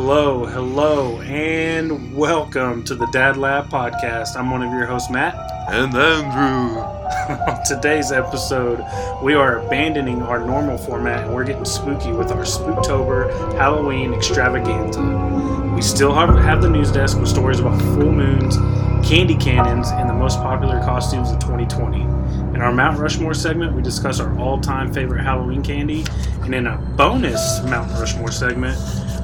Hello, 0.00 0.46
hello, 0.46 1.20
and 1.22 2.16
welcome 2.16 2.84
to 2.84 2.94
the 2.94 3.06
Dad 3.06 3.36
Lab 3.36 3.68
Podcast. 3.68 4.36
I'm 4.36 4.48
one 4.48 4.62
of 4.62 4.72
your 4.72 4.86
hosts, 4.86 5.10
Matt. 5.10 5.34
And 5.68 5.92
Andrew. 5.92 6.80
On 7.52 7.64
today's 7.64 8.12
episode, 8.12 8.78
we 9.24 9.34
are 9.34 9.58
abandoning 9.58 10.22
our 10.22 10.38
normal 10.38 10.78
format 10.78 11.24
and 11.24 11.34
we're 11.34 11.42
getting 11.42 11.64
spooky 11.64 12.12
with 12.12 12.30
our 12.30 12.44
Spooktober 12.44 13.28
Halloween 13.54 14.14
extravaganza. 14.14 15.02
We 15.74 15.82
still 15.82 16.14
have, 16.14 16.28
have 16.44 16.62
the 16.62 16.70
news 16.70 16.92
desk 16.92 17.18
with 17.18 17.28
stories 17.28 17.58
about 17.58 17.82
full 17.96 18.12
moons, 18.12 18.56
candy 19.06 19.36
cannons, 19.36 19.90
and 19.90 20.08
the 20.08 20.14
most 20.14 20.38
popular 20.38 20.78
costumes 20.78 21.32
of 21.32 21.40
2020. 21.40 22.02
In 22.54 22.62
our 22.62 22.72
Mount 22.72 23.00
Rushmore 23.00 23.34
segment, 23.34 23.74
we 23.74 23.82
discuss 23.82 24.20
our 24.20 24.38
all 24.38 24.60
time 24.60 24.92
favorite 24.92 25.24
Halloween 25.24 25.60
candy, 25.60 26.04
and 26.42 26.54
in 26.54 26.68
a 26.68 26.76
bonus 26.96 27.62
Mount 27.64 27.90
Rushmore 27.98 28.30
segment, 28.30 28.78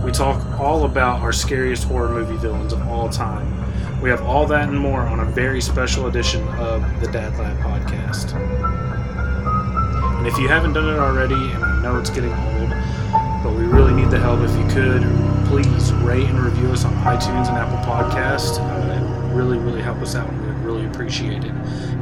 we 0.04 0.12
talk 0.12 0.60
all 0.60 0.84
about 0.84 1.22
our 1.22 1.32
scariest 1.32 1.84
horror 1.84 2.10
movie 2.10 2.36
villains 2.36 2.74
of 2.74 2.86
all 2.88 3.08
time. 3.08 3.50
We 4.02 4.10
have 4.10 4.22
all 4.22 4.46
that 4.48 4.68
and 4.68 4.78
more 4.78 5.00
on 5.00 5.20
a 5.20 5.24
very 5.24 5.62
special 5.62 6.08
edition 6.08 6.46
of 6.58 6.82
the 7.00 7.10
Dad 7.10 7.38
Lab 7.38 7.56
podcast. 7.60 8.34
And 10.18 10.26
if 10.26 10.36
you 10.38 10.46
haven't 10.46 10.74
done 10.74 10.92
it 10.92 10.98
already, 10.98 11.34
and 11.34 11.64
I 11.64 11.82
know 11.82 11.98
it's 11.98 12.10
getting 12.10 12.32
old, 12.32 12.70
but 13.42 13.54
we 13.54 13.64
really 13.64 13.94
need 13.94 14.10
the 14.10 14.18
help, 14.18 14.40
if 14.40 14.54
you 14.58 14.66
could, 14.68 15.02
please 15.46 15.92
rate 15.94 16.28
and 16.28 16.38
review 16.38 16.68
us 16.70 16.84
on 16.84 16.92
iTunes 16.96 17.48
and 17.48 17.56
Apple 17.56 17.78
Podcast. 17.90 18.58
Uh, 18.60 19.30
it 19.30 19.34
really, 19.34 19.56
really 19.56 19.82
help 19.82 19.98
us 19.98 20.14
out, 20.14 20.28
and 20.94 21.10
we 21.10 21.14
would 21.14 21.34
really 21.34 21.44
appreciate 21.44 21.44
it. 21.44 21.52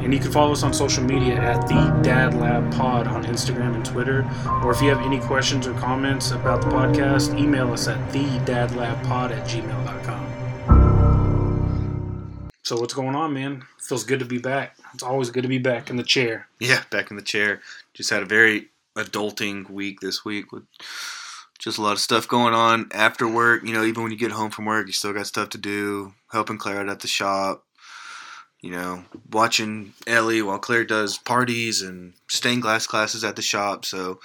And 0.03 0.13
you 0.13 0.19
can 0.19 0.31
follow 0.31 0.51
us 0.51 0.63
on 0.63 0.73
social 0.73 1.03
media 1.03 1.35
at 1.35 1.67
the 1.67 1.99
Dad 2.01 2.33
Lab 2.33 2.71
Pod 2.73 3.07
on 3.07 3.23
Instagram 3.25 3.75
and 3.75 3.85
Twitter. 3.85 4.29
Or 4.63 4.71
if 4.71 4.81
you 4.81 4.89
have 4.89 5.01
any 5.01 5.19
questions 5.19 5.67
or 5.67 5.73
comments 5.73 6.31
about 6.31 6.61
the 6.61 6.67
podcast, 6.67 7.37
email 7.39 7.71
us 7.73 7.87
at 7.87 7.97
thedadlabpod 8.11 9.31
at 9.31 9.47
gmail.com. 9.47 10.29
So 12.63 12.79
what's 12.79 12.93
going 12.93 13.15
on, 13.15 13.33
man? 13.33 13.63
Feels 13.77 14.05
good 14.05 14.19
to 14.19 14.25
be 14.25 14.37
back. 14.37 14.77
It's 14.93 15.03
always 15.03 15.29
good 15.29 15.43
to 15.43 15.49
be 15.49 15.57
back 15.57 15.89
in 15.89 15.97
the 15.97 16.03
chair. 16.03 16.47
Yeah, 16.59 16.83
back 16.89 17.11
in 17.11 17.17
the 17.17 17.23
chair. 17.23 17.61
Just 17.93 18.09
had 18.09 18.23
a 18.23 18.25
very 18.25 18.69
adulting 18.95 19.69
week 19.69 19.99
this 19.99 20.23
week 20.23 20.51
with 20.51 20.63
just 21.59 21.77
a 21.77 21.81
lot 21.81 21.93
of 21.93 21.99
stuff 21.99 22.27
going 22.27 22.53
on 22.53 22.89
after 22.93 23.27
work. 23.27 23.63
You 23.63 23.73
know, 23.73 23.83
even 23.83 24.03
when 24.03 24.11
you 24.11 24.17
get 24.17 24.31
home 24.31 24.51
from 24.51 24.65
work, 24.65 24.87
you 24.87 24.93
still 24.93 25.13
got 25.13 25.27
stuff 25.27 25.49
to 25.49 25.57
do. 25.57 26.13
Helping 26.31 26.57
Claire 26.57 26.79
out 26.79 26.89
at 26.89 27.01
the 27.01 27.07
shop. 27.07 27.65
You 28.63 28.71
know, 28.71 29.03
watching 29.29 29.93
Ellie 30.07 30.41
while 30.41 30.57
Claire 30.57 30.85
does 30.85 31.17
parties 31.17 31.81
and 31.81 32.13
stained 32.29 32.61
glass 32.61 32.87
classes 32.87 33.23
at 33.23 33.35
the 33.35 33.41
shop. 33.41 33.83
So, 33.83 34.19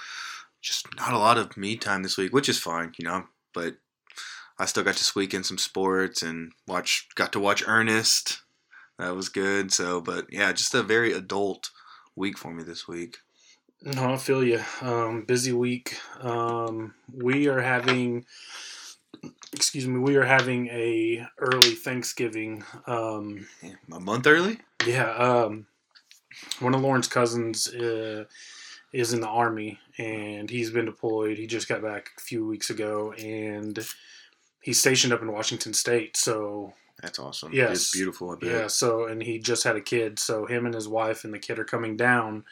just 0.61 0.87
not 0.95 1.13
a 1.13 1.19
lot 1.19 1.37
of 1.37 1.57
me 1.57 1.75
time 1.75 2.03
this 2.03 2.17
week, 2.17 2.33
which 2.33 2.47
is 2.47 2.57
fine, 2.57 2.93
you 2.97 3.05
know. 3.05 3.25
But 3.53 3.75
I 4.57 4.65
still 4.65 4.83
got 4.83 4.95
to 4.95 5.03
squeak 5.03 5.33
in 5.33 5.43
some 5.43 5.57
sports 5.57 6.23
and 6.23 6.53
watch. 6.65 7.09
Got 7.15 7.33
to 7.33 7.39
watch 7.39 7.67
Ernest. 7.67 8.41
That 8.97 9.13
was 9.13 9.27
good. 9.27 9.73
So, 9.73 9.99
but 9.99 10.31
yeah, 10.31 10.53
just 10.53 10.73
a 10.73 10.83
very 10.83 11.11
adult 11.11 11.69
week 12.15 12.37
for 12.37 12.53
me 12.53 12.63
this 12.63 12.87
week. 12.87 13.17
No, 13.81 14.13
I 14.13 14.17
feel 14.17 14.43
you. 14.43 14.61
Um, 14.81 15.23
busy 15.23 15.53
week. 15.53 15.97
Um, 16.19 16.93
we 17.13 17.47
are 17.47 17.61
having, 17.61 18.25
excuse 19.53 19.87
me, 19.87 19.99
we 19.99 20.15
are 20.15 20.25
having 20.25 20.67
a 20.67 21.25
early 21.37 21.75
Thanksgiving. 21.75 22.63
Um, 22.87 23.47
a 23.91 23.99
month 23.99 24.27
early. 24.27 24.59
yeah, 24.85 25.11
um, 25.13 25.67
one 26.59 26.73
of 26.75 26.81
Lauren's 26.81 27.07
cousins 27.07 27.67
uh, 27.67 28.25
is 28.93 29.13
in 29.13 29.21
the 29.21 29.27
army, 29.27 29.79
and 29.97 30.49
he's 30.49 30.71
been 30.71 30.85
deployed. 30.85 31.37
He 31.37 31.47
just 31.47 31.67
got 31.67 31.81
back 31.81 32.11
a 32.17 32.21
few 32.21 32.45
weeks 32.45 32.69
ago, 32.69 33.13
and 33.13 33.77
he's 34.61 34.79
stationed 34.79 35.13
up 35.13 35.21
in 35.21 35.31
Washington 35.31 35.73
State. 35.73 36.15
So 36.17 36.73
That's 37.01 37.19
awesome. 37.19 37.51
Yes. 37.53 37.71
it's 37.71 37.91
beautiful. 37.95 38.37
Yeah, 38.41 38.67
so 38.67 39.05
and 39.05 39.21
he 39.21 39.39
just 39.39 39.63
had 39.63 39.75
a 39.75 39.81
kid, 39.81 40.19
so 40.19 40.45
him 40.45 40.65
and 40.65 40.75
his 40.75 40.87
wife 40.87 41.23
and 41.23 41.33
the 41.33 41.39
kid 41.39 41.59
are 41.59 41.65
coming 41.65 41.97
down, 41.97 42.45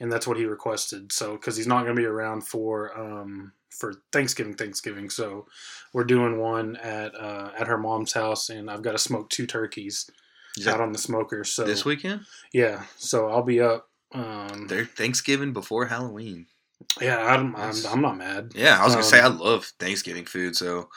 and 0.00 0.10
that's 0.10 0.26
what 0.26 0.36
he 0.36 0.44
requested. 0.44 1.12
So 1.12 1.32
because 1.32 1.56
he's 1.56 1.66
not 1.66 1.84
going 1.84 1.94
to 1.96 2.00
be 2.00 2.06
around 2.06 2.42
for 2.46 2.98
um 2.98 3.52
for 3.78 3.94
Thanksgiving, 4.12 4.54
Thanksgiving, 4.54 5.08
so 5.10 5.46
we're 5.92 6.04
doing 6.04 6.38
one 6.38 6.76
at 6.76 7.14
uh, 7.14 7.50
at 7.58 7.66
her 7.68 7.78
mom's 7.78 8.12
house, 8.12 8.50
and 8.50 8.70
I've 8.70 8.82
got 8.82 8.92
to 8.92 8.98
smoke 8.98 9.30
two 9.30 9.46
turkeys 9.46 10.10
out 10.66 10.80
on 10.80 10.92
the 10.92 10.98
smoker. 10.98 11.44
So 11.44 11.64
this 11.64 11.84
weekend? 11.84 12.22
yeah, 12.52 12.82
so 12.96 13.28
I'll 13.28 13.42
be 13.42 13.60
up. 13.60 13.88
Um, 14.12 14.66
They're 14.68 14.84
Thanksgiving 14.84 15.52
before 15.52 15.86
Halloween. 15.86 16.46
yeah, 17.00 17.18
I'm, 17.18 17.54
I'm 17.56 17.74
I'm 17.86 18.00
not 18.02 18.16
mad. 18.16 18.52
Yeah, 18.54 18.80
I 18.80 18.84
was 18.84 18.94
gonna 18.94 19.04
Um, 19.04 19.10
say 19.10 19.20
I 19.20 19.26
love 19.28 19.66
Thanksgiving 19.78 20.24
food. 20.24 20.56
So 20.56 20.88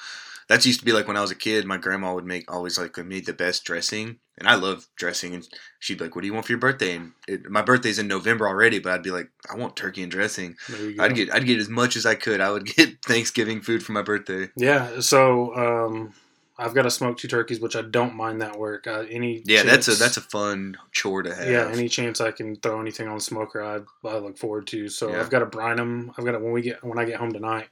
that 0.48 0.66
used 0.66 0.80
to 0.80 0.86
be 0.86 0.92
like 0.92 1.08
when 1.08 1.18
I 1.18 1.22
was 1.22 1.32
a 1.32 1.36
kid. 1.36 1.66
My 1.66 1.78
grandma 1.78 2.14
would 2.14 2.26
make 2.26 2.52
always 2.52 2.78
like 2.78 2.98
made 2.98 3.26
the 3.26 3.34
best 3.34 3.64
dressing, 3.64 4.18
and 4.38 4.48
I 4.48 4.56
love 4.56 4.88
dressing. 4.96 5.34
And 5.34 5.48
she'd 5.80 5.98
be 5.98 6.06
like, 6.06 6.16
"What 6.16 6.22
do 6.22 6.28
you 6.28 6.34
want 6.34 6.46
for 6.46 6.52
your 6.52 6.60
birthday?" 6.60 6.96
And 6.96 7.14
it, 7.28 7.50
my 7.50 7.62
birthday's 7.62 8.00
in 8.00 8.08
November 8.08 8.48
already, 8.48 8.80
but 8.80 8.94
I'd 8.94 9.04
be 9.04 9.12
like, 9.12 9.30
"I 9.52 9.56
want 9.56 9.76
turkey 9.76 10.04
and 10.04 10.12
dressing." 10.12 10.56
There 10.70 10.82
you 10.82 10.96
go. 10.98 11.04
I'd 11.04 11.16
get 11.16 11.34
I'd 11.34 11.46
get 11.46 11.60
as 11.60 11.70
much 11.70 11.96
as 11.96 12.06
I 12.06 12.16
could. 12.16 12.42
I 12.42 12.52
would 12.52 12.66
get 12.76 13.04
Thanksgiving 13.06 13.62
food 13.62 13.84
for 13.84 13.92
my 13.92 14.02
birthday. 14.02 14.50
yeah, 14.56 15.00
so 15.00 15.56
um, 15.56 16.14
I've 16.58 16.76
got 16.76 16.84
to 16.84 16.92
smoke 16.92 17.18
two 17.18 17.28
turkeys, 17.28 17.60
which 17.60 17.76
I 17.76 17.82
don't 17.82 18.16
mind 18.16 18.42
that 18.42 18.58
work. 18.58 18.86
Uh, 18.86 19.06
any 19.10 19.42
Yeah, 19.46 19.64
that's 19.64 19.88
a 19.88 19.96
that's 19.96 20.18
a 20.18 20.22
fun 20.22 20.78
chore 20.92 21.24
to 21.24 21.34
have. 21.34 21.48
Yeah, 21.50 21.70
any 21.72 21.90
chance 21.90 22.22
I 22.22 22.32
can 22.32 22.56
throw 22.56 22.80
anything 22.80 23.08
on 23.08 23.16
the 23.16 23.22
smoker, 23.22 23.64
I, 23.64 23.80
I 24.08 24.18
look 24.18 24.38
forward 24.38 24.68
to. 24.68 24.88
So 24.90 25.12
Yeah. 25.12 25.22
I've 25.22 25.30
got 25.30 25.40
to 25.40 25.46
brine 25.48 25.78
them. 25.78 26.12
I've 26.18 26.26
got 26.26 26.34
to 26.34 26.40
when 26.40 26.52
we 26.52 26.62
get 26.62 26.84
when 26.84 27.00
I 27.00 27.06
get 27.06 27.16
home 27.16 27.32
tonight. 27.32 27.70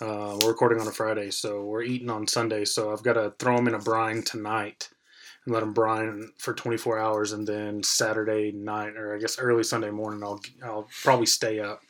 Uh, 0.00 0.38
we're 0.40 0.50
recording 0.50 0.80
on 0.80 0.86
a 0.86 0.92
Friday, 0.92 1.30
so 1.30 1.64
we're 1.64 1.82
eating 1.82 2.10
on 2.10 2.26
Sunday. 2.26 2.64
So 2.64 2.92
I've 2.92 3.02
got 3.02 3.14
to 3.14 3.32
throw 3.38 3.56
them 3.56 3.66
in 3.66 3.74
a 3.74 3.80
brine 3.80 4.22
tonight 4.22 4.88
and 5.44 5.52
let 5.52 5.60
them 5.60 5.72
brine 5.72 6.30
for 6.38 6.54
24 6.54 6.98
hours, 6.98 7.32
and 7.32 7.46
then 7.46 7.82
Saturday 7.82 8.52
night 8.52 8.96
or 8.96 9.14
I 9.14 9.18
guess 9.18 9.38
early 9.38 9.64
Sunday 9.64 9.90
morning, 9.90 10.22
I'll 10.22 10.40
I'll 10.64 10.88
probably 11.02 11.26
stay 11.26 11.58
up 11.58 11.80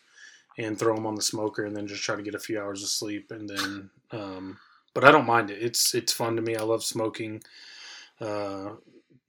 and 0.56 0.78
throw 0.78 0.94
them 0.94 1.06
on 1.06 1.16
the 1.16 1.22
smoker, 1.22 1.66
and 1.66 1.76
then 1.76 1.86
just 1.86 2.02
try 2.02 2.16
to 2.16 2.22
get 2.22 2.34
a 2.34 2.40
few 2.40 2.60
hours 2.60 2.82
of 2.82 2.88
sleep, 2.88 3.30
and 3.30 3.48
then. 3.48 3.90
Um, 4.10 4.58
but 4.94 5.04
I 5.04 5.12
don't 5.12 5.26
mind 5.26 5.50
it. 5.50 5.62
It's 5.62 5.94
it's 5.94 6.12
fun 6.12 6.34
to 6.36 6.42
me. 6.42 6.56
I 6.56 6.62
love 6.62 6.82
smoking. 6.82 7.42
Uh, 8.20 8.70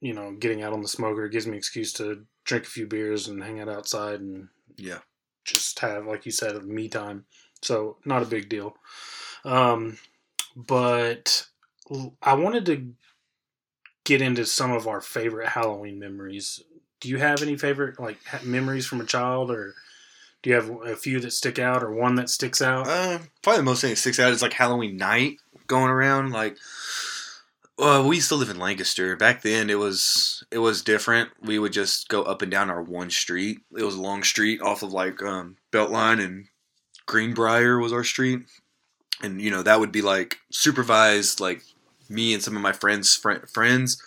you 0.00 0.14
know, 0.14 0.32
getting 0.32 0.62
out 0.62 0.72
on 0.72 0.80
the 0.80 0.88
smoker 0.88 1.26
it 1.26 1.32
gives 1.32 1.46
me 1.46 1.52
an 1.52 1.58
excuse 1.58 1.92
to 1.92 2.24
drink 2.44 2.64
a 2.64 2.70
few 2.70 2.86
beers 2.86 3.28
and 3.28 3.42
hang 3.42 3.60
out 3.60 3.68
outside 3.68 4.20
and 4.20 4.48
yeah. 4.76 4.98
just 5.44 5.78
have, 5.80 6.06
like 6.06 6.24
you 6.24 6.32
said, 6.32 6.64
me 6.64 6.88
time. 6.88 7.26
So 7.62 7.96
not 8.04 8.22
a 8.22 8.26
big 8.26 8.48
deal. 8.48 8.76
Um, 9.44 9.98
but 10.56 11.46
I 12.22 12.34
wanted 12.34 12.66
to 12.66 12.92
get 14.04 14.22
into 14.22 14.46
some 14.46 14.72
of 14.72 14.86
our 14.86 15.00
favorite 15.00 15.48
Halloween 15.48 15.98
memories. 15.98 16.62
Do 17.00 17.08
you 17.08 17.18
have 17.18 17.42
any 17.42 17.56
favorite 17.56 17.98
like 17.98 18.18
memories 18.44 18.86
from 18.86 19.00
a 19.00 19.06
child, 19.06 19.50
or 19.50 19.74
do 20.42 20.50
you 20.50 20.56
have 20.56 20.70
a 20.84 20.96
few 20.96 21.20
that 21.20 21.32
stick 21.32 21.58
out, 21.58 21.82
or 21.82 21.92
one 21.92 22.16
that 22.16 22.28
sticks 22.28 22.60
out? 22.60 22.86
Uh, 22.86 23.18
probably 23.42 23.58
the 23.58 23.64
most 23.64 23.80
thing 23.80 23.90
that 23.90 23.96
sticks 23.96 24.18
out 24.18 24.32
is 24.32 24.42
like 24.42 24.52
Halloween 24.52 24.96
night 24.96 25.36
going 25.66 25.90
around. 25.90 26.32
Like, 26.32 26.56
well, 27.78 28.06
we 28.06 28.16
used 28.16 28.28
to 28.28 28.34
live 28.34 28.50
in 28.50 28.58
Lancaster. 28.58 29.16
Back 29.16 29.42
then, 29.42 29.70
it 29.70 29.78
was 29.78 30.44
it 30.50 30.58
was 30.58 30.82
different. 30.82 31.30
We 31.40 31.58
would 31.58 31.72
just 31.72 32.08
go 32.08 32.22
up 32.22 32.42
and 32.42 32.50
down 32.50 32.68
our 32.68 32.82
one 32.82 33.10
street. 33.10 33.60
It 33.76 33.84
was 33.84 33.94
a 33.94 34.02
long 34.02 34.22
street 34.22 34.60
off 34.60 34.82
of 34.82 34.92
like 34.92 35.22
um, 35.22 35.56
Beltline 35.72 36.22
and 36.22 36.46
Greenbrier 37.10 37.80
was 37.80 37.92
our 37.92 38.04
street, 38.04 38.42
and 39.20 39.42
you 39.42 39.50
know 39.50 39.64
that 39.64 39.80
would 39.80 39.90
be 39.90 40.00
like 40.00 40.36
supervised, 40.52 41.40
like 41.40 41.60
me 42.08 42.32
and 42.32 42.40
some 42.40 42.54
of 42.54 42.62
my 42.62 42.70
friends' 42.70 43.16
fri 43.16 43.40
friends, 43.52 44.00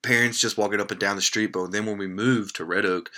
parents 0.00 0.38
just 0.38 0.56
walking 0.56 0.80
up 0.80 0.92
and 0.92 1.00
down 1.00 1.16
the 1.16 1.22
street. 1.22 1.52
But 1.52 1.72
then 1.72 1.86
when 1.86 1.98
we 1.98 2.06
moved 2.06 2.54
to 2.54 2.64
Red 2.64 2.86
Oak, 2.86 3.10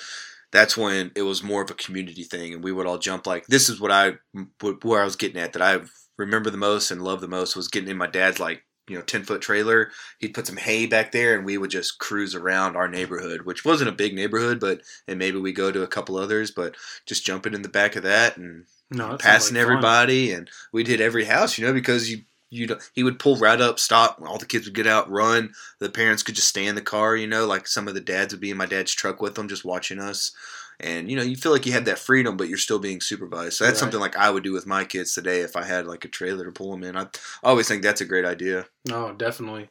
that's 0.51 0.79
when 0.79 1.13
it 1.15 1.23
was 1.23 1.43
more 1.43 1.61
of 1.61 1.71
a 1.71 1.75
community 1.75 2.25
thing, 2.25 2.55
and 2.55 2.65
we 2.65 2.73
would 2.73 2.87
all 2.87 2.97
jump 2.97 3.27
like 3.27 3.47
this 3.49 3.69
is 3.69 3.79
what 3.79 3.91
I 3.91 4.15
what, 4.61 4.83
where 4.83 5.03
I 5.03 5.05
was 5.05 5.17
getting 5.17 5.43
at 5.43 5.53
that 5.53 5.61
I 5.61 5.81
remember 6.17 6.49
the 6.49 6.57
most 6.57 6.91
and 6.91 7.03
love 7.03 7.21
the 7.21 7.29
most 7.29 7.55
was 7.55 7.69
getting 7.69 7.91
in 7.91 7.99
my 7.99 8.07
dad's 8.07 8.41
like 8.41 8.63
you 8.89 8.97
know 8.97 9.03
ten 9.03 9.25
foot 9.25 9.41
trailer. 9.41 9.91
He'd 10.19 10.35
put 10.35 10.47
some 10.47 10.57
hay 10.57 10.87
back 10.87 11.13
there, 11.13 11.37
and 11.37 11.45
we 11.45 11.59
would 11.59 11.71
just 11.71 11.99
cruise 11.99 12.35
around 12.35 12.77
our 12.77 12.89
neighborhood, 12.89 13.43
which 13.43 13.65
wasn't 13.65 13.91
a 13.91 13.93
big 13.93 14.15
neighborhood, 14.15 14.61
but 14.61 14.81
and 15.09 15.19
maybe 15.19 15.39
we 15.39 15.53
go 15.53 15.71
to 15.71 15.83
a 15.83 15.89
couple 15.89 16.17
others, 16.17 16.51
but 16.51 16.77
just 17.07 17.25
jumping 17.25 17.55
in 17.55 17.63
the 17.63 17.69
back 17.69 17.97
of 17.97 18.03
that 18.05 18.37
and 18.37 18.65
no, 18.91 19.17
passing 19.17 19.57
like 19.57 19.65
fun. 19.65 19.71
everybody, 19.71 20.33
and 20.33 20.51
we'd 20.73 20.89
hit 20.89 21.01
every 21.01 21.25
house, 21.25 21.59
you 21.59 21.67
know, 21.67 21.73
because 21.73 22.11
you 22.11 22.23
you 22.51 22.77
he 22.95 23.03
would 23.03 23.19
pull 23.19 23.37
right 23.37 23.61
up, 23.61 23.79
stop, 23.79 24.21
all 24.25 24.39
the 24.39 24.47
kids 24.47 24.67
would 24.67 24.75
get 24.75 24.87
out, 24.87 25.11
run. 25.11 25.53
The 25.81 25.91
parents 25.91 26.23
could 26.23 26.37
just 26.37 26.49
stay 26.49 26.67
in 26.67 26.75
the 26.75 26.81
car, 26.83 27.17
you 27.17 27.27
know, 27.27 27.47
like 27.47 27.67
some 27.67 27.89
of 27.89 27.95
the 27.95 28.01
dads 28.01 28.33
would 28.33 28.41
be 28.41 28.51
in 28.51 28.57
my 28.57 28.67
dad's 28.67 28.93
truck 28.93 29.21
with 29.21 29.35
them, 29.35 29.49
just 29.49 29.65
watching 29.65 29.99
us. 29.99 30.33
And 30.81 31.11
you 31.11 31.17
know, 31.17 31.23
you 31.23 31.37
feel 31.37 31.53
like 31.53 31.67
you 31.67 31.73
had 31.73 31.87
that 31.87 31.99
freedom, 31.99 32.37
but 32.37 32.49
you're 32.49 32.59
still 32.59 32.79
being 32.79 33.01
supervised. 33.01 33.55
So 33.55 33.65
that's 33.65 33.75
Right. 33.75 33.81
something 33.81 34.01
like 34.01 34.17
I 34.17 34.31
would 34.31 34.43
do 34.45 34.53
with 34.53 34.67
my 34.67 34.85
kids 34.85 35.15
today 35.15 35.41
if 35.41 35.57
I 35.57 35.65
had 35.65 35.87
like 35.87 36.05
a 36.05 36.09
trailer 36.09 36.45
to 36.45 36.53
pull 36.53 36.71
them 36.73 36.85
in. 36.85 36.97
I, 36.97 37.07
always 37.43 37.69
think 37.69 37.83
that's 37.83 38.01
a 38.01 38.07
great 38.07 38.25
idea. 38.25 38.67
No, 38.85 39.13
definitely. 39.13 39.71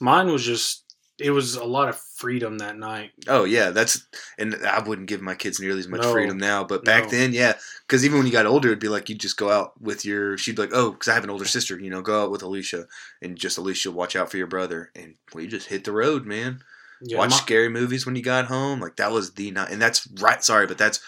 Mine 0.00 0.30
was 0.30 0.44
just 0.44 0.84
it 1.18 1.30
was 1.30 1.54
a 1.54 1.64
lot 1.64 1.88
of 1.88 2.00
freedom 2.16 2.58
that 2.58 2.76
night. 2.76 3.10
Oh 3.28 3.44
yeah, 3.44 3.70
that's 3.70 4.06
and 4.38 4.56
I 4.66 4.80
wouldn't 4.82 5.08
give 5.08 5.20
my 5.20 5.34
kids 5.34 5.60
nearly 5.60 5.78
as 5.78 5.86
much 5.88 6.02
No. 6.02 6.10
freedom 6.10 6.38
now. 6.38 6.64
But 6.64 6.84
back 6.84 7.04
No. 7.04 7.10
then, 7.10 7.32
yeah, 7.32 7.54
because 7.86 8.04
even 8.04 8.18
when 8.18 8.26
you 8.26 8.32
got 8.32 8.46
older, 8.46 8.68
it'd 8.68 8.78
be 8.80 8.88
like 8.88 9.08
you'd 9.08 9.20
just 9.20 9.36
go 9.36 9.50
out 9.50 9.80
with 9.80 10.04
your. 10.04 10.36
She'd 10.38 10.56
be 10.56 10.62
like, 10.62 10.74
oh, 10.74 10.90
because 10.92 11.08
I 11.08 11.14
have 11.14 11.22
an 11.24 11.30
older 11.30 11.44
sister, 11.44 11.78
you 11.78 11.90
know, 11.90 12.02
go 12.02 12.22
out 12.24 12.30
with 12.30 12.42
Alicia 12.42 12.86
and 13.20 13.36
just 13.38 13.58
Alicia 13.58 13.90
watch 13.92 14.16
out 14.16 14.30
for 14.30 14.38
your 14.38 14.46
brother, 14.48 14.90
and 14.96 15.14
we 15.34 15.46
just 15.46 15.68
hit 15.68 15.84
the 15.84 15.92
road, 15.92 16.26
man. 16.26 16.60
Yeah, 17.04 17.18
Watch 17.18 17.30
my- 17.30 17.36
scary 17.36 17.68
movies 17.68 18.06
when 18.06 18.16
you 18.16 18.22
got 18.22 18.46
home, 18.46 18.80
like 18.80 18.96
that 18.96 19.12
was 19.12 19.32
the 19.34 19.50
night, 19.50 19.70
and 19.70 19.80
that's 19.80 20.06
right. 20.20 20.42
Sorry, 20.42 20.66
but 20.66 20.78
that's 20.78 21.00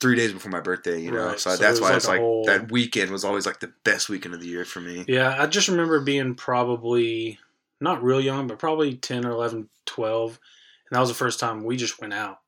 three 0.00 0.16
days 0.16 0.32
before 0.32 0.50
my 0.50 0.60
birthday, 0.60 1.00
you 1.00 1.10
know. 1.10 1.26
Right, 1.26 1.38
So, 1.40 1.50
so 1.50 1.56
that's 1.58 1.78
it 1.78 1.82
why 1.82 1.88
like 1.88 1.96
it's 1.98 2.06
a 2.06 2.10
like 2.10 2.20
whole- 2.20 2.44
that 2.46 2.70
weekend 2.72 3.10
was 3.10 3.24
always 3.24 3.46
like 3.46 3.60
the 3.60 3.72
best 3.84 4.08
weekend 4.08 4.34
of 4.34 4.40
the 4.40 4.48
year 4.48 4.64
for 4.64 4.80
me. 4.80 5.04
Yeah, 5.06 5.36
I 5.38 5.46
just 5.46 5.68
remember 5.68 6.00
being 6.00 6.34
probably 6.34 7.38
not 7.80 8.02
real 8.02 8.20
young, 8.20 8.46
but 8.46 8.58
probably 8.58 8.94
10 8.96 9.24
or 9.24 9.30
11, 9.30 9.68
12. 9.86 10.38
And 10.90 10.96
that 10.96 11.00
was 11.00 11.08
the 11.10 11.14
first 11.14 11.38
time 11.40 11.64
we 11.64 11.76
just 11.76 12.00
went 12.00 12.12
out 12.14 12.40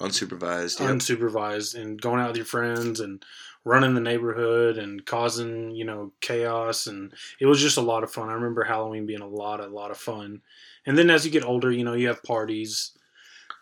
Unsupervised, 0.00 0.80
yep. 0.80 0.90
unsupervised 0.90 1.74
and 1.74 2.00
going 2.00 2.20
out 2.20 2.28
with 2.28 2.36
your 2.36 2.44
friends 2.44 3.00
and 3.00 3.24
running 3.64 3.94
the 3.94 4.00
neighborhood 4.00 4.76
and 4.78 5.04
causing, 5.06 5.70
you 5.70 5.84
know, 5.84 6.12
chaos. 6.20 6.86
And 6.86 7.12
it 7.40 7.46
was 7.46 7.60
just 7.60 7.78
a 7.78 7.82
lot 7.82 8.04
of 8.04 8.12
fun. 8.12 8.28
I 8.28 8.34
remember 8.34 8.62
Halloween 8.64 9.06
being 9.06 9.22
a 9.22 9.26
lot, 9.28 9.60
a 9.60 9.66
lot 9.68 9.90
of 9.90 9.96
fun. 9.96 10.42
And 10.86 10.96
then 10.96 11.10
as 11.10 11.24
you 11.24 11.30
get 11.30 11.44
older, 11.44 11.70
you 11.70 11.84
know, 11.84 11.94
you 11.94 12.08
have 12.08 12.22
parties 12.22 12.92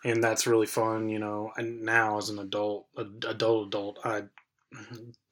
and 0.03 0.23
that's 0.23 0.45
really 0.45 0.67
fun, 0.67 1.09
you 1.09 1.19
know. 1.19 1.51
And 1.57 1.81
now 1.81 2.17
as 2.17 2.29
an 2.29 2.39
adult, 2.39 2.85
a, 2.95 3.01
adult, 3.27 3.67
adult, 3.67 3.99
I 4.05 4.23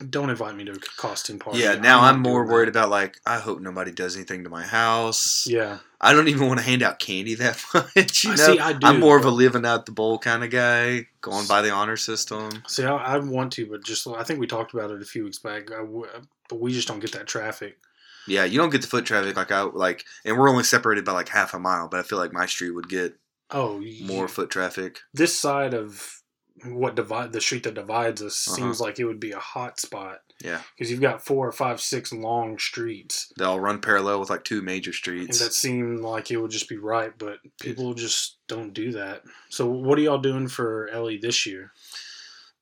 don't 0.10 0.30
invite 0.30 0.56
me 0.56 0.64
to 0.66 0.72
a 0.72 0.80
costume 0.98 1.38
party. 1.40 1.60
yeah. 1.60 1.76
Now 1.76 2.02
not 2.02 2.16
I'm 2.16 2.22
more 2.22 2.40
doing 2.40 2.48
that. 2.48 2.54
worried 2.54 2.70
about 2.70 2.90
like 2.90 3.20
I 3.26 3.38
hope 3.40 3.62
nobody 3.62 3.92
does 3.92 4.16
anything 4.16 4.44
to 4.44 4.50
my 4.50 4.64
house. 4.64 5.46
Yeah. 5.48 5.80
I 6.02 6.14
don't 6.14 6.28
even 6.28 6.48
want 6.48 6.60
to 6.60 6.66
hand 6.66 6.82
out 6.82 7.00
candy 7.00 7.36
that 7.36 7.64
much. 7.74 8.24
You 8.24 8.32
know, 8.32 8.36
see, 8.36 8.60
I 8.60 8.74
do, 8.74 8.88
I'm 8.88 9.00
more 9.00 9.18
of 9.18 9.26
a 9.26 9.30
living 9.30 9.66
out 9.66 9.86
the 9.86 9.92
bowl 9.92 10.18
kind 10.18 10.44
of 10.44 10.50
guy, 10.50 11.08
going 11.22 11.48
by 11.48 11.62
the 11.62 11.70
honor 11.70 11.98
system. 11.98 12.64
See, 12.68 12.84
I, 12.84 12.96
I 12.96 13.18
want 13.20 13.54
to, 13.54 13.68
but 13.68 13.84
just 13.84 14.08
I 14.08 14.24
think 14.24 14.40
we 14.40 14.48
talked 14.48 14.74
about 14.74 14.92
it 14.92 15.02
a 15.02 15.06
few 15.06 15.24
weeks 15.24 15.40
back. 15.40 15.72
I 15.72 15.86
but 16.50 16.60
we 16.60 16.74
just 16.74 16.88
don't 16.88 17.00
get 17.00 17.14
that 17.14 17.28
traffic. 17.28 17.78
Yeah, 18.28 18.46
you 18.46 18.58
don't 18.58 18.70
get 18.70 18.82
the 18.82 18.88
foot 18.88 19.06
traffic 19.06 19.36
like 19.36 19.52
I 19.52 19.62
like, 19.64 20.04
and 20.26 20.38
we're 20.38 20.50
only 20.50 20.64
separated 20.64 21.06
by 21.06 21.12
like 21.14 21.30
half 21.30 21.54
a 21.54 21.60
mile. 21.60 21.88
But 21.90 22.00
I 22.00 22.04
feel 22.04 22.18
like 22.20 22.34
my 22.34 22.46
street 22.46 22.72
would 22.72 22.90
get 22.90 23.16
Oh, 23.52 23.84
more 24.02 24.28
foot 24.28 24.50
traffic. 24.50 25.00
This 25.14 25.38
side 25.38 25.74
of 25.74 26.20
what 26.66 26.96
divide 26.96 27.34
the 27.34 27.42
street 27.42 27.64
that 27.64 27.74
divides 27.74 28.22
us 28.22 28.48
Uh-huh. 28.48 28.56
seems 28.56 28.80
like 28.80 28.98
it 29.00 29.06
would 29.06 29.20
be 29.20 29.32
a 29.32 29.40
hot 29.40 29.80
spot 29.80 30.20
Yeah, 30.44 30.62
because 30.78 30.90
you've 30.90 31.02
got 31.02 31.26
four 31.26 31.48
or 31.48 31.52
five, 31.52 31.82
six 31.82 32.14
long 32.14 32.58
streets, 32.58 33.32
they 33.38 33.44
all 33.44 33.60
run 33.60 33.82
parallel 33.82 34.20
with 34.20 34.30
like 34.30 34.44
two 34.46 34.62
major 34.62 34.94
streets. 34.94 35.40
and 35.40 35.46
that 35.48 35.54
seemed 35.54 36.00
like 36.00 36.32
it 36.32 36.38
would 36.38 36.52
just 36.52 36.70
be 36.70 36.78
right. 36.78 37.12
But 37.18 37.40
people 37.60 37.94
just 37.94 38.38
don't 38.48 38.74
do 38.74 38.92
that. 38.94 39.24
So, 39.50 39.68
what 39.68 39.98
are 40.00 40.02
y'all 40.02 40.20
doing 40.20 40.48
for 40.48 40.88
Ellie 40.90 41.18
this 41.18 41.46
year? 41.46 41.72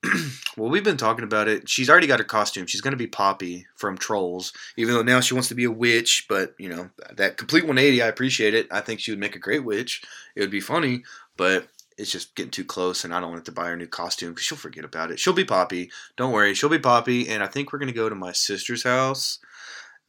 well, 0.57 0.69
we've 0.69 0.83
been 0.83 0.98
talking 0.98 1.24
about 1.24 1.48
it. 1.48 1.69
She's 1.69 1.89
already 1.89 2.07
got 2.07 2.19
her 2.19 2.25
costume. 2.25 2.65
She's 2.65 2.81
going 2.81 2.92
to 2.92 2.98
be 2.98 3.07
Poppy 3.07 3.68
from 3.75 3.98
Trolls, 3.98 4.51
even 4.77 4.95
though 4.95 5.03
now 5.03 5.19
she 5.19 5.33
wants 5.33 5.50
to 5.50 5.56
be 5.56 5.65
a 5.65 5.71
witch. 5.71 6.25
But 6.27 6.56
you 6.57 6.69
know 6.69 6.89
that 7.15 7.38
complete 7.38 7.63
180. 7.63 8.01
I 8.01 8.07
appreciate 8.07 8.53
it. 8.53 8.68
I 8.71 8.81
think 8.81 9.00
she 9.00 9.12
would 9.12 9.19
make 9.19 9.36
a 9.36 9.39
great 9.39 9.63
witch. 9.63 10.01
It 10.36 10.42
would 10.42 10.51
be 10.51 10.62
funny, 10.62 11.03
but 11.38 11.68
it's 11.98 12.12
just 12.12 12.36
getting 12.36 12.51
too 12.51 12.65
close, 12.65 13.03
and 13.03 13.13
I 13.13 13.19
don't 13.19 13.31
want 13.31 13.45
to 13.45 13.51
buy 13.51 13.68
her 13.68 13.77
new 13.77 13.88
costume 13.88 14.31
because 14.31 14.45
she'll 14.45 14.57
forget 14.57 14.83
about 14.83 15.12
it. 15.12 15.19
She'll 15.19 15.33
be 15.33 15.45
Poppy. 15.45 15.92
Don't 16.18 16.31
worry, 16.31 16.53
she'll 16.53 16.69
be 16.69 16.80
Poppy. 16.80 17.30
And 17.30 17.44
I 17.44 17.48
think 17.48 17.71
we're 17.71 17.80
going 17.80 17.92
to 17.92 17.94
go 17.94 18.09
to 18.09 18.15
my 18.15 18.31
sister's 18.31 18.83
house. 18.83 19.39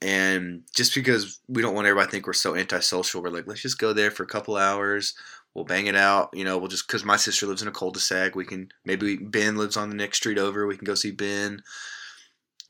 And 0.01 0.63
just 0.75 0.95
because 0.95 1.41
we 1.49 1.63
don't 1.63 1.75
want 1.75 1.87
everybody 1.87 2.07
to 2.07 2.11
think 2.11 2.27
we're 2.27 2.33
so 2.33 2.57
antisocial, 2.57 3.23
we're 3.23 3.29
like, 3.29 3.47
let's 3.47 3.63
just 3.63 3.79
go 3.79 3.93
there 3.93 4.11
for 4.11 4.25
a 4.25 4.27
couple 4.27 4.57
hours. 4.57 5.15
We'll 5.55 5.65
bang 5.65 5.87
it 5.87 5.97
out. 5.97 6.31
You 6.33 6.45
know, 6.45 6.57
we'll 6.57 6.69
just 6.69 6.87
because 6.87 7.05
my 7.05 7.17
sister 7.17 7.47
lives 7.47 7.63
in 7.63 7.69
a 7.69 7.73
cul-de-sac. 7.73 8.35
We 8.35 8.45
can 8.45 8.71
maybe 8.85 9.17
Ben 9.17 9.57
lives 9.57 9.77
on 9.77 9.91
the 9.91 9.97
next 9.97 10.19
street 10.19 10.39
over. 10.39 10.67
We 10.67 10.77
can 10.77 10.87
go 10.87 10.95
see 10.95 11.11
Ben, 11.11 11.63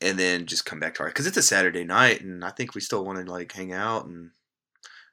and 0.01 0.19
then 0.19 0.45
just 0.45 0.65
come 0.65 0.79
back 0.79 0.95
to 0.95 1.03
our 1.03 1.09
because 1.09 1.25
it's 1.25 1.37
a 1.37 1.43
Saturday 1.43 1.85
night, 1.85 2.21
and 2.21 2.43
I 2.43 2.49
think 2.49 2.75
we 2.75 2.81
still 2.81 3.05
want 3.05 3.25
to 3.25 3.31
like 3.31 3.51
hang 3.53 3.71
out 3.71 4.05
and 4.05 4.31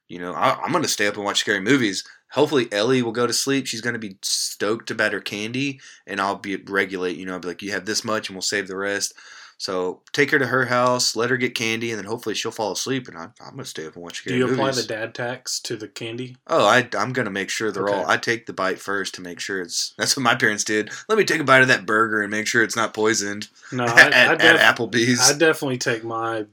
you 0.08 0.18
know 0.18 0.32
I, 0.32 0.60
I'm 0.60 0.72
gonna 0.72 0.88
stay 0.88 1.06
up 1.06 1.14
and 1.14 1.24
watch 1.24 1.40
scary 1.40 1.60
movies. 1.60 2.04
Hopefully 2.32 2.68
Ellie 2.72 3.02
will 3.02 3.12
go 3.12 3.26
to 3.26 3.32
sleep. 3.32 3.66
She's 3.66 3.80
gonna 3.80 3.98
be 3.98 4.18
stoked 4.22 4.90
about 4.90 5.12
her 5.12 5.20
candy, 5.20 5.80
and 6.06 6.20
I'll 6.20 6.36
be 6.36 6.56
regulate. 6.56 7.16
You 7.16 7.26
know, 7.26 7.34
I'll 7.34 7.40
be 7.40 7.48
like, 7.48 7.62
you 7.62 7.70
have 7.72 7.86
this 7.86 8.04
much, 8.04 8.28
and 8.28 8.36
we'll 8.36 8.42
save 8.42 8.66
the 8.66 8.76
rest. 8.76 9.14
So 9.60 10.00
take 10.14 10.30
her 10.30 10.38
to 10.38 10.46
her 10.46 10.64
house, 10.64 11.14
let 11.14 11.28
her 11.28 11.36
get 11.36 11.54
candy, 11.54 11.90
and 11.90 11.98
then 11.98 12.06
hopefully 12.06 12.34
she'll 12.34 12.50
fall 12.50 12.72
asleep, 12.72 13.08
and 13.08 13.18
I, 13.18 13.24
I'm 13.44 13.50
gonna 13.50 13.66
stay 13.66 13.86
up 13.86 13.92
and 13.94 14.02
watch 14.02 14.20
her 14.24 14.30
get 14.30 14.30
Do 14.30 14.38
you 14.38 14.44
movies. 14.46 14.58
apply 14.58 14.70
the 14.70 14.82
dad 14.88 15.14
tax 15.14 15.60
to 15.60 15.76
the 15.76 15.86
candy? 15.86 16.38
Oh, 16.46 16.64
I, 16.66 16.88
I'm 16.96 17.12
gonna 17.12 17.28
make 17.28 17.50
sure 17.50 17.70
they're 17.70 17.90
all. 17.90 18.06
I 18.06 18.16
take 18.16 18.46
the 18.46 18.54
bite 18.54 18.78
first 18.78 19.14
to 19.16 19.20
make 19.20 19.38
sure 19.38 19.60
it's. 19.60 19.92
That's 19.98 20.16
what 20.16 20.22
my 20.22 20.34
parents 20.34 20.64
did. 20.64 20.88
Let 21.10 21.18
me 21.18 21.24
take 21.24 21.42
a 21.42 21.44
bite 21.44 21.60
of 21.60 21.68
that 21.68 21.84
burger 21.84 22.22
and 22.22 22.30
make 22.30 22.46
sure 22.46 22.62
it's 22.62 22.74
not 22.74 22.94
poisoned 22.94 23.48
No, 23.70 23.84
at, 23.88 23.98
I, 23.98 24.02
I, 24.02 24.32
at, 24.32 24.38
def- 24.38 24.60
at 24.60 24.76
Applebee's. 24.76 25.20
I 25.30 25.36
definitely 25.36 25.76
take 25.76 26.04
my 26.04 26.46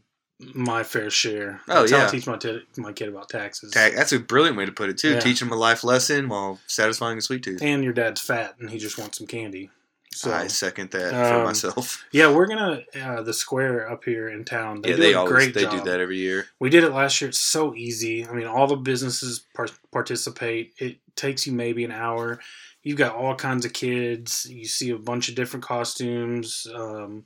my 0.54 0.83
fair 0.83 1.09
share. 1.09 1.62
Oh, 1.69 1.80
That's 1.80 1.92
how 1.92 1.98
I 1.98 2.01
yeah. 2.01 2.07
teach 2.09 2.27
my 2.27 2.36
t- 2.38 2.62
my 2.75 2.92
kid 2.92 3.07
about 3.07 3.30
taxes. 3.30 3.71
Ta- 3.71 3.92
That's 3.95 4.12
a 4.12 4.19
brilliant 4.19 4.57
way 4.57 4.65
to 4.65 4.71
put 4.74 4.89
it 4.89 4.98
too. 4.98 5.13
Yeah. 5.13 5.19
Teach 5.21 5.39
them 5.39 5.54
a 5.54 5.56
life 5.56 5.86
lesson 5.86 6.27
while 6.27 6.59
satisfying 6.68 7.18
a 7.18 7.21
sweet 7.21 7.42
tooth. 7.44 7.62
and 7.62 7.86
your 7.86 7.94
dad's 7.94 8.19
fat 8.19 8.56
and 8.59 8.69
he 8.69 8.77
just 8.77 8.98
wants 9.00 9.18
some 9.18 9.27
candy. 9.27 9.69
So 10.13 10.33
I 10.33 10.48
second 10.48 10.89
that 10.92 11.12
for 11.12 11.36
Um, 11.36 11.44
myself. 11.44 12.04
yeah, 12.12 12.31
we're 12.33 12.48
gonna 12.48 12.81
uh, 13.00 13.21
the 13.21 13.33
square 13.33 13.89
up 13.92 14.04
here 14.04 14.30
in 14.30 14.45
town. 14.45 14.81
They 14.81 14.89
yeah, 14.89 14.95
do 14.95 15.01
they 15.01 15.13
a 15.13 15.19
always 15.19 15.31
great 15.33 15.54
they 15.54 15.63
job. 15.63 15.71
do 15.71 15.81
that 15.92 16.00
every 16.00 16.18
year. 16.18 16.48
We 16.59 16.69
did 16.69 16.83
it 16.83 16.92
last 16.92 17.21
year. 17.21 17.30
It's 17.30 17.39
so 17.39 17.75
easy. 17.75 18.25
I 18.25 18.33
mean, 18.33 18.48
all 18.48 18.65
the 18.68 18.77
businesses 18.77 19.45
par- 19.56 19.68
participate. 19.92 20.74
It 20.80 20.98
takes 21.15 21.45
you 21.45 21.54
maybe 21.54 21.83
an 21.83 21.92
hour. 21.92 22.39
You've 22.81 22.98
got 22.98 23.15
all 23.15 23.36
kinds 23.36 23.65
of 23.65 23.74
kids. 23.74 24.48
You 24.50 24.65
see 24.65 24.89
a 24.89 24.98
bunch 24.98 25.30
of 25.30 25.36
different 25.36 25.65
costumes. 25.65 26.65
Um, 26.74 27.25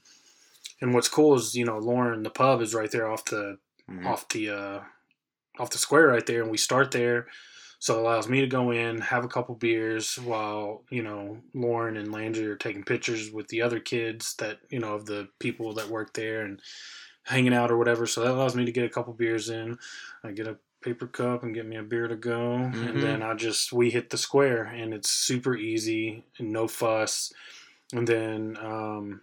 and 0.81 0.93
what's 0.93 1.07
cool 1.07 1.35
is 1.35 1.55
you 1.55 1.63
know 1.65 1.77
Lauren, 1.77 2.23
the 2.23 2.29
pub 2.29 2.61
is 2.61 2.73
right 2.73 2.91
there 2.91 3.07
off 3.09 3.23
the 3.25 3.57
Mhm. 3.89 4.05
off 4.05 4.27
the 4.29 4.49
uh, 4.49 4.79
off 5.59 5.69
the 5.69 5.77
square 5.77 6.07
right 6.07 6.25
there, 6.25 6.41
and 6.41 6.51
we 6.51 6.57
start 6.57 6.91
there. 6.91 7.27
So 7.81 7.95
it 7.97 8.01
allows 8.01 8.29
me 8.29 8.41
to 8.41 8.47
go 8.47 8.69
in, 8.69 9.01
have 9.01 9.25
a 9.25 9.27
couple 9.27 9.55
beers 9.55 10.15
while 10.19 10.83
you 10.91 11.01
know 11.01 11.41
Lauren 11.55 11.97
and 11.97 12.11
Landry 12.11 12.45
are 12.45 12.55
taking 12.55 12.83
pictures 12.83 13.31
with 13.31 13.47
the 13.47 13.63
other 13.63 13.79
kids 13.79 14.35
that 14.35 14.59
you 14.69 14.77
know 14.79 14.93
of 14.93 15.07
the 15.07 15.29
people 15.39 15.73
that 15.73 15.89
work 15.89 16.13
there 16.13 16.43
and 16.43 16.61
hanging 17.23 17.55
out 17.55 17.71
or 17.71 17.77
whatever. 17.77 18.05
So 18.05 18.21
that 18.23 18.33
allows 18.35 18.55
me 18.55 18.65
to 18.65 18.71
get 18.71 18.85
a 18.85 18.89
couple 18.89 19.13
beers 19.13 19.49
in. 19.49 19.79
I 20.23 20.31
get 20.31 20.45
a 20.47 20.57
paper 20.83 21.07
cup 21.07 21.41
and 21.41 21.55
get 21.55 21.65
me 21.65 21.75
a 21.77 21.81
beer 21.81 22.07
to 22.07 22.15
go, 22.15 22.69
Mhm. 22.71 22.89
and 22.89 23.01
then 23.01 23.23
I 23.23 23.33
just 23.33 23.73
we 23.73 23.89
hit 23.89 24.11
the 24.11 24.17
square, 24.17 24.65
and 24.65 24.93
it's 24.93 25.09
super 25.09 25.55
easy 25.55 26.23
and 26.37 26.51
no 26.53 26.67
fuss. 26.67 27.33
And 27.93 28.07
then 28.07 28.57
um, 28.57 29.21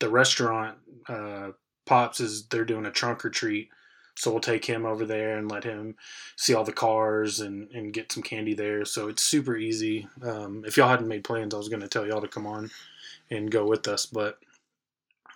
the 0.00 0.08
restaurant 0.10 0.78
uh, 1.08 1.52
pops 1.86 2.18
is 2.18 2.46
they're 2.48 2.64
doing 2.64 2.86
a 2.86 2.90
trunk 2.90 3.24
or 3.24 3.30
treat 3.30 3.70
so 4.18 4.32
we'll 4.32 4.40
take 4.40 4.64
him 4.64 4.84
over 4.84 5.06
there 5.06 5.38
and 5.38 5.48
let 5.48 5.62
him 5.62 5.94
see 6.34 6.52
all 6.52 6.64
the 6.64 6.72
cars 6.72 7.38
and, 7.38 7.70
and 7.70 7.92
get 7.92 8.10
some 8.10 8.22
candy 8.22 8.52
there. 8.52 8.84
So 8.84 9.08
it's 9.08 9.22
super 9.22 9.56
easy. 9.56 10.08
Um, 10.22 10.64
if 10.66 10.76
y'all 10.76 10.88
hadn't 10.88 11.06
made 11.06 11.22
plans 11.22 11.54
i 11.54 11.56
was 11.56 11.68
going 11.68 11.82
to 11.82 11.88
tell 11.88 12.04
y'all 12.04 12.20
to 12.20 12.26
come 12.26 12.46
on 12.46 12.70
and 13.30 13.50
go 13.50 13.64
with 13.64 13.86
us 13.86 14.06
but 14.06 14.38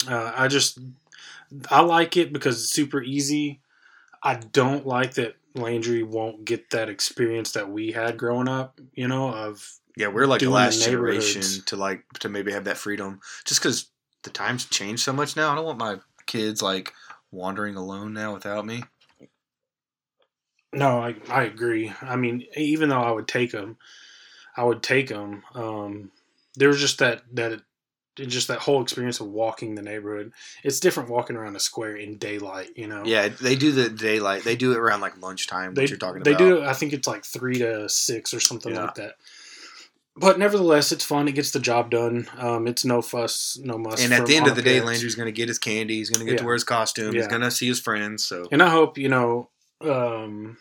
uh, 0.08 0.32
i 0.34 0.48
just 0.48 0.78
i 1.70 1.80
like 1.80 2.16
it 2.16 2.32
because 2.32 2.60
it's 2.60 2.72
super 2.72 3.02
easy. 3.02 3.60
I 4.22 4.36
don't 4.36 4.86
like 4.86 5.14
that 5.14 5.36
landry 5.54 6.02
won't 6.02 6.44
get 6.44 6.70
that 6.70 6.88
experience 6.88 7.52
that 7.52 7.68
we 7.68 7.92
had 7.92 8.16
growing 8.16 8.48
up 8.48 8.80
you 8.94 9.06
know 9.06 9.32
of 9.32 9.78
Yeah, 9.96 10.08
we're 10.08 10.26
like 10.26 10.40
the 10.40 10.50
last 10.50 10.82
generation 10.82 11.42
to 11.66 11.76
like 11.76 12.04
to 12.20 12.28
maybe 12.28 12.52
have 12.52 12.64
that 12.64 12.78
freedom. 12.78 13.20
Just 13.44 13.60
because 13.60 13.90
the 14.22 14.30
times 14.30 14.64
change 14.64 15.00
so 15.00 15.12
much 15.12 15.36
now, 15.36 15.52
I 15.52 15.54
don't 15.54 15.64
want 15.64 15.78
my 15.78 15.96
kids 16.26 16.62
like 16.62 16.92
wandering 17.32 17.74
alone 17.74 18.12
now 18.12 18.32
without 18.32 18.64
me. 18.64 18.84
No, 20.72 20.98
I, 21.00 21.16
I 21.28 21.42
agree. 21.44 21.92
I 22.00 22.16
mean, 22.16 22.46
even 22.56 22.88
though 22.88 23.02
I 23.02 23.10
would 23.10 23.28
take 23.28 23.50
them, 23.50 23.76
I 24.56 24.64
would 24.64 24.82
take 24.82 25.08
them. 25.08 25.42
Um, 25.54 26.10
there 26.54 26.68
was 26.68 26.80
just 26.80 26.98
that 27.00 27.22
that 27.34 27.60
just 28.14 28.48
that 28.48 28.58
whole 28.58 28.82
experience 28.82 29.20
of 29.20 29.28
walking 29.28 29.74
the 29.74 29.82
neighborhood. 29.82 30.32
It's 30.62 30.80
different 30.80 31.08
walking 31.08 31.36
around 31.36 31.56
a 31.56 31.60
square 31.60 31.96
in 31.96 32.16
daylight. 32.16 32.70
You 32.76 32.86
know. 32.86 33.04
Yeah, 33.04 33.28
they 33.28 33.54
do 33.54 33.72
the 33.72 33.88
daylight. 33.90 34.44
They 34.44 34.56
do 34.56 34.72
it 34.72 34.78
around 34.78 35.00
like 35.00 35.20
lunchtime. 35.20 35.74
They 35.74 35.82
What 35.82 35.90
you're 35.90 35.98
talking 35.98 36.22
they 36.22 36.32
about? 36.32 36.38
They 36.38 36.44
do. 36.44 36.62
I 36.62 36.72
think 36.72 36.92
it's 36.92 37.08
like 37.08 37.24
three 37.24 37.58
to 37.58 37.88
six 37.88 38.32
or 38.32 38.40
something 38.40 38.74
Yeah. 38.74 38.84
like 38.84 38.94
that. 38.94 39.14
But 40.14 40.38
nevertheless, 40.38 40.92
it's 40.92 41.04
fun. 41.04 41.26
It 41.26 41.32
gets 41.32 41.52
the 41.52 41.58
job 41.58 41.90
done. 41.90 42.28
Um, 42.36 42.66
it's 42.66 42.84
no 42.84 43.00
fuss, 43.00 43.58
no 43.62 43.78
muss. 43.78 44.04
And 44.04 44.12
at 44.12 44.26
the 44.26 44.36
end 44.36 44.46
of 44.46 44.56
the 44.56 44.62
day. 44.62 44.80
Landry's 44.82 45.14
going 45.14 45.26
to 45.26 45.32
get 45.32 45.48
his 45.48 45.58
candy. 45.58 45.96
He's 45.96 46.10
going 46.10 46.24
to 46.24 46.30
get 46.30 46.38
to 46.40 46.44
wear 46.44 46.54
his 46.54 46.64
costume. 46.64 47.14
He's 47.14 47.26
going 47.26 47.40
to 47.40 47.50
see 47.50 47.66
his 47.66 47.80
friends. 47.80 48.24
So, 48.24 48.46
And 48.52 48.62
I 48.62 48.68
hope 48.68 48.98
you 48.98 49.08
know, 49.08 49.48
um, 49.80 50.58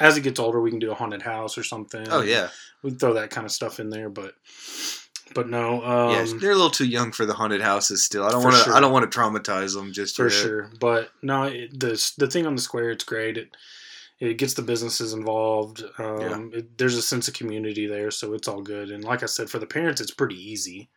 as 0.00 0.16
he 0.16 0.22
gets 0.22 0.40
older, 0.40 0.60
we 0.60 0.70
can 0.70 0.78
do 0.78 0.90
a 0.90 0.94
haunted 0.94 1.22
house 1.22 1.58
or 1.58 1.64
something. 1.64 2.06
oh 2.10 2.22
yeah, 2.22 2.48
we 2.82 2.90
throw 2.90 3.14
that 3.14 3.30
kind 3.30 3.44
of 3.44 3.52
stuff 3.52 3.78
in 3.78 3.90
there, 3.90 4.08
but 4.08 4.34
but 5.34 5.48
no, 5.48 5.84
um, 5.84 6.10
yeah. 6.12 6.38
They're 6.40 6.52
a 6.52 6.54
little 6.54 6.70
too 6.70 6.86
young 6.86 7.12
for 7.12 7.26
the 7.26 7.34
haunted 7.34 7.60
houses 7.60 8.04
still. 8.04 8.24
I 8.24 8.30
don't 8.30 8.42
want 8.42 8.56
to. 8.56 8.62
sure. 8.62 8.74
I 8.74 8.80
don't 8.80 8.92
want 8.92 9.10
to 9.10 9.18
traumatize 9.18 9.74
them 9.74 9.92
just 9.92 10.16
for 10.16 10.24
yet. 10.24 10.32
sure. 10.32 10.70
But 10.80 11.10
no, 11.22 11.44
it, 11.44 11.78
the 11.78 12.12
the 12.16 12.26
thing 12.26 12.46
on 12.46 12.54
the 12.54 12.62
square, 12.62 12.90
it's 12.90 13.04
great. 13.04 13.36
It 13.36 13.56
it 14.20 14.38
gets 14.38 14.54
the 14.54 14.62
businesses 14.62 15.12
involved. 15.12 15.82
Um, 15.98 16.50
it, 16.54 16.76
there's 16.78 16.96
a 16.96 17.02
sense 17.02 17.28
of 17.28 17.34
community 17.34 17.86
there, 17.86 18.10
so 18.10 18.34
it's 18.34 18.48
all 18.48 18.62
good. 18.62 18.90
And 18.90 19.04
like 19.04 19.22
I 19.22 19.26
said, 19.26 19.48
for 19.48 19.58
the 19.58 19.66
parents, 19.66 20.00
it's 20.00 20.10
pretty 20.10 20.36
easy. 20.36 20.88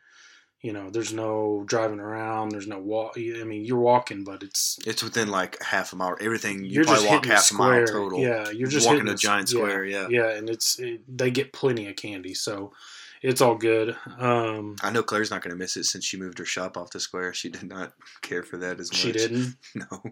You 0.62 0.74
know, 0.74 0.92
there's 0.92 1.12
no 1.12 1.64
driving 1.66 2.00
around. 2.00 2.50
There's 2.50 2.68
no 2.68 2.78
walk. 2.80 3.14
I 3.18 3.44
mean, 3.44 3.66
you're 3.66 3.80
walking, 3.80 4.24
but 4.24 4.44
it's 4.44 4.78
It's 4.86 5.02
within 5.02 5.30
like 5.30 5.62
half 5.62 5.92
a 5.92 5.96
mile. 5.96 6.16
Everything 6.22 6.64
you 6.64 6.70
you're 6.72 6.84
probably 6.84 7.04
just 7.04 7.14
walk 7.14 7.26
half 7.26 7.52
a 7.52 7.54
mile 7.56 7.88
total. 7.88 8.20
Yeah, 8.20 8.50
you're 8.52 8.68
just 8.68 8.88
walking 8.88 9.08
a 9.08 9.16
giant 9.16 9.52
yeah, 9.52 9.60
square. 9.60 9.86
Yeah. 9.86 10.08
Yeah, 10.10 10.30
and 10.30 10.50
it's 10.50 10.78
it, 10.80 11.02
they 11.08 11.32
get 11.32 11.52
plenty 11.52 11.88
of 11.88 11.96
candy, 11.96 12.36
so 12.36 12.74
it's 13.22 13.42
all 13.42 13.56
good. 13.56 13.96
Um, 14.20 14.76
I 14.82 14.92
know 14.92 15.04
Claire's 15.04 15.32
not 15.32 15.42
going 15.42 15.52
to 15.52 15.58
miss 15.58 15.78
it 15.78 15.86
since 15.86 16.06
she 16.06 16.18
moved 16.18 16.38
her 16.40 16.46
shop 16.46 16.78
off 16.78 16.92
the 16.92 17.00
square. 17.00 17.34
She 17.34 17.50
did 17.50 17.64
not 17.64 17.94
care 18.22 18.44
for 18.44 18.58
that 18.58 18.80
as 18.80 18.92
much. 18.92 19.00
she 19.00 19.12
didn't. 19.12 19.56
No. 19.76 20.04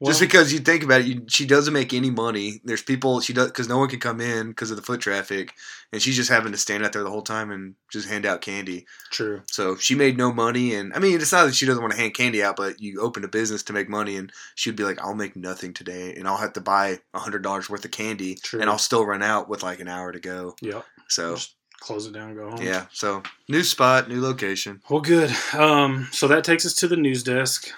Well, 0.00 0.08
Just 0.10 0.20
because 0.22 0.50
you 0.50 0.60
think 0.60 0.82
about 0.82 1.02
it, 1.02 1.06
you, 1.08 1.24
she 1.28 1.44
doesn't 1.44 1.74
make 1.74 1.92
any 1.92 2.08
money. 2.10 2.62
There's 2.64 2.80
people 2.82 3.20
she 3.20 3.34
does 3.34 3.48
because 3.48 3.68
no 3.68 3.76
one 3.76 3.90
can 3.90 4.00
come 4.00 4.18
in 4.18 4.48
because 4.48 4.70
of 4.70 4.78
the 4.78 4.82
foot 4.82 5.00
traffic, 5.00 5.52
and 5.92 6.00
she's 6.00 6.16
just 6.16 6.30
having 6.30 6.52
to 6.52 6.58
stand 6.58 6.82
out 6.86 6.94
there 6.94 7.02
the 7.02 7.10
whole 7.10 7.20
time 7.20 7.50
and 7.50 7.74
just 7.92 8.08
hand 8.08 8.24
out 8.24 8.40
candy. 8.40 8.86
true. 9.10 9.42
So 9.48 9.76
she 9.76 9.94
made 9.94 10.16
no 10.16 10.32
money, 10.32 10.74
and 10.74 10.94
I 10.94 11.00
mean, 11.00 11.20
it's 11.20 11.32
not 11.32 11.44
that 11.44 11.54
she 11.54 11.66
doesn't 11.66 11.82
want 11.82 11.92
to 11.92 11.98
hand 12.00 12.14
candy 12.14 12.42
out, 12.42 12.56
but 12.56 12.80
you 12.80 12.98
open 13.02 13.24
a 13.24 13.28
business 13.28 13.62
to 13.64 13.74
make 13.74 13.90
money, 13.90 14.16
and 14.16 14.32
she'd 14.54 14.74
be 14.74 14.84
like, 14.84 14.98
"I'll 15.04 15.14
make 15.14 15.36
nothing 15.36 15.74
today, 15.74 16.14
and 16.14 16.26
I'll 16.26 16.38
have 16.38 16.54
to 16.54 16.62
buy 16.62 17.00
a 17.12 17.18
hundred 17.18 17.42
dollars 17.42 17.68
worth 17.68 17.84
of 17.84 17.90
candy, 17.90 18.36
True. 18.36 18.60
and 18.62 18.70
I'll 18.70 18.78
still 18.78 19.04
run 19.04 19.22
out 19.22 19.50
with 19.50 19.62
like 19.62 19.80
an 19.80 19.88
hour 19.88 20.12
to 20.12 20.18
go." 20.20 20.56
Yep. 20.62 20.82
So 21.08 21.34
Just 21.34 21.56
close 21.78 22.06
it 22.06 22.14
down 22.14 22.28
and 22.30 22.36
go 22.38 22.48
home. 22.50 22.62
yeah, 22.62 22.86
so 22.90 23.22
new 23.50 23.62
spot, 23.64 24.08
new 24.08 24.22
location. 24.22 24.80
Well, 24.88 25.02
good. 25.02 25.30
Um, 25.52 26.08
so 26.10 26.26
that 26.28 26.42
takes 26.44 26.64
us 26.64 26.72
to 26.76 26.88
the 26.88 26.96
news 26.96 27.22
desk. 27.22 27.68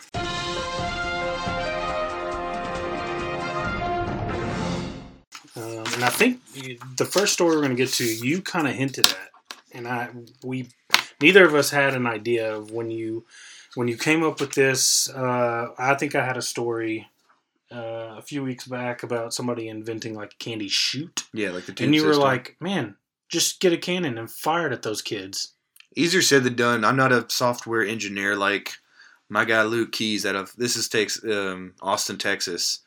Think 6.23 6.41
you- 6.55 6.79
the 6.97 7.05
first 7.05 7.33
story 7.33 7.55
we're 7.57 7.63
going 7.63 7.77
to 7.77 7.83
get 7.83 7.93
to, 7.95 8.05
you 8.05 8.43
kind 8.43 8.67
of 8.69 8.75
hinted 8.75 9.09
at, 9.09 9.31
and 9.73 9.87
I 9.89 10.11
we 10.43 10.69
neither 11.21 11.45
of 11.45 11.55
us 11.55 11.71
had 11.71 11.95
an 11.95 12.07
idea 12.07 12.55
of 12.55 12.71
when 12.71 12.91
you 12.91 13.25
when 13.75 13.89
you 13.89 13.97
came 13.97 14.23
up 14.23 14.41
with 14.41 14.53
this. 14.53 15.09
Uh, 15.09 15.69
I 15.79 15.95
think 15.95 16.15
I 16.15 16.25
had 16.25 16.37
a 16.37 16.43
story 16.43 17.09
uh, 17.71 18.17
a 18.19 18.23
few 18.23 18.43
weeks 18.45 18.67
back 18.67 19.03
about 19.03 19.33
somebody 19.33 19.69
inventing 19.69 20.15
like 20.15 20.33
a 20.35 20.45
candy 20.45 20.69
shoot, 20.69 21.25
Yeah, 21.33 21.51
like 21.53 21.65
the 21.67 21.75
and 21.85 21.95
you 21.95 22.05
were 22.05 22.15
like, 22.15 22.57
"Man, 22.61 22.97
just 23.31 23.61
get 23.61 23.73
a 23.73 23.79
cannon 23.79 24.19
and 24.19 24.31
fire 24.31 24.67
it 24.67 24.73
at 24.73 24.83
those 24.83 25.03
kids." 25.03 25.55
easier 25.95 26.23
said 26.23 26.43
than 26.43 26.55
done. 26.57 26.85
I'm 26.87 26.97
not 26.97 27.13
a 27.13 27.27
software 27.29 27.85
engineer 27.85 28.35
like 28.35 28.73
my 29.29 29.45
guy 29.45 29.63
Luke 29.63 29.93
Keys 29.93 30.25
out 30.25 30.35
of 30.37 30.55
this 30.57 30.75
is 30.77 30.89
takes 30.89 31.23
um, 31.25 31.75
Austin, 31.83 32.17
Texas. 32.19 32.81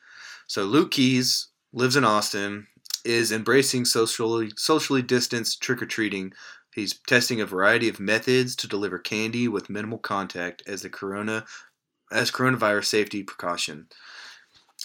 So 0.47 0.63
Luke 0.63 0.89
Keys 0.91 1.47
lives 1.73 1.95
in 1.95 2.03
Austin, 2.03 2.67
is 3.05 3.31
embracing 3.31 3.85
socially 3.85 4.51
socially 4.57 5.01
distanced 5.01 5.61
trick 5.61 5.81
or 5.81 5.85
treating. 5.85 6.33
He's 6.73 6.99
testing 7.07 7.39
a 7.39 7.45
variety 7.45 7.87
of 7.87 7.99
methods 7.99 8.55
to 8.57 8.67
deliver 8.67 8.99
candy 8.99 9.47
with 9.47 9.69
minimal 9.69 9.97
contact 9.97 10.63
as 10.67 10.81
the 10.81 10.89
corona 10.89 11.45
as 12.11 12.31
coronavirus 12.31 12.85
safety 12.85 13.23
precaution. 13.23 13.87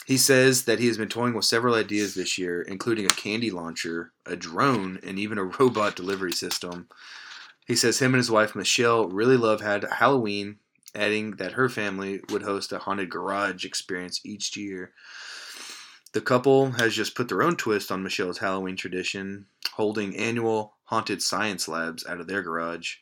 He 0.06 0.16
says 0.16 0.64
that 0.64 0.78
he 0.78 0.86
has 0.86 0.96
been 0.98 1.08
toying 1.08 1.34
with 1.34 1.44
several 1.44 1.74
ideas 1.74 2.14
this 2.14 2.38
year, 2.38 2.62
including 2.62 3.06
a 3.06 3.10
candy 3.10 3.50
launcher, 3.50 4.12
a 4.24 4.36
drone, 4.36 4.98
and 5.02 5.18
even 5.18 5.38
a 5.38 5.44
robot 5.44 5.96
delivery 5.96 6.32
system. 6.32 6.88
He 7.66 7.76
says 7.76 7.98
him 7.98 8.14
and 8.14 8.18
his 8.18 8.30
wife 8.30 8.54
Michelle 8.54 9.08
really 9.08 9.36
love 9.36 9.60
had 9.60 9.84
Halloween, 9.84 10.58
adding 10.94 11.32
that 11.32 11.52
her 11.52 11.68
family 11.68 12.20
would 12.30 12.42
host 12.42 12.72
a 12.72 12.78
haunted 12.78 13.10
garage 13.10 13.64
experience 13.64 14.20
each 14.24 14.56
year. 14.56 14.92
The 16.12 16.20
couple 16.20 16.72
has 16.72 16.94
just 16.94 17.14
put 17.14 17.28
their 17.28 17.42
own 17.42 17.56
twist 17.56 17.92
on 17.92 18.02
Michelle's 18.02 18.38
Halloween 18.38 18.76
tradition, 18.76 19.46
holding 19.72 20.16
annual 20.16 20.74
haunted 20.84 21.22
science 21.22 21.68
labs 21.68 22.04
out 22.04 22.20
of 22.20 22.26
their 22.26 22.42
garage. 22.42 22.96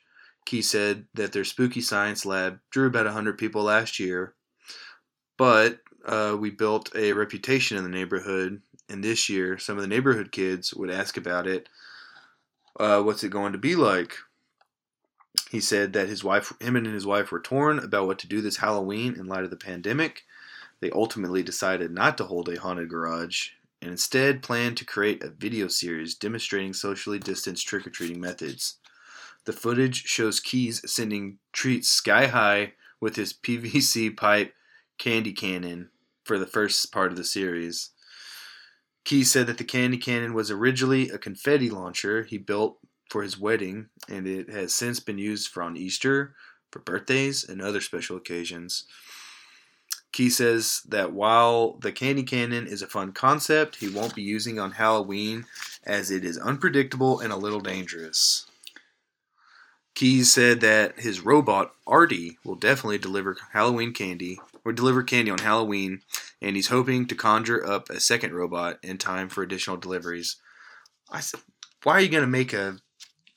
Key 0.44 0.60
said 0.60 1.06
that 1.14 1.32
their 1.32 1.44
spooky 1.44 1.80
science 1.80 2.26
lab 2.26 2.60
drew 2.70 2.86
about 2.86 3.06
100 3.06 3.38
people 3.38 3.62
last 3.62 3.98
year, 3.98 4.34
but 5.38 5.80
uh, 6.04 6.36
we 6.38 6.50
built 6.50 6.94
a 6.94 7.12
reputation 7.12 7.78
in 7.78 7.84
the 7.84 7.90
neighborhood, 7.90 8.60
and 8.88 9.02
this 9.02 9.28
year 9.28 9.58
some 9.58 9.76
of 9.76 9.82
the 9.82 9.88
neighborhood 9.88 10.30
kids 10.30 10.74
would 10.74 10.90
ask 10.90 11.16
about 11.16 11.46
it. 11.46 11.68
Uh, 12.78 13.02
what's 13.02 13.24
it 13.24 13.30
going 13.30 13.52
to 13.52 13.58
be 13.58 13.74
like? 13.74 14.16
He 15.50 15.60
said 15.60 15.94
that 15.94 16.08
his 16.08 16.22
wife, 16.22 16.52
him 16.60 16.76
and 16.76 16.86
his 16.86 17.06
wife 17.06 17.32
were 17.32 17.40
torn 17.40 17.78
about 17.78 18.06
what 18.06 18.18
to 18.20 18.28
do 18.28 18.42
this 18.42 18.58
Halloween 18.58 19.14
in 19.14 19.26
light 19.26 19.44
of 19.44 19.50
the 19.50 19.56
pandemic. 19.56 20.24
They 20.80 20.90
ultimately 20.90 21.42
decided 21.42 21.90
not 21.90 22.16
to 22.18 22.24
hold 22.24 22.48
a 22.48 22.60
haunted 22.60 22.88
garage 22.88 23.50
and 23.80 23.90
instead 23.90 24.42
planned 24.42 24.76
to 24.78 24.84
create 24.84 25.22
a 25.22 25.30
video 25.30 25.68
series 25.68 26.14
demonstrating 26.14 26.72
socially 26.72 27.18
distanced 27.18 27.66
trick 27.66 27.86
or 27.86 27.90
treating 27.90 28.20
methods. 28.20 28.78
The 29.44 29.52
footage 29.52 30.04
shows 30.04 30.40
Keys 30.40 30.82
sending 30.90 31.38
treats 31.52 31.88
sky 31.88 32.26
high 32.26 32.74
with 33.00 33.16
his 33.16 33.32
PVC 33.32 34.16
pipe 34.16 34.54
candy 34.98 35.32
cannon 35.32 35.90
for 36.24 36.38
the 36.38 36.46
first 36.46 36.92
part 36.92 37.10
of 37.10 37.16
the 37.16 37.24
series. 37.24 37.90
Keys 39.04 39.30
said 39.30 39.46
that 39.46 39.56
the 39.56 39.64
candy 39.64 39.96
cannon 39.96 40.34
was 40.34 40.50
originally 40.50 41.08
a 41.08 41.18
confetti 41.18 41.70
launcher 41.70 42.24
he 42.24 42.36
built 42.36 42.78
for 43.08 43.22
his 43.22 43.38
wedding, 43.38 43.88
and 44.08 44.26
it 44.26 44.50
has 44.50 44.74
since 44.74 45.00
been 45.00 45.16
used 45.16 45.48
for 45.48 45.62
on 45.62 45.76
Easter, 45.76 46.34
for 46.70 46.80
birthdays, 46.80 47.48
and 47.48 47.62
other 47.62 47.80
special 47.80 48.18
occasions. 48.18 48.84
Key 50.18 50.30
says 50.30 50.82
that 50.88 51.12
while 51.12 51.74
the 51.74 51.92
candy 51.92 52.24
cannon 52.24 52.66
is 52.66 52.82
a 52.82 52.88
fun 52.88 53.12
concept, 53.12 53.76
he 53.76 53.88
won't 53.88 54.16
be 54.16 54.22
using 54.22 54.58
on 54.58 54.72
Halloween 54.72 55.44
as 55.84 56.10
it 56.10 56.24
is 56.24 56.36
unpredictable 56.36 57.20
and 57.20 57.32
a 57.32 57.36
little 57.36 57.60
dangerous. 57.60 58.44
Keys 59.94 60.32
said 60.32 60.60
that 60.60 60.98
his 60.98 61.20
robot 61.20 61.70
Artie 61.86 62.36
will 62.42 62.56
definitely 62.56 62.98
deliver 62.98 63.36
Halloween 63.52 63.92
candy 63.92 64.40
or 64.64 64.72
deliver 64.72 65.04
candy 65.04 65.30
on 65.30 65.38
Halloween, 65.38 66.00
and 66.42 66.56
he's 66.56 66.66
hoping 66.66 67.06
to 67.06 67.14
conjure 67.14 67.64
up 67.64 67.88
a 67.88 68.00
second 68.00 68.34
robot 68.34 68.80
in 68.82 68.98
time 68.98 69.28
for 69.28 69.44
additional 69.44 69.76
deliveries. 69.76 70.34
I 71.08 71.20
said, 71.20 71.42
why 71.84 71.92
are 71.92 72.00
you 72.00 72.08
going 72.08 72.22
to 72.22 72.26
make 72.26 72.52
a 72.52 72.78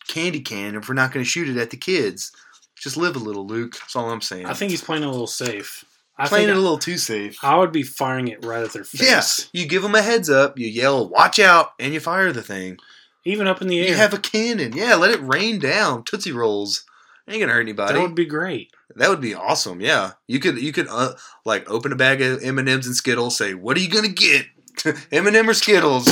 candy 0.07 0.41
can 0.41 0.73
if 0.73 0.89
we're 0.89 0.95
not 0.95 1.11
going 1.11 1.23
to 1.23 1.29
shoot 1.29 1.47
it 1.47 1.61
at 1.61 1.69
the 1.69 1.77
kids? 1.77 2.31
Just 2.75 2.97
live 2.97 3.15
a 3.15 3.19
little, 3.19 3.45
Luke. 3.45 3.77
That's 3.77 3.95
all 3.95 4.09
I'm 4.09 4.19
saying. 4.19 4.47
I 4.47 4.55
think 4.55 4.71
he's 4.71 4.83
playing 4.83 5.03
a 5.03 5.11
little 5.11 5.27
safe. 5.27 5.85
I 6.21 6.27
playing 6.27 6.49
it 6.49 6.55
a 6.55 6.59
little 6.59 6.77
too 6.77 6.97
safe. 6.97 7.43
I 7.43 7.57
would 7.57 7.71
be 7.71 7.83
firing 7.83 8.27
it 8.27 8.45
right 8.45 8.63
at 8.63 8.73
their 8.73 8.83
face. 8.83 9.01
Yes, 9.01 9.49
you 9.53 9.65
give 9.67 9.81
them 9.81 9.95
a 9.95 10.01
heads 10.01 10.29
up, 10.29 10.57
you 10.57 10.67
yell, 10.67 11.07
"Watch 11.07 11.39
out!" 11.39 11.73
and 11.79 11.93
you 11.93 11.99
fire 11.99 12.31
the 12.31 12.41
thing. 12.43 12.77
Even 13.25 13.47
up 13.47 13.61
in 13.61 13.67
the 13.67 13.79
air. 13.79 13.89
You 13.89 13.95
have 13.95 14.13
a 14.13 14.17
cannon. 14.19 14.73
Yeah, 14.73 14.95
let 14.95 15.11
it 15.11 15.21
rain 15.21 15.59
down. 15.59 16.03
Tootsie 16.03 16.31
rolls. 16.31 16.85
Ain't 17.27 17.39
gonna 17.39 17.53
hurt 17.53 17.61
anybody. 17.61 17.93
that 17.93 18.01
would 18.01 18.15
be 18.15 18.25
great. 18.25 18.71
That 18.95 19.09
would 19.09 19.21
be 19.21 19.35
awesome. 19.35 19.79
Yeah, 19.79 20.13
you 20.27 20.39
could 20.39 20.57
you 20.61 20.73
could 20.73 20.87
uh, 20.89 21.13
like 21.45 21.69
open 21.69 21.91
a 21.91 21.95
bag 21.95 22.21
of 22.21 22.43
M 22.43 22.57
and 22.59 22.67
M's 22.67 22.87
and 22.87 22.95
Skittles. 22.95 23.37
Say, 23.37 23.53
what 23.53 23.77
are 23.77 23.79
you 23.79 23.89
gonna 23.89 24.07
get? 24.09 24.47
M 25.11 25.27
and 25.27 25.35
M 25.35 25.49
or 25.49 25.53
Skittles? 25.53 26.05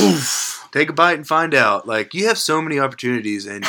Take 0.72 0.90
a 0.90 0.92
bite 0.92 1.18
and 1.18 1.26
find 1.26 1.54
out. 1.54 1.86
Like 1.86 2.14
you 2.14 2.28
have 2.28 2.38
so 2.38 2.62
many 2.62 2.78
opportunities, 2.78 3.44
and 3.46 3.64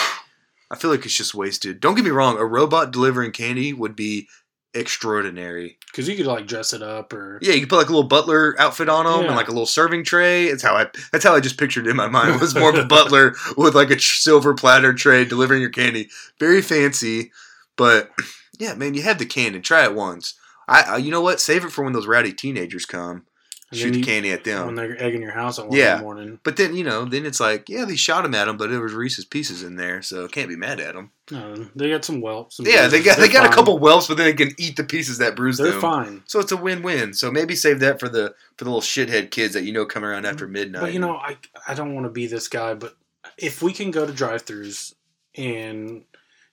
I 0.70 0.76
feel 0.78 0.92
like 0.92 1.04
it's 1.06 1.18
just 1.18 1.34
wasted. 1.34 1.80
Don't 1.80 1.96
get 1.96 2.06
me 2.06 2.12
wrong. 2.12 2.38
A 2.38 2.46
robot 2.46 2.92
delivering 2.92 3.32
candy 3.32 3.74
would 3.74 3.96
be 3.96 4.30
extraordinary. 4.74 5.78
Because 5.88 6.08
you 6.08 6.16
could 6.16 6.26
like 6.26 6.48
dress 6.48 6.74
it 6.74 6.82
up 6.82 7.14
or 7.14 7.40
Yeah, 7.42 7.54
you 7.54 7.60
could 7.62 7.70
put 7.70 7.78
like 7.78 7.90
a 7.90 7.92
little 7.92 8.08
butler 8.08 8.56
outfit 8.60 8.90
on 8.90 9.06
them 9.06 9.22
Yeah. 9.22 9.28
and 9.28 9.36
like 9.36 9.48
a 9.48 9.52
little 9.52 9.66
serving 9.66 10.04
tray. 10.04 10.46
It's 10.46 10.64
how 10.64 10.76
I 10.76 10.88
that's 11.12 11.24
how 11.24 11.36
I 11.36 11.40
just 11.40 11.58
pictured 11.58 11.88
it 11.88 11.90
in 11.92 11.96
my 11.96 12.08
mind. 12.08 12.36
It 12.36 12.42
was 12.42 12.56
more 12.56 12.70
of 12.70 12.78
a 12.78 12.86
butler 12.98 13.36
with 13.58 13.76
like 13.76 13.90
a 13.92 14.00
silver 14.00 14.54
platter 14.54 14.94
tray 14.94 15.26
delivering 15.26 15.62
your 15.62 15.70
candy. 15.70 16.10
Very 16.40 16.62
fancy, 16.62 17.32
but 17.76 18.12
yeah, 18.60 18.74
man, 18.74 18.94
you 18.94 19.02
have 19.04 19.18
the 19.20 19.26
cannon. 19.26 19.62
Try 19.62 19.84
it 19.84 19.96
once. 19.96 20.36
I, 20.68 20.82
I 20.82 20.98
you 20.98 21.12
know 21.12 21.22
what? 21.22 21.40
Save 21.42 21.66
it 21.66 21.72
for 21.72 21.84
when 21.84 21.94
those 21.94 22.08
rowdy 22.08 22.34
teenagers 22.34 22.86
come. 22.86 23.26
And 23.72 23.80
Shoot 23.80 23.96
you- 23.96 24.04
candy 24.04 24.32
at 24.34 24.44
them. 24.44 24.66
when 24.66 24.76
they're 24.76 25.02
egging 25.02 25.22
your 25.22 25.32
house 25.32 25.58
at 25.58 25.66
one 25.68 25.78
Yeah. 25.78 25.94
in 25.94 25.98
the 26.00 26.04
morning. 26.04 26.40
But 26.44 26.58
then 26.58 26.76
you 26.76 26.84
know, 26.84 27.06
then 27.06 27.26
it's 27.26 27.40
like, 27.40 27.70
yeah, 27.70 27.86
they 27.86 27.96
shot 27.96 28.26
him 28.26 28.36
at 28.36 28.50
him, 28.50 28.58
but 28.58 28.70
there 28.70 28.82
was 28.82 28.92
Reese's 28.92 29.24
Pieces 29.24 29.64
in 29.64 29.78
there, 29.78 30.02
so 30.02 30.28
can't 30.28 30.50
be 30.50 30.58
mad 30.58 30.82
at 30.82 30.94
them. 30.94 31.12
No, 31.32 31.68
they 31.74 31.90
got 31.90 32.04
some 32.04 32.20
whelps. 32.20 32.60
and 32.60 32.68
Yeah, 32.68 32.88
they 32.88 33.02
got 33.02 33.18
they 33.18 33.28
They're 33.30 33.42
got 33.42 33.50
a 33.52 33.56
couple 33.56 33.80
whelps, 33.80 34.08
but 34.08 34.18
then 34.18 34.26
they 34.26 34.34
can 34.34 34.54
eat 34.58 34.76
the 34.76 34.84
pieces 34.84 35.20
that 35.20 35.38
bruised 35.38 35.60
They're 35.62 35.72
them. 35.72 35.80
fine. 35.80 36.24
So 36.26 36.42
it's 36.42 36.52
a 36.52 36.58
win-win. 36.58 37.14
So 37.14 37.32
maybe 37.32 37.56
save 37.56 37.80
that 37.80 38.00
for 38.02 38.10
the 38.10 38.36
for 38.58 38.66
the 38.66 38.70
little 38.70 38.82
shithead 38.82 39.32
kids 39.32 39.54
that 39.54 39.64
you 39.64 39.72
know 39.72 39.86
come 39.86 40.04
around 40.04 40.24
mm, 40.26 40.30
after 40.30 40.48
midnight. 40.50 40.82
But 40.82 40.94
you 40.94 41.00
know, 41.00 41.16
I 41.16 41.38
I 41.66 41.74
don't 41.74 41.96
want 41.96 42.06
to 42.06 42.12
be 42.12 42.28
this 42.28 42.50
guy, 42.50 42.74
but 42.74 42.98
if 43.38 43.62
we 43.62 43.72
can 43.72 43.92
go 43.92 44.06
to 44.06 44.12
drive-throughs 44.12 44.96
and 45.36 46.04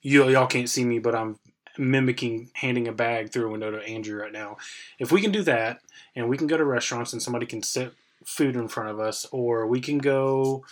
you 0.03 0.29
y'all 0.29 0.47
can't 0.47 0.71
see 0.71 0.85
me, 0.85 1.01
but 1.01 1.17
I'm 1.17 1.37
mimicking 1.79 2.51
handing 2.55 2.89
a 2.89 2.93
bag 2.93 3.31
through 3.31 3.47
a 3.47 3.51
window 3.51 3.71
to 3.71 3.83
Andrew 3.83 4.21
right 4.21 4.33
now. 4.33 4.57
If 4.99 5.13
we 5.13 5.21
can 5.21 5.33
do 5.33 5.43
that, 5.43 5.81
and 6.17 6.29
we 6.29 6.37
can 6.37 6.47
go 6.47 6.57
to 6.57 6.65
restaurants 6.65 7.13
and 7.13 7.23
somebody 7.23 7.47
can 7.47 7.63
set 7.63 7.93
food 8.25 8.57
in 8.57 8.69
front 8.69 8.91
of 8.91 8.99
us, 9.01 9.27
or 9.31 9.67
we 9.67 9.81
can 9.81 9.99
go 9.99 10.65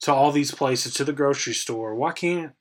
to 0.00 0.12
all 0.12 0.32
these 0.32 0.52
places 0.52 0.94
to 0.94 1.04
the 1.04 1.12
grocery 1.12 1.54
store, 1.54 1.94
why 1.94 2.12
can't 2.12 2.52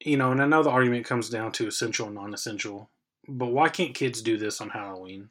you 0.00 0.16
know? 0.16 0.32
And 0.32 0.42
I 0.42 0.46
know 0.46 0.62
the 0.62 0.70
argument 0.70 1.06
comes 1.06 1.30
down 1.30 1.52
to 1.52 1.66
essential 1.66 2.06
and 2.06 2.14
non-essential, 2.14 2.90
but 3.26 3.46
why 3.46 3.68
can't 3.68 3.94
kids 3.94 4.20
do 4.22 4.36
this 4.36 4.60
on 4.60 4.70
Halloween? 4.70 5.30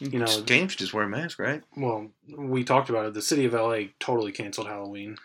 You 0.00 0.20
know- 0.20 0.42
James 0.44 0.72
should 0.72 0.78
just 0.78 0.94
wear 0.94 1.04
a 1.04 1.08
mask, 1.08 1.38
right? 1.38 1.62
Well, 1.76 2.10
we 2.28 2.62
talked 2.64 2.90
about 2.90 3.06
it. 3.06 3.14
The 3.14 3.22
city 3.22 3.44
of 3.44 3.54
LA 3.54 3.88
totally 3.98 4.30
canceled 4.32 4.68
Halloween. 4.68 5.16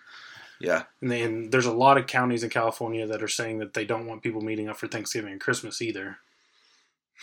Yeah. 0.63 0.83
And, 1.01 1.11
then 1.11 1.49
there's 1.49 1.65
a 1.65 1.73
lot 1.73 1.97
of 1.97 2.07
counties 2.07 2.43
in 2.43 2.49
California 2.49 3.05
that 3.05 3.21
are 3.21 3.27
saying 3.27 3.59
that 3.59 3.73
they 3.73 3.83
don't 3.83 4.07
want 4.07 4.23
people 4.23 4.41
meeting 4.41 4.69
up 4.69 4.77
for 4.77 4.87
Thanksgiving 4.87 5.33
and 5.33 5.41
Christmas 5.41 5.81
either. 5.81 6.17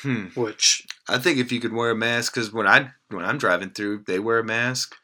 Hmm. 0.03 0.27
Which 0.35 0.87
I 1.09 1.19
think 1.19 1.39
if 1.39 1.51
you 1.51 1.59
could 1.59 1.73
wear 1.73 1.91
a 1.91 1.97
mask, 1.97 2.35
because 2.35 2.53
when 2.53 2.67
I 2.67 2.91
when 3.09 3.25
I'm 3.25 3.39
driving 3.39 3.71
through, 3.71 4.05
they 4.07 4.19
wear 4.19 4.39
a 4.39 4.45
mask. 4.45 4.95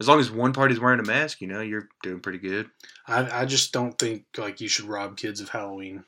As 0.00 0.08
long 0.08 0.20
as 0.20 0.30
one 0.30 0.52
party's 0.52 0.80
wearing 0.80 1.00
a 1.00 1.04
mask, 1.04 1.40
you 1.40 1.46
know, 1.48 1.60
you're 1.60 1.88
doing 2.02 2.20
pretty 2.20 2.38
good. 2.38 2.70
I, 3.06 3.42
I 3.42 3.44
just 3.44 3.72
don't 3.72 3.98
think 3.98 4.24
like 4.36 4.60
you 4.60 4.68
should 4.68 4.86
rob 4.86 5.16
kids 5.16 5.40
of 5.40 5.50
Halloween. 5.50 6.04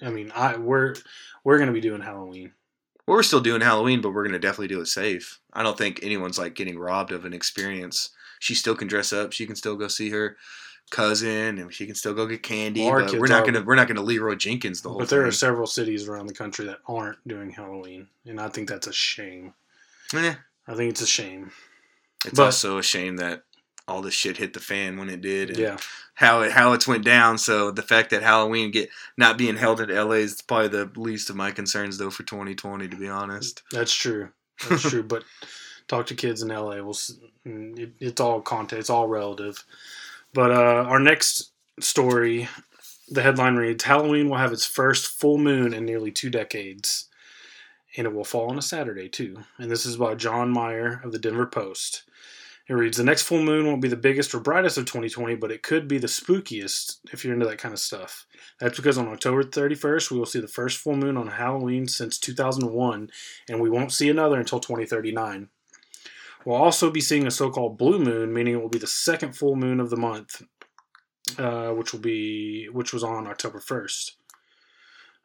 I 0.00 0.10
mean, 0.10 0.30
I 0.34 0.56
we're 0.56 0.94
we're 1.42 1.58
gonna 1.58 1.72
be 1.72 1.80
doing 1.80 2.02
Halloween. 2.02 2.52
Well, 3.06 3.16
we're 3.16 3.22
still 3.24 3.40
doing 3.40 3.62
Halloween, 3.62 4.00
but 4.00 4.12
we're 4.12 4.24
gonna 4.24 4.38
definitely 4.38 4.68
do 4.68 4.80
it 4.80 4.86
safe. 4.86 5.40
I 5.52 5.62
don't 5.62 5.76
think 5.76 6.00
anyone's 6.02 6.38
like 6.38 6.54
getting 6.54 6.78
robbed 6.78 7.10
of 7.10 7.24
an 7.24 7.32
experience. 7.32 8.10
She 8.40 8.54
still 8.56 8.74
can 8.74 8.88
dress 8.88 9.12
up. 9.12 9.32
She 9.32 9.46
can 9.46 9.54
still 9.54 9.76
go 9.76 9.86
see 9.86 10.10
her 10.10 10.36
cousin, 10.90 11.58
and 11.58 11.72
she 11.72 11.86
can 11.86 11.94
still 11.94 12.14
go 12.14 12.26
get 12.26 12.42
candy. 12.42 12.86
Our 12.88 13.04
but 13.04 13.14
we're 13.14 13.28
not 13.28 13.46
gonna 13.46 13.62
we're 13.62 13.76
not 13.76 13.86
gonna 13.86 14.02
Leeroy 14.02 14.34
Jenkins 14.34 14.82
the 14.82 14.88
whole 14.88 14.98
time. 14.98 15.04
But 15.06 15.10
there 15.10 15.24
are 15.26 15.30
several 15.32 15.66
cities 15.66 16.08
around 16.08 16.26
the 16.26 16.34
country 16.34 16.66
that 16.66 16.78
aren't 16.88 17.26
doing 17.28 17.50
Halloween, 17.50 18.08
and 18.26 18.40
I 18.40 18.48
think 18.48 18.68
that's 18.68 18.86
a 18.88 18.92
shame. 18.92 19.54
Eh, 20.14 20.34
I 20.66 20.74
think 20.74 20.90
it's 20.90 21.00
a 21.02 21.06
shame. 21.06 21.52
it's 22.24 22.36
But- 22.36 22.46
also 22.46 22.78
a 22.78 22.82
shame 22.82 23.16
that 23.18 23.44
all 23.86 24.02
this 24.02 24.14
shit 24.14 24.36
hit 24.36 24.52
the 24.52 24.60
fan 24.60 24.96
when 24.98 25.08
it 25.10 25.20
did. 25.20 25.50
And 25.50 25.58
Yeah, 25.58 25.76
how 26.14 26.42
it 26.42 26.52
how 26.52 26.72
it's 26.72 26.86
went 26.88 27.04
down. 27.04 27.38
So 27.38 27.70
the 27.70 27.82
fact 27.82 28.10
that 28.10 28.22
Halloween 28.22 28.70
get 28.70 28.88
not 29.16 29.36
being 29.38 29.56
held 29.56 29.80
in 29.80 29.90
LA 29.90 30.16
is 30.16 30.40
probably 30.42 30.68
the 30.68 30.90
least 30.96 31.28
of 31.30 31.36
my 31.36 31.50
concerns 31.50 31.98
though 31.98 32.10
for 32.10 32.22
2020 32.22 32.88
to 32.88 32.96
be 32.96 33.08
honest. 33.08 33.62
that's 33.70 33.92
true. 33.94 34.30
That's 34.68 34.82
true. 34.90 35.02
But 35.02 35.24
talk 35.90 36.06
to 36.06 36.14
kids 36.14 36.42
in 36.42 36.48
LA. 36.48 36.76
We'll. 36.76 36.94
mm, 37.46 37.78
It, 37.78 37.92
it's 37.98 38.20
all 38.20 38.40
content. 38.40 38.80
It's 38.80 38.90
all 38.90 39.08
relative. 39.08 39.64
But 40.32 40.52
uh, 40.52 40.84
our 40.88 41.00
next 41.00 41.50
story, 41.80 42.48
the 43.08 43.22
headline 43.22 43.56
reads: 43.56 43.84
Halloween 43.84 44.30
will 44.30 44.38
have 44.38 44.52
its 44.52 44.64
first 44.64 45.08
full 45.20 45.36
moon 45.36 45.74
in 45.74 45.84
nearly 45.84 46.12
two 46.12 46.30
decades, 46.30 47.08
and 47.96 48.06
it 48.06 48.14
will 48.14 48.24
fall 48.24 48.50
on 48.50 48.58
a 48.58 48.62
Saturday 48.62 49.08
too. 49.08 49.36
And 49.58 49.70
this 49.70 49.84
is 49.84 49.96
by 49.96 50.14
John 50.14 50.50
Meyer 50.50 51.00
of 51.04 51.12
the 51.12 51.18
Denver 51.18 51.46
Post. 51.46 52.04
It 52.68 52.74
reads: 52.74 52.96
The 52.96 53.02
next 53.02 53.22
full 53.22 53.42
moon 53.42 53.66
won't 53.66 53.82
be 53.82 53.88
the 53.88 53.96
biggest 53.96 54.32
or 54.32 54.38
brightest 54.38 54.78
of 54.78 54.84
2020, 54.84 55.34
but 55.34 55.50
it 55.50 55.64
could 55.64 55.88
be 55.88 55.98
the 55.98 56.06
spookiest 56.06 56.98
if 57.12 57.24
you're 57.24 57.34
into 57.34 57.46
that 57.46 57.58
kind 57.58 57.74
of 57.74 57.80
stuff. 57.80 58.26
That's 58.60 58.76
because 58.76 58.96
on 58.96 59.08
October 59.08 59.42
31st, 59.42 60.12
we 60.12 60.18
will 60.18 60.26
see 60.26 60.38
the 60.40 60.46
first 60.46 60.78
full 60.78 60.94
moon 60.94 61.16
on 61.16 61.26
Halloween 61.26 61.88
since 61.88 62.16
2001, 62.18 63.10
and 63.48 63.60
we 63.60 63.68
won't 63.70 63.92
see 63.92 64.08
another 64.08 64.38
until 64.38 64.60
2039. 64.60 65.48
We'll 66.44 66.56
also 66.56 66.90
be 66.90 67.00
seeing 67.00 67.26
a 67.26 67.30
so 67.30 67.50
called 67.50 67.78
blue 67.78 67.98
moon, 67.98 68.32
meaning 68.32 68.54
it 68.54 68.62
will 68.62 68.68
be 68.68 68.78
the 68.78 68.86
second 68.86 69.36
full 69.36 69.56
moon 69.56 69.78
of 69.78 69.90
the 69.90 69.96
month, 69.96 70.42
uh, 71.38 71.70
which 71.70 71.92
will 71.92 72.00
be 72.00 72.68
which 72.72 72.92
was 72.92 73.04
on 73.04 73.26
October 73.26 73.58
1st. 73.60 74.12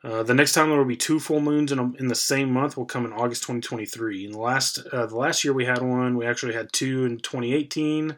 Uh, 0.04 0.22
the 0.22 0.36
next 0.36 0.54
time 0.54 0.70
there 0.70 0.78
will 0.78 0.86
be 0.86 0.96
two 0.96 1.20
full 1.20 1.40
moons 1.40 1.72
in, 1.72 1.80
a, 1.80 1.92
in 1.94 2.08
the 2.10 2.16
same 2.16 2.52
month 2.52 2.78
will 2.78 2.86
come 2.86 3.06
in 3.06 3.14
August 3.14 3.42
2023. 3.44 4.26
In 4.26 4.32
the 4.34 4.38
last 4.38 4.80
uh, 4.92 5.06
the 5.06 5.16
last 5.16 5.44
year 5.44 5.54
we 5.54 5.66
had 5.66 5.82
one, 5.82 6.16
we 6.16 6.26
actually 6.26 6.54
had 6.54 6.72
two 6.72 7.06
in 7.06 7.18
2018, 7.18 8.16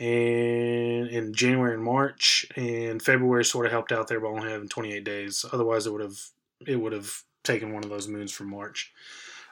and 0.00 1.08
in 1.08 1.32
January 1.32 1.74
and 1.74 1.82
March, 1.82 2.46
and 2.56 3.00
February 3.00 3.44
sort 3.44 3.64
of 3.64 3.72
helped 3.72 3.92
out 3.92 4.08
there, 4.08 4.20
but 4.20 4.28
only 4.28 4.50
having 4.50 4.68
28 4.68 5.04
days. 5.04 5.44
Otherwise, 5.52 5.86
it 5.86 5.92
would 5.92 6.02
have 6.02 6.18
it 6.66 6.76
would 6.76 6.92
have 6.92 7.22
taken 7.42 7.72
one 7.72 7.84
of 7.84 7.90
those 7.90 8.08
moons 8.08 8.32
from 8.32 8.50
March. 8.50 8.92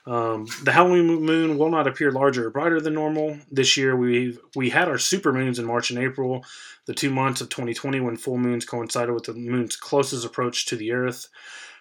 Um, 0.04 0.47
the 0.64 0.73
Halloween 0.73 1.06
moon 1.06 1.59
will 1.59 1.71
not 1.71 1.87
appear 1.87 2.11
larger 2.11 2.49
or 2.49 2.50
brighter 2.50 2.80
than 2.80 2.94
normal 2.94 3.38
this 3.50 3.76
year. 3.76 3.97
We 3.97 4.38
we 4.56 4.71
had 4.71 4.88
our 4.88 4.99
super 4.99 5.32
moons 5.32 5.59
in 5.59 5.64
March 5.64 5.90
and 5.90 5.99
April, 5.99 6.44
the 6.87 6.94
two 6.94 7.11
months 7.11 7.40
of 7.40 7.49
2020 7.50 8.00
when 8.00 8.16
full 8.16 8.38
moons 8.38 8.64
coincided 8.64 9.12
with 9.12 9.25
the 9.25 9.35
moon's 9.35 9.76
closest 9.76 10.26
approach 10.26 10.66
to 10.66 10.76
the 10.76 10.92
Earth. 10.92 11.28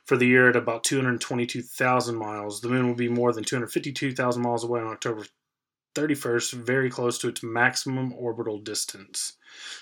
For 0.05 0.17
the 0.17 0.25
year 0.25 0.49
at 0.49 0.55
about 0.55 0.83
222,000 0.83 2.15
miles, 2.15 2.61
the 2.61 2.69
moon 2.69 2.87
will 2.87 2.95
be 2.95 3.07
more 3.07 3.31
than 3.31 3.43
252,000 3.43 4.41
miles 4.41 4.63
away 4.63 4.81
on 4.81 4.87
October 4.87 5.25
31st, 5.95 6.53
very 6.53 6.89
close 6.89 7.19
to 7.19 7.27
its 7.27 7.43
maximum 7.43 8.13
orbital 8.13 8.57
distance. 8.59 9.33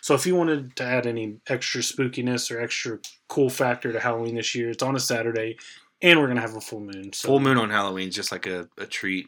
So, 0.02 0.16
if 0.16 0.26
you 0.26 0.36
wanted 0.36 0.76
to 0.78 0.84
add 0.84 1.06
any 1.06 1.38
extra 1.48 1.82
spookiness 1.82 2.54
or 2.54 2.60
extra 2.60 3.00
cool 3.28 3.50
factor 3.50 3.92
to 3.92 4.00
Halloween 4.00 4.36
this 4.36 4.56
year, 4.56 4.70
it's 4.72 4.84
on 4.84 4.96
a 4.96 5.00
Saturday, 5.00 5.58
and 6.02 6.20
we're 6.20 6.28
gonna 6.28 6.42
have 6.42 6.56
a 6.56 6.62
full 6.62 6.80
moon. 6.80 7.12
So, 7.14 7.28
Full 7.28 7.40
moon 7.40 7.58
on 7.58 7.70
Halloween 7.70 8.10
is 8.10 8.16
just 8.16 8.32
like 8.32 8.46
a, 8.48 8.68
a 8.78 8.86
treat. 8.86 9.28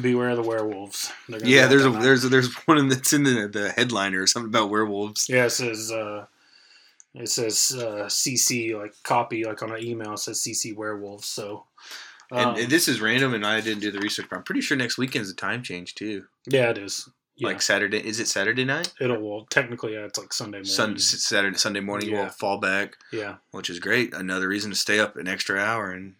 beware 0.00 0.30
of 0.30 0.36
the 0.36 0.42
werewolves. 0.42 1.10
They're 1.28 1.38
gonna 1.40 1.50
be 1.50 1.54
Yeah, 1.56 1.66
there's 1.66 1.84
a 1.84 1.90
night. 1.90 2.02
there's 2.02 2.24
a, 2.24 2.28
there's 2.28 2.52
one 2.66 2.88
that's 2.88 3.12
in 3.12 3.22
the 3.24 3.48
the 3.48 3.70
headliner 3.70 4.22
or 4.22 4.26
something 4.26 4.48
about 4.48 4.70
werewolves. 4.70 5.28
Yeah, 5.28 5.44
it 5.46 5.50
says 5.50 5.90
uh, 5.92 6.26
it 7.14 7.28
says 7.28 7.72
uh, 7.78 8.06
CC 8.06 8.78
like 8.78 8.94
copy 9.02 9.44
like 9.44 9.62
on 9.62 9.72
an 9.72 9.82
email 9.84 10.14
it 10.14 10.18
says 10.18 10.40
CC 10.40 10.74
werewolves. 10.74 11.26
So 11.26 11.64
um, 12.32 12.56
And 12.56 12.70
this 12.70 12.88
is 12.88 13.00
random, 13.00 13.34
and 13.34 13.44
I 13.46 13.60
didn't 13.60 13.80
do 13.82 13.90
the 13.90 14.00
research, 14.00 14.26
but 14.30 14.36
I'm 14.36 14.42
pretty 14.42 14.62
sure 14.62 14.76
next 14.76 14.96
weekend's 14.98 15.30
a 15.30 15.34
time 15.34 15.62
change 15.62 15.94
too. 15.94 16.24
yeah, 16.46 16.70
it 16.70 16.78
is. 16.78 17.08
Yeah. 17.36 17.48
Like 17.48 17.62
Saturday, 17.62 17.98
is 18.06 18.20
it 18.20 18.28
Saturday 18.28 18.64
night? 18.64 18.92
it'll 19.00 19.20
well 19.20 19.46
technically 19.50 19.94
yeah, 19.94 20.04
it's 20.04 20.18
like 20.18 20.32
Sunday 20.32 20.58
morning. 20.58 20.70
Sun, 20.70 20.98
Saturday, 20.98 21.56
Sunday 21.56 21.80
morning, 21.80 22.10
Yeah. 22.10 22.20
we'll 22.22 22.28
fall 22.30 22.58
back, 22.58 22.96
Yeah, 23.12 23.36
which 23.50 23.68
is 23.68 23.80
great. 23.80 24.14
Another 24.14 24.46
reason 24.48 24.70
to 24.70 24.76
stay 24.76 25.00
up 25.00 25.16
an 25.16 25.26
extra 25.26 25.58
hour 25.58 25.90
and 25.90 26.14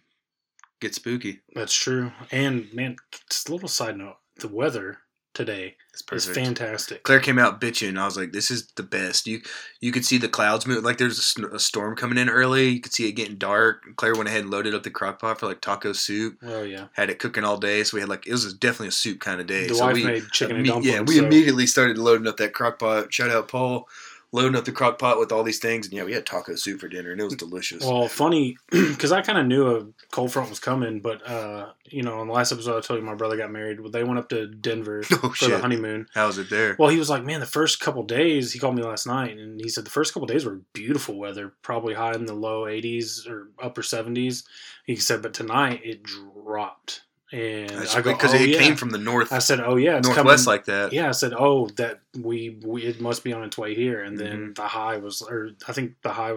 get 0.81 0.93
spooky. 0.93 1.41
that's 1.55 1.73
true. 1.73 2.11
And 2.31 2.71
man, 2.73 2.97
just 3.29 3.47
a 3.47 3.53
little 3.53 3.69
side 3.69 3.97
note: 3.97 4.17
the 4.37 4.49
weather 4.49 4.99
today 5.35 5.75
It's 5.91 5.99
is 6.01 6.25
perfect. 6.25 6.35
fantastic. 6.35 7.03
Claire 7.03 7.19
came 7.19 7.37
out 7.37 7.61
bitching. 7.61 7.99
I 7.99 8.05
was 8.05 8.17
like, 8.17 8.31
"This 8.31 8.49
is 8.49 8.65
the 8.75 8.81
best." 8.83 9.27
You 9.27 9.41
you 9.81 9.91
could 9.91 10.03
see 10.05 10.17
the 10.17 10.27
clouds 10.29 10.65
move. 10.65 10.83
Like 10.83 10.97
there's 10.97 11.35
a, 11.37 11.45
a 11.55 11.59
storm 11.59 11.95
coming 11.95 12.17
in 12.17 12.29
early. 12.29 12.69
You 12.69 12.81
could 12.81 12.93
see 12.93 13.07
it 13.07 13.11
getting 13.11 13.35
dark. 13.37 13.83
Claire 13.97 14.15
went 14.15 14.27
ahead 14.29 14.41
and 14.41 14.49
loaded 14.49 14.73
up 14.73 14.81
the 14.81 14.89
crock 14.89 15.19
pot 15.19 15.39
for 15.39 15.45
like 15.45 15.61
taco 15.61 15.93
soup. 15.93 16.37
Oh 16.41 16.63
yeah, 16.63 16.87
Had 16.93 17.11
it 17.11 17.19
cooking 17.19 17.43
all 17.43 17.57
day, 17.57 17.83
so 17.83 17.95
we 17.97 18.01
had 18.01 18.09
like 18.09 18.25
it 18.25 18.31
was 18.31 18.51
definitely 18.55 18.87
a 18.87 18.91
soup 18.91 19.19
kind 19.19 19.39
of 19.39 19.45
day. 19.45 19.67
the 19.67 19.75
so 19.75 19.85
wife 19.85 19.93
we 19.93 20.05
made 20.05 20.23
chicken 20.31 20.55
and 20.57 20.65
dumplings. 20.65 20.87
yeah, 20.95 21.01
we 21.01 21.17
so- 21.17 21.25
immediately 21.25 21.67
started 21.67 21.97
loading 21.99 22.25
up 22.25 22.37
that 22.37 22.53
crock 22.53 22.79
pot. 22.79 23.13
Shout 23.13 23.29
out 23.29 23.47
Paul, 23.47 23.87
loading 24.35 24.55
up 24.55 24.65
the 24.65 24.71
crock 24.71 24.99
pot 24.99 25.17
with 25.17 25.31
all 25.31 25.43
these 25.43 25.59
things, 25.59 25.87
and 25.87 25.95
yeah, 25.95 26.03
we 26.03 26.13
had 26.13 26.25
taco 26.25 26.55
soup 26.55 26.81
for 26.81 26.87
dinner, 26.87 27.11
and 27.11 27.21
it 27.21 27.23
was 27.23 27.35
delicious. 27.35 27.83
Well, 27.83 28.07
funny 28.07 28.57
because 28.69 29.11
I 29.11 29.21
kind 29.21 29.39
of 29.39 29.47
knew 29.47 29.75
a 29.75 29.85
cold 30.11 30.33
front 30.33 30.49
was 30.49 30.59
coming, 30.59 30.99
but 30.99 31.25
uh, 31.27 31.69
you 31.85 32.03
know, 32.03 32.21
in 32.21 32.27
the 32.27 32.33
last 32.33 32.51
episode 32.51 32.77
I 32.77 32.81
told 32.81 32.99
you 32.99 33.05
my 33.05 33.15
brother 33.15 33.37
got 33.37 33.51
married. 33.51 33.79
Well, 33.79 33.91
they 33.91 34.03
went 34.03 34.19
up 34.19 34.29
to 34.29 34.47
Denver 34.47 35.03
oh 35.11 35.29
for 35.29 35.47
the 35.47 35.59
honeymoon. 35.59 36.07
How 36.13 36.27
was 36.27 36.37
it 36.37 36.49
there? 36.49 36.75
Well, 36.77 36.89
he 36.89 36.99
was 36.99 37.09
like, 37.09 37.23
man, 37.23 37.39
the 37.39 37.45
first 37.45 37.79
couple 37.79 38.03
days, 38.03 38.51
he 38.51 38.59
called 38.59 38.75
me 38.75 38.83
last 38.83 39.07
night 39.07 39.37
and 39.37 39.59
he 39.61 39.69
said 39.69 39.85
the 39.85 39.91
first 39.91 40.13
couple 40.13 40.27
days 40.27 40.45
were 40.45 40.61
beautiful 40.73 41.17
weather, 41.17 41.53
probably 41.61 41.93
high 41.93 42.13
in 42.13 42.25
the 42.25 42.33
low 42.33 42.63
80s 42.63 43.27
or 43.27 43.49
upper 43.61 43.81
70s. 43.81 44.43
He 44.85 44.95
said, 44.97 45.21
but 45.21 45.33
tonight 45.33 45.81
it 45.83 46.03
dropped. 46.03 47.01
And 47.35 47.69
That's 47.69 47.95
I 47.95 48.01
go, 48.01 48.13
because 48.13 48.33
oh, 48.33 48.37
it 48.37 48.49
yeah. 48.49 48.59
came 48.59 48.75
from 48.77 48.91
the 48.91 48.97
north 48.97 49.33
I 49.33 49.39
said, 49.39 49.59
oh, 49.59 49.75
yeah, 49.75 49.97
it's 49.97 50.07
northwest 50.07 50.45
coming. 50.45 50.57
like 50.57 50.65
that. 50.67 50.93
yeah, 50.93 51.09
I 51.09 51.11
said, 51.11 51.33
oh, 51.37 51.67
that 51.75 51.99
we, 52.17 52.61
we 52.63 52.83
it 52.83 53.01
must 53.01 53.25
be 53.25 53.33
on 53.33 53.43
its 53.43 53.57
way 53.57 53.75
here. 53.75 54.01
And 54.01 54.17
then 54.17 54.37
Mm-hmm. 54.37 54.53
the 54.53 54.67
high 54.67 54.97
was, 54.97 55.21
or 55.21 55.49
I 55.67 55.73
think 55.73 55.95
the 56.01 56.13
high, 56.13 56.31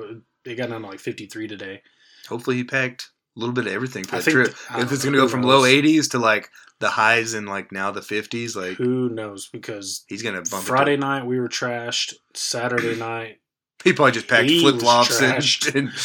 it 0.45 0.55
got 0.57 0.71
down 0.71 0.81
to 0.83 0.89
like 0.89 0.99
53 0.99 1.47
today. 1.47 1.83
Hopefully, 2.29 2.57
he 2.57 2.65
packed 2.65 3.11
a 3.37 3.39
little 3.41 3.55
bit 3.55 3.67
of 3.69 3.73
everything 3.73 4.03
for 4.05 4.17
I 4.17 4.21
the 4.21 4.31
trip. 4.33 4.55
I 4.71 4.81
If 4.83 4.91
it's 4.91 5.05
gonna 5.05 5.17
go 5.19 5.29
from 5.29 5.43
who 5.43 5.49
low 5.49 5.63
80s 5.63 6.11
to 6.11 6.19
like 6.19 6.51
the 6.81 6.89
highs 6.91 7.33
and 7.35 7.49
like 7.49 7.71
now 7.71 7.93
the 7.93 8.01
50s, 8.01 8.57
like 8.57 8.77
Who 8.79 9.09
knows? 9.09 9.47
Because 9.49 10.05
he's 10.09 10.23
gonna 10.25 10.43
bump 10.51 10.65
Friday 10.65 10.97
night 10.97 11.25
we 11.27 11.39
were 11.39 11.49
trashed. 11.49 12.15
Saturday 12.35 12.97
night 12.99 13.39
He 13.85 13.93
probably 13.93 14.13
just 14.13 14.27
packed 14.27 14.51
flip 14.51 14.81
flops 14.81 15.21
trashed. 15.21 15.75
and. 15.77 15.93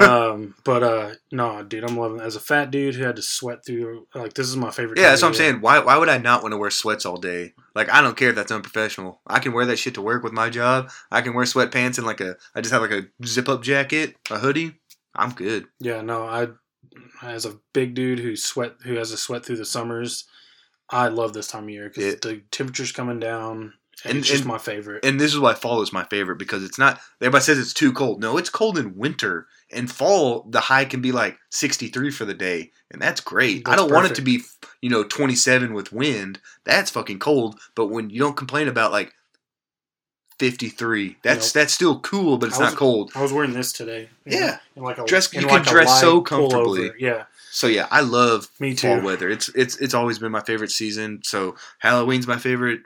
um, 0.00 0.54
but 0.64 0.82
uh, 0.82 1.12
no, 1.30 1.62
dude, 1.62 1.84
I'm 1.84 1.96
loving. 1.96 2.20
It. 2.20 2.24
As 2.24 2.36
a 2.36 2.40
fat 2.40 2.70
dude 2.70 2.94
who 2.94 3.04
had 3.04 3.16
to 3.16 3.22
sweat 3.22 3.64
through, 3.64 4.06
like 4.14 4.34
this 4.34 4.48
is 4.48 4.56
my 4.56 4.70
favorite. 4.70 4.98
Yeah, 4.98 5.10
that's 5.10 5.22
what 5.22 5.28
I'm 5.28 5.34
saying. 5.34 5.60
Why 5.60 5.78
why 5.80 5.96
would 5.96 6.08
I 6.08 6.18
not 6.18 6.42
want 6.42 6.52
to 6.52 6.58
wear 6.58 6.70
sweats 6.70 7.04
all 7.06 7.16
day? 7.16 7.54
Like 7.74 7.88
I 7.90 8.00
don't 8.00 8.16
care 8.16 8.30
if 8.30 8.36
that's 8.36 8.52
unprofessional. 8.52 9.20
I 9.26 9.38
can 9.38 9.52
wear 9.52 9.66
that 9.66 9.78
shit 9.78 9.94
to 9.94 10.02
work 10.02 10.22
with 10.22 10.32
my 10.32 10.50
job. 10.50 10.90
I 11.10 11.20
can 11.22 11.34
wear 11.34 11.44
sweatpants 11.44 11.98
and 11.98 12.06
like 12.06 12.20
a 12.20 12.36
I 12.54 12.60
just 12.60 12.72
have 12.72 12.82
like 12.82 12.90
a 12.92 13.06
zip 13.26 13.48
up 13.48 13.62
jacket, 13.62 14.16
a 14.30 14.38
hoodie. 14.38 14.80
I'm 15.14 15.30
good. 15.32 15.66
Yeah, 15.80 16.00
no, 16.00 16.24
I 16.24 16.48
as 17.22 17.46
a 17.46 17.58
big 17.72 17.94
dude 17.94 18.18
who 18.18 18.36
sweat, 18.36 18.74
who 18.84 18.94
has 18.96 19.10
to 19.10 19.16
sweat 19.16 19.44
through 19.44 19.56
the 19.56 19.64
summers, 19.64 20.24
I 20.90 21.08
love 21.08 21.32
this 21.32 21.46
time 21.48 21.64
of 21.64 21.70
year 21.70 21.88
because 21.88 22.16
the 22.20 22.42
temperature's 22.50 22.92
coming 22.92 23.20
down. 23.20 23.74
And 24.04 24.10
And- 24.10 24.18
it's 24.18 24.28
just 24.28 24.40
and- 24.40 24.48
my 24.48 24.58
favorite. 24.58 25.04
And 25.04 25.20
this 25.20 25.32
is 25.32 25.38
why 25.38 25.54
fall 25.54 25.80
is 25.82 25.92
my 25.92 26.04
favorite 26.04 26.38
because 26.38 26.64
it's 26.64 26.78
not 26.78 27.00
everybody 27.20 27.44
says 27.44 27.58
it's 27.58 27.72
too 27.74 27.92
cold. 27.92 28.20
No, 28.20 28.36
it's 28.36 28.50
cold 28.50 28.76
in 28.78 28.96
winter. 28.96 29.46
In 29.72 29.86
fall, 29.86 30.44
the 30.50 30.60
high 30.60 30.84
can 30.84 31.00
be 31.00 31.12
like 31.12 31.38
63 31.50 32.10
for 32.10 32.24
the 32.24 32.34
day, 32.34 32.70
and 32.90 33.00
that's 33.00 33.20
great. 33.20 33.66
I 33.68 33.74
don't 33.76 33.90
want 33.92 34.10
it 34.10 34.14
to 34.16 34.22
be, 34.22 34.40
you 34.82 34.90
know, 34.90 35.02
27 35.02 35.72
with 35.72 35.92
wind. 35.92 36.40
That's 36.64 36.90
fucking 36.90 37.18
cold. 37.20 37.58
But 37.74 37.86
when 37.86 38.10
you 38.10 38.18
don't 38.20 38.36
complain 38.36 38.68
about 38.68 38.92
like 38.92 39.12
53, 40.38 41.16
that's 41.22 41.46
Nope. 41.46 41.52
that's 41.62 41.72
still 41.72 42.00
cool, 42.00 42.36
but 42.38 42.48
it's 42.48 42.58
was- 42.58 42.70
not 42.70 42.78
cold. 42.78 43.12
I 43.14 43.22
was 43.22 43.32
wearing 43.32 43.52
this 43.52 43.72
today. 43.72 44.08
Yeah. 44.26 44.58
know, 44.74 44.82
like 44.82 44.98
a 44.98 45.04
Dress- 45.04 45.32
you 45.32 45.42
like 45.42 45.64
can 45.64 45.72
dress 45.72 46.00
so 46.00 46.20
comfortably. 46.20 46.88
pullover. 46.90 46.94
Yeah, 46.98 47.24
So 47.50 47.66
yeah, 47.66 47.86
I 47.90 48.00
love 48.00 48.48
Me 48.58 48.74
fall 48.74 48.98
too. 48.98 49.04
weather. 49.06 49.28
It's 49.28 49.48
it's 49.54 49.76
it's 49.76 49.94
always 49.94 50.18
been 50.18 50.32
my 50.32 50.40
favorite 50.42 50.70
season. 50.72 51.20
So 51.22 51.54
Halloween's 51.78 52.26
my 52.26 52.38
favorite 52.38 52.80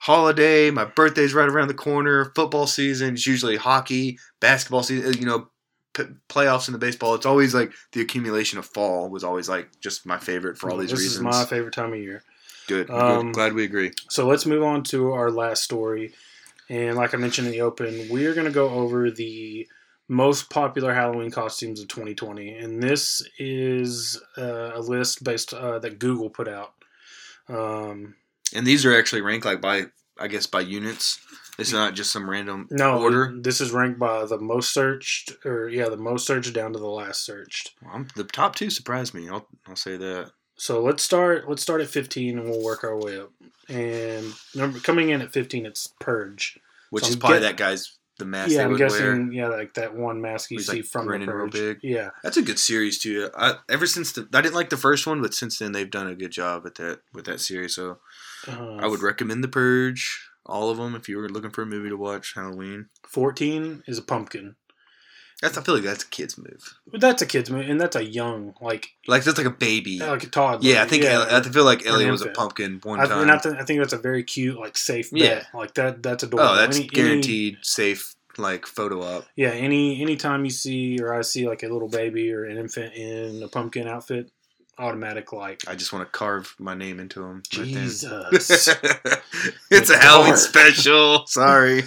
holiday. 0.00 0.70
My 0.70 0.84
birthday's 0.84 1.32
right 1.34 1.48
around 1.48 1.68
the 1.68 1.74
corner. 1.74 2.26
Football 2.34 2.66
season. 2.66 3.14
It's 3.14 3.26
usually 3.26 3.56
hockey, 3.56 4.18
basketball 4.40 4.82
season. 4.82 5.08
Uh, 5.14 5.16
you 5.18 5.24
know, 5.26 5.48
p- 6.04 6.12
playoffs 6.28 6.68
in 6.68 6.72
the 6.72 6.78
baseball. 6.78 7.14
It's 7.14 7.26
always 7.26 7.54
like 7.54 7.72
the 7.92 8.00
accumulation 8.00 8.58
of 8.58 8.66
fall 8.66 9.08
was 9.08 9.24
always 9.24 9.48
like 9.48 9.68
just 9.80 10.06
my 10.06 10.18
favorite 10.18 10.56
for 10.58 10.70
all 10.70 10.76
these 10.78 10.90
this 10.90 11.00
reasons. 11.00 11.16
is 11.16 11.22
my 11.22 11.44
favorite 11.44 11.74
time 11.74 11.92
of 11.92 11.98
year. 11.98 12.22
Good. 12.66 12.90
Um, 12.90 13.26
Good. 13.26 13.34
Glad 13.34 13.52
we 13.54 13.64
agree. 13.64 13.92
So 14.10 14.26
let's 14.26 14.46
move 14.46 14.62
on 14.62 14.82
to 14.84 15.12
our 15.12 15.30
last 15.30 15.62
story. 15.62 16.12
And 16.68 16.96
like 16.96 17.14
I 17.14 17.16
mentioned 17.16 17.46
in 17.46 17.52
the 17.52 17.62
open, 17.62 18.08
we 18.10 18.26
are 18.26 18.34
going 18.34 18.46
to 18.46 18.52
go 18.52 18.68
over 18.68 19.10
the 19.10 19.66
most 20.06 20.50
popular 20.50 20.92
Halloween 20.92 21.30
costumes 21.30 21.80
of 21.80 21.88
2020. 21.88 22.56
And 22.56 22.82
this 22.82 23.22
is 23.38 24.20
uh, 24.36 24.72
a 24.74 24.80
list 24.80 25.24
based 25.24 25.54
uh, 25.54 25.78
that 25.78 25.98
Google 25.98 26.28
put 26.30 26.46
out. 26.48 26.74
Um, 27.48 28.14
And 28.54 28.66
these 28.66 28.84
are 28.84 28.96
actually 28.96 29.22
ranked 29.22 29.46
like 29.46 29.60
by 29.60 29.86
I 30.20 30.28
guess 30.28 30.46
by 30.46 30.60
units. 30.60 31.20
It's 31.58 31.72
not 31.72 31.94
just 31.94 32.12
some 32.12 32.30
random 32.30 32.68
no, 32.70 33.00
order. 33.00 33.34
this 33.40 33.60
is 33.60 33.72
ranked 33.72 33.98
by 33.98 34.24
the 34.26 34.38
most 34.38 34.72
searched, 34.72 35.32
or 35.44 35.68
yeah, 35.68 35.88
the 35.88 35.96
most 35.96 36.26
searched 36.26 36.52
down 36.52 36.72
to 36.72 36.78
the 36.78 36.86
last 36.86 37.24
searched. 37.24 37.74
I'm, 37.92 38.06
the 38.14 38.24
top 38.24 38.54
two 38.54 38.70
surprised 38.70 39.12
me. 39.14 39.28
I'll 39.28 39.46
I'll 39.66 39.76
say 39.76 39.96
that. 39.96 40.30
So 40.56 40.80
let's 40.82 41.02
start. 41.02 41.48
Let's 41.48 41.62
start 41.62 41.80
at 41.80 41.88
15, 41.88 42.38
and 42.38 42.48
we'll 42.50 42.62
work 42.64 42.84
our 42.84 42.96
way 42.96 43.18
up. 43.20 43.30
And 43.68 44.32
number 44.54 44.78
coming 44.80 45.10
in 45.10 45.20
at 45.22 45.32
15, 45.32 45.66
it's 45.66 45.92
Purge. 46.00 46.58
Which 46.90 47.04
So 47.04 47.08
is 47.10 47.14
I'm 47.16 47.20
probably 47.20 47.38
get- 47.40 47.42
that 47.46 47.56
guy's 47.56 47.98
the 48.18 48.24
mask 48.24 48.50
yeah, 48.50 48.64
I'm 48.64 48.76
guessing. 48.76 49.28
wear. 49.28 49.32
Yeah, 49.32 49.46
like 49.48 49.74
that 49.74 49.94
one 49.94 50.20
mask 50.20 50.50
you 50.50 50.56
He's, 50.58 50.66
see 50.66 50.78
like, 50.78 50.84
from 50.86 51.06
the 51.06 51.24
Purge. 51.24 51.52
big. 51.52 51.78
Yeah, 51.84 52.10
That's 52.24 52.36
a 52.36 52.42
good 52.42 52.58
series 52.58 52.98
too. 52.98 53.30
I, 53.36 53.54
ever 53.68 53.86
since 53.86 54.10
the, 54.12 54.28
I 54.34 54.40
didn't 54.40 54.56
like 54.56 54.70
the 54.70 54.76
first 54.76 55.06
one, 55.06 55.22
but 55.22 55.34
since 55.34 55.58
then 55.58 55.70
they've 55.70 55.88
done 55.90 56.08
a 56.08 56.16
good 56.16 56.32
job 56.32 56.66
at 56.66 56.74
that 56.76 57.00
with 57.14 57.26
that 57.26 57.40
series. 57.40 57.76
So 57.76 57.98
uh, 58.48 58.76
I 58.80 58.88
would 58.88 59.02
recommend 59.02 59.44
The 59.44 59.48
Purge, 59.48 60.27
all 60.48 60.70
of 60.70 60.78
them, 60.78 60.94
if 60.94 61.08
you 61.08 61.18
were 61.18 61.28
looking 61.28 61.50
for 61.50 61.62
a 61.62 61.66
movie 61.66 61.90
to 61.90 61.96
watch 61.96 62.34
Halloween. 62.34 62.86
14 63.06 63.82
is 63.86 63.98
a 63.98 64.02
pumpkin. 64.02 64.56
That's 65.40 65.56
I 65.56 65.62
feel 65.62 65.76
like 65.76 65.84
that's 65.84 66.02
a 66.02 66.08
kid's 66.08 66.36
move. 66.36 66.74
But 66.90 67.00
that's 67.00 67.22
a 67.22 67.26
kid's 67.26 67.48
move, 67.48 67.68
and 67.70 67.80
that's 67.80 67.94
a 67.94 68.04
young, 68.04 68.54
like 68.60 68.88
Like 69.06 69.22
that's 69.22 69.38
like 69.38 69.46
a 69.46 69.50
baby. 69.50 70.00
like 70.00 70.24
a 70.24 70.26
toddler. 70.26 70.68
yeah, 70.68 70.82
I 70.82 70.86
think 70.86 71.04
El- 71.04 71.22
I 71.32 71.40
feel 71.42 71.64
like 71.64 71.86
Elliot 71.86 72.10
was 72.10 72.22
a 72.22 72.30
pumpkin 72.30 72.80
one 72.82 72.98
I, 72.98 73.06
time. 73.06 73.30
I, 73.30 73.36
th- 73.36 73.54
I 73.54 73.64
think 73.64 73.78
that's 73.78 73.92
a 73.92 73.98
very 73.98 74.24
cute, 74.24 74.58
like 74.58 74.76
safe 74.76 75.12
bet. 75.12 75.20
Yeah. 75.20 75.42
Like 75.54 75.74
that. 75.74 76.02
That's 76.02 76.24
adorable. 76.24 76.50
oh, 76.50 76.56
that's 76.56 76.76
Any- 76.76 76.86
any- 76.86 76.88
guaranteed 76.92 77.58
safe 77.62 78.16
like 78.36 78.66
photo 78.66 79.00
op. 79.02 79.26
yeah. 79.36 79.50
Any 79.50 80.02
anytime 80.02 80.44
you 80.44 80.50
see 80.50 80.98
or 81.00 81.14
I 81.14 81.22
see 81.22 81.46
like 81.48 81.62
a 81.62 81.68
little 81.68 81.88
baby 81.88 82.32
or 82.32 82.44
an 82.44 82.56
infant 82.58 82.94
in 82.94 83.40
a 83.42 83.48
pumpkin 83.48 83.86
outfit, 83.86 84.32
automatic 84.78 85.32
like. 85.32 85.62
I 85.66 85.74
just 85.74 85.92
want 85.92 86.06
to 86.06 86.10
carve 86.18 86.54
my 86.58 86.74
name 86.74 87.00
into 87.00 87.20
them. 87.20 87.42
Jesus. 87.48 88.04
it's 89.70 89.90
a. 89.90 89.98
Halloween 89.98 90.36
special. 90.36 91.26
Sorry, 91.26 91.82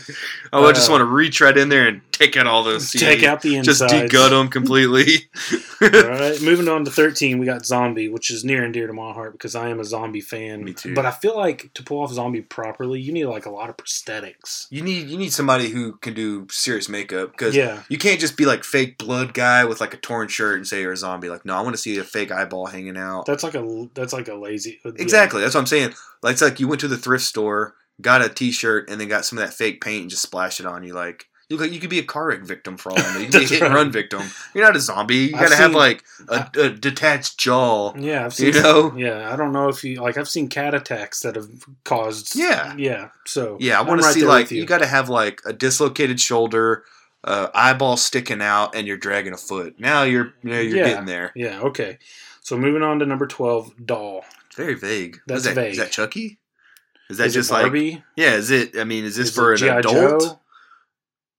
I 0.53 0.59
would 0.59 0.75
just 0.75 0.89
Uh, 0.89 0.93
want 0.93 1.01
to 1.01 1.05
reach 1.05 1.41
right 1.41 1.57
in 1.57 1.69
there 1.69 1.87
and 1.87 2.01
take 2.11 2.37
out 2.37 2.45
all 2.47 2.63
those. 2.63 2.91
Take 2.91 3.23
out 3.23 3.41
the 3.41 3.59
just 3.61 3.81
insides. 3.81 4.11
degut 4.11 4.29
them 4.29 4.47
completely. 4.49 5.29
All 5.81 5.89
right, 5.89 6.41
moving 6.41 6.67
on 6.67 6.85
to 6.85 6.91
13, 6.91 7.39
we 7.39 7.45
got 7.45 7.65
Zombie, 7.65 8.09
which 8.09 8.29
is 8.29 8.43
near 8.43 8.63
and 8.63 8.73
dear 8.73 8.85
to 8.87 8.93
my 8.93 9.11
heart 9.13 9.31
because 9.33 9.55
I 9.55 9.69
am 9.69 9.79
a 9.79 9.83
zombie 9.85 10.21
fan. 10.21 10.63
Me 10.63 10.73
too. 10.73 10.93
But 10.93 11.05
I 11.05 11.11
feel 11.11 11.35
like 11.35 11.71
to 11.73 11.83
pull 11.83 12.01
off 12.03 12.11
Zombie 12.11 12.41
properly, 12.41 12.99
you 12.99 13.11
need 13.11 13.25
like 13.25 13.45
a 13.45 13.49
lot 13.51 13.69
of 13.69 13.77
prosthetics. 13.77 14.67
You 14.69 14.81
need 14.83 15.07
you 15.07 15.17
need 15.17 15.33
somebody 15.33 15.69
who 15.69 15.93
can 15.93 16.13
do 16.13 16.47
serious 16.51 16.89
makeup 16.89 17.31
because 17.31 17.55
Yeah. 17.55 17.83
you 17.89 17.97
can't 17.97 18.19
just 18.19 18.37
be 18.37 18.45
like 18.45 18.63
fake 18.63 18.97
blood 18.97 19.33
guy 19.33 19.65
with 19.65 19.81
like 19.81 19.93
a 19.93 19.97
torn 19.97 20.27
shirt 20.27 20.57
and 20.57 20.67
say 20.67 20.81
you're 20.81 20.91
a 20.91 20.97
zombie. 20.97 21.29
Like 21.29 21.45
no, 21.45 21.55
I 21.55 21.61
want 21.61 21.73
to 21.75 21.81
see 21.81 21.97
a 21.97 22.03
fake 22.03 22.31
eyeball 22.31 22.67
hanging 22.67 22.80
out. 22.89 23.25
That's 23.25 23.43
like 23.43 23.55
a 23.55 23.89
that's 23.93 24.13
like 24.13 24.27
a 24.27 24.35
lazy 24.35 24.79
yeah. 24.83 24.91
Exactly, 24.97 25.41
that's 25.41 25.55
what 25.55 25.61
I'm 25.61 25.67
saying. 25.67 25.93
Like 26.21 26.33
it's 26.33 26.41
like 26.41 26.59
you 26.59 26.67
went 26.67 26.81
to 26.81 26.87
the 26.87 26.97
thrift 26.97 27.23
store, 27.25 27.75
got 28.01 28.21
a 28.23 28.29
T-shirt, 28.29 28.89
and 28.89 28.99
then 28.99 29.07
got 29.07 29.25
some 29.25 29.37
of 29.37 29.45
that 29.45 29.53
fake 29.53 29.81
paint 29.81 30.01
and 30.01 30.09
just 30.09 30.21
splashed 30.21 30.59
it 30.59 30.65
on 30.65 30.83
you. 30.83 30.93
Like 30.93 31.27
you 31.49 31.57
look 31.57 31.65
like 31.65 31.73
you 31.73 31.81
could 31.81 31.89
be 31.89 31.99
a 31.99 32.03
car 32.03 32.27
wreck 32.27 32.43
victim 32.43 32.77
for 32.77 32.91
all 32.91 32.97
I 32.99 33.13
know. 33.13 33.19
You 33.19 33.25
could 33.27 33.39
be 33.39 33.45
a 33.45 33.47
hit 33.49 33.61
and 33.61 33.73
run 33.73 33.91
victim. 33.91 34.21
You're 34.53 34.63
not 34.63 34.75
a 34.75 34.79
zombie. 34.79 35.15
You 35.15 35.35
I've 35.35 35.49
gotta 35.49 35.55
have 35.57 35.75
like 35.75 36.03
a, 36.29 36.47
a 36.57 36.69
detached 36.69 37.37
jaw. 37.37 37.93
Yeah, 37.97 38.25
I've 38.25 38.39
You 38.39 38.53
know? 38.53 38.93
Yeah, 38.97 39.31
I 39.31 39.35
don't 39.35 39.51
know 39.51 39.67
if 39.67 39.83
you 39.83 40.01
like. 40.01 40.17
I've 40.17 40.29
seen 40.29 40.47
cat 40.47 40.73
attacks 40.73 41.19
that 41.21 41.35
have 41.35 41.49
caused. 41.83 42.35
Yeah. 42.37 42.73
yeah. 42.77 43.09
So 43.25 43.57
Yeah, 43.59 43.79
I 43.79 43.81
want 43.83 44.01
to 44.01 44.07
see 44.07 44.23
like 44.23 44.45
with 44.45 44.53
you, 44.53 44.65
got 44.65 44.77
to 44.79 44.87
have 44.87 45.09
like 45.09 45.41
a 45.45 45.51
dislocated 45.51 46.21
shoulder, 46.21 46.85
uh, 47.25 47.49
eyeball 47.53 47.97
sticking 47.97 48.41
out, 48.41 48.73
and 48.73 48.87
you're 48.87 48.95
dragging 48.97 49.33
a 49.33 49.37
foot. 49.37 49.77
Now 49.77 50.03
you're 50.03 50.33
now 50.43 50.59
you're 50.59 50.77
Yeah. 50.77 50.85
getting 50.87 51.05
there. 51.05 51.33
Yeah. 51.35 51.59
Okay. 51.59 51.99
So 52.51 52.57
moving 52.57 52.83
on 52.83 52.99
to 52.99 53.05
number 53.05 53.27
twelve, 53.27 53.73
Doll. 53.85 54.25
Very 54.57 54.73
vague. 54.73 55.21
That's 55.25 55.39
is 55.39 55.45
that, 55.45 55.55
vague. 55.55 55.71
Is 55.71 55.77
that 55.77 55.89
Chucky? 55.89 56.37
Is 57.09 57.17
that 57.17 57.27
Is 57.27 57.33
just 57.33 57.49
like 57.49 57.71
yeah? 58.17 58.33
Is 58.33 58.51
it? 58.51 58.77
I 58.77 58.83
mean, 58.83 59.05
is 59.05 59.15
this 59.15 59.29
Is 59.29 59.35
for 59.35 59.53
an 59.53 59.63
adult? 59.63 60.21
Joe? 60.21 60.39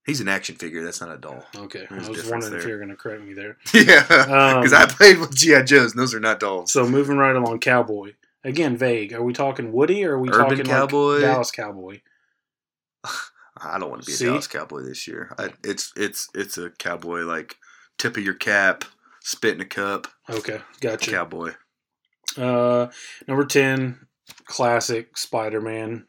He's 0.07 0.23
an 0.23 0.29
action 0.29 0.57
figure. 0.57 0.83
That's 0.83 1.03
not 1.03 1.11
a 1.11 1.19
doll. 1.19 1.45
Okay, 1.55 1.87
There's 1.91 2.09
I 2.09 2.13
was 2.13 2.31
wondering 2.31 2.55
if 2.55 2.65
you 2.65 2.71
were 2.71 2.79
going 2.79 2.89
to 2.89 2.97
correct 2.97 3.23
me 3.25 3.35
there. 3.35 3.59
yeah, 3.75 4.07
Um, 4.09 4.63
because 4.63 4.73
I 4.73 4.87
played 4.87 5.19
with 5.19 5.35
GI 5.35 5.65
Joes. 5.65 5.91
and 5.93 6.01
Those 6.01 6.15
are 6.15 6.19
not 6.19 6.41
dolls. 6.41 6.73
So 6.73 6.89
moving 6.89 7.19
right 7.19 7.37
along, 7.37 7.59
Cowboy. 7.59 8.15
Again, 8.43 8.79
vague. 8.79 9.13
Are 9.13 9.23
we 9.23 9.35
talking 9.35 9.71
Woody 9.71 10.07
or 10.07 10.13
are 10.15 10.19
we 10.19 10.31
Urban 10.31 10.49
talking 10.49 10.65
Cowboy? 10.65 11.13
like 11.17 11.21
Dallas 11.21 11.51
Cowboy? 11.51 12.01
I 13.59 13.79
don't 13.79 13.91
want 13.91 14.01
to 14.01 14.07
be 14.07 14.13
a 14.13 14.17
See? 14.17 14.25
Dallas 14.25 14.47
Cowboy 14.47 14.81
this 14.81 15.07
year. 15.07 15.35
I, 15.39 15.51
it's 15.63 15.93
it's 15.95 16.31
it's 16.35 16.57
a 16.57 16.71
cowboy 16.71 17.25
like 17.25 17.59
tip 17.99 18.17
of 18.17 18.25
your 18.25 18.33
cap, 18.33 18.85
spit 19.23 19.55
in 19.55 19.61
a 19.61 19.65
cup, 19.65 20.07
Okay, 20.29 20.61
gotcha. 20.81 21.11
cowboy. 21.11 21.53
Uh, 22.37 22.89
number 23.29 23.45
ten, 23.45 24.07
classic 24.47 25.17
Spider-Man. 25.19 26.07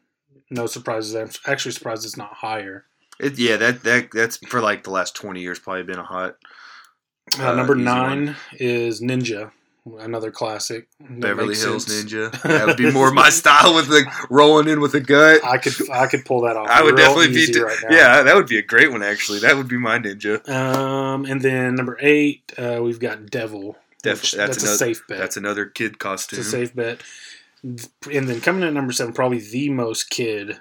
No 0.50 0.66
surprises 0.66 1.12
there. 1.12 1.24
I'm 1.24 1.30
actually 1.46 1.72
surprised 1.72 2.04
it's 2.04 2.16
not 2.16 2.32
higher. 2.32 2.84
It, 3.20 3.38
yeah, 3.38 3.56
that 3.56 3.82
that 3.84 4.10
that's 4.12 4.36
for 4.48 4.60
like 4.60 4.84
the 4.84 4.90
last 4.90 5.14
twenty 5.16 5.40
years 5.40 5.58
probably 5.58 5.84
been 5.84 5.98
a 5.98 6.04
hot 6.04 6.36
Uh, 7.38 7.50
Uh, 7.50 7.54
number 7.54 7.74
easy 7.76 7.84
nine 7.84 8.36
is 8.52 9.00
Ninja, 9.00 9.52
another 9.98 10.30
classic. 10.30 10.88
Beverly 11.00 11.56
Hills 11.56 11.86
sense. 11.86 12.12
Ninja. 12.12 12.32
That 12.54 12.66
would 12.66 12.76
be 12.76 12.90
more 12.90 13.10
my 13.12 13.30
style 13.30 13.74
with 13.74 13.88
the 13.88 14.04
rolling 14.30 14.68
in 14.68 14.80
with 14.80 14.94
a 14.94 15.00
gut. 15.00 15.44
I 15.44 15.58
could 15.58 15.90
I 15.90 16.06
could 16.06 16.24
pull 16.24 16.42
that 16.42 16.56
off. 16.56 16.68
I 16.68 16.82
would 16.82 16.96
definitely 16.96 17.34
be. 17.34 17.60
right 17.60 17.76
yeah, 17.90 18.22
that 18.22 18.34
would 18.34 18.46
be 18.46 18.58
a 18.58 18.62
great 18.62 18.90
one 18.90 19.02
actually. 19.02 19.40
That 19.40 19.56
would 19.56 19.68
be 19.68 19.78
my 19.78 19.98
ninja. 19.98 20.46
Um, 20.48 21.24
and 21.26 21.40
then 21.42 21.74
number 21.74 21.98
eight, 22.00 22.52
uh, 22.56 22.80
we've 22.82 23.00
got 23.00 23.30
Devil. 23.30 23.76
Def- 24.02 24.32
that's 24.32 24.32
that's, 24.32 24.62
a 24.62 24.76
safe 24.76 25.02
bet. 25.08 25.18
That's 25.18 25.36
another 25.36 25.66
kid 25.66 25.98
costume. 25.98 26.38
It's 26.38 26.48
a 26.48 26.50
safe 26.50 26.74
bet. 26.74 27.02
And 27.62 28.28
then 28.28 28.40
coming 28.42 28.62
in 28.62 28.68
at 28.68 28.74
number 28.74 28.92
seven, 28.92 29.14
probably 29.14 29.40
the 29.40 29.70
most 29.70 30.10
kid 30.10 30.60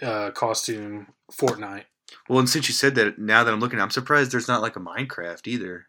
uh, 0.00 0.30
costume, 0.30 1.08
Fortnite. 1.32 1.84
Well, 2.28 2.38
and 2.38 2.48
since 2.48 2.68
you 2.68 2.74
said 2.74 2.94
that, 2.94 3.18
now 3.18 3.42
that 3.42 3.52
I'm 3.52 3.58
looking, 3.58 3.80
I'm 3.80 3.90
surprised 3.90 4.30
there's 4.30 4.46
not 4.46 4.62
like 4.62 4.76
a 4.76 4.80
Minecraft 4.80 5.48
either 5.48 5.86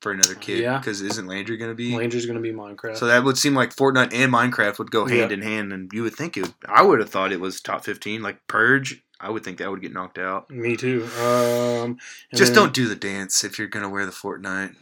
for 0.00 0.12
another 0.12 0.34
kid. 0.34 0.58
Yeah. 0.60 0.78
Because 0.78 1.00
isn't 1.02 1.26
Landry 1.26 1.56
going 1.56 1.70
to 1.70 1.74
be? 1.74 1.96
Landry's 1.96 2.26
going 2.26 2.36
to 2.36 2.42
be 2.42 2.52
Minecraft. 2.52 2.96
So 2.96 3.06
that 3.06 3.24
would 3.24 3.36
seem 3.38 3.54
like 3.54 3.74
Fortnite 3.74 4.12
and 4.12 4.32
Minecraft 4.32 4.78
would 4.78 4.90
go 4.90 5.06
hand 5.06 5.30
Yeah. 5.30 5.36
in 5.36 5.42
hand, 5.42 5.72
and 5.72 5.90
you 5.92 6.02
would 6.02 6.14
think 6.14 6.36
it. 6.36 6.42
Would, 6.42 6.54
I 6.66 6.82
would 6.82 7.00
have 7.00 7.10
thought 7.10 7.32
it 7.32 7.40
was 7.40 7.60
top 7.60 7.84
15, 7.84 8.22
like 8.22 8.46
Purge. 8.46 9.02
I 9.20 9.30
would 9.30 9.42
think 9.42 9.58
that 9.58 9.68
would 9.70 9.80
get 9.82 9.92
knocked 9.92 10.16
out. 10.18 10.48
Me 10.48 10.76
too. 10.76 11.04
Um, 11.20 11.98
Just 12.32 12.54
then 12.54 12.62
don't 12.62 12.72
do 12.74 12.86
the 12.86 12.94
dance 12.94 13.42
if 13.42 13.58
you're 13.58 13.66
gonna 13.66 13.88
wear 13.88 14.06
the 14.06 14.12
Fortnite. 14.12 14.76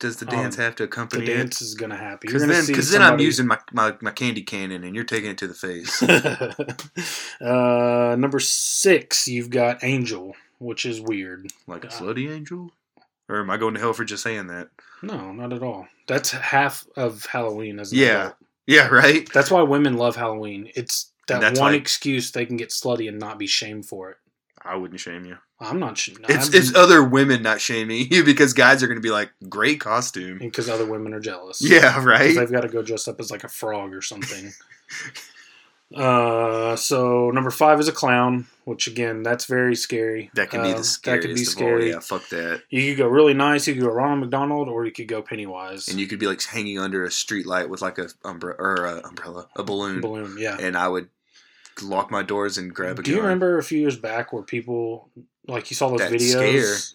Does 0.00 0.16
the 0.16 0.26
dance 0.26 0.58
Um, 0.58 0.64
have 0.64 0.74
to 0.76 0.84
accompany 0.84 1.24
The 1.24 1.34
dance 1.34 1.62
is 1.62 1.74
going 1.76 1.90
to 1.90 1.96
happen. 1.96 2.18
Because 2.26 2.44
then, 2.44 2.74
cause 2.74 2.90
then 2.90 3.00
I'm 3.00 3.20
using 3.20 3.46
my, 3.46 3.58
my, 3.72 3.94
my 4.00 4.10
candy 4.10 4.42
cannon 4.42 4.82
and 4.82 4.92
you're 4.94 5.04
taking 5.04 5.30
it 5.30 5.38
to 5.38 5.46
the 5.46 5.54
face. 5.54 6.02
uh, 7.40 8.16
number 8.18 8.40
six, 8.40 9.28
you've 9.28 9.50
got 9.50 9.82
Angel, 9.84 10.34
which 10.58 10.84
is 10.84 11.00
weird. 11.00 11.46
like 11.66 11.84
a 11.84 11.88
Uh, 11.88 11.90
slutty 11.90 12.28
angel? 12.30 12.72
Or 13.28 13.40
am 13.40 13.50
I 13.50 13.56
going 13.58 13.74
to 13.74 13.80
hell 13.80 13.92
for 13.92 14.04
just 14.04 14.22
saying 14.22 14.46
that? 14.46 14.68
No, 15.02 15.32
not 15.32 15.52
at 15.52 15.62
all. 15.62 15.86
That's 16.06 16.30
half 16.30 16.86
of 16.96 17.26
Halloween 17.26 17.78
as 17.78 17.92
Yeah. 17.92 18.20
adult. 18.20 18.34
Yeah, 18.66 18.88
right? 18.88 19.28
That's 19.32 19.50
why 19.50 19.62
women 19.62 19.94
love 19.96 20.16
Halloween. 20.16 20.70
It's 20.74 21.12
that 21.26 21.42
one 21.58 21.72
like- 21.72 21.80
excuse 21.80 22.30
they 22.30 22.46
can 22.46 22.56
get 22.56 22.70
slutty 22.70 23.08
and 23.08 23.18
not 23.18 23.38
be 23.38 23.46
shamed 23.46 23.86
for 23.86 24.10
it. 24.10 24.16
I 24.62 24.76
wouldn't 24.76 25.00
shame 25.00 25.24
you. 25.24 25.36
I'm 25.60 25.78
not. 25.78 25.96
Sh- 25.98 26.10
It's, 26.28 26.52
it's 26.54 26.74
other 26.74 27.02
women 27.02 27.42
not 27.42 27.60
shaming 27.60 28.06
you 28.10 28.24
because 28.32 28.52
guys 28.52 28.82
are 28.82 28.86
going 28.86 28.98
to 28.98 29.02
be 29.02 29.10
like, 29.10 29.30
great 29.48 29.80
costume. 29.80 30.38
because 30.38 30.68
other 30.68 30.84
women 30.86 31.12
are 31.14 31.20
jealous. 31.20 31.60
Yeah, 31.62 32.02
right? 32.04 32.34
they've 32.36 32.50
got 32.50 32.62
to 32.62 32.68
go 32.68 32.82
dressed 32.82 33.08
up 33.08 33.20
as 33.20 33.30
like 33.30 33.44
a 33.44 33.48
frog 33.48 33.94
or 33.94 34.02
something. 34.02 34.52
uh, 35.94 36.76
so 36.76 37.30
number 37.30 37.50
five 37.50 37.80
is 37.80 37.88
a 37.88 37.92
clown, 37.92 38.46
which 38.64 38.86
again, 38.86 39.22
that's 39.22 39.46
very 39.46 39.74
scary. 39.74 40.30
That 40.34 40.50
could 40.50 40.62
be 40.62 40.72
Uh, 40.72 40.78
the 40.78 40.84
scariest 40.84 41.02
That 41.04 41.18
could 41.20 41.34
be 41.34 41.42
of 41.42 41.48
all. 41.48 41.52
scary. 41.52 41.90
Yeah, 41.90 42.00
fuck 42.00 42.28
that. 42.28 42.62
You 42.70 42.90
could 42.90 42.98
go 42.98 43.08
really 43.08 43.34
nice. 43.34 43.66
You 43.66 43.74
could 43.74 43.82
go 43.82 43.88
Ronald 43.90 44.20
McDonald, 44.20 44.68
or 44.68 44.84
you 44.84 44.92
could 44.92 45.08
go 45.08 45.22
Pennywise. 45.22 45.88
And 45.88 45.98
you 45.98 46.06
could 46.06 46.18
be 46.18 46.26
like 46.26 46.42
hanging 46.42 46.78
under 46.78 47.04
a 47.04 47.10
street 47.10 47.46
light 47.46 47.70
with 47.70 47.80
like 47.80 47.98
a 47.98 48.08
umbrella 48.24 48.56
or 48.58 48.74
a 48.84 49.00
umbrella, 49.06 49.48
a 49.56 49.62
balloon, 49.62 50.00
balloon. 50.00 50.36
Yeah. 50.38 50.56
and 50.60 50.76
I 50.76 50.88
would 50.88 51.08
lock 51.80 52.10
my 52.10 52.22
doors 52.22 52.58
and 52.58 52.74
grab 52.74 52.98
a 52.98 53.02
Do 53.02 53.10
you 53.12 53.20
remember 53.20 53.56
a 53.56 53.62
few 53.62 53.78
years 53.78 53.96
back 53.96 54.32
where 54.32 54.42
people 54.42 55.08
like 55.46 55.70
you 55.70 55.76
saw 55.76 55.88
those 55.88 56.00
That 56.00 56.12
videos? 56.12 56.94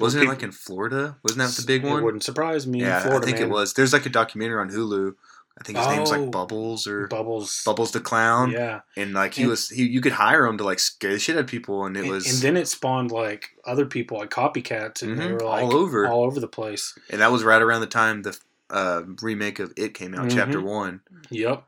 Wasn't 0.00 0.24
it 0.24 0.26
like 0.26 0.42
in 0.42 0.50
Florida? 0.50 1.16
Wasn't 1.22 1.38
that 1.38 1.50
the 1.50 1.64
big 1.64 1.84
It 1.84 1.88
one? 1.88 2.02
wouldn't 2.02 2.24
surprise 2.24 2.66
me. 2.66 2.80
Yeah, 2.80 3.00
Florida, 3.02 3.22
I 3.22 3.26
think 3.26 3.38
man. 3.38 3.48
it 3.48 3.52
was. 3.52 3.74
There's 3.74 3.92
like 3.92 4.04
a 4.04 4.08
documentary 4.08 4.58
on 4.60 4.70
Hulu. 4.70 5.14
I 5.62 5.64
think 5.64 5.78
his 5.78 5.86
name's 5.86 6.10
Oh. 6.10 6.18
like 6.20 6.30
Bubbles 6.32 6.86
or 6.88 7.06
Bubbles. 7.06 7.62
Bubbles 7.64 7.92
the 7.92 8.00
Clown. 8.00 8.50
Yeah, 8.50 8.80
And 8.96 9.14
like 9.14 9.34
he 9.34 9.42
And- 9.42 9.50
was, 9.50 9.68
he 9.68 9.84
you 9.84 10.00
could 10.00 10.12
hire 10.12 10.44
him 10.44 10.58
to 10.58 10.64
like 10.64 10.80
scare 10.80 11.12
the 11.12 11.20
shit 11.20 11.36
out 11.36 11.42
of 11.42 11.46
people, 11.46 11.84
and 11.86 11.96
it 11.96 12.00
and, 12.00 12.10
was, 12.10 12.26
and 12.26 12.42
then 12.42 12.56
it 12.56 12.66
spawned 12.66 13.12
like 13.12 13.50
other 13.64 13.86
people, 13.86 14.18
like 14.18 14.30
copycats, 14.30 15.02
and 15.02 15.18
they 15.20 15.26
Mhm, 15.26 15.32
were 15.34 15.44
all 15.44 15.72
over. 15.74 16.08
all 16.08 16.24
over 16.24 16.40
the 16.40 16.48
place. 16.48 16.98
and 17.10 17.20
that 17.20 17.30
was 17.30 17.44
right 17.44 17.62
around 17.62 17.80
the 17.80 17.86
time 17.86 18.22
the 18.22 18.36
uh, 18.70 19.02
remake 19.20 19.58
of 19.60 19.72
It 19.76 19.94
came 19.94 20.14
out, 20.14 20.26
Mhm. 20.26 20.34
Chapter 20.34 20.60
One. 20.60 21.00
Yep. 21.30 21.62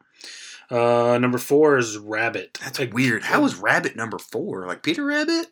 Uh, 0.71 1.19
number 1.21 1.37
four 1.39 1.77
is 1.79 1.99
Rabbit. 1.99 2.59
That's 2.65 2.79
Like, 2.79 2.93
weird. 2.95 3.23
How 3.25 3.43
was 3.43 3.55
Rabbit 3.57 3.95
number 3.95 4.19
four? 4.19 4.67
Like 4.67 4.83
Peter 4.83 5.05
Rabbit, 5.05 5.49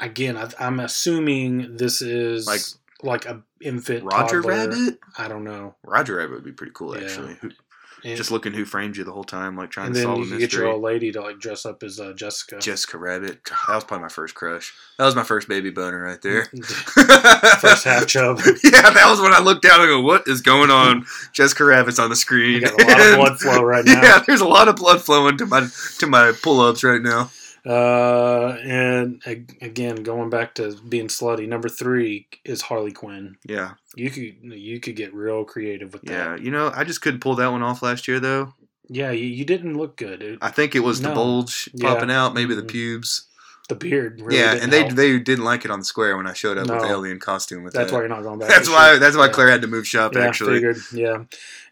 again? 0.00 0.36
I, 0.36 0.50
I'm 0.58 0.80
assuming 0.80 1.76
this 1.76 2.02
is 2.02 2.46
Like 2.46 2.60
like 3.04 3.26
a 3.26 3.42
infant 3.60 4.04
Roger 4.04 4.42
toddler. 4.42 4.68
Rabbit. 4.68 4.98
I 5.18 5.26
don't 5.28 5.42
know. 5.44 5.74
Roger 5.84 6.16
Rabbit 6.16 6.34
would 6.34 6.44
be 6.44 6.52
pretty 6.52 6.72
cool, 6.74 6.96
Yeah. 6.96 7.04
actually. 7.04 7.36
And, 8.04 8.16
just 8.16 8.30
looking 8.30 8.52
who 8.52 8.64
framed 8.64 8.96
you 8.96 9.04
the 9.04 9.12
whole 9.12 9.24
time, 9.24 9.56
like 9.56 9.70
trying 9.70 9.86
and 9.86 9.94
to 9.94 10.00
then 10.00 10.08
solve 10.08 10.18
you 10.18 10.24
a 10.24 10.28
could 10.30 10.38
get 10.40 10.52
your 10.52 10.66
old 10.66 10.82
lady 10.82 11.12
to 11.12 11.20
like 11.20 11.38
dress 11.38 11.64
up 11.64 11.82
as 11.82 12.00
uh, 12.00 12.12
Jessica. 12.14 12.58
Jessica 12.58 12.98
Rabbit. 12.98 13.44
God, 13.44 13.56
that 13.68 13.74
was 13.76 13.84
probably 13.84 14.02
my 14.02 14.08
first 14.08 14.34
crush. 14.34 14.72
That 14.98 15.04
was 15.06 15.14
my 15.14 15.22
first 15.22 15.48
baby 15.48 15.70
boner 15.70 16.00
right 16.02 16.20
there. 16.22 16.46
First 17.60 17.84
half 17.84 18.06
chub. 18.08 18.40
yeah, 18.64 18.90
that 18.90 19.06
was 19.08 19.20
when 19.20 19.32
I 19.32 19.40
looked 19.40 19.62
down 19.62 19.80
and 19.80 19.88
go, 19.88 20.00
"What 20.00 20.26
is 20.26 20.40
going 20.40 20.70
on?" 20.70 21.06
Jessica 21.32 21.64
Rabbit's 21.64 21.98
on 21.98 22.10
the 22.10 22.16
screen. 22.16 22.54
You 22.54 22.60
got 22.62 22.80
a 22.80 22.86
lot 22.86 23.00
of 23.00 23.16
blood 23.16 23.38
flow 23.40 23.62
right 23.62 23.84
now. 23.84 24.02
Yeah, 24.02 24.22
there's 24.26 24.40
a 24.40 24.48
lot 24.48 24.68
of 24.68 24.76
blood 24.76 25.00
flowing 25.02 25.38
to 25.38 25.46
my 25.46 25.68
to 25.98 26.06
my 26.06 26.32
pull-ups 26.42 26.82
right 26.82 27.02
now. 27.02 27.30
Uh, 27.64 28.56
and 28.64 29.22
ag- 29.26 29.56
again, 29.62 30.02
going 30.02 30.30
back 30.30 30.54
to 30.56 30.76
being 30.88 31.06
slutty, 31.08 31.46
number 31.46 31.68
three 31.68 32.26
is 32.44 32.62
Harley 32.62 32.92
Quinn. 32.92 33.36
Yeah, 33.46 33.72
You 33.94 34.10
could 34.10 34.34
you 34.42 34.80
could 34.80 34.96
get 34.96 35.14
real 35.14 35.44
creative 35.44 35.92
with 35.92 36.02
that. 36.02 36.12
yeah. 36.12 36.36
You 36.36 36.50
know, 36.50 36.72
I 36.74 36.84
just 36.84 37.02
couldn't 37.02 37.20
pull 37.20 37.36
that 37.36 37.52
one 37.52 37.62
off 37.62 37.82
last 37.82 38.08
year 38.08 38.18
though. 38.20 38.54
Yeah, 38.88 39.10
you, 39.12 39.26
you 39.26 39.44
didn't 39.44 39.78
look 39.78 39.96
good. 39.96 40.22
It, 40.22 40.38
I 40.42 40.50
think 40.50 40.74
it 40.74 40.80
was 40.80 41.00
the 41.00 41.08
No. 41.08 41.14
bulge 41.14 41.70
Yeah. 41.72 41.94
popping 41.94 42.10
out, 42.10 42.34
maybe 42.34 42.54
the 42.54 42.62
Mhm. 42.62 42.68
pubes. 42.68 43.28
The 43.68 43.74
beard. 43.76 44.20
Really 44.20 44.38
yeah, 44.38 44.54
and 44.60 44.72
they 44.72 44.80
help. 44.84 44.92
they 44.94 45.18
didn't 45.18 45.44
like 45.44 45.64
it 45.64 45.70
on 45.70 45.78
the 45.78 45.84
square 45.84 46.16
when 46.16 46.26
I 46.26 46.32
showed 46.32 46.58
up 46.58 46.68
with 46.68 46.80
the 46.80 46.86
alien 46.88 47.18
costume 47.20 47.62
with 47.62 47.74
That's 47.74 47.90
that. 47.90 47.94
why 47.96 48.00
you're 48.02 48.08
not 48.08 48.22
going 48.22 48.38
back. 48.38 48.48
that's 48.48 48.68
why 48.68 48.98
that's 48.98 49.16
why 49.16 49.26
Yeah. 49.26 49.32
Claire 49.32 49.50
had 49.50 49.62
to 49.62 49.68
move 49.68 49.86
shop. 49.86 50.14
Yeah, 50.14 50.22
actually, 50.26 50.54
figured. 50.54 50.76
Yeah, 50.92 51.24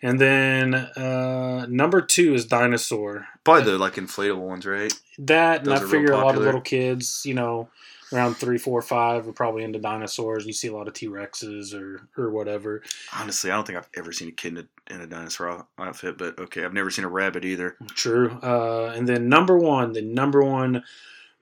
and 0.03 0.21
then 0.21 0.75
uh, 0.75 1.67
number 1.69 2.01
two 2.01 2.35
is 2.35 2.47
dinosaur. 2.47 3.27
probably 3.45 3.65
the 3.73 3.79
like 3.79 3.95
inflatable 3.95 4.47
ones, 4.47 4.67
right? 4.67 4.93
That 5.19 5.63
and 5.67 5.73
I 5.75 5.81
figure 5.81 6.13
a 6.13 6.17
lot 6.19 6.37
of 6.37 6.43
little 6.43 6.61
kids, 6.61 7.23
you 7.27 7.35
know, 7.35 7.69
around 8.13 8.35
three, 8.37 8.57
four, 8.59 8.81
five, 8.83 9.29
are 9.29 9.33
probably 9.33 9.63
into 9.65 9.79
dinosaurs. 9.79 10.47
You 10.47 10.53
see 10.53 10.69
a 10.69 10.73
lot 10.75 10.89
of 10.89 10.95
T 10.95 11.09
Rexes 11.09 11.75
or 11.75 12.09
or 12.17 12.31
whatever. 12.31 12.83
Honestly, 13.19 13.51
I 13.51 13.57
don't 13.57 13.67
think 13.67 13.79
I've 13.79 13.89
ever 13.97 14.13
seen 14.13 14.29
a 14.29 14.33
kid 14.33 14.57
in 14.57 14.67
a, 14.91 14.95
in 14.95 15.01
a 15.03 15.07
dinosaur 15.07 15.67
outfit, 15.79 16.17
but 16.19 16.39
okay, 16.39 16.65
I've 16.65 16.73
never 16.73 16.91
seen 16.91 17.05
a 17.05 17.09
rabbit 17.09 17.45
either. 17.45 17.77
True. 17.95 18.31
Uh, 18.43 18.93
and 18.97 19.09
then 19.09 19.29
number 19.29 19.59
one, 19.59 19.93
the 19.93 20.03
number 20.03 20.43
one 20.43 20.83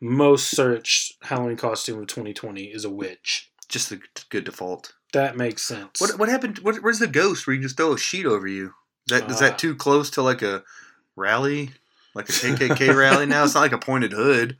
most 0.00 0.50
searched 0.50 1.14
Halloween 1.22 1.56
costume 1.56 1.98
of 2.00 2.06
2020 2.06 2.64
is 2.64 2.84
a 2.84 2.90
witch. 2.90 3.50
Just 3.68 3.90
the 3.90 4.00
good 4.30 4.44
default. 4.44 4.94
That 5.12 5.36
makes 5.36 5.62
sense. 5.62 6.00
What 6.00 6.18
what 6.18 6.28
happened? 6.28 6.58
What, 6.60 6.76
where's 6.82 6.98
the 6.98 7.06
ghost 7.06 7.46
where 7.46 7.56
you 7.56 7.62
just 7.62 7.76
throw 7.76 7.92
a 7.92 7.98
sheet 7.98 8.26
over 8.26 8.46
you? 8.46 8.74
Is 9.10 9.18
that 9.18 9.30
is 9.30 9.36
Uh, 9.36 9.40
that 9.40 9.58
too 9.58 9.74
close 9.74 10.10
to 10.10 10.22
like 10.22 10.42
a 10.42 10.62
rally, 11.16 11.70
like 12.14 12.28
a 12.28 12.32
KKK 12.32 12.94
rally? 12.94 13.26
Now 13.26 13.44
it's 13.44 13.54
not 13.54 13.60
like 13.60 13.72
a 13.72 13.78
pointed 13.78 14.12
hood. 14.12 14.56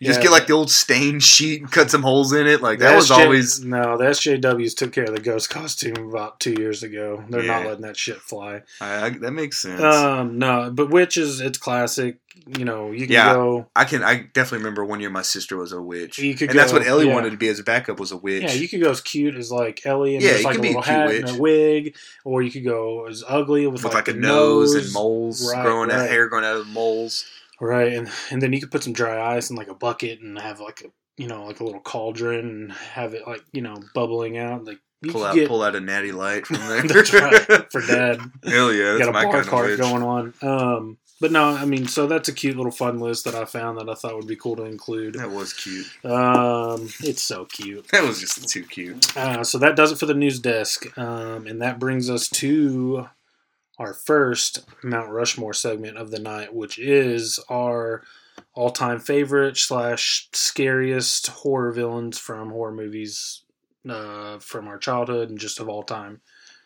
You 0.00 0.06
just 0.06 0.22
get 0.22 0.30
like 0.30 0.46
the 0.46 0.52
old 0.52 0.70
stained 0.70 1.22
sheet 1.22 1.60
and 1.60 1.70
cut 1.70 1.90
some 1.90 2.02
holes 2.02 2.32
in 2.32 2.46
it. 2.46 2.62
Like 2.62 2.78
that 2.80 2.94
was 2.96 3.10
SJ 3.10 3.18
always 3.24 3.64
no. 3.64 3.96
The 3.98 4.04
SJWs 4.04 4.76
took 4.76 4.92
care 4.92 5.04
of 5.04 5.14
the 5.14 5.20
ghost 5.20 5.50
costume 5.50 6.08
about 6.10 6.40
two 6.40 6.54
years 6.58 6.82
ago. 6.82 7.22
They're 7.28 7.42
not 7.42 7.64
letting 7.66 7.82
that 7.82 7.96
shit 7.96 8.18
fly. 8.18 8.62
I, 8.80 9.06
I, 9.06 9.10
that 9.10 9.32
makes 9.32 9.58
sense. 9.58 9.80
Um, 9.80 10.38
no, 10.38 10.70
but 10.72 10.90
witch 10.90 11.16
is 11.16 11.40
it's 11.40 11.58
classic. 11.58 12.18
You 12.46 12.64
know, 12.64 12.92
you 12.92 13.00
can 13.06 13.10
Yeah. 13.12 13.34
go. 13.34 13.66
I 13.74 13.84
can 13.84 14.02
I 14.04 14.22
definitely 14.32 14.58
remember 14.58 14.84
one 14.84 15.00
year 15.00 15.10
my 15.10 15.22
sister 15.22 15.56
was 15.56 15.72
a 15.72 15.82
witch, 15.82 16.18
You 16.18 16.34
could 16.36 16.50
and 16.50 16.58
that's 16.58 16.72
what 16.72 16.86
Ellie 16.86 17.06
yeah. 17.08 17.14
wanted 17.14 17.30
to 17.30 17.36
be 17.36 17.48
as 17.48 17.58
a 17.58 17.64
backup 17.64 17.98
was 17.98 18.12
a 18.12 18.16
witch. 18.16 18.44
Yeah, 18.44 18.52
you 18.52 18.68
could 18.68 18.80
go 18.80 18.90
as 18.90 19.00
cute 19.00 19.34
as 19.34 19.50
like 19.50 19.84
Ellie 19.84 20.14
and 20.14 20.22
Yeah, 20.24 20.30
just 20.30 20.42
you 20.42 20.46
like 20.48 20.54
a 20.54 20.58
could 20.58 20.62
be 20.62 20.68
a 20.68 20.70
little 20.70 20.82
cute 20.84 20.96
hat 20.96 21.06
witch. 21.08 21.22
and 21.28 21.36
a 21.38 21.42
wig, 21.42 21.96
or 22.24 22.40
you 22.40 22.50
could 22.50 22.64
go 22.64 23.06
as 23.06 23.24
ugly 23.28 23.66
with, 23.66 23.82
with 23.82 23.92
like, 23.92 24.06
like, 24.06 24.08
a 24.08 24.12
the 24.12 24.20
nose, 24.20 24.74
and 24.74 24.92
moles 24.92 25.52
Right, 25.52 25.62
growing 25.64 25.90
out, 25.90 25.98
right. 25.98 26.10
hair 26.10 26.28
growing 26.28 26.44
out 26.44 26.56
of 26.56 26.68
moles. 26.68 27.24
Right, 27.60 27.92
and 27.92 28.08
and 28.30 28.40
then 28.40 28.52
you 28.52 28.60
could 28.60 28.70
put 28.70 28.84
some 28.84 28.92
dry 28.92 29.36
ice 29.36 29.50
in 29.50 29.56
like 29.56 29.68
a 29.68 29.74
bucket 29.74 30.20
and 30.20 30.38
have 30.38 30.60
like 30.60 30.82
a 30.82 30.90
you 31.20 31.26
know 31.26 31.44
like 31.44 31.60
a 31.60 31.64
little 31.64 31.80
cauldron 31.80 32.46
and 32.46 32.72
have 32.72 33.14
it 33.14 33.26
like 33.26 33.42
you 33.52 33.62
know 33.62 33.76
bubbling 33.94 34.38
out. 34.38 34.64
Like 34.64 34.78
you 35.02 35.12
Pull 35.12 35.22
could 35.22 35.28
out 35.28 35.34
get 35.34 35.48
pull 35.48 35.62
out 35.62 35.76
a 35.76 35.80
natty 35.80 36.12
light 36.12 36.46
from 36.46 36.56
there. 36.68 36.82
that's 36.82 37.12
right 37.12 37.70
for 37.72 37.80
dad. 37.80 38.20
Hell 38.44 38.72
yeah, 38.72 38.92
that's 38.92 38.98
got 39.00 39.08
a 39.08 39.12
my 39.12 39.24
bar 39.24 39.42
cart 39.44 39.76
going 39.78 40.02
on. 40.02 40.34
Um, 40.40 40.98
but 41.20 41.32
no, 41.32 41.44
I 41.46 41.64
mean, 41.64 41.88
so 41.88 42.06
that's 42.06 42.28
a 42.28 42.32
cute 42.32 42.56
little 42.56 42.70
fun 42.70 43.00
list 43.00 43.24
that 43.24 43.34
I 43.34 43.44
found 43.44 43.78
that 43.78 43.88
I 43.88 43.94
thought 43.94 44.14
would 44.14 44.28
be 44.28 44.36
cool 44.36 44.54
to 44.54 44.62
include. 44.64 45.14
That 45.14 45.32
was 45.32 45.52
cute. 45.52 45.86
Um, 46.04 46.88
it's 47.00 47.22
so 47.22 47.44
cute. 47.44 47.88
That 47.88 48.04
was 48.04 48.20
just 48.20 48.48
too 48.48 48.62
cute. 48.62 49.16
Uh, 49.16 49.42
so 49.42 49.58
that 49.58 49.74
does 49.74 49.90
it 49.90 49.98
for 49.98 50.06
the 50.06 50.14
news 50.14 50.38
desk, 50.38 50.96
um, 50.96 51.48
and 51.48 51.60
that 51.60 51.80
brings 51.80 52.08
us 52.08 52.28
to 52.28 53.08
our 53.78 53.94
first 53.94 54.68
Mount 54.82 55.10
Rushmore 55.10 55.54
segment 55.54 55.96
of 55.96 56.10
the 56.10 56.18
night, 56.18 56.54
which 56.54 56.78
is 56.78 57.38
our 57.48 58.02
all-time 58.54 58.98
favorite 58.98 59.56
slash 59.56 60.28
scariest 60.32 61.28
horror 61.28 61.72
villains 61.72 62.18
from 62.18 62.50
horror 62.50 62.72
movies 62.72 63.42
uh, 63.88 64.38
from 64.38 64.68
our 64.68 64.78
childhood 64.78 65.30
and 65.30 65.38
just 65.38 65.60
of 65.60 65.68
all 65.68 65.82
time. 65.82 66.20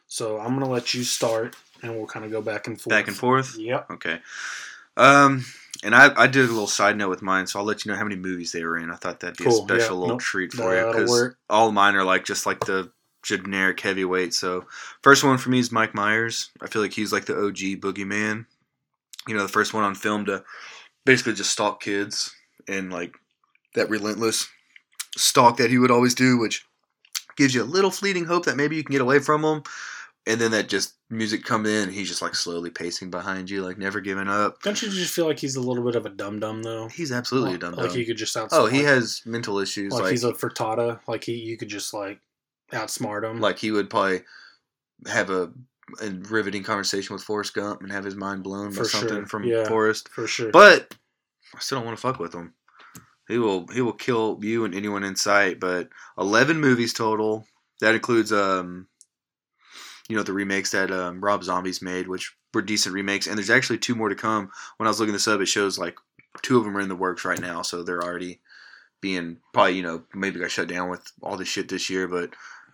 So 0.06 0.38
I'm 0.38 0.58
gonna 0.58 0.70
let 0.70 0.92
you 0.92 1.04
start, 1.04 1.56
and 1.82 1.96
we'll 1.96 2.06
kind 2.06 2.24
of 2.24 2.30
go 2.30 2.42
back 2.42 2.66
and 2.66 2.78
forth. 2.80 2.90
Back 2.90 3.08
and 3.08 3.16
forth. 3.16 3.56
Yep. 3.58 3.90
Okay. 3.92 4.18
Um, 4.96 5.44
and 5.82 5.94
I, 5.94 6.12
I 6.14 6.26
did 6.26 6.44
a 6.44 6.52
little 6.52 6.66
side 6.66 6.96
note 6.96 7.08
with 7.08 7.22
mine, 7.22 7.46
so 7.46 7.58
I'll 7.58 7.64
let 7.64 7.84
you 7.84 7.90
know 7.90 7.96
how 7.96 8.04
many 8.04 8.16
movies 8.16 8.52
they 8.52 8.62
were 8.62 8.76
in. 8.76 8.90
I 8.90 8.96
thought 8.96 9.20
that'd 9.20 9.38
be 9.38 9.44
Cool, 9.44 9.60
a 9.60 9.62
special 9.62 9.96
yeah, 9.96 10.00
little 10.00 10.08
nope, 10.16 10.20
treat 10.20 10.52
for 10.52 10.76
you 10.76 10.86
because 10.86 11.34
all 11.48 11.72
mine 11.72 11.94
are 11.96 12.04
like 12.04 12.24
just 12.24 12.44
like 12.46 12.60
the 12.66 12.92
generic 13.22 13.80
heavyweight. 13.80 14.34
So 14.34 14.66
first 15.02 15.24
one 15.24 15.38
for 15.38 15.50
me 15.50 15.58
is 15.58 15.72
Mike 15.72 15.94
Myers. 15.94 16.50
I 16.60 16.66
feel 16.66 16.82
like 16.82 16.92
he's 16.92 17.12
like 17.12 17.26
the 17.26 17.36
OG 17.36 17.80
boogeyman. 17.80 18.46
You 19.28 19.36
know, 19.36 19.42
the 19.42 19.48
first 19.48 19.72
one 19.72 19.84
on 19.84 19.94
film 19.94 20.24
to 20.26 20.44
basically 21.04 21.34
just 21.34 21.52
stalk 21.52 21.80
kids 21.80 22.34
and 22.68 22.92
like 22.92 23.16
that 23.74 23.90
relentless 23.90 24.48
stalk 25.16 25.56
that 25.58 25.70
he 25.70 25.78
would 25.78 25.90
always 25.90 26.14
do, 26.14 26.38
which 26.38 26.66
gives 27.36 27.54
you 27.54 27.62
a 27.62 27.64
little 27.64 27.90
fleeting 27.90 28.24
hope 28.24 28.44
that 28.46 28.56
maybe 28.56 28.76
you 28.76 28.84
can 28.84 28.92
get 28.92 29.00
away 29.00 29.18
from 29.18 29.44
him. 29.44 29.62
And 30.24 30.40
then 30.40 30.52
that 30.52 30.68
just 30.68 30.94
music 31.10 31.42
come 31.44 31.66
in, 31.66 31.88
and 31.88 31.92
he's 31.92 32.08
just 32.08 32.22
like 32.22 32.36
slowly 32.36 32.70
pacing 32.70 33.10
behind 33.10 33.50
you, 33.50 33.64
like 33.64 33.76
never 33.76 34.00
giving 34.00 34.28
up. 34.28 34.62
Don't 34.62 34.80
you 34.80 34.88
just 34.88 35.12
feel 35.12 35.26
like 35.26 35.40
he's 35.40 35.56
a 35.56 35.60
little 35.60 35.82
bit 35.82 35.96
of 35.96 36.06
a 36.06 36.10
dum 36.10 36.38
dum 36.38 36.62
though? 36.62 36.86
He's 36.86 37.10
absolutely 37.10 37.50
a 37.50 37.52
like, 37.54 37.60
dumb 37.60 37.74
Like 37.74 37.90
he 37.90 38.04
could 38.04 38.16
just 38.16 38.36
outsmart. 38.36 38.48
Oh, 38.52 38.66
he 38.66 38.78
like, 38.78 38.86
has 38.86 39.22
mental 39.26 39.58
issues. 39.58 39.92
like, 39.92 40.02
Like, 40.02 40.10
he's 40.12 40.22
a 40.22 40.32
frittata. 40.32 41.00
Like 41.08 41.24
he, 41.24 41.34
you 41.34 41.56
could 41.56 41.68
just 41.68 41.92
like 41.92 42.20
outsmart 42.72 43.28
him. 43.28 43.40
like 43.40 43.58
he 43.58 43.70
would 43.70 43.90
probably 43.90 44.22
have 45.06 45.30
a, 45.30 45.50
a 46.00 46.10
riveting 46.28 46.62
conversation 46.62 47.14
with 47.14 47.22
Forrest 47.22 47.54
Gump 47.54 47.82
and 47.82 47.92
have 47.92 48.04
his 48.04 48.14
mind 48.14 48.42
blown 48.42 48.70
by 48.70 48.76
For 48.76 48.84
something 48.84 49.26
from 49.26 49.44
yeah. 49.44 49.64
Forrest. 49.66 50.08
for 50.08 50.26
sure. 50.26 50.50
But 50.50 50.94
I 51.54 51.58
still 51.60 51.78
don't 51.78 51.86
want 51.86 51.98
to 51.98 52.00
fuck 52.02 52.18
with 52.18 52.34
him. 52.34 52.54
He 53.28 53.38
will 53.38 53.66
he 53.68 53.80
will 53.80 53.92
kill 53.92 54.38
you 54.42 54.64
and 54.64 54.74
anyone 54.74 55.04
in 55.04 55.16
sight. 55.16 55.60
But 55.60 55.88
eleven 56.18 56.60
movies 56.60 56.92
total. 56.92 57.46
That 57.80 57.94
includes 57.94 58.32
um, 58.32 58.86
you 60.08 60.16
know, 60.16 60.22
the 60.22 60.32
remakes 60.32 60.70
that 60.70 60.90
um, 60.90 61.20
Rob 61.22 61.42
Zombies 61.42 61.82
made, 61.82 62.06
which 62.08 62.34
were 62.54 62.62
decent 62.62 62.94
remakes. 62.94 63.26
And 63.26 63.36
there's 63.36 63.50
actually 63.50 63.78
two 63.78 63.94
more 63.94 64.08
to 64.08 64.14
come. 64.14 64.50
When 64.76 64.86
I 64.86 64.90
was 64.90 65.00
looking 65.00 65.14
this 65.14 65.28
up, 65.28 65.40
it 65.40 65.46
shows 65.46 65.78
like 65.78 65.96
two 66.42 66.58
of 66.58 66.64
them 66.64 66.76
are 66.76 66.80
in 66.80 66.88
the 66.88 66.96
works 66.96 67.24
right 67.24 67.40
now, 67.40 67.62
so 67.62 67.82
they're 67.82 68.02
already 68.02 68.40
being 69.00 69.38
probably 69.52 69.72
you 69.76 69.82
know 69.82 70.04
maybe 70.14 70.38
got 70.38 70.50
shut 70.50 70.68
down 70.68 70.88
with 70.88 71.10
all 71.22 71.36
this 71.36 71.48
shit 71.48 71.68
this 71.68 71.90
year, 71.90 72.06
but 72.06 72.30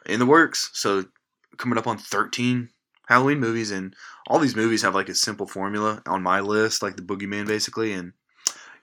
in 0.08 0.18
the 0.18 0.26
works. 0.26 0.70
So 0.72 1.04
coming 1.56 1.78
up 1.78 1.86
on 1.86 1.98
13 1.98 2.70
Halloween 3.06 3.40
movies, 3.40 3.70
and 3.70 3.94
all 4.26 4.38
these 4.38 4.56
movies 4.56 4.82
have 4.82 4.94
like 4.94 5.08
a 5.08 5.14
simple 5.14 5.46
formula 5.46 6.02
on 6.06 6.22
my 6.22 6.40
list, 6.40 6.82
like 6.82 6.96
the 6.96 7.02
Boogeyman 7.02 7.46
basically, 7.46 7.92
and 7.92 8.12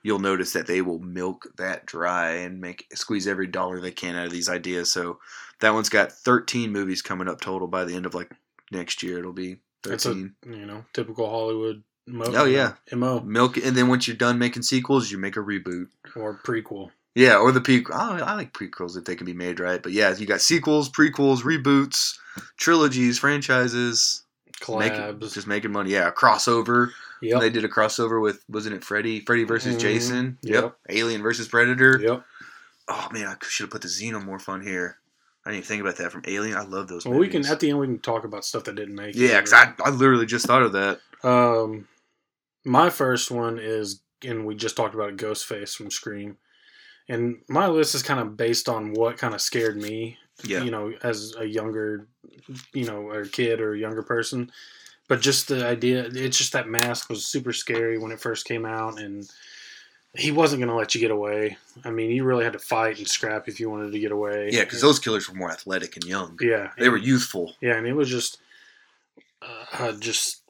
you'll 0.02 0.18
notice 0.18 0.52
that 0.52 0.66
they 0.66 0.82
will 0.82 0.98
milk 1.00 1.46
that 1.58 1.86
dry 1.86 2.30
and 2.32 2.60
make 2.60 2.86
squeeze 2.94 3.26
every 3.26 3.46
dollar 3.46 3.80
they 3.80 3.90
can 3.90 4.16
out 4.16 4.26
of 4.26 4.32
these 4.32 4.48
ideas. 4.48 4.92
So 4.92 5.18
that 5.60 5.74
one's 5.74 5.88
got 5.88 6.12
13 6.12 6.70
movies 6.72 7.02
coming 7.02 7.28
up 7.28 7.40
total 7.40 7.66
by 7.68 7.84
the 7.84 7.94
end 7.94 8.06
of 8.06 8.14
like 8.14 8.30
next 8.72 9.02
year. 9.02 9.18
It'll 9.18 9.32
be 9.32 9.58
That's 9.82 10.06
a 10.06 10.10
13. 10.10 10.34
you 10.46 10.66
know 10.66 10.84
typical 10.92 11.28
Hollywood. 11.30 11.82
Mo- 12.08 12.24
Oh, 12.36 12.44
yeah. 12.44 12.74
mo 12.92 13.18
Milk, 13.20 13.56
and 13.56 13.76
then 13.76 13.88
once 13.88 14.06
you're 14.06 14.16
done 14.16 14.38
making 14.38 14.62
sequels, 14.62 15.10
you 15.10 15.18
make 15.18 15.36
a 15.36 15.40
reboot. 15.40 15.86
or 16.14 16.38
prequel. 16.44 16.90
Yeah, 17.16 17.38
or 17.38 17.50
the 17.50 17.60
prequel. 17.60 17.92
I, 17.94 18.18
I 18.20 18.34
like 18.34 18.52
prequels 18.52 18.96
if 18.96 19.04
they 19.06 19.16
can 19.16 19.24
be 19.26 19.32
made 19.32 19.58
right. 19.58 19.82
But 19.82 19.92
yeah, 19.92 20.14
you 20.14 20.26
got 20.26 20.40
sequels, 20.42 20.90
prequels, 20.90 21.38
reboots, 21.42 22.18
trilogies, 22.58 23.18
franchises. 23.18 24.22
Collabs. 24.60 25.34
just 25.34 25.46
making 25.46 25.72
money. 25.72 25.90
Yeah, 25.90 26.08
a 26.08 26.12
crossover. 26.12 26.90
yep. 27.20 27.40
They 27.40 27.50
did 27.50 27.64
a 27.64 27.68
crossover 27.68 28.22
with 28.22 28.42
wasn't 28.48 28.74
it 28.76 28.84
Freddy? 28.84 29.20
Freddy 29.20 29.44
versus 29.44 29.76
Mhm. 29.76 29.80
Jason. 29.80 30.38
Yep. 30.42 30.76
Alien 30.88 31.22
versus 31.22 31.48
Predator. 31.48 31.98
Yep. 32.02 32.24
Oh 32.88 33.08
man, 33.12 33.26
I 33.26 33.34
should 33.46 33.64
have 33.64 33.70
put 33.70 33.82
the 33.82 33.88
Xenomorph 33.88 34.48
on 34.48 34.60
here. 34.62 34.98
I 35.44 35.50
didn't 35.50 35.58
even 35.64 35.68
think 35.68 35.80
about 35.82 35.96
that 35.96 36.10
from 36.12 36.22
Alien. 36.26 36.56
I 36.56 36.62
love 36.64 36.88
those. 36.88 37.04
Well, 37.06 37.18
we 37.18 37.28
can 37.28 37.44
at 37.46 37.60
the 37.60 37.70
end 37.70 37.78
we 37.78 37.86
can 37.86 37.98
talk 37.98 38.24
about 38.24 38.44
stuff 38.44 38.64
that 38.64 38.76
didn't 38.76 38.94
make. 38.94 39.14
yeah, 39.14 39.36
because 39.40 39.52
I, 39.52 39.72
I 39.84 39.90
literally 39.90 40.26
just 40.26 40.46
thought 40.46 40.62
of 40.62 40.72
that. 40.72 41.00
Um, 41.22 41.86
my 42.64 42.88
first 42.90 43.30
one 43.30 43.58
is, 43.58 44.00
and 44.24 44.44
we 44.46 44.54
just 44.54 44.76
talked 44.76 44.94
about 44.94 45.10
it, 45.10 45.16
Ghostface 45.18 45.76
from 45.76 45.90
Scream, 45.90 46.36
and 47.08 47.38
my 47.48 47.66
list 47.68 47.94
is 47.94 48.02
kind 48.02 48.20
of 48.20 48.36
based 48.36 48.68
on 48.68 48.92
what 48.92 49.18
kind 49.18 49.34
of 49.34 49.40
scared 49.40 49.76
me. 49.76 50.18
Yeah, 50.44 50.62
You 50.64 50.70
know, 50.70 50.92
as 51.02 51.34
a 51.38 51.46
younger, 51.46 52.06
you 52.74 52.84
know, 52.84 53.08
or 53.08 53.24
kid 53.24 53.58
or 53.60 53.72
a 53.72 53.78
younger 53.78 54.02
person, 54.02 54.52
but 55.08 55.22
just 55.22 55.48
the 55.48 55.66
idea, 55.66 56.04
it's 56.12 56.36
just 56.36 56.52
that 56.52 56.68
mask 56.68 57.08
was 57.08 57.24
super 57.24 57.54
scary 57.54 57.96
when 57.96 58.12
it 58.12 58.20
first 58.20 58.44
came 58.44 58.66
out, 58.66 59.00
and 59.00 59.26
he 60.14 60.30
wasn't 60.32 60.60
going 60.60 60.68
to 60.68 60.74
let 60.74 60.94
you 60.94 61.00
get 61.00 61.10
away. 61.10 61.56
I 61.86 61.90
mean, 61.90 62.10
you 62.10 62.22
really 62.24 62.44
had 62.44 62.52
to 62.52 62.58
fight 62.58 62.98
and 62.98 63.08
scrap 63.08 63.48
if 63.48 63.58
you 63.60 63.70
wanted 63.70 63.92
to 63.92 63.98
get 63.98 64.12
away. 64.12 64.50
yeah, 64.52 64.64
because 64.64 64.82
those 64.82 64.98
killers 64.98 65.26
were 65.26 65.34
more 65.34 65.50
athletic 65.50 65.96
and 65.96 66.04
young. 66.04 66.38
yeah, 66.42 66.72
They 66.78 66.90
were 66.90 66.96
youthful. 66.98 67.54
Yeah, 67.62 67.76
and 67.76 67.86
it 67.86 67.94
was 67.94 68.10
just, 68.10 68.36
uh, 69.40 69.92
just 69.92 70.42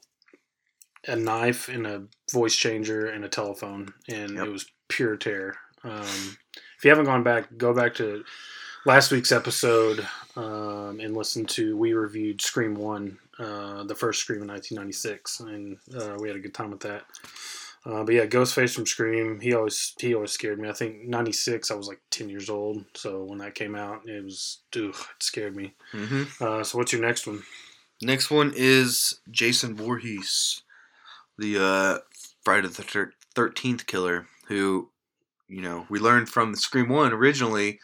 a 1.07 1.15
knife 1.15 1.69
and 1.69 1.87
a 1.87 2.03
voice 2.31 2.55
changer 2.55 3.05
and 3.05 3.23
a 3.23 3.29
telephone, 3.29 3.93
and 4.09 4.31
Yep. 4.31 4.45
it 4.47 4.51
was 4.51 4.65
pure 4.89 5.15
terror. 5.15 5.55
Um, 5.87 6.37
if 6.77 6.83
you 6.83 6.89
haven't 6.89 7.05
gone 7.05 7.23
back, 7.23 7.57
go 7.57 7.73
back 7.73 7.95
to 7.95 8.23
last 8.85 9.11
week's 9.11 9.31
episode 9.31 10.07
um, 10.35 10.99
and 10.99 11.15
listen 11.15 11.45
to. 11.47 11.75
We 11.77 11.93
reviewed 11.93 12.41
Scream 12.41 12.75
One, 12.75 13.17
uh, 13.39 13.83
the 13.83 13.95
first 13.95 14.21
Scream 14.21 14.41
in 14.41 14.47
1996, 14.47 15.39
and 15.41 15.77
uh, 15.95 16.17
we 16.19 16.27
had 16.27 16.37
a 16.37 16.41
good 16.41 16.53
time 16.53 16.71
with 16.71 16.81
that. 16.81 17.03
Uh, 17.85 18.03
but 18.03 18.13
yeah, 18.13 18.25
Ghostface 18.25 18.75
from 18.75 18.85
Scream, 18.85 19.39
he 19.39 19.53
always 19.53 19.93
he 19.99 20.13
always 20.13 20.31
scared 20.31 20.59
me. 20.59 20.67
I 20.67 20.73
think 20.73 21.05
'96, 21.05 21.71
I 21.71 21.75
was 21.75 21.87
like 21.87 22.01
10 22.11 22.27
years 22.27 22.49
old, 22.49 22.83
so 22.95 23.23
when 23.23 23.37
that 23.37 23.55
came 23.55 23.75
out, 23.75 24.01
it 24.07 24.23
was 24.23 24.59
ugh, 24.75 24.83
it 24.93 25.23
scared 25.23 25.55
me. 25.55 25.73
hmm 25.91 26.23
Uh, 26.41 26.63
so 26.63 26.77
what's 26.77 26.91
your 26.91 27.01
next 27.01 27.27
one? 27.27 27.43
Next 28.01 28.29
one 28.29 28.51
is 28.55 29.19
Jason 29.31 29.73
Voorhees, 29.75 30.61
the 31.37 31.57
uh, 31.63 31.97
Friday 32.43 32.67
the 32.67 33.11
Thirteenth 33.33 33.85
killer, 33.85 34.27
who, 34.47 34.89
you 35.47 35.61
know, 35.61 35.85
we 35.89 35.99
learned 35.99 36.29
from 36.29 36.51
the 36.51 36.57
Scream 36.57 36.89
One 36.89 37.13
originally. 37.13 37.79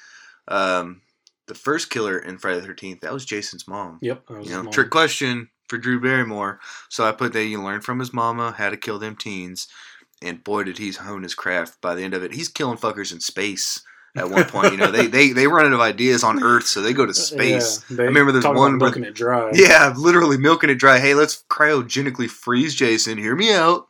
Um, 0.47 1.01
the 1.47 1.55
first 1.55 1.89
killer 1.89 2.17
in 2.17 2.37
Friday 2.37 2.59
the 2.59 2.65
Thirteenth 2.65 3.01
that 3.01 3.13
was 3.13 3.25
Jason's 3.25 3.67
mom. 3.67 3.99
Yep. 4.01 4.23
You 4.43 4.49
know, 4.49 4.71
trick 4.71 4.89
question 4.89 5.49
for 5.67 5.77
Drew 5.77 5.99
Barrymore. 5.99 6.59
So 6.89 7.05
I 7.05 7.11
put 7.11 7.33
that 7.33 7.45
you 7.45 7.61
learn 7.61 7.81
from 7.81 7.99
his 7.99 8.13
mama 8.13 8.53
how 8.57 8.69
to 8.69 8.77
kill 8.77 8.99
them 8.99 9.15
teens, 9.15 9.67
and 10.21 10.43
boy 10.43 10.63
did 10.63 10.77
he 10.77 10.91
hone 10.91 11.23
his 11.23 11.35
craft. 11.35 11.81
By 11.81 11.95
the 11.95 12.03
end 12.03 12.13
of 12.13 12.23
it, 12.23 12.33
he's 12.33 12.49
killing 12.49 12.77
fuckers 12.77 13.11
in 13.11 13.19
space. 13.19 13.81
At 14.15 14.29
one 14.29 14.45
point, 14.45 14.71
you 14.73 14.77
know, 14.77 14.91
they 14.91 15.07
they 15.07 15.29
they 15.31 15.47
run 15.47 15.65
out 15.65 15.73
of 15.73 15.79
ideas 15.79 16.23
on 16.23 16.43
Earth, 16.43 16.67
so 16.67 16.81
they 16.81 16.93
go 16.93 17.05
to 17.05 17.13
space. 17.15 17.83
Yeah, 17.89 17.97
I 18.01 18.03
remember 18.03 18.31
there's 18.31 18.45
one 18.45 18.55
where- 18.55 18.71
milking 18.77 19.03
it 19.05 19.15
dry. 19.15 19.49
Yeah, 19.53 19.91
literally 19.97 20.37
milking 20.37 20.69
it 20.69 20.75
dry. 20.75 20.99
Hey, 20.99 21.15
let's 21.15 21.43
cryogenically 21.49 22.29
freeze 22.29 22.75
Jason. 22.75 23.17
Hear 23.17 23.35
me 23.35 23.51
out. 23.53 23.87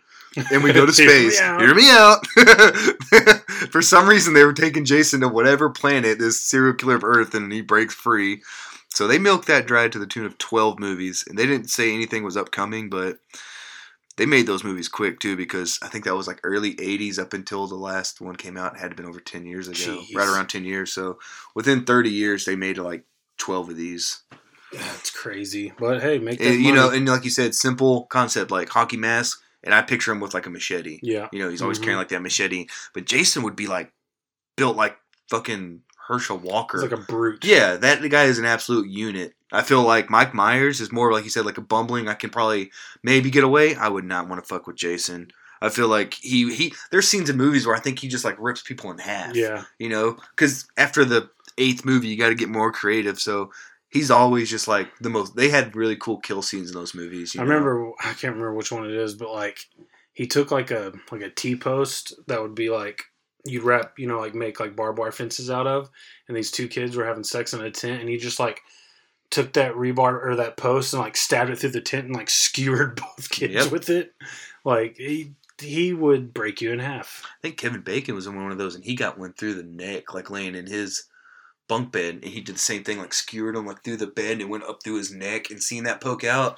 And 0.52 0.64
we 0.64 0.74
go 0.74 0.86
to 0.86 0.94
space. 0.94 1.40
Hear 1.40 1.76
me 1.76 1.90
out. 1.90 2.26
For 3.72 3.82
some 3.82 4.08
reason, 4.08 4.34
they 4.34 4.46
were 4.46 4.54
taking 4.54 4.86
Jason 4.86 5.22
to 5.22 5.28
whatever 5.28 5.70
planet, 5.70 6.20
this 6.20 6.42
serial 6.42 6.74
killer 6.74 6.96
of 6.96 7.04
Earth, 7.04 7.34
and 7.34 7.52
he 7.52 7.62
breaks 7.62 7.94
free. 7.94 8.42
So 8.90 9.08
they 9.08 9.18
milked 9.18 9.48
that 9.48 9.66
dry 9.66 9.88
to 9.88 10.00
the 10.00 10.06
tune 10.06 10.26
of 10.26 10.38
12 10.38 10.80
movies. 10.80 11.24
And 11.28 11.38
they 11.38 11.46
didn't 11.46 11.70
say 11.70 11.94
anything 11.94 12.24
was 12.24 12.38
upcoming, 12.38 12.90
but 12.90 13.18
they 14.18 14.26
made 14.28 14.46
those 14.46 14.64
movies 14.64 14.88
quick, 14.88 15.20
too, 15.20 15.36
because 15.36 15.80
I 15.82 15.88
think 15.88 16.06
that 16.06 16.16
was 16.16 16.28
like 16.28 16.40
early 16.44 16.76
80s 16.76 17.18
up 17.18 17.34
until 17.34 17.66
the 17.66 17.76
last 17.76 18.22
one 18.22 18.36
came 18.36 18.58
out. 18.58 18.76
It 18.76 18.80
had 18.80 18.96
been 18.96 19.08
over 19.08 19.20
10 19.20 19.46
years 19.46 19.68
ago. 19.68 19.98
Jeez. 20.02 20.16
Right 20.16 20.28
around 20.28 20.48
10 20.48 20.66
years. 20.66 20.94
So 20.94 21.18
within 21.56 21.86
30 21.86 22.12
years, 22.12 22.46
they 22.46 22.56
made 22.56 22.78
like 22.78 23.06
12 23.38 23.70
of 23.70 23.76
these. 23.76 24.22
That's 24.72 25.10
crazy. 25.10 25.74
But 25.78 26.02
hey, 26.02 26.20
make 26.20 26.40
And, 26.42 26.62
you 26.62 26.74
know, 26.74 26.90
and 26.90 27.08
like 27.08 27.24
you 27.24 27.30
said, 27.30 27.56
simple 27.56 28.04
concept 28.06 28.52
like 28.52 28.70
hockey 28.70 28.98
mask, 28.98 29.42
and 29.64 29.74
I 29.74 29.82
picture 29.82 30.12
him 30.12 30.20
with 30.20 30.34
like 30.34 30.46
a 30.46 30.50
machete. 30.50 31.00
yeah. 31.02 31.28
You 31.32 31.40
know, 31.40 31.50
he's 31.50 31.62
always 31.62 31.80
Mhm. 31.80 31.84
carrying 31.84 31.98
like 32.00 32.10
that 32.10 32.22
machete. 32.22 32.68
But 32.94 33.06
Jason 33.06 33.44
would 33.44 33.56
be 33.56 33.68
like 33.68 33.92
built 34.58 34.76
like 34.76 34.98
fucking 35.30 35.82
Herschel 36.08 36.38
Walker. 36.38 36.82
It's 36.84 36.92
like 36.92 37.00
a 37.00 37.04
brute. 37.04 37.46
yeah, 37.46 37.78
that 37.78 38.08
guy 38.10 38.26
is 38.26 38.38
an 38.40 38.46
absolute 38.46 38.90
unit. 38.90 39.34
I 39.52 39.62
feel 39.62 39.84
like 39.84 40.10
Mike 40.10 40.34
Myers 40.34 40.82
is 40.82 40.92
more 40.92 41.12
like 41.14 41.24
you 41.24 41.30
said, 41.30 41.46
like 41.46 41.58
a 41.58 41.62
bumbling. 41.62 42.08
I 42.08 42.14
can 42.16 42.30
probably 42.30 42.72
maybe 43.04 43.30
get 43.30 43.44
away. 43.44 43.76
I 43.76 43.88
would 43.88 44.04
not 44.04 44.28
want 44.28 44.44
to 44.44 44.48
fuck 44.48 44.68
with 44.68 44.76
Jason. 44.76 45.32
I 45.62 45.70
feel 45.70 45.88
like 45.88 46.16
he 46.16 46.54
he. 46.54 46.74
There's 46.92 47.08
scenes 47.08 47.30
in 47.30 47.38
movies 47.38 47.66
where 47.66 47.76
I 47.76 47.80
think 47.80 48.00
he 48.00 48.08
just 48.10 48.26
like 48.26 48.36
rips 48.40 48.62
people 48.62 48.92
in 48.92 48.98
half. 48.98 49.34
Yeah. 49.36 49.64
you 49.80 49.88
know, 49.90 50.18
because 50.36 50.66
after 50.76 51.06
the 51.06 51.30
eighth 51.58 51.86
movie, 51.86 52.08
you 52.10 52.18
got 52.18 52.30
to 52.30 52.36
get 52.36 52.50
more 52.50 52.72
creative. 52.72 53.18
So 53.20 53.52
he's 53.94 54.12
always 54.12 54.50
just 54.50 54.68
like 54.68 54.90
the 55.00 55.10
most. 55.10 55.36
They 55.36 55.48
had 55.50 55.76
really 55.76 55.96
cool 55.96 56.18
kill 56.18 56.42
scenes 56.42 56.70
in 56.70 56.74
those 56.74 56.94
movies. 56.96 57.34
You 57.36 57.42
I 57.42 57.44
know? 57.46 57.50
remember 57.52 57.92
I 58.02 58.10
can't 58.14 58.34
remember 58.36 58.54
which 58.54 58.72
one 58.72 58.86
it 58.86 58.92
is, 58.92 59.14
but 59.14 59.32
like 59.32 59.60
he 60.12 60.28
took 60.28 60.52
like 60.52 60.72
a 60.72 60.92
like 61.12 61.22
a 61.22 61.30
T 61.30 61.56
post 61.56 62.14
that 62.28 62.42
would 62.42 62.56
be 62.56 62.70
like 62.70 63.04
you'd 63.46 63.64
wrap, 63.64 63.98
you 64.00 64.08
know, 64.08 64.20
like 64.20 64.34
make 64.36 64.60
like 64.60 64.76
barbed 64.76 64.98
wire 65.00 65.12
fences 65.12 65.50
out 65.52 65.68
of, 65.68 65.90
and 66.28 66.36
these 66.36 66.52
two 66.52 66.68
kids 66.68 66.96
were 66.96 67.06
having 67.06 67.24
sex 67.24 67.54
in 67.54 67.62
a 67.62 67.72
tent, 67.72 68.02
and 68.02 68.10
he 68.10 68.18
just 68.18 68.40
like 68.40 68.62
took 69.30 69.54
that 69.54 69.74
rebar 69.74 70.24
or 70.26 70.36
that 70.36 70.58
post 70.58 70.94
and 70.94 71.02
like 71.02 71.18
stabbed 71.18 71.50
it 71.50 71.58
through 71.58 71.72
the 71.72 71.82
tent 71.82 72.06
and 72.08 72.16
like 72.16 72.30
skewered 72.30 72.96
both 72.96 73.30
kids 73.30 73.54
Yep. 73.54 73.72
with 73.72 73.90
it. 73.90 74.14
Like 74.66 74.96
he 74.98 75.34
he 75.62 75.94
would 75.94 76.34
break 76.34 76.62
you 76.62 76.72
in 76.72 76.80
half. 76.80 77.24
I 77.26 77.42
think 77.42 77.58
Kevin 77.58 77.82
Bacon 77.82 78.16
was 78.16 78.28
in 78.28 78.36
one 78.36 78.52
of 78.52 78.58
those, 78.58 78.76
and 78.76 78.84
he 78.84 78.96
got 78.96 79.18
one 79.20 79.34
through 79.34 79.54
the 79.56 79.64
neck, 79.64 80.14
like 80.14 80.30
laying 80.30 80.56
in 80.56 80.66
his 80.68 81.04
bunk 81.74 81.92
bed, 81.92 82.16
and 82.16 82.26
he 82.26 82.42
did 82.42 82.56
the 82.56 82.60
same 82.60 82.84
thing, 82.84 82.98
like 83.00 83.14
skewered 83.14 83.56
him 83.56 83.66
like 83.66 83.84
through 83.84 83.98
the 83.98 84.08
bed, 84.08 84.42
and 84.42 84.50
went 84.50 84.64
up 84.64 84.84
through 84.84 84.96
his 84.98 85.12
neck, 85.12 85.50
and 85.50 85.62
seeing 85.62 85.84
that 85.84 86.02
poke 86.02 86.24
out, 86.24 86.58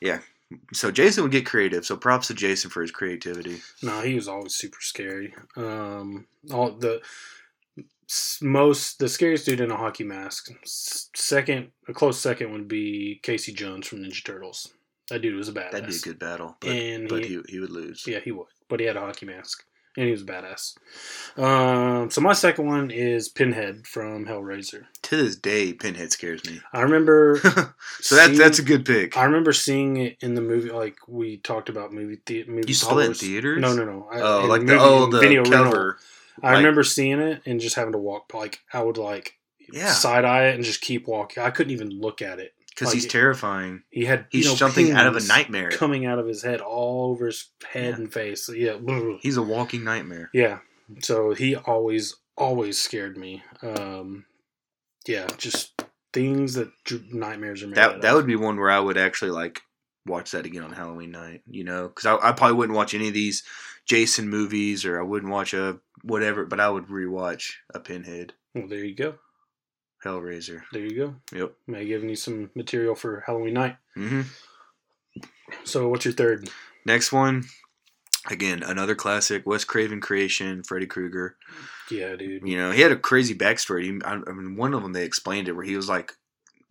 yeah. 0.00 0.20
So 0.72 0.90
Jason 0.90 1.22
would 1.22 1.32
get 1.32 1.44
creative. 1.46 1.84
So 1.84 1.96
props 1.96 2.28
to 2.28 2.34
Jason 2.34 2.70
for 2.70 2.80
his 2.82 2.90
creativity. 2.90 3.60
No, 3.82 4.00
he 4.00 4.14
was 4.14 4.28
always 4.28 4.54
super 4.54 4.78
scary. 4.80 5.34
Um, 5.56 6.26
all 6.50 6.70
the 6.72 7.00
most 8.40 8.98
the 8.98 9.08
scariest 9.08 9.44
dude 9.46 9.60
in 9.60 9.70
a 9.70 9.76
hockey 9.76 10.04
mask. 10.04 10.50
Second, 10.64 11.68
a 11.88 11.92
close 11.92 12.18
second 12.18 12.52
would 12.52 12.66
be 12.68 13.20
Casey 13.22 13.52
Jones 13.52 13.86
from 13.86 13.98
Ninja 14.00 14.24
Turtles. 14.24 14.72
That 15.10 15.20
dude 15.22 15.36
was 15.36 15.48
a 15.48 15.52
badass. 15.52 15.70
That'd 15.72 15.88
be 15.88 15.96
a 15.96 16.00
good 16.00 16.18
battle, 16.18 16.56
but, 16.60 16.70
And 16.70 17.08
but 17.08 17.24
he- 17.24 17.36
he, 17.36 17.40
he 17.48 17.60
would 17.60 17.70
lose. 17.70 18.04
Yeah, 18.06 18.20
he 18.20 18.32
would, 18.32 18.46
but 18.68 18.80
he 18.80 18.86
had 18.86 18.96
a 18.96 19.00
hockey 19.00 19.26
mask, 19.26 19.64
and 19.98 20.06
he 20.06 20.12
was 20.12 20.22
a 20.22 20.24
badass. 20.24 20.76
Um, 21.36 22.10
so 22.10 22.20
my 22.20 22.32
second 22.32 22.66
one 22.66 22.90
is 22.90 23.28
Pinhead 23.28 23.86
from 23.86 24.26
Hellraiser. 24.26 24.86
To 25.02 25.16
this 25.16 25.36
day, 25.36 25.72
Pinhead 25.72 26.12
scares 26.12 26.44
me. 26.44 26.60
I 26.72 26.80
remember. 26.82 27.38
so 28.00 28.14
that's 28.14 28.28
seeing- 28.28 28.38
that's 28.38 28.58
a 28.58 28.62
good 28.62 28.84
pick. 28.84 29.16
I 29.16 29.24
remember 29.24 29.52
seeing 29.52 29.96
it 29.98 30.16
in 30.20 30.34
the 30.34 30.40
movie. 30.40 30.70
Like 30.70 30.96
we 31.06 31.36
talked 31.38 31.68
about 31.68 31.92
movie 31.92 32.20
theater. 32.26 32.50
movie. 32.50 32.68
You 32.68 32.74
saw 32.74 32.94
that 32.94 33.06
in 33.06 33.14
theaters? 33.14 33.60
No, 33.60 33.74
no, 33.74 33.84
no. 33.84 34.08
I- 34.10 34.20
Oh, 34.20 34.42
in 34.44 34.48
like 34.48 34.60
the 34.60 34.66
movie- 34.66 34.78
oh 34.80 35.06
the 35.10 35.20
video 35.20 35.42
rental. 35.42 35.64
cover. 35.72 35.98
I 36.42 36.48
like- 36.52 36.56
remember 36.58 36.84
seeing 36.84 37.20
it 37.20 37.42
and 37.46 37.60
just 37.60 37.76
having 37.76 37.92
to 37.92 37.98
walk. 37.98 38.32
Like 38.34 38.60
I 38.72 38.82
would 38.82 38.98
like 38.98 39.38
Yeah, 39.72 39.92
side 39.92 40.24
eye 40.24 40.46
it 40.48 40.54
and 40.54 40.64
just 40.64 40.80
keep 40.80 41.06
walking. 41.06 41.42
I 41.42 41.50
couldn't 41.50 41.72
even 41.72 41.90
look 41.90 42.22
at 42.22 42.38
it. 42.38 42.54
Because 42.78 42.88
like- 42.88 42.94
he's 43.02 43.06
terrifying. 43.06 43.82
He 43.90 44.04
had 44.04 44.26
He's 44.30 44.44
you 44.44 44.50
know, 44.52 44.56
jumping 44.56 44.92
out 44.92 45.06
of 45.06 45.16
a 45.16 45.26
nightmare. 45.26 45.70
coming 45.70 46.06
out 46.06 46.18
of 46.18 46.26
his 46.26 46.42
head 46.42 46.60
all 46.60 47.10
over 47.10 47.26
his 47.26 47.48
head 47.72 47.90
Yeah. 47.90 47.94
and 47.96 48.12
face. 48.12 48.44
So, 48.44 48.52
yeah. 48.52 48.76
He's 49.20 49.36
a 49.36 49.42
walking 49.42 49.84
nightmare. 49.84 50.30
yeah. 50.32 50.58
So 51.00 51.34
he 51.34 51.54
always 51.56 52.16
always 52.36 52.80
scared 52.80 53.16
me. 53.18 53.42
Um, 53.62 54.24
yeah, 55.06 55.26
just 55.36 55.82
things 56.12 56.54
that 56.54 56.70
nightmares 57.12 57.62
are 57.62 57.66
made. 57.66 57.76
That 57.76 58.00
that 58.02 58.10
of. 58.10 58.16
would 58.16 58.26
be 58.26 58.36
one 58.36 58.56
where 58.56 58.70
I 58.70 58.80
would 58.80 58.96
actually 58.96 59.30
like 59.32 59.60
watch 60.06 60.30
that 60.30 60.46
again 60.46 60.62
on 60.62 60.72
Halloween 60.72 61.10
night. 61.10 61.42
You 61.46 61.64
know, 61.64 61.88
because 61.88 62.06
I, 62.06 62.28
I 62.28 62.32
probably 62.32 62.56
wouldn't 62.56 62.76
watch 62.76 62.94
any 62.94 63.08
of 63.08 63.14
these 63.14 63.42
Jason 63.86 64.28
movies, 64.30 64.84
or 64.86 64.98
I 64.98 65.02
wouldn't 65.02 65.30
watch 65.32 65.52
a 65.52 65.78
whatever, 66.02 66.46
but 66.46 66.60
I 66.60 66.70
would 66.70 66.86
rewatch 66.86 67.52
a 67.74 67.80
Pinhead, 67.80 68.32
Well, 68.54 68.68
there 68.68 68.84
you 68.84 68.94
go. 68.94 69.16
Hellraiser. 70.04 70.62
There 70.72 70.82
you 70.82 70.96
go. 70.96 71.14
Yep. 71.32 71.54
May 71.66 71.84
giving 71.84 72.08
you 72.08 72.16
some 72.16 72.50
material 72.54 72.94
for 72.94 73.22
Halloween 73.26 73.54
night. 73.54 73.76
hmm 73.94 74.22
So, 75.64 75.88
what's 75.88 76.04
your 76.04 76.14
third? 76.14 76.48
Next 76.84 77.12
one, 77.12 77.44
again 78.30 78.62
another 78.62 78.94
classic, 78.94 79.44
Wes 79.46 79.64
Craven 79.64 80.00
creation, 80.00 80.62
Freddy 80.62 80.86
Krueger. 80.86 81.36
Yeah, 81.90 82.16
dude. 82.16 82.46
You 82.46 82.56
know, 82.56 82.70
he 82.70 82.80
had 82.80 82.92
a 82.92 82.96
crazy 82.96 83.34
backstory. 83.34 83.84
He, 83.84 84.00
I, 84.04 84.14
I 84.14 84.32
mean, 84.32 84.56
one 84.56 84.74
of 84.74 84.82
them 84.82 84.92
they 84.92 85.04
explained 85.04 85.48
it 85.48 85.52
where 85.52 85.64
he 85.64 85.76
was 85.76 85.88
like 85.88 86.12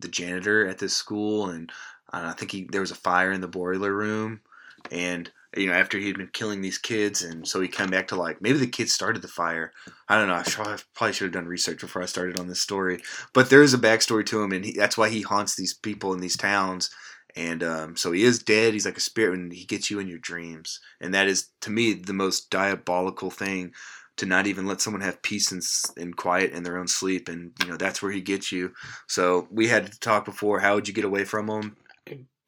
the 0.00 0.08
janitor 0.08 0.66
at 0.66 0.78
this 0.78 0.96
school, 0.96 1.50
and 1.50 1.70
I 2.12 2.32
think 2.32 2.50
he 2.52 2.68
there 2.70 2.80
was 2.80 2.90
a 2.90 2.96
fire 2.96 3.32
in 3.32 3.40
the 3.40 3.48
boiler 3.48 3.92
room, 3.92 4.40
and 4.90 5.30
you 5.58 5.66
know 5.66 5.74
after 5.74 5.98
he'd 5.98 6.18
been 6.18 6.30
killing 6.32 6.60
these 6.60 6.78
kids, 6.78 7.22
and 7.22 7.46
so 7.46 7.60
he 7.60 7.68
came 7.68 7.88
back 7.88 8.08
to 8.08 8.16
like 8.16 8.40
maybe 8.40 8.58
the 8.58 8.66
kids 8.66 8.92
started 8.92 9.22
the 9.22 9.28
fire. 9.28 9.72
I 10.08 10.16
don't 10.16 10.28
know. 10.28 10.34
I, 10.34 10.76
probably 10.94 11.12
should 11.12 11.26
have 11.26 11.32
done 11.32 11.46
research 11.46 11.80
before 11.80 12.02
I 12.02 12.06
started 12.06 12.38
on 12.38 12.48
this 12.48 12.60
story, 12.60 13.00
but 13.34 13.50
there 13.50 13.62
is 13.62 13.74
a 13.74 13.78
backstory 13.78 14.24
to 14.26 14.42
him, 14.42 14.52
and 14.52 14.64
he, 14.64 14.72
that's 14.72 14.96
why 14.96 15.08
he 15.08 15.22
haunts 15.22 15.56
these 15.56 15.74
people 15.74 16.12
in 16.14 16.20
these 16.20 16.36
towns. 16.36 16.90
And 17.36 17.62
um, 17.62 17.96
so 17.96 18.10
he 18.10 18.24
is 18.24 18.42
dead. 18.42 18.72
He's 18.72 18.86
like 18.86 18.96
a 18.96 19.00
spirit, 19.00 19.38
and 19.38 19.52
he 19.52 19.64
gets 19.64 19.90
you 19.90 19.98
in 20.00 20.08
your 20.08 20.18
dreams. 20.18 20.80
And 21.00 21.14
that 21.14 21.28
is, 21.28 21.50
to 21.60 21.70
me, 21.70 21.92
the 21.92 22.14
most 22.14 22.50
diabolical 22.50 23.30
thing 23.30 23.74
to 24.18 24.26
not 24.26 24.46
even 24.46 24.66
let 24.66 24.80
someone 24.80 25.00
have 25.00 25.22
peace 25.22 25.52
and, 25.52 25.62
and 25.96 26.16
quiet 26.16 26.52
in 26.52 26.64
their 26.64 26.76
own 26.76 26.88
sleep, 26.88 27.28
and 27.28 27.52
you 27.62 27.70
know 27.70 27.76
that's 27.76 28.02
where 28.02 28.12
he 28.12 28.20
gets 28.20 28.52
you. 28.52 28.72
So 29.06 29.46
we 29.50 29.68
had 29.68 29.90
to 29.90 30.00
talk 30.00 30.24
before. 30.24 30.60
How 30.60 30.74
would 30.74 30.88
you 30.88 30.94
get 30.94 31.04
away 31.04 31.24
from 31.24 31.48
him? 31.48 31.76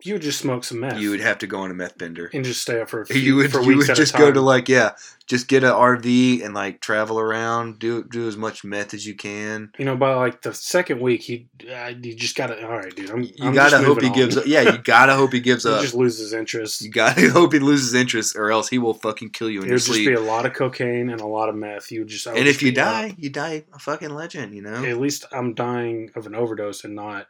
You 0.03 0.14
would 0.14 0.22
just 0.22 0.38
smoke 0.38 0.64
some 0.64 0.80
meth. 0.80 0.98
You 0.98 1.11
would 1.11 1.20
have 1.20 1.38
to 1.38 1.46
go 1.46 1.61
on 1.61 1.70
a 1.70 1.74
meth 1.74 1.98
bender. 1.98 2.30
and 2.32 2.44
just 2.44 2.62
stay 2.62 2.80
up 2.80 2.88
for 2.90 3.03
a 3.03 3.07
few, 3.07 3.20
You 3.20 3.36
would 3.36 3.53
for 3.53 3.62
you 3.62 3.76
would 3.76 3.86
just 3.94 4.16
go 4.16 4.30
to 4.32 4.40
like 4.40 4.68
yeah, 4.68 4.92
just 5.26 5.46
get 5.48 5.62
an 5.64 5.70
RV 5.72 6.44
and 6.44 6.55
like 6.55 6.80
travel 6.80 7.18
around, 7.20 7.78
do 7.78 8.05
do 8.05 8.26
as 8.26 8.36
much 8.36 8.64
meth 8.64 8.94
as 8.94 9.07
you 9.07 9.14
can. 9.14 9.70
You 9.78 9.84
know, 9.84 9.96
by 9.96 10.14
like 10.14 10.42
the 10.42 10.53
second 10.55 11.01
week, 11.01 11.22
he 11.22 11.48
uh, 11.72 11.92
you 12.03 12.14
just 12.14 12.36
gotta. 12.36 12.62
All 12.66 12.76
right, 12.78 12.94
dude. 12.94 13.11
I'm, 13.11 13.22
You 13.22 13.32
I'm 13.42 13.55
gotta 13.55 13.78
hope 13.78 14.01
he 14.01 14.09
moving 14.09 14.12
gives 14.12 14.36
up. 14.36 14.46
Yeah, 14.46 14.62
you 14.62 14.78
gotta 14.84 15.14
hope 15.14 15.32
he 15.32 15.40
gives 15.40 15.64
He 15.64 15.70
up. 15.70 15.80
just 15.82 15.94
loses 15.94 16.32
interest. 16.32 16.82
You 16.82 16.90
gotta 16.90 17.30
hope 17.32 17.53
he 17.53 17.59
loses 17.59 17.94
interest, 17.94 18.36
or 18.36 18.51
else 18.51 18.68
he 18.68 18.78
will 18.78 18.94
fucking 18.94 19.30
kill 19.30 19.51
you 19.51 19.61
in 19.61 19.66
your 19.66 19.74
would 19.74 19.82
just 19.82 19.92
be 19.92 20.12
a 20.14 20.20
lot 20.20 20.46
of 20.46 20.55
cocaine 20.55 21.11
and 21.11 21.20
a 21.20 21.26
lot 21.26 21.48
of 21.48 21.55
meth. 21.55 21.90
You 21.92 22.01
would 22.01 22.09
just. 22.09 22.26
And 22.26 22.48
if 22.48 22.62
you 22.62 22.72
die, 22.72 23.14
you 23.18 23.30
die 23.30 23.64
a 23.72 23.78
fucking 23.78 24.11
legend. 24.11 24.55
You 24.55 24.62
know. 24.62 24.84
at 24.84 24.98
least 24.98 25.26
I'm 25.32 25.55
dying 25.55 26.11
of 26.14 26.26
an 26.26 26.34
overdose 26.34 26.84
and 26.84 26.94
not 26.94 27.26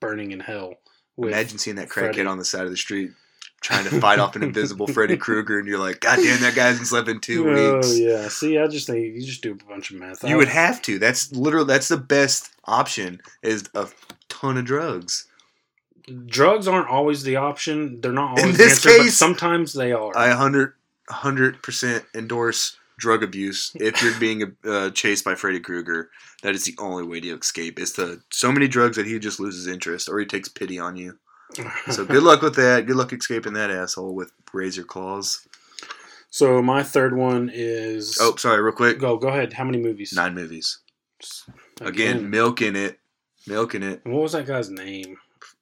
burning 0.00 0.32
in 0.32 0.40
hell. 0.40 0.74
Imagine 1.18 1.58
seeing 1.58 1.76
that 1.76 1.90
Freddy. 1.90 2.24
on 2.24 2.38
the 2.38 2.44
side 2.44 2.64
of 2.64 2.70
the 2.70 2.76
street 2.76 3.10
trying 3.60 3.84
to 3.84 4.00
fight 4.00 4.18
off 4.18 4.36
an 4.36 4.42
invisible 4.42 4.86
Freddy 4.86 5.16
Krueger, 5.18 5.58
and 5.58 5.68
you're 5.68 5.78
like, 5.78 6.00
God 6.00 6.16
damn, 6.16 6.40
that 6.40 6.54
guy 6.54 6.68
hasn't 6.68 6.86
slept 6.86 7.08
in 7.08 7.20
two 7.20 7.46
Oh 7.48 7.76
weeks. 7.76 7.88
Oh 7.90 7.94
yeah. 7.94 8.28
See, 8.28 8.58
I 8.58 8.66
just 8.66 8.86
think 8.86 8.98
you 9.14 9.20
just 9.22 9.42
do 9.42 9.52
a 9.52 9.54
bunch 9.68 9.90
of 9.90 9.96
meth. 9.96 10.24
You 10.24 10.36
would 10.36 10.48
have 10.48 10.80
to. 10.82 10.98
That's 10.98 11.30
literally 11.32 11.66
that's 11.66 11.88
the 11.88 11.98
best 11.98 12.50
option. 12.64 13.20
Is 13.42 13.68
a 13.74 13.88
ton 14.28 14.56
of 14.56 14.64
drugs. 14.64 15.26
drugs 16.26 16.66
aren't 16.66 16.88
always 16.88 17.22
the 17.22 17.36
option. 17.36 18.00
They're 18.00 18.12
not 18.12 18.38
In 18.38 18.52
this 18.52 18.56
the 18.82 18.88
answer, 18.88 18.88
but 18.88 19.04
case, 19.04 19.16
sometimes 19.16 19.72
they 19.74 19.92
are. 19.92 20.16
I 20.16 20.28
100 20.28 21.62
percent 21.62 22.04
endorse 22.14 22.78
drug 23.00 23.22
abuse 23.24 23.72
if 23.74 24.00
you're 24.02 24.18
being 24.20 24.56
uh, 24.64 24.90
chased 24.90 25.24
by 25.24 25.34
Freddy 25.34 25.58
Krueger. 25.58 26.10
That 26.42 26.54
is 26.54 26.64
the 26.64 26.76
only 26.78 27.04
way 27.04 27.20
to 27.20 27.36
escape. 27.36 27.80
Is 27.80 27.92
to 27.94 28.20
so 28.30 28.52
many 28.52 28.68
drugs 28.68 28.96
that 28.96 29.06
he 29.06 29.18
just 29.18 29.40
loses 29.40 29.66
interest 29.66 30.08
or 30.08 30.20
he 30.20 30.26
takes 30.26 30.48
pity 30.48 30.78
on 30.78 30.96
you. 30.96 31.18
So 31.90 32.04
good 32.04 32.22
luck 32.22 32.42
with 32.42 32.54
that. 32.56 32.86
Good 32.86 32.94
luck 32.94 33.12
escaping 33.12 33.54
that 33.54 33.70
asshole 33.70 34.14
with 34.14 34.32
razor 34.52 34.84
claws. 34.84 35.48
So 36.30 36.62
my 36.62 36.84
third 36.84 37.16
one 37.16 37.50
is. 37.52 38.16
Oh, 38.20 38.36
sorry, 38.36 38.62
real 38.62 38.72
quick. 38.72 39.00
go 39.00 39.16
go 39.16 39.28
ahead. 39.28 39.52
How 39.52 39.64
many 39.64 39.78
movies? 39.78 40.12
Nine 40.12 40.34
movies. 40.34 40.78
Again, 41.80 42.30
milking 42.30 42.76
it, 42.76 43.00
milking 43.46 43.82
it. 43.82 44.02
And 44.04 44.14
what 44.14 44.22
was 44.22 44.32
that 44.32 44.46
guy's 44.46 44.70
name? 44.70 45.16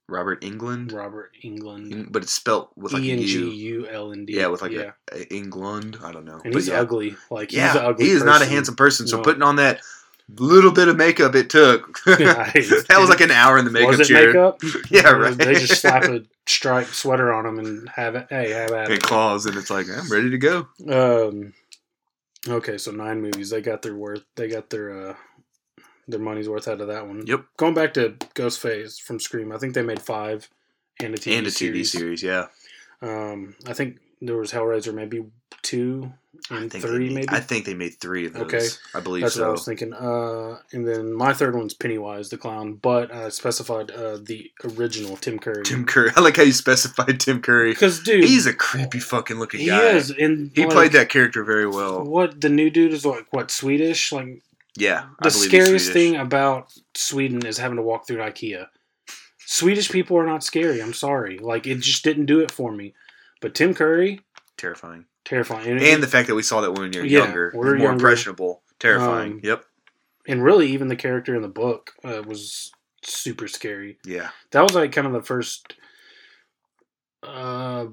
Robert 0.08 0.40
Englund, 0.42 0.92
Robert 0.92 1.32
Englund. 1.44 2.10
but 2.10 2.22
it's 2.22 2.32
spelt 2.32 2.70
with 2.76 2.92
like 2.94 3.02
E 3.02 3.10
a 3.10 3.14
N 3.16 3.22
G 3.22 3.50
U. 3.50 3.86
L 3.88 4.12
N 4.12 4.24
D. 4.24 4.36
Yeah, 4.36 4.46
with 4.46 4.62
like 4.62 4.72
yeah. 4.72 4.92
a, 5.12 5.20
a 5.20 5.26
England. 5.34 5.98
I 6.02 6.12
don't 6.12 6.24
know. 6.24 6.40
And 6.44 6.52
But 6.52 6.54
he's 6.54 6.68
yeah. 6.68 6.80
ugly. 6.80 7.16
Like 7.30 7.52
Yeah, 7.52 7.72
he's 7.72 7.80
ugly. 7.82 8.04
he 8.06 8.10
is 8.12 8.24
not 8.24 8.40
a 8.42 8.46
handsome 8.46 8.74
person. 8.76 9.06
So 9.06 9.18
No. 9.18 9.22
putting 9.22 9.42
on 9.42 9.56
that 9.56 9.80
little 10.38 10.72
bit 10.72 10.88
of 10.88 10.96
makeup 10.96 11.34
it 11.34 11.48
took, 11.50 11.98
that 12.06 12.96
was 12.98 13.08
like 13.08 13.20
an 13.20 13.30
hour 13.30 13.58
in 13.58 13.64
the 13.64 13.70
makeup 13.70 13.90
was 13.90 14.00
it 14.00 14.06
chair. 14.06 14.28
makeup? 14.28 14.60
Yeah, 14.90 15.10
right. 15.10 15.36
They 15.36 15.54
just 15.54 15.80
slap 15.80 16.04
a 16.04 16.22
striped 16.46 16.94
sweater 16.94 17.32
on 17.32 17.44
him 17.46 17.58
and 17.58 17.88
have 17.90 18.14
it. 18.14 18.26
Hey, 18.30 18.50
have 18.50 18.70
at 18.72 18.84
And 18.86 18.94
it. 18.94 19.02
claws, 19.02 19.44
and 19.46 19.56
it's 19.56 19.70
like 19.70 19.86
I'm 19.88 20.10
ready 20.10 20.30
to 20.30 20.38
go. 20.38 20.68
Um. 20.90 21.52
Okay, 22.46 22.78
so 22.78 22.92
nine 22.92 23.20
movies. 23.20 23.50
They 23.50 23.60
got 23.60 23.82
their 23.82 23.96
worth. 23.96 24.22
They 24.36 24.48
got 24.48 24.70
their 24.70 25.10
uh 25.10 25.14
their 26.08 26.18
money's 26.20 26.48
worth 26.48 26.66
out 26.66 26.80
of 26.80 26.88
that 26.88 27.06
one. 27.06 27.26
Yep, 27.26 27.44
Going 27.56 27.74
back 27.74 27.94
to 27.94 28.10
Ghostface 28.34 29.00
from 29.00 29.20
Scream, 29.20 29.52
I 29.52 29.58
think 29.58 29.74
they 29.74 29.82
made 29.82 30.00
five 30.02 30.48
and 31.00 31.14
a 31.14 31.18
TV 31.18 31.36
and 31.38 31.46
a 31.46 31.50
TV 31.50 31.52
series. 31.52 31.92
series. 31.92 32.22
Yeah, 32.22 32.46
Um, 33.02 33.54
I 33.66 33.72
think 33.74 33.98
there 34.20 34.36
was 34.36 34.50
Hellraiser, 34.52 34.92
maybe 34.92 35.24
two 35.62 36.12
and 36.50 36.72
three, 36.72 37.06
made, 37.08 37.14
maybe. 37.14 37.28
I 37.30 37.40
think 37.40 37.66
they 37.66 37.74
made 37.74 37.94
three 38.00 38.26
of 38.26 38.32
those. 38.32 38.42
Okay. 38.42 38.66
I 38.94 39.00
believe 39.00 39.22
That's 39.22 39.36
what 39.36 39.46
I 39.48 39.50
was 39.50 39.64
thinking. 39.64 39.92
Uh, 39.92 40.58
and 40.72 40.86
then 40.86 41.12
my 41.12 41.32
third 41.34 41.54
one's 41.54 41.74
Pennywise 41.74 42.30
the 42.30 42.38
clown, 42.38 42.74
but 42.74 43.12
I 43.12 43.28
specified 43.28 43.90
uh, 43.90 44.18
the 44.22 44.50
original 44.64 45.16
Tim 45.16 45.38
Curry. 45.38 45.62
Tim 45.64 45.84
Curry. 45.84 46.10
I 46.16 46.20
like 46.20 46.36
how 46.36 46.42
you 46.44 46.52
specified 46.52 47.20
Tim 47.20 47.42
Curry. 47.42 47.70
because 47.72 48.00
dude, 48.02 48.24
He's 48.24 48.46
a 48.46 48.54
creepy 48.54 48.98
fucking 49.00 49.38
looking 49.38 49.60
he 49.60 49.66
guy. 49.66 49.90
He 49.92 49.96
is, 49.98 50.10
and 50.10 50.50
He 50.54 50.62
like, 50.62 50.70
played 50.72 50.92
that 50.92 51.08
character 51.10 51.44
very 51.44 51.66
well. 51.68 52.02
What 52.04 52.40
the 52.40 52.48
new 52.48 52.70
dude 52.70 52.92
is 52.92 53.04
like? 53.04 53.26
What 53.32 53.50
Swedish? 53.50 54.10
Like 54.12 54.42
Yeah, 54.76 55.06
the 55.22 55.30
scariest 55.30 55.92
thing 55.92 56.16
about 56.16 56.72
Sweden 56.94 57.44
is 57.46 57.58
having 57.58 57.76
to 57.76 57.82
walk 57.82 58.06
through 58.06 58.18
IKEA. 58.18 58.66
Swedish 59.38 59.90
people 59.90 60.16
are 60.18 60.26
not 60.26 60.44
scary. 60.44 60.80
I'm 60.82 60.92
sorry. 60.92 61.38
Like 61.38 61.66
it 61.66 61.76
just 61.80 62.04
didn't 62.04 62.26
do 62.26 62.40
it 62.40 62.50
for 62.50 62.70
me. 62.70 62.94
But 63.40 63.54
Tim 63.54 63.74
Curry, 63.74 64.20
terrifying, 64.56 65.06
terrifying. 65.24 65.78
and 65.80 66.02
the 66.02 66.06
fact 66.06 66.28
that 66.28 66.34
we 66.34 66.42
saw 66.42 66.60
that 66.60 66.72
when 66.72 66.92
you're 66.92 67.04
Yeah, 67.04 67.24
younger, 67.24 67.52
we're 67.54 67.76
more 67.76 67.86
younger. 67.88 67.92
impressionable, 68.06 68.62
terrifying. 68.78 69.32
Um, 69.34 69.40
yep, 69.42 69.64
and 70.26 70.44
really 70.44 70.70
even 70.72 70.88
the 70.88 70.96
character 70.96 71.34
in 71.34 71.42
the 71.42 71.48
book 71.48 71.92
uh, 72.04 72.22
was 72.26 72.70
super 73.02 73.48
scary. 73.48 73.98
yeah, 74.04 74.28
That 74.50 74.62
was 74.62 74.74
like 74.74 74.92
kind 74.92 75.06
of 75.06 75.12
the 75.12 75.22
first 75.22 75.74
uh 77.22 77.86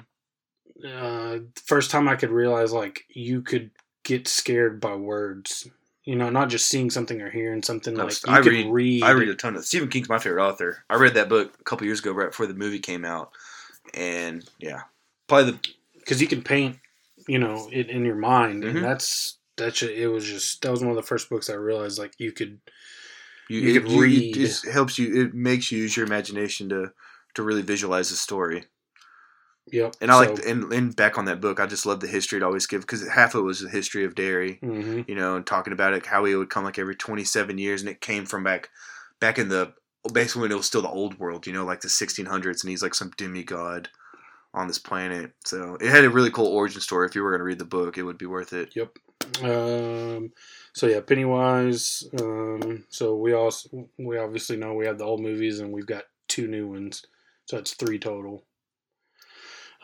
uh 0.88 1.38
first 1.66 1.90
time 1.90 2.08
I 2.08 2.16
could 2.16 2.30
realize 2.32 2.72
like 2.74 3.06
you 3.10 3.42
could 3.42 3.72
get 4.04 4.28
scared 4.28 4.80
by 4.82 4.96
words. 4.96 5.68
You 6.06 6.16
know, 6.16 6.30
not 6.30 6.50
just 6.50 6.68
seeing 6.68 6.92
something 6.92 7.20
or 7.22 7.32
hearing 7.32 7.64
something 7.64 7.96
No, 7.96 8.06
like 8.06 8.14
you 8.28 8.32
I 8.34 8.38
read- 8.40 8.72
read. 8.72 9.04
I 9.04 9.10
read 9.12 9.30
a 9.30 9.36
ton 9.36 9.56
of 9.56 9.66
Stephen 9.66 9.90
King's 9.90 10.08
my 10.08 10.20
favorite 10.20 10.44
author. 10.46 10.84
I 10.90 10.96
read 10.96 11.16
that 11.16 11.30
book 11.30 11.56
a 11.60 11.64
couple 11.64 11.86
years 11.88 12.00
ago, 12.00 12.12
right 12.12 12.30
before 12.30 12.46
the 12.46 12.54
movie 12.54 12.80
came 12.80 13.04
out, 13.04 13.32
and 13.94 14.48
yeah, 14.60 14.82
probably 15.28 15.52
the 15.54 15.60
because 15.98 16.22
you 16.22 16.28
can 16.28 16.44
paint, 16.44 16.78
you 17.28 17.40
know, 17.40 17.68
it 17.72 17.90
in 17.90 18.06
your 18.06 18.16
mind, 18.16 18.64
Mhm. 18.64 18.70
and 18.70 18.84
that's 18.84 19.38
that's 19.58 19.82
it 19.82 20.08
was 20.12 20.26
just 20.26 20.62
that 20.62 20.70
was 20.72 20.82
one 20.82 20.92
of 20.92 20.96
the 20.96 21.02
first 21.02 21.28
books 21.30 21.50
I 21.50 21.54
realized 21.56 21.98
like 21.98 22.14
you 22.20 22.32
could 22.32 22.60
you, 23.50 23.62
You 23.62 23.70
it, 23.70 23.82
could 23.84 23.92
you- 23.92 23.98
it 24.04 24.36
read. 24.38 24.74
helps 24.74 25.00
you. 25.00 25.22
It 25.24 25.34
makes 25.34 25.72
you 25.72 25.80
use 25.80 25.98
your 25.98 26.06
imagination 26.06 26.70
to 26.70 26.92
to 27.34 27.42
really 27.44 27.62
visualize 27.64 28.10
the 28.12 28.16
story. 28.16 28.66
Yep. 29.72 29.96
And 30.00 30.12
I 30.12 30.16
like 30.16 30.46
and, 30.46 30.72
and 30.72 30.96
back 30.96 31.18
on 31.18 31.26
that 31.26 31.42
book, 31.42 31.60
I 31.60 31.66
just 31.66 31.86
love 31.86 32.00
the 32.00 32.08
history 32.08 32.38
it 32.38 32.44
always 32.44 32.68
gives 32.68 32.86
because 32.86 33.08
half 33.08 33.34
of 33.34 33.42
it 33.42 33.44
was 33.44 33.62
the 33.62 33.70
history 33.70 34.06
of 34.06 34.16
Derry. 34.16 34.60
hmm 34.62 35.02
you 35.08 35.16
know, 35.16 35.36
and 35.36 35.46
talking 35.46 35.74
about 35.74 35.94
it, 35.94 36.06
how 36.06 36.26
he 36.26 36.36
would 36.36 36.50
come 36.50 36.64
like 36.64 36.80
every 36.80 36.96
27 36.96 37.58
years, 37.58 37.82
and 37.82 37.90
it 37.90 38.02
came 38.02 38.26
from 38.26 38.44
back, 38.44 38.70
back 39.20 39.40
in 39.40 39.50
the 39.50 39.74
basically 40.14 40.44
when 40.44 40.52
it 40.52 40.56
was 40.56 40.68
still 40.68 40.82
the 40.82 40.90
old 40.90 41.18
world, 41.20 41.48
you 41.48 41.54
know, 41.54 41.66
like 41.66 41.82
the 41.82 41.88
1600s, 41.88 42.62
and 42.62 42.70
he's 42.70 42.84
like 42.84 42.94
some 42.94 43.12
demigod 43.18 43.90
on 44.54 44.68
this 44.68 44.80
planet. 44.80 45.32
So 45.44 45.78
it 45.82 45.90
had 45.90 46.06
a 46.06 46.10
really 46.10 46.32
cool 46.32 46.48
origin 46.48 46.82
story. 46.82 47.08
If 47.08 47.16
you 47.16 47.24
were 47.24 47.32
going 47.32 47.40
to 47.40 47.46
read 47.46 47.60
the 47.60 47.66
book, 47.66 47.98
it 47.98 48.04
would 48.04 48.18
be 48.18 48.26
worth 48.26 48.54
it. 48.54 48.76
Yep. 48.76 48.98
Um, 49.44 50.32
so 50.74 50.88
yeah, 50.88 51.02
Pennywise. 51.02 52.04
Um, 52.20 52.86
so 52.90 53.16
we 53.16 53.34
also 53.34 53.90
we 53.98 54.18
obviously 54.18 54.58
know 54.58 54.74
we 54.74 54.86
have 54.86 54.98
the 54.98 55.06
old 55.06 55.22
movies 55.22 55.60
and 55.60 55.72
we've 55.72 55.86
got 55.86 56.04
two 56.28 56.48
new 56.48 56.68
ones, 56.68 57.04
so 57.46 57.58
that's 57.58 57.74
three 57.74 58.00
total. 58.00 58.46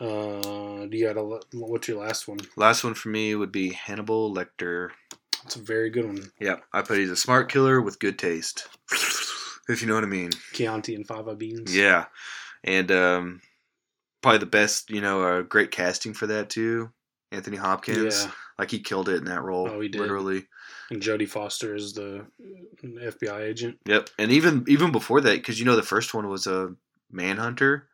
Uh, 0.02 0.86
do 0.86 0.96
you 0.98 1.06
got 1.06 1.16
a 1.16 1.22
what's 1.52 1.86
your 1.86 2.00
last 2.04 2.26
one? 2.26 2.38
Last 2.56 2.82
one 2.82 2.94
for 2.94 3.08
me 3.08 3.34
would 3.36 3.52
be 3.52 3.70
Hannibal 3.72 4.34
Lecter. 4.34 4.88
That's 5.44 5.56
a 5.56 5.60
very 5.62 5.90
good 5.90 6.06
one. 6.06 6.32
Yeah, 6.40 6.56
I 6.72 6.82
put 6.82 6.98
he's 6.98 7.10
a 7.10 7.16
smart 7.16 7.50
killer 7.50 7.80
with 7.80 8.00
good 8.00 8.18
taste, 8.18 8.66
if 9.68 9.80
you 9.80 9.86
know 9.86 9.94
what 9.94 10.04
I 10.04 10.08
mean. 10.08 10.30
Chianti 10.52 10.94
and 10.96 11.06
fava 11.06 11.36
beans. 11.36 11.74
Yeah, 11.76 12.06
and 12.64 12.90
um, 12.90 13.40
probably 14.22 14.38
the 14.38 14.46
best, 14.46 14.90
you 14.90 15.00
know, 15.00 15.22
uh, 15.22 15.42
great 15.42 15.70
casting 15.70 16.14
for 16.14 16.26
that 16.26 16.50
too. 16.50 16.90
Anthony 17.30 17.56
Hopkins, 17.56 18.24
Yeah. 18.24 18.30
like 18.58 18.70
he 18.70 18.80
killed 18.80 19.08
it 19.08 19.16
in 19.16 19.24
that 19.24 19.42
role. 19.42 19.68
Oh, 19.70 19.80
he 19.80 19.88
did. 19.88 20.00
literally. 20.00 20.46
And 20.90 21.00
Jodie 21.00 21.28
Foster 21.28 21.74
is 21.74 21.92
the 21.94 22.26
FBI 22.84 23.42
agent. 23.42 23.78
Yep, 23.86 24.10
and 24.18 24.32
even 24.32 24.64
even 24.66 24.90
before 24.90 25.20
that, 25.20 25.34
because 25.36 25.60
you 25.60 25.64
know 25.64 25.76
the 25.76 25.82
first 25.82 26.12
one 26.12 26.28
was 26.28 26.46
a 26.48 26.74
Manhunter. 27.10 27.88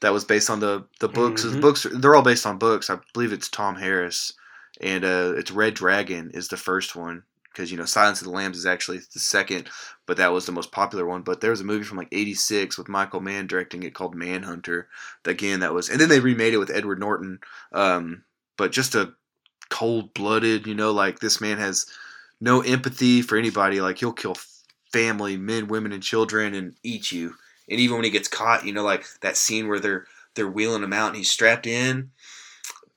That 0.00 0.12
was 0.12 0.24
based 0.24 0.50
on 0.50 0.60
the 0.60 0.84
the 1.00 1.08
books. 1.08 1.42
The 1.42 1.48
Mhm. 1.48 1.60
books 1.60 1.86
they're 1.92 2.14
all 2.16 2.22
based 2.22 2.46
on 2.46 2.58
books. 2.58 2.88
I 2.90 2.98
believe 3.12 3.32
it's 3.32 3.48
Tom 3.48 3.76
Harris, 3.76 4.32
and 4.80 5.04
uh, 5.04 5.34
it's 5.36 5.50
Red 5.50 5.74
Dragon 5.74 6.30
is 6.32 6.48
the 6.48 6.56
first 6.56 6.96
one 6.96 7.22
because 7.52 7.70
you 7.70 7.76
know 7.76 7.84
Silence 7.84 8.20
of 8.20 8.26
the 8.26 8.32
Lambs 8.32 8.56
is 8.56 8.66
actually 8.66 8.98
the 9.12 9.18
second, 9.18 9.68
but 10.06 10.16
that 10.16 10.32
was 10.32 10.46
the 10.46 10.52
most 10.52 10.72
popular 10.72 11.04
one. 11.06 11.22
But 11.22 11.40
there 11.40 11.50
was 11.50 11.60
a 11.60 11.64
movie 11.64 11.84
from 11.84 11.98
like 11.98 12.08
'86 12.12 12.78
with 12.78 12.88
Michael 12.88 13.20
Mann 13.20 13.46
directing 13.46 13.82
it 13.82 13.94
called 13.94 14.14
Manhunter. 14.14 14.88
Again, 15.24 15.60
that 15.60 15.74
was, 15.74 15.88
and 15.90 16.00
then 16.00 16.08
they 16.08 16.20
remade 16.20 16.54
it 16.54 16.58
with 16.58 16.70
Edward 16.70 16.98
Norton. 17.00 17.40
Um, 17.72 18.22
but 18.56 18.72
just 18.72 18.94
a 18.94 19.12
cold 19.68 20.14
blooded, 20.14 20.66
you 20.66 20.74
know, 20.74 20.92
like 20.92 21.18
this 21.20 21.40
man 21.40 21.58
has 21.58 21.86
no 22.40 22.62
empathy 22.62 23.22
for 23.22 23.36
anybody. 23.36 23.80
Like 23.80 23.98
he'll 23.98 24.12
kill 24.12 24.36
family, 24.92 25.36
men, 25.36 25.68
women, 25.68 25.92
and 25.92 26.02
children, 26.02 26.54
and 26.54 26.76
eat 26.82 27.12
you. 27.12 27.34
And 27.70 27.80
even 27.80 27.96
when 27.96 28.04
he 28.04 28.10
gets 28.10 28.28
caught, 28.28 28.66
you 28.66 28.72
know, 28.72 28.82
like 28.82 29.06
that 29.20 29.36
scene 29.36 29.68
where 29.68 29.78
they're 29.78 30.06
they're 30.34 30.50
wheeling 30.50 30.82
him 30.82 30.92
out 30.92 31.08
and 31.08 31.16
he's 31.16 31.30
strapped 31.30 31.66
in, 31.66 32.10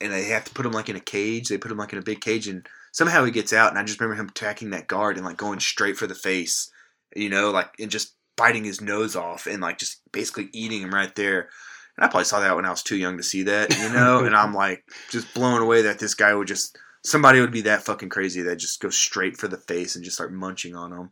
and 0.00 0.12
they 0.12 0.24
have 0.24 0.44
to 0.44 0.54
put 0.54 0.66
him 0.66 0.72
like 0.72 0.88
in 0.88 0.96
a 0.96 1.00
cage. 1.00 1.48
They 1.48 1.58
put 1.58 1.70
him 1.70 1.78
like 1.78 1.92
in 1.92 1.98
a 1.98 2.02
big 2.02 2.20
cage, 2.20 2.48
and 2.48 2.66
somehow 2.92 3.24
he 3.24 3.30
gets 3.30 3.52
out. 3.52 3.70
And 3.70 3.78
I 3.78 3.84
just 3.84 4.00
remember 4.00 4.20
him 4.20 4.28
attacking 4.28 4.70
that 4.70 4.88
guard 4.88 5.16
and 5.16 5.24
like 5.24 5.36
going 5.36 5.60
straight 5.60 5.96
for 5.96 6.06
the 6.06 6.14
face, 6.14 6.70
you 7.14 7.28
know, 7.28 7.50
like 7.50 7.74
and 7.78 7.90
just 7.90 8.14
biting 8.36 8.64
his 8.64 8.80
nose 8.80 9.14
off 9.14 9.46
and 9.46 9.62
like 9.62 9.78
just 9.78 10.00
basically 10.12 10.48
eating 10.52 10.82
him 10.82 10.92
right 10.92 11.14
there. 11.14 11.48
And 11.96 12.04
I 12.04 12.08
probably 12.08 12.24
saw 12.24 12.40
that 12.40 12.56
when 12.56 12.64
I 12.64 12.70
was 12.70 12.82
too 12.82 12.96
young 12.96 13.16
to 13.16 13.22
see 13.22 13.44
that, 13.44 13.76
you 13.78 13.88
know. 13.90 14.18
and 14.24 14.34
I'm 14.34 14.52
like 14.52 14.84
just 15.10 15.32
blown 15.34 15.62
away 15.62 15.82
that 15.82 16.00
this 16.00 16.14
guy 16.14 16.34
would 16.34 16.48
just 16.48 16.76
somebody 17.04 17.40
would 17.40 17.52
be 17.52 17.60
that 17.62 17.84
fucking 17.84 18.08
crazy 18.08 18.42
that 18.42 18.56
just 18.56 18.80
go 18.80 18.90
straight 18.90 19.36
for 19.36 19.46
the 19.46 19.58
face 19.58 19.94
and 19.94 20.04
just 20.04 20.16
start 20.16 20.32
munching 20.32 20.74
on 20.74 20.90
them. 20.90 21.10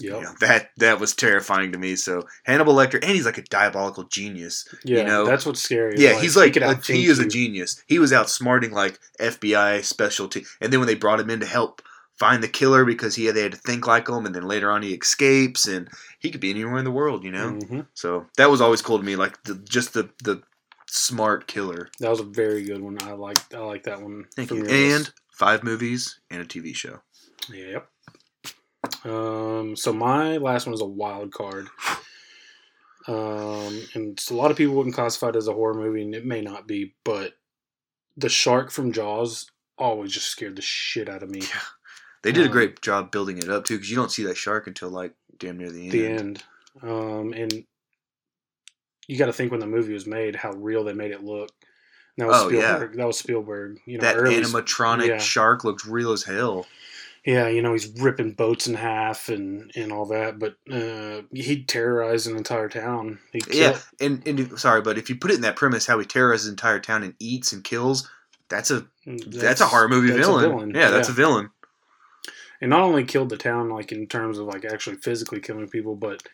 Yep. 0.00 0.14
You 0.14 0.20
know, 0.22 0.32
that 0.40 0.70
that 0.78 1.00
was 1.00 1.14
terrifying 1.14 1.72
to 1.72 1.78
me. 1.78 1.96
So 1.96 2.22
Hannibal 2.44 2.74
Lecter, 2.74 2.94
and 3.02 3.12
he's 3.12 3.26
like 3.26 3.38
a 3.38 3.42
diabolical 3.42 4.04
genius. 4.04 4.66
Yeah, 4.84 5.04
know? 5.04 5.26
that's 5.26 5.46
what's 5.46 5.62
scary. 5.62 5.94
Yeah, 5.98 6.20
he's 6.20 6.36
like 6.36 6.54
could 6.54 6.62
a, 6.62 6.74
he 6.76 7.06
is 7.06 7.18
a 7.18 7.28
genius. 7.28 7.82
He 7.86 7.98
was 7.98 8.12
outsmarting 8.12 8.72
like 8.72 8.98
FBI 9.20 9.84
specialty, 9.84 10.44
and 10.60 10.72
then 10.72 10.80
when 10.80 10.86
they 10.86 10.94
brought 10.94 11.20
him 11.20 11.30
in 11.30 11.40
to 11.40 11.46
help 11.46 11.82
find 12.18 12.42
the 12.42 12.48
killer 12.48 12.84
because 12.84 13.16
he 13.16 13.24
had, 13.24 13.34
they 13.34 13.42
had 13.42 13.52
to 13.52 13.58
think 13.58 13.86
like 13.86 14.08
him, 14.08 14.26
and 14.26 14.34
then 14.34 14.46
later 14.46 14.70
on 14.70 14.82
he 14.82 14.94
escapes, 14.94 15.66
and 15.66 15.88
he 16.20 16.30
could 16.30 16.40
be 16.40 16.50
anywhere 16.50 16.78
in 16.78 16.84
the 16.84 16.90
world, 16.90 17.24
you 17.24 17.30
know. 17.32 17.58
Mhm. 17.60 17.86
So 17.94 18.26
that 18.36 18.50
was 18.50 18.60
always 18.60 18.82
cool 18.82 18.98
to 18.98 19.04
me, 19.04 19.16
like 19.16 19.42
the, 19.44 19.56
just 19.56 19.92
the 19.92 20.10
the 20.22 20.42
smart 20.86 21.46
killer. 21.46 21.88
That 22.00 22.10
was 22.10 22.20
a 22.20 22.24
very 22.24 22.64
good 22.64 22.80
one. 22.80 22.98
I 23.02 23.12
like 23.12 23.38
I 23.54 23.58
like 23.58 23.84
that 23.84 24.00
one. 24.00 24.26
Thank 24.36 24.50
you. 24.50 24.58
And 24.58 24.68
list. 25.04 25.12
five 25.32 25.64
movies 25.64 26.20
and 26.30 26.40
a 26.40 26.44
TV 26.44 26.74
show. 26.74 27.00
Yep. 27.52 27.88
Um, 29.04 29.76
so 29.76 29.92
my 29.92 30.36
last 30.38 30.66
one 30.66 30.74
is 30.74 30.80
a 30.80 30.86
wild 30.86 31.32
card. 31.32 31.68
Um, 33.08 33.82
and 33.94 34.20
a 34.30 34.34
lot 34.34 34.50
of 34.50 34.56
people 34.56 34.74
wouldn't 34.74 34.94
classify 34.94 35.30
it 35.30 35.36
as 35.36 35.48
a 35.48 35.52
horror 35.52 35.74
movie, 35.74 36.02
and 36.02 36.14
it 36.14 36.24
may 36.24 36.40
not 36.40 36.68
be, 36.68 36.94
but 37.04 37.34
the 38.16 38.28
shark 38.28 38.70
from 38.70 38.92
Jaws 38.92 39.50
always 39.78 40.12
just 40.12 40.28
scared 40.28 40.56
the 40.56 40.62
shit 40.62 41.08
out 41.08 41.22
of 41.22 41.30
me. 41.30 41.40
Yeah. 41.40 41.60
They 42.22 42.30
did 42.30 42.44
a 42.44 42.46
Um, 42.46 42.52
great 42.52 42.80
job 42.80 43.10
building 43.10 43.38
it 43.38 43.48
up 43.48 43.64
too, 43.64 43.74
because 43.74 43.90
you 43.90 43.96
don't 43.96 44.12
see 44.12 44.22
that 44.24 44.36
shark 44.36 44.68
until 44.68 44.90
like 44.90 45.14
damn 45.38 45.58
near 45.58 45.72
the 45.72 45.82
end. 45.88 45.92
The 45.92 46.06
end. 46.06 46.42
Um, 46.82 47.32
and 47.32 47.64
you 49.08 49.18
got 49.18 49.26
to 49.26 49.32
think 49.32 49.50
when 49.50 49.58
the 49.60 49.66
movie 49.66 49.92
was 49.92 50.06
made, 50.06 50.36
how 50.36 50.52
real 50.52 50.84
they 50.84 50.92
made 50.92 51.10
it 51.10 51.24
look. 51.24 51.50
And 52.16 52.24
that 52.24 52.28
was 52.28 52.42
Oh, 52.42 52.48
yeah. 52.50 52.76
Spielberg. 52.76 52.96
That 52.96 53.06
was 53.06 53.18
Spielberg. 53.18 53.80
You 53.86 53.98
know, 53.98 54.02
that 54.02 54.16
animatronic 54.16 55.08
yeah. 55.08 55.18
shark 55.18 55.64
looked 55.64 55.84
real 55.84 56.12
as 56.12 56.22
hell. 56.22 56.66
Yeah, 57.24 57.48
you 57.48 57.62
know, 57.62 57.72
he's 57.72 57.88
ripping 58.00 58.32
boats 58.32 58.66
in 58.66 58.74
half 58.74 59.28
and, 59.28 59.70
and 59.76 59.92
all 59.92 60.06
that, 60.06 60.40
but 60.40 60.56
uh, 60.72 61.22
he 61.32 61.62
terrorized 61.62 62.26
an 62.26 62.36
entire 62.36 62.68
town. 62.68 63.20
Yeah, 63.48 63.78
and, 64.00 64.26
and 64.26 64.58
sorry, 64.58 64.82
but 64.82 64.98
if 64.98 65.08
you 65.08 65.14
put 65.14 65.30
it 65.30 65.36
in 65.36 65.42
that 65.42 65.54
premise, 65.54 65.86
how 65.86 66.00
he 66.00 66.04
terrorizes 66.04 66.46
the 66.46 66.52
entire 66.52 66.80
town 66.80 67.04
and 67.04 67.14
eats 67.20 67.52
and 67.52 67.62
kills, 67.62 68.10
that's 68.48 68.72
a 68.72 68.86
that's, 69.06 69.60
a 69.60 69.66
horror 69.66 69.88
movie 69.88 70.10
that's 70.10 70.26
a 70.26 70.38
villain. 70.40 70.72
Yeah, 70.74 70.90
that's 70.90 71.08
a 71.08 71.12
villain. 71.12 71.50
and 72.60 72.70
not 72.70 72.82
only 72.82 73.04
killed 73.04 73.28
the 73.28 73.36
town, 73.36 73.68
like 73.68 73.92
in 73.92 74.08
terms 74.08 74.38
of 74.38 74.46
like 74.46 74.64
actually 74.64 74.96
physically 74.96 75.40
killing 75.40 75.68
people, 75.68 75.94
but 75.94 76.24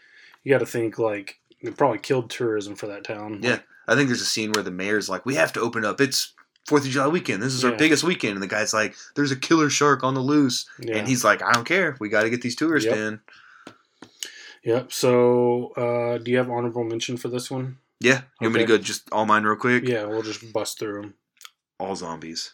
you 0.42 0.50
got 0.50 0.60
to 0.60 0.66
think 0.66 0.98
like 0.98 1.38
it 1.60 1.76
probably 1.76 1.98
killed 1.98 2.30
tourism 2.30 2.74
for 2.76 2.86
that 2.86 3.04
town. 3.04 3.40
Yeah. 3.42 3.58
I 3.86 3.94
think 3.94 4.08
there's 4.08 4.20
a 4.20 4.26
scene 4.26 4.52
where 4.52 4.62
the 4.62 4.70
mayor's 4.70 5.08
like, 5.08 5.24
"We 5.24 5.34
have 5.36 5.52
to 5.54 5.60
open 5.60 5.84
up. 5.84 6.00
It's 6.00 6.34
Fourth 6.66 6.84
of 6.84 6.90
July 6.90 7.06
weekend. 7.08 7.42
This 7.42 7.54
is 7.54 7.64
our 7.64 7.70
Yeah. 7.72 7.76
biggest 7.76 8.04
weekend." 8.04 8.34
And 8.34 8.42
the 8.42 8.46
guy's 8.46 8.74
like, 8.74 8.94
"There's 9.14 9.30
a 9.32 9.36
killer 9.36 9.70
shark 9.70 10.02
on 10.04 10.14
the 10.14 10.20
loose," 10.20 10.66
yeah. 10.80 10.96
and 10.96 11.08
he's 11.08 11.24
like, 11.24 11.42
"I 11.42 11.52
don't 11.52 11.64
care. 11.64 11.96
We 12.00 12.08
got 12.08 12.22
to 12.22 12.30
get 12.30 12.42
these 12.42 12.56
tourists 12.56 12.88
Yep. 12.88 12.96
in." 12.96 13.20
Yep. 14.64 14.92
So, 14.92 15.68
uh, 15.76 16.18
do 16.18 16.30
you 16.30 16.36
have 16.36 16.50
honorable 16.50 16.84
mention 16.84 17.16
for 17.16 17.28
this 17.28 17.50
one? 17.50 17.78
Yeah, 18.00 18.22
you 18.40 18.46
want 18.46 18.54
me 18.54 18.60
to 18.60 18.66
go 18.66 18.78
just 18.78 19.08
all 19.12 19.26
mine 19.26 19.42
real 19.44 19.56
quick? 19.56 19.86
Yeah, 19.88 20.04
we'll 20.04 20.22
just 20.22 20.52
bust 20.52 20.78
through 20.78 21.00
them. 21.02 21.14
All 21.80 21.96
zombies. 21.96 22.52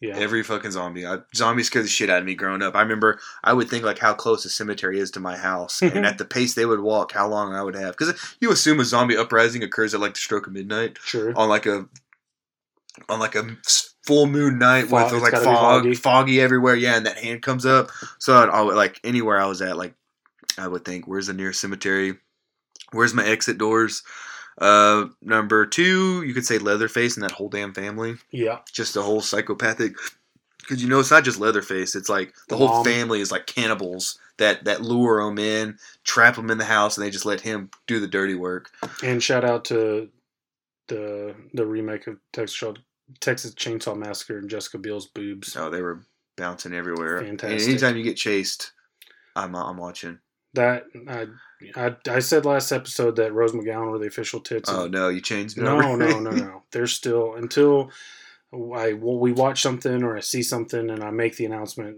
Yeah. 0.00 0.16
Every 0.16 0.42
fucking 0.42 0.70
zombie. 0.70 1.06
I, 1.06 1.18
zombies 1.36 1.66
scared 1.66 1.84
the 1.84 1.88
shit 1.88 2.08
out 2.08 2.20
of 2.20 2.24
me 2.24 2.34
growing 2.34 2.62
up. 2.62 2.74
I 2.74 2.80
remember 2.80 3.20
I 3.44 3.52
would 3.52 3.68
think 3.68 3.84
like 3.84 3.98
how 3.98 4.14
close 4.14 4.46
a 4.46 4.48
cemetery 4.48 4.98
is 4.98 5.10
to 5.12 5.20
my 5.20 5.36
house, 5.36 5.82
and 5.82 6.06
at 6.06 6.16
the 6.16 6.24
pace 6.24 6.54
they 6.54 6.64
would 6.64 6.80
walk, 6.80 7.12
how 7.12 7.28
long 7.28 7.54
I 7.54 7.62
would 7.62 7.74
have. 7.76 7.96
Because 7.96 8.18
you 8.40 8.50
assume 8.50 8.80
a 8.80 8.84
zombie 8.84 9.16
uprising 9.16 9.62
occurs 9.62 9.92
at 9.94 10.00
like 10.00 10.14
the 10.14 10.20
stroke 10.20 10.46
of 10.46 10.54
midnight 10.54 10.96
sure. 11.04 11.36
on 11.36 11.48
like 11.50 11.66
a 11.66 11.86
on 13.08 13.18
like 13.20 13.34
a 13.34 13.56
full 14.06 14.26
moon 14.26 14.58
night 14.58 14.86
Fog- 14.86 15.12
with 15.12 15.22
like 15.22 15.32
fog, 15.32 15.44
foggy. 15.44 15.94
foggy. 15.94 16.40
everywhere. 16.40 16.74
Yeah, 16.74 16.96
and 16.96 17.06
that 17.06 17.18
hand 17.18 17.42
comes 17.42 17.64
up. 17.66 17.90
So 18.18 18.34
I'd, 18.36 18.48
I 18.48 18.60
like 18.60 19.00
anywhere 19.04 19.40
I 19.40 19.46
was 19.46 19.62
at, 19.62 19.76
like 19.76 19.94
I 20.58 20.66
would 20.68 20.84
think, 20.84 21.06
where's 21.06 21.28
the 21.28 21.32
nearest 21.34 21.60
cemetery? 21.60 22.16
Where's 22.92 23.14
my 23.14 23.24
exit 23.24 23.56
doors? 23.58 24.02
Uh, 24.60 25.06
number 25.22 25.64
two, 25.64 26.22
you 26.24 26.34
could 26.34 26.44
say 26.44 26.58
Leatherface 26.58 27.16
and 27.16 27.24
that 27.24 27.30
whole 27.30 27.48
damn 27.48 27.72
family 27.72 28.16
Yeah. 28.30 28.58
just 28.72 28.96
a 28.96 29.00
whole 29.02 29.22
psychopathic 29.22 29.94
because 30.58 30.82
you 30.82 30.88
know 30.88 31.00
it's 31.00 31.10
not 31.10 31.24
just 31.24 31.40
Leatherface. 31.40 31.94
It's 31.94 32.08
like 32.10 32.34
the 32.34 32.40
The 32.50 32.56
whole 32.58 32.68
mom. 32.68 32.84
family 32.84 33.20
is 33.20 33.32
like 33.32 33.46
cannibals 33.46 34.18
that 34.38 34.64
that 34.64 34.82
lure 34.82 35.24
them 35.24 35.38
in, 35.38 35.78
trap 36.04 36.36
them 36.36 36.50
in 36.50 36.58
the 36.58 36.64
house, 36.64 36.96
and 36.98 37.06
they 37.06 37.10
just 37.10 37.24
let 37.26 37.40
him 37.40 37.70
do 37.86 38.00
the 38.00 38.06
dirty 38.08 38.34
work. 38.34 38.70
And 39.02 39.22
shout 39.22 39.44
out 39.44 39.64
to 39.66 40.08
the 40.90 41.34
the 41.54 41.64
remake 41.64 42.06
of 42.06 42.18
Texas 42.32 42.58
Chainsaw- 42.58 42.76
Texas 43.20 43.54
Chainsaw 43.54 43.96
Massacre 43.96 44.38
and 44.38 44.50
Jessica 44.50 44.78
Biel's 44.78 45.06
boobs. 45.06 45.56
Oh, 45.56 45.70
they 45.70 45.82
were 45.82 46.02
bouncing 46.36 46.74
everywhere. 46.74 47.18
And 47.18 47.40
Fantastic. 47.40 47.70
anytime 47.70 47.96
you 47.96 48.02
get 48.02 48.16
chased, 48.16 48.72
I'm 49.34 49.56
I'm 49.56 49.76
watching. 49.78 50.18
That 50.54 50.84
I, 51.08 51.26
I 51.76 51.96
I 52.08 52.18
said 52.18 52.44
last 52.44 52.72
episode 52.72 53.16
that 53.16 53.32
Rose 53.32 53.52
McGowan 53.52 53.90
were 53.90 53.98
the 53.98 54.08
official 54.08 54.40
tits. 54.40 54.68
Oh 54.68 54.88
no, 54.88 55.08
you 55.08 55.20
changed 55.20 55.56
no, 55.56 55.94
no, 55.94 56.18
no, 56.18 56.30
no. 56.30 56.62
They're 56.72 56.86
still 56.88 57.34
until 57.36 57.90
I 58.52 58.94
well, 58.94 59.18
we 59.18 59.32
watch 59.32 59.62
something 59.62 60.02
or 60.02 60.16
I 60.16 60.20
see 60.20 60.42
something 60.42 60.90
and 60.90 61.04
I 61.04 61.10
make 61.10 61.36
the 61.36 61.46
announcement. 61.46 61.96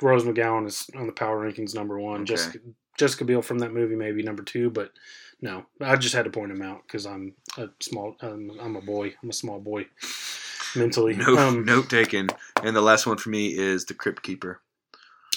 Rose 0.00 0.24
McGowan 0.24 0.66
is 0.66 0.88
on 0.96 1.06
the 1.06 1.12
power 1.12 1.44
rankings 1.44 1.74
number 1.74 1.98
one. 1.98 2.22
Okay. 2.22 2.34
Jessica 2.34 2.58
Jessica 2.96 3.24
Biel 3.24 3.42
from 3.42 3.58
that 3.58 3.72
movie 3.72 3.96
maybe 3.96 4.22
number 4.22 4.42
two, 4.42 4.70
but 4.70 4.92
no, 5.42 5.64
I 5.80 5.96
just 5.96 6.14
had 6.14 6.24
to 6.24 6.30
point 6.30 6.52
him 6.52 6.62
out 6.62 6.82
because 6.86 7.06
I'm 7.06 7.34
a 7.56 7.68
small. 7.80 8.16
Um, 8.20 8.52
I'm 8.60 8.76
a 8.76 8.80
boy. 8.80 9.14
I'm 9.22 9.30
a 9.30 9.34
small 9.34 9.58
boy 9.60 9.86
mentally. 10.76 11.14
Note, 11.16 11.38
um, 11.38 11.64
note 11.64 11.88
taken. 11.90 12.28
And 12.62 12.76
the 12.76 12.80
last 12.82 13.06
one 13.06 13.16
for 13.16 13.30
me 13.30 13.56
is 13.56 13.84
the 13.86 13.94
Crypt 13.94 14.22
Keeper. 14.22 14.60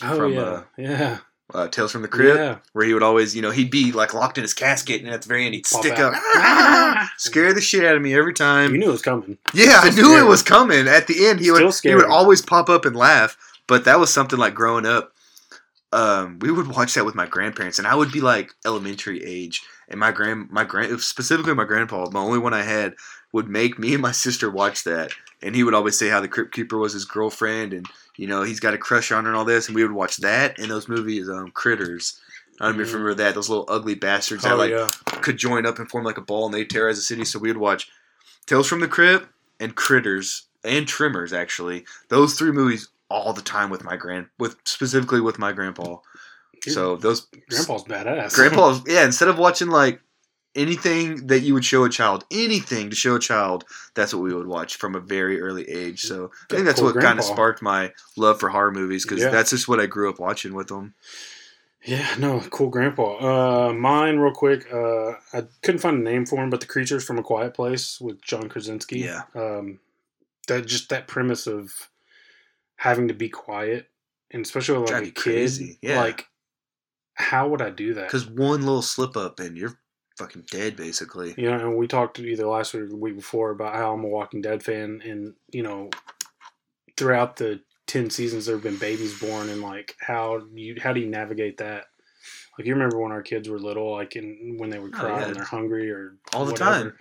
oh 0.04 0.16
from, 0.18 0.34
yeah, 0.34 0.42
uh, 0.42 0.64
yeah, 0.78 1.18
Uh, 1.54 1.68
Tales 1.68 1.92
from 1.92 2.02
the 2.02 2.08
Crypt, 2.08 2.38
yeah. 2.38 2.58
where 2.74 2.86
he 2.86 2.94
would 2.94 3.04
always, 3.04 3.36
you 3.36 3.42
know, 3.42 3.52
he'd 3.52 3.72
be 3.72 3.92
like 3.92 4.14
locked 4.14 4.38
in 4.38 4.42
his 4.44 4.54
casket, 4.54 5.02
and 5.02 5.10
at 5.10 5.22
the 5.22 5.28
very 5.28 5.46
end 5.46 5.54
he'd 5.56 5.66
Pop 5.66 5.82
stick 5.82 5.94
out. 6.00 6.14
up, 6.14 6.22
"Ah!" 6.36 7.12
scare 7.18 7.54
the 7.54 7.62
shit 7.62 7.84
out 7.86 7.96
of 7.96 8.02
me 8.02 8.14
every 8.16 8.34
time. 8.34 8.72
You 8.74 8.80
knew 8.80 8.90
it 8.90 8.92
was 8.94 9.02
coming. 9.02 9.38
Yeah, 9.54 9.80
I 9.82 9.90
knew 9.92 10.18
it 10.18 10.28
was 10.28 10.42
coming. 10.44 10.88
At 10.88 11.08
the 11.08 11.28
end, 11.28 11.40
he 11.40 11.46
Still 11.46 11.66
would 11.68 11.76
he 11.84 11.96
would 11.96 12.06
always 12.06 12.42
pop 12.42 12.70
up 12.70 12.86
and 12.86 12.96
laugh. 12.96 13.38
But 13.66 13.86
that 13.86 13.98
was 14.00 14.12
something 14.12 14.38
like 14.38 14.54
growing 14.56 14.86
up. 14.86 15.13
Um, 15.94 16.40
we 16.40 16.52
would 16.52 16.68
watch 16.68 16.96
that 16.96 17.06
with 17.06 17.14
my 17.16 17.28
grandparents, 17.28 17.78
and 17.78 17.88
I 17.88 17.94
would 17.96 18.12
be 18.12 18.20
like 18.22 18.52
elementary 18.66 19.24
age, 19.24 19.62
and 19.88 20.00
my 20.00 20.12
grand 20.12 20.50
my 20.50 20.64
grand 20.64 21.00
specifically 21.02 21.54
my 21.54 21.66
grandpa, 21.66 22.08
the 22.08 22.18
only 22.18 22.40
one 22.40 22.54
I 22.54 22.64
had, 22.64 22.96
would 23.32 23.48
make 23.48 23.78
me 23.78 23.94
and 23.94 24.02
my 24.02 24.12
sister 24.12 24.50
watch 24.50 24.84
that, 24.86 25.12
and 25.44 25.56
he 25.56 25.64
would 25.64 25.76
always 25.76 25.98
say 25.98 26.10
how 26.10 26.20
the 26.20 26.28
crypt 26.28 26.54
keeper 26.54 26.78
was 26.80 26.94
his 26.94 27.06
girlfriend, 27.06 27.74
and 27.74 27.86
you 28.18 28.26
know 28.28 28.42
he's 28.42 28.60
got 28.60 28.74
a 28.74 28.78
crush 28.80 29.12
on 29.12 29.26
her 29.26 29.30
and 29.30 29.38
all 29.38 29.46
this, 29.46 29.68
and 29.68 29.76
we 29.76 29.84
would 29.84 29.92
watch 29.92 30.18
that 30.18 30.58
and 30.58 30.72
those 30.72 30.90
movies, 30.90 31.30
um, 31.30 31.52
Critters. 31.52 32.20
I 32.60 32.66
don't 32.68 32.78
know 32.78 32.84
if 32.84 32.90
you 32.90 32.94
Mm. 32.96 33.00
remember 33.00 33.24
that. 33.24 33.36
Those 33.36 33.50
little 33.50 33.66
ugly 33.68 33.96
bastards 33.96 34.44
that 34.44 34.54
Oh 34.54 34.58
like 34.58 34.72
yeah, 34.72 34.90
could 35.22 35.38
join 35.38 35.66
up 35.66 35.80
and 35.80 35.90
form 35.90 36.06
like 36.06 36.18
a 36.18 36.22
ball 36.22 36.46
and 36.46 36.54
they 36.54 36.66
terrorize 36.66 36.96
the 36.98 37.02
city. 37.02 37.26
So 37.26 37.40
we 37.40 37.50
would 37.50 37.58
watch 37.58 37.90
Tales 38.48 38.68
from 38.68 38.80
the 38.80 38.88
Crypt 38.88 39.28
and 39.60 39.76
Critters 39.76 40.48
and 40.64 40.88
Tremors 40.88 41.34
actually. 41.34 41.86
Those 42.10 42.36
three 42.36 42.52
movies 42.52 42.90
all 43.14 43.34
the 43.34 43.42
time 43.42 43.70
with 43.70 43.84
my 43.84 43.96
grand 43.96 44.28
with 44.40 44.56
specifically 44.66 45.22
with 45.22 45.40
my 45.40 45.52
grandpa. 45.52 45.98
So 46.68 46.96
those 46.96 47.28
Grandpa's 47.50 47.84
badass. 47.84 48.34
grandpa's 48.34 48.82
yeah, 48.88 49.04
instead 49.06 49.28
of 49.28 49.38
watching 49.38 49.68
like 49.70 50.00
anything 50.56 51.28
that 51.28 51.40
you 51.40 51.54
would 51.54 51.66
show 51.66 51.84
a 51.84 51.90
child, 51.90 52.26
anything 52.32 52.90
to 52.90 52.96
show 52.96 53.16
a 53.16 53.20
child, 53.20 53.66
that's 53.96 54.14
what 54.14 54.24
we 54.24 54.34
would 54.34 54.48
watch 54.48 54.76
from 54.76 54.96
a 54.96 55.00
very 55.00 55.42
early 55.42 55.68
age. 55.70 56.02
So 56.02 56.32
I 56.52 56.54
think 56.54 56.66
that's 56.66 56.80
Cool 56.80 56.94
what 56.94 57.02
kind 57.02 57.20
of 57.20 57.26
sparked 57.26 57.62
my 57.62 57.92
love 58.16 58.40
for 58.40 58.50
horror 58.50 58.72
movies 58.72 59.04
because 59.04 59.22
Yeah. 59.22 59.30
that's 59.30 59.50
just 59.50 59.68
what 59.68 59.80
I 59.80 59.88
grew 59.88 60.10
up 60.10 60.20
watching 60.20 60.54
with 60.54 60.68
them. 60.68 60.94
Yeah, 61.86 62.08
no, 62.18 62.40
cool 62.50 62.70
grandpa. 62.70 63.70
Uh, 63.70 63.74
mine, 63.74 64.18
real 64.18 64.32
quick. 64.32 64.66
Uh, 64.72 65.16
I 65.34 65.44
couldn't 65.64 65.82
find 65.82 65.98
a 65.98 66.02
name 66.02 66.26
for 66.26 66.42
him, 66.42 66.50
but 66.50 66.62
the 66.62 66.66
creatures 66.66 67.04
from 67.04 67.20
a 67.20 67.24
Quiet 67.24 67.54
Place 67.54 68.00
with 68.00 68.22
John 68.22 68.48
Krasinski. 68.48 69.00
Yeah. 69.00 69.24
Um, 69.36 69.80
that 70.48 70.66
just 70.66 70.88
that 70.90 71.08
premise 71.08 71.46
of 71.46 71.90
having 72.84 73.08
to 73.08 73.14
be 73.14 73.30
quiet, 73.30 73.88
and 74.32 74.46
especially 74.46 74.78
with 74.78 74.92
like 74.92 75.08
a 75.08 75.12
kid. 75.12 75.52
yeah. 75.82 76.02
Like, 76.02 76.26
how 77.14 77.48
would 77.48 77.62
I 77.62 77.70
do 77.70 77.94
that? 77.94 78.08
Because 78.08 78.28
one 78.28 78.62
little 78.62 78.82
slip 78.82 79.16
up 79.16 79.40
and 79.40 79.58
you're 79.58 79.80
fucking 80.18 80.44
dead 80.52 80.76
basically. 80.76 81.34
You 81.38 81.50
know, 81.50 81.58
and 81.70 81.78
we 81.78 81.88
talked 81.88 82.20
either 82.20 82.46
last 82.46 82.74
week 82.74 82.84
or 82.84 82.88
the 82.90 82.98
week 82.98 83.16
before 83.16 83.52
about 83.52 83.76
how 83.76 83.94
I'm 83.94 84.04
a 84.04 84.08
Walking 84.08 84.42
Dead 84.42 84.62
fan, 84.64 85.02
and 85.06 85.34
you 85.54 85.64
know, 85.64 85.90
throughout 86.98 87.38
the 87.38 87.62
ten 87.88 88.10
seasons 88.10 88.46
there 88.46 88.56
have 88.56 88.64
been 88.64 88.78
babies 88.78 89.18
born, 89.20 89.50
and 89.50 89.62
like 89.62 89.96
how 90.00 90.42
you 90.54 90.76
how 90.82 90.92
do 90.94 91.00
you 91.00 91.08
navigate 91.10 91.58
that? 91.58 91.86
Like 92.58 92.68
you 92.68 92.74
remember 92.74 93.00
when 93.00 93.12
our 93.12 93.24
kids 93.24 93.50
were 93.50 93.60
little, 93.60 93.92
like 93.94 94.16
in, 94.16 94.56
when 94.58 94.70
they 94.70 94.80
would 94.80 94.94
Oh, 94.96 95.00
cry 95.00 95.20
yeah. 95.22 95.26
and 95.28 95.36
they're 95.36 95.44
hungry 95.44 95.90
or 95.90 96.18
All 96.34 96.46
the 96.46 96.52
whatever. 96.52 96.72
time. 96.72 96.94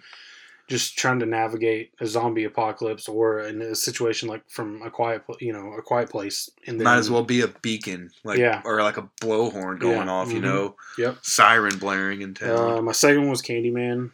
Just 0.73 0.97
trying 0.97 1.19
to 1.19 1.27
navigate 1.27 1.93
a 2.01 2.07
zombie 2.07 2.45
apocalypse 2.45 3.07
or 3.09 3.41
in 3.41 3.61
a 3.61 3.75
situation 3.75 4.27
like 4.27 4.43
from 4.49 4.81
a 4.81 4.91
quiet, 4.91 5.21
you 5.39 5.53
know, 5.53 5.75
a 5.75 5.83
quiet 5.83 6.09
place, 6.09 6.49
and 6.67 6.81
then 6.81 6.85
Might 6.85 6.97
as 6.97 7.11
well 7.11 7.23
be 7.25 7.43
a 7.43 7.49
beacon, 7.49 8.11
like 8.25 8.39
Yeah. 8.39 8.63
or 8.65 8.81
like 8.83 8.97
a 8.97 9.07
blowhorn 9.21 9.79
going 9.79 10.07
Yeah, 10.07 10.13
off, 10.13 10.33
you 10.33 10.39
mhm. 10.39 10.45
know, 10.45 10.77
Yep. 10.97 11.19
siren 11.21 11.77
blaring 11.79 12.23
in 12.23 12.33
town. 12.33 12.79
Uh, 12.79 12.81
my 12.81 12.93
second 12.93 13.21
one 13.21 13.29
was 13.31 13.43
Candyman. 13.43 14.13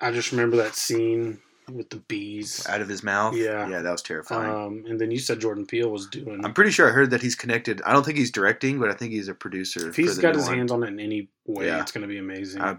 I 0.00 0.10
just 0.12 0.32
remember 0.32 0.56
that 0.56 0.76
scene 0.76 1.42
with 1.74 1.90
the 1.90 1.96
bees. 1.96 2.66
out 2.68 2.80
of 2.80 2.88
his 2.88 3.02
mouth. 3.02 3.36
Yeah. 3.36 3.68
yeah, 3.68 3.80
that 3.82 3.90
was 3.90 4.02
terrifying. 4.02 4.50
Um, 4.50 4.84
and 4.88 5.00
then 5.00 5.10
you 5.10 5.18
said 5.18 5.40
Jordan 5.40 5.66
Peele 5.66 5.90
was 5.90 6.06
doing. 6.06 6.44
I'm 6.44 6.52
pretty 6.54 6.70
sure 6.70 6.88
I 6.88 6.92
heard 6.92 7.10
that 7.10 7.22
he's 7.22 7.34
connected. 7.34 7.80
I 7.84 7.92
don't 7.92 8.04
think 8.04 8.18
he's 8.18 8.30
directing, 8.30 8.78
but 8.78 8.90
I 8.90 8.94
think 8.94 9.12
he's 9.12 9.28
a 9.28 9.34
producer. 9.34 9.88
if 9.88 9.96
he's 9.96 10.18
got 10.18 10.34
his 10.34 10.46
one. 10.46 10.56
hands 10.58 10.72
on 10.72 10.82
it 10.82 10.88
in 10.88 11.00
any 11.00 11.28
way, 11.46 11.66
Yeah. 11.66 11.80
it's 11.80 11.92
going 11.92 12.02
to 12.02 12.08
be 12.08 12.18
amazing. 12.18 12.60
I'm 12.62 12.78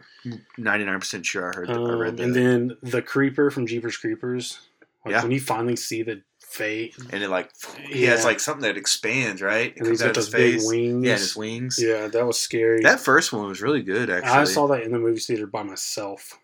99 0.57 0.99
percent 0.99 1.25
sure 1.25 1.51
I 1.51 1.55
heard. 1.55 1.67
That, 1.69 1.77
I 1.77 1.81
Um, 1.81 1.99
read 1.99 2.17
that. 2.17 2.23
and 2.23 2.35
then 2.35 2.77
the 2.83 3.01
creeper 3.01 3.49
from 3.51 3.67
Jeepers 3.67 3.97
Creepers. 3.97 4.59
Like 5.05 5.13
Yeah. 5.13 5.23
when 5.23 5.31
you 5.31 5.39
finally 5.39 5.75
see 5.75 6.03
the 6.03 6.21
fate, 6.47 6.95
and 7.11 7.23
it 7.23 7.29
like 7.29 7.49
he 7.79 8.03
has 8.03 8.23
like 8.25 8.39
something 8.39 8.61
that 8.63 8.77
expands, 8.77 9.41
right? 9.41 9.71
It 9.71 9.77
and 9.77 9.87
he's 9.87 10.01
comes 10.01 10.09
out 10.09 10.15
his 10.15 10.25
those 10.27 10.33
big 10.33 10.53
face. 10.55 10.67
wings. 10.67 11.05
Yeah, 11.07 11.13
his 11.17 11.35
wings. 11.35 11.79
Yeah, 11.81 12.07
that 12.07 12.27
was 12.27 12.39
scary. 12.39 12.81
That 12.83 12.99
first 12.99 13.33
one 13.33 13.47
was 13.47 13.61
really 13.61 13.81
good, 13.81 14.09
actually. 14.11 14.31
I 14.31 14.43
saw 14.43 14.67
that 14.67 14.83
in 14.83 14.91
the 14.91 14.99
movie 14.99 15.19
theater 15.19 15.47
by 15.47 15.63
myself. 15.63 16.37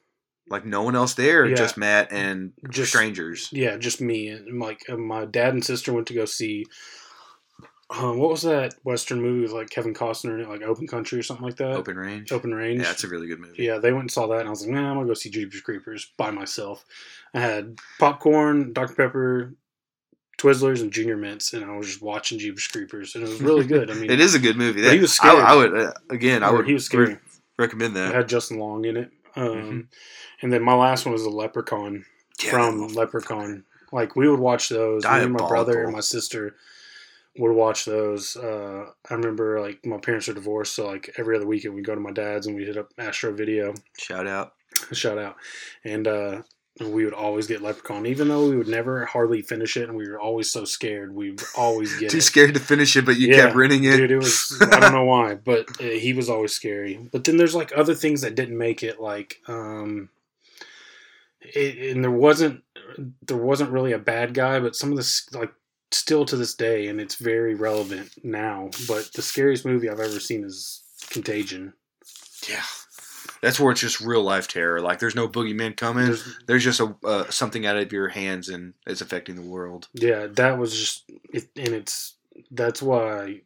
Like 0.50 0.66
no 0.66 0.82
one 0.82 0.96
else 0.96 1.14
there, 1.14 1.46
Yeah. 1.46 1.56
just 1.56 1.78
Matt 1.78 2.12
and 2.12 2.54
Just- 2.70 2.90
strangers. 2.90 3.50
Yeah, 3.52 3.78
just 3.78 4.00
me 4.02 4.30
and 4.30 4.60
like 4.60 4.88
my 4.90 5.26
dad 5.26 5.54
and 5.54 5.64
sister 5.66 5.92
went 5.94 6.08
to 6.08 6.14
go 6.14 6.26
see. 6.26 6.66
Um, 7.90 8.18
what 8.20 8.30
was 8.30 8.42
that 8.42 8.74
Western 8.84 9.22
movie 9.22 9.42
with 9.44 9.54
like 9.54 9.70
Kevin 9.70 9.94
Costner 9.94 10.34
in 10.34 10.42
it, 10.42 10.50
like 10.50 10.62
Open 10.62 10.88
Country 10.88 11.18
or 11.20 11.24
something 11.24 11.46
like 11.46 11.56
that? 11.56 11.72
Open 11.72 11.96
range. 11.96 12.34
Open 12.34 12.54
Range. 12.54 12.82
Yeah, 12.82 12.92
it's 12.92 13.06
a 13.06 13.08
really 13.08 13.28
good 13.28 13.40
movie. 13.40 13.64
Yeah, 13.64 13.78
they 13.78 13.92
went 13.94 14.04
and 14.04 14.12
saw 14.12 14.28
that, 14.28 14.40
and 14.42 14.48
I 14.48 14.52
was 14.52 14.62
like, 14.66 14.72
"Nah, 14.76 14.90
I'm 14.90 14.98
gonna 14.98 15.08
go 15.08 15.14
see 15.14 15.30
Jeepers 15.30 15.62
Creepers 15.62 16.12
by 16.18 16.30
myself." 16.32 16.84
I 17.34 17.40
had 17.40 17.78
popcorn, 17.98 18.74
Dr 18.74 18.94
Pepper, 18.94 19.54
Twizzlers, 20.38 20.82
and 20.82 20.92
Junior 20.92 21.16
Mints, 21.16 21.54
and 21.54 21.64
I 21.64 21.78
was 21.78 21.88
just 21.88 22.02
watching 22.02 22.40
Jeepers 22.40 22.68
Creepers, 22.68 23.16
and 23.16 23.24
it 23.24 23.30
was 23.30 23.42
really 23.42 23.66
good. 23.66 23.90
I 23.90 23.94
mean, 23.96 24.10
it 24.12 24.20
is 24.20 24.36
a 24.36 24.40
good 24.40 24.58
movie. 24.58 24.82
But 24.82 24.92
he 24.92 24.98
That- 24.98 25.02
was 25.04 25.14
scary. 25.14 25.42
I 25.42 25.56
would 25.56 25.74
uh, 25.74 25.94
again. 26.10 26.44
I 26.44 26.50
or 26.50 26.58
would 26.58 26.68
he 26.68 26.74
was 26.74 26.84
scary. 26.84 27.14
re- 27.14 27.18
recommend 27.58 27.96
It 27.96 28.00
that. 28.00 28.14
had 28.14 28.28
Justin 28.28 28.60
Long 28.60 28.84
in 28.84 28.98
it. 28.98 29.12
Um, 29.38 29.48
Mhm. 29.48 29.88
And 30.42 30.54
then 30.54 30.64
my 30.64 30.74
last 30.76 31.06
one 31.06 31.14
was 31.14 31.24
the 31.24 31.30
Leprechaun 31.30 32.06
Yeah, 32.44 32.52
from 32.52 32.88
Leprechaun. 32.90 33.66
Like 33.92 34.16
we 34.16 34.28
would 34.30 34.40
watch 34.40 34.70
those. 34.70 35.04
Me 35.04 35.10
and 35.10 35.34
my 35.34 35.48
brother 35.48 35.84
and 35.84 35.94
my 35.94 36.02
sister 36.02 36.56
would 37.38 37.52
watch 37.54 37.86
those. 37.86 38.36
Uh, 38.36 38.86
I 39.10 39.14
remember 39.14 39.62
like 39.62 39.86
my 39.86 39.98
parents 39.98 40.28
are 40.28 40.34
divorced, 40.34 40.76
so 40.76 40.88
like 40.88 41.14
every 41.18 41.36
other 41.36 41.48
weekend 41.48 41.74
we 41.76 41.82
go 41.82 41.96
to 41.96 42.02
my 42.02 42.12
dad's 42.12 42.48
and 42.48 42.56
we 42.56 42.66
hit 42.66 42.78
up 42.78 42.92
Astro 42.98 43.32
Video. 43.32 43.74
Shout 43.98 44.28
out. 44.28 44.54
Shout 44.92 45.18
out, 45.18 45.38
and 45.84 46.08
uh, 46.08 46.42
we 46.80 47.06
would 47.06 47.14
always 47.14 47.48
get 47.48 47.62
Leprechaun, 47.62 48.06
even 48.06 48.28
though 48.28 48.48
we 48.50 48.56
would 48.56 48.68
never 48.68 49.06
hardly 49.06 49.42
finish 49.42 49.78
it, 49.78 49.90
and 49.90 49.98
we 49.98 50.08
were 50.10 50.20
always 50.20 50.52
so 50.52 50.64
scared. 50.66 51.14
We 51.16 51.32
would 51.32 51.44
always 51.56 51.98
get 52.00 52.12
Too 52.12 52.18
it. 52.18 52.22
scared 52.22 52.54
to 52.54 52.60
finish 52.60 52.96
it, 52.96 53.06
but 53.06 53.18
you 53.18 53.30
Yeah, 53.30 53.46
kept 53.46 53.56
renting 53.56 53.84
it. 53.84 53.98
Dude, 53.98 54.12
it 54.12 54.18
was 54.18 54.58
I 54.72 54.80
don't 54.80 54.94
know 54.94 55.06
why, 55.06 55.36
but 55.36 55.66
uh, 55.82 55.84
he 55.86 56.14
was 56.14 56.30
always 56.30 56.54
scary. 56.54 56.98
But 57.12 57.24
then 57.24 57.38
there's 57.38 57.56
like 57.56 57.72
other 57.76 57.96
things 57.96 58.22
that 58.22 58.36
didn't 58.36 58.58
make 58.58 58.84
it, 58.84 59.00
like 59.00 59.40
um, 59.48 60.10
it, 61.42 61.96
and 61.96 62.04
there 62.04 62.12
wasn't 62.12 62.64
there 63.26 63.38
wasn't 63.38 63.72
really 63.72 63.92
a 63.94 64.00
bad 64.00 64.34
guy, 64.34 64.60
but 64.60 64.76
some 64.76 64.92
of 64.92 64.98
this 64.98 65.32
like 65.34 65.54
still 65.92 66.26
to 66.26 66.36
this 66.36 66.54
day, 66.54 66.88
and 66.88 67.00
it's 67.00 67.16
very 67.16 67.56
relevant 67.56 68.12
now. 68.24 68.70
But 68.88 69.12
the 69.14 69.22
scariest 69.22 69.66
movie 69.66 69.90
I've 69.90 70.00
ever 70.00 70.20
seen 70.20 70.44
is 70.44 70.84
Contagion. 71.10 71.74
Yeah. 72.50 72.64
That's 73.42 73.60
where 73.60 73.72
it's 73.72 73.82
just 73.82 74.02
real 74.02 74.24
life 74.24 74.48
terror. 74.48 74.82
Like 74.82 75.00
there's 75.00 75.16
no 75.16 75.28
boogeyman 75.28 75.76
coming. 75.76 76.06
There's, 76.06 76.38
There's 76.48 76.64
just 76.64 76.80
a 76.80 76.96
uh, 77.04 77.30
something 77.30 77.66
out 77.66 77.78
of 77.78 77.92
your 77.92 78.10
hands 78.10 78.50
and 78.50 78.74
it's 78.86 79.02
affecting 79.02 79.36
the 79.36 79.42
world. 79.42 79.88
yeah, 79.94 80.28
that 80.28 80.58
was 80.58 80.78
just 80.78 81.04
it, 81.34 81.50
and 81.56 81.70
it's 81.70 82.16
that's 82.52 82.82
why 82.82 83.42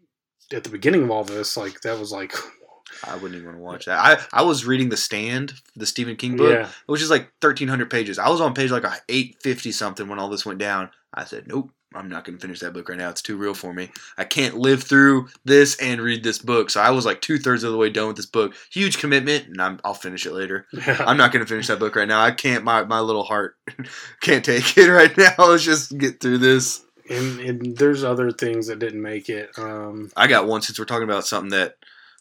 at 0.54 0.64
the 0.64 0.70
beginning 0.70 1.04
of 1.04 1.12
all 1.12 1.24
this, 1.24 1.56
like 1.58 1.82
that 1.82 2.00
was 2.00 2.12
like 2.12 2.34
I 3.06 3.16
wouldn't 3.16 3.36
even 3.36 3.46
want 3.46 3.58
to 3.58 3.64
watch 3.64 3.86
that. 3.86 4.28
I, 4.34 4.40
I 4.42 4.44
was 4.44 4.66
reading 4.66 4.90
The 4.90 4.98
Stand, 4.98 5.54
the 5.76 5.86
Stephen 5.86 6.18
King 6.18 6.36
book, 6.36 6.52
yeah, 6.52 6.70
which 6.88 7.02
is 7.02 7.10
like 7.10 7.32
1,300 7.40 7.90
pages. 7.90 8.20
I 8.20 8.30
was 8.30 8.42
on 8.42 8.54
page 8.54 8.70
like 8.70 8.84
a 8.84 8.96
850 9.08 9.72
something 9.72 10.08
when 10.10 10.20
all 10.20 10.30
this 10.30 10.46
went 10.46 10.60
down. 10.60 10.90
I 11.14 11.24
said, 11.24 11.48
nope, 11.48 11.72
I'm 11.94 12.08
not 12.08 12.24
going 12.24 12.38
to 12.38 12.42
finish 12.42 12.62
that 12.62 12.74
book 12.74 12.88
right 12.88 12.98
now. 12.98 13.10
It's 13.10 13.22
too 13.22 13.36
real 13.36 13.54
for 13.54 13.74
me. 13.74 13.90
I 14.18 14.24
can't 14.24 14.58
live 14.58 14.84
through 14.84 15.28
this 15.44 15.76
and 15.82 16.00
read 16.00 16.24
this 16.24 16.38
book. 16.38 16.70
So 16.70 16.80
I 16.80 16.92
was 16.92 17.06
like 17.06 17.22
two 17.22 17.38
thirds 17.38 17.64
of 17.64 17.72
the 17.72 17.78
way 17.78 17.90
done 17.90 18.08
with 18.08 18.16
this 18.16 18.26
book. 18.26 18.56
Huge 18.72 18.98
commitment, 18.98 19.48
and 19.48 19.62
I'm, 19.62 19.80
I'll 19.84 19.94
finish 19.94 20.26
it 20.26 20.32
later. 20.32 20.68
I'm 20.88 21.18
not 21.18 21.32
going 21.34 21.44
to 21.44 21.50
finish 21.50 21.68
that 21.68 21.80
book 21.80 21.96
right 21.96 22.08
now. 22.08 22.22
I 22.22 22.32
can't. 22.32 22.64
My 22.64 22.84
my 22.86 23.02
little 23.02 23.24
heart 23.24 23.56
can't 24.22 24.46
take 24.46 24.78
it 24.78 24.90
right 24.90 25.16
now. 25.18 25.34
Let's 25.38 25.64
just 25.64 25.98
get 25.98 26.22
through 26.22 26.38
this. 26.38 26.82
and, 27.10 27.40
and 27.42 27.78
there's 27.78 28.04
other 28.04 28.32
things 28.32 28.68
that 28.68 28.80
didn't 28.80 29.02
make 29.02 29.28
it. 29.28 29.50
Um, 29.58 30.12
I 30.16 30.28
got 30.28 30.48
one 30.48 30.62
since 30.62 30.80
we're 30.80 30.86
talking 30.86 31.04
about 31.10 31.28
something 31.28 31.52
that 31.52 31.76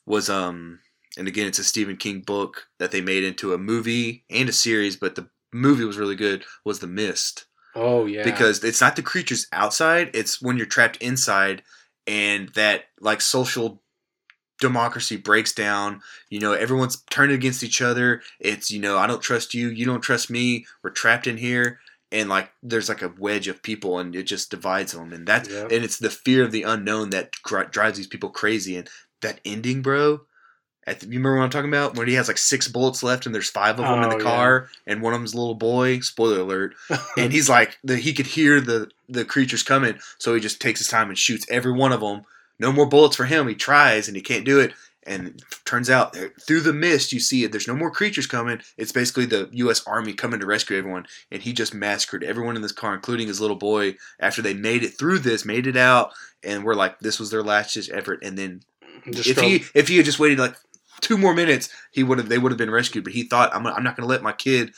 was 0.06 0.28
um 0.30 0.80
and 1.16 1.28
again 1.28 1.46
it's 1.46 1.58
a 1.58 1.64
Stephen 1.64 1.96
King 1.96 2.20
book 2.20 2.66
that 2.78 2.90
they 2.90 3.00
made 3.00 3.22
into 3.22 3.54
a 3.54 3.58
movie 3.58 4.24
and 4.30 4.48
a 4.48 4.52
series, 4.52 4.96
but 4.96 5.14
the 5.14 5.28
movie 5.52 5.84
was 5.84 5.98
really 5.98 6.16
good. 6.16 6.44
Was 6.64 6.80
The 6.80 6.86
Mist 6.88 7.44
oh 7.74 8.06
yeah, 8.06 8.24
because 8.24 8.62
it's 8.64 8.80
not 8.80 8.96
the 8.96 9.02
creatures 9.02 9.46
outside; 9.52 10.10
it's 10.14 10.40
when 10.40 10.56
you're 10.56 10.66
trapped 10.66 10.96
inside, 10.96 11.62
and 12.06 12.48
that 12.50 12.84
like 13.00 13.20
social 13.20 13.82
democracy 14.60 15.16
breaks 15.16 15.52
down. 15.52 16.00
You 16.28 16.40
know, 16.40 16.52
everyone's 16.52 17.02
turned 17.10 17.32
against 17.32 17.62
each 17.62 17.80
other. 17.80 18.22
It's 18.38 18.70
you 18.70 18.80
know, 18.80 18.98
I 18.98 19.06
don't 19.06 19.22
trust 19.22 19.54
you, 19.54 19.68
you 19.68 19.86
don't 19.86 20.02
trust 20.02 20.30
me. 20.30 20.66
We're 20.82 20.90
trapped 20.90 21.26
in 21.26 21.36
here. 21.38 21.80
And 22.12 22.28
like, 22.28 22.50
there's 22.60 22.88
like 22.88 23.02
a 23.02 23.14
wedge 23.18 23.46
of 23.46 23.62
people, 23.62 24.00
and 24.00 24.16
it 24.16 24.24
just 24.24 24.50
divides 24.50 24.92
them, 24.92 25.12
and 25.12 25.26
that's 25.26 25.48
Yep. 25.48 25.70
and 25.70 25.84
it's 25.84 25.98
the 25.98 26.10
fear 26.10 26.42
of 26.42 26.50
the 26.50 26.64
unknown 26.64 27.10
that 27.10 27.30
gr- 27.44 27.62
drives 27.62 27.98
these 27.98 28.08
people 28.08 28.30
crazy. 28.30 28.76
And 28.76 28.88
that 29.22 29.40
ending, 29.44 29.80
bro. 29.80 30.22
At 30.86 31.00
the, 31.00 31.06
you 31.06 31.12
remember 31.12 31.36
what 31.36 31.44
I'm 31.44 31.50
talking 31.50 31.70
about? 31.70 31.96
When 31.96 32.08
he 32.08 32.14
has 32.14 32.26
like 32.28 32.38
six 32.38 32.66
bullets 32.66 33.02
left, 33.02 33.26
and 33.26 33.34
there's 33.34 33.50
five 33.50 33.78
of 33.78 33.84
them 33.86 33.98
in 34.02 34.04
Oh, 34.06 34.10
the 34.10 34.16
yeah. 34.16 34.30
car, 34.30 34.68
and 34.86 35.02
one 35.02 35.12
of 35.12 35.20
them's 35.20 35.34
a 35.34 35.38
little 35.38 35.54
boy. 35.54 36.00
Spoiler 36.00 36.40
alert! 36.40 36.74
and 37.16 37.32
he's 37.32 37.48
like, 37.48 37.78
the, 37.84 37.96
he 37.96 38.12
could 38.12 38.26
hear 38.26 38.60
the 38.60 38.90
the 39.08 39.24
creatures 39.24 39.62
coming, 39.62 39.98
so 40.18 40.34
he 40.34 40.40
just 40.40 40.60
takes 40.60 40.80
his 40.80 40.88
time 40.88 41.08
and 41.08 41.18
shoots 41.18 41.46
every 41.50 41.72
one 41.72 41.92
of 41.92 42.00
them. 42.00 42.22
No 42.58 42.72
more 42.72 42.86
bullets 42.86 43.16
for 43.16 43.24
him. 43.26 43.46
He 43.48 43.54
tries, 43.54 44.06
and 44.08 44.16
he 44.16 44.22
can't 44.22 44.44
do 44.44 44.58
it. 44.60 44.72
And 45.06 45.28
it 45.28 45.42
turns 45.64 45.88
out 45.88 46.14
through 46.46 46.60
the 46.60 46.74
mist, 46.74 47.10
you 47.12 47.20
see 47.20 47.42
it. 47.42 47.52
There's 47.52 47.66
no 47.66 47.74
more 47.74 47.90
creatures 47.90 48.26
coming. 48.26 48.60
It's 48.76 48.92
basically 48.92 49.24
the 49.24 49.48
U.S. 49.52 49.82
Army 49.86 50.12
coming 50.12 50.40
to 50.40 50.46
rescue 50.46 50.76
everyone. 50.76 51.06
And 51.32 51.42
he 51.42 51.54
just 51.54 51.72
massacred 51.72 52.22
everyone 52.22 52.54
in 52.54 52.60
this 52.62 52.70
car, 52.70 52.94
including 52.94 53.26
his 53.26 53.40
little 53.40 53.56
boy. 53.56 53.96
After 54.20 54.42
they 54.42 54.52
made 54.52 54.84
it 54.84 54.98
through 54.98 55.20
this, 55.20 55.44
made 55.46 55.66
it 55.66 55.76
out, 55.76 56.12
and 56.44 56.64
we're 56.64 56.74
like, 56.74 56.98
this 57.00 57.18
was 57.18 57.30
their 57.30 57.42
last 57.42 57.72
ditch 57.74 57.90
effort. 57.92 58.22
And 58.22 58.36
then 58.36 58.62
Just 59.10 59.30
if 59.30 59.40
he 59.40 59.64
if 59.74 59.88
he 59.88 59.96
had 59.96 60.04
just 60.04 60.18
waited 60.18 60.38
like 60.38 60.54
two 61.00 61.18
more 61.18 61.34
minutes, 61.34 61.68
he 61.92 62.02
would 62.02 62.18
have 62.18 62.28
they 62.28 62.38
would 62.38 62.52
have 62.52 62.58
been 62.58 62.70
rescued. 62.70 63.04
But 63.04 63.12
he 63.12 63.24
thought, 63.24 63.54
I'm, 63.54 63.66
I'm 63.66 63.82
not 63.82 63.96
going 63.96 64.06
to 64.06 64.10
let 64.12 64.22
my 64.22 64.32
kid 64.32 64.72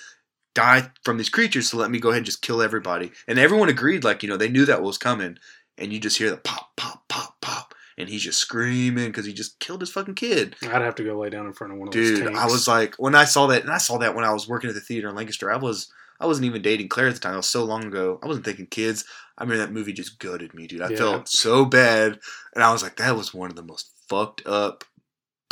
die 0.55 0.91
from 1.05 1.17
these 1.19 1.29
creatures, 1.31 1.69
so 1.69 1.77
let 1.79 1.91
me 1.91 1.99
go 1.99 2.11
ahead 2.11 2.19
and 2.19 2.27
just 2.27 2.43
kill 2.43 2.61
everybody. 2.63 3.11
And 3.27 3.39
everyone 3.39 3.69
agreed, 3.69 4.05
like 4.05 4.23
you 4.23 4.29
know, 4.29 4.37
they 4.37 4.49
knew 4.49 4.65
that 4.67 4.83
was 4.83 4.99
coming. 4.99 5.39
And 5.79 5.93
you 5.93 5.99
just 5.99 6.19
hear 6.19 6.31
the 6.31 6.37
pop, 6.37 6.77
pop, 6.77 7.09
pop, 7.09 7.41
pop, 7.41 7.75
and 7.97 8.09
he's 8.09 8.23
just 8.23 8.39
screaming 8.39 9.07
because 9.07 9.25
he 9.25 9.33
just 9.33 9.59
killed 9.59 9.81
his 9.81 9.91
fucking 9.91 10.15
kid. 10.17 10.55
I'd 10.63 10.83
have 10.83 10.95
to 10.97 11.05
go 11.05 11.19
lay 11.19 11.31
down 11.31 11.47
in 11.47 11.55
front 11.55 11.73
of 11.73 11.79
one 11.79 11.89
of 11.89 11.95
those 11.95 12.11
Dude. 12.21 12.35
I 12.35 12.45
was 12.47 12.69
like, 12.69 12.95
when 12.97 13.15
I 13.15 13.25
saw 13.25 13.47
that, 13.47 13.63
and 13.63 13.71
I 13.71 13.79
saw 13.79 13.97
that 13.99 14.15
when 14.15 14.25
I 14.25 14.33
was 14.33 14.47
working 14.47 14.69
at 14.69 14.75
the 14.75 14.83
theater 14.83 15.09
in 15.09 15.15
Lancaster, 15.15 15.51
I 15.51 15.57
was. 15.57 15.91
I 16.21 16.27
wasn't 16.27 16.45
even 16.47 16.63
dating 16.63 16.89
Claire 16.89 17.09
at 17.09 17.15
the 17.15 17.21
time. 17.21 17.35
It 17.35 17.39
was 17.39 17.49
so 17.49 17.65
long 17.65 17.85
ago. 17.85 18.21
I 18.23 18.29
wasn't 18.29 18.45
thinking 18.45 18.67
kids. 18.67 19.05
I 19.37 19.45
mean, 19.45 19.59
that 19.59 19.73
movie 19.73 19.93
just 19.93 20.21
gutted 20.21 20.55
me, 20.55 20.69
dude. 20.69 20.81
I 20.81 20.91
Yeah. 20.91 20.97
felt 20.97 21.29
so 21.29 21.65
bad, 21.65 22.21
and 22.55 22.63
I 22.63 22.71
was 22.71 22.81
like, 22.81 22.95
that 22.99 23.17
was 23.17 23.35
one 23.35 23.51
of 23.51 23.57
the 23.57 23.65
most 23.65 23.91
fucked 24.09 24.47
up, 24.47 24.85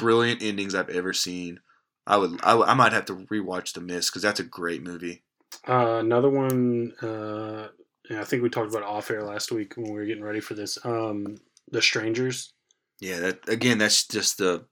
brilliant 0.01 0.42
endings 0.42 0.74
I've 0.74 0.90
ever 0.90 1.12
seen. 1.12 1.61
I 2.07 2.16
would, 2.16 2.40
I, 2.42 2.59
I 2.59 2.74
might 2.74 2.92
have 2.92 3.05
to 3.07 3.16
rewatch 3.30 3.72
The 3.72 3.80
Mist 3.80 4.11
because 4.11 4.22
that's 4.22 4.40
a 4.40 4.44
great 4.44 4.82
movie. 4.82 5.22
Uh, 5.68 5.98
another 6.01 6.30
one. 6.30 6.92
Uh, 7.01 7.68
yeah, 8.09 8.20
I 8.20 8.24
think 8.24 8.42
we 8.42 8.51
talked 8.51 8.70
about 8.70 8.82
off 8.82 9.11
air 9.11 9.22
last 9.22 9.53
week 9.53 9.76
when 9.76 9.92
we 9.92 9.98
were 9.98 10.07
getting 10.07 10.24
ready 10.24 10.40
for 10.40 10.55
this. 10.55 10.78
Um, 10.84 11.36
the 11.70 11.80
Strangers. 11.80 12.53
Yeah, 13.01 13.20
that 13.20 13.48
again, 13.48 13.78
that's 13.78 14.07
just 14.07 14.38
the, 14.38 14.66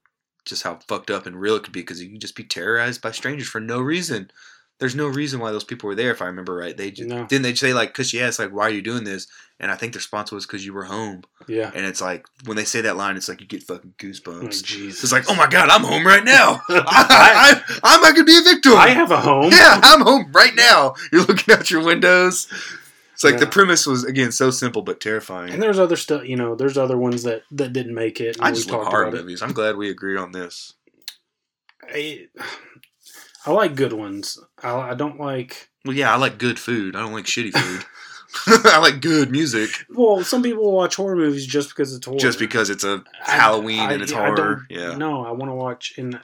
just 0.45 0.63
how 0.63 0.79
fucked 0.87 1.11
up 1.11 1.25
and 1.25 1.39
real 1.39 1.55
it 1.55 1.63
could 1.63 1.73
be 1.73 1.81
because 1.81 2.01
you 2.01 2.09
can 2.09 2.19
just 2.19 2.35
be 2.35 2.43
terrorized 2.43 3.01
by 3.01 3.11
strangers 3.11 3.47
for 3.47 3.61
no 3.61 3.79
reason. 3.79 4.31
There's 4.79 4.95
no 4.95 5.07
reason 5.07 5.39
why 5.41 5.51
those 5.51 5.65
people 5.65 5.87
were 5.87 5.95
there, 5.95 6.11
if 6.11 6.21
I 6.21 6.25
remember 6.25 6.55
right. 6.55 6.75
They 6.75 6.89
just, 6.91 7.09
No. 7.09 7.25
didn't 7.25 7.43
they 7.43 7.53
say 7.53 7.73
like, 7.73 7.93
cause 7.93 8.09
she 8.09 8.21
asked 8.21 8.39
like, 8.39 8.51
why 8.53 8.63
are 8.67 8.69
you 8.69 8.81
doing 8.81 9.03
this? 9.03 9.27
And 9.59 9.69
I 9.69 9.75
think 9.75 9.91
the 9.91 9.97
response 9.97 10.31
was 10.31 10.45
because 10.45 10.65
you 10.65 10.73
were 10.73 10.85
home. 10.85 11.23
Yeah. 11.49 11.69
And 11.75 11.85
it's 11.85 11.99
like 11.99 12.25
when 12.45 12.55
they 12.55 12.63
say 12.63 12.79
that 12.81 12.95
line, 12.95 13.17
it's 13.17 13.27
like 13.27 13.41
you 13.41 13.47
get 13.47 13.61
fucking 13.63 13.95
goosebumps. 13.97 14.43
Oh, 14.45 14.47
Jesus. 14.63 15.03
It's 15.03 15.11
like, 15.11 15.29
oh 15.29 15.35
my 15.35 15.47
god, 15.47 15.67
I'm 15.69 15.83
home 15.83 16.07
right 16.07 16.23
now. 16.23 16.61
I, 16.69 17.61
I, 17.69 17.79
I'm 17.83 18.01
not 18.01 18.13
gonna 18.15 18.23
be 18.23 18.37
a 18.37 18.41
victim. 18.41 18.73
I 18.77 18.89
have 18.89 19.11
a 19.11 19.19
home. 19.19 19.51
yeah, 19.51 19.81
I'm 19.83 19.99
home 20.01 20.31
right 20.31 20.55
now. 20.55 20.93
You're 21.11 21.23
looking 21.25 21.53
out 21.53 21.69
your 21.69 21.83
windows. 21.83 22.47
It's 23.13 23.25
like 23.25 23.37
the 23.39 23.47
premise 23.47 23.85
was 23.85 24.05
again 24.05 24.31
so 24.31 24.49
simple 24.49 24.81
but 24.81 25.01
terrifying. 25.01 25.51
And 25.51 25.61
there's 25.61 25.77
other 25.77 25.97
stuff, 25.97 26.23
you 26.25 26.37
know. 26.37 26.55
There's 26.55 26.77
other 26.77 26.97
ones 26.97 27.23
that 27.23 27.43
that 27.51 27.73
didn't 27.73 27.93
make 27.93 28.21
it. 28.21 28.37
I 28.39 28.51
just 28.53 28.71
love 28.71 28.87
horror 28.87 29.03
about 29.07 29.17
it. 29.17 29.21
movies. 29.23 29.41
I'm 29.41 29.51
glad 29.51 29.75
we 29.75 29.89
agreed 29.89 30.15
on 30.15 30.31
this. 30.31 30.75
I, 31.83 32.27
I 33.49 33.53
like 33.53 33.75
good 33.75 33.93
ones. 33.93 34.37
I, 34.61 34.91
I 34.91 34.93
don't 34.93 35.19
like. 35.19 35.69
Well, 35.85 35.95
yeah, 35.95 36.13
I 36.13 36.17
like 36.17 36.37
good 36.37 36.59
food. 36.59 36.95
I 36.95 36.99
don't 37.01 37.13
like 37.13 37.25
shitty 37.25 37.53
food. 37.53 37.85
I 38.65 38.77
like 38.77 39.01
good 39.01 39.31
music 39.31 39.71
Well, 39.89 40.23
some 40.23 40.43
people 40.43 40.71
watch 40.71 40.97
horror 40.97 41.15
movies 41.15 41.47
just 41.47 41.69
because 41.69 41.95
it's 41.95 42.05
horror. 42.05 42.19
just 42.19 42.37
because 42.37 42.69
it's 42.69 42.83
a 42.83 43.03
I- 43.25 43.31
Halloween 43.37 43.79
I- 43.79 43.93
and 43.93 44.03
it's 44.03 44.11
horror. 44.11 44.67
Yeah. 44.69 44.95
No, 44.97 45.25
I 45.25 45.31
want 45.31 45.49
to 45.49 45.55
watch. 45.55 45.93
And 45.97 46.19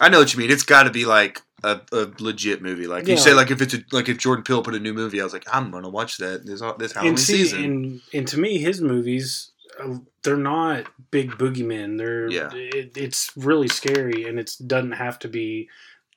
I 0.00 0.08
know 0.08 0.20
what 0.20 0.32
you 0.32 0.38
mean. 0.40 0.50
It's 0.50 0.62
got 0.62 0.84
to 0.84 0.90
be 0.90 1.04
like 1.04 1.42
a, 1.62 1.80
a 1.92 2.08
legit 2.18 2.62
movie. 2.62 2.86
Like 2.86 3.06
you 3.08 3.18
say, 3.18 3.34
like 3.34 3.50
if 3.50 3.60
it's 3.60 3.74
a, 3.74 3.84
like 3.92 4.08
if 4.08 4.16
Jordan 4.16 4.42
Peele 4.42 4.62
put 4.62 4.74
a 4.74 4.78
new 4.80 4.94
movie, 4.94 5.20
I 5.20 5.24
was 5.24 5.32
like, 5.34 5.44
I'm 5.52 5.70
gonna 5.70 5.90
watch 5.90 6.16
that 6.18 6.46
this 6.46 6.62
this 6.78 6.92
Halloween 6.92 7.10
and 7.10 7.20
see, 7.20 7.36
season. 7.44 7.64
and 7.64 8.00
and 8.14 8.28
to 8.28 8.40
me, 8.40 8.58
his 8.58 8.80
movies, 8.80 9.50
uh, 9.78 9.98
they're 10.22 10.36
not 10.38 10.86
big 11.10 11.32
boogeymen. 11.32 11.98
They're 11.98 12.30
Yeah. 12.30 12.50
it, 12.54 12.96
it's 12.96 13.30
really 13.36 13.68
scary, 13.68 14.24
and 14.24 14.38
it 14.40 14.56
doesn't 14.66 14.92
have 14.92 15.18
to 15.20 15.28
be 15.28 15.68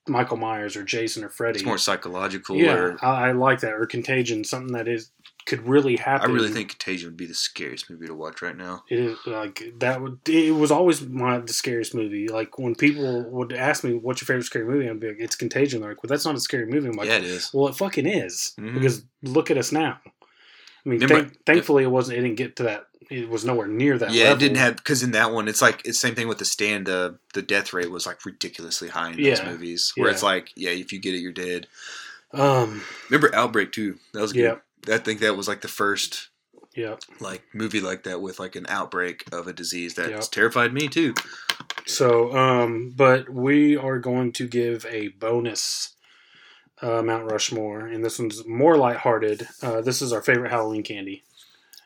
Michael 0.09 0.37
Myers 0.37 0.75
or 0.75 0.83
Jason 0.83 1.23
or 1.23 1.29
Freddy. 1.29 1.59
it's 1.59 1.65
more 1.65 1.77
psychological. 1.77 2.55
yeah, 2.55 2.73
Or, 2.73 3.05
I, 3.05 3.29
I 3.29 3.31
like 3.33 3.59
that. 3.61 3.73
Or 3.73 3.85
Contagion, 3.85 4.43
something 4.43 4.73
that 4.73 4.87
is 4.87 5.11
could 5.45 5.65
really 5.65 5.95
happen. 5.95 6.29
I 6.29 6.33
really 6.33 6.49
think 6.49 6.71
Contagion 6.77 7.07
would 7.07 7.15
be 7.17 7.25
the 7.25 7.33
scariest 7.33 7.89
movie 7.89 8.07
to 8.07 8.13
watch 8.13 8.41
right 8.41 8.57
now. 8.57 8.83
It 8.89 8.99
is 8.99 9.17
like 9.25 9.63
that. 9.79 10.01
Would 10.01 10.19
it 10.27 10.51
was 10.53 10.71
always 10.71 11.01
my 11.01 11.39
the 11.39 11.53
scariest 11.53 11.95
movie. 11.95 12.27
Like 12.27 12.59
when 12.59 12.75
people 12.75 13.23
would 13.29 13.53
ask 13.53 13.83
me, 13.83 13.93
"What's 13.93 14.21
your 14.21 14.25
favorite 14.25 14.43
scary 14.43 14.65
movie?" 14.65 14.89
I'd 14.89 14.99
be 14.99 15.07
like, 15.07 15.17
"It's 15.19 15.35
Contagion." 15.37 15.79
They're 15.81 15.91
like, 15.91 16.03
"Well, 16.03 16.09
that's 16.09 16.25
not 16.25 16.35
a 16.35 16.39
scary 16.41 16.65
movie." 16.65 16.87
I'm 16.89 16.95
like, 16.97 17.07
yeah, 17.07 17.17
it 17.17 17.23
is. 17.23 17.49
"Well, 17.53 17.69
it 17.69 17.75
fucking 17.75 18.05
is." 18.05 18.53
Mhm. 18.59 18.73
Because 18.73 19.03
look 19.23 19.49
at 19.49 19.57
us 19.57 19.71
now. 19.71 19.99
I 20.87 20.89
mean, 20.91 20.99
Remember- 21.01 21.29
thank, 21.29 21.45
thankfully, 21.45 21.83
it 21.83 21.87
wasn't. 21.91 22.17
It 22.17 22.21
didn't 22.21 22.37
get 22.37 22.55
to 22.57 22.63
that. 22.63 22.87
It 23.09 23.29
was 23.29 23.43
nowhere 23.45 23.67
near 23.67 23.97
that. 23.97 24.11
Yeah, 24.11 24.23
level. 24.25 24.35
it 24.37 24.39
didn't 24.39 24.57
have 24.57 24.75
because 24.77 25.03
in 25.03 25.11
that 25.11 25.31
one, 25.31 25.47
it's 25.47 25.61
like 25.61 25.81
it's 25.85 25.99
same 25.99 26.15
thing 26.15 26.27
with 26.27 26.37
the 26.39 26.45
stand. 26.45 26.87
Uh, 26.89 27.11
the 27.33 27.41
death 27.41 27.73
rate 27.73 27.91
was 27.91 28.05
like 28.05 28.25
ridiculously 28.25 28.87
high 28.89 29.11
in 29.11 29.17
those 29.17 29.39
Yeah. 29.39 29.49
movies, 29.51 29.91
where 29.95 30.07
Yeah. 30.07 30.13
it's 30.13 30.23
like, 30.23 30.51
yeah, 30.55 30.69
if 30.71 30.91
you 30.93 30.99
get 30.99 31.13
it, 31.13 31.19
you're 31.19 31.31
dead. 31.33 31.67
Um. 32.33 32.83
Remember 33.09 33.33
Outbreak 33.35 33.71
too? 33.71 33.99
That 34.13 34.21
was 34.21 34.33
good. 34.33 34.59
Yeah. 34.87 34.93
I 34.95 34.97
think 34.99 35.19
that 35.21 35.35
was 35.37 35.47
like 35.47 35.61
the 35.61 35.67
first 35.67 36.29
Yeah. 36.75 36.95
like 37.19 37.43
movie 37.53 37.81
like 37.81 38.03
that 38.03 38.21
with 38.21 38.39
like 38.39 38.55
an 38.55 38.65
outbreak 38.69 39.23
of 39.31 39.47
a 39.47 39.53
disease 39.53 39.95
that 39.95 40.09
Yep. 40.09 40.21
terrified 40.31 40.73
me 40.73 40.87
too. 40.87 41.13
So, 41.85 42.35
um, 42.35 42.91
but 42.95 43.29
we 43.29 43.77
are 43.77 43.99
going 43.99 44.33
to 44.33 44.47
give 44.47 44.85
a 44.85 45.07
bonus 45.09 45.93
uh, 46.81 47.01
Mount 47.01 47.29
Rushmore, 47.31 47.87
and 47.87 48.03
this 48.03 48.19
one's 48.19 48.45
more 48.47 48.77
lighthearted. 48.77 49.47
Uh, 49.61 49.81
this 49.81 50.01
is 50.01 50.13
our 50.13 50.21
favorite 50.21 50.51
Halloween 50.51 50.83
candy. 50.83 51.23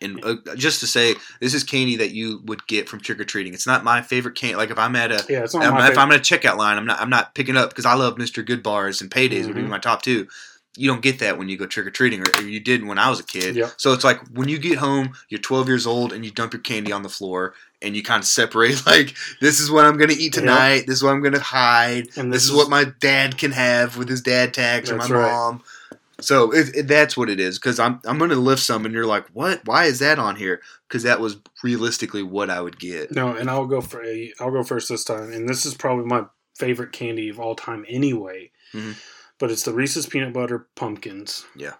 And 0.03 0.23
uh, 0.25 0.35
just 0.55 0.79
to 0.79 0.87
say, 0.87 1.13
this 1.39 1.53
is 1.53 1.63
candy 1.63 1.95
that 1.97 2.09
you 2.09 2.41
would 2.45 2.65
get 2.65 2.89
from 2.89 3.01
trick 3.01 3.19
or 3.19 3.23
treating. 3.23 3.53
It's 3.53 3.67
not 3.67 3.83
my 3.83 4.01
favorite 4.01 4.33
candy. 4.35 4.55
Like 4.55 4.71
if 4.71 4.79
I'm 4.79 4.95
at 4.95 5.11
a 5.11 5.23
Yeah, 5.29 5.43
it's 5.43 5.53
not 5.53 5.71
my 5.73 5.91
if. 5.91 5.97
I'm 5.97 6.11
at 6.11 6.17
a 6.17 6.21
checkout 6.21 6.57
line, 6.57 6.77
I'm 6.77 6.85
not 6.87 6.99
I'm 6.99 7.09
not 7.11 7.35
picking 7.35 7.55
up 7.55 7.69
because 7.69 7.85
I 7.85 7.93
love 7.93 8.15
Mr. 8.15 8.43
Good 8.43 8.63
Bars 8.63 8.99
and 9.01 9.11
Paydays 9.11 9.45
would 9.45 9.55
be 9.55 9.61
Mhm. 9.61 9.69
my 9.69 9.77
top 9.77 10.01
two. 10.01 10.27
You 10.75 10.89
don't 10.89 11.01
get 11.03 11.19
that 11.19 11.37
when 11.37 11.49
you 11.49 11.57
go 11.57 11.67
trick 11.67 11.85
or 11.85 11.91
treating, 11.91 12.21
or, 12.21 12.25
or 12.39 12.41
you 12.47 12.59
did 12.59 12.83
when 12.83 12.97
I 12.97 13.09
was 13.11 13.19
a 13.19 13.23
kid. 13.23 13.55
Yep. 13.55 13.73
So 13.77 13.93
it's 13.93 14.03
like 14.03 14.19
when 14.29 14.47
you 14.49 14.57
get 14.57 14.79
home, 14.79 15.11
you're 15.29 15.39
12 15.41 15.67
years 15.67 15.85
old, 15.85 16.13
and 16.13 16.25
you 16.25 16.31
dump 16.31 16.53
your 16.53 16.61
candy 16.61 16.91
on 16.91 17.03
the 17.03 17.09
floor, 17.09 17.53
and 17.81 17.95
you 17.95 18.03
kind 18.03 18.19
of 18.21 18.25
separate. 18.27 18.81
Like 18.85 19.15
this 19.39 19.59
is 19.59 19.69
what 19.71 19.85
I'm 19.85 19.97
gonna 19.97 20.13
eat 20.13 20.33
Yep. 20.35 20.43
tonight. 20.43 20.83
This 20.87 20.97
is 20.97 21.03
what 21.03 21.13
I'm 21.13 21.21
gonna 21.23 21.39
hide. 21.39 22.07
And 22.17 22.31
This, 22.31 22.41
this 22.41 22.43
is 22.45 22.49
is- 22.51 22.55
what 22.55 22.69
my 22.69 22.85
dad 22.99 23.37
can 23.37 23.51
have 23.51 23.97
with 23.97 24.09
his 24.09 24.21
dad 24.21 24.53
tags 24.53 24.89
or 24.89 24.95
my 24.95 25.03
That's 25.03 25.11
right. 25.11 25.31
mom. 25.31 25.63
So 26.19 26.51
it, 26.51 26.75
it, 26.75 26.87
that's 26.87 27.17
what 27.17 27.29
it 27.31 27.39
is 27.39 27.57
because 27.57 27.79
I'm 27.79 27.99
I'm 28.05 28.19
gonna 28.19 28.35
lift 28.35 28.61
some, 28.61 28.85
and 28.85 28.93
you're 28.93 29.07
like, 29.07 29.25
what? 29.33 29.61
Why 29.65 29.85
is 29.85 29.99
that 29.99 30.19
on 30.19 30.35
here? 30.35 30.61
Because 30.87 31.01
that 31.03 31.19
was 31.19 31.37
realistically 31.63 32.21
what 32.21 32.49
I 32.51 32.61
would 32.61 32.79
get. 32.79 33.11
No, 33.11 33.35
and 33.35 33.49
I'll 33.49 33.65
go 33.65 33.81
for 33.81 34.03
a. 34.05 34.31
I'll 34.39 34.51
go 34.51 34.63
first 34.63 34.87
this 34.89 35.03
time, 35.03 35.31
and 35.31 35.49
this 35.49 35.65
is 35.65 35.73
probably 35.73 36.05
my 36.05 36.25
favorite 36.55 36.91
candy 36.91 37.29
of 37.29 37.39
all 37.39 37.55
time 37.55 37.85
anyway. 37.89 38.51
Mhm. 38.73 38.95
But 39.39 39.49
it's 39.49 39.63
the 39.63 39.73
Reese's 39.73 40.05
peanut 40.05 40.31
butter 40.33 40.67
pumpkins. 40.75 41.45
Yeah. 41.55 41.73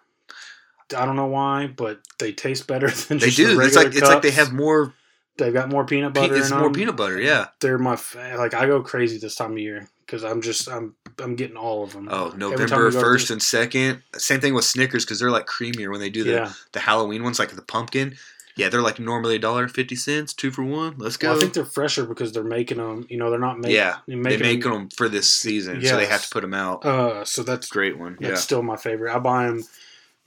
I 0.97 1.05
don't 1.05 1.15
know 1.15 1.27
why, 1.27 1.67
but 1.67 1.99
they 2.17 2.31
taste 2.31 2.65
better 2.65 2.89
than 3.07 3.19
They 3.19 3.29
do. 3.29 3.61
It's 3.61 3.75
like 3.75 3.89
it's 3.89 4.01
like 4.01 4.23
they 4.23 4.31
have 4.31 4.51
more. 4.51 4.93
They've 5.37 5.53
got 5.53 5.69
more 5.69 5.85
peanut 5.85 6.13
butter. 6.13 6.35
it's 6.35 6.51
more 6.51 6.63
them. 6.63 6.73
peanut 6.73 6.95
butter. 6.95 7.19
Yeah. 7.19 7.47
They're 7.59 7.77
my 7.77 7.95
fa- 7.95 8.35
like. 8.37 8.53
I 8.53 8.67
go 8.67 8.81
crazy 8.81 9.17
this 9.17 9.35
time 9.35 9.53
of 9.53 9.57
year 9.57 9.89
because 10.05 10.23
I'm 10.23 10.41
just 10.41 10.69
I'm 10.69 10.95
I'm 11.19 11.35
getting 11.35 11.57
all 11.57 11.83
of 11.83 11.93
them. 11.93 12.09
Oh, 12.11 12.33
November 12.35 12.63
we 12.63 12.69
go 12.69 12.91
to 12.91 12.99
first 12.99 13.31
and 13.31 13.41
second. 13.41 14.03
Same 14.15 14.41
thing 14.41 14.53
with 14.53 14.65
Snickers 14.65 15.05
because 15.05 15.19
they're 15.19 15.31
like 15.31 15.47
creamier 15.47 15.89
when 15.89 15.99
they 15.99 16.09
do 16.09 16.23
the, 16.23 16.31
yeah. 16.31 16.53
the 16.73 16.79
Halloween 16.79 17.23
ones, 17.23 17.39
like 17.39 17.51
the 17.55 17.61
pumpkin. 17.61 18.15
Yeah, 18.57 18.67
they're 18.67 18.81
like 18.81 18.99
normally 18.99 19.35
a 19.35 19.39
dollar 19.39 19.67
fifty 19.69 19.95
cents, 19.95 20.33
two 20.33 20.51
for 20.51 20.63
one. 20.63 20.95
Let's 20.97 21.15
go. 21.15 21.29
Well, 21.29 21.37
I 21.37 21.39
think 21.39 21.53
they're 21.53 21.65
fresher 21.65 22.05
because 22.05 22.33
they're 22.33 22.43
making 22.43 22.77
them. 22.77 23.05
You 23.09 23.17
know, 23.17 23.29
they're 23.29 23.39
not 23.39 23.57
making. 23.57 23.77
yeah, 23.77 23.99
they're 24.05 24.17
they 24.17 24.21
making 24.21 24.41
make 24.41 24.63
them. 24.63 24.73
them 24.73 24.89
for 24.89 25.07
this 25.07 25.31
season, 25.31 25.83
so 25.83 25.95
they 25.95 26.05
have 26.05 26.23
to 26.23 26.29
put 26.29 26.41
them 26.41 26.53
out. 26.53 26.85
Uh, 26.85 27.23
so 27.23 27.43
that's 27.43 27.67
Great 27.67 27.97
one. 27.97 28.17
That's 28.19 28.31
Yeah. 28.31 28.35
still 28.35 28.63
my 28.63 28.75
favorite. 28.75 29.15
I 29.15 29.19
buy 29.19 29.47
them 29.47 29.63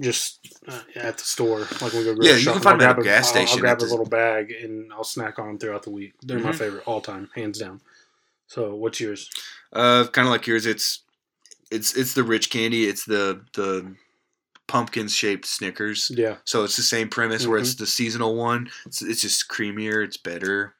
just 0.00 0.40
uh, 0.66 0.80
at 0.96 1.18
the 1.18 1.24
store, 1.24 1.60
like 1.60 1.92
when 1.92 1.98
we 1.98 2.04
go 2.04 2.14
grocery 2.14 2.26
Yeah, 2.26 2.32
grocery 2.32 2.42
you 2.44 2.52
can 2.52 2.60
find 2.62 2.82
I'll 2.82 2.82
'em 2.82 2.90
at 2.90 2.94
grab 2.94 2.98
a 2.98 3.04
gas 3.04 3.24
I'll- 3.26 3.30
station 3.32 3.58
I'll 3.58 3.60
grab 3.76 3.80
a 3.82 3.84
little 3.84 4.06
bag 4.06 4.50
and 4.50 4.92
I'll 4.92 5.04
snack 5.04 5.38
on 5.38 5.46
them 5.46 5.58
throughout 5.58 5.82
the 5.84 5.90
week. 5.90 6.14
They're 6.22 6.38
my 6.38 6.50
Mhm. 6.52 6.56
favorite 6.58 6.82
all 6.86 7.00
time, 7.00 7.30
hands 7.34 7.58
down. 7.58 7.80
So, 8.46 8.74
what's 8.74 9.00
yours? 9.00 9.30
Uh, 9.72 10.06
kind 10.12 10.26
of 10.26 10.32
like 10.32 10.46
yours. 10.46 10.66
It's 10.66 11.00
it's 11.70 11.94
it's 11.96 12.14
the 12.14 12.22
rich 12.24 12.50
candy. 12.50 12.86
It's 12.86 13.04
the 13.04 13.40
the 13.54 13.94
pumpkin 14.66 15.08
shaped 15.08 15.46
Snickers. 15.46 16.10
Yeah, 16.14 16.36
So 16.44 16.64
it's 16.64 16.76
the 16.76 16.82
same 16.82 17.08
premise 17.08 17.46
where 17.46 17.58
Mm-hmm. 17.58 17.64
it's 17.66 17.74
the 17.74 17.86
seasonal 17.86 18.34
one. 18.34 18.70
It's, 18.86 19.02
it's 19.02 19.20
just 19.22 19.48
creamier. 19.48 20.02
It's 20.04 20.16
better. 20.16 20.74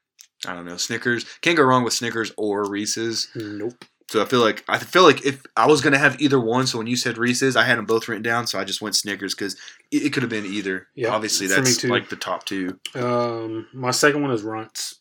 I 0.47 0.55
don't 0.55 0.65
know. 0.67 0.77
Snickers 0.77 1.25
can't 1.43 1.57
go 1.57 1.63
wrong 1.65 1.85
with 1.85 1.93
Snickers 1.95 2.33
or 2.37 2.69
Reese's. 2.69 3.29
nope. 3.35 3.85
So 4.15 4.23
I 4.23 4.27
feel 4.27 4.43
like 4.43 4.63
I 4.69 4.79
feel 4.79 5.03
like 5.03 5.27
if 5.27 5.43
I 5.57 5.67
was 5.67 5.81
gonna 5.81 5.99
have 5.99 6.21
either 6.21 6.39
one, 6.39 6.69
so 6.69 6.79
when 6.79 6.87
you 6.87 6.95
said 6.95 7.19
Reese's, 7.19 7.57
I 7.57 7.65
had 7.65 7.79
them 7.79 7.85
both 7.85 8.07
written 8.07 8.23
down, 8.23 8.47
so 8.47 8.61
I 8.61 8.63
just 8.63 8.81
went 8.81 8.95
Snickers 8.95 9.35
because 9.35 9.57
it, 9.91 10.05
it 10.05 10.13
could 10.13 10.23
have 10.23 10.31
been 10.31 10.47
either. 10.47 10.87
Yeah, 10.95 11.09
obviously 11.09 11.49
that's 11.49 11.83
like 11.83 12.11
the 12.11 12.15
top 12.15 12.45
two. 12.45 12.79
Um, 12.95 13.67
my 13.73 13.91
second 13.91 14.23
one 14.23 14.31
is 14.31 14.45
runts. 14.45 15.01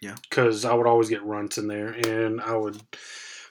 Yeah. 0.00 0.14
because 0.30 0.64
I 0.64 0.72
would 0.72 0.86
always 0.86 1.08
get 1.08 1.24
runts 1.24 1.58
in 1.58 1.66
there, 1.66 1.88
and 1.88 2.40
I 2.40 2.54
would 2.56 2.80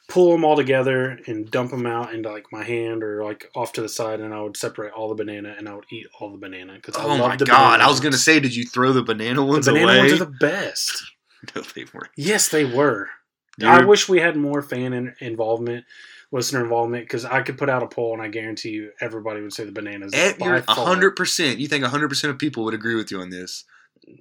pull 0.07 0.31
them 0.31 0.45
all 0.45 0.55
together 0.55 1.19
and 1.27 1.51
dump 1.51 1.71
them 1.71 1.85
out 1.85 2.13
into 2.13 2.31
like 2.31 2.45
my 2.53 2.63
hand 2.63 3.03
or 3.03 3.25
like 3.25 3.51
off 3.57 3.73
to 3.73 3.81
the 3.81 3.89
side, 3.89 4.21
and 4.21 4.33
I 4.33 4.41
would 4.41 4.55
separate 4.55 4.93
all 4.93 5.09
the 5.09 5.15
banana 5.15 5.53
and 5.57 5.67
I 5.67 5.75
would 5.75 5.88
eat 5.91 6.07
all 6.17 6.31
the 6.31 6.38
banana 6.38 6.75
because 6.75 6.95
I 6.95 7.03
Oh 7.03 7.07
love 7.09 7.19
my 7.19 7.35
god! 7.35 7.81
I 7.81 7.89
was 7.89 7.99
gonna 7.99 8.15
say, 8.15 8.39
did 8.39 8.55
you 8.55 8.65
throw 8.65 8.93
the 8.93 9.03
banana 9.03 9.43
ones 9.43 9.65
the 9.65 9.73
banana 9.73 9.88
away? 9.91 9.97
Banana 9.97 10.09
ones 10.11 10.21
are 10.21 10.25
the 10.25 10.38
best. 10.39 11.11
no, 11.57 11.61
they 11.75 11.83
weren't. 11.93 12.11
Yes, 12.15 12.47
they 12.47 12.63
were. 12.63 13.09
You 13.58 13.68
I 13.68 13.84
wish 13.86 14.08
we 14.08 14.20
had 14.20 14.36
more 14.36 14.62
fan 14.62 14.93
in- 14.93 15.16
involvement, 15.20 15.86
listener 16.32 16.62
involvement, 16.64 17.03
because 17.05 17.26
I 17.26 17.41
could 17.41 17.58
put 17.58 17.70
out 17.70 17.82
a 17.84 17.88
poll 17.88 18.14
and 18.14 18.22
I 18.22 18.28
guarantee 18.28 18.70
you 18.70 18.91
everybody 19.01 19.41
would 19.41 19.53
say 19.53 19.64
the 19.66 19.72
bananas. 19.72 20.14
At 20.14 20.36
eh, 20.36 20.38
by 20.39 20.45
your 20.47 20.62
far. 20.62 20.76
hundred 20.86 21.16
percent, 21.16 21.60
you 21.60 21.68
think 21.68 21.84
hundred 21.86 22.10
percent 22.10 22.32
of 22.32 22.38
people 22.39 22.64
would 22.66 22.74
agree 22.74 22.95
with 22.95 23.12
you 23.12 23.20
on 23.20 23.30
this? 23.30 23.64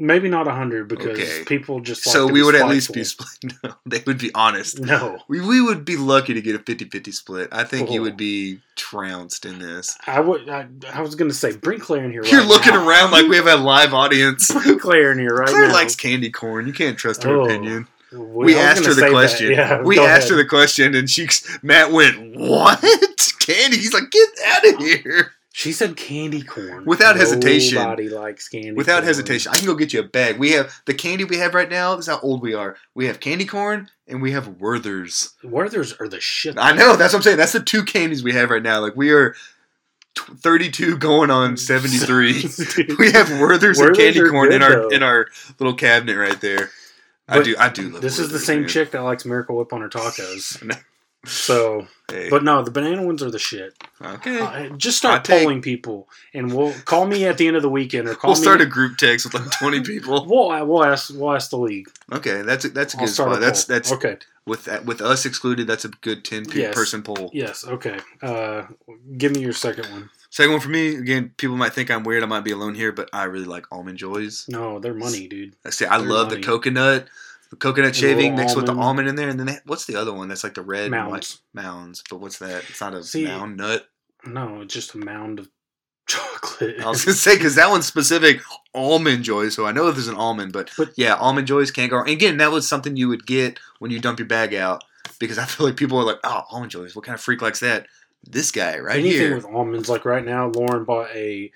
maybe 0.00 0.28
not 0.28 0.48
hundred 0.48 0.88
because 0.88 1.16
Okay. 1.16 1.44
people 1.44 1.78
just 1.78 2.04
like 2.04 2.12
so 2.12 2.26
to 2.26 2.32
we 2.32 2.42
would 2.42 2.56
at 2.56 2.66
least 2.66 2.92
be 2.92 3.04
split. 3.04 3.28
No, 3.62 3.74
they 3.86 4.02
would 4.04 4.18
be 4.18 4.34
honest. 4.34 4.80
No, 4.80 5.20
We, 5.28 5.40
we 5.40 5.60
would 5.60 5.84
be 5.84 5.96
lucky 5.96 6.34
to 6.34 6.40
get 6.40 6.56
a 6.56 6.58
50-50 6.58 7.14
split. 7.14 7.48
I 7.52 7.62
think 7.62 7.90
you 7.92 8.00
Oh. 8.00 8.02
would 8.02 8.16
be 8.16 8.58
trounced 8.74 9.46
in 9.46 9.60
this. 9.60 9.96
I 10.04 10.18
would. 10.18 10.48
I, 10.48 10.66
I 10.92 11.02
was 11.02 11.14
gonna 11.14 11.32
say 11.32 11.56
bring 11.56 11.78
Claire 11.78 12.04
in 12.04 12.10
here. 12.10 12.24
You're 12.24 12.40
right 12.40 12.48
looking 12.48 12.72
now. 12.74 12.84
around 12.88 13.12
like 13.12 13.28
we 13.28 13.36
have 13.36 13.46
a 13.46 13.54
live 13.56 13.94
audience. 13.94 14.50
bring 14.52 14.76
Claire 14.80 15.12
in 15.12 15.20
here 15.20 15.36
right 15.36 15.46
Claire 15.46 15.68
now. 15.68 15.74
likes 15.74 15.94
candy 15.94 16.30
corn. 16.30 16.66
You 16.66 16.72
can't 16.72 16.98
trust 16.98 17.22
her 17.22 17.36
Oh, 17.36 17.44
opinion. 17.44 17.86
We, 18.18 18.46
We 18.46 18.56
asked 18.56 18.84
her 18.84 18.94
the 18.94 19.10
question. 19.10 19.52
Yeah, 19.52 19.82
we 19.82 19.98
asked 19.98 20.26
ahead. 20.26 20.30
her 20.30 20.36
the 20.36 20.48
question, 20.48 20.94
and 20.94 21.08
she 21.08 21.28
Matt 21.62 21.92
went, 21.92 22.36
"What 22.36 22.80
candy?" 23.40 23.76
He's 23.76 23.94
like, 23.94 24.10
"Get 24.10 24.28
out 24.46 24.66
of 24.66 24.78
here!" 24.78 25.32
She 25.56 25.72
said 25.72 25.96
candy 25.96 26.42
corn 26.42 26.84
Without 26.84 27.16
hesitation. 27.16 27.76
Nobody 27.78 28.10
likes 28.10 28.46
candy. 28.46 28.72
Without 28.72 28.96
corn. 28.96 29.04
hesitation, 29.06 29.52
I 29.54 29.56
can 29.56 29.66
go 29.66 29.74
get 29.74 29.90
you 29.90 30.00
a 30.00 30.02
bag. 30.02 30.38
We 30.38 30.50
have 30.52 30.82
the 30.84 30.92
candy 30.92 31.24
we 31.24 31.38
have 31.38 31.54
right 31.54 31.70
now. 31.70 31.96
This 31.96 32.08
is 32.08 32.12
how 32.12 32.20
old 32.20 32.42
we 32.42 32.52
are. 32.52 32.76
We 32.94 33.06
have 33.06 33.20
candy 33.20 33.46
corn 33.46 33.88
and 34.06 34.20
we 34.20 34.32
have 34.32 34.60
Werther's. 34.60 35.32
Werther's 35.42 35.94
are 35.94 36.08
the 36.08 36.20
shit. 36.20 36.58
I 36.58 36.72
know 36.72 36.96
that's 36.96 37.14
what 37.14 37.20
I'm 37.20 37.22
saying. 37.22 37.38
That's 37.38 37.52
the 37.54 37.60
two 37.60 37.84
candies 37.84 38.22
we 38.22 38.34
have 38.34 38.50
right 38.50 38.62
now. 38.62 38.80
Like 38.80 38.96
we 38.96 39.12
are 39.12 39.34
t- 40.14 40.34
32 40.36 40.98
going 40.98 41.30
on 41.30 41.56
73. 41.56 42.44
we 42.98 43.12
have 43.12 43.30
Werther's, 43.40 43.78
and 43.80 43.96
candy 43.96 44.28
corn 44.28 44.52
in 44.52 44.62
our 44.62 44.72
though. 44.72 44.88
in 44.88 45.02
our 45.02 45.26
little 45.58 45.74
cabinet 45.74 46.18
right 46.18 46.38
there. 46.42 46.70
I 47.28 47.42
do. 47.42 47.56
I 47.58 47.68
do 47.68 47.88
love. 47.90 48.02
This 48.02 48.18
is 48.18 48.30
the 48.30 48.38
same 48.38 48.60
man. 48.62 48.68
chick 48.68 48.90
that 48.92 49.00
likes 49.02 49.24
Miracle 49.24 49.56
Whip 49.56 49.72
on 49.72 49.80
her 49.80 49.88
tacos. 49.88 50.62
So, 51.28 51.88
Hey, 52.08 52.30
but 52.30 52.44
no, 52.44 52.62
the 52.62 52.70
banana 52.70 53.02
ones 53.04 53.20
are 53.20 53.32
the 53.32 53.38
shit. 53.40 53.74
okay. 54.00 54.38
Uh, 54.40 54.68
just 54.76 54.96
start 54.96 55.26
polling 55.26 55.60
people, 55.60 56.08
and 56.32 56.54
we'll 56.54 56.72
call 56.84 57.04
me 57.04 57.24
at 57.24 57.36
the 57.36 57.48
end 57.48 57.56
of 57.56 57.62
the 57.62 57.68
weekend, 57.68 58.06
or 58.06 58.14
call 58.14 58.30
we'll 58.30 58.38
me. 58.38 58.42
start 58.44 58.60
a 58.60 58.66
group 58.66 58.96
text 58.96 59.24
with 59.26 59.34
like 59.34 59.50
20 59.58 59.80
people. 59.80 60.24
We'll, 60.28 60.64
we'll 60.64 60.84
ask 60.84 61.10
we'll 61.12 61.34
ask 61.34 61.50
the 61.50 61.58
league. 61.58 61.88
Okay, 62.12 62.42
that's 62.42 62.64
a, 62.64 62.68
that's 62.68 62.94
a 62.94 62.98
I'll 62.98 63.06
good 63.06 63.12
start 63.12 63.30
spot. 63.30 63.42
a 63.42 63.44
That's 63.44 63.64
that's 63.64 63.90
okay. 63.94 64.18
with 64.46 64.66
that, 64.66 64.84
with 64.84 65.00
us 65.00 65.26
excluded. 65.26 65.66
That's 65.66 65.84
a 65.84 65.88
good 65.88 66.24
10 66.24 66.44
Yes. 66.54 66.76
person 66.76 67.02
poll. 67.02 67.30
Yes. 67.32 67.66
Okay. 67.66 67.98
Uh, 68.22 68.66
give 69.18 69.32
me 69.32 69.40
your 69.40 69.52
second 69.52 69.90
one. 69.90 70.10
Second 70.30 70.52
one 70.52 70.60
for 70.60 70.68
me. 70.68 70.96
Again, 70.96 71.32
people 71.36 71.56
might 71.56 71.72
think 71.72 71.90
I'm 71.90 72.02
weird. 72.04 72.22
I 72.22 72.26
might 72.26 72.44
be 72.44 72.50
alone 72.52 72.74
here, 72.74 72.92
but 72.92 73.08
I 73.12 73.24
really 73.24 73.44
like 73.46 73.66
almond 73.72 73.98
joys. 73.98 74.44
No, 74.48 74.78
they're 74.78 74.94
money, 74.94 75.26
dude. 75.28 75.54
I 75.64 75.70
say 75.70 75.86
I 75.86 75.98
They're 75.98 76.08
love 76.08 76.28
money. 76.28 76.40
the 76.40 76.46
coconut, 76.46 77.06
the 77.50 77.56
coconut 77.56 77.94
the 77.94 77.98
shaving 78.00 78.34
mixed 78.36 78.56
with 78.56 78.66
the 78.66 78.72
almond. 78.72 78.86
almond 78.86 79.08
in 79.08 79.14
there, 79.16 79.28
and 79.28 79.38
then 79.38 79.46
they, 79.46 79.58
what's 79.66 79.86
the 79.86 79.96
other 79.96 80.12
one? 80.12 80.28
That's 80.28 80.44
like 80.44 80.54
the 80.54 80.62
red 80.62 80.86
and 80.86 80.92
white 80.92 81.10
Mounds. 81.10 81.40
mounds. 81.54 82.02
But 82.10 82.20
what's 82.20 82.38
that? 82.40 82.64
It's 82.68 82.80
not 82.80 82.94
a 82.94 83.02
See- 83.04 83.24
mound 83.24 83.56
nut. 83.56 83.86
No, 84.26 84.62
it's 84.62 84.74
just 84.74 84.94
a 84.94 84.98
mound 84.98 85.38
of 85.38 85.48
chocolate. 86.06 86.80
I 86.80 86.88
was 86.88 87.04
gonna 87.04 87.16
say 87.16 87.36
because 87.36 87.54
that 87.54 87.70
one's 87.70 87.86
specific 87.86 88.40
almond 88.74 89.22
joy, 89.24 89.48
so 89.48 89.66
I 89.66 89.72
know 89.72 89.86
that 89.86 89.92
there's 89.92 90.08
an 90.08 90.16
almond, 90.16 90.52
but, 90.52 90.70
But- 90.76 90.92
yeah, 90.96 91.14
almond 91.14 91.46
joys 91.46 91.70
can't 91.70 91.90
go. 91.90 91.96
wrong. 91.98 92.06
And 92.08 92.16
again, 92.16 92.36
that 92.38 92.50
was 92.50 92.68
something 92.68 92.96
you 92.96 93.08
would 93.08 93.26
get 93.26 93.58
when 93.78 93.90
you 93.90 94.00
dump 94.00 94.18
your 94.18 94.28
bag 94.28 94.54
out. 94.54 94.82
because 95.20 95.38
I 95.38 95.44
feel 95.46 95.66
like 95.66 95.76
people 95.76 95.98
are 95.98 96.04
like, 96.04 96.18
oh, 96.24 96.42
almond 96.50 96.72
joys. 96.72 96.94
What 96.96 97.04
kind 97.04 97.14
of 97.14 97.20
freak 97.22 97.40
likes 97.40 97.60
that? 97.60 97.86
This 98.28 98.50
guy 98.50 98.78
right 98.78 98.98
Anything 98.98 99.18
here. 99.20 99.34
with 99.36 99.44
almonds, 99.46 99.88
like 99.88 100.04
right 100.04 100.24
now, 100.24 100.48
Lauren 100.48 100.84
bought 100.84 101.10
a. 101.14 101.50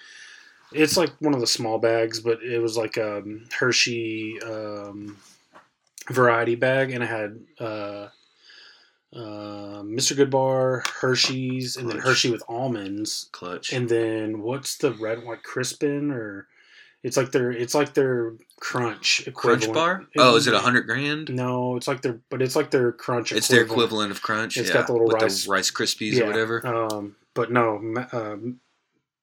It's 0.72 0.96
like 0.96 1.10
one 1.18 1.34
of 1.34 1.40
the 1.40 1.46
small 1.46 1.78
bags, 1.78 2.20
but 2.20 2.42
it 2.42 2.60
was 2.60 2.76
like 2.76 2.96
a 2.96 3.22
Hershey 3.58 4.40
um, 4.42 5.16
variety 6.08 6.54
bag, 6.54 6.92
and 6.92 7.02
it 7.02 7.08
had 7.08 7.40
uh, 7.58 8.08
uh, 9.12 9.82
Mr. 9.82 10.16
Goodbar, 10.16 10.86
Hershey's, 10.86 11.76
and 11.76 11.90
then 11.90 11.98
Hershey 11.98 12.30
with 12.30 12.44
almonds, 12.48 13.28
Clutch. 13.32 13.72
and 13.72 13.88
then 13.88 14.42
what's 14.42 14.76
the 14.76 14.92
red 14.92 15.24
like 15.24 15.42
Crispin 15.42 16.12
or 16.12 16.46
it's 17.02 17.16
like 17.16 17.32
their 17.32 17.50
it's 17.50 17.74
like 17.74 17.94
their 17.94 18.34
crunch 18.60 19.22
Crunch 19.34 19.64
equivalent. 19.64 19.74
bar? 19.74 20.06
Oh, 20.18 20.36
is 20.36 20.46
it 20.46 20.54
a 20.54 20.58
hundred 20.58 20.82
grand? 20.86 21.30
No, 21.34 21.76
it's 21.76 21.88
like 21.88 22.02
their 22.02 22.20
but 22.30 22.42
it's 22.42 22.56
like 22.56 22.70
their 22.70 22.92
crunch. 22.92 23.32
It's 23.32 23.48
their 23.48 23.62
equivalent 23.62 24.10
of 24.12 24.22
crunch. 24.22 24.56
It's 24.56 24.68
yeah, 24.68 24.74
got 24.74 24.86
the 24.86 24.92
little 24.92 25.08
with 25.08 25.22
rice- 25.22 25.44
the 25.44 25.50
rice 25.50 25.70
krispies 25.70 26.12
Yeah, 26.12 26.24
or 26.24 26.26
whatever. 26.26 26.66
Um, 26.66 27.16
but 27.34 27.50
no, 27.50 27.76
um, 28.12 28.60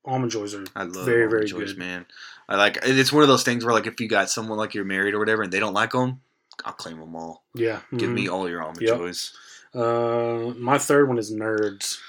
almond 0.06 0.32
joys 0.32 0.56
are 0.56 0.66
I 0.76 0.84
love 0.84 1.06
very, 1.06 1.30
very 1.30 1.46
joys, 1.46 1.74
good. 1.74 1.80
man. 1.80 2.06
I 2.50 2.56
like. 2.56 2.78
It's 2.84 3.12
one 3.14 3.24
of 3.24 3.30
those 3.30 3.44
things 3.44 3.64
where 3.66 3.74
like 3.74 3.88
if 3.88 4.00
you 4.00 4.08
got 4.08 4.30
someone 4.30 4.58
like 4.58 4.74
you're 4.74 4.86
married 4.86 5.14
or 5.14 5.20
whatever 5.20 5.44
and 5.44 5.52
they 5.52 5.60
don't 5.60 5.74
like 5.74 5.92
them, 5.92 6.22
I'll 6.66 6.74
claim 6.74 7.00
them 7.00 7.16
all. 7.16 7.44
yeah. 7.54 7.82
Give 7.96 8.10
mhm. 8.10 8.14
me 8.14 8.28
all 8.30 8.50
your 8.50 8.62
almond 8.64 8.82
Yep. 8.82 8.98
joys. 8.98 9.34
Uh, 9.76 10.54
my 10.58 10.78
third 10.78 11.08
one 11.10 11.18
is 11.20 11.32
nerds. 11.32 12.00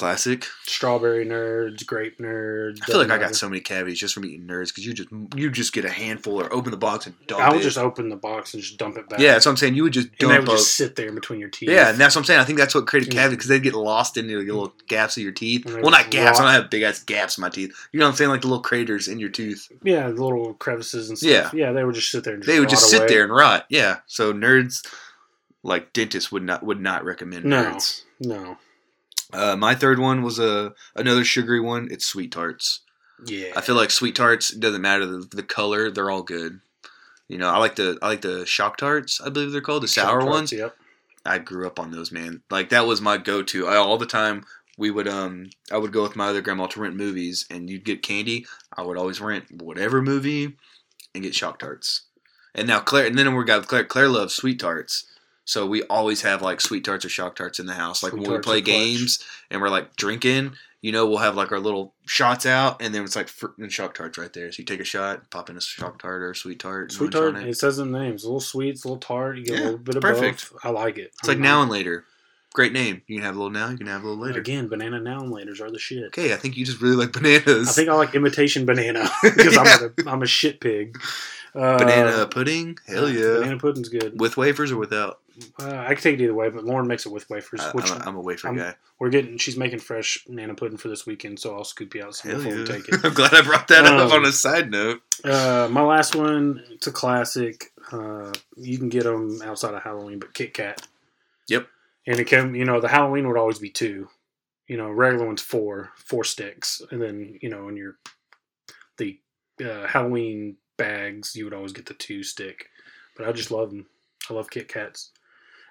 Classic. 0.00 0.46
Strawberry 0.62 1.26
nerds, 1.26 1.84
grape 1.84 2.16
nerds. 2.16 2.78
I 2.82 2.86
feel 2.86 2.96
like 2.96 3.10
I 3.10 3.18
got 3.18 3.34
so 3.34 3.50
many 3.50 3.60
cavities 3.60 3.98
just 3.98 4.14
from 4.14 4.24
eating 4.24 4.46
nerds 4.46 4.68
because 4.68 4.86
you 4.86 4.94
just 4.94 5.10
you 5.36 5.50
just 5.50 5.74
get 5.74 5.84
a 5.84 5.90
handful 5.90 6.40
or 6.40 6.50
open 6.54 6.70
the 6.70 6.78
box 6.78 7.04
and 7.06 7.14
dump 7.26 7.42
I 7.42 7.50
would 7.50 7.60
it. 7.60 7.64
just 7.64 7.76
open 7.76 8.08
the 8.08 8.16
box 8.16 8.54
and 8.54 8.62
just 8.62 8.78
dump 8.78 8.96
it 8.96 9.10
back. 9.10 9.18
yeah, 9.20 9.32
that's 9.32 9.44
what 9.44 9.50
I'm 9.52 9.56
saying. 9.58 9.74
You 9.74 9.82
would 9.82 9.92
just 9.92 10.08
and 10.18 10.30
they 10.30 10.38
would 10.38 10.48
just 10.48 10.74
sit 10.74 10.96
there 10.96 11.08
in 11.08 11.14
between 11.14 11.38
your 11.38 11.50
teeth. 11.50 11.68
yeah, 11.68 11.90
and 11.90 11.98
that's 11.98 12.14
what 12.16 12.20
I'm 12.22 12.24
saying. 12.24 12.40
I 12.40 12.44
think 12.44 12.58
that's 12.58 12.74
what 12.74 12.86
created 12.86 13.12
Yeah. 13.12 13.20
cavities 13.24 13.36
because 13.36 13.48
they'd 13.50 13.62
get 13.62 13.74
lost 13.74 14.16
in 14.16 14.26
the 14.26 14.36
little 14.36 14.70
mm. 14.70 14.86
gaps 14.86 15.18
of 15.18 15.22
your 15.22 15.32
teeth. 15.32 15.66
Well, 15.66 15.90
not 15.90 16.10
gaps. 16.10 16.38
rot. 16.38 16.48
I 16.48 16.52
don't 16.54 16.62
have 16.62 16.70
big 16.70 16.80
ass 16.82 17.02
gaps 17.02 17.36
in 17.36 17.42
my 17.42 17.50
teeth. 17.50 17.70
You 17.92 18.00
know 18.00 18.06
what 18.06 18.12
I'm 18.12 18.16
saying? 18.16 18.30
Like 18.30 18.40
the 18.40 18.46
little 18.48 18.62
craters 18.62 19.06
in 19.06 19.18
your 19.18 19.28
tooth. 19.28 19.70
yeah, 19.82 20.06
the 20.08 20.14
little 20.24 20.54
crevices 20.54 21.10
and 21.10 21.18
stuff. 21.18 21.52
Yeah. 21.52 21.66
yeah, 21.66 21.72
they 21.72 21.84
would 21.84 21.94
just 21.94 22.10
sit 22.10 22.24
there 22.24 22.32
and 22.32 22.42
just 22.42 22.50
They 22.50 22.58
would 22.58 22.70
just 22.70 22.84
rot 22.84 22.90
sit 22.90 22.98
away. 23.02 23.08
there 23.08 23.24
and 23.24 23.32
rot. 23.34 23.66
Yeah. 23.68 23.98
So 24.06 24.32
nerds, 24.32 24.82
like 25.62 25.92
dentists, 25.92 26.32
would 26.32 26.42
not 26.42 26.62
would 26.62 26.80
not 26.80 27.04
recommend 27.04 27.44
No. 27.44 27.64
nerds. 27.64 28.04
No, 28.18 28.56
Uh, 29.32 29.56
my 29.56 29.74
third 29.74 29.98
one 29.98 30.22
was 30.22 30.38
a 30.38 30.72
another 30.94 31.24
sugary 31.24 31.60
one. 31.60 31.88
It's 31.90 32.06
sweet 32.06 32.32
tarts. 32.32 32.80
yeah, 33.24 33.52
I 33.56 33.60
feel 33.60 33.74
like 33.74 33.90
sweet 33.90 34.14
tarts 34.16 34.50
it 34.50 34.60
doesn't 34.60 34.82
matter 34.82 35.06
the, 35.06 35.26
the 35.30 35.42
color; 35.42 35.90
they're 35.90 36.10
all 36.10 36.22
good. 36.22 36.60
You 37.28 37.38
know, 37.38 37.48
I 37.48 37.58
like 37.58 37.76
the 37.76 37.98
I 38.02 38.08
like 38.08 38.22
the 38.22 38.44
shock 38.46 38.76
tarts. 38.76 39.20
I 39.20 39.28
believe 39.28 39.52
they're 39.52 39.60
called 39.60 39.84
the 39.84 39.88
sour 39.88 40.20
Tarts, 40.20 40.26
ones. 40.30 40.52
Yep. 40.52 40.76
I 41.24 41.38
grew 41.38 41.66
up 41.66 41.78
on 41.78 41.90
those, 41.90 42.10
man. 42.10 42.42
Like 42.50 42.70
that 42.70 42.86
was 42.86 43.00
my 43.00 43.18
go 43.18 43.42
to. 43.42 43.68
I, 43.68 43.76
all 43.76 43.98
the 43.98 44.06
time 44.06 44.44
we 44.76 44.90
would 44.90 45.06
um 45.06 45.50
I 45.70 45.76
would 45.76 45.92
go 45.92 46.02
with 46.02 46.16
my 46.16 46.28
other 46.28 46.40
grandma 46.40 46.66
to 46.68 46.80
rent 46.80 46.96
movies, 46.96 47.46
and 47.50 47.68
you'd 47.70 47.84
get 47.84 48.02
candy. 48.02 48.46
I 48.76 48.82
would 48.82 48.96
always 48.96 49.20
rent 49.20 49.62
whatever 49.62 50.02
movie 50.02 50.56
and 51.14 51.22
get 51.22 51.34
shock 51.34 51.58
tarts. 51.58 52.02
And 52.54 52.66
now 52.66 52.80
Claire, 52.80 53.06
and 53.06 53.16
then 53.16 53.34
we 53.34 53.44
got 53.44 53.68
Claire. 53.68 53.84
Claire 53.84 54.08
loves 54.08 54.34
sweet 54.34 54.58
tarts. 54.58 55.04
So 55.50 55.66
we 55.66 55.82
always 55.84 56.22
have 56.22 56.42
like 56.42 56.60
sweet 56.60 56.84
tarts 56.84 57.04
or 57.04 57.08
shock 57.08 57.34
tarts 57.34 57.58
in 57.58 57.66
the 57.66 57.74
house. 57.74 58.04
Like 58.04 58.12
Sweet 58.12 58.22
when 58.22 58.30
we 58.30 58.38
play 58.38 58.58
are 58.58 58.62
clutch. 58.62 58.64
games 58.66 59.18
and 59.50 59.60
we're 59.60 59.68
like 59.68 59.96
drinking, 59.96 60.52
you 60.80 60.92
know, 60.92 61.08
we'll 61.08 61.18
have 61.18 61.34
like 61.34 61.50
our 61.50 61.58
little 61.58 61.92
shots 62.06 62.46
out, 62.46 62.80
and 62.80 62.94
then 62.94 63.02
it's 63.02 63.16
like 63.16 63.26
fruit 63.26 63.58
and 63.58 63.72
shock 63.72 63.94
tarts 63.94 64.16
right 64.16 64.32
there. 64.32 64.52
So 64.52 64.60
you 64.60 64.64
take 64.64 64.78
a 64.78 64.84
shot, 64.84 65.28
pop 65.30 65.50
in 65.50 65.56
a 65.56 65.60
shock 65.60 66.00
tart 66.00 66.22
or 66.22 66.30
a 66.30 66.36
sweet 66.36 66.60
tart. 66.60 66.92
Sweet 66.92 67.10
tart. 67.10 67.34
it. 67.36 67.48
It 67.48 67.56
says 67.58 67.80
in 67.80 67.90
the 67.90 67.98
names. 67.98 68.22
A 68.22 68.28
little 68.28 68.38
sweet, 68.38 68.76
a 68.84 68.88
little 68.88 68.98
tart. 68.98 69.38
You 69.38 69.44
get 69.44 69.54
Yeah, 69.58 69.60
a 69.60 69.64
little 69.64 69.78
bit 69.78 69.96
of 69.96 70.02
perfect. 70.02 70.52
both. 70.52 70.60
I 70.64 70.68
like 70.70 70.98
it. 70.98 71.12
It's 71.18 71.26
like 71.26 71.38
now 71.38 71.62
and 71.62 71.70
later. 71.70 72.04
Great 72.52 72.72
name. 72.72 73.02
You 73.06 73.16
can 73.16 73.24
have 73.24 73.36
a 73.36 73.38
little 73.38 73.52
now. 73.52 73.68
You 73.70 73.78
can 73.78 73.86
have 73.86 74.02
a 74.02 74.08
little 74.08 74.24
later. 74.24 74.40
Again, 74.40 74.66
banana 74.68 74.98
now 75.00 75.20
and 75.20 75.32
laters 75.32 75.60
are 75.60 75.70
the 75.70 75.78
shit. 75.78 76.04
Okay, 76.06 76.32
I 76.32 76.36
think 76.36 76.56
you 76.56 76.64
just 76.66 76.80
really 76.80 76.96
like 76.96 77.12
bananas. 77.12 77.68
I 77.68 77.72
think 77.72 77.88
I 77.88 77.94
like 77.94 78.14
imitation 78.14 78.66
banana 78.66 79.08
because 79.22 79.54
Yeah. 79.54 79.62
I'm, 79.62 80.06
a, 80.06 80.10
I'm 80.10 80.22
a 80.22 80.26
shit 80.26 80.60
pig. 80.60 80.98
Uh, 81.54 81.78
banana 81.78 82.26
pudding. 82.26 82.76
Hell 82.88 83.08
yeah. 83.08 83.38
Banana 83.40 83.58
pudding's 83.58 83.88
good. 83.88 84.18
With 84.20 84.36
wafers 84.36 84.72
or 84.72 84.76
without? 84.78 85.20
Uh, 85.60 85.68
I 85.78 85.94
can 85.94 86.02
take 86.02 86.20
it 86.20 86.24
either 86.24 86.34
way, 86.34 86.50
but 86.50 86.64
Lauren 86.64 86.86
makes 86.86 87.06
it 87.06 87.12
with 87.12 87.28
wafers. 87.30 87.60
I, 87.60 87.70
which 87.70 87.90
am 87.90 88.00
a, 88.00 88.04
I'm 88.04 88.16
a 88.16 88.20
wafer 88.20 88.48
I'm- 88.48 88.56
guy. 88.56 88.74
we're 88.98 89.08
getting. 89.10 89.38
She's 89.38 89.56
making 89.56 89.78
fresh 89.78 90.22
banana 90.26 90.54
pudding 90.54 90.76
for 90.76 90.88
this 90.88 91.06
weekend, 91.06 91.38
so 91.38 91.54
I'll 91.56 91.64
scoop 91.64 91.94
you 91.94 92.04
out 92.04 92.14
some 92.14 92.30
Hell 92.32 92.40
before 92.40 92.52
yeah. 92.54 92.60
we 92.60 92.66
take 92.66 92.88
it. 92.92 93.04
I'm 93.04 93.14
glad 93.14 93.32
I 93.34 93.42
brought 93.42 93.66
that 93.68 93.84
up 93.84 94.12
Um, 94.12 94.12
on 94.12 94.24
a 94.26 94.32
side 94.32 94.70
note. 94.70 95.00
Uh, 95.24 95.68
my 95.70 95.82
last 95.82 96.14
one, 96.14 96.62
it's 96.70 96.86
a 96.88 96.92
classic. 96.92 97.72
Uh, 97.90 98.32
you 98.56 98.76
can 98.78 98.88
get 98.88 99.04
them 99.04 99.40
outside 99.44 99.74
of 99.74 99.82
Halloween, 99.82 100.18
but 100.18 100.34
Kit 100.34 100.52
Kat. 100.54 100.86
Yep. 101.48 101.66
And 102.06 102.18
it 102.18 102.26
can, 102.26 102.54
you 102.54 102.64
know, 102.64 102.80
the 102.80 102.88
Halloween 102.88 103.28
would 103.28 103.36
always 103.36 103.58
be 103.58 103.70
two. 103.70 104.08
You 104.66 104.76
know, 104.76 104.88
regular 104.90 105.26
one's 105.26 105.42
four, 105.42 105.90
four 105.96 106.22
sticks, 106.24 106.80
and 106.90 107.02
then 107.02 107.38
you 107.42 107.48
know, 107.50 107.68
in 107.68 107.76
your 107.76 107.96
the 108.98 109.18
uh, 109.64 109.86
Halloween 109.86 110.56
bags, 110.78 111.34
you 111.34 111.44
would 111.44 111.54
always 111.54 111.72
get 111.72 111.86
the 111.86 111.94
two 111.94 112.22
stick. 112.22 112.68
But 113.16 113.28
I 113.28 113.32
just 113.32 113.50
love 113.50 113.70
them. 113.70 113.86
I 114.28 114.34
love 114.34 114.48
Kit 114.50 114.68
Kats. 114.68 115.10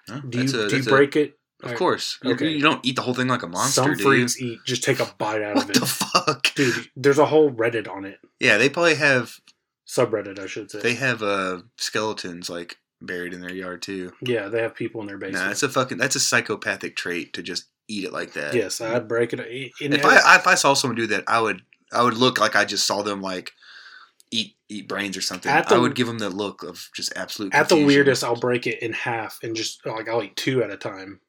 Huh? 0.08 0.20
Do 0.28 0.38
you 0.42 0.44
a- 0.64 0.68
do 0.68 0.76
you 0.76 0.82
a- 0.82 0.86
break 0.90 1.16
it? 1.16 1.38
Of 1.62 1.74
course. 1.76 2.18
You- 2.22 2.32
Okay. 2.32 2.48
You, 2.50 2.60
don't 2.62 2.84
eat 2.86 2.96
the 2.96 3.02
whole 3.02 3.12
thing 3.14 3.28
like 3.28 3.42
a 3.42 3.46
monster, 3.46 3.82
Some 3.82 3.96
freaks 3.96 4.40
eat 4.40 4.60
just 4.66 4.82
take 4.82 4.98
a 5.00 5.06
bite 5.18 5.42
out 5.42 5.56
What 5.56 5.64
of 5.64 5.70
it. 5.70 5.80
the 5.80 5.86
fuck? 5.86 6.54
Dude, 6.54 6.88
there's 6.96 7.18
a 7.18 7.26
whole 7.26 7.50
Reddit 7.50 7.86
on 7.88 8.04
it. 8.06 8.18
Yeah, 8.38 8.56
they 8.56 8.68
probably 8.70 8.94
have 8.94 9.36
Subreddit, 9.86 10.38
I 10.38 10.46
should 10.46 10.70
say. 10.70 10.80
they 10.80 10.94
have 10.94 11.22
uh 11.22 11.60
skeletons 11.76 12.48
like 12.48 12.78
buried 13.00 13.32
in 13.32 13.40
their 13.40 13.54
yard 13.54 13.82
too. 13.82 14.12
yeah, 14.20 14.48
they 14.48 14.60
have 14.62 14.74
people 14.74 15.00
in 15.00 15.06
their 15.06 15.18
basement. 15.18 15.42
Nah, 15.44 15.48
that's 15.48 15.62
a 15.62 15.68
fucking 15.68 15.98
that's 15.98 16.16
a 16.16 16.20
psychopathic 16.20 16.96
trait 16.96 17.32
to 17.34 17.42
just 17.42 17.64
eat 17.88 18.04
it 18.04 18.12
like 18.12 18.34
that. 18.34 18.54
yes, 18.54 18.80
I'd 18.80 19.08
break 19.08 19.32
it. 19.32 19.40
If 19.80 20.04
I 20.04 20.36
if 20.36 20.46
I 20.46 20.54
saw 20.54 20.74
someone 20.74 20.96
do 20.96 21.06
that, 21.08 21.24
I 21.26 21.40
would 21.40 21.62
I 21.92 22.02
would 22.02 22.14
look 22.14 22.38
like 22.38 22.54
I 22.56 22.64
just 22.64 22.86
saw 22.86 23.02
them 23.02 23.20
like 23.20 23.52
eat 24.30 24.54
eat 24.68 24.88
brains 24.88 25.16
or 25.16 25.20
something. 25.22 25.50
The- 25.52 25.74
I 25.74 25.78
would 25.78 25.94
give 25.94 26.06
them 26.06 26.18
the 26.18 26.30
look 26.30 26.62
of 26.62 26.88
just 26.94 27.12
absolute. 27.16 27.54
at 27.54 27.68
the 27.68 27.84
weirdest, 27.84 28.22
I'll 28.22 28.36
break 28.36 28.66
it 28.66 28.80
in 28.82 28.92
half 28.92 29.38
and 29.42 29.56
just 29.56 29.84
like 29.84 30.08
I'll 30.08 30.22
eat 30.22 30.36
two 30.36 30.62
at 30.62 30.70
a 30.70 30.76
time. 30.76 31.20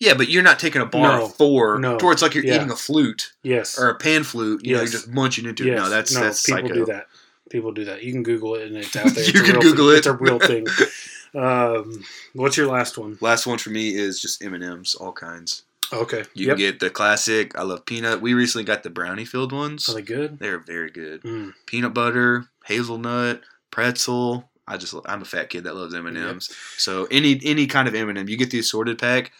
Yeah, 0.00 0.14
but 0.14 0.28
you're 0.28 0.42
not 0.42 0.58
taking 0.58 0.82
a 0.82 0.86
bar 0.86 1.18
No, 1.18 1.26
of 1.26 1.34
four 1.36 1.78
no, 1.78 1.96
to 1.96 2.04
where 2.04 2.12
it's 2.12 2.22
like 2.22 2.34
you're 2.34 2.44
yeah. 2.44 2.56
eating 2.56 2.72
a 2.72 2.76
flute 2.76 3.32
Yes, 3.44 3.78
or 3.78 3.88
a 3.88 3.94
pan 3.94 4.24
flute. 4.24 4.64
You 4.64 4.74
know, 4.74 4.80
Yes. 4.82 4.92
you're 4.92 5.00
just 5.00 5.12
munching 5.12 5.46
into 5.46 5.70
it. 5.72 5.76
No, 5.76 5.88
that's 5.88 6.12
no. 6.12 6.20
that's 6.22 6.42
people 6.44 6.62
psycho. 6.62 6.74
do 6.74 6.84
that. 6.86 7.06
People 7.52 7.70
do 7.70 7.84
that. 7.84 8.02
You 8.02 8.12
can 8.12 8.22
Google 8.22 8.54
it 8.54 8.66
and 8.66 8.78
it's 8.78 8.96
out 8.96 9.14
there. 9.14 9.24
You 9.34 9.42
a 9.42 9.44
can 9.44 9.60
Google 9.60 9.88
thing. 9.88 9.94
it. 9.94 9.98
It's 9.98 10.06
a 10.06 10.14
real 10.14 10.38
thing. 10.38 10.66
um, 11.34 12.02
what's 12.32 12.56
your 12.56 12.66
last 12.66 12.96
one? 12.96 13.18
Last 13.20 13.46
one 13.46 13.58
for 13.58 13.68
me 13.68 13.94
is 13.94 14.22
just 14.22 14.42
M 14.42 14.54
and 14.54 14.64
M's, 14.64 14.94
all 14.94 15.12
kinds. 15.12 15.64
Okay. 15.92 16.24
You 16.32 16.46
yep. 16.46 16.56
can 16.56 16.58
get 16.58 16.80
the 16.80 16.88
classic. 16.88 17.56
I 17.58 17.62
love 17.62 17.84
peanut. 17.84 18.22
We 18.22 18.32
recently 18.32 18.64
got 18.64 18.84
the 18.84 18.88
brownie 18.88 19.26
filled 19.26 19.52
ones. 19.52 19.86
Are 19.90 19.94
they 19.94 20.00
good? 20.00 20.38
They're 20.38 20.60
very 20.60 20.90
good. 20.90 21.22
Mm. 21.24 21.52
Peanut 21.66 21.92
butter, 21.92 22.46
hazelnut, 22.64 23.42
pretzel. 23.70 24.48
I 24.66 24.78
just 24.78 24.94
I'm 25.04 25.20
a 25.20 25.26
fat 25.26 25.50
kid 25.50 25.64
that 25.64 25.76
loves 25.76 25.94
M 25.94 26.06
and 26.06 26.16
M's. 26.16 26.56
So 26.78 27.06
any 27.10 27.38
any 27.44 27.66
kind 27.66 27.86
of 27.86 27.94
M 27.94 28.08
and 28.08 28.16
m 28.16 28.30
you 28.30 28.38
get 28.38 28.50
the 28.50 28.60
assorted 28.60 28.98
pack. 28.98 29.30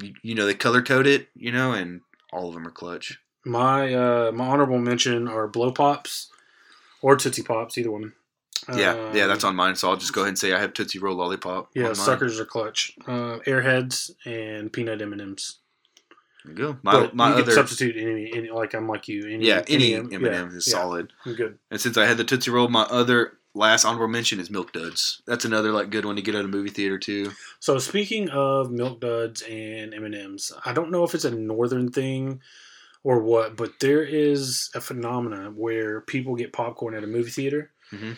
You, 0.00 0.14
you 0.22 0.34
know 0.36 0.46
they 0.46 0.54
color 0.54 0.80
code 0.82 1.08
it. 1.08 1.26
You 1.34 1.50
know, 1.50 1.72
and 1.72 2.02
all 2.32 2.46
of 2.46 2.54
them 2.54 2.68
are 2.68 2.70
clutch. 2.70 3.18
My 3.44 3.92
uh, 3.92 4.30
my 4.32 4.46
honorable 4.46 4.78
mention 4.78 5.26
are 5.26 5.48
blow 5.48 5.72
pops 5.72 6.30
or 7.02 7.16
tootsie 7.16 7.42
pops, 7.42 7.78
either 7.78 7.90
one. 7.90 8.12
Yeah, 8.68 9.12
yeah, 9.14 9.22
Um, 9.22 9.28
that's 9.28 9.44
on 9.44 9.56
mine. 9.56 9.76
So 9.76 9.88
I'll 9.88 9.96
just 9.96 10.12
go 10.12 10.22
ahead 10.22 10.30
and 10.30 10.38
say 10.38 10.52
I 10.52 10.60
have 10.60 10.74
Tootsie 10.74 10.98
Roll 10.98 11.16
Lollipop. 11.16 11.70
Yeah, 11.74 11.84
on 11.84 11.88
mine. 11.90 11.94
suckers 11.96 12.38
are 12.38 12.44
clutch. 12.44 12.92
Uh, 13.06 13.38
Airheads 13.46 14.10
and 14.26 14.72
peanut 14.72 15.00
M 15.00 15.12
and 15.12 15.22
M's. 15.22 15.58
Go. 16.54 16.76
My 16.82 16.92
But 16.92 17.14
my 17.14 17.28
you 17.28 17.34
can 17.34 17.42
other 17.44 17.52
substitute 17.52 17.96
any, 17.96 18.32
any 18.34 18.50
like 18.50 18.74
I'm 18.74 18.88
like 18.88 19.08
you. 19.08 19.26
Any, 19.26 19.46
yeah 19.46 19.62
any 19.68 19.94
M- 19.94 20.10
M 20.12 20.24
and 20.24 20.34
M's 20.34 20.54
is 20.54 20.66
yeah, 20.68 20.72
solid. 20.72 21.12
I'm 21.24 21.34
good. 21.34 21.58
And 21.70 21.80
since 21.80 21.96
I 21.96 22.06
had 22.06 22.16
the 22.16 22.24
Tootsie 22.24 22.50
Roll, 22.50 22.68
my 22.68 22.82
other 22.82 23.34
last 23.54 23.84
honorable 23.84 24.08
mention 24.08 24.38
is 24.40 24.50
Milk 24.50 24.72
Duds. 24.72 25.22
That's 25.26 25.44
another 25.44 25.72
like 25.72 25.90
good 25.90 26.04
one 26.04 26.16
to 26.16 26.22
get 26.22 26.34
at 26.34 26.44
a 26.44 26.48
movie 26.48 26.70
theater 26.70 26.98
too. 26.98 27.32
So 27.60 27.78
speaking 27.78 28.28
of 28.30 28.70
milk 28.70 29.00
duds 29.00 29.42
and 29.42 29.92
M 29.94 30.04
and 30.04 30.14
M's, 30.14 30.52
I 30.64 30.72
don't 30.72 30.90
know 30.90 31.04
if 31.04 31.14
it's 31.14 31.24
a 31.24 31.30
northern 31.30 31.90
thing 31.90 32.40
or 33.04 33.20
what, 33.20 33.56
but 33.56 33.80
there 33.80 34.02
is 34.02 34.70
a 34.74 34.80
phenomena 34.80 35.50
where 35.54 36.00
people 36.02 36.34
get 36.34 36.52
popcorn 36.52 36.94
at 36.94 37.04
a 37.04 37.06
movie 37.06 37.30
theater, 37.30 37.70
Mhm. 37.92 38.16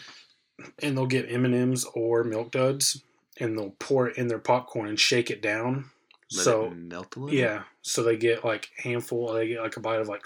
and 0.82 0.96
they'll 0.96 1.06
get 1.06 1.30
M 1.30 1.44
and 1.44 1.54
M's 1.54 1.84
or 1.94 2.24
milk 2.24 2.50
duds, 2.52 3.02
and 3.38 3.56
they'll 3.58 3.76
pour 3.78 4.08
it 4.08 4.16
in 4.16 4.28
their 4.28 4.38
popcorn 4.38 4.88
and 4.88 4.98
shake 5.00 5.30
it 5.30 5.40
down. 5.42 5.90
Let 6.32 6.44
so 6.44 6.66
it 6.66 6.76
melt 6.76 7.16
a 7.16 7.20
little. 7.20 7.38
yeah, 7.38 7.64
so 7.82 8.02
they 8.02 8.16
get 8.16 8.44
like 8.44 8.70
handful, 8.76 9.32
they 9.32 9.48
get 9.48 9.62
like 9.62 9.76
a 9.76 9.80
bite 9.80 10.00
of 10.00 10.08
like 10.08 10.24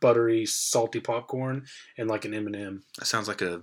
buttery, 0.00 0.46
salty 0.46 1.00
popcorn 1.00 1.66
and 1.96 2.08
like 2.08 2.24
an 2.24 2.32
M 2.34 2.46
and 2.46 2.54
M. 2.56 2.82
that 2.98 3.06
sounds 3.06 3.26
like 3.28 3.42
a 3.42 3.62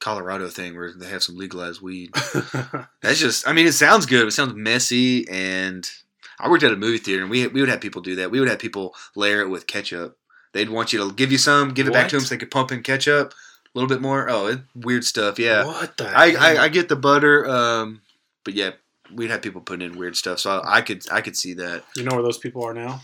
Colorado 0.00 0.48
thing 0.48 0.74
where 0.76 0.92
they 0.92 1.08
have 1.08 1.22
some 1.22 1.36
legalized 1.36 1.80
weed. 1.80 2.10
That's 3.02 3.18
just, 3.18 3.46
I 3.48 3.52
mean, 3.52 3.66
it 3.66 3.72
sounds 3.72 4.04
good. 4.06 4.26
It 4.26 4.32
sounds 4.32 4.54
messy, 4.54 5.26
and 5.28 5.90
I 6.38 6.48
worked 6.48 6.62
at 6.62 6.72
a 6.72 6.76
movie 6.76 6.98
theater, 6.98 7.22
and 7.22 7.30
we 7.30 7.46
we 7.46 7.60
would 7.60 7.68
have 7.68 7.80
people 7.80 8.02
do 8.02 8.16
that. 8.16 8.30
We 8.30 8.40
would 8.40 8.48
have 8.48 8.58
people 8.58 8.94
layer 9.16 9.40
it 9.40 9.48
with 9.48 9.66
ketchup. 9.66 10.16
They'd 10.52 10.70
want 10.70 10.92
you 10.92 10.98
to 11.00 11.12
give 11.14 11.32
you 11.32 11.38
some, 11.38 11.74
give 11.74 11.86
it 11.88 11.92
back 11.92 12.08
to 12.10 12.16
them, 12.16 12.24
so 12.24 12.34
they 12.34 12.38
could 12.38 12.50
pump 12.50 12.70
in 12.72 12.82
ketchup 12.82 13.32
a 13.32 13.68
little 13.78 13.88
bit 13.88 14.00
more. 14.00 14.28
Oh, 14.30 14.46
it, 14.46 14.60
weird 14.74 15.04
stuff. 15.04 15.38
Yeah, 15.38 15.64
What 15.64 15.96
the? 15.96 16.06
I. 16.08 16.34
I 16.38 16.62
I 16.64 16.68
get 16.68 16.88
the 16.88 16.96
butter, 16.96 17.48
um, 17.48 18.02
but 18.44 18.54
yeah, 18.54 18.70
we'd 19.12 19.30
have 19.30 19.42
people 19.42 19.60
putting 19.60 19.84
in 19.90 19.98
weird 19.98 20.16
stuff. 20.16 20.38
So 20.38 20.50
I, 20.60 20.76
I 20.76 20.80
could 20.82 21.02
I 21.10 21.20
could 21.22 21.36
see 21.36 21.54
that 21.54 21.84
You 21.96 22.04
know 22.04 22.14
where 22.14 22.22
those 22.22 22.38
people 22.38 22.64
are 22.64 22.74
now? 22.74 23.00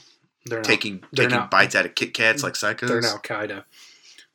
They're 0.47 0.63
taking 0.63 1.03
they're 1.13 1.27
taking 1.27 1.39
not- 1.41 1.51
bites 1.51 1.75
out 1.75 1.87
of 1.87 1.95
Kit 1.95 2.15
Kats 2.15 2.43
like 2.43 2.55
psychos. 2.55 2.89
They're 2.89 2.99
in 2.99 3.05
Al 3.05 3.19
Qaeda. 3.19 3.65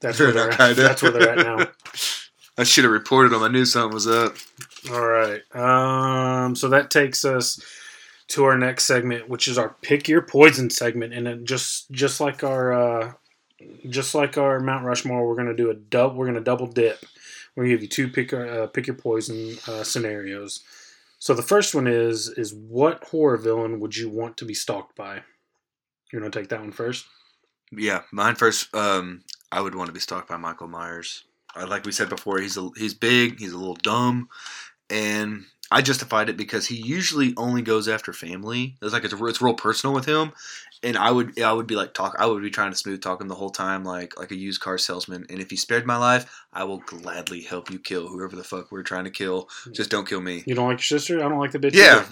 That's 0.01 0.17
They're 0.17 0.27
where 0.27 0.33
they're 0.33 0.51
Al-Qaeda. 0.51 0.69
at. 0.71 0.75
That's 0.75 1.01
where 1.01 1.11
they're 1.11 1.29
at 1.29 1.37
now. 1.37 1.67
I 2.57 2.63
should 2.63 2.83
have 2.83 2.91
reported 2.93 3.31
them. 3.31 3.43
I 3.43 3.47
knew 3.47 3.65
something 3.65 3.93
was 3.93 4.07
up. 4.07 4.35
All 4.91 5.05
right. 5.05 5.41
Um, 5.55 6.55
so 6.55 6.69
that 6.69 6.91
takes 6.91 7.25
us 7.25 7.59
to 8.29 8.43
our 8.43 8.57
next 8.57 8.85
segment, 8.85 9.29
which 9.29 9.47
is 9.47 9.57
our 9.57 9.75
pick 9.81 10.07
your 10.07 10.21
poison 10.21 10.69
segment, 10.69 11.13
and 11.13 11.27
then 11.27 11.45
just 11.45 11.91
just 11.91 12.19
like 12.19 12.43
our 12.43 12.73
uh, 12.73 13.13
just 13.89 14.15
like 14.15 14.37
our 14.37 14.59
Mount 14.59 14.85
Rushmore, 14.85 15.27
we're 15.27 15.35
gonna 15.35 15.55
do 15.55 15.69
a 15.69 15.75
dub. 15.75 16.15
We're 16.15 16.25
gonna 16.25 16.41
double 16.41 16.67
dip. 16.67 17.05
We're 17.55 17.63
gonna 17.63 17.75
give 17.75 17.83
you 17.83 17.87
two 17.87 18.09
pick 18.09 18.33
uh, 18.33 18.67
pick 18.67 18.87
your 18.87 18.95
poison 18.95 19.57
uh, 19.67 19.83
scenarios. 19.83 20.63
So 21.19 21.33
the 21.33 21.41
first 21.41 21.73
one 21.73 21.87
is 21.87 22.29
is 22.29 22.53
what 22.53 23.03
horror 23.03 23.37
villain 23.37 23.79
would 23.79 23.95
you 23.95 24.09
want 24.09 24.37
to 24.37 24.45
be 24.45 24.53
stalked 24.53 24.95
by? 24.95 25.21
You're 26.11 26.21
gonna 26.21 26.31
take 26.31 26.49
that 26.49 26.59
one 26.59 26.71
first? 26.71 27.05
Yeah, 27.71 28.01
mine 28.11 28.35
first. 28.35 28.73
Um, 28.75 29.23
I 29.51 29.61
would 29.61 29.75
want 29.75 29.87
to 29.87 29.93
be 29.93 29.99
stalked 29.99 30.29
by 30.29 30.37
Michael 30.37 30.67
Myers. 30.67 31.23
Uh, 31.55 31.67
like 31.67 31.85
we 31.85 31.91
said 31.91 32.09
before, 32.09 32.39
he's 32.39 32.57
a, 32.57 32.69
he's 32.75 32.93
big, 32.93 33.39
he's 33.39 33.53
a 33.53 33.57
little 33.57 33.75
dumb, 33.75 34.29
and 34.89 35.45
I 35.71 35.81
justified 35.81 36.29
it 36.29 36.37
because 36.37 36.67
he 36.67 36.75
usually 36.75 37.33
only 37.37 37.61
goes 37.61 37.87
after 37.87 38.13
family. 38.13 38.75
It's 38.81 38.93
like 38.93 39.03
it's, 39.03 39.13
it's 39.13 39.41
real 39.41 39.55
personal 39.55 39.95
with 39.95 40.05
him, 40.05 40.31
and 40.83 40.95
I 40.97 41.11
would 41.11 41.39
I 41.41 41.51
would 41.51 41.65
be 41.65 41.75
like 41.75 41.93
talk. 41.93 42.15
I 42.19 42.27
would 42.27 42.43
be 42.43 42.51
trying 42.51 42.71
to 42.71 42.77
smooth 42.77 43.01
talk 43.01 43.19
him 43.19 43.27
the 43.27 43.35
whole 43.35 43.49
time, 43.49 43.83
like 43.83 44.17
like 44.19 44.31
a 44.31 44.35
used 44.35 44.61
car 44.61 44.77
salesman. 44.77 45.25
And 45.29 45.39
if 45.39 45.49
he 45.49 45.55
spared 45.55 45.85
my 45.85 45.97
life, 45.97 46.45
I 46.53 46.63
will 46.65 46.79
gladly 46.79 47.41
help 47.41 47.71
you 47.71 47.79
kill 47.79 48.07
whoever 48.07 48.35
the 48.35 48.43
fuck 48.43 48.71
we're 48.71 48.83
trying 48.83 49.05
to 49.05 49.09
kill. 49.09 49.49
Just 49.71 49.89
don't 49.89 50.07
kill 50.07 50.21
me. 50.21 50.43
You 50.45 50.55
don't 50.55 50.67
like 50.67 50.77
your 50.77 50.99
sister? 50.99 51.17
I 51.19 51.29
don't 51.29 51.39
like 51.39 51.51
the 51.51 51.59
bitch. 51.59 51.73
Yeah, 51.73 52.03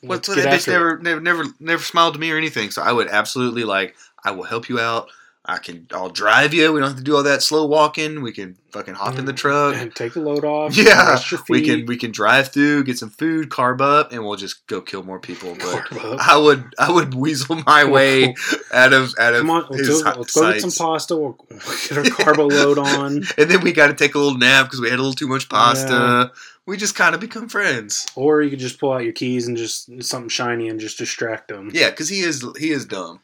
what's 0.00 0.28
that 0.28 0.46
bitch 0.46 0.66
never, 0.66 0.98
never, 0.98 1.20
never, 1.20 1.44
never 1.60 1.82
smiled 1.82 2.14
to 2.14 2.20
me 2.20 2.30
or 2.30 2.38
anything. 2.38 2.70
So 2.70 2.82
I 2.82 2.92
would 2.92 3.08
absolutely 3.08 3.64
like. 3.64 3.94
I 4.24 4.30
will 4.30 4.44
help 4.44 4.68
you 4.68 4.78
out. 4.78 5.08
I 5.44 5.58
can. 5.58 5.88
I'll 5.90 6.08
drive 6.08 6.54
you. 6.54 6.72
We 6.72 6.78
don't 6.78 6.90
have 6.90 6.98
to 6.98 7.02
do 7.02 7.16
all 7.16 7.24
that 7.24 7.42
slow 7.42 7.66
walking. 7.66 8.22
We 8.22 8.30
can 8.30 8.56
fucking 8.70 8.94
hop 8.94 9.18
in 9.18 9.24
the 9.24 9.32
mm, 9.32 9.36
truck. 9.36 9.74
And 9.74 9.92
take 9.92 10.14
the 10.14 10.20
load 10.20 10.44
off. 10.44 10.76
Yeah, 10.82 11.18
we 11.48 11.62
can. 11.62 11.86
We 11.86 11.96
can 11.96 12.12
drive 12.12 12.52
through, 12.52 12.84
get 12.84 12.96
some 12.96 13.10
food, 13.10 13.48
carb 13.48 13.80
up, 13.80 14.12
and 14.12 14.24
we'll 14.24 14.36
just 14.36 14.64
go 14.68 14.80
kill 14.80 15.02
more 15.02 15.18
people. 15.18 15.56
But. 15.56 16.20
I 16.20 16.36
would. 16.36 16.72
I 16.78 16.92
would 16.92 17.14
weasel 17.14 17.60
my 17.66 17.84
way 17.84 18.36
out 18.72 18.92
of 18.92 19.14
out 19.18 19.34
of 19.34 19.40
Come 19.40 19.50
on, 19.50 19.66
let's 19.68 19.88
his 19.88 20.02
go, 20.02 20.12
let's 20.16 20.32
go 20.32 20.52
get 20.52 20.60
some 20.60 20.70
pasta. 20.70 21.16
We'll, 21.16 21.36
we'll 21.50 21.58
get 21.58 21.98
our 21.98 22.04
carbo 22.24 22.46
load 22.46 22.78
on. 22.78 23.22
and 23.36 23.50
then 23.50 23.62
we 23.62 23.72
got 23.72 23.88
to 23.88 23.94
take 23.94 24.14
a 24.14 24.18
little 24.18 24.38
nap 24.38 24.66
because 24.66 24.80
we 24.80 24.90
had 24.90 25.00
a 25.00 25.02
little 25.02 25.12
too 25.12 25.28
much 25.28 25.48
pasta. 25.48 26.30
We 26.66 26.76
just 26.76 26.94
kind 26.94 27.16
of 27.16 27.20
become 27.20 27.48
friends. 27.48 28.06
Or 28.14 28.42
you 28.42 28.50
could 28.50 28.60
just 28.60 28.78
pull 28.78 28.92
out 28.92 29.02
your 29.02 29.12
keys 29.12 29.48
and 29.48 29.56
just 29.56 30.04
something 30.04 30.28
shiny 30.28 30.68
and 30.68 30.78
just 30.78 30.98
distract 30.98 31.48
them. 31.48 31.72
Yeah, 31.74 31.90
because 31.90 32.08
he 32.08 32.20
is 32.20 32.46
he 32.56 32.70
is 32.70 32.86
dumb. 32.86 33.20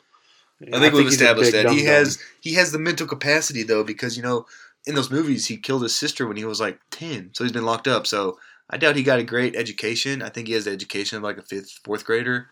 Yeah, 0.61 0.77
I 0.77 0.81
think 0.81 0.95
we've 0.95 1.07
established 1.07 1.53
that 1.53 1.71
he 1.71 1.85
has 1.85 2.19
he 2.41 2.55
has 2.55 2.73
the 2.73 2.79
mental 2.79 3.07
capacity 3.07 3.63
though 3.63 3.85
because 3.85 4.17
you 4.17 4.23
know 4.23 4.47
in 4.87 4.95
those 4.95 5.11
movies 5.11 5.47
he 5.47 5.57
killed 5.57 5.83
his 5.83 5.97
sister 5.97 6.27
when 6.27 6.37
he 6.37 6.45
was 6.45 6.61
like 6.61 6.81
ten, 6.91 7.31
so 7.33 7.45
he's 7.45 7.53
been 7.53 7.65
locked 7.65 7.87
up. 7.87 8.07
So 8.07 8.39
I 8.71 8.77
doubt 8.77 8.97
he 8.97 9.03
got 9.03 9.19
a 9.19 9.25
great 9.25 9.55
education. 9.55 10.23
I 10.23 10.29
think 10.29 10.49
he 10.49 10.55
has 10.55 10.65
the 10.65 10.73
education 10.73 11.17
of 11.17 11.23
like 11.23 11.39
a 11.39 11.43
fifth, 11.43 11.81
fourth 11.85 12.05
grader. 12.05 12.49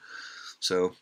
So 0.61 0.95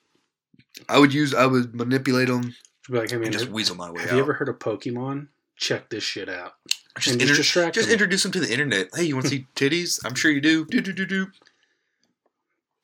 I 0.88 0.98
would 0.98 1.12
use 1.12 1.34
I 1.34 1.46
would 1.46 1.74
manipulate 1.74 2.28
him 2.28 2.54
like, 2.88 3.10
man, 3.12 3.24
and 3.24 3.32
just 3.32 3.48
weasel 3.48 3.76
my 3.76 3.90
way 3.90 4.00
out. 4.00 4.00
have 4.00 4.10
out. 4.10 4.16
you 4.16 4.22
ever 4.22 4.32
heard 4.34 4.48
of 4.48 4.58
Pokemon? 4.58 5.28
Check 5.56 5.88
this 5.88 6.02
shit 6.02 6.28
out. 6.28 6.54
just 6.98 7.20
inter- 7.20 7.34
just 7.34 7.74
just 7.74 7.90
introduce 7.90 8.24
him 8.24 8.32
to 8.32 8.40
the 8.40 8.50
internet. 8.50 8.88
Hey, 8.94 9.04
you 9.04 9.14
want 9.14 9.26
to 9.26 9.30
see 9.30 9.46
titties? 9.54 10.00
I'm 10.04 10.14
sure 10.14 10.30
you 10.30 10.40
do. 10.40 10.64
Do 10.64 10.80
do 10.80 10.92
do 10.92 11.06
do. 11.06 11.26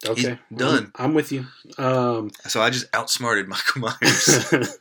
Okay, 0.07 0.39
he's 0.49 0.59
done. 0.59 0.93
I'm, 0.95 1.07
I'm 1.07 1.15
with 1.15 1.31
you. 1.33 1.47
Um, 1.79 2.31
So 2.47 2.63
I 2.63 2.71
just 2.71 2.87
outsmarted 2.95 3.49
Michael 3.49 3.81
Myers. 4.01 4.49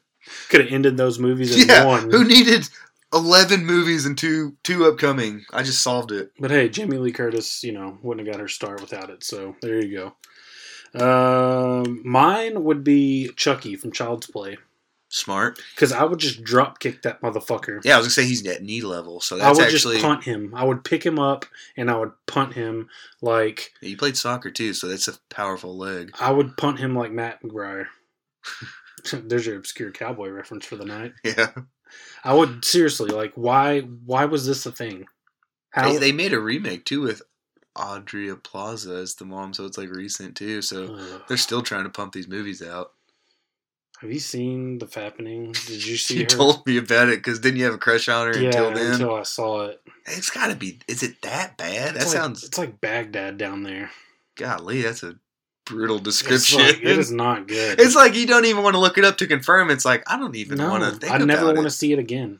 could 0.50 0.62
have 0.62 0.72
ended 0.72 0.98
those 0.98 1.20
movies 1.20 1.56
in 1.62 1.68
yeah, 1.68 1.86
one. 1.86 2.10
who 2.10 2.24
needed 2.24 2.70
eleven 3.14 3.66
movies 3.66 4.06
and 4.06 4.18
two 4.18 4.56
two 4.64 4.86
upcoming? 4.86 5.44
I 5.52 5.64
just 5.64 5.84
solved 5.84 6.12
it. 6.12 6.32
But 6.40 6.52
hey, 6.52 6.70
Jamie 6.70 6.98
Lee 6.98 7.12
Curtis, 7.12 7.64
you 7.64 7.72
know, 7.74 7.98
wouldn't 8.02 8.26
have 8.26 8.34
got 8.34 8.42
her 8.42 8.48
start 8.48 8.82
without 8.82 9.10
it. 9.10 9.24
So 9.24 9.56
there 9.62 9.84
you 9.84 9.98
go. 9.98 10.16
Um, 10.96 12.02
mine 12.04 12.64
would 12.64 12.84
be 12.84 13.30
Chucky 13.36 13.76
from 13.76 13.92
Child's 13.92 14.28
Play 14.28 14.58
Smart. 15.12 15.60
because 15.74 15.92
I 15.92 16.04
would 16.04 16.20
just 16.20 16.44
drop 16.44 16.80
kick 16.80 17.02
that 17.02 17.20
motherfucker. 17.22 17.84
Yeah, 17.84 17.96
I 17.96 17.98
was 17.98 18.06
gonna 18.06 18.12
say 18.12 18.26
he's 18.26 18.46
at 18.46 18.62
knee 18.62 18.82
level, 18.82 19.20
so 19.20 19.40
I 19.40 19.52
would 19.52 19.60
actually 19.62 19.96
just 19.96 20.06
punt 20.06 20.24
him. 20.24 20.54
I 20.56 20.64
would 20.64 20.84
pick 20.84 21.04
him 21.04 21.18
up 21.18 21.46
and 21.76 21.90
I 21.90 21.98
would 21.98 22.12
punt 22.28 22.54
him 22.54 22.90
like 23.22 23.72
he 23.82 23.96
played 23.96 24.18
soccer 24.18 24.52
too, 24.52 24.74
so 24.74 24.88
that's 24.88 25.08
a 25.08 25.18
powerful 25.30 25.76
leg. 25.76 26.12
I 26.20 26.32
would 26.32 26.58
punt 26.58 26.80
him 26.80 26.96
like 26.96 27.12
Mat 27.12 27.40
McBriar. 27.44 27.88
There's 29.14 29.46
your 29.48 29.58
obscure 29.58 29.92
cowboy 29.92 30.30
reference 30.30 30.66
for 30.66 30.76
the 30.76 30.86
night. 30.86 31.14
Yeah, 31.24 31.52
I 32.24 32.34
would 32.36 32.64
seriously 32.64 33.10
like 33.10 33.34
why 33.34 33.80
why 33.82 34.26
was 34.26 34.46
this 34.46 34.66
a 34.68 34.72
thing? 34.72 35.06
How 35.72 35.92
they, 35.92 35.98
they 35.98 36.12
made 36.12 36.34
a 36.34 36.40
remake 36.40 36.86
too 36.86 37.02
with 37.02 37.24
Aubrey 37.76 38.36
Plaza 38.36 38.94
as 38.94 39.16
the 39.16 39.26
mom, 39.26 39.54
so 39.54 39.66
it's 39.66 39.78
like 39.78 39.90
recent 39.90 40.36
too. 40.36 40.62
So 40.62 41.00
they're 41.28 41.38
still 41.38 41.62
trying 41.64 41.86
to 41.86 41.90
pump 41.90 42.14
these 42.14 42.28
movies 42.28 42.62
out. 42.62 42.92
Have 44.02 44.12
you 44.12 44.20
seen 44.20 44.80
the 44.80 44.86
Fappening? 44.86 45.54
Did 45.68 45.86
you 45.86 45.98
see 45.98 46.16
You 46.16 46.22
her? 46.22 46.26
told 46.28 46.66
me 46.66 46.78
about 46.78 47.10
it 47.10 47.18
because 47.18 47.40
didn't 47.40 47.60
you 47.60 47.66
have 47.66 47.74
a 47.74 47.78
crush 47.80 48.08
on 48.08 48.28
her 48.28 48.40
yeah, 48.40 48.48
until 48.48 48.72
then? 48.74 48.94
until 48.94 49.16
I 49.16 49.24
saw 49.24 49.66
it. 49.66 49.82
It's 50.06 50.30
got 50.30 50.48
to 50.48 50.56
be. 50.56 50.80
Is 50.88 51.04
it 51.04 51.22
that 51.24 51.58
bad? 51.58 51.96
That 51.96 52.00
like- 52.04 52.08
sounds. 52.08 52.44
It's 52.44 52.58
like 52.58 52.80
Baghdad 52.82 53.38
down 53.38 53.64
there. 53.64 53.92
Golly, 54.38 54.82
that's 54.82 55.04
a 55.04 55.16
brutal 55.66 55.98
It's 55.98 56.06
description. 56.06 56.60
like, 56.62 56.78
it 56.78 56.98
is 56.98 57.12
not 57.26 57.48
good. 57.48 57.80
It's 57.80 57.96
like 57.96 58.16
you 58.16 58.26
don't 58.26 58.46
even 58.46 58.64
want 58.64 58.76
to 58.76 58.80
look 58.80 58.98
it 58.98 59.04
up 59.06 59.18
to 59.18 59.28
confirm. 59.28 59.70
It's 59.70 59.86
like 59.86 60.04
I 60.08 60.18
don't 60.18 60.36
even 60.36 60.58
no, 60.58 60.70
want 60.70 60.84
to 60.84 61.00
think 61.00 61.12
I 61.14 61.18
never 61.18 61.46
want 61.48 61.64
to 61.64 61.70
see 61.70 61.92
it 61.94 62.00
again. 62.00 62.40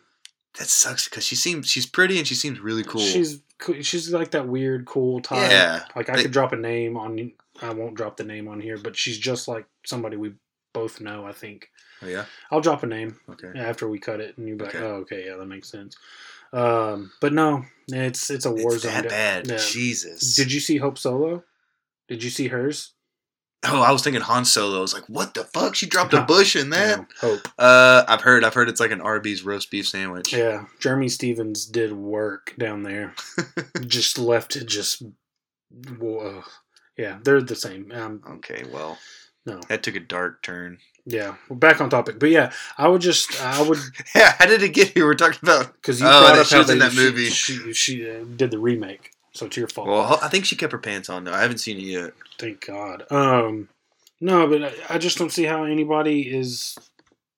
That 0.58 0.68
sucks 0.68 1.08
because 1.08 1.26
she 1.26 1.36
seems 1.36 1.70
she's 1.70 1.86
pretty 1.86 2.18
and 2.18 2.28
she 2.28 2.36
seems 2.36 2.60
really 2.60 2.84
cool. 2.84 3.02
She's 3.02 3.42
she's 3.82 4.12
like 4.14 4.32
that 4.32 4.48
weird 4.48 4.86
cool 4.86 5.20
type. 5.22 5.52
yeah, 5.52 5.84
Like 5.96 6.10
I 6.10 6.16
They- 6.16 6.22
could 6.24 6.32
drop 6.32 6.54
a 6.54 6.56
name 6.56 6.96
on. 6.98 7.32
I 7.62 7.72
won't 7.74 7.96
drop 7.96 8.16
the 8.16 8.24
name 8.24 8.48
on 8.48 8.62
here, 8.62 8.78
but 8.78 8.96
she's 8.96 9.18
just 9.18 9.50
like 9.50 9.66
somebody 9.86 10.16
we 10.16 10.32
both 10.74 11.02
know. 11.02 11.26
I 11.26 11.32
think 11.32 11.70
Oh, 12.02 12.08
yeah. 12.08 12.26
I'll 12.52 12.62
drop 12.62 12.84
a 12.84 12.88
name 12.88 13.20
Okay. 13.30 13.52
after 13.60 13.88
we 13.90 14.00
cut 14.00 14.22
it, 14.22 14.38
and 14.38 14.48
you're 14.48 14.58
like, 14.58 14.74
Okay. 14.76 14.84
"Oh, 14.86 14.96
okay, 15.02 15.26
yeah, 15.26 15.36
that 15.36 15.46
makes 15.48 15.70
sense." 15.70 15.96
Um, 16.54 17.12
but 17.22 17.34
no, 17.34 17.66
it's 17.90 18.30
it's 18.30 18.46
a 18.46 18.52
war 18.52 18.74
It's 18.76 18.84
zone. 18.84 18.94
that 18.94 19.10
bad. 19.10 19.48
Yeah. 19.48 19.58
Jesus. 19.58 20.36
Did 20.36 20.52
you 20.52 20.60
see 20.60 20.78
Hope 20.78 20.98
Solo? 20.98 21.44
Did 22.08 22.24
you 22.24 22.30
see 22.30 22.48
hers? 22.48 22.94
Oh, 23.66 23.82
I 23.82 23.92
was 23.92 24.02
thinking 24.02 24.22
Han 24.22 24.46
Solo. 24.46 24.78
I 24.78 24.82
was 24.82 24.94
like, 24.94 25.04
what 25.10 25.34
the 25.34 25.44
fuck? 25.44 25.76
She 25.76 25.86
dropped 25.86 26.14
a 26.14 26.22
bush 26.28 26.56
in 26.56 26.70
that. 26.70 27.00
No, 27.00 27.06
Hope. 27.20 27.48
Uh, 27.60 28.06
I've 28.08 28.22
heard. 28.22 28.46
I've 28.46 28.54
heard 28.54 28.70
it's 28.70 28.80
like 28.80 28.92
an 28.92 29.02
Arby's 29.02 29.44
roast 29.44 29.70
beef 29.70 29.86
sandwich. 29.88 30.32
Yeah, 30.34 30.66
Jerramy 30.80 31.12
Stevens 31.12 31.66
did 31.66 31.92
work 31.92 32.56
down 32.58 32.84
there. 32.84 33.14
just 33.86 34.18
left 34.18 34.56
it 34.56 34.66
just. 34.68 35.04
Whoa. 36.00 36.44
Yeah, 36.98 37.20
they're 37.24 37.42
the 37.42 37.56
same. 37.56 37.92
Um, 37.94 38.22
Okay, 38.38 38.64
well, 38.74 38.98
no, 39.46 39.60
that 39.70 39.84
took 39.84 39.96
a 39.96 40.00
dark 40.00 40.42
turn. 40.44 40.78
yeah, 41.06 41.36
we're 41.50 41.56
back 41.56 41.82
on 41.82 41.90
topic. 41.90 42.20
But 42.20 42.30
yeah, 42.30 42.52
I 42.78 42.88
would 42.88 43.02
just, 43.02 43.42
I 43.42 43.62
would, 43.62 43.78
Yeah, 44.16 44.34
how 44.38 44.46
did 44.46 44.62
it 44.64 44.74
get 44.74 44.90
here? 44.90 45.06
We're 45.06 45.16
talking 45.16 45.40
about. 45.42 45.74
because 45.74 46.00
you 46.00 46.08
Oh, 46.08 46.26
brought 46.26 46.38
up 46.40 46.46
she 46.48 46.56
how 46.56 46.60
was 46.60 46.68
they 46.68 46.74
in 46.74 46.80
that 46.80 46.92
she- 46.92 46.98
movie. 47.00 47.30
She, 47.30 47.74
she, 47.74 48.10
uh, 48.10 48.24
did 48.36 48.52
the 48.52 48.60
remake, 48.60 49.12
so 49.34 49.46
it's 49.48 49.58
your 49.58 49.68
fault. 49.68 49.88
Well, 49.88 50.20
I 50.22 50.28
think 50.30 50.46
she 50.46 50.56
kept 50.56 50.72
her 50.74 50.78
pants 50.78 51.10
on 51.10 51.24
though. 51.24 51.34
I 51.34 51.42
haven't 51.42 51.60
seen 51.60 51.78
it 51.78 51.84
yet. 51.84 52.12
Thank 52.38 52.66
God. 52.68 53.06
Um, 53.12 53.70
no, 54.22 54.48
but 54.48 54.64
I, 54.64 54.74
I 54.96 54.98
just 54.98 55.18
don't 55.18 55.32
see 55.32 55.46
how 55.46 55.64
anybody 55.64 56.22
is 56.24 56.78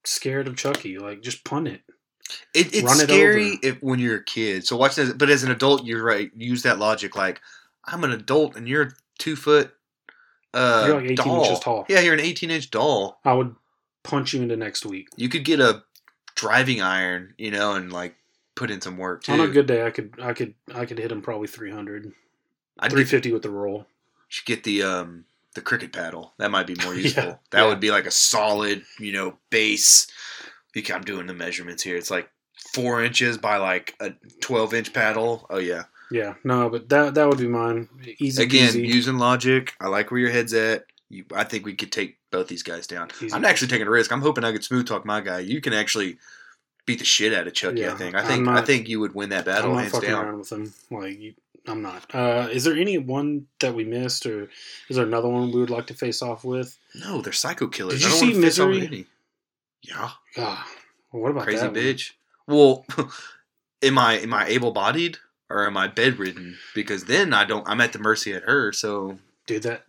scared 0.03 0.47
of 0.47 0.57
Chucky. 0.57 0.97
Like, 0.97 1.21
just 1.21 1.43
punt 1.43 1.67
it. 1.67 1.81
It, 2.53 2.73
it's 2.73 2.83
Run 2.83 2.95
scary 2.97 3.47
over. 3.51 3.57
if 3.61 3.83
when 3.83 3.99
you're 3.99 4.17
a 4.17 4.23
kid. 4.23 4.65
So 4.65 4.77
watch 4.77 4.95
this. 4.95 5.11
But 5.13 5.29
as 5.29 5.43
an 5.43 5.51
adult, 5.51 5.85
you're 5.85 6.03
right. 6.03 6.31
Use 6.35 6.63
that 6.63 6.79
logic. 6.79 7.15
Like 7.15 7.41
I'm 7.85 8.03
an 8.03 8.11
adult 8.11 8.55
and 8.55 8.67
you're 8.67 8.93
two 9.19 9.35
foot. 9.35 9.73
Uh, 10.53 10.83
You're 10.87 10.95
like 11.01 11.11
18 11.11 11.15
doll. 11.15 11.43
inches 11.43 11.59
tall. 11.59 11.85
Yeah, 11.87 12.01
you're 12.01 12.13
an 12.13 12.19
18 12.19 12.51
inch 12.51 12.69
doll. 12.71 13.19
I 13.23 13.33
would 13.33 13.55
punch 14.03 14.33
you 14.33 14.41
into 14.41 14.57
next 14.57 14.85
week. 14.85 15.07
You 15.15 15.29
could 15.29 15.45
get 15.45 15.59
a 15.59 15.83
driving 16.35 16.81
iron, 16.81 17.33
you 17.37 17.51
know, 17.51 17.73
and 17.73 17.91
like 17.91 18.15
put 18.55 18.69
in 18.71 18.81
some 18.81 18.97
work 18.97 19.23
too. 19.23 19.31
On 19.33 19.39
a 19.39 19.47
good 19.47 19.65
day, 19.67 19.85
I 19.85 19.91
could, 19.91 20.13
I 20.21 20.33
could, 20.33 20.53
I 20.73 20.85
could 20.85 20.97
hit 20.99 21.11
him 21.11 21.21
probably 21.21 21.47
300, 21.47 22.11
I'd 22.79 22.89
get, 22.89 22.91
350 22.91 23.31
with 23.33 23.43
the 23.43 23.49
roll. 23.49 23.85
should 24.27 24.45
get 24.45 24.63
the 24.63 24.83
um 24.83 25.25
the 25.55 25.61
cricket 25.61 25.91
paddle. 25.93 26.33
That 26.37 26.51
might 26.51 26.67
be 26.67 26.75
more 26.83 26.93
Yeah, 26.95 27.01
useful. 27.03 27.39
that 27.51 27.61
yeah. 27.61 27.67
would 27.67 27.79
be 27.79 27.91
like 27.91 28.05
a 28.05 28.11
solid, 28.11 28.83
you 28.99 29.11
know, 29.13 29.37
base. 29.49 30.07
I'm 30.93 31.01
doing 31.03 31.27
the 31.27 31.33
measurements 31.33 31.83
here. 31.83 31.97
It's 31.97 32.09
like 32.11 32.29
four 32.73 33.03
inches 33.03 33.37
by 33.37 33.57
like 33.57 33.93
a 33.99 34.13
12 34.41 34.73
inch 34.73 34.93
paddle. 34.93 35.45
Oh 35.49 35.59
yeah. 35.59 35.83
Yeah, 36.11 36.35
no, 36.43 36.69
but 36.69 36.89
that 36.89 37.13
that 37.15 37.27
would 37.27 37.37
be 37.37 37.47
mine. 37.47 37.87
Easy 38.19 38.43
Again, 38.43 38.73
peasy. 38.73 38.85
using 38.87 39.17
logic. 39.17 39.73
I 39.79 39.87
like 39.87 40.11
where 40.11 40.19
your 40.19 40.31
head's 40.31 40.53
at. 40.53 40.85
You, 41.09 41.25
I 41.33 41.43
think 41.45 41.65
we 41.65 41.73
could 41.73 41.91
take 41.91 42.17
both 42.31 42.47
these 42.47 42.63
guys 42.63 42.85
down. 42.87 43.09
Easy 43.21 43.33
I'm 43.33 43.43
actually 43.45 43.67
taking 43.69 43.87
a 43.87 43.89
risk. 43.89 44.11
I'm 44.11 44.21
hoping 44.21 44.43
I 44.43 44.51
could 44.51 44.63
smooth 44.63 44.87
talk 44.87 45.05
my 45.05 45.21
guy. 45.21 45.39
You 45.39 45.59
can 45.61 45.73
actually 45.73 46.17
beat 46.85 46.99
the 46.99 47.05
shit 47.05 47.33
out 47.33 47.47
of 47.47 47.53
Chucky. 47.53 47.83
I 47.85 47.89
Yeah, 47.89 47.95
think. 47.97 48.15
I 48.15 48.19
I'm 48.19 48.25
think. 48.27 48.47
I 48.47 48.61
think 48.61 48.87
you 48.89 48.99
would 48.99 49.13
win 49.15 49.29
that 49.29 49.39
I'm 49.39 49.45
battle 49.45 49.73
not 49.73 49.79
hands 49.81 49.91
fucking 49.93 50.09
down. 50.09 50.25
around 50.25 50.37
with 50.39 50.51
him. 50.51 50.73
Like, 50.89 51.19
you, 51.19 51.33
I'm 51.67 51.81
not. 51.81 52.13
Uh, 52.15 52.47
is 52.51 52.63
there 52.63 52.75
any 52.75 52.97
one 52.97 53.47
that 53.59 53.73
we 53.75 53.83
missed, 53.83 54.25
or 54.25 54.49
is 54.89 54.95
there 54.97 55.05
another 55.05 55.29
one 55.29 55.51
we 55.51 55.59
would 55.59 55.69
like 55.69 55.87
to 55.87 55.93
face 55.93 56.21
off 56.21 56.43
with? 56.43 56.77
No, 56.95 57.21
they're 57.21 57.33
psycho 57.33 57.67
killers. 57.67 57.99
Did 58.01 58.03
I 58.03 58.05
you 58.05 58.09
don't 58.11 58.19
see 58.19 58.33
wanna 58.33 58.47
face 58.47 58.59
off 58.59 58.67
with 58.69 58.75
Misery? 58.79 58.87
any. 58.97 59.05
Yeah, 59.83 60.09
Ah, 60.37 60.67
well, 61.11 61.23
what 61.23 61.31
about 61.31 61.43
crazy 61.43 61.59
that 61.61 61.71
one? 61.73 61.75
bitch. 61.81 62.11
Well, 62.47 62.85
am 63.81 63.97
I 63.97 64.19
am 64.19 64.33
I 64.33 64.47
able 64.47 64.71
bodied 64.71 65.17
or 65.51 65.65
am 65.67 65.77
I 65.77 65.87
bedridden? 65.87 66.57
Because 66.73 67.05
then 67.05 67.33
I 67.33 67.45
don't. 67.45 67.67
I'm 67.67 67.81
at 67.81 67.93
the 67.93 67.99
mercy 67.99 68.33
of 68.33 68.43
her. 68.43 68.71
So 68.71 69.19
Dude, 69.47 69.63
that 69.63 69.83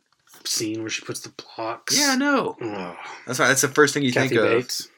scene 0.44 0.80
where 0.80 0.90
she 0.90 1.04
puts 1.04 1.20
the 1.20 1.30
blocks. 1.56 1.98
yeah, 1.98 2.14
no. 2.16 2.56
Oh, 2.60 2.96
That's 3.26 3.38
why. 3.38 3.48
That's 3.48 3.60
the 3.62 3.68
first 3.68 3.94
thing 3.94 4.02
you 4.02 4.12
Kathy 4.12 4.28
think 4.30 4.40
of. 4.40 4.48
Bates. 4.48 4.88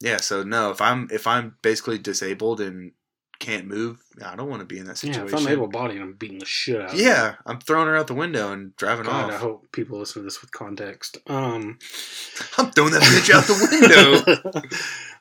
Yeah. 0.00 0.18
So 0.18 0.42
no, 0.42 0.70
if 0.70 0.80
I'm 0.80 1.08
if 1.10 1.26
I'm 1.26 1.56
basically 1.62 1.98
disabled 1.98 2.60
and 2.60 2.92
can't 3.38 3.66
move, 3.66 4.02
I 4.24 4.36
don't 4.36 4.48
want 4.48 4.60
to 4.60 4.66
be 4.66 4.78
in 4.78 4.86
that 4.86 5.02
Yeah, 5.02 5.12
situation. 5.12 5.38
if 5.38 5.46
I'm 5.46 5.52
able 5.52 5.68
bodied, 5.68 6.00
I'm 6.00 6.14
beating 6.14 6.38
the 6.38 6.46
shit 6.46 6.80
out 6.80 6.94
of. 6.94 7.00
Yeah, 7.00 7.34
I'm 7.44 7.60
throwing 7.60 7.86
her 7.88 7.96
out 7.96 8.06
the 8.06 8.14
window 8.14 8.52
and 8.52 8.74
driving 8.76 9.04
God, 9.04 9.30
I 9.30 9.36
hope 9.38 9.70
people 9.72 9.98
listen 9.98 10.22
to 10.22 10.24
this 10.24 10.40
with 10.40 10.52
context. 10.52 11.18
Um, 11.26 11.78
I'm 12.58 12.70
throwing 12.70 12.92
that 12.92 13.02
bitch 13.02 13.30
out 13.30 13.44
the 13.44 14.60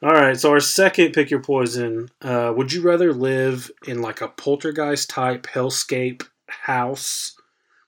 window. 0.02 0.08
All 0.08 0.14
right, 0.14 0.38
so 0.38 0.52
our 0.52 0.60
second 0.60 1.14
pick 1.14 1.32
your 1.32 1.42
poison. 1.42 2.10
Uh, 2.22 2.54
would 2.56 2.72
you 2.74 2.82
rather 2.82 3.14
live 3.14 3.72
in 3.88 4.02
like 4.02 4.22
a 4.22 4.28
poltergeist 4.28 5.10
type 5.10 5.48
hellscape 5.48 6.24
house 6.48 7.36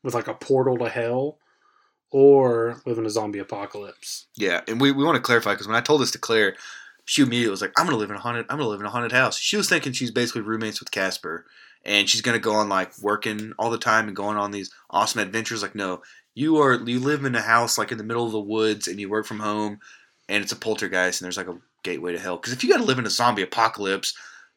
with 0.03 0.13
like 0.13 0.27
a 0.27 0.33
portal 0.33 0.77
to 0.77 0.89
hell, 0.89 1.37
or 2.11 2.81
live 2.85 2.97
in 2.97 3.05
a 3.05 3.09
zombie 3.09 3.39
apocalypse? 3.39 4.27
Yeah, 4.35 4.61
and 4.67 4.79
we, 4.79 4.91
we 4.91 5.03
want 5.03 5.15
to 5.15 5.21
clarify 5.21 5.53
because 5.53 5.67
when 5.67 5.75
I 5.75 5.81
told 5.81 6.01
this 6.01 6.11
to 6.11 6.17
Claire, 6.19 6.55
she 7.07 7.21
immediately 7.21 7.49
was 7.49 7.61
like, 7.61 7.71
"I'm 7.77 7.85
gonna 7.85 7.97
live 7.97 8.09
in 8.09 8.17
a 8.17 8.19
haunted. 8.19 8.45
I'm 8.49 8.57
gonna 8.57 8.69
live 8.69 8.81
in 8.81 8.85
a 8.85 8.91
haunted 8.91 9.13
house." 9.13 9.39
She 9.39 9.55
was 9.55 9.69
thinking 9.69 9.93
she's 9.93 10.11
basically 10.11 10.41
roommates 10.41 10.81
with 10.81 10.91
Casper, 10.91 11.45
and 11.85 12.07
she's 12.09 12.21
gonna 12.21 12.37
go 12.37 12.53
on 12.53 12.67
like 12.67 12.91
working 12.99 13.53
all 13.57 13.69
the 13.71 13.77
time 13.77 14.07
and 14.07 14.15
going 14.15 14.37
on 14.37 14.51
these 14.51 14.71
awesome 14.89 15.21
adventures. 15.21 15.61
Like, 15.61 15.73
no, 15.73 16.03
you 16.35 16.57
are 16.57 16.73
you 16.73 16.99
live 16.99 17.23
in 17.23 17.33
a 17.33 17.41
house 17.41 17.77
like 17.77 17.93
in 17.93 17.97
the 17.97 18.03
middle 18.03 18.25
of 18.25 18.33
the 18.33 18.39
woods 18.39 18.87
and 18.87 18.99
you 18.99 19.09
work 19.09 19.25
from 19.25 19.39
home, 19.39 19.79
and 20.27 20.43
it's 20.43 20.51
a 20.51 20.57
poltergeist 20.57 21.21
and 21.21 21.25
there's 21.25 21.37
like 21.37 21.47
a 21.47 21.57
gateway 21.83 22.11
to 22.11 22.19
hell. 22.19 22.35
Because 22.35 22.51
if 22.53 22.61
you 22.61 22.69
got 22.69 22.79
to 22.79 22.83
live 22.83 22.99
in 22.99 23.07
a 23.07 23.09
zombie 23.09 23.41
apocalypse. 23.41 24.13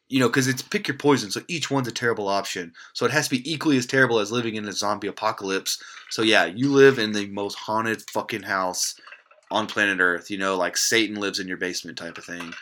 You 0.09 0.19
know, 0.19 0.27
because 0.27 0.49
it's 0.49 0.61
pick 0.61 0.89
your 0.89 0.97
poison, 0.97 1.31
so 1.31 1.39
each 1.47 1.71
one's 1.71 1.87
a 1.87 1.91
terrible 1.93 2.27
option. 2.27 2.73
So 2.91 3.05
it 3.05 3.11
has 3.11 3.29
to 3.29 3.37
be 3.37 3.49
equally 3.49 3.77
as 3.77 3.85
terrible 3.85 4.19
as 4.19 4.29
living 4.29 4.55
in 4.55 4.67
a 4.67 4.73
zombie 4.73 5.07
apocalypse. 5.07 5.81
So 6.09 6.21
yeah, 6.21 6.43
you 6.43 6.69
live 6.69 6.99
in 6.99 7.13
the 7.13 7.27
most 7.27 7.55
haunted 7.55 8.01
fucking 8.09 8.41
house 8.43 8.95
on 9.51 9.67
planet 9.67 9.99
Earth. 9.99 10.31
You 10.31 10.37
know, 10.37 10.55
like 10.57 10.77
Satan 10.77 11.15
lives 11.15 11.39
in 11.39 11.47
your 11.47 11.57
basement 11.57 11.97
type 11.97 12.17
of 12.17 12.25
thing. 12.25 12.53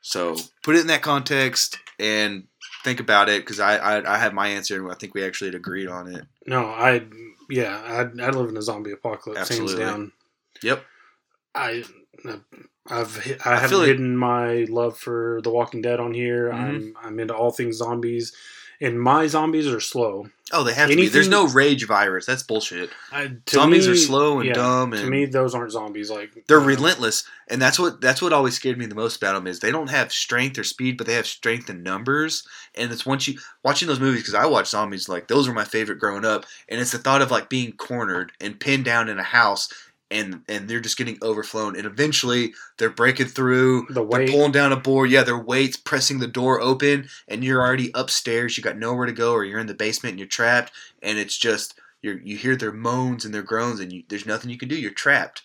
So 0.00 0.36
put 0.62 0.76
it 0.76 0.80
in 0.82 0.86
that 0.88 1.02
context 1.02 1.78
and 1.98 2.44
think 2.84 3.00
about 3.00 3.28
it 3.28 3.42
because 3.42 3.58
I, 3.60 3.76
I 3.76 4.14
I 4.14 4.18
have 4.18 4.32
my 4.32 4.48
answer 4.48 4.76
and 4.82 4.90
I 4.90 4.94
think 4.94 5.14
we 5.14 5.24
actually 5.24 5.48
had 5.48 5.54
agreed 5.56 5.88
on 5.88 6.14
it. 6.14 6.24
No, 6.46 6.66
I 6.66 7.02
yeah, 7.50 7.82
I'd, 7.84 8.20
I'd 8.20 8.34
live 8.34 8.48
in 8.48 8.56
a 8.56 8.62
zombie 8.62 8.92
apocalypse 8.92 9.40
Absolutely. 9.40 9.82
hands 9.82 9.92
down. 9.96 10.12
Yep. 10.62 10.84
I 11.54 11.82
I've 12.90 13.16
hi- 13.22 13.36
I, 13.44 13.54
haven't 13.56 13.68
feel 13.70 13.78
like- 13.80 13.88
hidden 13.88 14.16
my 14.16 14.66
love 14.68 14.96
for 14.98 15.40
The 15.42 15.50
Walking 15.50 15.82
Dead 15.82 16.00
on 16.00 16.14
here. 16.14 16.50
Mhm. 16.50 16.54
I'm 16.54 16.94
I'm 17.02 17.20
into 17.20 17.34
all 17.34 17.50
things 17.50 17.76
zombies, 17.76 18.34
and 18.80 19.00
my 19.00 19.26
zombies 19.26 19.66
are 19.66 19.80
slow. 19.80 20.28
Oh, 20.50 20.64
they 20.64 20.72
have 20.72 20.88
to 20.88 20.96
be. 20.96 21.08
There's 21.08 21.28
no 21.28 21.46
rage 21.46 21.86
virus. 21.86 22.24
That's 22.24 22.42
bullshit. 22.42 22.88
I, 23.12 23.32
Zombies 23.50 23.86
me- 23.86 23.92
are 23.92 23.96
slow 23.96 24.38
and 24.38 24.48
yeah, 24.48 24.54
dumb 24.54 24.92
To 24.92 25.10
me, 25.10 25.26
those 25.26 25.54
aren't 25.54 25.72
zombies. 25.72 26.10
Like 26.10 26.44
they're 26.46 26.60
uh, 26.60 26.64
relentless, 26.64 27.24
and 27.48 27.60
that's 27.60 27.78
what 27.78 28.00
that's 28.00 28.22
what 28.22 28.32
always 28.32 28.54
scared 28.54 28.78
me 28.78 28.86
the 28.86 28.94
most 28.94 29.16
about 29.16 29.34
them 29.34 29.46
is 29.46 29.60
they 29.60 29.70
don't 29.70 29.90
have 29.90 30.10
strength 30.10 30.58
or 30.58 30.64
speed, 30.64 30.96
but 30.96 31.06
they 31.06 31.14
have 31.14 31.26
strength 31.26 31.68
in 31.68 31.82
numbers. 31.82 32.46
And 32.74 32.90
it's 32.90 33.04
once 33.04 33.28
you 33.28 33.38
watching 33.62 33.88
those 33.88 34.00
movies 34.00 34.22
because 34.22 34.34
I 34.34 34.46
watch 34.46 34.68
zombies 34.68 35.08
like 35.08 35.28
those 35.28 35.46
were 35.48 35.54
my 35.54 35.64
favorite 35.64 35.98
growing 35.98 36.24
up, 36.24 36.46
and 36.68 36.80
it's 36.80 36.92
the 36.92 36.98
thought 36.98 37.20
of 37.20 37.30
like 37.30 37.50
being 37.50 37.72
cornered 37.72 38.32
and 38.40 38.58
pinned 38.58 38.86
down 38.86 39.10
in 39.10 39.18
a 39.18 39.24
house. 39.24 39.68
And, 40.10 40.40
and 40.48 40.68
they're 40.68 40.80
just 40.80 40.96
getting 40.96 41.18
overflown, 41.22 41.76
and 41.76 41.84
eventually 41.84 42.54
they're 42.78 42.88
breaking 42.88 43.26
through. 43.26 43.88
The 43.88 43.94
They're 43.94 44.02
weight. 44.04 44.30
pulling 44.30 44.52
down 44.52 44.72
a 44.72 44.76
board. 44.76 45.10
Yeah, 45.10 45.22
their 45.22 45.38
weights 45.38 45.76
pressing 45.76 46.18
the 46.18 46.26
door 46.26 46.62
open, 46.62 47.08
and 47.28 47.44
you're 47.44 47.60
already 47.60 47.90
upstairs. 47.94 48.56
You 48.56 48.64
got 48.64 48.78
nowhere 48.78 49.04
to 49.04 49.12
go, 49.12 49.32
or 49.32 49.44
you're 49.44 49.58
in 49.58 49.66
the 49.66 49.74
basement 49.74 50.12
and 50.12 50.18
you're 50.18 50.26
trapped. 50.26 50.72
And 51.02 51.18
it's 51.18 51.36
just 51.36 51.78
you 52.00 52.18
you 52.24 52.38
hear 52.38 52.56
their 52.56 52.72
moans 52.72 53.26
and 53.26 53.34
their 53.34 53.42
groans, 53.42 53.80
and 53.80 53.92
you, 53.92 54.02
there's 54.08 54.24
nothing 54.24 54.48
you 54.50 54.56
can 54.56 54.70
do. 54.70 54.76
You're 54.80 54.92
trapped, 54.92 55.42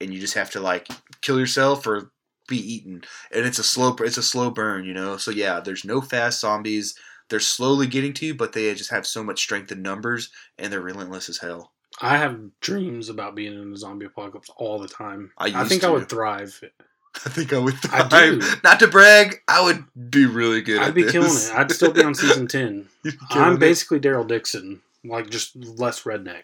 and 0.00 0.12
you 0.14 0.20
just 0.20 0.34
have 0.34 0.50
to 0.52 0.60
like 0.60 0.88
kill 1.20 1.38
yourself 1.38 1.86
or 1.86 2.10
be 2.48 2.56
eaten. 2.56 3.02
And 3.30 3.44
it's 3.44 3.58
a 3.58 3.62
slow 3.64 3.94
it's 4.00 4.16
a 4.16 4.22
slow 4.22 4.50
burn, 4.50 4.86
you 4.86 4.94
know. 4.94 5.18
So 5.18 5.30
yeah, 5.30 5.60
there's 5.60 5.84
no 5.84 6.00
fast 6.00 6.40
zombies. 6.40 6.94
They're 7.28 7.40
slowly 7.40 7.86
getting 7.86 8.14
to 8.14 8.26
you, 8.26 8.34
but 8.34 8.54
they 8.54 8.74
just 8.74 8.90
have 8.90 9.06
so 9.06 9.22
much 9.22 9.40
strength 9.40 9.70
in 9.70 9.82
numbers, 9.82 10.30
and 10.58 10.72
they're 10.72 10.80
relentless 10.80 11.28
as 11.28 11.38
hell. 11.38 11.72
I 12.00 12.16
have 12.18 12.38
dreams 12.60 13.08
about 13.08 13.34
being 13.34 13.60
in 13.60 13.72
a 13.72 13.76
zombie 13.76 14.06
apocalypse 14.06 14.50
all 14.56 14.78
the 14.78 14.88
time. 14.88 15.32
I 15.38 15.62
I 15.62 15.64
think 15.64 15.84
I 15.84 15.90
would 15.90 16.08
thrive. 16.08 16.62
I 17.26 17.30
think 17.30 17.52
I 17.52 17.58
would 17.58 17.74
thrive. 17.74 18.12
I 18.12 18.30
do. 18.30 18.42
Not 18.62 18.80
to 18.80 18.86
brag, 18.86 19.42
I 19.48 19.64
would 19.64 19.84
be 20.10 20.26
really 20.26 20.60
good. 20.60 20.80
I'd 20.80 20.94
be 20.94 21.02
this. 21.02 21.12
killing 21.12 21.30
it. 21.30 21.50
I'd 21.54 21.72
still 21.72 21.92
be 21.92 22.02
on 22.02 22.14
season 22.14 22.46
ten. 22.48 22.88
You'd 23.02 23.18
be 23.18 23.26
killing 23.30 23.48
I'm 23.48 23.54
it. 23.54 23.60
basically 23.60 24.00
Daryl 24.00 24.26
Dixon, 24.26 24.80
like 25.04 25.30
just 25.30 25.56
less 25.56 26.02
redneck. 26.02 26.42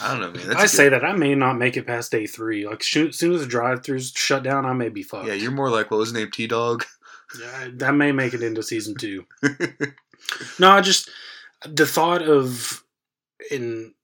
I 0.00 0.10
don't 0.12 0.20
know, 0.20 0.32
man. 0.32 0.48
That's 0.48 0.62
I 0.62 0.66
say 0.66 0.88
that 0.88 1.04
I 1.04 1.12
may 1.12 1.34
not 1.34 1.56
make 1.56 1.76
it 1.76 1.86
past 1.86 2.10
day 2.10 2.26
three. 2.26 2.66
Like 2.66 2.80
as 2.80 2.86
soon 3.16 3.32
as 3.32 3.40
the 3.40 3.46
drive-throughs 3.46 4.16
shut 4.16 4.42
down, 4.42 4.66
I 4.66 4.72
may 4.72 4.88
be 4.88 5.02
fucked. 5.02 5.28
Yeah, 5.28 5.34
you're 5.34 5.52
more 5.52 5.70
like 5.70 5.90
what 5.90 5.98
was 5.98 6.08
his 6.08 6.18
name, 6.18 6.30
T 6.30 6.46
Dog. 6.46 6.84
Yeah, 7.38 7.68
that 7.74 7.94
may 7.94 8.12
make 8.12 8.34
it 8.34 8.42
into 8.42 8.62
season 8.62 8.94
two. 8.94 9.24
no, 10.58 10.70
I 10.70 10.80
just 10.80 11.08
the 11.66 11.86
thought 11.86 12.22
of 12.22 12.82
in 13.50 13.94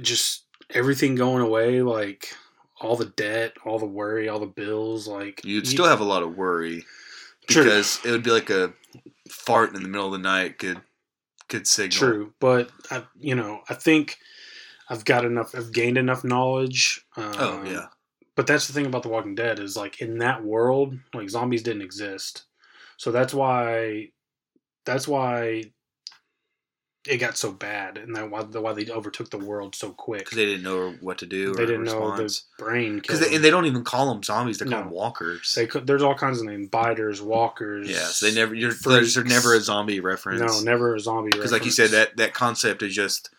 just 0.00 0.44
everything 0.70 1.14
going 1.14 1.42
away, 1.42 1.82
like 1.82 2.34
all 2.80 2.96
the 2.96 3.06
debt, 3.06 3.54
all 3.64 3.78
the 3.78 3.86
worry, 3.86 4.28
all 4.28 4.38
the 4.40 4.46
bills, 4.46 5.06
like 5.06 5.40
You'd 5.44 5.66
you- 5.66 5.70
still 5.72 5.86
have 5.86 6.00
a 6.00 6.04
lot 6.04 6.22
of 6.22 6.36
worry 6.36 6.84
True. 7.48 7.64
because 7.64 8.00
it 8.04 8.10
would 8.10 8.22
be 8.22 8.30
like 8.30 8.50
a 8.50 8.72
fart 9.28 9.74
in 9.74 9.82
the 9.82 9.88
middle 9.88 10.06
of 10.06 10.12
the 10.12 10.18
night 10.18 10.58
could 10.58 10.80
could 11.48 11.66
signal. 11.66 11.98
True, 11.98 12.32
but 12.40 12.70
I, 12.90 13.04
you 13.20 13.34
know, 13.34 13.60
I 13.68 13.74
think 13.74 14.18
I've 14.88 15.04
got 15.04 15.24
enough. 15.24 15.54
I've 15.54 15.72
gained 15.72 15.98
enough 15.98 16.24
knowledge. 16.24 17.04
Um, 17.16 17.32
Oh 17.38 17.62
yeah, 17.64 17.86
But 18.36 18.46
that's 18.46 18.66
the 18.66 18.72
thing 18.72 18.86
about 18.86 19.02
The 19.02 19.08
Walking 19.10 19.34
Dead 19.34 19.58
is 19.58 19.76
like 19.76 20.00
in 20.00 20.18
that 20.18 20.42
world, 20.42 20.94
like 21.14 21.28
zombies 21.30 21.62
didn't 21.62 21.82
exist, 21.82 22.44
so 22.96 23.10
that's 23.12 23.34
why, 23.34 24.08
that's 24.86 25.06
why 25.06 25.64
it 27.06 27.16
got 27.18 27.36
so 27.36 27.50
bad, 27.50 27.98
and 27.98 28.14
that 28.14 28.30
why, 28.30 28.42
why 28.42 28.72
they 28.72 28.88
overtook 28.90 29.30
the 29.30 29.38
world 29.38 29.74
so 29.74 29.90
quick. 29.90 30.20
because 30.20 30.36
they 30.36 30.46
didn't 30.46 30.62
know 30.62 30.94
what 31.00 31.18
to 31.18 31.26
do. 31.26 31.52
They 31.52 31.64
or 31.64 31.66
didn't 31.66 31.84
know 31.84 32.16
the 32.16 32.40
brain. 32.58 32.96
Because 32.96 33.20
they, 33.20 33.34
and 33.34 33.42
they 33.42 33.50
don't 33.50 33.66
even 33.66 33.82
call 33.82 34.12
them 34.12 34.22
zombies; 34.22 34.58
they 34.58 34.66
call 34.66 34.78
No. 34.78 34.84
them 34.84 34.90
walkers. 34.90 35.52
They 35.54 35.66
there's 35.66 36.02
all 36.02 36.14
kinds 36.14 36.38
of 36.40 36.46
names: 36.46 36.68
biters, 36.68 37.20
walkers. 37.20 37.90
yeah, 37.90 38.06
so 38.06 38.26
they 38.26 38.34
never. 38.34 38.54
You're, 38.54 38.70
freaks. 38.70 39.14
there's 39.14 39.26
never 39.26 39.54
a 39.54 39.60
zombie 39.60 40.00
reference. 40.00 40.40
No, 40.40 40.60
never 40.60 40.94
a 40.94 41.00
zombie. 41.00 41.30
Because 41.32 41.50
like 41.52 41.64
you 41.64 41.70
said, 41.72 41.90
that 41.90 42.16
that 42.18 42.34
concept 42.34 42.82
is 42.82 42.94
just 42.94 43.30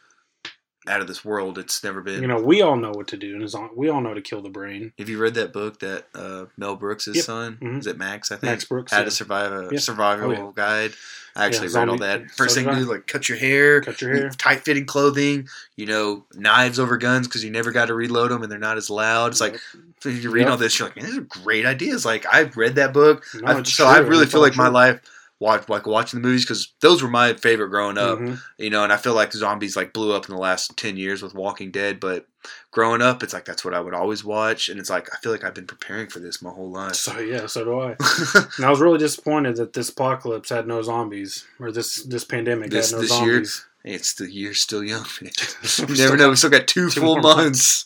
out 0.87 0.99
of 1.01 1.07
this 1.07 1.23
world. 1.23 1.57
It's 1.57 1.83
never 1.83 2.01
been. 2.01 2.21
you 2.21 2.27
know, 2.27 2.41
we 2.41 2.61
all 2.61 2.75
know 2.75 2.91
what 2.91 3.07
to 3.09 3.17
do, 3.17 3.35
and 3.35 3.69
we 3.75 3.89
all 3.89 4.01
know 4.01 4.13
to 4.13 4.21
kill 4.21 4.41
the 4.41 4.49
brain. 4.49 4.91
have 4.97 5.09
you 5.09 5.17
read 5.17 5.33
that 5.35 5.53
book 5.53 5.79
that 5.79 6.05
uh, 6.13 6.45
Mel 6.57 6.75
Brooks' 6.75 7.07
Yep. 7.07 7.23
son 7.23 7.57
Mhm. 7.61 7.79
is 7.79 7.87
it 7.87 7.97
Max? 7.97 8.31
I 8.31 8.35
think 8.35 8.51
Max 8.51 8.65
Brooks. 8.65 8.91
How 8.91 8.99
yeah. 8.99 9.05
to 9.05 9.11
survive 9.11 9.51
a 9.51 9.69
Yeah. 9.71 9.79
survival 9.79 10.29
Oh, 10.29 10.31
yeah. 10.33 10.51
guide. 10.55 10.93
I 11.35 11.45
actually 11.45 11.69
read 11.69 11.89
all 11.89 11.97
that. 11.97 12.29
First 12.37 12.53
so 12.55 12.61
thing 12.63 12.69
you 12.77 12.83
do, 12.85 12.91
like 12.91 13.07
cut 13.07 13.27
your 13.27 13.39
hair, 13.39 13.81
Cut 13.81 13.99
your 14.01 14.13
hair. 14.13 14.29
tight 14.37 14.59
fitting 14.65 14.85
clothing, 14.85 15.47
you 15.77 15.87
know, 15.87 16.25
knives 16.35 16.79
over 16.79 16.95
guns 16.97 17.27
because 17.27 17.43
you 17.43 17.49
never 17.49 17.71
got 17.71 17.85
to 17.87 17.95
reload 17.95 18.29
them 18.29 18.43
and 18.43 18.51
they're 18.51 18.59
not 18.59 18.77
as 18.77 18.89
loud. 18.91 19.31
It's 19.31 19.41
like 19.41 19.59
so 20.01 20.09
you 20.09 20.29
read 20.29 20.41
Yep. 20.41 20.49
all 20.51 20.57
this, 20.57 20.77
you're 20.77 20.89
like, 20.89 20.97
man, 20.97 21.05
these 21.05 21.17
are 21.17 21.21
great 21.21 21.65
ideas. 21.65 22.05
Like 22.05 22.25
I've 22.31 22.55
read 22.55 22.75
that 22.75 22.93
book, 22.93 23.25
No, 23.35 23.47
I- 23.47 23.63
so 23.63 23.63
true, 23.63 23.85
I 23.85 23.97
really 23.99 24.23
it's 24.23 24.31
feel 24.31 24.41
like 24.41 24.55
my 24.55 24.67
life. 24.67 24.99
Watch 25.43 25.67
like 25.67 25.85
watching 25.85 26.21
the 26.21 26.25
movies 26.27 26.45
because 26.45 26.73
those 26.79 27.03
were 27.03 27.09
my 27.09 27.33
favorite 27.33 27.69
growing 27.69 27.97
up, 27.97 28.17
Mhm. 28.19 28.41
you 28.57 28.69
know. 28.69 28.83
And 28.83 28.93
I 28.93 28.97
feel 28.97 29.13
like 29.13 29.33
zombies 29.33 29.75
like 29.75 29.91
blew 29.93 30.13
up 30.13 30.27
in 30.29 30.33
the 30.33 30.39
last 30.41 30.77
ten 30.77 30.95
years 30.97 31.21
with 31.21 31.33
Walking 31.35 31.69
Dead, 31.69 31.99
but 31.99 32.25
growing 32.71 33.01
up, 33.01 33.21
it's 33.23 33.33
like 33.33 33.45
that's 33.45 33.65
what 33.65 33.73
I 33.73 33.79
would 33.81 33.93
always 33.93 34.23
watch, 34.23 34.69
and 34.69 34.79
it's 34.79 34.89
like 34.89 35.09
I 35.13 35.17
feel 35.17 35.31
like 35.33 35.43
I've 35.43 35.53
been 35.53 35.67
preparing 35.67 36.07
for 36.07 36.19
this 36.19 36.41
my 36.41 36.49
whole 36.51 36.71
life. 36.71 36.95
So 36.95 37.19
yeah, 37.19 37.45
so 37.47 37.63
do 37.65 37.79
I. 37.79 37.95
And 38.57 38.65
I 38.65 38.69
was 38.69 38.79
really 38.79 38.99
disappointed 38.99 39.57
that 39.57 39.73
this 39.73 39.89
apocalypse 39.89 40.49
had 40.49 40.65
no 40.67 40.81
zombies, 40.81 41.45
or 41.59 41.71
this 41.71 42.03
this 42.03 42.23
pandemic 42.23 42.69
This- 42.71 42.91
had 42.91 42.97
no 42.97 43.01
this 43.01 43.11
year? 43.19 43.33
zombies. 43.33 43.65
It's 43.85 44.13
the 44.13 44.31
year 44.31 44.53
still 44.53 44.81
young. 44.81 45.05
You 45.21 45.95
never 45.97 46.15
know. 46.15 46.29
We 46.29 46.37
still 46.37 46.49
got 46.49 46.67
two, 46.67 46.89
two 46.89 47.01
full 47.01 47.15
more 47.19 47.35
months. 47.35 47.83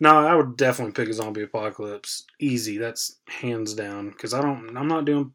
No, 0.00 0.10
I 0.30 0.34
would 0.34 0.56
definitely 0.56 0.94
pick 0.94 1.08
a 1.08 1.12
zombie 1.12 1.42
apocalypse. 1.44 2.26
Easy, 2.40 2.76
that's 2.78 3.18
hands 3.28 3.72
down. 3.74 4.10
Because 4.10 4.34
I 4.34 4.40
don't, 4.42 4.76
I'm 4.76 4.88
not 4.88 5.04
doing 5.04 5.32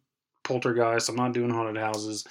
poltergeist. 0.48 1.10
I'm 1.10 1.16
not 1.16 1.34
doing 1.34 1.50
haunted 1.50 1.82
houses. 1.82 2.26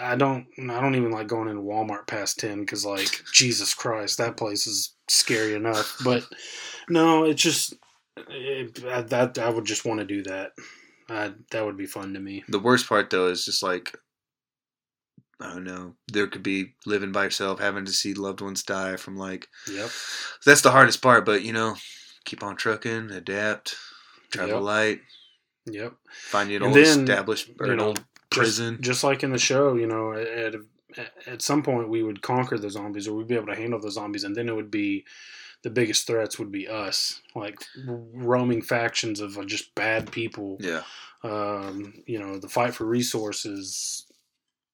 I 0.00 0.16
don't, 0.16 0.46
I 0.58 0.80
don't 0.80 0.94
even 0.94 1.10
like 1.10 1.26
going 1.26 1.48
into 1.48 1.62
Walmart 1.62 2.06
past 2.06 2.38
ten 2.38 2.60
because 2.60 2.86
like 2.86 3.22
Jesus 3.32 3.74
Christ, 3.74 4.18
that 4.18 4.36
place 4.36 4.66
is 4.66 4.94
scary 5.08 5.54
enough. 5.54 5.96
But 6.02 6.24
no, 6.88 7.24
it's 7.24 7.42
just 7.42 7.74
it, 8.16 8.74
that 9.10 9.38
I 9.38 9.48
would 9.50 9.64
just 9.66 9.84
want 9.84 10.00
to 10.00 10.06
do 10.06 10.22
that. 10.22 10.52
Uh, 11.08 11.30
that 11.50 11.64
would 11.64 11.76
be 11.76 11.86
fun 11.86 12.14
to 12.14 12.20
me. 12.20 12.44
The 12.48 12.58
worst 12.58 12.88
part 12.88 13.10
though 13.10 13.26
is 13.26 13.44
just 13.44 13.62
like 13.62 13.94
I 15.40 15.52
don't 15.52 15.64
know. 15.64 15.94
There 16.10 16.26
could 16.26 16.42
be 16.42 16.74
living 16.86 17.12
by 17.12 17.24
yourself, 17.24 17.60
having 17.60 17.84
to 17.84 17.92
see 17.92 18.14
loved 18.14 18.40
ones 18.40 18.62
die 18.62 18.96
from 18.96 19.16
like. 19.16 19.48
Yep. 19.70 19.90
That's 20.46 20.62
the 20.62 20.70
hardest 20.70 21.02
part, 21.02 21.26
but 21.26 21.42
you 21.42 21.52
know, 21.52 21.74
keep 22.24 22.42
on 22.42 22.56
trucking, 22.56 23.10
adapt, 23.10 23.76
drive 24.30 24.48
Yep. 24.48 24.56
a 24.56 24.60
light, 24.60 25.00
Yep. 25.66 25.94
find 26.10 26.50
you 26.50 26.56
an 26.56 26.62
And 26.64 26.76
old 26.76 26.84
then, 26.84 27.00
established 27.02 27.50
or 27.58 27.66
you 27.66 27.72
an 27.72 27.78
know, 27.78 27.84
old 27.86 28.04
prison. 28.30 28.74
Just, 28.76 28.82
just 28.84 29.04
like 29.04 29.22
in 29.22 29.30
the 29.32 29.38
show, 29.38 29.74
you 29.76 29.86
know, 29.86 30.12
at, 30.12 30.54
at 30.54 30.54
at 31.26 31.42
some 31.42 31.62
point 31.62 31.88
we 31.88 32.02
would 32.02 32.22
conquer 32.22 32.56
the 32.58 32.70
zombies, 32.70 33.08
or 33.08 33.14
we'd 33.16 33.26
be 33.26 33.34
able 33.34 33.46
to 33.48 33.56
handle 33.56 33.80
the 33.80 33.90
zombies, 33.90 34.22
and 34.24 34.36
then 34.36 34.48
it 34.48 34.54
would 34.54 34.70
be 34.70 35.04
the 35.62 35.70
biggest 35.70 36.06
threats 36.06 36.38
would 36.38 36.52
be 36.52 36.68
us, 36.68 37.20
like 37.34 37.58
roaming 37.86 38.62
factions 38.62 39.18
of 39.20 39.36
uh, 39.38 39.44
just 39.44 39.74
bad 39.74 40.12
people. 40.12 40.56
yeah, 40.60 40.82
Um, 41.24 41.94
you 42.06 42.18
know, 42.20 42.38
the 42.38 42.48
fight 42.48 42.74
for 42.74 42.84
resources. 42.84 44.06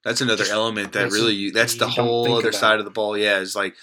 that's 0.05 0.21
another 0.21 0.39
Just- 0.45 0.51
element 0.53 0.93
that 0.93 0.99
that's- 1.05 1.13
really 1.15 1.35
you. 1.35 1.53
That's 1.53 1.77
the 1.77 1.89
whole 1.89 2.35
other 2.35 2.53
side 2.53 2.79
of 2.81 2.85
the 2.85 2.91
ball. 2.91 3.17
Yeah, 3.17 3.39
is 3.39 3.55
like 3.57 3.77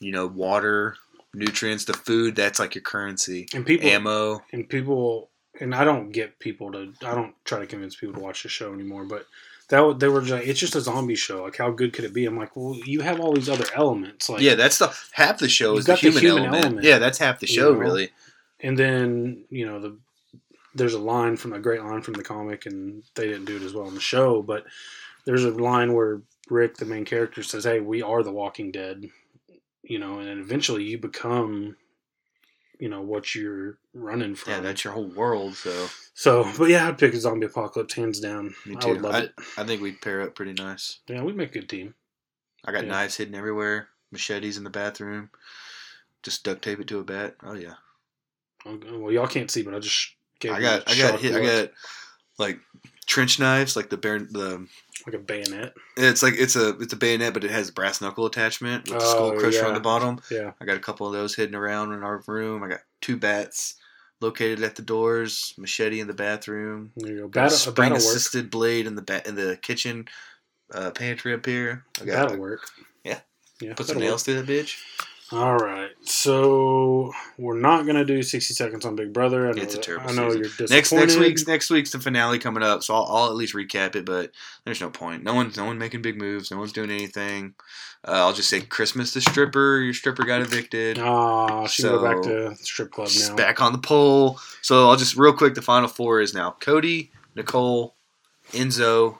you 0.00 0.10
know 0.12 0.26
water, 0.26 0.96
nutrients, 1.34 1.84
the 1.84 1.92
food. 1.94 2.34
That's 2.36 2.58
like 2.58 2.74
your 2.74 2.82
currency. 2.82 3.46
And 3.54 3.64
people 3.66 3.88
Ammo. 3.90 4.42
and 4.52 4.68
people 4.68 5.30
and 5.60 5.74
I 5.74 5.84
don't 5.84 6.10
get 6.10 6.38
people 6.38 6.72
to 6.72 6.92
I 7.02 7.14
don't 7.14 7.34
try 7.44 7.60
to 7.60 7.66
convince 7.66 7.96
people 7.96 8.14
to 8.14 8.20
watch 8.20 8.42
the 8.42 8.48
show 8.48 8.72
anymore, 8.72 9.04
but 9.04 9.26
that 9.68 9.98
they 9.98 10.08
were 10.08 10.20
just 10.20 10.32
like 10.32 10.46
it's 10.46 10.60
just 10.60 10.76
a 10.76 10.80
zombie 10.80 11.14
show. 11.14 11.42
Like 11.44 11.56
how 11.56 11.70
good 11.70 11.92
could 11.92 12.04
it 12.04 12.12
be? 12.14 12.26
I'm 12.26 12.36
like, 12.36 12.54
well, 12.56 12.76
you 12.84 13.00
have 13.00 13.20
all 13.20 13.32
these 13.32 13.48
other 13.48 13.66
elements, 13.74 14.28
like 14.28 14.40
yeah, 14.42 14.54
that's 14.54 14.78
the 14.78 14.94
half 15.12 15.38
the 15.38 15.48
show 15.48 15.76
is 15.76 15.84
the 15.86 15.92
got 15.92 16.00
the 16.00 16.08
human, 16.10 16.22
human 16.22 16.42
element. 16.44 16.64
element, 16.64 16.86
Yeah, 16.86 16.98
that's 16.98 17.18
half 17.18 17.40
the 17.40 17.46
you 17.46 17.54
show 17.54 17.72
know? 17.72 17.78
really. 17.78 18.10
and 18.60 18.78
then 18.78 19.44
you 19.50 19.64
know 19.66 19.80
the 19.80 19.96
there's 20.74 20.94
a 20.94 20.98
line 20.98 21.36
from 21.36 21.52
a 21.52 21.60
great 21.60 21.82
line 21.84 22.02
from 22.02 22.14
the 22.14 22.24
comic, 22.24 22.66
and 22.66 23.04
they 23.14 23.28
didn't 23.28 23.44
do 23.44 23.56
it 23.56 23.62
as 23.62 23.72
well 23.74 23.86
in 23.86 23.94
the 23.94 24.00
show, 24.00 24.42
but 24.42 24.64
there's 25.24 25.44
a 25.44 25.50
line 25.50 25.94
where 25.94 26.20
Rick, 26.50 26.76
the 26.78 26.84
main 26.84 27.04
character, 27.04 27.42
says, 27.44 27.62
"Hey, 27.64 27.78
we 27.80 28.02
are 28.02 28.22
the 28.24 28.32
Walking 28.32 28.72
Dead," 28.72 29.08
you 29.84 29.98
know, 30.00 30.18
and 30.18 30.40
eventually 30.40 30.82
you 30.82 30.98
become, 30.98 31.76
you 32.78 32.88
know, 32.88 33.00
what 33.02 33.34
you're 33.34 33.78
running 33.92 34.34
from. 34.34 34.52
Yeah, 34.54 34.60
that's 34.60 34.84
your 34.84 34.92
whole 34.92 35.08
world. 35.08 35.54
So 35.56 35.86
so, 36.14 36.48
but 36.58 36.68
yeah, 36.70 36.88
I'd 36.88 36.98
pick 36.98 37.14
a 37.14 37.20
zombie 37.20 37.46
apocalypse 37.46 37.94
hands 37.94 38.20
down. 38.20 38.54
me 38.66 38.76
I 38.76 38.80
too. 38.80 38.88
would 38.90 39.02
love 39.02 39.14
I, 39.14 39.18
it. 39.20 39.34
I 39.58 39.64
think 39.64 39.82
we'd 39.82 40.00
pair 40.00 40.22
up 40.22 40.34
pretty 40.34 40.52
nice. 40.52 40.98
Yeah, 41.08 41.22
we'd 41.22 41.36
make 41.36 41.50
a 41.50 41.60
good 41.60 41.68
team. 41.68 41.94
I 42.64 42.72
got 42.72 42.84
Yeah. 42.84 42.90
knives 42.90 43.16
hidden 43.16 43.34
everywhere, 43.34 43.88
machetes 44.10 44.56
in 44.56 44.64
the 44.64 44.70
bathroom. 44.70 45.30
Just 46.22 46.44
duct 46.44 46.62
tape 46.62 46.80
it 46.80 46.86
to 46.88 47.00
a 47.00 47.04
bat. 47.04 47.36
Oh 47.42 47.54
yeah. 47.54 47.74
Okay, 48.66 48.90
Well, 48.96 49.12
y'all 49.12 49.26
can't 49.26 49.50
see, 49.50 49.62
but 49.62 49.74
I 49.74 49.78
just 49.78 50.14
gave 50.40 50.52
I 50.52 50.56
you 50.58 50.62
got 50.62 50.90
I 50.90 50.96
got 50.96 51.20
hit, 51.20 51.34
I 51.34 51.40
got 51.44 51.70
like 52.38 52.58
trench 53.06 53.38
knives, 53.38 53.76
like 53.76 53.90
the 53.90 53.96
bear 53.96 54.18
the 54.18 54.66
like 55.06 55.14
a 55.14 55.18
bayonet. 55.18 55.74
it's 55.96 56.22
like 56.22 56.34
it's 56.36 56.56
a 56.56 56.70
it's 56.78 56.92
a 56.92 56.96
bayonet, 56.96 57.34
but 57.34 57.44
it 57.44 57.50
has 57.50 57.68
a 57.68 57.72
brass 57.72 58.00
knuckle 58.00 58.26
attachment 58.26 58.88
with 58.90 58.98
the 59.00 59.04
skull 59.06 59.32
Oh, 59.34 59.38
crusher 59.38 59.66
on 59.66 59.74
the 59.74 59.80
bottom. 59.80 60.20
Yeah, 60.30 60.52
I 60.60 60.64
got 60.64 60.76
a 60.76 60.80
couple 60.80 61.06
of 61.06 61.12
those 61.12 61.34
hidden 61.34 61.54
around 61.54 61.92
in 61.92 62.02
our 62.02 62.22
room. 62.26 62.62
I 62.62 62.68
got 62.68 62.80
two 63.00 63.16
bats 63.16 63.74
located 64.20 64.62
at 64.62 64.76
the 64.76 64.82
doors, 64.82 65.52
machete 65.58 66.00
in 66.00 66.06
the 66.06 66.14
bathroom, 66.14 66.92
there 66.96 67.12
you 67.12 67.20
go. 67.22 67.28
Battle, 67.28 67.50
spring 67.50 67.90
work. 67.90 67.98
assisted 67.98 68.50
blade 68.50 68.86
in 68.86 68.94
the 68.94 69.02
ba- 69.02 69.26
in 69.28 69.34
the 69.34 69.58
kitchen 69.60 70.06
uh, 70.72 70.90
pantry 70.92 71.34
up 71.34 71.44
here. 71.44 71.84
I 72.00 72.04
got 72.06 72.28
That'll 72.28 72.38
work. 72.40 72.60
Yeah. 73.04 73.20
Yeah. 73.60 73.74
put 73.74 73.86
some 73.86 73.98
nails 73.98 74.22
through 74.22 74.40
that 74.40 74.46
bitch. 74.46 74.78
All 75.34 75.56
right, 75.56 75.90
so 76.02 77.12
we're 77.38 77.58
not 77.58 77.86
gonna 77.86 78.04
do 78.04 78.22
sixty 78.22 78.54
seconds 78.54 78.84
on 78.84 78.94
Big 78.94 79.12
Brother. 79.12 79.48
I 79.48 79.52
know, 79.52 79.62
It's 79.62 79.74
a 79.74 79.78
terrible 79.78 80.08
I 80.08 80.12
know 80.12 80.28
season. 80.28 80.38
you're 80.40 80.48
disappointed. 80.48 80.70
Next 80.70 80.92
next 80.92 81.16
week's 81.16 81.46
next 81.48 81.70
week's 81.70 81.90
the 81.90 81.98
finale 81.98 82.38
coming 82.38 82.62
up, 82.62 82.84
so 82.84 82.94
I'll, 82.94 83.04
I'll 83.04 83.26
at 83.26 83.34
least 83.34 83.52
recap 83.54 83.96
it. 83.96 84.04
But 84.04 84.30
there's 84.64 84.80
no 84.80 84.90
point. 84.90 85.24
No 85.24 85.34
one's 85.34 85.56
no 85.56 85.64
one 85.64 85.76
making 85.76 86.02
big 86.02 86.16
moves. 86.18 86.50
No 86.52 86.58
one's 86.58 86.72
doing 86.72 86.90
anything. 86.90 87.54
Uh, 88.06 88.12
I'll 88.12 88.32
just 88.32 88.48
say 88.48 88.60
Christmas 88.60 89.12
the 89.12 89.20
stripper. 89.20 89.80
Your 89.80 89.94
stripper 89.94 90.24
got 90.24 90.40
evicted. 90.40 90.98
Ah, 91.00 91.66
she 91.66 91.82
go 91.82 92.00
back 92.00 92.22
to 92.22 92.54
strip 92.56 92.92
club 92.92 93.08
She's 93.08 93.28
now. 93.30 93.34
back 93.34 93.60
on 93.60 93.72
the 93.72 93.78
pole. 93.78 94.38
So 94.62 94.88
I'll 94.88 94.96
just 94.96 95.16
real 95.16 95.32
quick. 95.32 95.54
The 95.54 95.62
final 95.62 95.88
four 95.88 96.20
is 96.20 96.32
now 96.32 96.54
Cody, 96.60 97.10
Nicole, 97.34 97.96
Enzo. 98.52 99.18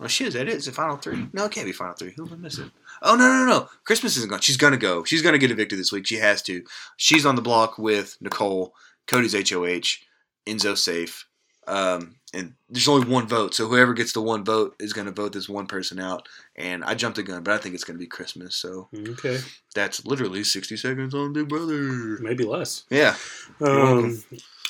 Oh 0.00 0.08
shit, 0.08 0.26
is 0.28 0.34
that 0.34 0.48
it? 0.48 0.54
Is 0.54 0.66
it 0.68 0.74
final 0.74 0.96
three? 0.96 1.28
No, 1.32 1.44
it 1.44 1.52
can't 1.52 1.64
be 1.66 1.72
final 1.72 1.94
three. 1.94 2.12
Who 2.16 2.26
am 2.26 2.32
I 2.32 2.36
missing? 2.36 2.72
Oh 3.02 3.16
no 3.16 3.26
no 3.26 3.44
no! 3.46 3.68
Christmas 3.84 4.16
isn't 4.16 4.30
gone. 4.30 4.40
She's 4.40 4.56
gonna 4.56 4.76
go. 4.76 5.04
She's 5.04 5.22
gonna 5.22 5.38
get 5.38 5.50
evicted 5.50 5.78
this 5.78 5.92
week. 5.92 6.06
She 6.06 6.16
has 6.16 6.40
to. 6.42 6.62
She's 6.96 7.26
on 7.26 7.34
the 7.36 7.42
block 7.42 7.78
with 7.78 8.16
Nicole. 8.20 8.74
Cody's 9.06 9.34
HOH. 9.34 9.98
Enzo 10.46 10.76
safe. 10.76 11.26
Um, 11.68 12.16
and 12.34 12.54
there's 12.68 12.88
only 12.88 13.06
one 13.08 13.28
vote, 13.28 13.54
so 13.54 13.68
whoever 13.68 13.94
gets 13.94 14.12
the 14.12 14.20
one 14.22 14.44
vote 14.44 14.74
is 14.80 14.92
gonna 14.92 15.12
vote 15.12 15.32
this 15.32 15.48
one 15.48 15.66
person 15.66 16.00
out. 16.00 16.28
And 16.56 16.82
I 16.82 16.94
jumped 16.94 17.16
the 17.16 17.22
gun, 17.22 17.42
but 17.42 17.54
I 17.54 17.58
think 17.58 17.74
it's 17.74 17.84
gonna 17.84 17.98
be 17.98 18.06
Christmas. 18.06 18.56
So 18.56 18.88
Okay, 18.94 19.38
that's 19.74 20.04
literally 20.04 20.42
60 20.42 20.76
seconds 20.76 21.14
on 21.14 21.32
Big 21.32 21.48
Brother. 21.48 22.18
maybe 22.20 22.44
less. 22.44 22.84
Yeah. 22.90 23.14
Um, 23.60 24.22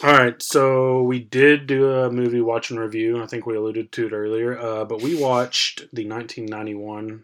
all 0.02 0.12
right, 0.12 0.42
so 0.42 1.02
we 1.02 1.20
did 1.20 1.66
do 1.66 1.90
a 1.90 2.10
movie 2.10 2.40
watch 2.40 2.70
and 2.70 2.80
review. 2.80 3.22
I 3.22 3.26
think 3.26 3.46
we 3.46 3.56
alluded 3.56 3.92
to 3.92 4.06
it 4.08 4.12
earlier, 4.12 4.58
uh, 4.58 4.84
but 4.84 5.00
we 5.00 5.14
watched 5.14 5.86
the 5.92 6.06
1991 6.06 7.22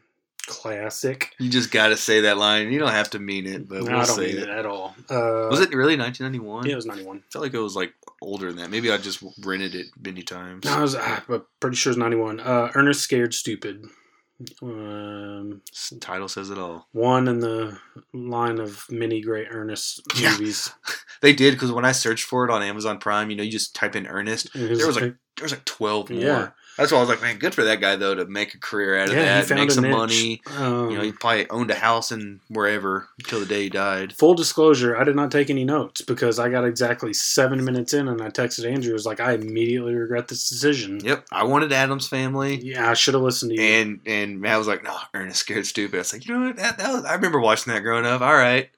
classic. 0.49 1.35
You 1.39 1.49
just 1.49 1.71
got 1.71 1.89
to 1.89 1.97
say 1.97 2.23
that 2.23 2.39
line. 2.39 2.73
You 2.73 2.79
don't 2.81 2.91
have 2.91 3.11
to 3.11 3.19
mean 3.21 3.47
it, 3.47 3.69
but 3.69 3.79
No, 3.83 3.85
we'll 3.93 4.01
I 4.01 4.05
don't 4.07 4.17
say 4.17 4.27
mean 4.27 4.39
it. 4.39 4.43
it 4.45 4.49
at 4.49 4.67
all. 4.67 4.97
Uh, 5.09 5.47
Was 5.51 5.61
it 5.61 5.73
really 5.73 5.97
1991? 5.97 6.67
Yeah, 6.67 6.73
it 6.73 6.77
was 6.77 6.87
91. 6.87 7.19
I 7.19 7.21
felt 7.31 7.45
like 7.45 7.55
it 7.55 7.59
was 7.59 7.77
like 7.77 7.93
older 8.21 8.49
than 8.49 8.57
that. 8.57 8.71
Maybe 8.71 8.91
I 8.91 8.97
just 8.97 9.23
rented 9.45 9.75
it 9.77 9.87
many 10.03 10.23
times. 10.23 10.65
No, 10.65 10.73
I 10.79 10.81
was 10.83 10.95
ah, 10.97 11.23
but 11.29 11.47
pretty 11.61 11.77
sure 11.77 11.93
it's 11.93 11.99
91. 11.99 12.41
Uh, 12.41 12.71
Ernest 12.75 13.03
Scared 13.03 13.33
Stupid. 13.35 13.85
Um, 14.63 15.63
title 16.01 16.29
says 16.29 16.51
it 16.51 16.59
all. 16.59 16.87
one 16.93 17.27
in 17.27 17.41
the 17.41 17.77
line 18.13 18.59
of 18.61 18.85
many 18.91 19.21
great 19.21 19.49
Ernest 19.51 20.01
Yeah. 20.17 20.33
movies. 20.33 20.71
They 21.21 21.33
did 21.33 21.55
because 21.55 21.73
when 21.73 21.85
I 21.85 21.91
searched 21.91 22.23
for 22.27 22.45
it 22.45 22.51
on 22.53 22.63
Amazon 22.63 22.99
Prime, 23.01 23.29
you 23.29 23.35
know, 23.37 23.43
you 23.43 23.51
just 23.51 23.75
type 23.75 23.97
in 23.97 24.07
Ernest. 24.07 24.51
There 24.55 24.87
was 24.87 24.95
like 24.95 25.17
there 25.37 25.43
was 25.43 25.51
like 25.51 25.65
12 25.65 26.11
more. 26.11 26.55
That's 26.79 26.93
why 26.93 26.99
I 26.99 27.01
was 27.01 27.09
like, 27.11 27.21
man, 27.21 27.39
good 27.39 27.55
for 27.55 27.65
that 27.65 27.81
guy 27.81 27.97
though 27.97 28.15
to 28.15 28.25
make 28.25 28.55
a 28.55 28.59
career 28.59 28.97
out 28.97 29.09
of 29.09 29.15
Yeah, 29.15 29.43
that, 29.43 29.55
make 29.55 29.71
some 29.73 29.83
niche. 29.85 29.93
money. 29.93 30.43
Um, 30.57 30.91
You 30.91 30.97
know, 30.97 31.03
he 31.03 31.11
probably 31.13 31.51
owned 31.51 31.71
a 31.71 31.75
house 31.75 32.13
in 32.13 32.41
wherever 32.49 33.09
until 33.19 33.41
the 33.41 33.47
day 33.47 33.65
he 33.65 33.69
died. 33.69 34.15
Full 34.15 34.35
disclosure, 34.35 34.97
I 34.97 35.03
did 35.05 35.17
not 35.17 35.31
take 35.33 35.51
any 35.51 35.65
notes 35.65 36.01
because 36.03 36.39
I 36.39 36.49
got 36.49 36.65
exactly 36.65 37.13
seven 37.13 37.65
minutes 37.65 37.93
in 37.93 38.07
and 38.09 38.23
I 38.23 38.29
texted 38.29 38.65
Andrew. 38.71 38.93
I 38.93 38.95
was 38.95 39.05
like, 39.07 39.19
I 39.19 39.33
immediately 39.33 39.95
regret 39.95 40.29
this 40.29 40.49
decision. 40.49 41.01
Yep, 41.03 41.27
I 41.33 41.43
wanted 41.45 41.73
Addams 41.73 42.07
family. 42.07 42.57
Yeah, 42.63 42.89
I 42.89 42.95
should 42.95 43.15
have 43.15 43.25
listened 43.25 43.51
to 43.51 43.61
you. 43.61 43.69
And 43.69 44.01
and 44.07 44.41
Matt 44.41 44.59
was 44.59 44.69
like, 44.69 44.85
"No, 44.85 44.97
Ernest 45.15 45.41
scared 45.41 45.67
stupid." 45.67 45.97
I 45.97 45.99
was 45.99 46.13
like, 46.13 46.27
"You 46.27 46.35
know 46.39 46.47
what? 46.47 46.57
That, 46.57 46.79
that 46.79 46.93
was, 46.93 47.05
I 47.05 47.15
remember 47.15 47.41
watching 47.41 47.73
that 47.73 47.81
growing 47.83 48.07
up. 48.07 48.21
All 48.23 48.35
right." 48.35 48.71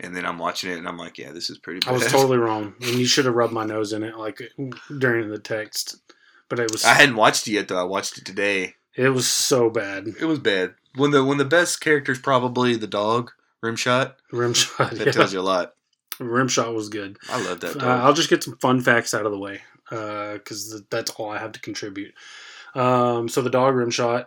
And 0.00 0.14
then 0.14 0.24
I'm 0.24 0.38
watching 0.38 0.70
it, 0.70 0.78
and 0.78 0.86
I'm 0.86 0.96
like, 0.96 1.18
"Yeah, 1.18 1.32
this 1.32 1.50
is 1.50 1.58
pretty." 1.58 1.80
Bad. 1.80 1.90
I 1.90 1.92
was 1.94 2.06
totally 2.06 2.38
wrong. 2.46 2.74
And 2.82 2.94
you 2.94 3.04
should 3.04 3.24
have 3.24 3.34
rubbed 3.34 3.52
my 3.52 3.64
nose 3.66 3.92
in 3.92 4.04
it 4.04 4.16
like 4.16 4.40
during 4.96 5.28
the 5.28 5.40
text. 5.40 5.96
But 6.48 6.60
it 6.60 6.70
was 6.72 6.84
I 6.84 6.94
hadn't 6.94 7.16
watched 7.16 7.46
it 7.46 7.52
yet 7.52 7.68
though. 7.68 7.78
I 7.80 7.84
watched 7.84 8.18
it 8.18 8.24
today. 8.24 8.74
it 8.96 9.10
was 9.10 9.28
so 9.28 9.70
bad. 9.70 10.06
It 10.20 10.24
was 10.24 10.38
bad. 10.38 10.74
When 10.96 11.10
the 11.10 11.24
when 11.24 11.38
the 11.38 11.44
best 11.44 11.80
character 11.80 12.12
is 12.12 12.18
probably 12.18 12.74
the 12.76 12.86
dog 12.86 13.30
Rimshot. 13.64 14.14
Rimshot. 14.32 14.90
That 14.98 15.06
yeah. 15.06 15.12
tells 15.12 15.32
you 15.32 15.40
a 15.40 15.42
lot. 15.42 15.74
Rimshot 16.18 16.74
was 16.74 16.88
good. 16.88 17.16
I 17.28 17.40
love 17.44 17.60
that 17.60 17.76
Uh, 17.76 17.80
dog. 17.80 18.00
I'll 18.02 18.12
just 18.14 18.30
get 18.30 18.42
some 18.42 18.56
fun 18.58 18.80
facts 18.80 19.14
out 19.14 19.26
of 19.26 19.32
the 19.32 19.38
way 19.38 19.60
because 19.90 20.82
that's 20.90 21.10
all 21.12 21.30
I 21.30 21.38
have 21.38 21.52
to 21.52 21.60
contribute. 21.60 22.14
Um, 22.74 23.28
so 23.28 23.40
the 23.42 23.50
dog 23.50 23.74
Rimshot, 23.74 24.26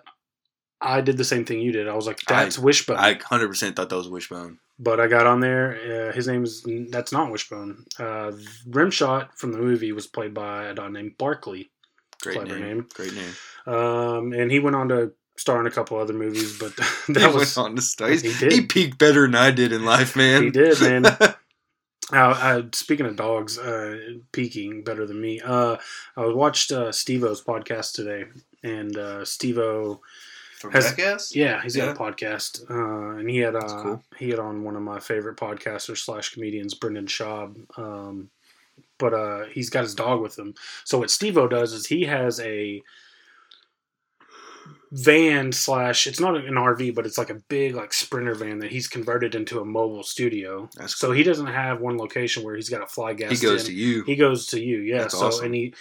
I 0.80 1.02
did 1.02 1.18
the 1.18 1.24
same 1.24 1.46
thing 1.46 1.60
you 1.62 1.72
did. 1.72 1.88
I 1.88 1.94
was 1.96 2.08
like, 2.08 2.20
"That's 2.28 2.58
Wishbone," 2.58 2.98
I 2.98 3.14
100 3.14 3.48
percent 3.48 3.76
thought 3.76 3.90
that 3.90 3.96
was 3.96 4.10
Wishbone. 4.10 4.60
but 4.80 5.00
I 5.00 5.08
got 5.08 5.28
on 5.28 5.40
there. 5.40 6.10
Uh, 6.10 6.14
his 6.14 6.28
name 6.28 6.44
is 6.44 6.66
that's 6.90 7.12
not 7.12 7.32
Wishbone. 7.32 7.86
Uh, 8.00 8.32
Rimshot 8.70 9.30
from 9.38 9.52
the 9.52 9.60
movie 9.60 9.92
was 9.92 10.08
played 10.08 10.34
by 10.34 10.66
a 10.66 10.74
dog 10.74 10.92
named 10.94 11.18
Barkley, 11.18 11.70
Great 12.22 12.36
Clever 12.38 12.60
name. 12.60 12.68
name. 12.78 12.88
Great 12.94 13.14
name. 13.14 13.34
um, 13.76 14.34
and 14.34 14.52
he 14.52 14.60
went 14.60 14.76
on 14.76 14.90
to 14.90 15.12
star 15.38 15.60
in 15.60 15.68
a 15.68 15.72
couple 15.72 15.98
other 15.98 16.14
movies. 16.14 16.58
But 16.60 16.74
He 17.08 17.14
that 17.14 17.34
was 17.34 17.56
went 17.56 17.68
on 17.70 17.76
to 17.76 17.82
start. 17.82 18.22
he 18.22 18.32
He, 18.32 18.62
peaked 18.62 18.98
better 18.98 19.22
than 19.24 19.36
I 19.36 19.52
did 19.52 19.72
in 19.72 19.84
life, 19.86 20.16
man. 20.16 20.44
He 20.44 20.50
did, 20.52 20.80
man. 20.82 21.04
Uh, 22.14 22.18
uh, 22.42 22.62
speaking 22.74 23.06
of 23.06 23.16
dogs 23.16 23.58
uh, 23.58 23.96
peaking 24.34 24.84
better 24.84 25.06
than 25.06 25.22
me, 25.22 25.40
uh, 25.40 25.78
I 26.18 26.26
watched 26.26 26.72
uh, 26.74 26.92
Steve-O's 26.92 27.42
podcast 27.42 27.94
today, 27.94 28.26
and 28.64 28.98
uh, 28.98 29.24
Steve-O, 29.24 30.02
From 30.60 30.72
Has- 30.74 31.34
yeah, 31.34 31.62
he's 31.62 31.78
got 31.78 31.96
a 31.96 31.98
podcast, 31.98 32.70
uh, 32.70 33.18
and 33.18 33.30
he 33.30 33.38
had 33.38 33.56
uh, 33.56 33.62
cool. 33.62 34.04
he 34.18 34.30
had 34.30 34.40
on 34.40 34.64
one 34.64 34.76
of 34.76 34.82
my 34.82 35.00
favorite 35.00 35.38
podcasters 35.38 36.00
slash 36.00 36.34
comedians, 36.34 36.74
Brendan 36.74 37.06
Schaub. 37.06 37.56
Um, 37.80 38.30
but 39.02 39.14
uh, 39.14 39.46
he's 39.52 39.70
got 39.70 39.84
his 39.84 39.96
dog 39.96 40.22
with 40.22 40.38
him. 40.40 40.54
So 40.86 41.00
what 41.00 41.10
Steve-O 41.10 41.48
does 41.48 41.74
is 41.74 41.88
he 41.88 42.04
has 42.04 42.40
a 42.40 42.82
van 44.92 45.52
slash 45.52 46.06
it's 46.06 46.20
not 46.20 46.36
an 46.36 46.54
RV, 46.54 46.94
but 46.94 47.06
it's 47.06 47.18
like 47.18 47.30
a 47.30 47.42
big 47.50 47.76
like 47.76 47.94
sprinter 47.94 48.36
van 48.36 48.60
that 48.60 48.72
he's 48.72 48.88
converted 48.88 49.34
into 49.34 49.60
a 49.60 49.66
mobile 49.66 50.04
studio. 50.04 50.70
That's 50.76 50.98
So 50.98 51.12
he 51.12 51.24
doesn't 51.24 51.48
have 51.48 51.82
one 51.82 51.98
location 51.98 52.44
where 52.44 52.56
he's 52.56 52.70
got 52.70 52.80
to 52.80 52.88
fly 52.88 53.14
gas. 53.14 53.32
He 53.32 53.46
goes 53.46 53.62
in. 53.62 53.68
to 53.68 53.74
you. 53.74 54.04
He 54.04 54.16
goes 54.16 54.46
to 54.48 54.62
you, 54.62 54.80
yeah. 54.80 55.00
That's 55.00 55.18
so 55.18 55.28
awesome. 55.28 55.46
and 55.46 55.56
he 55.56 55.74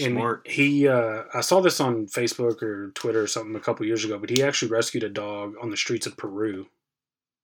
And 0.00 0.14
Smart. 0.14 0.48
he, 0.48 0.88
uh, 0.88 1.22
I 1.32 1.40
saw 1.40 1.60
this 1.60 1.80
on 1.80 2.06
Facebook 2.06 2.62
or 2.62 2.90
Twitter 2.90 3.22
or 3.22 3.26
something 3.26 3.54
a 3.54 3.60
couple 3.60 3.86
years 3.86 4.04
ago, 4.04 4.18
but 4.18 4.30
he 4.30 4.42
actually 4.42 4.70
rescued 4.72 5.04
a 5.04 5.08
dog 5.08 5.54
on 5.62 5.70
the 5.70 5.76
streets 5.76 6.06
of 6.06 6.16
Peru. 6.16 6.66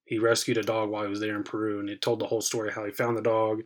He 0.04 0.18
rescued 0.18 0.58
a 0.58 0.62
dog 0.62 0.90
while 0.90 1.04
he 1.04 1.08
was 1.08 1.20
there 1.20 1.36
in 1.36 1.44
Peru, 1.44 1.80
and 1.80 1.88
it 1.88 2.02
told 2.02 2.18
the 2.18 2.26
whole 2.26 2.42
story 2.42 2.72
how 2.72 2.84
he 2.84 2.90
found 2.90 3.16
the 3.16 3.22
dog. 3.22 3.62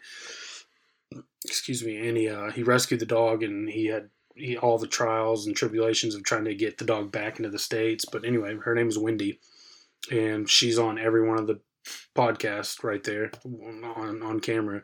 Excuse 1.46 1.84
me, 1.84 2.08
and 2.08 2.16
he 2.16 2.28
uh, 2.28 2.50
he 2.50 2.62
rescued 2.62 3.00
the 3.00 3.06
dog, 3.06 3.42
and 3.42 3.68
he 3.68 3.86
had 3.86 4.10
he, 4.34 4.56
all 4.56 4.78
the 4.78 4.86
trials 4.86 5.46
and 5.46 5.56
tribulations 5.56 6.14
of 6.14 6.22
trying 6.24 6.44
to 6.44 6.54
get 6.54 6.78
the 6.78 6.84
dog 6.84 7.10
back 7.10 7.38
into 7.38 7.50
the 7.50 7.58
states. 7.58 8.04
But 8.04 8.24
anyway, 8.24 8.56
her 8.56 8.74
name 8.74 8.88
is 8.88 8.98
Wendy, 8.98 9.40
and 10.10 10.48
she's 10.48 10.78
on 10.78 10.98
every 10.98 11.26
one 11.26 11.38
of 11.38 11.46
the 11.46 11.60
podcasts 12.14 12.82
right 12.82 13.02
there 13.02 13.30
on 13.44 14.22
on 14.22 14.40
camera. 14.40 14.82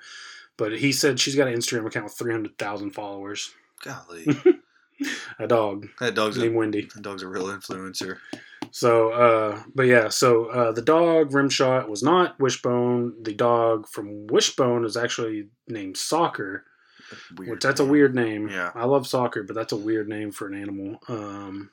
But 0.56 0.78
he 0.78 0.92
said 0.92 1.18
she's 1.18 1.34
got 1.36 1.48
an 1.48 1.54
Instagram 1.54 1.86
account 1.86 2.04
with 2.04 2.14
three 2.14 2.32
hundred 2.32 2.56
thousand 2.58 2.92
followers. 2.92 3.50
Golly, 3.82 4.26
A 5.38 5.46
dog 5.46 5.88
that 5.98 6.14
dog's 6.14 6.36
a, 6.36 6.40
named 6.40 6.54
Wendy. 6.54 6.88
that 6.94 7.02
dog's 7.02 7.22
a 7.22 7.28
real 7.28 7.46
influencer. 7.46 8.18
So, 8.72 9.10
uh, 9.10 9.62
but 9.74 9.82
yeah, 9.84 10.08
so 10.08 10.46
uh, 10.46 10.72
the 10.72 10.80
dog 10.82 11.30
Rimshot 11.30 11.88
was 11.88 12.02
not 12.02 12.40
Wishbone. 12.40 13.22
The 13.22 13.34
dog 13.34 13.86
from 13.86 14.26
Wishbone 14.28 14.84
is 14.86 14.96
actually 14.96 15.48
named 15.68 15.98
Soccer, 15.98 16.64
Weird. 17.36 17.50
which 17.50 17.62
that's 17.62 17.80
a 17.80 17.84
weird 17.84 18.14
name. 18.14 18.48
Yeah. 18.48 18.70
I 18.74 18.86
love 18.86 19.06
soccer, 19.06 19.42
but 19.42 19.54
that's 19.54 19.72
a 19.72 19.76
weird 19.76 20.08
name 20.08 20.32
for 20.32 20.48
an 20.48 20.54
animal. 20.60 20.98
Um, 21.08 21.70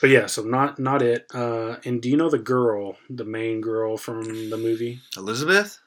but 0.00 0.08
yeah, 0.10 0.26
so 0.26 0.42
not 0.42 0.78
not 0.78 1.02
it. 1.02 1.26
Uh, 1.34 1.76
and 1.84 2.00
do 2.00 2.08
you 2.08 2.16
know 2.16 2.30
the 2.30 2.38
girl, 2.38 2.96
the 3.10 3.24
main 3.26 3.60
girl 3.60 3.98
from 3.98 4.22
the 4.48 4.56
movie? 4.56 5.00
Elizabeth. 5.16 5.78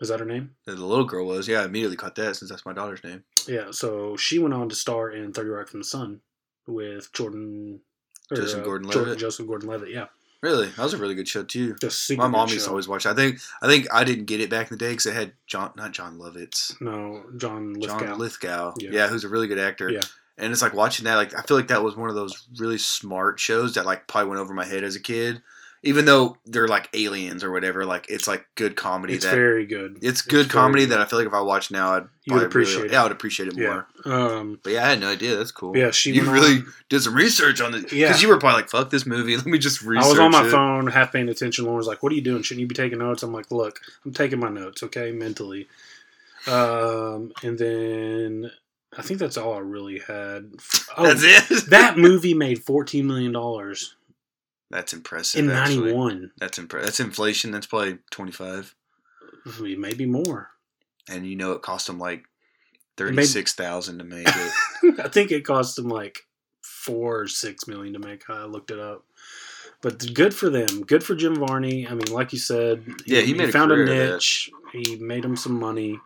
Is 0.00 0.08
that 0.08 0.20
her 0.20 0.26
name? 0.26 0.52
The 0.66 0.72
little 0.72 1.04
girl 1.06 1.26
was. 1.26 1.48
Yeah, 1.48 1.60
I 1.60 1.64
immediately 1.66 1.96
caught 1.96 2.14
that 2.16 2.36
since 2.36 2.50
that's 2.50 2.64
my 2.66 2.72
daughter's 2.72 3.02
name. 3.04 3.24
Yeah. 3.46 3.72
So 3.72 4.16
she 4.16 4.38
went 4.38 4.54
on 4.54 4.68
to 4.70 4.74
star 4.74 5.10
in 5.10 5.32
Third 5.32 5.48
Rock 5.48 5.68
from 5.68 5.80
the 5.80 5.84
Sun 5.84 6.20
with 6.66 7.12
Jordan. 7.12 7.80
Or, 8.30 8.36
Joseph 8.36 8.60
uh, 8.60 8.64
Gordon-Levitt? 8.64 9.18
Joseph 9.18 9.46
Gordon-Levitt. 9.46 9.90
Yeah. 9.90 10.06
Really, 10.42 10.66
that 10.68 10.82
was 10.82 10.92
a 10.94 10.98
really 10.98 11.14
good 11.14 11.26
show 11.26 11.42
too. 11.42 11.76
My 12.16 12.28
mom 12.28 12.48
used 12.50 12.66
to 12.66 12.70
always 12.70 12.86
watch. 12.86 13.06
it. 13.06 13.08
I 13.08 13.14
think 13.14 13.40
I 13.62 13.66
think 13.66 13.86
I 13.92 14.04
didn't 14.04 14.26
get 14.26 14.40
it 14.40 14.50
back 14.50 14.70
in 14.70 14.76
the 14.76 14.84
day 14.84 14.90
because 14.90 15.06
it 15.06 15.14
had 15.14 15.32
John, 15.46 15.72
not 15.76 15.92
Jon 15.92 16.18
Lovitz, 16.18 16.78
No, 16.80 17.24
John 17.36 17.72
Lithgow. 17.74 17.98
John 18.00 18.18
Lithgow. 18.18 18.74
Yeah. 18.78 18.90
Yeah. 18.92 19.08
who's 19.08 19.24
a 19.24 19.28
really 19.28 19.48
good 19.48 19.58
actor. 19.58 19.90
Yeah. 19.90 20.02
And 20.38 20.52
it's 20.52 20.60
like 20.60 20.74
watching 20.74 21.04
that. 21.06 21.14
Like 21.16 21.36
I 21.36 21.42
feel 21.42 21.56
like 21.56 21.68
that 21.68 21.82
was 21.82 21.96
one 21.96 22.10
of 22.10 22.14
those 22.14 22.46
really 22.58 22.76
smart 22.78 23.40
shows 23.40 23.74
that 23.74 23.86
like 23.86 24.06
probably 24.06 24.28
went 24.28 24.40
over 24.40 24.52
my 24.52 24.66
head 24.66 24.84
as 24.84 24.94
a 24.94 25.00
kid. 25.00 25.42
Even 25.86 26.04
though 26.04 26.36
they're 26.44 26.68
like 26.68 26.88
aliens 26.94 27.42
or 27.44 27.50
whatever, 27.50 27.84
like 27.86 28.06
it's 28.10 28.26
like 28.28 28.44
good 28.56 28.76
comedy. 28.76 29.14
It's 29.14 29.24
that 29.24 29.34
very 29.34 29.64
good. 29.64 29.98
it's 30.02 30.20
good 30.20 30.46
very 30.46 30.62
comedy 30.62 30.84
that 30.86 31.00
I 31.00 31.04
feel 31.06 31.18
like 31.18 31.28
if 31.28 31.32
I 31.34 31.40
watched 31.40 31.70
now, 31.70 31.94
I'd 31.94 32.04
You 32.24 32.34
would 32.34 32.42
appreciate 32.42 32.74
really, 32.76 32.88
it. 32.88 32.92
Yeah, 32.92 33.00
I 33.00 33.02
would 33.04 33.12
appreciate 33.12 33.48
it 33.48 33.56
Yeah. 33.56 33.82
more. 34.04 34.12
Um, 34.12 34.58
But 34.62 34.72
yeah, 34.74 34.84
I 34.84 34.90
had 34.90 35.00
no 35.00 35.08
idea. 35.10 35.36
That's 35.36 35.52
cool. 35.52 35.76
yeah, 35.76 35.90
she 35.92 36.12
you 36.12 36.30
really 36.30 36.56
on- 36.56 36.72
did 36.88 37.00
some 37.02 37.14
research 37.14 37.60
on 37.60 37.74
it 37.74 37.82
because 37.82 37.92
Yeah. 37.96 38.16
you 38.18 38.28
were 38.28 38.38
probably 38.38 38.56
like, 38.62 38.70
"Fuck 38.70 38.90
this 38.90 39.06
movie." 39.06 39.36
Let 39.38 39.46
me 39.46 39.58
just 39.58 39.80
research. 39.82 40.04
I 40.04 40.08
was 40.10 40.18
on 40.18 40.30
my 40.32 40.46
it. 40.46 40.50
phone, 40.50 40.86
half 40.88 41.12
paying 41.12 41.28
attention. 41.28 41.64
Lauren's 41.64 41.86
like, 41.86 42.02
"What 42.02 42.12
are 42.12 42.16
you 42.16 42.22
doing? 42.22 42.42
Shouldn't 42.42 42.60
you 42.62 42.66
be 42.66 42.74
taking 42.74 42.98
notes?" 42.98 43.22
I'm 43.22 43.32
like, 43.32 43.50
"Look, 43.50 43.80
I'm 44.04 44.12
taking 44.12 44.40
my 44.40 44.48
notes, 44.50 44.82
okay, 44.82 45.12
mentally." 45.12 45.68
Um, 46.46 47.32
and 47.42 47.58
then 47.58 48.50
I 48.96 49.02
think 49.02 49.18
that's 49.20 49.36
all 49.36 49.54
I 49.54 49.58
really 49.60 49.98
had. 50.00 50.52
Oh, 50.98 51.12
That's 51.12 51.50
it. 51.50 51.70
that 51.70 51.98
movie 51.98 52.32
made 52.32 52.62
14 52.62 53.06
million 53.06 53.30
dollars 53.32 53.96
That's 54.70 54.92
impressive. 54.92 55.40
in 55.40 55.46
'91, 55.46 56.32
That's 56.38 56.58
impre- 56.58 56.84
That's 56.84 57.00
inflation. 57.00 57.50
That's 57.50 57.66
probably 57.66 57.98
twenty 58.10 58.32
five. 58.32 58.74
maybe 59.60 60.06
more. 60.06 60.50
And 61.08 61.26
you 61.26 61.36
know 61.36 61.52
it 61.52 61.62
cost 61.62 61.86
them 61.86 61.98
like 61.98 62.24
thirty 62.96 63.24
six 63.24 63.52
thousand 63.54 63.98
to 63.98 64.04
make 64.04 64.26
it. 64.28 65.00
I 65.04 65.08
think 65.08 65.30
it 65.30 65.44
cost 65.44 65.76
them 65.76 65.88
like 65.88 66.26
four 66.62 67.20
or 67.20 67.28
six 67.28 67.68
million 67.68 67.92
to 67.92 67.98
make. 68.00 68.28
I 68.28 68.44
looked 68.44 68.70
it 68.70 68.78
up. 68.80 69.04
But 69.82 70.14
good 70.14 70.34
for 70.34 70.48
them. 70.50 70.82
Good 70.84 71.04
for 71.04 71.14
Jim 71.14 71.36
Varney. 71.36 71.86
I 71.86 71.90
mean, 71.90 72.10
like 72.10 72.32
you 72.32 72.38
said, 72.38 72.84
Yeah, 73.04 73.20
he 73.20 73.38
a 73.38 73.52
found 73.52 73.70
a 73.72 73.84
niche. 73.84 74.50
He 74.72 74.96
made 74.96 75.24
him 75.24 75.36
some 75.36 75.60
money. 75.60 76.00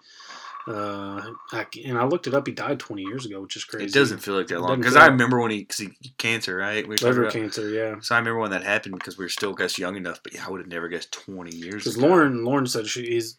Uh, 0.68 1.22
I, 1.52 1.66
and 1.84 1.96
I 1.98 2.04
looked 2.04 2.26
it 2.26 2.34
up. 2.34 2.46
He 2.46 2.52
died 2.52 2.78
20 2.78 3.02
years 3.02 3.24
ago, 3.26 3.40
which 3.40 3.56
is 3.56 3.64
crazy. 3.64 3.86
it 3.86 3.92
doesn't 3.94 4.18
feel 4.18 4.34
like 4.34 4.48
that 4.48 4.60
long 4.60 4.78
because 4.78 4.94
I 4.96 5.06
remember 5.06 5.40
when 5.40 5.50
he 5.50 5.60
because 5.60 5.78
he 5.78 5.90
cancer 6.18 6.56
right. 6.56 6.86
We 6.86 6.96
liver 6.96 7.22
about- 7.22 7.32
cancer. 7.32 7.68
Yeah, 7.68 7.96
So 8.00 8.14
I 8.14 8.18
remember 8.18 8.40
when 8.40 8.50
that 8.50 8.62
happened 8.62 8.94
because 8.96 9.16
we 9.16 9.24
were 9.24 9.30
still 9.30 9.54
guess 9.54 9.78
young 9.78 9.96
enough. 9.96 10.22
But 10.22 10.34
yeah, 10.34 10.44
I 10.46 10.50
would 10.50 10.60
have 10.60 10.68
never 10.68 10.88
guessed 10.88 11.12
twenty 11.12 11.56
years. 11.56 11.84
because. 11.84 11.96
Lauren 11.96 12.44
Lauren 12.44 12.66
said 12.66 12.86
she, 12.86 13.06
he's 13.06 13.36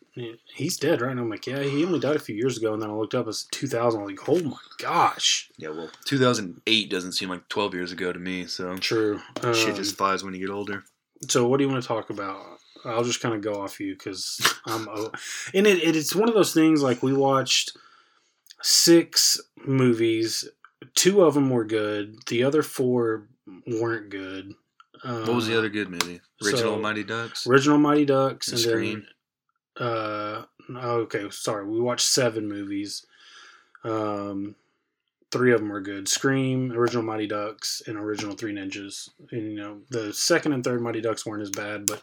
he's 0.56 0.78
dead, 0.78 1.02
right? 1.02 1.12
And 1.12 1.20
I'm 1.20 1.30
like, 1.30 1.46
yeah, 1.48 1.62
he 1.62 1.86
only 1.86 2.00
died 2.00 2.16
a 2.16 2.20
few 2.20 2.36
years 2.36 2.58
ago. 2.58 2.74
And 2.74 2.82
then 2.82 2.90
I 2.90 2.94
looked 2.94 3.14
up, 3.16 3.28
it's 3.28 3.44
2000. 3.52 4.02
I'm 4.02 4.08
like, 4.08 4.28
oh 4.28 4.40
my 4.42 4.58
gosh, 4.80 5.50
Yeah, 5.58 5.70
well, 5.70 5.90
two 6.06 6.18
thousand 6.18 6.62
eight 6.68 6.90
doesn't 6.90 7.12
seem 7.14 7.30
like 7.30 7.48
twelve 7.50 7.74
years 7.74 7.92
ago 7.92 8.12
to 8.12 8.20
me. 8.20 8.46
So 8.48 8.76
true. 8.78 9.20
Um, 9.44 9.54
shit 9.54 9.76
just 9.76 9.96
flies 9.96 10.24
when 10.24 10.34
you 10.34 10.40
get 10.48 10.54
older. 10.54 10.84
So, 11.30 11.48
what 11.48 11.58
do 11.58 11.64
you 11.66 11.70
want 11.70 11.84
to 11.84 11.88
talk 11.88 12.10
about? 12.10 12.58
I'll 12.86 13.04
just 13.04 13.22
kind 13.22 13.36
of 13.36 13.42
go 13.42 13.62
off 13.62 13.80
you 13.80 13.94
because 13.94 14.40
I'm. 14.66 14.88
And 15.54 15.68
it, 15.68 15.84
it, 15.84 15.96
it's 15.96 16.16
one 16.16 16.28
of 16.30 16.36
those 16.36 16.54
things 16.54 16.82
like 16.82 17.04
we 17.04 17.14
watched 17.14 17.78
six 18.62 19.40
movies. 19.66 20.48
Two 20.96 21.22
of 21.22 21.34
them 21.36 21.50
were 21.50 21.66
good. 21.66 22.16
The 22.28 22.44
other 22.44 22.64
four 22.64 23.28
weren't 23.68 24.10
good. 24.10 24.54
Uh, 25.04 25.22
What 25.26 25.36
was 25.36 25.48
the 25.48 25.58
other 25.58 25.70
good 25.70 25.90
movie? 25.90 26.22
Original 26.44 26.76
so- 26.76 26.80
Mighty 26.80 27.04
Ducks. 27.04 27.48
Original 27.48 27.78
Mighty 27.78 28.06
Ducks 28.06 28.48
And 28.50 28.56
and, 28.58 28.70
Scream. 28.70 29.06
then. 29.80 29.88
Uh, 29.88 30.46
okay, 30.76 31.28
sorry. 31.32 31.66
We 31.68 31.80
watched 31.80 32.06
seven 32.08 32.48
movies. 32.48 33.06
Um, 33.84 34.56
three 35.32 35.54
of 35.54 35.60
them 35.60 35.70
were 35.70 35.82
good. 35.82 36.08
Scream, 36.08 36.72
Original 36.72 37.04
Mighty 37.04 37.28
Ducks, 37.28 37.82
and 37.88 37.98
Original 37.98 38.36
Three 38.36 38.54
Ninjas. 38.54 39.10
And 39.32 39.52
you 39.52 39.58
know 39.58 39.80
the 39.90 40.14
second 40.14 40.54
and 40.54 40.64
third 40.64 40.82
Mighty 40.82 41.02
Ducks 41.02 41.26
weren't 41.26 41.42
as 41.42 41.52
bad, 41.52 41.86
but 41.88 42.02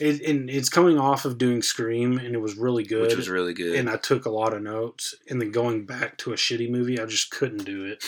it 0.00 0.20
and 0.22 0.50
it's 0.50 0.68
coming 0.68 0.98
off 0.98 1.24
of 1.24 1.38
doing 1.38 1.62
Scream, 1.62 2.18
and 2.18 2.34
it 2.34 2.40
was 2.40 2.56
really 2.56 2.84
good. 2.84 3.02
which 3.02 3.16
was 3.16 3.28
really 3.28 3.54
good. 3.54 3.76
and 3.76 3.88
I 3.90 3.96
took 3.96 4.26
a 4.26 4.30
lot 4.30 4.52
of 4.52 4.62
notes, 4.62 5.14
and 5.30 5.40
then 5.40 5.50
going 5.50 5.86
back 5.86 6.18
to 6.18 6.32
a 6.32 6.36
shitty 6.36 6.70
movie, 6.70 7.00
I 7.00 7.06
just 7.06 7.30
couldn't 7.30 7.64
do 7.64 7.84
it. 7.84 8.04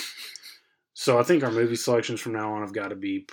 So 0.95 1.19
I 1.19 1.23
think 1.23 1.45
our 1.45 1.51
movie 1.53 1.77
selections 1.77 2.21
from 2.21 2.33
now 2.33 2.53
on 2.55 2.63
have 2.63 2.73
got 2.75 2.89
to 2.89 2.97
be. 2.97 3.27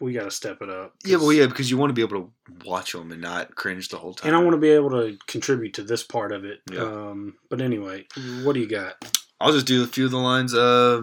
We 0.00 0.12
got 0.12 0.24
to 0.24 0.30
step 0.30 0.62
it 0.62 0.70
up. 0.70 0.94
yeah, 1.04 1.16
well, 1.16 1.32
yeah, 1.32 1.46
because 1.46 1.72
you 1.72 1.76
want 1.76 1.90
to 1.90 1.94
be 1.94 2.02
able 2.02 2.20
to 2.22 2.30
watch 2.64 2.92
them 2.92 3.10
and 3.10 3.20
not 3.20 3.56
cringe 3.56 3.88
the 3.88 3.96
whole 3.96 4.14
time. 4.14 4.28
and 4.28 4.36
I 4.36 4.40
want 4.44 4.52
to 4.54 4.58
be 4.60 4.68
able 4.68 4.90
to 4.90 5.18
contribute 5.26 5.74
to 5.74 5.82
this 5.82 6.04
part 6.04 6.30
of 6.30 6.44
it. 6.44 6.60
Yeah. 6.70 6.82
Um, 6.82 7.34
but 7.50 7.60
anyway, 7.60 8.06
what 8.44 8.52
do 8.52 8.60
you 8.60 8.68
got? 8.68 8.94
I'll 9.40 9.52
just 9.52 9.66
do 9.66 9.82
a 9.84 9.86
few 9.86 10.04
of 10.04 10.10
the 10.10 10.18
lines. 10.18 10.54
Uh, 10.54 11.02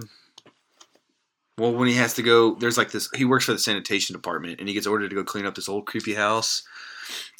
well, 1.57 1.73
when 1.73 1.87
he 1.87 1.95
has 1.95 2.13
to 2.15 2.21
go, 2.23 2.55
there's 2.55 2.77
like 2.77 2.91
this. 2.91 3.09
He 3.15 3.23
works 3.25 3.45
for 3.45 3.53
the 3.53 3.59
sanitation 3.59 4.13
department, 4.13 4.59
and 4.59 4.67
he 4.67 4.73
gets 4.73 4.87
ordered 4.87 5.09
to 5.09 5.15
go 5.15 5.23
clean 5.23 5.45
up 5.45 5.55
this 5.55 5.69
old 5.69 5.85
creepy 5.85 6.13
house. 6.13 6.63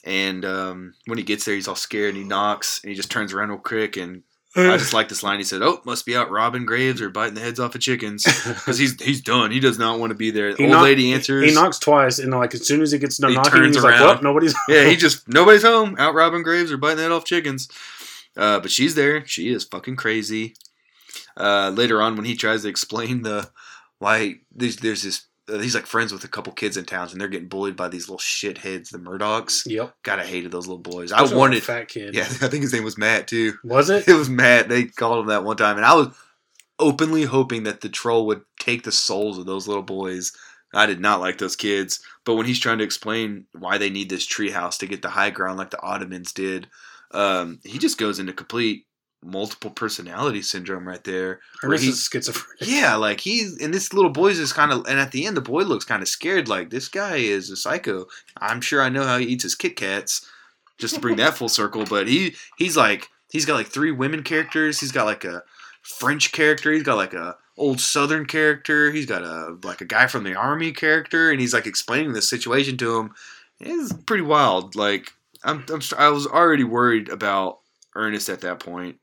And 0.06 0.46
um, 0.46 0.94
when 1.06 1.18
he 1.18 1.24
gets 1.24 1.44
there, 1.46 1.56
he's 1.56 1.68
all 1.68 1.76
scared, 1.76 2.10
and 2.10 2.18
he 2.18 2.24
knocks, 2.24 2.80
and 2.82 2.90
he 2.90 2.96
just 2.96 3.12
turns 3.12 3.34
around 3.34 3.50
real 3.50 3.58
quick. 3.58 3.98
And 3.98 4.24
I 4.56 4.78
just 4.78 4.94
like 4.94 5.10
this 5.10 5.22
line. 5.22 5.40
He 5.40 5.44
said, 5.44 5.62
"Oh, 5.62 5.82
must 5.84 6.06
be 6.06 6.16
out 6.16 6.32
robbing 6.32 6.66
graves 6.66 7.02
or 7.02 7.10
biting 7.10 7.34
the 7.34 7.42
heads 7.42 7.60
off 7.60 7.76
of 7.76 7.82
chickens." 7.82 8.24
Because 8.46 8.78
he's 8.78 9.02
he's 9.02 9.20
done. 9.22 9.52
He 9.52 9.60
does 9.60 9.78
not 9.78 10.00
want 10.00 10.12
to 10.12 10.16
be 10.16 10.32
there. 10.32 10.54
The 10.54 10.64
old 10.64 10.72
knock- 10.72 10.84
lady 10.84 11.12
answers. 11.12 11.50
He 11.50 11.54
knocks 11.54 11.78
twice, 11.78 12.20
and 12.20 12.32
like 12.32 12.54
as 12.54 12.66
soon 12.66 12.82
as 12.82 12.92
he 12.94 13.00
gets 13.00 13.18
done 13.18 13.32
He 13.32 13.36
knocking, 13.36 13.52
turns 13.52 13.76
he's 13.76 13.84
like, 13.84 13.96
around. 13.96 14.08
"What? 14.08 14.24
Nobody's." 14.24 14.56
yeah, 14.70 14.88
he 14.88 14.96
just 15.06 15.28
nobody's 15.28 15.64
home. 15.64 15.96
Out 16.00 16.14
robbing 16.14 16.44
graves 16.44 16.72
or 16.72 16.78
biting 16.78 16.98
the 16.98 17.04
head 17.04 17.12
off 17.12 17.26
chickens. 17.26 17.68
Uh, 18.38 18.60
but 18.60 18.72
she's 18.72 18.96
there. 18.96 19.26
She 19.26 19.50
is 19.50 19.64
fucking 19.66 19.96
crazy. 19.98 20.56
Uh, 21.38 21.72
later 21.76 22.02
on, 22.02 22.16
when 22.16 22.26
he 22.26 22.36
tries 22.36 22.64
to 22.64 22.70
explain 22.70 23.22
the 23.24 23.50
why 24.00 24.36
there's, 24.54 24.78
there's 24.78 25.04
this, 25.04 25.28
uh, 25.52 25.60
he's 25.60 25.76
like 25.76 25.86
friends 25.86 26.12
with 26.12 26.24
a 26.24 26.28
couple 26.30 26.52
kids 26.54 26.78
in 26.78 26.86
towns, 26.86 27.12
and 27.12 27.20
they're 27.22 27.28
getting 27.28 27.48
bullied 27.50 27.76
by 27.76 27.88
these 27.88 28.08
little 28.10 28.18
shitheads, 28.20 28.90
the 28.90 28.98
Murdochs. 28.98 29.64
Yep. 29.66 29.96
God, 30.04 30.20
I 30.20 30.26
hated 30.26 30.52
those 30.52 30.68
little 30.68 30.82
boys. 30.82 31.12
I 31.12 31.20
Those 31.20 31.34
are 31.34 31.38
wanted, 31.38 31.64
fat 31.64 31.88
kid. 31.88 32.16
yeah, 32.16 32.24
I 32.42 32.48
think 32.48 32.64
his 32.64 32.74
name 32.74 32.84
was 32.84 32.98
Matt 32.98 33.28
too. 33.28 33.54
Was 33.64 33.90
it? 33.90 34.08
It 34.08 34.14
was 34.16 34.30
Matt. 34.30 34.70
They 34.70 34.86
called 34.86 35.20
him 35.20 35.28
that 35.28 35.44
one 35.44 35.58
time, 35.58 35.78
and 35.78 35.86
I 35.86 35.94
was 35.96 36.08
openly 36.80 37.24
hoping 37.24 37.64
that 37.64 37.82
the 37.82 37.90
troll 37.90 38.26
would 38.28 38.42
take 38.60 38.84
the 38.84 38.92
souls 38.92 39.38
of 39.38 39.46
those 39.46 39.68
little 39.68 39.84
boys. 39.84 40.32
I 40.74 40.86
did 40.88 41.00
not 41.00 41.22
like 41.22 41.38
those 41.38 41.56
kids, 41.56 42.02
but 42.26 42.36
when 42.36 42.46
he's 42.46 42.60
trying 42.60 42.80
to 42.80 42.84
explain 42.84 43.46
why 43.58 43.78
they 43.78 43.90
need 43.90 44.10
this 44.10 44.28
treehouse 44.28 44.78
to 44.80 44.88
get 44.88 45.02
the 45.02 45.10
high 45.10 45.30
ground, 45.30 45.58
like 45.58 45.70
the 45.70 45.82
Ottomans 45.82 46.34
did, 46.34 46.68
um, 47.12 47.60
he 47.64 47.78
just 47.78 47.98
goes 47.98 48.20
into 48.20 48.34
complete 48.34 48.86
multiple 49.26 49.72
personality 49.72 50.42
syndrome 50.42 50.88
right 50.88 51.04
there. 51.04 51.40
Ernest 51.64 51.84
he- 51.84 51.90
is 51.90 52.08
schizophrenic. 52.12 52.68
Yeah, 52.68 52.96
like 52.96 53.20
he's 53.20 53.60
and 53.62 53.74
this 53.74 53.94
little 53.94 54.12
boy's 54.12 54.38
just 54.38 54.56
kind 54.56 54.72
of, 54.72 54.86
and 54.88 55.00
at 55.00 55.12
the 55.12 55.26
end, 55.26 55.36
the 55.36 55.42
boy 55.42 55.64
looks 55.64 55.86
kind 55.86 56.02
of 56.02 56.08
scared. 56.08 56.48
Like 56.48 56.70
this 56.70 56.88
guy 56.88 57.18
is 57.18 57.50
a 57.50 57.56
psycho. 57.56 58.06
I'm 58.38 58.62
sure 58.62 58.82
I 58.82 58.90
know 58.90 59.04
how 59.04 59.18
he 59.18 59.26
eats 59.26 59.44
his 59.44 59.56
Kit 59.56 59.76
Kats, 59.76 60.30
just 60.78 60.96
to 60.96 61.02
bring 61.02 61.18
that 61.18 61.36
full 61.36 61.50
circle. 61.50 61.86
But 61.86 62.08
he 62.08 62.36
he's 62.58 62.78
like 62.78 63.10
he's 63.32 63.46
got 63.46 63.56
like 63.56 63.68
three 63.68 63.92
women 63.92 64.24
characters. 64.24 64.80
He's 64.80 64.92
got 64.92 65.06
like 65.06 65.24
a 65.26 65.44
French 65.82 66.32
character. 66.32 66.72
He's 66.72 66.84
got 66.84 66.98
like 66.98 67.14
a 67.14 67.36
old 67.58 67.80
Southern 67.80 68.26
character. 68.26 68.92
He's 68.92 69.06
got 69.06 69.24
a 69.24 69.58
like 69.64 69.82
a 69.82 69.86
guy 69.86 70.08
from 70.08 70.24
the 70.24 70.36
army 70.36 70.72
character, 70.72 71.32
and 71.32 71.40
he's 71.40 71.54
like 71.54 71.66
explaining 71.66 72.14
the 72.14 72.22
situation 72.22 72.78
to 72.78 73.00
him. 73.00 73.14
It's 73.60 73.94
pretty 73.94 74.24
wild. 74.24 74.76
Like 74.76 75.12
I'm, 75.44 75.66
I'm 75.70 75.82
I 75.98 76.10
was 76.10 76.28
already 76.28 76.64
worried 76.64 77.10
about 77.10 77.60
Ernest 77.96 78.30
at 78.30 78.42
that 78.42 78.60
point. 78.60 78.98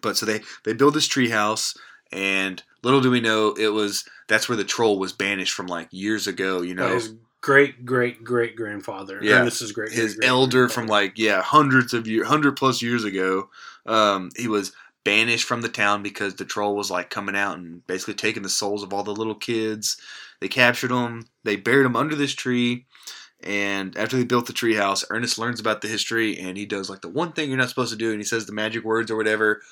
But 0.00 0.16
so 0.16 0.26
they 0.26 0.40
they 0.64 0.72
build 0.72 0.94
this 0.94 1.08
treehouse 1.08 1.76
And 2.12 2.62
little 2.82 3.00
do 3.00 3.10
we 3.10 3.20
know, 3.20 3.54
it 3.54 3.68
was 3.68 4.04
that's 4.28 4.48
where 4.48 4.56
the 4.56 4.64
troll 4.64 4.98
was 4.98 5.12
banished 5.12 5.54
from 5.54 5.66
like 5.66 5.88
years 5.90 6.26
ago. 6.26 6.62
You 6.62 6.74
know, 6.74 6.94
his 6.94 7.14
great 7.40 7.84
great 7.84 8.22
great 8.22 8.54
grandfather. 8.54 9.18
Yeah. 9.22 9.38
And 9.38 9.46
this 9.46 9.62
is 9.62 9.72
great. 9.72 9.92
his 9.92 10.18
elder 10.22 10.68
from 10.68 10.86
like 10.86 11.18
yeah 11.18 11.42
hundreds 11.42 11.94
of 11.94 12.06
years, 12.06 12.28
hundred 12.28 12.56
plus 12.56 12.82
years 12.82 13.04
ago. 13.04 13.48
Um, 13.86 14.30
he 14.36 14.46
was 14.46 14.72
banished 15.04 15.46
from 15.46 15.62
the 15.62 15.68
town 15.68 16.02
because 16.02 16.36
the 16.36 16.44
troll 16.44 16.76
was 16.76 16.90
like 16.90 17.10
coming 17.10 17.34
out 17.34 17.56
and 17.58 17.84
basically 17.86 18.14
taking 18.14 18.42
the 18.42 18.48
souls 18.48 18.82
of 18.82 18.92
all 18.92 19.02
the 19.02 19.14
little 19.14 19.34
kids. 19.34 19.96
They 20.40 20.48
captured 20.48 20.90
them. 20.90 21.26
They 21.44 21.56
buried 21.56 21.86
them 21.86 21.96
under 21.96 22.14
this 22.14 22.34
tree. 22.34 22.86
And 23.44 23.96
after 23.96 24.16
they 24.16 24.24
built 24.24 24.46
the 24.46 24.52
tree 24.52 24.76
house, 24.76 25.04
Ernest 25.10 25.36
learns 25.36 25.58
about 25.58 25.80
the 25.80 25.88
history 25.88 26.38
and 26.38 26.56
he 26.56 26.64
does 26.64 26.88
like 26.88 27.00
the 27.00 27.08
one 27.08 27.32
thing 27.32 27.48
you're 27.48 27.58
not 27.58 27.70
supposed 27.70 27.90
to 27.90 27.98
do, 27.98 28.10
and 28.10 28.20
he 28.20 28.24
says 28.24 28.46
the 28.46 28.52
magic 28.52 28.84
words 28.84 29.10
or 29.10 29.16
whatever, 29.16 29.62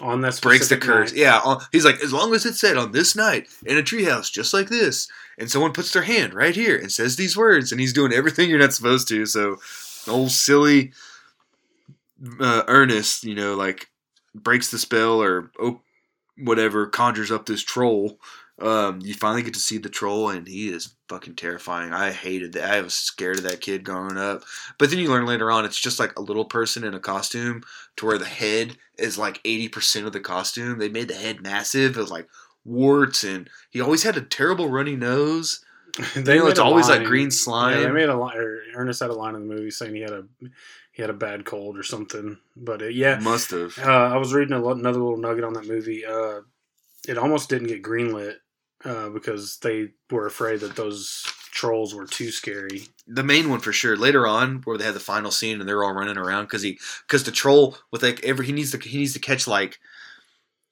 on 0.00 0.20
that 0.20 0.38
breaks 0.42 0.68
the 0.68 0.76
curse. 0.76 1.12
night. 1.12 1.20
Yeah, 1.20 1.58
he's 1.72 1.84
like, 1.84 2.02
as 2.02 2.12
long 2.12 2.34
as 2.34 2.44
it's 2.44 2.60
said 2.60 2.76
on 2.76 2.92
this 2.92 3.16
night 3.16 3.48
in 3.64 3.78
a 3.78 3.82
treehouse, 3.82 4.30
just 4.30 4.52
like 4.52 4.68
this, 4.68 5.08
and 5.38 5.50
someone 5.50 5.72
puts 5.72 5.92
their 5.92 6.02
hand 6.02 6.34
right 6.34 6.54
here 6.54 6.76
and 6.76 6.92
says 6.92 7.16
these 7.16 7.36
words, 7.36 7.72
and 7.72 7.80
he's 7.80 7.92
doing 7.92 8.12
everything 8.12 8.50
you're 8.50 8.58
not 8.58 8.74
supposed 8.74 9.08
to. 9.08 9.24
So, 9.26 9.56
old 10.06 10.30
silly 10.30 10.92
uh, 12.40 12.62
Ernest, 12.68 13.24
you 13.24 13.34
know, 13.34 13.54
like 13.54 13.88
breaks 14.34 14.70
the 14.70 14.78
spell 14.78 15.22
or 15.22 15.50
oh, 15.58 15.80
whatever, 16.38 16.86
conjures 16.86 17.30
up 17.30 17.46
this 17.46 17.62
troll. 17.62 18.18
Um, 18.58 19.00
you 19.02 19.12
finally 19.12 19.42
get 19.42 19.52
to 19.54 19.60
see 19.60 19.76
the 19.76 19.90
troll, 19.90 20.30
and 20.30 20.48
he 20.48 20.68
is 20.68 20.94
fucking 21.10 21.34
terrifying. 21.36 21.92
I 21.92 22.10
hated 22.10 22.54
that. 22.54 22.70
I 22.70 22.80
was 22.80 22.94
scared 22.94 23.36
of 23.36 23.42
that 23.42 23.60
kid 23.60 23.84
growing 23.84 24.16
up. 24.16 24.44
But 24.78 24.88
then 24.88 24.98
you 24.98 25.10
learn 25.10 25.26
later 25.26 25.50
on, 25.50 25.66
it's 25.66 25.78
just 25.78 25.98
like 25.98 26.18
a 26.18 26.22
little 26.22 26.46
person 26.46 26.82
in 26.82 26.94
a 26.94 26.98
costume, 27.00 27.62
to 27.96 28.06
where 28.06 28.16
the 28.18 28.24
head 28.24 28.78
is 28.98 29.18
like 29.18 29.40
eighty 29.44 29.68
percent 29.68 30.06
of 30.06 30.12
the 30.14 30.20
costume. 30.20 30.78
They 30.78 30.88
made 30.88 31.08
the 31.08 31.14
head 31.14 31.42
massive. 31.42 31.96
It 31.96 32.00
was 32.00 32.10
like 32.10 32.28
warts, 32.64 33.24
and 33.24 33.50
he 33.70 33.80
always 33.82 34.02
had 34.04 34.16
a 34.16 34.22
terrible 34.22 34.70
runny 34.70 34.96
nose. 34.96 35.62
they 36.14 36.34
You 36.36 36.40
know, 36.40 36.46
it's 36.48 36.58
always 36.58 36.88
like 36.88 37.00
line- 37.00 37.06
green 37.08 37.24
Yeah, 37.26 37.30
slime. 37.30 37.82
they 37.82 37.90
made 37.90 38.08
a 38.08 38.16
line. 38.16 38.36
Ernest 38.74 39.00
had 39.00 39.10
a 39.10 39.14
line 39.14 39.34
in 39.34 39.46
the 39.46 39.54
movie 39.54 39.70
saying 39.70 39.94
he 39.94 40.00
had 40.00 40.12
a 40.12 40.24
he 40.92 41.02
had 41.02 41.10
a 41.10 41.14
bad 41.14 41.44
cold 41.44 41.76
or 41.76 41.82
something. 41.82 42.38
But 42.56 42.80
uh, 42.80 42.86
yeah, 42.86 43.18
Must 43.18 43.50
have. 43.50 43.78
uh, 43.78 43.82
I 43.82 44.16
was 44.16 44.32
reading 44.32 44.54
a, 44.56 44.60
lo- 44.60 44.72
another 44.72 44.98
little 44.98 45.18
nugget 45.18 45.44
on 45.44 45.52
that 45.52 45.66
movie. 45.68 46.06
Uh, 46.06 46.40
it 47.06 47.18
almost 47.18 47.50
didn't 47.50 47.68
get 47.68 47.82
greenlit 47.82 48.36
uh, 48.84 49.08
because 49.08 49.58
they 49.58 49.88
were 50.10 50.26
afraid 50.26 50.60
that 50.60 50.76
those 50.76 51.22
trolls 51.50 51.94
were 51.94 52.06
too 52.06 52.30
scary. 52.30 52.82
the 53.06 53.24
main 53.24 53.48
one 53.48 53.60
for 53.60 53.72
sure. 53.72 53.96
Later 53.96 54.26
on, 54.26 54.60
where 54.64 54.76
they 54.76 54.84
had 54.84 54.94
the 54.94 55.00
final 55.00 55.30
scene 55.30 55.58
and 55.60 55.68
they're 55.68 55.82
all 55.82 55.92
running 55.94 56.18
around 56.18 56.44
because 56.44 56.62
he 56.62 56.78
because 57.06 57.24
the 57.24 57.30
troll 57.30 57.78
with 57.90 58.02
like 58.02 58.22
every 58.24 58.46
he 58.46 58.52
needs 58.52 58.72
to 58.72 58.78
he 58.78 58.98
needs 58.98 59.14
to 59.14 59.18
catch 59.20 59.46
like 59.46 59.78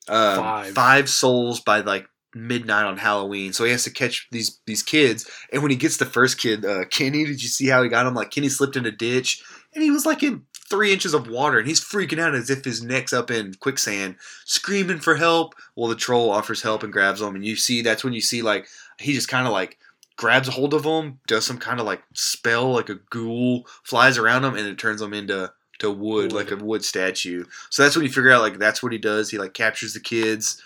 um, 0.08 0.36
Five. 0.36 0.74
five 0.74 1.08
souls 1.08 1.60
by 1.60 1.80
like 1.80 2.06
midnight 2.34 2.84
on 2.84 2.98
Halloween. 2.98 3.52
So 3.52 3.64
he 3.64 3.70
has 3.70 3.84
to 3.84 3.90
catch 3.90 4.28
these 4.30 4.60
these 4.66 4.82
kids. 4.82 5.28
And 5.52 5.62
when 5.62 5.70
he 5.70 5.76
gets 5.76 5.96
the 5.96 6.04
first 6.04 6.38
kid, 6.38 6.64
uh, 6.64 6.84
Kenny, 6.90 7.24
did 7.24 7.42
you 7.42 7.48
see 7.48 7.68
how 7.68 7.82
he 7.82 7.88
got 7.88 8.06
him? 8.06 8.14
Like 8.14 8.30
Kenny 8.30 8.48
slipped 8.50 8.76
in 8.76 8.84
a 8.84 8.90
ditch 8.90 9.42
and 9.74 9.82
he 9.82 9.90
was 9.90 10.04
like 10.04 10.22
in 10.22 10.42
three 10.68 10.92
inches 10.92 11.14
of 11.14 11.28
water 11.28 11.58
and 11.58 11.68
he's 11.68 11.80
freaking 11.80 12.18
out 12.18 12.34
as 12.34 12.50
if 12.50 12.64
his 12.64 12.82
neck's 12.82 13.12
up 13.12 13.30
in 13.30 13.54
quicksand, 13.54 14.16
screaming 14.44 14.98
for 14.98 15.16
help. 15.16 15.54
Well, 15.76 15.88
the 15.88 15.94
troll 15.94 16.30
offers 16.30 16.62
help 16.62 16.82
and 16.82 16.92
grabs 16.92 17.20
him, 17.20 17.34
and 17.34 17.44
you 17.44 17.56
see 17.56 17.82
that's 17.82 18.04
when 18.04 18.12
you 18.12 18.20
see 18.20 18.42
like 18.42 18.66
he 18.98 19.12
just 19.12 19.28
kind 19.28 19.46
of 19.46 19.52
like 19.52 19.78
grabs 20.16 20.48
a 20.48 20.52
hold 20.52 20.74
of 20.74 20.84
him, 20.84 21.18
does 21.26 21.44
some 21.44 21.58
kind 21.58 21.80
of 21.80 21.86
like 21.86 22.02
spell, 22.12 22.72
like 22.72 22.88
a 22.88 23.00
ghoul 23.10 23.66
flies 23.82 24.18
around 24.18 24.44
him, 24.44 24.54
and 24.56 24.66
it 24.66 24.78
turns 24.78 25.02
him 25.02 25.12
into 25.12 25.52
to 25.80 25.90
wood, 25.90 26.32
Wood. 26.32 26.32
like 26.32 26.50
a 26.50 26.56
wood 26.56 26.84
statue. 26.84 27.44
So 27.70 27.82
that's 27.82 27.96
when 27.96 28.04
you 28.04 28.12
figure 28.12 28.30
out 28.30 28.42
like 28.42 28.58
that's 28.58 28.82
what 28.82 28.92
he 28.92 28.98
does. 28.98 29.30
He 29.30 29.38
like 29.38 29.54
captures 29.54 29.92
the 29.92 30.00
kids, 30.00 30.62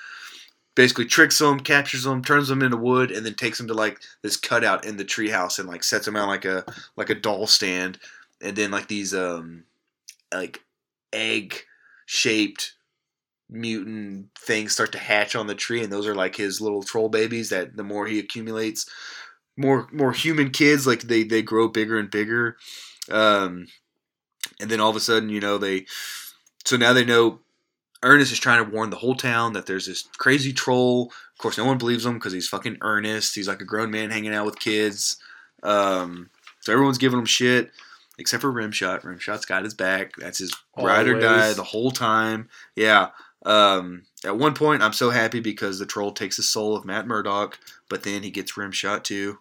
basically 0.75 1.07
tricks 1.07 1.39
them, 1.39 1.61
captures 1.61 2.05
them, 2.05 2.23
turns 2.23 2.49
them 2.49 2.63
into 2.63 2.77
wood, 2.77 3.11
and 3.11 3.25
then 3.25 3.35
takes 3.35 3.59
them 3.59 3.69
to 3.69 3.75
like 3.75 4.01
this 4.23 4.37
cutout 4.37 4.85
in 4.85 4.97
the 4.97 5.05
treehouse 5.05 5.59
and 5.59 5.69
like 5.69 5.83
sets 5.83 6.05
them 6.05 6.17
out 6.17 6.29
like 6.29 6.45
a 6.45 6.65
like 6.97 7.11
a 7.11 7.15
doll 7.15 7.47
stand, 7.47 7.99
and 8.41 8.55
then 8.55 8.71
like 8.71 8.89
these 8.89 9.15
um 9.15 9.65
like 10.33 10.63
egg 11.13 11.63
shaped 12.07 12.75
mutant 13.51 14.27
things 14.39 14.73
start 14.73 14.93
to 14.93 14.99
hatch 14.99 15.35
on 15.35 15.47
the 15.47 15.55
tree 15.55 15.83
and 15.83 15.93
those 15.93 16.07
are 16.07 16.15
like 16.15 16.37
his 16.37 16.61
little 16.61 16.83
troll 16.83 17.09
babies 17.09 17.49
that 17.49 17.77
the 17.77 17.85
more 17.85 18.07
he 18.07 18.19
accumulates 18.19 18.89
more 19.57 19.89
more 19.91 20.13
human 20.13 20.51
kids 20.51 20.87
like 20.87 21.03
they 21.03 21.23
they 21.23 21.41
grow 21.41 21.67
bigger 21.67 21.99
and 21.99 22.11
bigger 22.11 22.57
um 23.11 23.67
and 24.61 24.71
then 24.71 24.81
all 24.81 24.91
of 24.91 24.97
a 24.97 25.01
sudden 25.01 25.31
you 25.31 25.41
know 25.41 25.57
they 25.57 25.87
so 26.65 26.77
now 26.77 26.93
they 26.93 27.05
know 27.05 27.41
Ernest 28.03 28.31
is 28.31 28.39
trying 28.39 28.65
to 28.65 28.71
warn 28.71 28.91
the 28.91 28.97
whole 28.97 29.17
town 29.17 29.55
that 29.55 29.67
there's 29.67 29.87
this 29.87 30.03
crazy 30.19 30.53
troll. 30.53 31.11
Of 31.33 31.39
course, 31.39 31.59
no 31.59 31.65
one 31.65 31.79
believes 31.79 32.07
him 32.07 32.15
because 32.15 32.33
he's 32.33 32.47
fucking 32.47 32.79
Ernest. 32.81 33.35
He's 33.35 33.49
like 33.49 33.61
a 33.61 33.65
grown 33.65 33.91
man 33.91 34.11
hanging 34.11 34.33
out 34.33 34.47
with 34.47 34.61
kids. 34.61 35.17
Um, 35.65 36.31
so 36.61 36.73
everyone's 36.73 36.99
giving 36.99 37.19
him 37.19 37.25
shit 37.25 37.73
except 38.19 38.41
for 38.41 38.53
Rimshot. 38.53 39.03
Rimshot's 39.03 39.47
got 39.47 39.65
his 39.65 39.75
back. 39.75 40.17
That's 40.17 40.39
his 40.39 40.55
ride 40.77 41.09
or 41.09 41.21
die 41.21 41.53
the 41.53 41.65
whole 41.65 41.91
time. 41.91 42.49
Yeah. 42.75 43.11
Um, 43.45 44.03
at 44.25 44.37
one 44.37 44.55
point, 44.55 44.83
I'm 44.83 44.93
so 44.93 45.11
happy 45.11 45.41
because 45.41 45.79
the 45.79 45.87
troll 45.87 46.13
takes 46.13 46.37
the 46.37 46.43
soul 46.43 46.77
of 46.77 46.85
Matt 46.85 47.07
Murdock, 47.07 47.59
but 47.89 48.03
then 48.03 48.23
he 48.23 48.31
gets 48.31 48.53
Rimshot 48.53 49.05
too. 49.05 49.39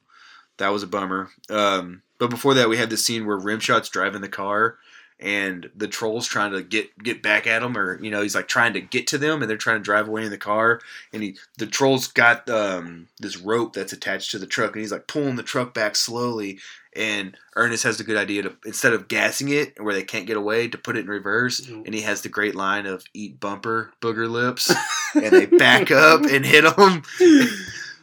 That 0.57 0.69
was 0.69 0.83
a 0.83 0.87
bummer. 0.87 1.29
Um, 1.49 2.03
but 2.19 2.29
before 2.29 2.53
that, 2.55 2.69
we 2.69 2.77
had 2.77 2.89
the 2.89 2.97
scene 2.97 3.25
where 3.25 3.37
Rimshot's 3.37 3.89
driving 3.89 4.21
the 4.21 4.29
car, 4.29 4.77
and 5.19 5.69
the 5.75 5.87
troll's 5.87 6.27
trying 6.27 6.51
to 6.51 6.61
get 6.61 6.97
get 6.99 7.23
back 7.23 7.47
at 7.47 7.63
him, 7.63 7.77
or 7.77 8.01
you 8.03 8.11
know, 8.11 8.21
he's 8.21 8.35
like 8.35 8.47
trying 8.47 8.73
to 8.73 8.81
get 8.81 9.07
to 9.07 9.17
them, 9.17 9.41
and 9.41 9.49
they're 9.49 9.57
trying 9.57 9.79
to 9.79 9.83
drive 9.83 10.07
away 10.07 10.23
in 10.23 10.31
the 10.31 10.37
car, 10.37 10.79
and 11.11 11.23
he 11.23 11.37
the 11.57 11.67
troll's 11.67 12.07
got 12.07 12.47
um, 12.49 13.07
this 13.19 13.37
rope 13.37 13.73
that's 13.73 13.93
attached 13.93 14.31
to 14.31 14.39
the 14.39 14.47
truck, 14.47 14.73
and 14.73 14.81
he's 14.81 14.91
like 14.91 15.07
pulling 15.07 15.35
the 15.35 15.43
truck 15.43 15.73
back 15.73 15.95
slowly, 15.95 16.59
and 16.97 17.37
Ernest 17.55 17.83
has 17.83 17.97
the 17.97 18.03
good 18.03 18.17
idea 18.17 18.41
to 18.43 18.55
instead 18.65 18.93
of 18.93 19.07
gassing 19.07 19.49
it 19.49 19.81
where 19.81 19.93
they 19.93 20.03
can't 20.03 20.25
get 20.27 20.35
away, 20.37 20.67
to 20.67 20.77
put 20.77 20.97
it 20.97 21.01
in 21.01 21.07
reverse, 21.07 21.61
Mm. 21.61 21.85
and 21.85 21.93
he 21.93 22.01
has 22.01 22.21
the 22.21 22.29
great 22.29 22.55
line 22.55 22.85
of 22.85 23.03
"Eat 23.13 23.39
bumper, 23.39 23.93
booger 24.01 24.29
lips," 24.29 24.73
and 25.13 25.27
they 25.31 25.45
back 25.45 25.91
up 25.91 26.21
and 26.25 26.45
hit 26.45 26.65
him. 26.65 27.03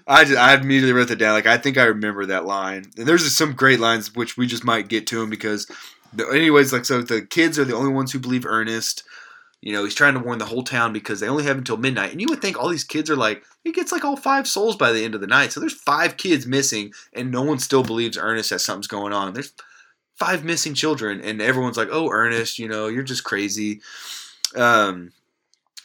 I 0.07 0.25
just, 0.25 0.39
I 0.39 0.55
immediately 0.55 0.93
wrote 0.93 1.09
that 1.09 1.17
down. 1.17 1.33
Like 1.33 1.47
I 1.47 1.57
think 1.57 1.79
I 1.79 1.85
remember 1.85 2.27
that 2.27 2.45
line. 2.45 2.85
And 2.97 3.07
there's 3.07 3.25
just 3.25 3.39
some 3.39 3.55
great 3.55 3.81
lines 3.81 4.15
which 4.15 4.37
we 4.37 4.47
just 4.47 4.65
might 4.65 4.89
get 4.89 5.07
to 5.09 5.23
him 5.23 5.31
because, 5.31 5.67
the, 6.13 6.29
anyways, 6.29 6.73
like 6.73 6.85
so 6.85 7.01
the 7.03 7.23
kids 7.23 7.59
are 7.59 7.65
the 7.65 7.75
only 7.75 7.93
ones 7.93 8.13
who 8.13 8.19
believe 8.19 8.45
Ernest. 8.47 9.03
You 9.65 9.73
know, 9.73 9.83
he's 9.83 9.95
trying 9.95 10.13
to 10.13 10.21
warn 10.21 10.39
the 10.39 10.45
whole 10.45 10.63
town 10.63 10.93
because 10.93 11.21
they 11.21 11.27
only 11.27 11.45
have 11.45 11.57
until 11.57 11.79
midnight. 11.79 12.13
And 12.13 12.21
you 12.21 12.27
would 12.29 12.43
think 12.43 12.59
all 12.59 12.69
these 12.69 12.85
kids 12.85 13.09
are 13.09 13.17
like, 13.17 13.43
he 13.63 13.73
gets 13.73 13.93
like 13.93 14.05
all 14.05 14.15
five 14.15 14.47
souls 14.47 14.77
by 14.77 14.93
the 14.93 15.03
end 15.03 15.15
of 15.15 15.23
the 15.23 15.27
night. 15.27 15.53
So 15.53 15.61
there's 15.61 15.73
five 15.73 16.19
kids 16.19 16.47
missing, 16.47 16.93
and 17.15 17.31
no 17.31 17.41
one 17.41 17.59
still 17.59 17.83
believes 17.83 18.19
Ernest 18.19 18.51
that 18.51 18.59
something's 18.59 18.89
going 18.89 19.15
on. 19.15 19.33
There's 19.33 19.55
five 20.17 20.45
missing 20.45 20.75
children, 20.75 21.23
and 21.23 21.41
everyone's 21.41 21.79
like, 21.79 21.89
"Oh, 21.91 22.11
Ernest, 22.11 22.59
you 22.59 22.69
know, 22.69 22.89
you're 22.89 23.03
just 23.03 23.25
crazy." 23.25 23.81
Um, 24.55 25.13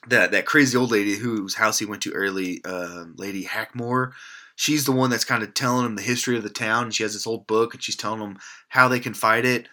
that 0.07 0.31
that 0.31 0.45
crazy 0.45 0.77
old 0.77 0.91
lady 0.91 1.15
whose 1.15 1.55
house 1.55 1.79
he 1.79 1.85
went 1.85 2.01
to 2.01 2.11
early, 2.11 2.61
um, 2.65 3.15
Lady 3.17 3.45
Hackmore. 3.45 4.11
She's 4.57 4.83
the 4.83 4.91
one 4.91 5.09
that's 5.09 5.23
kind 5.23 5.41
of 5.41 5.53
telling 5.53 5.85
him 5.85 5.95
the 5.95 6.01
history 6.01 6.35
of 6.35 6.43
the 6.43 6.49
town. 6.49 6.83
And 6.83 6.93
she 6.93 7.03
has 7.03 7.13
this 7.13 7.25
old 7.25 7.47
book, 7.47 7.73
and 7.73 7.81
she's 7.81 7.95
telling 7.95 8.19
him 8.19 8.39
how 8.67 8.89
they 8.89 8.99
can 8.99 9.13
fight 9.13 9.45
it. 9.45 9.69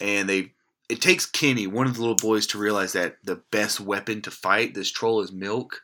And 0.00 0.28
they, 0.28 0.54
it 0.90 1.00
takes 1.00 1.26
Kenny, 1.26 1.66
one 1.66 1.86
of 1.86 1.94
the 1.94 2.00
little 2.00 2.16
boys, 2.16 2.46
to 2.48 2.58
realize 2.58 2.92
that 2.92 3.16
the 3.24 3.36
best 3.50 3.80
weapon 3.80 4.20
to 4.22 4.30
fight 4.30 4.74
this 4.74 4.90
troll 4.90 5.20
is 5.20 5.32
milk. 5.32 5.82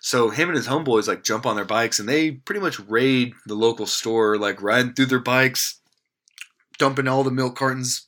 So 0.00 0.30
him 0.30 0.48
and 0.48 0.56
his 0.56 0.68
homeboys 0.68 1.08
like 1.08 1.24
jump 1.24 1.46
on 1.46 1.56
their 1.56 1.64
bikes, 1.64 1.98
and 1.98 2.08
they 2.08 2.30
pretty 2.32 2.60
much 2.60 2.78
raid 2.80 3.34
the 3.46 3.54
local 3.54 3.86
store, 3.86 4.36
like 4.38 4.62
riding 4.62 4.92
through 4.92 5.06
their 5.06 5.18
bikes, 5.18 5.80
dumping 6.78 7.08
all 7.08 7.24
the 7.24 7.30
milk 7.30 7.56
cartons 7.56 8.06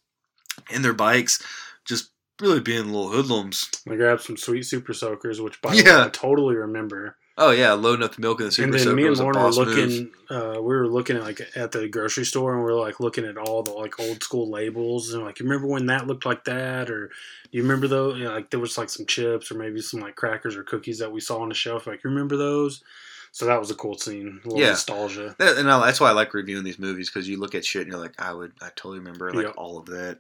in 0.70 0.82
their 0.82 0.93
bikes, 0.93 1.43
just 1.85 2.10
really 2.40 2.60
being 2.60 2.86
little 2.86 3.10
hoodlums. 3.10 3.70
They 3.86 3.97
grabbed 3.97 4.22
some 4.22 4.36
sweet 4.36 4.62
super 4.64 4.94
soakers, 4.94 5.40
which 5.40 5.60
by 5.60 5.74
the 5.74 5.82
Yeah. 5.82 5.98
way, 6.01 6.05
I 6.06 6.09
totally 6.10 6.56
remember. 6.56 7.16
Oh 7.43 7.53
yeah, 7.53 7.73
loading 7.73 8.05
up 8.05 8.15
the 8.15 8.21
milk 8.21 8.39
in 8.41 8.47
the 8.47 8.53
super 8.53 8.67
and 8.67 8.75
then 8.75 8.81
soaker 8.81 8.97
me 8.97 9.07
and 9.07 9.17
Lauren 9.17 9.39
were 9.39 9.51
looking. 9.51 10.11
Uh, 10.29 10.57
we 10.57 10.75
were 10.75 10.87
looking 10.87 11.17
at 11.17 11.23
like 11.23 11.41
at 11.57 11.73
the 11.73 11.89
grocery 11.89 12.27
store, 12.27 12.55
and 12.55 12.62
we 12.62 12.71
are 12.71 12.75
like 12.75 13.01
looking 13.01 13.25
at 13.25 13.39
all 13.39 13.62
the 13.62 13.73
like 13.73 13.99
old 13.99 14.23
school 14.23 14.51
labels, 14.51 15.15
and 15.15 15.25
like, 15.25 15.41
you 15.41 15.47
remember 15.47 15.67
when 15.67 15.87
that 15.87 16.07
looked 16.07 16.27
like 16.27 16.45
that, 16.45 16.91
or 16.91 17.11
you 17.51 17.62
remember 17.62 17.89
though? 17.89 18.15
You 18.15 18.25
know, 18.25 18.35
like 18.35 18.51
there 18.51 18.61
was 18.61 18.77
like 18.77 18.91
some 18.91 19.07
chips 19.07 19.51
or 19.51 19.55
maybe 19.55 19.81
some 19.81 20.01
like 20.01 20.17
crackers 20.17 20.55
or 20.55 20.62
cookies 20.65 20.99
that 20.99 21.11
we 21.11 21.21
saw 21.21 21.41
on 21.41 21.49
the 21.49 21.55
shelf. 21.55 21.87
Like, 21.87 22.05
you 22.05 22.11
remember 22.11 22.37
those? 22.37 22.83
So 23.33 23.47
that 23.47 23.59
was 23.59 23.71
a 23.71 23.75
cool 23.75 23.97
scene. 23.97 24.41
A 24.45 24.49
little 24.49 24.61
Yeah. 24.61 24.71
nostalgia. 24.73 25.35
That, 25.39 25.57
and 25.57 25.71
I, 25.71 25.87
that's 25.87 26.01
why 26.01 26.09
I 26.09 26.12
like 26.12 26.35
reviewing 26.35 26.65
these 26.65 26.79
movies 26.79 27.09
because 27.09 27.29
you 27.29 27.39
look 27.39 27.55
at 27.55 27.65
shit 27.65 27.83
and 27.83 27.91
you're 27.93 28.01
like, 28.01 28.21
I 28.21 28.35
would, 28.35 28.53
I 28.61 28.69
totally 28.77 28.99
remember 28.99 29.33
like 29.33 29.47
Yep. 29.47 29.55
all 29.57 29.79
of 29.79 29.87
that. 29.87 30.19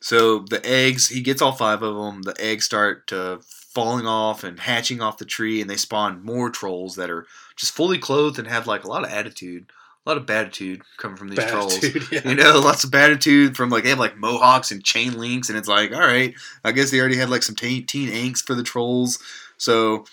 So 0.00 0.40
the 0.40 0.60
eggs, 0.66 1.08
he 1.08 1.22
gets 1.22 1.40
all 1.40 1.52
five 1.52 1.82
of 1.82 1.94
them. 1.94 2.22
The 2.22 2.34
eggs 2.38 2.64
start 2.64 3.06
to 3.06 3.40
falling 3.74 4.06
off 4.06 4.44
and 4.44 4.60
hatching 4.60 5.00
off 5.00 5.18
the 5.18 5.24
tree, 5.24 5.60
and 5.60 5.68
they 5.68 5.76
spawn 5.76 6.24
more 6.24 6.48
trolls 6.48 6.94
that 6.96 7.10
are 7.10 7.26
just 7.56 7.72
fully 7.72 7.98
clothed 7.98 8.38
and 8.38 8.48
have 8.48 8.66
like 8.66 8.84
a 8.84 8.88
lot 8.88 9.04
of 9.04 9.10
attitude, 9.10 9.66
a 10.06 10.10
lot 10.10 10.16
of 10.16 10.26
batitude 10.26 10.82
coming 10.96 11.16
from 11.16 11.28
these 11.28 11.44
trolls. 11.44 11.82
yeah. 12.12 12.28
You 12.28 12.36
know, 12.36 12.60
lots 12.60 12.84
of 12.84 12.94
attitude 12.94 13.56
from 13.56 13.70
like 13.70 13.82
they 13.82 13.90
have 13.90 13.98
like 13.98 14.16
mohawks 14.16 14.70
and 14.70 14.84
chain 14.84 15.18
links, 15.18 15.48
and 15.48 15.58
it's 15.58 15.68
like, 15.68 15.92
all 15.92 16.00
right, 16.00 16.34
I 16.64 16.72
guess 16.72 16.90
they 16.90 17.00
already 17.00 17.16
had 17.16 17.30
like 17.30 17.42
some 17.42 17.56
teen, 17.56 17.84
teen 17.86 18.08
angst 18.08 18.46
for 18.46 18.54
the 18.54 18.62
trolls. 18.62 19.18
So 19.56 20.04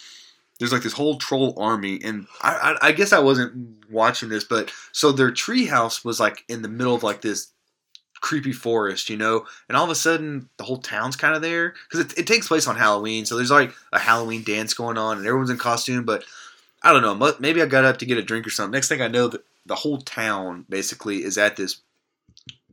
there's 0.59 0.73
like 0.73 0.83
this 0.83 0.93
whole 0.93 1.17
troll 1.17 1.53
army, 1.57 1.99
and 2.03 2.25
I, 2.41 2.77
I, 2.81 2.87
I 2.87 2.91
guess 2.91 3.13
I 3.13 3.19
wasn't 3.19 3.89
watching 3.91 4.29
this, 4.29 4.43
but 4.43 4.73
so 4.91 5.11
their 5.11 5.31
treehouse 5.31 6.03
was 6.03 6.19
like 6.19 6.43
in 6.49 6.63
the 6.63 6.67
middle 6.67 6.95
of 6.95 7.03
like 7.03 7.21
this 7.21 7.51
creepy 8.21 8.53
forest, 8.53 9.09
you 9.09 9.17
know, 9.17 9.45
and 9.67 9.75
all 9.75 9.83
of 9.83 9.89
a 9.89 9.95
sudden 9.95 10.47
the 10.57 10.63
whole 10.63 10.77
town's 10.77 11.15
kind 11.15 11.35
of 11.35 11.41
there 11.41 11.73
because 11.89 12.05
it, 12.05 12.17
it 12.19 12.27
takes 12.27 12.47
place 12.47 12.67
on 12.67 12.75
Halloween, 12.77 13.25
so 13.25 13.35
there's 13.35 13.51
like 13.51 13.73
a 13.91 13.99
Halloween 13.99 14.43
dance 14.43 14.73
going 14.73 14.97
on, 14.97 15.17
and 15.17 15.27
everyone's 15.27 15.49
in 15.49 15.57
costume, 15.57 16.05
but 16.05 16.23
I 16.83 16.93
don't 16.93 17.01
know, 17.01 17.35
maybe 17.39 17.61
I 17.61 17.65
got 17.65 17.85
up 17.85 17.97
to 17.97 18.05
get 18.05 18.17
a 18.17 18.23
drink 18.23 18.47
or 18.47 18.49
something. 18.51 18.71
Next 18.71 18.87
thing 18.87 19.01
I 19.01 19.07
know, 19.07 19.27
the, 19.27 19.43
the 19.65 19.75
whole 19.75 19.99
town 19.99 20.65
basically 20.69 21.23
is 21.23 21.37
at 21.37 21.55
this 21.57 21.81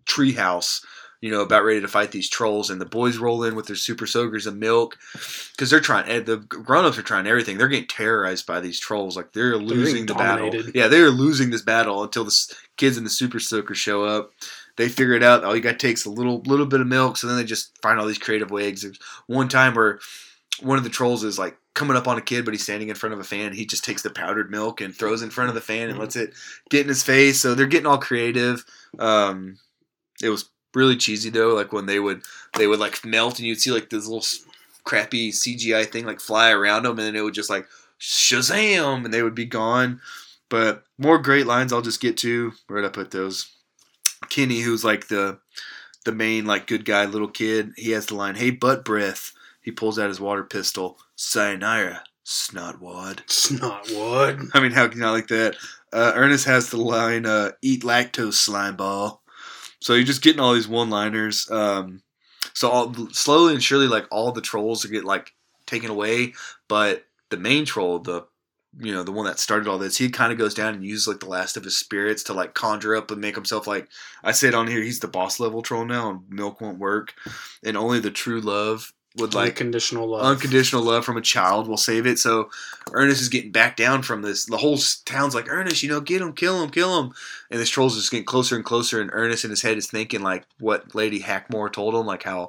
treehouse. 0.06 0.84
You 1.20 1.32
know, 1.32 1.40
about 1.40 1.64
ready 1.64 1.80
to 1.80 1.88
fight 1.88 2.12
these 2.12 2.28
trolls, 2.30 2.70
and 2.70 2.80
the 2.80 2.84
boys 2.86 3.18
roll 3.18 3.42
in 3.42 3.56
with 3.56 3.66
their 3.66 3.74
super 3.74 4.06
soakers 4.06 4.46
of 4.46 4.56
milk 4.56 4.96
because 5.50 5.68
they're 5.68 5.80
trying. 5.80 6.08
eh, 6.08 6.20
The 6.20 6.36
grown-ups 6.36 6.96
are 6.96 7.02
trying 7.02 7.26
everything. 7.26 7.58
They're 7.58 7.66
getting 7.66 7.88
terrorized 7.88 8.46
by 8.46 8.60
these 8.60 8.78
trolls. 8.78 9.16
Like 9.16 9.32
they're 9.32 9.56
losing 9.56 10.06
the 10.06 10.14
battle. 10.14 10.50
Yeah, 10.76 10.86
they're 10.86 11.10
losing 11.10 11.50
this 11.50 11.62
battle 11.62 12.04
until 12.04 12.22
the 12.22 12.54
kids 12.76 12.96
in 12.96 13.02
the 13.02 13.10
super 13.10 13.40
soaker 13.40 13.74
show 13.74 14.04
up. 14.04 14.30
They 14.78 14.88
figure 14.88 15.14
it 15.14 15.24
out. 15.24 15.42
All 15.42 15.56
you 15.56 15.60
got 15.60 15.80
takes 15.80 16.06
a 16.06 16.10
little 16.10 16.40
little 16.42 16.64
bit 16.64 16.80
of 16.80 16.86
milk, 16.86 17.16
so 17.16 17.26
then 17.26 17.36
they 17.36 17.44
just 17.44 17.76
find 17.82 17.98
all 17.98 18.06
these 18.06 18.16
creative 18.16 18.52
ways. 18.52 18.82
There's 18.82 18.98
one 19.26 19.48
time 19.48 19.74
where 19.74 19.98
one 20.60 20.78
of 20.78 20.84
the 20.84 20.90
trolls 20.90 21.24
is 21.24 21.36
like 21.36 21.58
coming 21.74 21.96
up 21.96 22.06
on 22.06 22.16
a 22.16 22.22
kid, 22.22 22.44
but 22.44 22.54
he's 22.54 22.62
standing 22.62 22.88
in 22.88 22.94
front 22.94 23.12
of 23.12 23.18
a 23.18 23.24
fan. 23.24 23.52
He 23.52 23.66
just 23.66 23.84
takes 23.84 24.02
the 24.02 24.10
powdered 24.10 24.52
milk 24.52 24.80
and 24.80 24.94
throws 24.94 25.20
in 25.20 25.30
front 25.30 25.48
of 25.48 25.56
the 25.56 25.60
fan 25.60 25.90
and 25.90 25.98
lets 25.98 26.14
it 26.14 26.32
get 26.70 26.82
in 26.82 26.88
his 26.88 27.02
face. 27.02 27.40
So 27.40 27.54
they're 27.54 27.66
getting 27.66 27.86
all 27.86 27.98
creative. 27.98 28.64
Um, 29.00 29.58
it 30.22 30.28
was 30.28 30.48
really 30.74 30.96
cheesy 30.96 31.30
though. 31.30 31.54
Like 31.54 31.72
when 31.72 31.86
they 31.86 31.98
would 31.98 32.22
they 32.56 32.68
would 32.68 32.78
like 32.78 33.04
melt 33.04 33.40
and 33.40 33.48
you'd 33.48 33.60
see 33.60 33.72
like 33.72 33.90
this 33.90 34.06
little 34.06 34.26
crappy 34.84 35.32
CGI 35.32 35.90
thing 35.90 36.06
like 36.06 36.20
fly 36.20 36.52
around 36.52 36.84
them, 36.84 36.98
and 36.98 37.00
then 37.00 37.16
it 37.16 37.22
would 37.22 37.34
just 37.34 37.50
like 37.50 37.66
shazam, 38.00 39.04
and 39.04 39.12
they 39.12 39.24
would 39.24 39.34
be 39.34 39.44
gone. 39.44 40.00
But 40.48 40.84
more 40.98 41.18
great 41.18 41.46
lines 41.46 41.72
I'll 41.72 41.82
just 41.82 42.00
get 42.00 42.16
to. 42.18 42.52
Where'd 42.68 42.84
I 42.84 42.90
put 42.90 43.10
those? 43.10 43.50
Kenny, 44.30 44.60
who's 44.60 44.84
like 44.84 45.08
the 45.08 45.38
the 46.04 46.12
main 46.12 46.46
like 46.46 46.66
good 46.66 46.84
guy 46.84 47.04
little 47.04 47.28
kid, 47.28 47.72
he 47.76 47.90
has 47.92 48.06
the 48.06 48.14
line, 48.14 48.34
"Hey, 48.34 48.50
butt 48.50 48.84
breath." 48.84 49.32
He 49.60 49.72
pulls 49.72 49.98
out 49.98 50.08
his 50.08 50.20
water 50.20 50.44
pistol. 50.44 50.98
Sayonara, 51.16 52.04
snotwad. 52.24 53.24
Snotwood. 53.26 54.48
I 54.54 54.60
mean, 54.60 54.72
how 54.72 54.88
can 54.88 55.02
I 55.02 55.10
like 55.10 55.28
that? 55.28 55.56
Uh, 55.92 56.12
Ernest 56.14 56.46
has 56.46 56.70
the 56.70 56.78
line, 56.78 57.26
uh, 57.26 57.52
"Eat 57.62 57.82
lactose, 57.82 58.34
slime 58.34 58.76
ball." 58.76 59.22
So 59.80 59.94
you're 59.94 60.04
just 60.04 60.22
getting 60.22 60.40
all 60.40 60.54
these 60.54 60.68
one-liners. 60.68 61.50
Um, 61.50 62.02
so 62.52 62.68
all, 62.68 62.94
slowly 63.12 63.54
and 63.54 63.62
surely, 63.62 63.86
like 63.86 64.06
all 64.10 64.32
the 64.32 64.40
trolls 64.40 64.84
get 64.86 65.04
like 65.04 65.34
taken 65.66 65.90
away, 65.90 66.34
but 66.66 67.04
the 67.30 67.36
main 67.36 67.64
troll, 67.64 67.98
the 67.98 68.26
you 68.80 68.92
know 68.92 69.02
the 69.02 69.12
one 69.12 69.26
that 69.26 69.38
started 69.38 69.68
all 69.68 69.78
this, 69.78 69.96
he 69.98 70.08
kind 70.08 70.32
of 70.32 70.38
goes 70.38 70.54
down 70.54 70.74
and 70.74 70.84
uses 70.84 71.08
like 71.08 71.20
the 71.20 71.28
last 71.28 71.56
of 71.56 71.64
his 71.64 71.76
spirits 71.76 72.22
to 72.24 72.32
like 72.32 72.54
conjure 72.54 72.96
up 72.96 73.10
and 73.10 73.20
make 73.20 73.34
himself 73.34 73.66
like 73.66 73.88
I 74.22 74.32
said 74.32 74.54
on 74.54 74.66
here, 74.66 74.82
he's 74.82 75.00
the 75.00 75.08
boss 75.08 75.40
level 75.40 75.62
troll 75.62 75.84
now, 75.84 76.10
and 76.10 76.20
milk 76.28 76.60
won't 76.60 76.78
work, 76.78 77.14
and 77.64 77.76
only 77.76 78.00
the 78.00 78.10
true 78.10 78.40
love 78.40 78.92
would 79.16 79.34
like 79.34 79.50
Unconditional 79.52 80.08
love. 80.08 80.22
unconditional 80.22 80.82
love 80.82 81.04
from 81.04 81.16
a 81.16 81.22
child 81.22 81.66
will 81.66 81.76
save 81.76 82.06
it. 82.06 82.18
So 82.18 82.50
Ernest 82.92 83.20
is 83.20 83.28
getting 83.28 83.52
back 83.52 83.76
down 83.76 84.02
from 84.02 84.22
this. 84.22 84.44
The 84.44 84.56
whole 84.56 84.78
town's 85.04 85.34
like, 85.34 85.48
Ernest, 85.48 85.82
you 85.82 85.88
know, 85.88 86.00
get 86.00 86.22
him, 86.22 86.32
kill 86.32 86.62
him, 86.62 86.70
kill 86.70 87.02
him. 87.02 87.12
And 87.50 87.58
this 87.58 87.70
troll's 87.70 87.96
just 87.96 88.10
getting 88.10 88.26
closer 88.26 88.54
and 88.54 88.64
closer. 88.64 89.00
And 89.00 89.10
Ernest 89.12 89.44
in 89.44 89.50
his 89.50 89.62
head 89.62 89.78
is 89.78 89.90
thinking 89.90 90.22
like 90.22 90.44
what 90.60 90.94
Lady 90.94 91.20
Hackmore 91.20 91.72
told 91.72 91.94
him, 91.94 92.06
like 92.06 92.22
how 92.22 92.48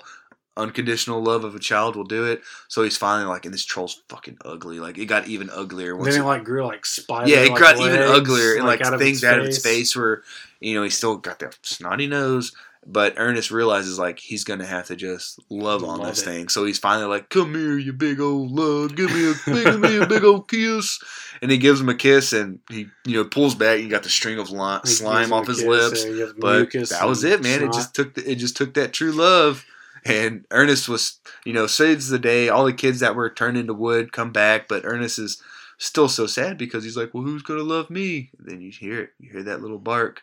unconditional 0.60 1.23
love 1.23 1.44
of 1.44 1.56
a 1.56 1.60
child 1.60 1.95
will 1.95 2.03
do 2.03 2.26
it. 2.26 2.41
So 2.68 2.84
he's 2.84 2.98
finally 2.98 3.27
like, 3.27 3.45
and 3.45 3.53
this 3.53 3.65
troll's 3.65 4.02
fucking 4.10 4.38
ugly. 4.45 4.80
Like 4.80 4.98
it 4.98 5.06
got 5.06 5.27
even 5.27 5.49
uglier. 5.49 5.95
once 5.95 6.10
then 6.14 6.22
it- 6.22 6.23
it 6.23 6.27
like 6.27 6.44
grew 6.44 6.65
like 6.65 6.86
spider. 6.86 7.30
yeah, 7.30 7.38
it 7.44 7.52
like, 7.52 7.60
got 7.60 7.77
even 7.80 7.99
legs, 7.99 8.11
uglier 8.19 8.56
and 8.56 8.65
like, 8.65 8.84
things 8.99 9.23
out 9.23 9.40
of 9.40 9.45
its 9.45 9.60
face 9.64 9.95
were, 9.95 10.23
you 10.60 10.76
know, 10.76 10.84
he 10.84 10.90
still 10.90 11.18
got 11.18 11.40
that 11.40 11.57
snotty 11.64 12.07
nose. 12.07 12.52
But 12.88 13.15
Ernest 13.18 13.52
realizes 13.52 13.99
like 13.99 14.19
he's 14.19 14.45
gonna 14.45 14.65
have 14.65 14.88
to 14.88 14.95
just 14.95 15.38
love 15.49 15.84
on 15.84 15.99
Love 15.99 16.07
this 16.07 16.22
it. 16.22 16.26
thing. 16.26 16.48
So 16.48 16.64
he's 16.64 16.80
finally 16.80 17.07
like, 17.07 17.27
"Come 17.30 17.53
here, 17.53 17.77
you 17.77 17.91
big 17.91 18.22
old 18.22 18.52
love, 18.52 18.95
give 18.95 19.11
me 19.14 19.30
a 19.31 19.34
give 19.64 19.80
me 19.81 19.98
a 19.98 20.07
big 20.07 20.23
old 20.23 20.48
kiss." 20.49 20.99
And 21.41 21.49
he 21.52 21.57
gives 21.57 21.80
him 21.80 21.88
a 21.88 21.95
kiss, 21.95 22.34
and 22.34 22.60
he 22.69 22.88
you 23.06 23.15
know 23.15 23.23
pulls 23.26 23.53
back. 23.56 23.76
and 23.76 23.84
You 23.86 23.90
got 23.90 24.03
the 24.03 24.10
string 24.10 24.40
of 24.40 24.49
li- 24.49 24.80
slime 24.86 25.31
off 25.31 25.48
his 25.48 25.60
kiss, 25.60 25.65
lips. 25.68 26.03
yeah, 26.03 26.10
he 26.11 26.18
gives 26.18 26.31
him 26.31 26.38
But 26.40 26.72
that 26.90 27.07
was 27.07 27.23
it, 27.23 27.41
man. 27.44 27.64
It 27.64 27.72
just 27.73 27.94
took 27.95 28.14
the, 28.15 28.30
it 28.30 28.36
just 28.36 28.57
took 28.57 28.73
that 28.73 28.91
true 28.94 29.11
love. 29.14 29.65
And 30.05 30.45
Ernest 30.51 30.88
was, 30.89 31.19
you 31.45 31.53
know, 31.53 31.67
saves 31.67 32.09
the 32.09 32.19
day. 32.19 32.49
All 32.49 32.65
the 32.65 32.73
kids 32.73 32.99
that 33.01 33.15
were 33.15 33.30
turned 33.30 33.57
into 33.57 33.73
wood 33.73 34.11
come 34.11 34.31
back, 34.31 34.67
but 34.67 34.85
Ernest 34.85 35.19
is 35.19 35.41
still 35.77 36.09
so 36.09 36.26
sad 36.27 36.57
because 36.57 36.84
he's 36.84 36.97
like, 36.97 37.13
"Well, 37.13 37.23
who's 37.23 37.41
gonna 37.43 37.63
love 37.63 37.89
me?" 37.89 38.31
And 38.38 38.47
then 38.49 38.61
you 38.61 38.71
hear 38.71 38.99
it. 39.01 39.09
You 39.19 39.31
hear 39.31 39.43
that 39.43 39.61
little 39.61 39.77
bark. 39.80 40.21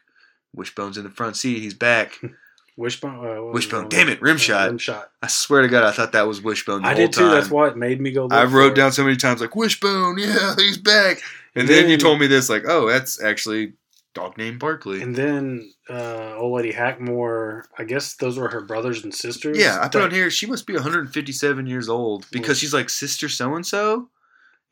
Wishbone's 0.54 0.96
in 0.96 1.04
the 1.04 1.10
front 1.10 1.36
seat. 1.36 1.60
He's 1.60 1.74
back. 1.74 2.18
Wishbone. 2.78 3.26
Uh, 3.26 3.42
Wishbone. 3.52 3.88
Damn 3.88 4.08
it, 4.10 4.20
rim 4.20 4.36
Uh, 4.36 4.38
shot. 4.38 4.68
Rim 4.68 4.78
shot. 4.78 5.10
I 5.22 5.28
swear 5.28 5.62
to 5.62 5.68
God, 5.68 5.84
I 5.84 5.92
thought 5.92 6.12
that 6.12 6.26
was 6.26 6.42
Wishbone. 6.42 6.84
I 6.84 6.92
did 6.94 7.12
too. 7.12 7.20
Time. 7.22 7.30
That's 7.30 7.50
why 7.50 7.68
it 7.68 7.76
made 7.76 8.00
me 8.00 8.12
go. 8.12 8.28
I 8.30 8.44
wrote 8.44 8.72
it. 8.72 8.74
down 8.74 8.92
so 8.92 9.02
many 9.02 9.16
times 9.16 9.40
like 9.40 9.56
Wishbone. 9.56 10.18
Yeah, 10.18 10.54
he's 10.56 10.76
back. 10.78 11.20
And 11.54 11.66
then, 11.68 11.88
you 11.88 11.96
told 11.96 12.20
me 12.20 12.26
this 12.26 12.50
like, 12.50 12.64
oh, 12.68 12.86
that's 12.86 13.22
actually 13.22 13.72
dog 14.16 14.38
named 14.38 14.58
Barkley. 14.58 15.02
And 15.02 15.14
then 15.14 15.72
uh, 15.90 16.34
old 16.36 16.56
lady 16.56 16.72
Hackmore. 16.72 17.64
I 17.78 17.84
guess 17.84 18.14
those 18.14 18.38
were 18.38 18.48
her 18.48 18.62
brothers 18.62 19.04
and 19.04 19.14
sisters. 19.14 19.58
Yeah, 19.58 19.78
I 19.80 19.88
put 19.88 20.02
on 20.02 20.10
here 20.10 20.30
she 20.30 20.46
must 20.46 20.66
be 20.66 20.72
157 20.72 21.66
years 21.66 21.88
old 21.88 22.26
because 22.32 22.58
she's 22.58 22.74
like 22.74 22.88
sister 22.88 23.28
so 23.28 23.54
and 23.54 23.66
so, 23.66 24.08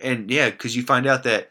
and 0.00 0.30
yeah, 0.30 0.50
because 0.50 0.74
you 0.74 0.82
find 0.82 1.06
out 1.06 1.24
that 1.24 1.50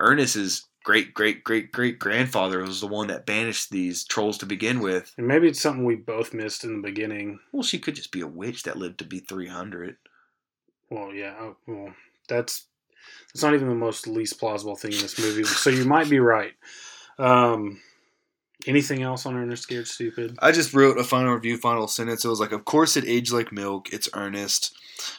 Ernest's 0.00 0.66
great 0.82 1.14
great 1.14 1.44
great 1.44 1.70
great 1.72 1.98
grandfather 1.98 2.60
was 2.60 2.80
the 2.80 2.86
one 2.86 3.06
that 3.06 3.24
banished 3.24 3.70
these 3.70 4.04
trolls 4.04 4.36
to 4.38 4.46
begin 4.46 4.80
with. 4.80 5.14
And 5.16 5.28
maybe 5.28 5.48
it's 5.48 5.60
something 5.60 5.84
we 5.84 5.94
both 5.94 6.34
missed 6.34 6.64
in 6.64 6.76
the 6.76 6.86
beginning. 6.86 7.38
Well, 7.52 7.62
she 7.62 7.78
could 7.78 7.94
just 7.94 8.10
be 8.10 8.22
a 8.22 8.26
witch 8.26 8.64
that 8.64 8.76
lived 8.76 8.98
to 8.98 9.04
be 9.04 9.20
300. 9.20 9.96
Well, 10.90 11.14
yeah. 11.14 11.34
oh, 11.40 11.56
Well, 11.66 11.94
that's 12.28 12.66
that's 13.32 13.42
not 13.42 13.54
even 13.54 13.68
the 13.68 13.74
most 13.74 14.08
least 14.08 14.40
plausible 14.40 14.76
thing 14.76 14.92
in 14.92 15.00
this 15.00 15.18
movie. 15.18 15.44
so 15.44 15.70
you 15.70 15.84
might 15.84 16.10
be 16.10 16.18
right. 16.18 16.54
Um, 17.18 17.80
anything 18.66 19.02
else 19.02 19.26
on 19.26 19.36
Ernest 19.36 19.62
Scared 19.64 19.86
Stupid? 19.88 20.36
I 20.40 20.52
just 20.52 20.74
wrote 20.74 20.98
a 20.98 21.04
final 21.04 21.34
review, 21.34 21.56
final 21.58 21.88
sentence. 21.88 22.24
It 22.24 22.28
was 22.28 22.40
like, 22.40 22.52
of 22.52 22.64
course, 22.64 22.96
it 22.96 23.04
aged 23.06 23.32
like 23.32 23.52
milk. 23.52 23.92
It's 23.92 24.08
Ernest, 24.14 24.74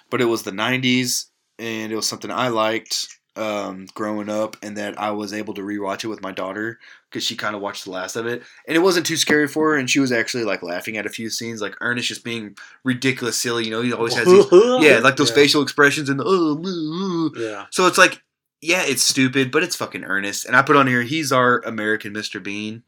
but 0.10 0.22
it 0.22 0.26
was 0.26 0.44
the 0.44 0.52
'90s, 0.52 1.26
and 1.60 1.92
it 1.92 1.96
was 1.96 2.08
something 2.08 2.32
I 2.32 2.48
liked 2.50 3.08
um, 3.38 3.88
growing 3.96 4.30
up, 4.30 4.56
and 4.62 4.78
that 4.78 5.00
I 5.00 5.12
was 5.12 5.34
able 5.34 5.54
to 5.56 5.62
rewatch 5.62 6.04
it 6.04 6.08
with 6.08 6.22
my 6.22 6.32
daughter 6.32 6.80
because 7.10 7.24
she 7.26 7.36
kind 7.36 7.54
of 7.56 7.62
watched 7.62 7.84
the 7.86 7.92
last 7.92 8.16
of 8.16 8.26
it, 8.26 8.44
and 8.68 8.76
it 8.78 8.80
wasn't 8.82 9.06
too 9.06 9.18
scary 9.18 9.48
for 9.48 9.72
her, 9.72 9.78
and 9.78 9.90
she 9.90 10.00
was 10.00 10.12
actually 10.12 10.44
like 10.46 10.64
laughing 10.64 10.98
at 10.98 11.06
a 11.06 11.10
few 11.10 11.30
scenes, 11.30 11.62
like 11.62 11.76
Ernest 11.82 12.08
just 12.08 12.24
being 12.24 12.56
ridiculous, 12.84 13.38
silly. 13.38 13.66
You 13.66 13.72
know, 13.72 13.82
he 13.82 13.92
always 13.94 14.16
has 14.16 14.26
these, 14.26 14.46
yeah, 14.52 15.00
like 15.00 15.18
those 15.18 15.30
Yeah. 15.30 15.36
facial 15.36 15.62
expressions 15.62 16.10
and 16.10 16.20
the 16.20 16.24
oh. 16.26 17.32
Yeah. 17.38 17.66
So 17.72 17.88
it's 17.88 17.98
like, 17.98 18.22
yeah, 18.62 18.84
it's 18.86 19.04
stupid, 19.04 19.52
but 19.52 19.64
it's 19.64 19.76
fucking 19.76 20.04
earnest. 20.04 20.46
And 20.46 20.56
I 20.56 20.62
put 20.62 20.76
on 20.76 20.88
here, 20.88 21.04
he's 21.04 21.32
our 21.32 21.60
American 21.60 22.14
Mr. 22.14 22.42
Bean. 22.42 22.84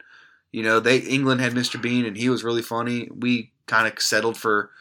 You 0.51 0.63
know, 0.63 0.79
they 0.79 0.97
England 0.99 1.41
had 1.41 1.53
Mr. 1.53 1.81
Bean, 1.81 2.05
and 2.05 2.17
he 2.17 2.29
was 2.29 2.43
really 2.43 2.61
funny. 2.61 3.09
We 3.13 3.51
kind 3.67 3.85
of 3.91 4.01
settled 4.01 4.37
for, 4.37 4.71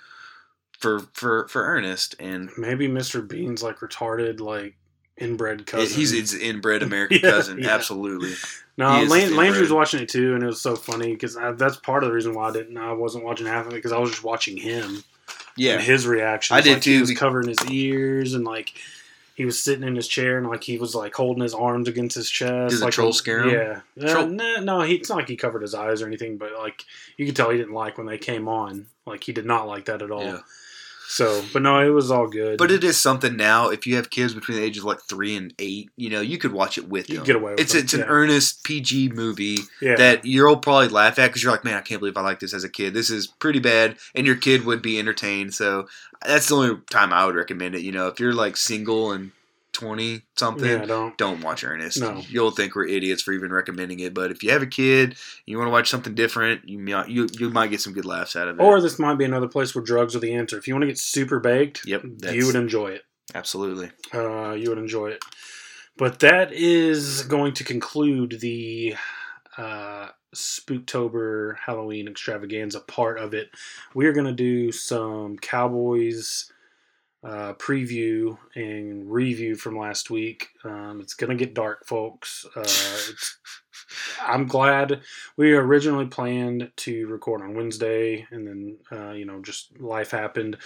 for 0.79 1.01
for 1.13 1.49
for 1.49 1.63
Ernest, 1.65 2.15
and 2.21 2.51
Maybe 2.57 2.89
Mr. 2.89 3.27
Bean's 3.27 3.63
like 3.63 3.79
retarded, 3.81 4.41
like 4.41 4.77
inbred 5.19 5.67
cousin. 5.67 5.97
he's 5.99 6.11
his 6.13 6.35
inbred 6.35 6.83
American 6.85 7.19
Yeah, 7.23 7.31
cousin. 7.31 7.59
yeah. 7.59 7.75
Absolutely, 7.75 8.33
No, 8.79 8.93
He 8.97 9.03
is 9.05 9.11
Lan- 9.11 9.31
the 9.31 9.37
Landry 9.37 9.61
was 9.63 9.73
watching 9.73 10.01
it 10.03 10.09
too, 10.09 10.35
and 10.35 10.43
it 10.43 10.47
was 10.47 10.61
so 10.61 10.77
funny 10.77 11.13
because 11.15 11.37
that's 11.57 11.77
part 11.79 12.05
of 12.05 12.09
the 12.11 12.15
reason 12.15 12.35
why 12.35 12.49
I 12.49 12.53
didn't. 12.53 12.77
I 12.79 12.93
wasn't 12.93 13.25
watching 13.25 13.47
half 13.47 13.67
of 13.67 13.73
it 13.73 13.77
because 13.77 13.93
I 13.93 13.99
was 13.99 14.11
just 14.11 14.23
watching 14.25 14.57
him 14.57 15.03
yeah. 15.57 15.73
and 15.75 15.83
his 15.83 16.07
reaction. 16.07 16.57
I 16.57 16.61
did 16.61 16.75
like, 16.75 16.83
too, 16.83 16.93
He 16.95 17.01
was 17.01 17.19
covering 17.19 17.49
his 17.49 17.59
ears 17.71 18.35
and 18.35 18.45
like 18.45 18.75
he 19.37 19.45
was 19.45 19.59
sitting 19.63 19.87
in 19.87 19.95
his 19.95 20.09
chair 20.09 20.39
and 20.39 20.49
like 20.49 20.65
he 20.65 20.79
was 20.79 20.95
like 20.95 21.15
holding 21.15 21.43
his 21.43 21.55
arms 21.55 21.87
against 21.89 22.17
his 22.17 22.29
chest. 22.29 22.71
Did 22.71 22.81
the 22.81 22.85
like 22.87 22.95
troll 22.95 23.13
scare 23.13 23.45
him? 23.45 23.51
Yeah, 23.51 24.05
Uh, 24.05 24.13
Troll- 24.13 24.27
no, 24.27 24.57
no, 24.57 24.81
he, 24.81 24.95
it's 24.95 25.09
not 25.11 25.19
like 25.19 25.29
he 25.29 25.37
covered 25.37 25.63
his 25.63 25.75
eyes 25.75 26.03
or 26.03 26.07
anything, 26.07 26.39
but 26.39 26.51
like 26.59 26.85
you 27.19 27.27
could 27.27 27.37
tell 27.37 27.51
he 27.51 27.59
didn't 27.59 27.75
like 27.75 27.99
when 27.99 28.07
they 28.09 28.19
came 28.19 28.49
on. 28.49 28.87
Like 29.05 29.23
he 29.23 29.33
did 29.33 29.47
not 29.47 29.69
like 29.69 29.85
that 29.85 30.03
at 30.03 30.11
all. 30.11 30.25
Yeah. 30.25 30.39
So, 31.09 31.43
but 31.53 31.63
no, 31.63 31.81
it 31.81 31.91
was 31.91 32.11
all 32.11 32.27
good. 32.27 32.59
But 32.59 32.71
it 32.71 32.83
is 32.83 33.01
something 33.01 33.37
now. 33.37 33.69
If 33.69 33.87
you 33.87 33.97
have 33.97 34.11
kids 34.11 34.35
between 34.35 34.59
the 34.59 34.65
ages 34.65 34.83
of 34.83 34.87
like 34.87 35.01
three 35.03 35.37
and 35.37 35.55
eight, 35.59 35.91
you 35.97 36.11
know, 36.11 36.21
you 36.21 36.37
could 36.39 36.53
watch 36.53 36.79
it 36.79 36.89
with 36.89 37.09
You 37.09 37.17
them. 37.17 37.25
get 37.25 37.37
away 37.37 37.53
with 37.53 37.61
it's 37.61 37.75
it, 37.75 37.85
it's 37.85 37.95
an 37.95 38.01
yeah. 38.01 38.07
earnest 38.09 38.65
PG 38.65 39.11
movie 39.11 39.59
yeah, 39.81 39.95
that 39.97 40.25
you'll 40.25 40.57
probably 40.57 40.89
laugh 40.89 41.19
at 41.19 41.29
because 41.29 41.43
you're 41.43 41.53
like, 41.53 41.65
man, 41.65 41.75
I 41.75 41.81
can't 41.81 42.01
believe 42.01 42.17
I 42.17 42.23
like 42.23 42.41
this 42.41 42.53
as 42.55 42.65
a 42.65 42.69
kid. 42.69 42.93
This 42.95 43.11
is 43.11 43.27
pretty 43.27 43.61
bad, 43.61 43.97
and 44.15 44.27
your 44.27 44.37
kid 44.37 44.65
would 44.65 44.83
be 44.83 44.99
entertained. 44.99 45.55
So 45.55 45.87
that's 46.27 46.49
the 46.49 46.57
only 46.57 46.81
time 46.91 47.13
I 47.13 47.25
would 47.25 47.37
recommend 47.37 47.75
it. 47.75 47.83
You 47.83 47.93
know, 47.93 48.09
if 48.09 48.19
you're 48.21 48.35
like 48.35 48.57
single 48.57 49.13
and 49.13 49.31
twenty 49.77 50.23
something, 50.37 50.69
yeah, 50.69 50.85
don't. 50.87 51.17
don't 51.19 51.43
watch 51.43 51.63
Ernest. 51.63 52.01
No. 52.01 52.23
You'll 52.29 52.51
think 52.51 52.75
we're 52.75 52.87
idiots 52.87 53.23
for 53.23 53.33
even 53.33 53.53
recommending 53.53 54.01
it. 54.01 54.15
But 54.15 54.31
if 54.31 54.43
you 54.43 54.51
have 54.51 54.63
a 54.63 54.67
kid, 54.67 55.17
you 55.45 55.59
want 55.59 55.69
to 55.69 55.73
watch 55.73 55.91
something 55.91 56.15
different, 56.15 56.69
you 56.69 56.79
might 56.79 57.09
you 57.09 57.29
you 57.39 57.51
might 57.51 57.71
get 57.71 57.81
some 57.81 57.93
good 57.93 58.07
laughs 58.07 58.35
out 58.37 58.49
of 58.49 58.59
it. 58.59 58.63
Or 58.63 58.81
this 58.81 58.99
might 58.99 59.19
be 59.19 59.25
another 59.25 59.49
place 59.49 59.75
where 59.75 59.85
drugs 59.85 60.17
are 60.17 60.21
the 60.21 60.35
answer. 60.35 60.57
If 60.59 60.67
you 60.67 60.75
want 60.75 60.83
to 60.83 60.89
get 60.89 60.99
super 60.99 61.39
baked, 61.39 61.87
Yep, 61.87 62.05
you 62.33 62.47
would 62.47 62.57
enjoy 62.57 62.89
it. 62.89 63.03
Absolutely. 63.35 63.91
Uh, 64.15 64.53
you 64.53 64.71
would 64.71 64.79
enjoy 64.79 65.09
it. 65.09 65.23
But 65.99 66.21
that 66.21 66.53
is 66.53 67.23
going 67.23 67.55
to 67.55 67.65
conclude 67.65 68.39
the 68.41 68.97
uh, 69.57 70.09
Spooktober 70.35 71.57
Halloween 71.65 72.09
extravaganza 72.09 72.81
part 72.81 73.19
of 73.19 73.35
it. 73.35 73.51
We 73.95 74.07
are 74.07 74.13
going 74.13 74.27
to 74.27 74.33
do 74.33 74.73
some 74.73 75.39
Cowboys 75.39 76.53
uh, 77.25 77.55
preview 77.55 78.39
and 78.55 79.11
review 79.11 79.57
from 79.57 79.79
last 79.79 80.11
week. 80.11 80.49
Um, 80.65 81.01
it's 81.01 81.15
going 81.15 81.31
to 81.31 81.45
get 81.45 81.55
dark, 81.55 81.87
folks. 81.87 82.47
Uh, 82.55 82.61
it's, 82.61 83.39
I'm 84.27 84.47
glad 84.47 85.03
we 85.37 85.53
originally 85.53 86.07
planned 86.07 86.71
to 86.77 87.07
record 87.07 87.43
on 87.43 87.55
Wednesday, 87.55 88.27
and 88.31 88.47
then 88.47 88.79
uh, 88.93 89.13
you 89.13 89.25
know 89.25 89.41
just 89.43 89.79
life 89.81 90.11
happened. 90.11 90.57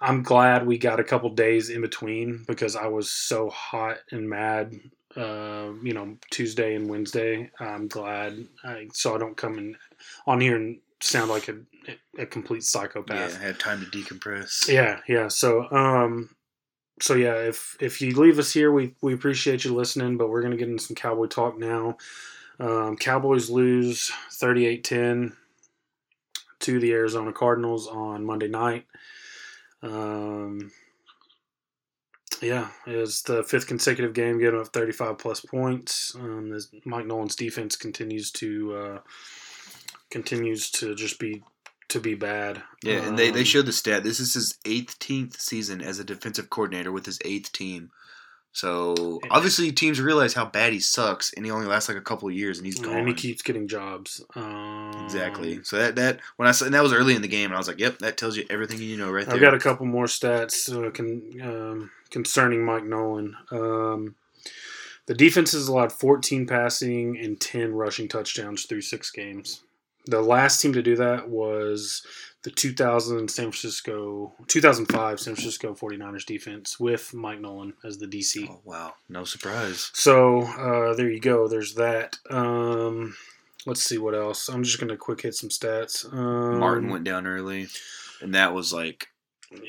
I'm 0.00 0.22
glad 0.22 0.66
we 0.66 0.76
got 0.78 1.00
a 1.00 1.04
couple 1.04 1.30
days 1.30 1.70
in 1.70 1.80
between 1.80 2.44
because 2.46 2.76
I 2.76 2.86
was 2.86 3.10
so 3.10 3.48
hot 3.50 3.98
and 4.10 4.28
mad. 4.28 4.74
Uh, 5.16 5.70
you 5.82 5.94
know, 5.94 6.16
Tuesday 6.30 6.74
and 6.74 6.90
Wednesday. 6.90 7.50
I'm 7.60 7.86
glad, 7.86 8.36
I, 8.64 8.88
so 8.92 9.14
I 9.14 9.18
don't 9.18 9.36
come 9.36 9.58
in 9.58 9.76
on 10.26 10.40
here 10.40 10.56
and 10.56 10.80
sound 11.00 11.30
like 11.30 11.48
a, 11.48 11.56
a 12.18 12.26
complete 12.26 12.64
psychopath. 12.64 13.32
Yeah, 13.32 13.38
I 13.38 13.42
had 13.42 13.58
time 13.58 13.80
to 13.80 13.86
decompress. 13.86 14.68
Yeah, 14.68 15.00
yeah. 15.08 15.28
So, 15.28 15.70
um, 15.70 16.30
so 17.00 17.14
yeah, 17.14 17.34
if 17.34 17.76
if 17.80 18.00
you 18.00 18.14
leave 18.14 18.38
us 18.38 18.52
here, 18.52 18.72
we 18.72 18.94
we 19.02 19.14
appreciate 19.14 19.64
you 19.64 19.74
listening. 19.74 20.16
But 20.16 20.30
we're 20.30 20.42
gonna 20.42 20.56
get 20.56 20.68
into 20.68 20.82
some 20.82 20.96
Cowboy 20.96 21.26
talk 21.26 21.58
now. 21.58 21.96
Um, 22.60 22.96
Cowboys 22.96 23.50
lose 23.50 24.12
38-10 24.40 25.32
to 26.60 26.78
the 26.78 26.92
Arizona 26.92 27.32
Cardinals 27.32 27.88
on 27.88 28.24
Monday 28.24 28.46
night. 28.46 28.86
Um, 29.82 30.70
yeah, 32.40 32.68
it's 32.86 33.22
the 33.22 33.42
fifth 33.42 33.66
consecutive 33.66 34.14
game 34.14 34.38
getting 34.38 34.60
up 34.60 34.68
35 34.68 35.18
plus 35.18 35.40
points. 35.40 36.14
Um, 36.14 36.56
Mike 36.84 37.06
Nolan's 37.06 37.36
defense 37.36 37.76
continues 37.76 38.30
to 38.32 38.74
uh, 38.74 38.98
continues 40.10 40.70
to 40.72 40.94
just 40.94 41.18
be 41.18 41.42
to 41.94 42.00
be 42.00 42.14
bad. 42.14 42.62
Yeah, 42.82 43.00
and 43.06 43.18
they, 43.18 43.30
they 43.30 43.40
Um, 43.40 43.44
showed 43.46 43.66
the 43.66 43.72
stat. 43.72 44.04
This 44.04 44.20
is 44.20 44.34
his 44.34 44.58
18th 44.64 45.40
season 45.40 45.80
as 45.80 45.98
a 45.98 46.04
defensive 46.04 46.50
coordinator 46.50 46.92
with 46.92 47.06
his 47.06 47.18
eighth 47.24 47.50
team. 47.52 47.90
So 48.52 49.18
obviously 49.32 49.72
teams 49.72 50.00
realize 50.00 50.34
how 50.34 50.44
bad 50.44 50.72
he 50.72 50.78
sucks, 50.78 51.32
and 51.32 51.44
he 51.44 51.50
only 51.50 51.66
lasts 51.66 51.88
like 51.88 51.98
a 51.98 52.00
couple 52.02 52.28
of 52.28 52.34
years, 52.36 52.58
and 52.58 52.64
he's 52.66 52.78
gone. 52.78 52.96
and 52.98 53.08
he 53.08 53.14
keeps 53.14 53.42
getting 53.42 53.66
jobs. 53.66 54.24
Um, 54.36 54.92
exactly. 55.02 55.64
So 55.64 55.76
that 55.78 55.96
that 55.96 56.20
when 56.36 56.46
I 56.46 56.52
saw 56.52 56.64
and 56.66 56.74
that 56.74 56.82
was 56.82 56.92
early 56.92 57.16
in 57.16 57.22
the 57.22 57.26
game, 57.28 57.46
and 57.46 57.54
I 57.54 57.58
was 57.58 57.66
like, 57.66 57.80
"Yep, 57.80 57.98
that 57.98 58.16
tells 58.16 58.36
you 58.36 58.44
everything 58.48 58.78
you 58.80 58.96
know 58.96 59.10
right 59.10 59.26
there." 59.26 59.34
I've 59.34 59.40
got 59.40 59.54
a 59.54 59.58
couple 59.58 59.86
more 59.86 60.04
stats 60.06 60.70
uh, 60.72 60.88
con, 60.92 61.22
um, 61.42 61.90
concerning 62.10 62.64
Mike 62.64 62.84
Nolan. 62.84 63.34
Um, 63.50 64.14
the 65.06 65.14
defense 65.14 65.50
has 65.50 65.66
allowed 65.66 65.90
14 65.92 66.46
passing 66.46 67.18
and 67.18 67.40
10 67.40 67.72
rushing 67.74 68.06
touchdowns 68.06 68.66
through 68.66 68.82
six 68.82 69.10
games. 69.10 69.62
The 70.06 70.20
last 70.20 70.60
team 70.60 70.72
to 70.74 70.82
do 70.82 70.96
that 70.96 71.28
was 71.28 72.02
the 72.42 72.50
2000 72.50 73.30
San 73.30 73.44
Francisco 73.52 74.34
2005 74.48 75.18
San 75.18 75.34
Francisco 75.34 75.74
49ers 75.74 76.26
defense 76.26 76.78
with 76.78 77.14
Mike 77.14 77.40
Nolan 77.40 77.72
as 77.84 77.96
the 77.96 78.06
DC. 78.06 78.46
oh 78.50 78.60
wow, 78.64 78.92
no 79.08 79.24
surprise. 79.24 79.90
So 79.94 80.42
uh, 80.42 80.94
there 80.94 81.10
you 81.10 81.20
go. 81.20 81.48
There's 81.48 81.74
that. 81.74 82.18
Um, 82.30 83.16
let's 83.64 83.82
see 83.82 83.96
what 83.96 84.14
else. 84.14 84.48
I'm 84.48 84.62
just 84.62 84.78
gonna 84.78 84.96
quick 84.98 85.22
hit 85.22 85.34
some 85.34 85.48
stats. 85.48 86.04
Um, 86.12 86.58
Martin 86.60 86.90
went 86.90 87.04
down 87.04 87.26
early, 87.26 87.68
and 88.20 88.34
that 88.34 88.52
was 88.52 88.74
like, 88.74 89.08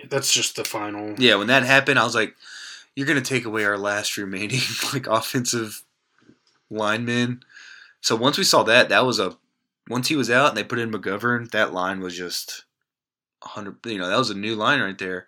That's 0.09 0.33
just 0.33 0.57
the 0.57 0.65
final. 0.65 1.15
yeah, 1.17 1.35
when 1.35 1.47
that 1.47 1.63
happened, 1.63 1.97
I 1.97 2.03
was 2.03 2.15
like, 2.15 2.35
"You're 2.93 3.07
gonna 3.07 3.21
take 3.21 3.45
away 3.45 3.63
our 3.63 3.77
last 3.77 4.17
remaining 4.17 4.59
like 4.93 5.07
offensive 5.07 5.81
lineman." 6.69 7.41
So 8.01 8.17
once 8.17 8.37
we 8.37 8.43
saw 8.43 8.63
that, 8.63 8.89
that 8.89 9.05
was 9.05 9.17
a 9.17 9.37
once 9.89 10.07
he 10.07 10.15
was 10.15 10.29
out 10.29 10.49
and 10.49 10.57
they 10.57 10.63
put 10.63 10.79
in 10.79 10.91
McGovern, 10.91 11.49
that 11.51 11.73
line 11.73 11.99
was 11.99 12.17
just 12.17 12.65
hundred. 13.43 13.77
You 13.85 13.97
know, 13.97 14.09
that 14.09 14.17
was 14.17 14.29
a 14.29 14.35
new 14.35 14.55
line 14.55 14.81
right 14.81 14.97
there. 14.97 15.27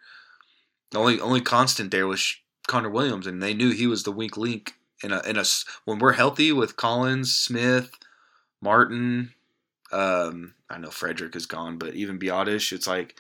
The 0.91 0.99
only 0.99 1.19
only 1.19 1.41
constant 1.41 1.91
there 1.91 2.07
was 2.07 2.35
Connor 2.67 2.89
Williams, 2.89 3.27
and 3.27 3.41
they 3.41 3.53
knew 3.53 3.71
he 3.71 3.87
was 3.87 4.03
the 4.03 4.11
weak 4.11 4.37
link. 4.37 4.73
In 5.03 5.11
a, 5.11 5.21
in 5.21 5.37
a 5.37 5.43
when 5.85 5.99
we're 5.99 6.13
healthy 6.13 6.51
with 6.51 6.75
Collins, 6.75 7.35
Smith, 7.35 7.91
Martin, 8.61 9.33
um, 9.91 10.55
I 10.69 10.79
know 10.79 10.89
Frederick 10.89 11.35
is 11.35 11.45
gone, 11.45 11.77
but 11.77 11.93
even 11.93 12.17
Biadasz, 12.17 12.71
it's 12.71 12.87
like 12.87 13.15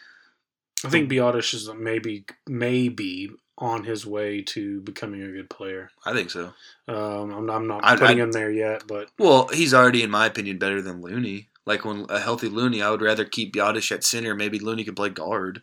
I 0.83 0.89
think 0.89 1.09
Biadasz 1.09 1.53
is 1.53 1.69
maybe 1.77 2.25
maybe 2.47 3.29
on 3.59 3.83
his 3.83 4.05
way 4.05 4.41
to 4.43 4.81
becoming 4.81 5.23
a 5.23 5.31
good 5.31 5.49
player. 5.49 5.89
I 6.05 6.13
think 6.13 6.29
so. 6.29 6.53
Um, 6.87 7.31
I'm, 7.33 7.49
I'm 7.49 7.67
not 7.67 7.83
I'd- 7.83 7.99
putting 7.99 8.17
I'd- 8.17 8.21
him 8.21 8.31
there 8.31 8.51
yet, 8.51 8.83
but 8.87 9.09
Well, 9.17 9.47
he's 9.53 9.73
already, 9.73 10.03
in 10.03 10.11
my 10.11 10.25
opinion, 10.27 10.57
better 10.59 10.81
than 10.81 11.01
Looney. 11.01 11.49
Like 11.65 11.83
when 11.83 12.05
a 12.09 12.19
healthy 12.19 12.47
Looney, 12.49 12.81
I 12.81 12.89
would 12.91 13.01
rather 13.01 13.25
keep 13.25 13.53
Biadasz 13.53 13.91
at 13.91 14.03
center. 14.03 14.33
Maybe 14.35 14.57
Looney 14.59 14.83
could 14.85 14.95
play 14.95 15.09
guard. 15.09 15.61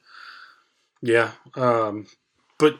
yeah. 1.02 1.32
Um, 1.54 2.06
but 2.58 2.78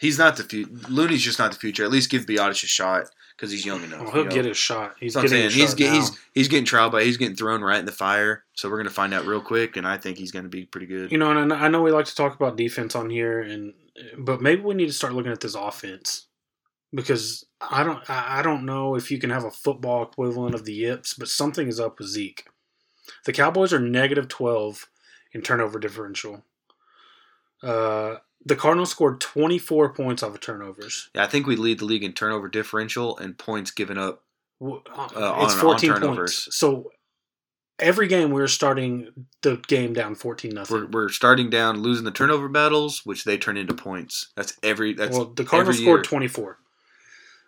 He's 0.00 0.18
not 0.18 0.36
the 0.36 0.42
future. 0.44 0.70
Looney's 0.88 1.22
just 1.22 1.38
not 1.38 1.52
the 1.52 1.58
future. 1.58 1.84
At 1.84 1.90
least 1.90 2.10
give 2.10 2.26
Biadasz 2.26 2.64
a 2.64 2.66
shot 2.66 3.04
because 3.36 3.50
he's 3.52 3.64
young 3.64 3.82
enough. 3.84 4.02
well, 4.02 4.10
he'll 4.12 4.24
know? 4.24 4.30
get 4.30 4.44
his 4.44 4.56
shot. 4.56 4.94
He's 5.00 5.14
That's 5.14 5.24
what 5.24 5.32
I'm 5.32 5.42
getting 5.42 5.44
his 5.44 5.54
He's 5.54 5.68
shot 5.70 5.76
get, 5.78 5.92
he's 5.94 6.18
he's 6.34 6.48
getting 6.48 6.64
trial 6.64 6.90
by 6.90 7.04
he's 7.04 7.16
getting 7.16 7.36
thrown 7.36 7.62
right 7.62 7.78
in 7.78 7.86
the 7.86 7.92
fire. 7.92 8.44
So 8.54 8.68
we're 8.68 8.76
gonna 8.78 8.90
find 8.90 9.14
out 9.14 9.24
real 9.24 9.40
quick, 9.40 9.76
and 9.76 9.86
I 9.86 9.96
think 9.96 10.18
he's 10.18 10.32
gonna 10.32 10.48
be 10.48 10.64
pretty 10.66 10.86
good. 10.86 11.12
You 11.12 11.18
know, 11.18 11.30
and 11.30 11.52
I 11.52 11.68
know 11.68 11.80
we 11.82 11.90
like 11.92 12.06
to 12.06 12.14
talk 12.14 12.34
about 12.34 12.56
defense 12.56 12.94
on 12.96 13.08
here, 13.08 13.40
and 13.40 13.72
but 14.18 14.40
maybe 14.42 14.62
we 14.62 14.74
need 14.74 14.86
to 14.86 14.92
start 14.92 15.12
looking 15.14 15.32
at 15.32 15.40
this 15.40 15.54
offense 15.54 16.26
because 16.92 17.44
I 17.60 17.82
don't 17.84 18.08
I 18.08 18.42
don't 18.42 18.64
know 18.64 18.94
if 18.94 19.10
you 19.10 19.18
can 19.18 19.30
have 19.30 19.44
a 19.44 19.50
football 19.50 20.02
equivalent 20.02 20.54
of 20.54 20.64
the 20.64 20.72
Yips, 20.74 21.14
but 21.14 21.28
something 21.28 21.68
is 21.68 21.80
up 21.80 21.98
with 21.98 22.08
Zeke. 22.08 22.46
The 23.24 23.32
Cowboys 23.32 23.72
are 23.72 23.80
negative 23.80 24.28
twelve 24.28 24.88
in 25.32 25.42
turnover 25.42 25.78
differential. 25.78 26.44
Uh, 27.62 28.16
the 28.44 28.56
Cardinals 28.56 28.90
scored 28.90 29.20
twenty 29.20 29.58
four 29.58 29.92
points 29.92 30.22
off 30.22 30.34
of 30.34 30.40
turnovers. 30.40 31.10
Yeah, 31.14 31.24
I 31.24 31.26
think 31.26 31.46
we 31.46 31.56
lead 31.56 31.78
the 31.78 31.84
league 31.84 32.04
in 32.04 32.12
turnover 32.12 32.48
differential 32.48 33.16
and 33.18 33.36
points 33.36 33.70
given 33.70 33.98
up. 33.98 34.22
Uh, 34.62 34.66
on- 34.94 35.44
it's 35.44 35.54
on 35.54 35.60
fourteen 35.60 35.90
turnovers. 35.94 36.44
points. 36.44 36.56
So 36.56 36.90
every 37.78 38.08
game 38.08 38.30
we're 38.30 38.46
starting 38.46 39.26
the 39.42 39.56
game 39.66 39.92
down 39.92 40.14
fourteen 40.14 40.54
nothing. 40.54 40.76
We're, 40.76 40.86
we're 40.86 41.08
starting 41.08 41.50
down, 41.50 41.80
losing 41.80 42.04
the 42.04 42.10
turnover 42.10 42.48
battles, 42.48 43.02
which 43.04 43.24
they 43.24 43.38
turn 43.38 43.56
into 43.56 43.74
points. 43.74 44.32
That's 44.36 44.56
every 44.62 44.94
that's 44.94 45.16
well, 45.16 45.26
the 45.26 45.44
Cardinals 45.44 45.78
scored 45.78 45.98
year. 45.98 46.04
twenty 46.04 46.28
four. 46.28 46.58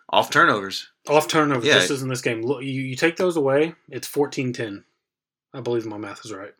off 0.09 0.29
turnovers. 0.29 0.89
Off 1.07 1.27
turnovers. 1.27 1.65
Yeah. 1.65 1.75
as 1.77 2.01
in 2.01 2.09
this 2.09 2.21
game. 2.21 2.41
Look, 2.41 2.63
you, 2.63 2.81
you 2.81 2.95
take 2.95 3.15
those 3.17 3.37
away, 3.37 3.75
it's 3.89 4.07
14-10. 4.07 4.83
I 5.53 5.61
believe 5.61 5.85
my 5.85 5.97
math 5.97 6.25
is 6.25 6.33
right. 6.33 6.53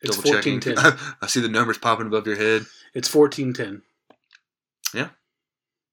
It's 0.00 0.16
Double 0.16 0.30
checking. 0.30 0.60
14-10. 0.60 1.14
I 1.22 1.26
see 1.26 1.40
the 1.40 1.48
numbers 1.48 1.78
popping 1.78 2.06
above 2.06 2.26
your 2.26 2.36
head. 2.36 2.62
It's 2.94 3.12
14-10. 3.12 3.82
Yeah. 4.94 5.08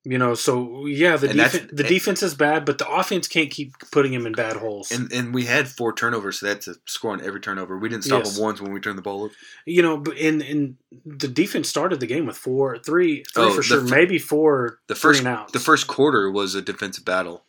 You 0.05 0.17
know, 0.17 0.34
so 0.34 0.85
yeah, 0.85 1.17
the 1.17 1.27
And 1.30 1.38
defense 1.38 1.69
the 1.73 1.84
defense 1.84 2.23
is 2.23 2.34
bad, 2.34 2.63
but 2.63 2.77
the 2.77 2.89
offense 2.89 3.27
can't 3.27 3.51
keep 3.51 3.73
putting 3.91 4.13
him 4.13 4.26
in 4.26 4.31
bad 4.31 4.55
holes. 4.55 4.91
And 4.93 5.11
and 5.11 5.34
we 5.34 5.43
had 5.45 5.67
four 5.67 5.91
turnovers, 5.93 6.39
so 6.39 6.45
that's 6.45 6.69
a 6.69 6.76
score 6.85 7.11
on 7.11 7.21
every 7.21 7.41
turnover. 7.41 7.77
We 7.77 7.89
didn't 7.89 8.05
stop 8.05 8.23
Yes. 8.23 8.35
them 8.35 8.43
once 8.43 8.61
when 8.61 8.71
we 8.71 8.80
turned 8.80 8.97
the 8.97 9.01
ball 9.01 9.26
up. 9.26 9.31
you 9.65 9.81
know, 9.81 9.97
but 9.97 10.15
in 10.17 10.41
in 10.41 10.77
the 11.05 11.27
defense 11.27 11.67
started 11.67 11.99
the 11.99 12.07
game 12.07 12.26
with 12.26 12.38
four, 12.38 12.77
three, 12.80 13.23
three 13.34 13.43
Oh, 13.43 13.53
for 13.53 13.61
sure, 13.61 13.81
fir- 13.81 13.93
maybe 13.93 14.17
four. 14.19 14.80
The 14.88 14.95
first 14.95 15.23
and 15.26 15.47
the 15.51 15.59
first 15.59 15.88
quarter 15.88 16.31
was 16.31 16.55
a 16.55 16.61
defensive 16.61 17.03
battle. 17.03 17.43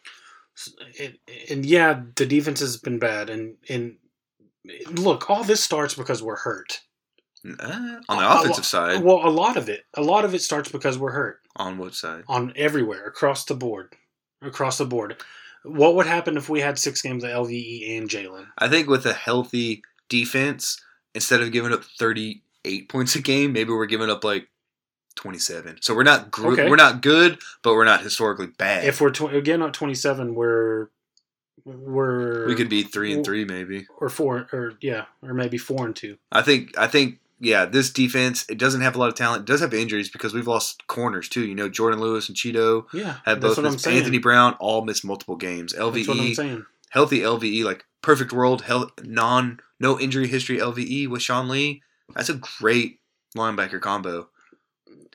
and, 0.99 1.17
and 1.49 1.65
yeah, 1.65 2.03
the 2.17 2.27
defense 2.27 2.59
has 2.59 2.77
been 2.77 2.99
bad, 2.99 3.31
and 3.31 3.59
and 3.69 3.97
look, 4.91 5.31
all 5.31 5.45
this 5.45 5.63
starts 5.63 5.95
because 5.95 6.21
we're 6.21 6.37
hurt. 6.39 6.81
Uh, 7.45 8.01
on 8.09 8.19
the 8.19 8.25
A- 8.31 8.41
offensive 8.41 8.67
side, 8.67 9.03
Well, 9.03 9.27
a 9.27 9.31
lot 9.31 9.57
of 9.57 9.69
it, 9.69 9.85
a 9.95 10.03
lot 10.03 10.25
of 10.25 10.35
it 10.35 10.43
starts 10.43 10.71
because 10.71 10.99
we're 10.99 11.13
hurt 11.13 11.41
on 11.57 11.79
what 11.79 11.95
side? 11.95 12.25
on 12.29 12.53
everywhere 12.57 13.05
across 13.05 13.45
the 13.47 13.55
board, 13.55 13.95
across 14.43 14.77
the 14.79 14.85
board. 14.85 15.17
What 15.65 15.95
would 15.95 16.07
happen 16.07 16.37
if 16.37 16.49
we 16.49 16.61
had 16.61 16.79
six 16.79 17.01
games 17.03 17.25
of 17.25 17.31
LVE 17.31 17.97
and 17.99 18.09
Jaylon? 18.09 18.47
I 18.59 18.69
think 18.69 18.89
with 18.89 19.07
a 19.07 19.13
healthy 19.15 19.83
defense, 20.09 20.83
instead 21.15 21.41
of 21.43 21.51
giving 21.53 21.73
up 21.73 21.85
38 21.99 22.89
points 22.89 23.15
a 23.15 23.23
game, 23.23 23.53
maybe 23.53 23.71
we're 23.71 23.87
giving 23.87 24.11
up 24.11 24.23
like 24.25 24.49
27. 25.17 25.79
So 25.83 25.95
we're 25.95 26.03
not 26.03 26.31
gr- 26.31 26.53
Okay. 26.53 26.69
we're 26.71 26.77
not 26.77 27.03
good, 27.03 27.39
but 27.63 27.75
we're 27.75 27.85
not 27.85 28.03
historically 28.03 28.47
bad. 28.47 28.85
If 28.85 29.01
we're 29.01 29.11
tw- 29.11 29.33
again 29.35 29.61
at 29.63 29.75
twenty 29.75 29.95
seven, 29.95 30.35
we're 30.35 30.89
we're 31.65 32.47
we 32.47 32.55
could 32.55 32.71
be 32.71 32.83
3 32.83 33.13
and 33.15 33.25
3 33.25 33.45
maybe. 33.45 33.87
or 33.99 34.09
four 34.09 34.49
or 34.53 34.75
yeah, 34.81 35.05
or 35.23 35.35
maybe 35.35 35.59
four 35.59 35.85
and 35.87 35.95
two. 35.95 36.17
I 36.33 36.41
think 36.43 36.77
I 36.79 36.87
think 36.87 37.19
yeah, 37.41 37.65
this 37.65 37.91
defense 37.91 38.45
it 38.49 38.59
doesn't 38.59 38.83
have 38.83 38.95
a 38.95 38.99
lot 38.99 39.09
of 39.09 39.15
talent. 39.15 39.43
It 39.49 39.53
does 39.53 39.61
have 39.61 39.73
injuries 39.75 40.11
because 40.11 40.35
we've 40.35 40.47
lost 40.47 40.87
corners 40.87 41.29
too. 41.29 41.45
You 41.47 41.55
know, 41.55 41.69
Jourdan 41.71 41.99
Lewis 41.99 42.29
and 42.29 42.37
Cheeto 42.37 42.85
Yeah, 42.93 43.17
have 43.25 43.41
that's 43.41 43.41
both 43.41 43.57
what 43.57 43.67
I'm 43.67 43.73
missed. 43.73 43.87
Anthony 43.87 44.19
Brown 44.19 44.55
all 44.61 44.85
missed 44.85 45.05
multiple 45.05 45.37
games. 45.37 45.73
That's 45.73 45.83
what 45.83 45.97
I'm 45.97 46.05
LVE 46.05 46.37
saying. 46.37 46.67
healthy 46.91 47.21
LVE 47.21 47.65
like 47.65 47.85
perfect 48.03 48.33
world 48.33 48.63
hel- 48.63 48.91
non 49.03 49.61
no 49.79 49.99
injury 49.99 50.29
history 50.29 50.59
LVE 50.59 51.09
with 51.09 51.23
Sean 51.23 51.49
Lee. 51.49 51.83
That's 52.15 52.29
a 52.29 52.35
great 52.35 53.01
linebacker 53.37 53.81
combo. 53.81 54.29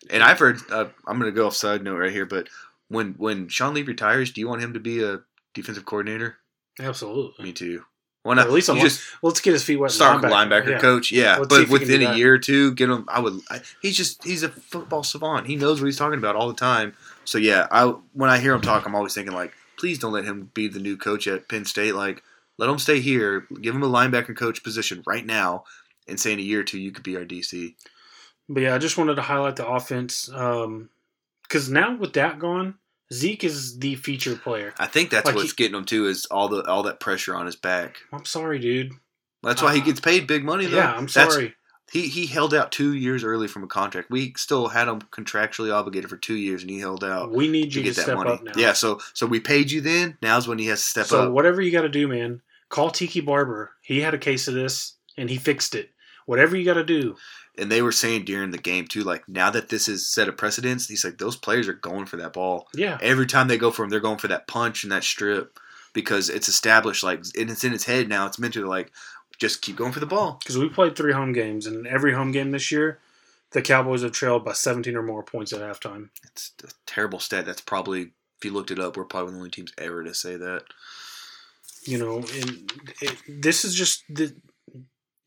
And 0.09 0.23
I've 0.23 0.39
heard. 0.39 0.59
Uh, 0.69 0.85
I'm 1.07 1.19
going 1.19 1.31
to 1.31 1.35
go 1.35 1.47
off 1.47 1.55
side 1.55 1.83
note 1.83 1.97
right 1.97 2.11
here, 2.11 2.25
but 2.25 2.47
when 2.89 3.13
when 3.17 3.47
Sean 3.49 3.73
Lee 3.73 3.81
retires, 3.83 4.31
do 4.31 4.41
you 4.41 4.47
want 4.47 4.61
him 4.61 4.73
to 4.73 4.79
be 4.79 5.03
a 5.03 5.21
defensive 5.53 5.85
coordinator? 5.85 6.37
Absolutely. 6.79 7.45
Me 7.45 7.53
too. 7.53 7.83
Or 8.25 8.33
not? 8.33 8.47
at 8.47 8.51
least 8.51 8.67
just 8.67 9.01
Let's 9.21 9.39
get 9.39 9.53
his 9.53 9.63
feet 9.63 9.77
wet. 9.77 9.91
start 9.91 10.21
with 10.21 10.31
linebacker 10.31 10.71
Yeah. 10.71 10.79
coach. 10.79 11.11
Yeah, 11.11 11.37
Let's 11.37 11.47
but 11.49 11.61
if 11.61 11.69
he 11.69 11.77
can 11.77 11.87
within 11.87 12.01
a 12.01 12.15
year 12.15 12.33
or 12.33 12.39
two, 12.39 12.73
get 12.73 12.89
him. 12.89 13.05
I 13.07 13.19
would. 13.19 13.39
I, 13.51 13.61
he's 13.83 13.95
just 13.95 14.23
he's 14.23 14.41
a 14.41 14.49
football 14.49 15.03
savant. 15.03 15.45
He 15.45 15.55
knows 15.55 15.79
what 15.79 15.85
he's 15.85 15.97
talking 15.97 16.17
about 16.17 16.35
all 16.35 16.47
the 16.47 16.55
time. 16.55 16.95
So 17.23 17.37
yeah, 17.37 17.67
I 17.71 17.85
when 18.13 18.31
I 18.31 18.39
hear 18.39 18.53
him 18.53 18.61
talk, 18.61 18.85
I'm 18.87 18.95
always 18.95 19.13
thinking 19.13 19.33
like, 19.35 19.53
please 19.77 19.99
don't 19.99 20.11
let 20.11 20.25
him 20.25 20.49
be 20.55 20.67
the 20.67 20.79
new 20.79 20.97
coach 20.97 21.27
at 21.27 21.47
Penn 21.47 21.65
State. 21.65 21.93
Like, 21.93 22.23
let 22.57 22.67
him 22.67 22.79
stay 22.79 22.99
here. 22.99 23.45
Give 23.61 23.75
him 23.75 23.83
a 23.83 23.89
linebacker 23.89 24.35
coach 24.35 24.63
position 24.63 25.03
right 25.05 25.25
now, 25.25 25.63
and 26.07 26.19
say 26.19 26.33
in 26.33 26.39
a 26.39 26.41
year 26.41 26.61
or 26.61 26.63
two 26.63 26.79
you 26.79 26.91
could 26.91 27.03
be 27.03 27.15
our 27.17 27.25
DC. 27.25 27.75
But 28.49 28.63
yeah, 28.63 28.73
I 28.73 28.79
just 28.79 28.97
wanted 28.97 29.15
to 29.15 29.21
highlight 29.21 29.55
the 29.55 29.67
offense 29.67 30.31
um, 30.33 30.89
because 31.43 31.69
now 31.69 31.95
with 31.95 32.13
that 32.13 32.39
gone, 32.39 32.75
Zeke 33.13 33.43
is 33.43 33.77
the 33.79 33.95
feature 33.95 34.35
player. 34.35 34.73
I 34.79 34.87
think 34.87 35.09
that's 35.09 35.25
Like 35.25 35.35
what's 35.35 35.51
he- 35.51 35.55
getting 35.55 35.77
him 35.77 35.85
too 35.85 36.07
is 36.07 36.25
all 36.25 36.47
the 36.49 36.63
all 36.63 36.83
that 36.83 36.99
pressure 36.99 37.35
on 37.35 37.45
his 37.45 37.55
back. 37.55 37.97
I'm 38.11 38.25
sorry, 38.25 38.59
dude. 38.59 38.91
That's 39.43 39.61
why 39.61 39.75
he 39.75 39.81
Uh, 39.81 39.85
gets 39.85 39.99
paid 39.99 40.25
big 40.27 40.43
money. 40.43 40.65
Though. 40.65 40.77
Yeah, 40.77 40.91
I'm 40.93 41.05
That's- 41.07 41.33
sorry. 41.33 41.55
He 41.91 42.07
he 42.07 42.25
held 42.25 42.51
out 42.55 42.71
two 42.71 42.93
years 42.95 43.23
early 43.23 43.47
from 43.47 43.63
a 43.63 43.67
contract. 43.67 44.09
We 44.09 44.33
still 44.37 44.69
had 44.69 44.87
him 44.87 45.01
contractually 45.11 45.71
obligated 45.71 46.09
for 46.09 46.17
two 46.17 46.33
years, 46.33 46.63
and 46.63 46.71
he 46.71 46.79
held 46.79 47.03
out 47.03 47.31
we 47.31 47.47
need 47.47 47.71
to 47.73 47.77
you 47.79 47.83
to, 47.83 47.89
get 47.89 47.95
that 47.97 48.01
step 48.01 48.17
money. 48.17 48.31
up 48.31 48.43
now. 48.43 48.53
Yeah, 48.57 48.73
so 48.73 48.99
so 49.13 49.27
we 49.27 49.39
paid 49.39 49.69
you 49.69 49.81
then. 49.81 50.17
Now's 50.19 50.47
when 50.47 50.57
he 50.57 50.65
has 50.65 50.81
to 50.81 50.87
step 50.87 51.05
so 51.05 51.19
up. 51.19 51.25
So 51.27 51.31
whatever 51.31 51.61
you 51.61 51.71
got 51.71 51.83
to 51.83 51.89
do, 51.89 52.07
man, 52.07 52.41
call 52.69 52.89
Tiki 52.89 53.21
Barber. 53.21 53.73
He 53.83 54.01
had 54.01 54.15
a 54.15 54.17
case 54.17 54.47
of 54.47 54.55
this 54.55 54.95
and 55.15 55.29
he 55.29 55.37
fixed 55.37 55.75
it. 55.75 55.91
Whatever 56.25 56.55
you 56.57 56.65
got 56.65 56.73
to 56.75 56.83
do. 56.83 57.15
And 57.57 57.71
they 57.71 57.81
were 57.81 57.91
saying 57.91 58.25
during 58.25 58.51
the 58.51 58.57
game 58.57 58.85
too, 58.87 59.01
like 59.03 59.27
now 59.29 59.49
that 59.51 59.69
this 59.69 59.87
is 59.87 60.07
set 60.07 60.27
a 60.27 60.33
precedence, 60.33 60.87
he's 60.87 61.05
like 61.05 61.17
those 61.17 61.37
players 61.37 61.67
are 61.67 61.73
going 61.73 62.05
for 62.05 62.17
that 62.17 62.33
ball 62.33 62.67
Yeah. 62.75 62.97
every 63.01 63.25
time 63.27 63.47
they 63.47 63.57
go 63.57 63.71
for 63.71 63.83
him. 63.83 63.89
They're 63.89 63.99
going 63.99 64.17
for 64.17 64.27
that 64.27 64.47
punch 64.47 64.83
and 64.83 64.91
that 64.91 65.03
strip 65.03 65.57
because 65.93 66.29
it's 66.29 66.49
established. 66.49 67.03
Like 67.03 67.19
and 67.39 67.49
it's 67.49 67.63
in 67.63 67.71
his 67.71 67.85
head 67.85 68.09
now. 68.09 68.25
It's 68.27 68.39
meant 68.39 68.53
to 68.55 68.65
like 68.67 68.91
just 69.37 69.61
keep 69.61 69.75
going 69.77 69.91
for 69.93 69.99
the 69.99 70.05
ball. 70.05 70.37
Because 70.39 70.57
we 70.57 70.67
played 70.69 70.95
three 70.95 71.13
home 71.13 71.31
games, 71.33 71.65
and 71.67 71.85
every 71.87 72.13
home 72.13 72.31
game 72.31 72.51
this 72.51 72.71
year, 72.71 72.99
the 73.51 73.61
Cowboys 73.61 74.01
have 74.01 74.11
trailed 74.13 74.43
by 74.45 74.53
17 74.53 74.95
or 74.95 75.03
more 75.03 75.23
points 75.23 75.53
at 75.53 75.59
halftime. 75.61 76.09
It's 76.23 76.51
a 76.63 76.67
terrible 76.85 77.19
stat. 77.19 77.45
That's 77.45 77.61
probably 77.61 78.11
if 78.37 78.43
you 78.43 78.51
looked 78.51 78.71
it 78.71 78.79
up, 78.79 78.97
we're 78.97 79.05
probably 79.05 79.25
one 79.25 79.33
of 79.33 79.35
the 79.35 79.39
only 79.41 79.51
teams 79.51 79.73
ever 79.77 80.03
to 80.03 80.13
say 80.13 80.35
that. 80.35 80.63
You 81.83 81.99
know, 81.99 82.17
and 82.17 82.71
it, 83.01 83.15
this 83.27 83.63
is 83.63 83.75
just 83.75 84.03
the. 84.09 84.35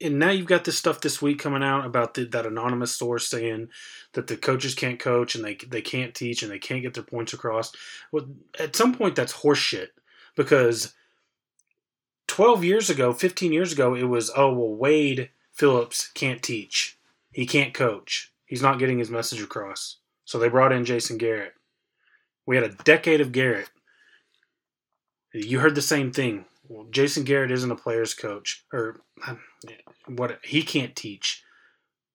And 0.00 0.18
now 0.18 0.30
you've 0.30 0.46
got 0.46 0.64
this 0.64 0.78
stuff 0.78 1.00
this 1.00 1.20
week 1.20 1.40
coming 1.40 1.62
out 1.62 1.84
about 1.84 2.14
the, 2.14 2.24
that 2.26 2.46
anonymous 2.46 2.94
source 2.94 3.26
saying 3.26 3.68
that 4.12 4.28
the 4.28 4.36
coaches 4.36 4.74
can't 4.74 5.00
coach 5.00 5.34
and 5.34 5.44
they 5.44 5.54
they 5.54 5.82
can't 5.82 6.14
teach 6.14 6.42
and 6.42 6.52
they 6.52 6.58
can't 6.58 6.82
get 6.82 6.94
their 6.94 7.02
points 7.02 7.32
across. 7.32 7.72
Well, 8.12 8.26
at 8.58 8.76
some 8.76 8.94
point 8.94 9.16
that's 9.16 9.32
horseshit 9.32 9.88
because 10.36 10.94
12 12.28 12.62
years 12.62 12.90
ago, 12.90 13.12
15 13.12 13.52
years 13.52 13.72
ago, 13.72 13.94
it 13.94 14.04
was 14.04 14.30
oh 14.36 14.52
well 14.52 14.74
Wade 14.74 15.30
Phillips 15.52 16.12
can't 16.12 16.42
teach, 16.42 16.96
he 17.32 17.44
can't 17.44 17.74
coach, 17.74 18.32
he's 18.46 18.62
not 18.62 18.78
getting 18.78 18.98
his 18.98 19.10
message 19.10 19.42
across. 19.42 19.96
So 20.24 20.38
they 20.38 20.48
brought 20.48 20.72
in 20.72 20.84
Jason 20.84 21.18
Garrett. 21.18 21.54
We 22.46 22.54
had 22.54 22.64
a 22.64 22.76
decade 22.84 23.20
of 23.20 23.32
Garrett. 23.32 23.70
You 25.32 25.58
heard 25.58 25.74
the 25.74 25.82
same 25.82 26.12
thing. 26.12 26.44
Well, 26.68 26.86
Jason 26.90 27.24
Garrett 27.24 27.50
isn't 27.50 27.70
a 27.70 27.76
player's 27.76 28.14
coach, 28.14 28.64
or 28.72 29.00
what? 30.06 30.38
He 30.44 30.62
can't 30.62 30.94
teach. 30.94 31.42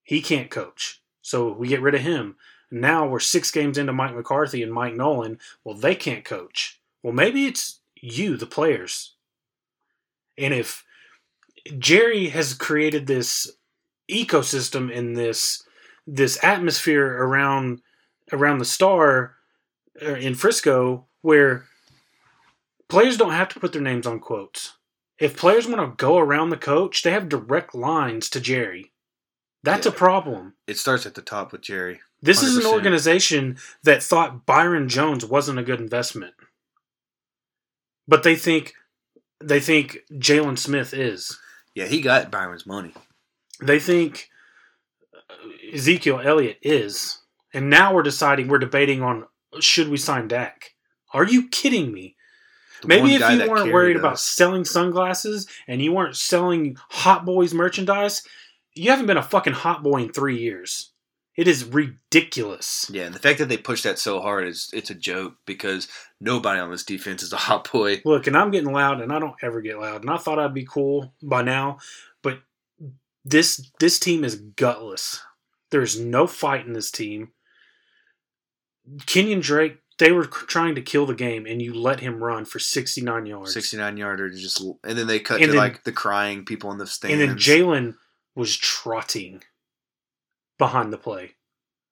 He 0.04 0.22
can't 0.22 0.50
coach. 0.50 1.02
So 1.22 1.52
we 1.54 1.68
get 1.68 1.82
rid 1.82 1.96
of 1.96 2.02
him. 2.02 2.36
Now 2.70 3.08
we're 3.08 3.20
six 3.20 3.52
games 3.52 3.78
into 3.78 3.94
Mike 3.94 4.16
McCarthy 4.16 4.64
and 4.64 4.74
Mike 4.74 4.96
Nolan. 4.96 5.40
Well, 5.64 5.76
they 5.76 5.96
can't 5.96 6.26
coach. 6.26 6.80
Well, 7.02 7.14
maybe 7.14 7.46
it's 7.46 7.80
you, 7.96 8.36
the 8.36 8.46
players. 8.46 9.14
And 10.38 10.54
if 10.54 10.84
Jerry 11.78 12.30
has 12.30 12.54
created 12.54 13.08
this 13.08 13.52
ecosystem 14.10 14.92
in 14.92 15.14
this 15.14 15.64
this 16.06 16.44
atmosphere 16.44 17.08
around 17.24 17.82
around 18.32 18.58
the 18.58 18.66
star 18.66 19.36
uh, 20.02 20.16
in 20.16 20.36
Frisco 20.36 21.06
where 21.22 21.66
players 22.90 23.18
don't 23.18 23.32
have 23.32 23.50
to 23.50 23.60
put 23.60 23.72
their 23.72 23.82
names 23.82 24.06
on 24.06 24.20
quotes. 24.20 24.74
If 25.20 25.38
players 25.38 25.68
want 25.68 25.82
to 25.82 26.04
go 26.04 26.18
around 26.18 26.50
the 26.50 26.58
coach, 26.58 27.04
they 27.04 27.12
have 27.12 27.30
direct 27.30 27.76
lines 27.76 28.30
to 28.32 28.40
Jerry. 28.42 28.92
That's 29.64 29.86
Yeah. 29.86 29.92
a 29.94 29.96
problem. 29.96 30.56
It 30.68 30.78
starts 30.78 31.06
at 31.06 31.16
the 31.16 31.22
top 31.22 31.52
with 31.52 31.62
Jerry. 31.62 32.02
This 32.22 32.42
is 32.42 32.58
an 32.58 32.66
organization 32.66 33.58
that 33.84 34.02
thought 34.04 34.46
Byron 34.46 34.88
Jones 34.90 35.26
wasn't 35.26 35.60
a 35.60 35.64
good 35.64 35.80
investment. 35.80 36.34
But 38.08 38.24
they 38.24 38.36
think 38.36 38.74
they 39.40 39.60
think 39.60 39.98
Jaylon 40.14 40.58
Smith 40.58 40.94
is. 40.94 41.38
Yeah, 41.76 41.86
he 41.86 42.00
got 42.02 42.32
Byron's 42.32 42.66
money. 42.66 42.94
They 43.62 43.80
think 43.80 44.30
Ezekiel 45.74 46.22
Elliott 46.24 46.60
is. 46.62 47.20
And 47.54 47.70
now 47.70 47.94
we're 47.94 48.04
deciding 48.04 48.48
we're 48.48 48.58
debating 48.60 49.02
on 49.02 49.28
should 49.60 49.90
we 49.90 49.98
sign 49.98 50.28
Dak? 50.28 50.72
Are 51.14 51.26
you 51.26 51.48
kidding 51.50 51.92
me? 51.94 52.13
Maybe 52.86 53.16
if 53.16 53.22
you 53.22 53.50
weren't 53.50 53.74
worried 53.74 53.98
about 53.98 54.20
selling 54.20 54.66
sunglasses 54.66 55.48
and 55.68 55.82
you 55.82 55.94
weren't 55.94 56.16
selling 56.16 56.78
Hot 56.90 57.26
Boys 57.26 57.54
merchandise, 57.54 58.24
you 58.76 58.90
haven't 58.90 59.06
been 59.06 59.18
a 59.18 59.24
fucking 59.24 59.54
Hot 59.54 59.84
Boy 59.84 60.04
in 60.04 60.12
three 60.12 60.40
years. 60.40 60.92
It 61.36 61.48
is 61.48 61.66
ridiculous. 61.66 62.90
Yeah, 62.92 63.06
and 63.06 63.16
the 63.16 63.20
fact 63.20 63.40
that 63.40 63.50
they 63.50 63.58
push 63.58 63.82
that 63.84 63.98
so 63.98 64.22
hard 64.22 64.48
is 64.48 64.70
it's 64.72 64.92
a 64.92 64.96
joke 64.96 65.36
because 65.48 65.88
nobody 66.22 66.60
on 66.60 66.70
this 66.70 66.84
defense 66.84 67.24
is 67.24 67.34
a 67.34 67.38
hot 67.38 67.72
boy. 67.72 68.04
Look, 68.06 68.28
and 68.28 68.38
I'm 68.38 68.52
getting 68.52 68.72
loud, 68.72 69.02
and 69.02 69.12
I 69.12 69.18
don't 69.18 69.36
ever 69.42 69.62
get 69.62 69.80
loud. 69.80 70.02
And 70.02 70.12
I 70.12 70.18
thought 70.18 70.38
I'd 70.38 70.54
be 70.54 70.66
cool 70.66 71.12
by 71.24 71.42
now, 71.42 71.80
but 72.22 72.40
this 73.26 73.72
this 73.80 73.98
team 73.98 74.24
is 74.24 74.36
gutless. 74.36 75.22
There's 75.72 76.00
no 76.00 76.28
fight 76.28 76.68
in 76.68 76.74
this 76.74 76.92
team. 76.92 77.32
Kenyan 78.98 79.42
Drake, 79.42 79.78
they 80.00 80.12
were 80.12 80.26
trying 80.26 80.76
to 80.76 80.82
kill 80.82 81.06
the 81.06 81.14
game, 81.16 81.46
and 81.46 81.62
you 81.62 81.74
let 81.74 82.00
him 82.00 82.24
run 82.24 82.46
for 82.46 82.60
69 82.60 83.26
yards. 83.26 83.54
Sixty 83.54 83.78
nine 83.78 83.96
yarder 83.98 84.30
to 84.30 84.36
just 84.38 84.60
and 84.84 84.98
then 84.98 85.08
they 85.08 85.20
cut 85.20 85.36
And 85.36 85.46
to 85.46 85.52
then- 85.52 85.58
like 85.58 85.84
the 85.84 85.92
crying 85.92 86.46
people 86.46 86.72
in 86.72 86.78
the 86.78 86.88
stands. 86.88 87.14
And 87.14 87.22
then 87.30 87.38
Jaylon 87.38 87.96
was 88.36 88.58
trotting 88.58 89.44
behind 90.58 90.92
the 90.94 90.98
play. 90.98 91.36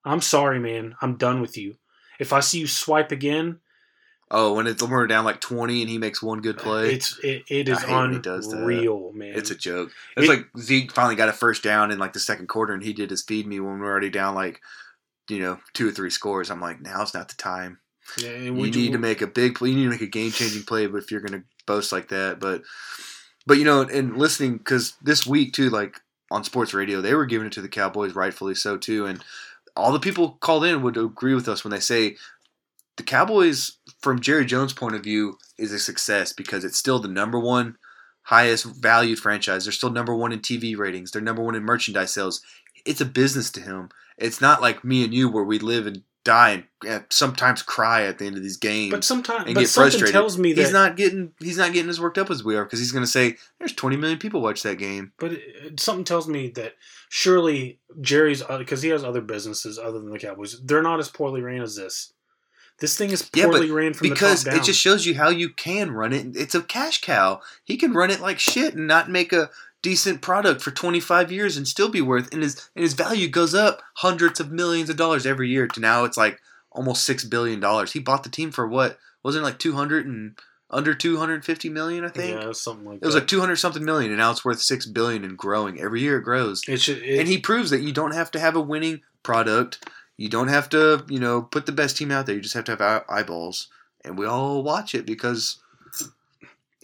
I'm 0.03 0.21
sorry, 0.21 0.59
man. 0.59 0.95
I'm 1.01 1.15
done 1.17 1.41
with 1.41 1.57
you. 1.57 1.75
If 2.19 2.33
I 2.33 2.39
see 2.39 2.59
you 2.59 2.67
swipe 2.67 3.11
again, 3.11 3.59
oh, 4.31 4.53
when 4.55 4.65
it's 4.67 4.81
when 4.81 4.91
we're 4.91 5.07
down 5.07 5.25
like 5.25 5.41
twenty 5.41 5.81
and 5.81 5.89
he 5.89 5.97
makes 5.97 6.21
one 6.21 6.41
good 6.41 6.59
uh, 6.59 6.63
play, 6.63 6.93
it's 6.93 7.19
it, 7.23 7.43
it 7.49 7.69
is 7.69 7.77
I 7.83 7.87
hate 7.87 7.95
when 7.95 8.13
he 8.13 8.19
does 8.19 8.49
that. 8.49 8.57
unreal, 8.57 9.11
man. 9.13 9.33
it's 9.35 9.51
a 9.51 9.55
joke. 9.55 9.91
It's 10.17 10.27
It- 10.27 10.29
like 10.29 10.47
Zeke 10.59 10.91
finally 10.91 11.15
got 11.15 11.29
a 11.29 11.33
first 11.33 11.61
down 11.63 11.91
in 11.91 11.99
like 11.99 12.13
the 12.13 12.19
second 12.19 12.47
quarter 12.47 12.73
and 12.73 12.83
he 12.83 12.93
did 12.93 13.09
his 13.11 13.21
feed 13.23 13.45
me 13.45 13.59
when 13.59 13.79
we 13.79 13.85
are 13.85 13.91
already 13.91 14.09
down 14.09 14.33
like 14.35 14.61
you 15.29 15.39
know 15.39 15.59
two 15.73 15.87
or 15.87 15.91
three 15.91 16.09
scores. 16.09 16.49
I'm 16.49 16.61
like, 16.61 16.81
now's 16.81 17.13
not 17.13 17.29
the 17.29 17.35
time. 17.35 17.79
Yeah, 18.17 18.29
and 18.31 18.45
You 18.45 18.53
we- 18.53 18.71
need 18.71 18.91
to 18.93 18.97
make 18.97 19.21
a 19.21 19.27
big 19.27 19.55
play. 19.55 19.69
You 19.69 19.75
need 19.77 19.83
to 19.85 19.89
make 19.89 20.01
a 20.01 20.07
game 20.07 20.31
changing 20.31 20.63
play. 20.63 20.87
But 20.87 20.97
if 21.03 21.11
you're 21.11 21.21
going 21.21 21.39
to 21.41 21.47
boast 21.65 21.91
like 21.91 22.09
that, 22.09 22.39
but 22.39 22.63
but 23.47 23.57
you 23.57 23.63
know, 23.63 23.81
and 23.81 24.17
listening 24.17 24.57
because 24.57 24.93
this 25.01 25.25
week 25.25 25.53
too, 25.53 25.69
like 25.69 25.99
on 26.29 26.43
sports 26.43 26.73
radio, 26.73 27.01
they 27.01 27.13
were 27.13 27.25
giving 27.25 27.47
it 27.47 27.53
to 27.53 27.61
the 27.61 27.67
Cowboys, 27.69 28.13
rightfully 28.15 28.55
so 28.55 28.77
too. 28.77 29.05
And 29.05 29.23
all 29.75 29.91
the 29.91 29.99
people 29.99 30.37
called 30.41 30.65
in 30.65 30.81
would 30.81 30.97
agree 30.97 31.33
with 31.35 31.47
us 31.47 31.63
when 31.63 31.71
they 31.71 31.79
say 31.79 32.17
the 32.97 33.03
Cowboys, 33.03 33.77
from 34.01 34.19
Jerry 34.19 34.45
Jones' 34.45 34.73
point 34.73 34.95
of 34.95 35.03
view, 35.03 35.37
is 35.57 35.71
a 35.71 35.79
success 35.79 36.33
because 36.33 36.63
it's 36.65 36.77
still 36.77 36.99
the 36.99 37.07
number 37.07 37.39
one 37.39 37.77
highest 38.23 38.65
valued 38.65 39.17
franchise. 39.19 39.65
They're 39.65 39.71
still 39.71 39.89
number 39.89 40.15
one 40.15 40.31
in 40.31 40.39
TV 40.39 40.77
ratings. 40.77 41.11
They're 41.11 41.21
number 41.21 41.41
one 41.41 41.55
in 41.55 41.63
merchandise 41.63 42.13
sales. 42.13 42.41
It's 42.85 43.01
a 43.01 43.05
business 43.05 43.49
to 43.51 43.61
him. 43.61 43.89
It's 44.17 44.41
not 44.41 44.61
like 44.61 44.83
me 44.83 45.03
and 45.03 45.13
you 45.13 45.29
where 45.29 45.43
we 45.43 45.57
live 45.57 45.87
and 45.87 46.03
die 46.23 46.51
and 46.51 46.63
uh, 46.87 46.99
sometimes 47.09 47.61
cry 47.63 48.03
at 48.03 48.19
the 48.19 48.25
end 48.27 48.37
of 48.37 48.43
these 48.43 48.57
games 48.57 48.91
But 48.91 49.03
sometimes, 49.03 49.45
and 49.47 49.55
but 49.55 49.61
get 49.61 49.69
something 49.69 49.89
frustrated. 49.91 50.13
tells 50.13 50.37
me 50.37 50.53
that. 50.53 50.61
he's 50.61 50.71
not 50.71 50.95
getting 50.95 51.33
he's 51.39 51.57
not 51.57 51.73
getting 51.73 51.89
as 51.89 51.99
worked 51.99 52.17
up 52.17 52.29
as 52.29 52.43
we 52.43 52.55
are 52.55 52.63
because 52.63 52.79
he's 52.79 52.91
going 52.91 53.03
to 53.03 53.09
say 53.09 53.37
there's 53.59 53.73
20 53.73 53.97
million 53.97 54.19
people 54.19 54.41
watch 54.41 54.61
that 54.63 54.77
game. 54.77 55.13
but 55.19 55.31
it, 55.33 55.79
something 55.79 56.03
tells 56.05 56.27
me 56.27 56.49
that 56.49 56.75
surely 57.09 57.79
Jerry's 58.01 58.43
because 58.43 58.81
he 58.81 58.89
has 58.89 59.03
other 59.03 59.21
businesses 59.21 59.79
other 59.79 59.99
than 59.99 60.11
the 60.11 60.19
Cowboys. 60.19 60.59
They're 60.63 60.83
not 60.83 60.99
as 60.99 61.09
poorly 61.09 61.41
ran 61.41 61.61
as 61.61 61.75
this. 61.75 62.13
This 62.79 62.97
thing 62.97 63.11
is 63.11 63.29
Yeah, 63.35 63.45
poorly 63.45 63.69
ran 63.69 63.93
from 63.93 64.09
because 64.09 64.43
the 64.43 64.49
top 64.49 64.55
down. 64.55 64.63
it 64.63 64.65
just 64.65 64.79
shows 64.79 65.05
you 65.05 65.15
how 65.15 65.29
you 65.29 65.49
can 65.49 65.91
run 65.91 66.13
it. 66.13 66.35
It's 66.35 66.55
a 66.55 66.63
cash 66.63 67.01
cow. 67.01 67.41
He 67.63 67.77
can 67.77 67.93
run 67.93 68.09
it 68.09 68.21
like 68.21 68.39
shit 68.39 68.73
and 68.73 68.87
not 68.87 69.09
make 69.09 69.31
a 69.33 69.49
decent 69.81 70.21
product 70.21 70.61
for 70.61 70.71
25 70.71 71.31
years 71.31 71.57
and 71.57 71.67
still 71.67 71.89
be 71.89 72.01
worth 72.01 72.31
and 72.33 72.43
his 72.43 72.69
and 72.75 72.83
his 72.83 72.93
value 72.93 73.27
goes 73.27 73.55
up 73.55 73.81
hundreds 73.95 74.39
of 74.39 74.51
millions 74.51 74.89
of 74.89 74.97
dollars 74.97 75.25
every 75.25 75.49
year 75.49 75.67
to 75.67 75.79
now 75.79 76.03
it's 76.03 76.17
like 76.17 76.39
almost 76.71 77.03
6 77.05 77.25
billion 77.25 77.59
dollars. 77.59 77.93
He 77.93 77.99
bought 77.99 78.23
the 78.23 78.29
team 78.29 78.51
for 78.51 78.67
what? 78.67 78.97
Wasn't 79.23 79.41
it 79.41 79.45
like 79.45 79.59
200 79.59 80.05
and 80.05 80.37
under 80.69 80.93
250 80.93 81.69
million, 81.69 82.05
I 82.05 82.09
think? 82.09 82.41
yeah, 82.41 82.51
something 82.53 82.85
like 82.85 82.99
It 83.01 83.05
was 83.05 83.15
like 83.15 83.27
200 83.27 83.57
something 83.57 83.83
million 83.83 84.11
and 84.11 84.19
now 84.19 84.31
it's 84.31 84.45
worth 84.45 84.61
6 84.61 84.85
billion 84.87 85.23
and 85.25 85.37
growing. 85.37 85.79
Every 85.81 86.01
year 86.01 86.17
it 86.17 86.23
grows. 86.23 86.61
it 86.67 86.79
should, 86.79 86.99
it, 87.03 87.19
and 87.19 87.27
he 87.27 87.37
proves 87.37 87.71
that 87.71 87.81
you 87.81 87.91
don't 87.91 88.13
have 88.13 88.31
to 88.31 88.39
have 88.39 88.55
a 88.55 88.61
winning 88.61 89.01
product. 89.23 89.85
You 90.17 90.29
don't 90.29 90.47
have 90.49 90.69
to, 90.69 91.03
you 91.09 91.19
know, 91.19 91.41
put 91.41 91.65
the 91.65 91.71
best 91.71 91.97
team 91.97 92.11
out 92.11 92.25
there. 92.25 92.35
You 92.35 92.41
just 92.41 92.53
have 92.53 92.65
to 92.65 92.75
have 92.75 93.03
eyeballs, 93.09 93.69
and 94.05 94.17
we 94.17 94.25
all 94.25 94.61
watch 94.63 94.93
it 94.93 95.05
because. 95.05 95.57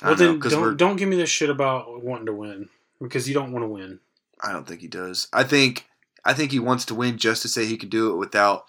I 0.02 0.10
Well, 0.10 0.16
don't 0.16 0.40
know, 0.40 0.50
then 0.50 0.60
don't 0.62 0.78
don't 0.78 0.96
give 0.96 1.10
me 1.10 1.18
this 1.18 1.30
shit 1.30 1.50
about 1.50 2.04
wanting 2.04 2.28
to 2.28 2.34
win 2.34 2.70
because 3.02 3.28
you 3.28 3.34
don't 3.34 3.52
want 3.52 3.64
to 3.64 3.70
win. 3.70 4.00
I 4.42 4.52
don't 4.52 4.68
think 4.68 4.82
he 4.82 4.88
does. 4.88 5.28
I 5.34 5.44
think 5.44 5.86
I 6.26 6.34
think 6.34 6.52
he 6.52 6.60
wants 6.60 6.86
to 6.86 6.96
win 6.96 7.18
just 7.18 7.42
to 7.44 7.48
say 7.48 7.66
he 7.66 7.78
can 7.78 7.90
do 7.90 8.12
it 8.12 8.18
without 8.18 8.66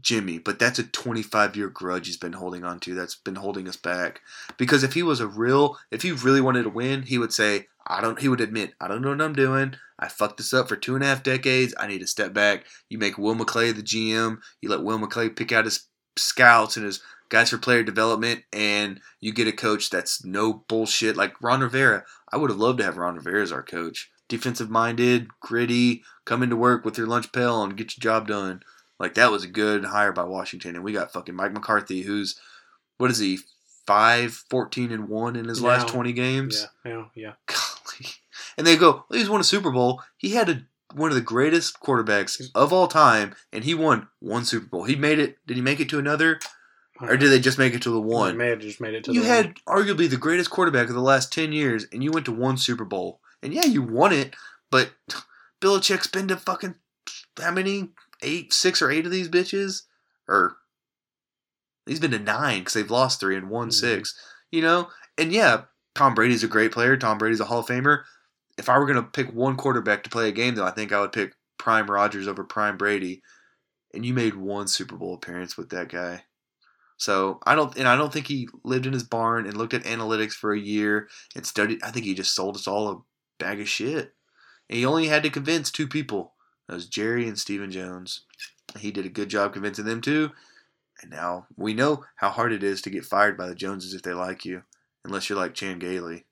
Jimmy, 0.00 0.38
but 0.38 0.58
that's 0.58 0.78
a 0.78 0.84
25 0.84 1.56
year 1.56 1.68
grudge 1.68 2.06
he's 2.06 2.16
been 2.16 2.34
holding 2.34 2.64
on 2.64 2.78
to. 2.80 2.94
That's 2.94 3.14
been 3.14 3.36
holding 3.36 3.68
us 3.68 3.76
back. 3.76 4.20
Because 4.58 4.84
if 4.84 4.92
he 4.92 5.02
was 5.02 5.20
a 5.20 5.26
real, 5.26 5.78
if 5.90 6.02
he 6.02 6.12
really 6.12 6.40
wanted 6.40 6.64
to 6.64 6.68
win, 6.68 7.02
he 7.02 7.18
would 7.18 7.32
say, 7.32 7.68
"I 7.86 8.00
don't." 8.00 8.20
He 8.20 8.28
would 8.28 8.40
admit, 8.40 8.74
"I 8.80 8.88
don't 8.88 9.02
know 9.02 9.10
what 9.10 9.22
I'm 9.22 9.34
doing. 9.34 9.76
I 9.98 10.08
fucked 10.08 10.36
this 10.36 10.52
up 10.52 10.68
for 10.68 10.76
two 10.76 10.94
and 10.94 11.02
a 11.02 11.06
half 11.06 11.22
decades. 11.22 11.74
I 11.78 11.86
need 11.86 12.00
to 12.00 12.06
step 12.06 12.32
back." 12.34 12.66
You 12.88 12.98
make 12.98 13.16
Will 13.16 13.34
McClay 13.34 13.74
the 13.74 13.82
GM. 13.82 14.40
You 14.60 14.68
let 14.68 14.82
Will 14.82 14.98
McClay 14.98 15.34
pick 15.34 15.52
out 15.52 15.64
his 15.64 15.86
scouts 16.16 16.76
and 16.76 16.84
his 16.86 17.00
guys 17.28 17.50
for 17.50 17.58
player 17.58 17.82
development, 17.82 18.44
and 18.52 19.00
you 19.20 19.32
get 19.32 19.48
a 19.48 19.52
coach 19.52 19.90
that's 19.90 20.24
no 20.24 20.64
bullshit 20.68 21.16
like 21.16 21.40
Ron 21.42 21.60
Rivera. 21.60 22.04
I 22.32 22.36
would 22.36 22.50
have 22.50 22.58
loved 22.58 22.78
to 22.78 22.84
have 22.84 22.96
Ron 22.96 23.16
Rivera 23.16 23.42
as 23.42 23.52
our 23.52 23.62
coach. 23.62 24.10
Defensive 24.28 24.70
minded, 24.70 25.28
gritty, 25.40 26.02
come 26.24 26.42
into 26.42 26.56
work 26.56 26.84
with 26.84 26.96
your 26.96 27.06
lunch 27.06 27.30
pail 27.32 27.62
and 27.62 27.76
get 27.76 27.96
your 27.96 28.02
job 28.02 28.26
done. 28.26 28.62
Like 28.98 29.14
that 29.14 29.30
was 29.30 29.44
a 29.44 29.48
good 29.48 29.84
hire 29.84 30.12
by 30.12 30.24
Washington, 30.24 30.76
and 30.76 30.84
we 30.84 30.92
got 30.92 31.12
fucking 31.12 31.34
Mike 31.34 31.52
McCarthy, 31.52 32.02
who's 32.02 32.38
what 32.96 33.10
is 33.10 33.18
he, 33.18 33.38
5, 33.86 34.44
14, 34.48 34.92
and 34.92 35.08
one 35.08 35.36
in 35.36 35.46
his 35.46 35.60
last 35.60 35.88
twenty 35.88 36.12
games. 36.12 36.66
Yeah, 36.84 36.90
yeah, 36.92 37.04
yeah. 37.14 37.32
Golly. 37.46 38.10
And 38.56 38.66
they 38.66 38.76
go, 38.76 39.04
well, 39.08 39.18
he's 39.18 39.28
won 39.28 39.40
a 39.40 39.44
Super 39.44 39.70
Bowl. 39.70 40.02
He 40.16 40.30
had 40.30 40.48
a, 40.48 40.62
one 40.94 41.10
of 41.10 41.16
the 41.16 41.20
greatest 41.20 41.80
quarterbacks 41.80 42.40
of 42.54 42.72
all 42.72 42.86
time, 42.86 43.34
and 43.52 43.64
he 43.64 43.74
won 43.74 44.08
one 44.20 44.44
Super 44.44 44.66
Bowl. 44.66 44.84
He 44.84 44.96
made 44.96 45.18
it. 45.18 45.38
Did 45.46 45.56
he 45.56 45.62
make 45.62 45.80
it 45.80 45.88
to 45.90 45.98
another, 45.98 46.38
or 47.00 47.16
did 47.16 47.30
they 47.30 47.40
just 47.40 47.58
make 47.58 47.74
it 47.74 47.82
to 47.82 47.90
the 47.90 48.00
one? 48.00 48.32
They 48.32 48.44
may 48.44 48.50
have 48.50 48.60
just 48.60 48.80
made 48.80 48.94
it 48.94 49.04
to 49.04 49.12
You 49.12 49.22
the 49.22 49.28
had 49.28 49.54
arguably 49.66 50.08
the 50.08 50.16
greatest 50.16 50.50
quarterback 50.50 50.88
of 50.88 50.94
the 50.94 51.00
last 51.00 51.32
ten 51.32 51.52
years, 51.52 51.86
and 51.92 52.02
you 52.04 52.10
went 52.12 52.26
to 52.26 52.32
one 52.32 52.56
Super 52.56 52.84
Bowl. 52.84 53.20
And 53.42 53.52
yeah, 53.52 53.64
you 53.64 53.82
won 53.82 54.12
it, 54.12 54.34
but 54.70 54.92
Belichick's 55.60 56.06
been 56.06 56.28
to 56.28 56.36
fucking 56.36 56.76
how 57.40 57.50
many? 57.50 57.90
Eight, 58.22 58.52
six, 58.54 58.80
or 58.80 58.90
eight 58.90 59.04
of 59.04 59.12
these 59.12 59.28
bitches, 59.28 59.82
or 60.28 60.56
he's 61.84 62.00
been 62.00 62.12
to 62.12 62.18
nine 62.18 62.60
because 62.60 62.72
they've 62.74 62.90
lost 62.90 63.20
three 63.20 63.36
and 63.36 63.50
won 63.50 63.68
Mhm. 63.68 63.72
six. 63.74 64.18
You 64.50 64.62
know, 64.62 64.88
and 65.18 65.32
yeah, 65.32 65.62
Tom 65.94 66.14
Brady's 66.14 66.44
a 66.44 66.48
great 66.48 66.72
player. 66.72 66.96
Tom 66.96 67.18
Brady's 67.18 67.40
a 67.40 67.44
Hall 67.44 67.58
of 67.60 67.66
Famer. 67.66 68.04
If 68.56 68.68
I 68.68 68.78
were 68.78 68.86
gonna 68.86 69.02
pick 69.02 69.32
one 69.32 69.56
quarterback 69.56 70.04
to 70.04 70.10
play 70.10 70.28
a 70.28 70.32
game, 70.32 70.54
though, 70.54 70.64
I 70.64 70.70
think 70.70 70.92
I 70.92 71.00
would 71.00 71.12
pick 71.12 71.34
Prime 71.58 71.90
Rogers 71.90 72.28
over 72.28 72.44
Prime 72.44 72.76
Brady. 72.78 73.22
And 73.92 74.06
you 74.06 74.14
made 74.14 74.34
one 74.36 74.68
Super 74.68 74.96
Bowl 74.96 75.14
appearance 75.14 75.56
with 75.56 75.68
that 75.70 75.88
guy. 75.88 76.24
So 76.96 77.40
I 77.44 77.54
don't, 77.54 77.76
and 77.76 77.88
I 77.88 77.96
don't 77.96 78.12
think 78.12 78.26
he 78.28 78.48
lived 78.62 78.86
in 78.86 78.92
his 78.92 79.02
barn 79.02 79.46
and 79.46 79.56
looked 79.56 79.74
at 79.74 79.82
analytics 79.84 80.32
for 80.32 80.52
a 80.52 80.58
year 80.60 81.08
and 81.34 81.44
studied. 81.46 81.82
I 81.82 81.90
think 81.90 82.04
he 82.06 82.14
just 82.14 82.34
sold 82.34 82.56
us 82.56 82.66
all 82.68 82.88
a 82.90 82.98
bag 83.38 83.60
of 83.60 83.68
shit. 83.68 84.14
And 84.70 84.78
he 84.78 84.86
only 84.86 85.08
had 85.08 85.22
to 85.24 85.30
convince 85.30 85.70
two 85.70 85.86
people. 85.88 86.32
That 86.68 86.74
was 86.76 86.86
Jerry 86.88 87.26
and 87.28 87.38
Stephen 87.38 87.70
Jones. 87.70 88.22
He 88.78 88.90
did 88.90 89.04
a 89.06 89.10
good 89.10 89.28
job 89.28 89.52
convincing 89.52 89.84
them 89.84 90.00
too. 90.00 90.30
And 91.02 91.10
now 91.10 91.46
we 91.56 91.74
know 91.74 92.04
how 92.16 92.30
hard 92.30 92.52
it 92.52 92.62
is 92.62 92.80
to 92.82 92.90
get 92.90 93.04
fired 93.04 93.36
by 93.36 93.48
the 93.48 93.54
Joneses 93.54 93.92
if 93.94 94.02
they 94.02 94.14
like 94.14 94.44
you, 94.44 94.62
unless 95.04 95.28
you're 95.28 95.38
like 95.38 95.52
Chan 95.54 95.80
Gailey 95.80 96.24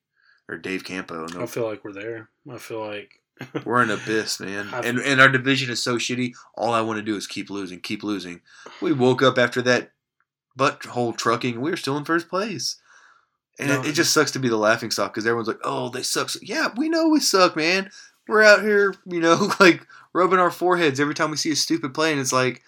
or 0.49 0.57
Dave 0.57 0.85
Campo. 0.85 1.27
I 1.39 1.47
feel 1.47 1.69
like 1.69 1.85
we're 1.85 1.93
there. 1.93 2.31
I 2.51 2.59
feel 2.59 2.87
like 2.87 3.21
we're 3.65 3.83
in 3.83 3.91
abyss, 3.91 4.39
man. 4.41 4.69
I've- 4.73 4.89
And 4.89 4.99
and 5.01 5.21
our 5.21 5.29
division 5.29 5.71
is 5.71 5.83
so 5.83 5.97
shitty. 5.97 6.33
All 6.55 6.73
I 6.73 6.81
want 6.81 6.99
to 6.99 7.03
do 7.03 7.17
is 7.17 7.27
keep 7.27 7.51
losing, 7.51 7.81
keep 7.81 8.03
losing. 8.05 8.41
We 8.81 8.93
woke 8.93 9.21
up 9.23 9.37
after 9.39 9.61
that 9.63 9.91
butthole 10.59 11.17
trucking. 11.17 11.61
We 11.61 11.71
were 11.71 11.77
still 11.77 11.97
in 11.97 12.05
first 12.05 12.29
place. 12.29 12.77
And 13.59 13.69
No. 13.69 13.81
it, 13.83 13.89
it 13.89 13.93
just 13.93 14.13
sucks 14.13 14.31
to 14.33 14.39
be 14.39 14.49
the 14.49 14.57
laughing 14.57 14.91
stock 14.91 15.13
because 15.13 15.27
everyone's 15.27 15.49
like, 15.49 15.61
"Oh, 15.63 15.89
they 15.91 16.03
suck." 16.03 16.31
Yeah, 16.41 16.69
we 16.77 16.89
know 16.89 17.09
we 17.09 17.21
suck, 17.21 17.55
man. 17.57 17.91
We're 18.29 18.43
out 18.43 18.63
here, 18.63 18.95
you 19.07 19.21
know, 19.21 19.51
like 19.61 19.87
rubbing 20.13 20.39
our 20.39 20.51
foreheads 20.51 21.01
every 21.01 21.15
time 21.15 21.31
we 21.31 21.37
see 21.37 21.51
a 21.53 21.57
stupid 21.57 21.93
play, 21.93 22.13
and 22.13 22.21
it's 22.21 22.33
like, 22.33 22.63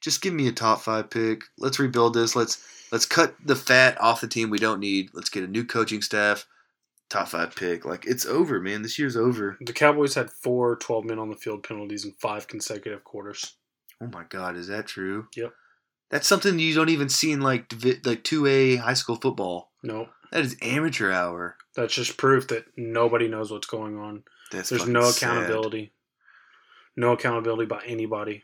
just 0.00 0.20
give 0.22 0.34
me 0.34 0.48
a 0.48 0.52
top 0.52 0.80
five 0.80 1.10
pick. 1.10 1.42
Let's 1.58 1.78
rebuild 1.78 2.14
this. 2.14 2.34
Let's 2.34 2.64
let's 2.90 3.06
cut 3.06 3.34
the 3.44 3.54
fat 3.56 4.00
off 4.00 4.20
the 4.20 4.26
team 4.26 4.50
we 4.50 4.58
don't 4.58 4.80
need. 4.80 5.10
Let's 5.12 5.30
get 5.30 5.44
a 5.44 5.48
new 5.48 5.64
coaching 5.64 6.02
staff. 6.02 6.46
Top 7.08 7.28
five 7.28 7.54
pick. 7.54 7.84
Like 7.84 8.04
it's 8.06 8.26
over, 8.26 8.60
man. 8.60 8.82
This 8.82 8.98
year's 8.98 9.16
over. 9.16 9.58
the 9.60 9.72
Cowboys 9.72 10.14
had 10.14 10.30
four 10.30 10.76
12 10.76 11.04
men 11.04 11.18
on 11.18 11.28
the 11.28 11.36
field 11.36 11.62
penalties 11.62 12.04
in 12.04 12.12
five 12.20 12.46
consecutive 12.48 13.04
quarters. 13.04 13.54
Oh 14.02 14.06
my 14.06 14.24
god, 14.28 14.56
is 14.56 14.68
that 14.68 14.86
true? 14.86 15.26
Yep. 15.36 15.52
That's 16.10 16.26
something 16.28 16.58
you 16.58 16.74
don't 16.74 16.88
even 16.88 17.08
see 17.08 17.32
in 17.32 17.40
like 17.40 17.72
like 18.04 18.24
two 18.24 18.46
A 18.46 18.76
high 18.76 18.94
school 18.94 19.16
football. 19.16 19.70
No, 19.82 20.08
That 20.32 20.44
is 20.44 20.56
amateur 20.62 21.10
hour. 21.12 21.56
that's 21.74 21.94
just 21.94 22.16
proof 22.16 22.48
that 22.48 22.64
nobody 22.76 23.28
knows 23.28 23.50
what's 23.50 23.66
going 23.66 23.96
on. 23.98 24.24
That's 24.52 24.68
There's 24.70 24.86
no 24.86 25.10
sad. 25.10 25.30
accountability. 25.30 25.92
No 26.96 27.12
accountability 27.12 27.66
by 27.66 27.82
anybody. 27.86 28.42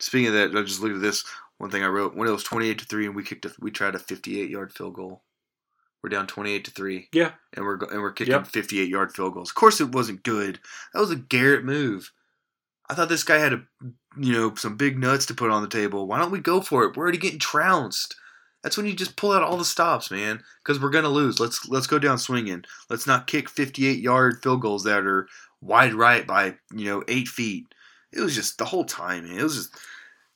Speaking 0.00 0.28
of 0.28 0.34
that, 0.34 0.54
I 0.56 0.62
just 0.62 0.80
looked 0.82 0.96
at 0.96 1.00
this 1.00 1.24
one 1.58 1.70
thing 1.70 1.82
I 1.84 1.86
wrote. 1.88 2.14
When 2.16 2.28
it 2.28 2.32
was 2.32 2.42
twenty 2.44 2.68
eight 2.68 2.78
to 2.80 2.84
three, 2.84 3.06
and 3.06 3.14
we 3.14 3.22
kicked 3.22 3.46
a, 3.46 3.52
we 3.60 3.70
tried 3.70 3.94
a 3.94 3.98
fifty 3.98 4.40
eight 4.40 4.50
yard 4.50 4.72
field 4.72 4.94
goal. 4.94 5.22
We're 6.02 6.10
down 6.10 6.26
twenty 6.26 6.52
eight 6.52 6.64
to 6.66 6.70
three. 6.70 7.08
Yeah. 7.12 7.30
and 7.54 7.64
we're 7.64 7.78
and 7.90 8.02
we're 8.02 8.12
kicking 8.12 8.32
Yep. 8.34 8.48
fifty 8.48 8.80
eight 8.80 8.88
yard 8.90 9.12
field 9.14 9.34
goals. 9.34 9.50
Of 9.50 9.54
course, 9.54 9.80
it 9.80 9.92
wasn't 9.92 10.22
good. 10.24 10.58
That 10.92 11.00
was 11.00 11.10
a 11.12 11.16
Garrett 11.16 11.64
move. 11.64 12.12
I 12.88 12.94
thought 12.94 13.08
this 13.08 13.24
guy 13.24 13.38
had 13.38 13.52
a 13.52 13.62
you 14.18 14.32
know 14.32 14.54
some 14.54 14.76
big 14.76 14.98
nuts 14.98 15.26
to 15.26 15.34
put 15.34 15.50
on 15.50 15.62
the 15.62 15.68
table. 15.68 16.06
Why 16.06 16.18
don't 16.18 16.30
we 16.30 16.40
go 16.40 16.60
for 16.60 16.84
it? 16.84 16.96
We're 16.96 17.02
already 17.02 17.18
getting 17.18 17.38
trounced. 17.38 18.16
That's 18.62 18.76
when 18.76 18.86
you 18.86 18.94
just 18.94 19.16
pull 19.16 19.32
out 19.32 19.42
all 19.42 19.56
the 19.56 19.64
stops, 19.64 20.10
man. 20.10 20.42
Because 20.64 20.80
we're 20.80 20.90
gonna 20.90 21.08
lose. 21.08 21.38
Let's 21.38 21.68
let's 21.68 21.86
go 21.86 21.98
down 21.98 22.18
swinging. 22.18 22.64
Let's 22.90 23.06
not 23.06 23.26
kick 23.26 23.48
fifty 23.48 23.86
eight 23.86 24.00
yard 24.00 24.42
field 24.42 24.60
goals 24.60 24.84
that 24.84 25.06
are 25.06 25.28
wide 25.60 25.94
right 25.94 26.26
by 26.26 26.56
you 26.74 26.86
know 26.86 27.02
eight 27.08 27.28
feet. 27.28 27.66
It 28.12 28.20
was 28.20 28.34
just 28.34 28.58
the 28.58 28.64
whole 28.64 28.84
time, 28.84 29.28
man. 29.28 29.38
It 29.38 29.42
was 29.42 29.56
just 29.56 29.76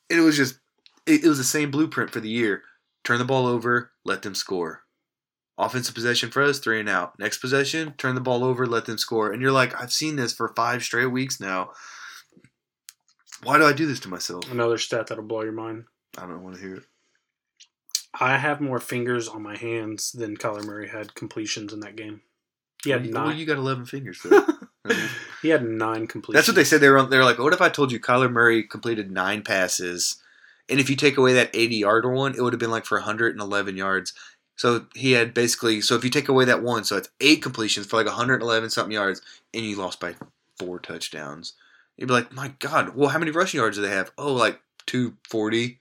it 0.08 0.20
was 0.20 0.36
just 0.36 0.58
it, 1.06 1.24
it 1.24 1.28
was 1.28 1.38
the 1.38 1.44
same 1.44 1.70
blueprint 1.70 2.10
for 2.10 2.20
the 2.20 2.28
year. 2.28 2.62
Turn 3.04 3.18
the 3.18 3.24
ball 3.24 3.46
over, 3.46 3.92
let 4.04 4.22
them 4.22 4.34
score. 4.34 4.82
Offensive 5.56 5.94
possession 5.94 6.30
for 6.30 6.42
us, 6.42 6.58
three 6.58 6.80
and 6.80 6.88
out. 6.88 7.18
Next 7.18 7.38
possession, 7.38 7.94
turn 7.98 8.14
the 8.14 8.20
ball 8.20 8.44
over, 8.44 8.66
let 8.66 8.86
them 8.86 8.98
score. 8.98 9.32
And 9.32 9.42
you're 9.42 9.52
like, 9.52 9.78
I've 9.80 9.92
seen 9.92 10.16
this 10.16 10.32
for 10.32 10.52
five 10.56 10.82
straight 10.82 11.06
weeks 11.06 11.40
now. 11.40 11.70
Why 13.42 13.58
do 13.58 13.64
I 13.64 13.72
do 13.72 13.86
this 13.86 14.00
to 14.00 14.08
myself? 14.08 14.50
Another 14.50 14.78
stat 14.78 15.06
that'll 15.06 15.24
blow 15.24 15.42
your 15.42 15.52
mind. 15.52 15.84
I 16.18 16.22
don't 16.22 16.42
want 16.42 16.56
to 16.56 16.60
hear 16.60 16.76
it. 16.76 16.84
I 18.18 18.36
have 18.36 18.60
more 18.60 18.80
fingers 18.80 19.28
on 19.28 19.42
my 19.42 19.56
hands 19.56 20.12
than 20.12 20.36
Kyler 20.36 20.64
Murray 20.64 20.88
had 20.88 21.14
completions 21.14 21.72
in 21.72 21.80
that 21.80 21.96
game. 21.96 22.22
He 22.82 22.90
had 22.90 23.12
well, 23.12 23.26
nine. 23.26 23.38
you 23.38 23.46
got 23.46 23.58
11 23.58 23.86
fingers, 23.86 24.20
though. 24.24 24.46
he 25.42 25.48
had 25.48 25.64
nine 25.64 26.06
completions. 26.06 26.38
That's 26.38 26.48
what 26.48 26.54
they 26.56 26.64
said. 26.64 26.80
They 26.80 26.88
were. 26.88 27.02
They 27.04 27.18
were 27.18 27.24
like, 27.24 27.38
"What 27.38 27.52
if 27.52 27.60
I 27.60 27.68
told 27.68 27.92
you 27.92 28.00
Kyler 28.00 28.30
Murray 28.30 28.62
completed 28.62 29.10
nine 29.10 29.42
passes, 29.42 30.16
and 30.68 30.80
if 30.80 30.88
you 30.88 30.96
take 30.96 31.18
away 31.18 31.34
that 31.34 31.50
80 31.52 31.76
yarder 31.76 32.10
one, 32.10 32.34
it 32.34 32.40
would 32.40 32.52
have 32.52 32.60
been 32.60 32.70
like 32.70 32.86
for 32.86 32.98
111 32.98 33.76
yards." 33.76 34.14
So 34.56 34.86
he 34.94 35.12
had 35.12 35.34
basically. 35.34 35.80
So 35.82 35.94
if 35.94 36.04
you 36.04 36.10
take 36.10 36.28
away 36.28 36.46
that 36.46 36.62
one, 36.62 36.84
so 36.84 36.96
it's 36.96 37.10
eight 37.20 37.42
completions 37.42 37.86
for 37.86 37.96
like 37.96 38.06
111 38.06 38.70
something 38.70 38.92
yards, 38.92 39.20
and 39.52 39.64
you 39.64 39.76
lost 39.76 40.00
by 40.00 40.14
four 40.58 40.78
touchdowns. 40.78 41.52
You'd 42.00 42.06
be 42.08 42.14
like, 42.14 42.32
"My 42.32 42.48
God! 42.58 42.96
Well, 42.96 43.10
how 43.10 43.18
many 43.20 43.30
rushing 43.30 43.58
yards 43.60 43.76
do 43.76 43.82
they 43.82 43.90
have? 43.90 44.10
Oh, 44.18 44.32
like 44.32 44.60
240." 44.86 45.78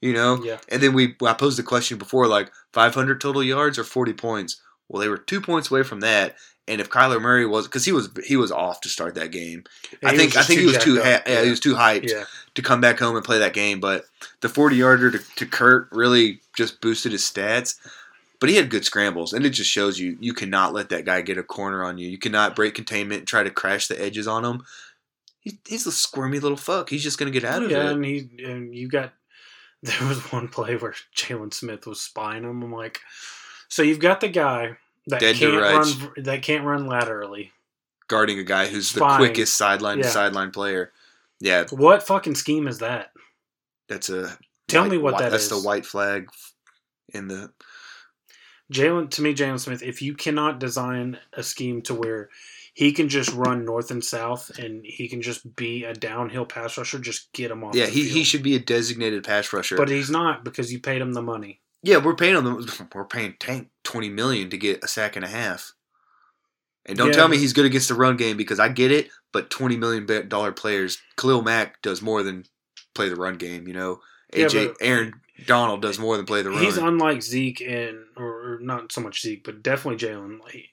You 0.00 0.12
know. 0.12 0.42
Yeah. 0.42 0.58
And 0.68 0.82
then 0.82 0.92
we 0.94 1.16
I 1.22 1.32
posed 1.34 1.58
the 1.58 1.62
question 1.62 1.98
before, 1.98 2.26
like 2.28 2.50
500 2.72 3.20
total 3.20 3.42
yards 3.42 3.78
or 3.78 3.84
40 3.84 4.12
points. 4.12 4.60
Well, 4.88 5.00
they 5.02 5.08
were 5.08 5.18
two 5.18 5.40
points 5.40 5.70
away 5.70 5.82
from 5.82 6.00
that. 6.00 6.36
And 6.68 6.80
if 6.80 6.90
Kyler 6.90 7.20
Murray 7.20 7.46
was, 7.46 7.66
because 7.66 7.84
he 7.84 7.92
was 7.92 8.08
he 8.24 8.36
was 8.36 8.50
off 8.52 8.80
to 8.82 8.88
start 8.88 9.14
that 9.16 9.30
game. 9.32 9.64
And 10.02 10.10
I 10.10 10.16
think 10.16 10.36
I 10.36 10.42
think 10.42 10.60
he 10.60 10.66
was 10.66 10.78
too 10.78 10.96
ha- 11.02 11.22
yeah, 11.26 11.42
he 11.44 11.50
was 11.50 11.60
too 11.60 11.74
hyped 11.74 12.08
Yeah. 12.10 12.24
to 12.54 12.62
come 12.62 12.80
back 12.80 12.98
home 12.98 13.16
and 13.16 13.24
play 13.24 13.38
that 13.38 13.52
game. 13.54 13.80
But 13.80 14.04
the 14.40 14.48
40 14.48 14.76
yarder 14.76 15.10
to, 15.12 15.18
to 15.36 15.46
Kurt 15.46 15.88
really 15.92 16.40
just 16.56 16.80
boosted 16.80 17.12
his 17.12 17.22
stats. 17.22 17.76
But 18.38 18.50
he 18.50 18.56
had 18.56 18.68
good 18.68 18.84
scrambles, 18.84 19.32
and 19.32 19.46
it 19.46 19.50
just 19.50 19.70
shows 19.70 19.98
you 19.98 20.18
you 20.20 20.34
cannot 20.34 20.74
let 20.74 20.90
that 20.90 21.06
guy 21.06 21.22
get 21.22 21.38
a 21.38 21.42
corner 21.42 21.82
on 21.82 21.96
you. 21.98 22.06
You 22.08 22.18
cannot 22.18 22.54
break 22.54 22.74
containment 22.74 23.20
and 23.20 23.28
try 23.28 23.42
to 23.42 23.50
crash 23.50 23.86
the 23.86 24.00
edges 24.00 24.26
on 24.28 24.44
him. 24.44 24.62
He, 25.46 25.60
he's 25.68 25.86
a 25.86 25.92
squirmy 25.92 26.40
little 26.40 26.56
fuck. 26.56 26.90
He's 26.90 27.04
just 27.04 27.18
gonna 27.18 27.30
get 27.30 27.44
out 27.44 27.62
of 27.62 27.70
yeah, 27.70 27.86
it. 27.90 27.92
and 27.92 28.04
he 28.04 28.28
and 28.44 28.74
you 28.74 28.88
got 28.88 29.12
there 29.82 30.08
was 30.08 30.18
one 30.32 30.48
play 30.48 30.74
where 30.76 30.94
Jaylon 31.14 31.54
Smith 31.54 31.86
was 31.86 32.00
spying 32.00 32.42
him. 32.42 32.62
I'm 32.64 32.72
like, 32.72 32.98
so 33.68 33.82
you've 33.82 34.00
got 34.00 34.20
the 34.20 34.28
guy 34.28 34.76
that 35.06 35.20
Dead 35.20 35.36
can't 35.36 35.54
run 35.54 36.12
that 36.24 36.42
can't 36.42 36.64
run 36.64 36.86
laterally. 36.88 37.52
Guarding 38.08 38.40
a 38.40 38.44
guy 38.44 38.66
who's 38.66 38.92
the 38.92 39.06
quickest 39.16 39.56
sideline 39.56 39.98
to 39.98 40.04
Yeah. 40.04 40.10
sideline 40.10 40.50
player. 40.50 40.92
Yeah, 41.38 41.64
What 41.70 42.02
fucking 42.02 42.34
scheme 42.34 42.66
is 42.66 42.78
that? 42.78 43.12
that's 43.88 44.08
a 44.08 44.36
Tell 44.66 44.82
white- 44.82 44.90
me 44.90 44.98
what 44.98 45.12
white- 45.14 45.22
that 45.22 45.30
that's 45.30 45.44
is. 45.44 45.50
the 45.50 45.60
white 45.60 45.86
flag 45.86 46.28
in 47.14 47.28
the 47.28 47.52
Jaylon 48.72 49.10
to 49.12 49.22
me, 49.22 49.32
Jaylon 49.34 49.60
Smith. 49.60 49.82
If 49.82 50.02
you 50.02 50.14
cannot 50.14 50.58
design 50.58 51.18
a 51.32 51.42
scheme 51.44 51.82
to 51.82 51.94
where 51.94 52.30
he 52.76 52.92
can 52.92 53.08
just 53.08 53.32
run 53.32 53.64
north 53.64 53.90
and 53.90 54.04
south, 54.04 54.50
and 54.58 54.84
he 54.84 55.08
can 55.08 55.22
just 55.22 55.56
be 55.56 55.84
a 55.84 55.94
downhill 55.94 56.44
pass 56.44 56.76
rusher. 56.76 56.98
Just 56.98 57.32
get 57.32 57.50
him 57.50 57.64
off. 57.64 57.74
Yeah, 57.74 57.86
he, 57.86 58.02
field. 58.02 58.16
he 58.16 58.22
should 58.24 58.42
be 58.42 58.54
a 58.54 58.58
designated 58.58 59.24
pass 59.24 59.50
rusher. 59.50 59.78
But 59.78 59.88
he's 59.88 60.10
not 60.10 60.44
because 60.44 60.70
you 60.70 60.78
paid 60.78 61.00
him 61.00 61.14
the 61.14 61.22
money. 61.22 61.62
yeah, 61.82 61.96
we're 61.96 62.14
paying 62.14 62.34
him. 62.36 62.44
We're 62.94 63.06
paying 63.06 63.34
Tank 63.40 63.68
twenty 63.82 64.10
million 64.10 64.50
to 64.50 64.58
get 64.58 64.84
a 64.84 64.88
sack 64.88 65.16
and 65.16 65.24
a 65.24 65.28
half. 65.28 65.72
And 66.84 66.98
don't 66.98 67.08
Yeah, 67.08 67.14
tell 67.14 67.28
me 67.28 67.38
he's 67.38 67.54
good 67.54 67.64
against 67.64 67.88
the 67.88 67.94
run 67.94 68.18
game 68.18 68.36
because 68.36 68.60
I 68.60 68.68
get 68.68 68.92
it. 68.92 69.08
But 69.32 69.48
twenty 69.48 69.78
million 69.78 70.28
dollar 70.28 70.52
players, 70.52 70.98
Khalil 71.16 71.40
Mack 71.40 71.80
does 71.80 72.02
more 72.02 72.22
than 72.22 72.44
play 72.94 73.08
the 73.08 73.16
run 73.16 73.38
game. 73.38 73.66
You 73.66 73.72
know, 73.74 74.00
Yeah, 74.34 74.46
AJ 74.48 74.66
but- 74.68 74.76
Aaron 74.82 75.14
Donald 75.44 75.82
does 75.82 75.98
more 75.98 76.16
than 76.16 76.24
play 76.26 76.42
the 76.42 76.50
run. 76.50 76.62
He's 76.62 76.78
unlike 76.78 77.22
Zeke 77.22 77.60
and 77.60 77.98
or, 78.16 78.58
not 78.62 78.90
so 78.92 79.00
much 79.02 79.20
Zeke, 79.20 79.44
but 79.44 79.62
definitely 79.62 80.06
Jaylon. 80.06 80.40
Like, 80.40 80.64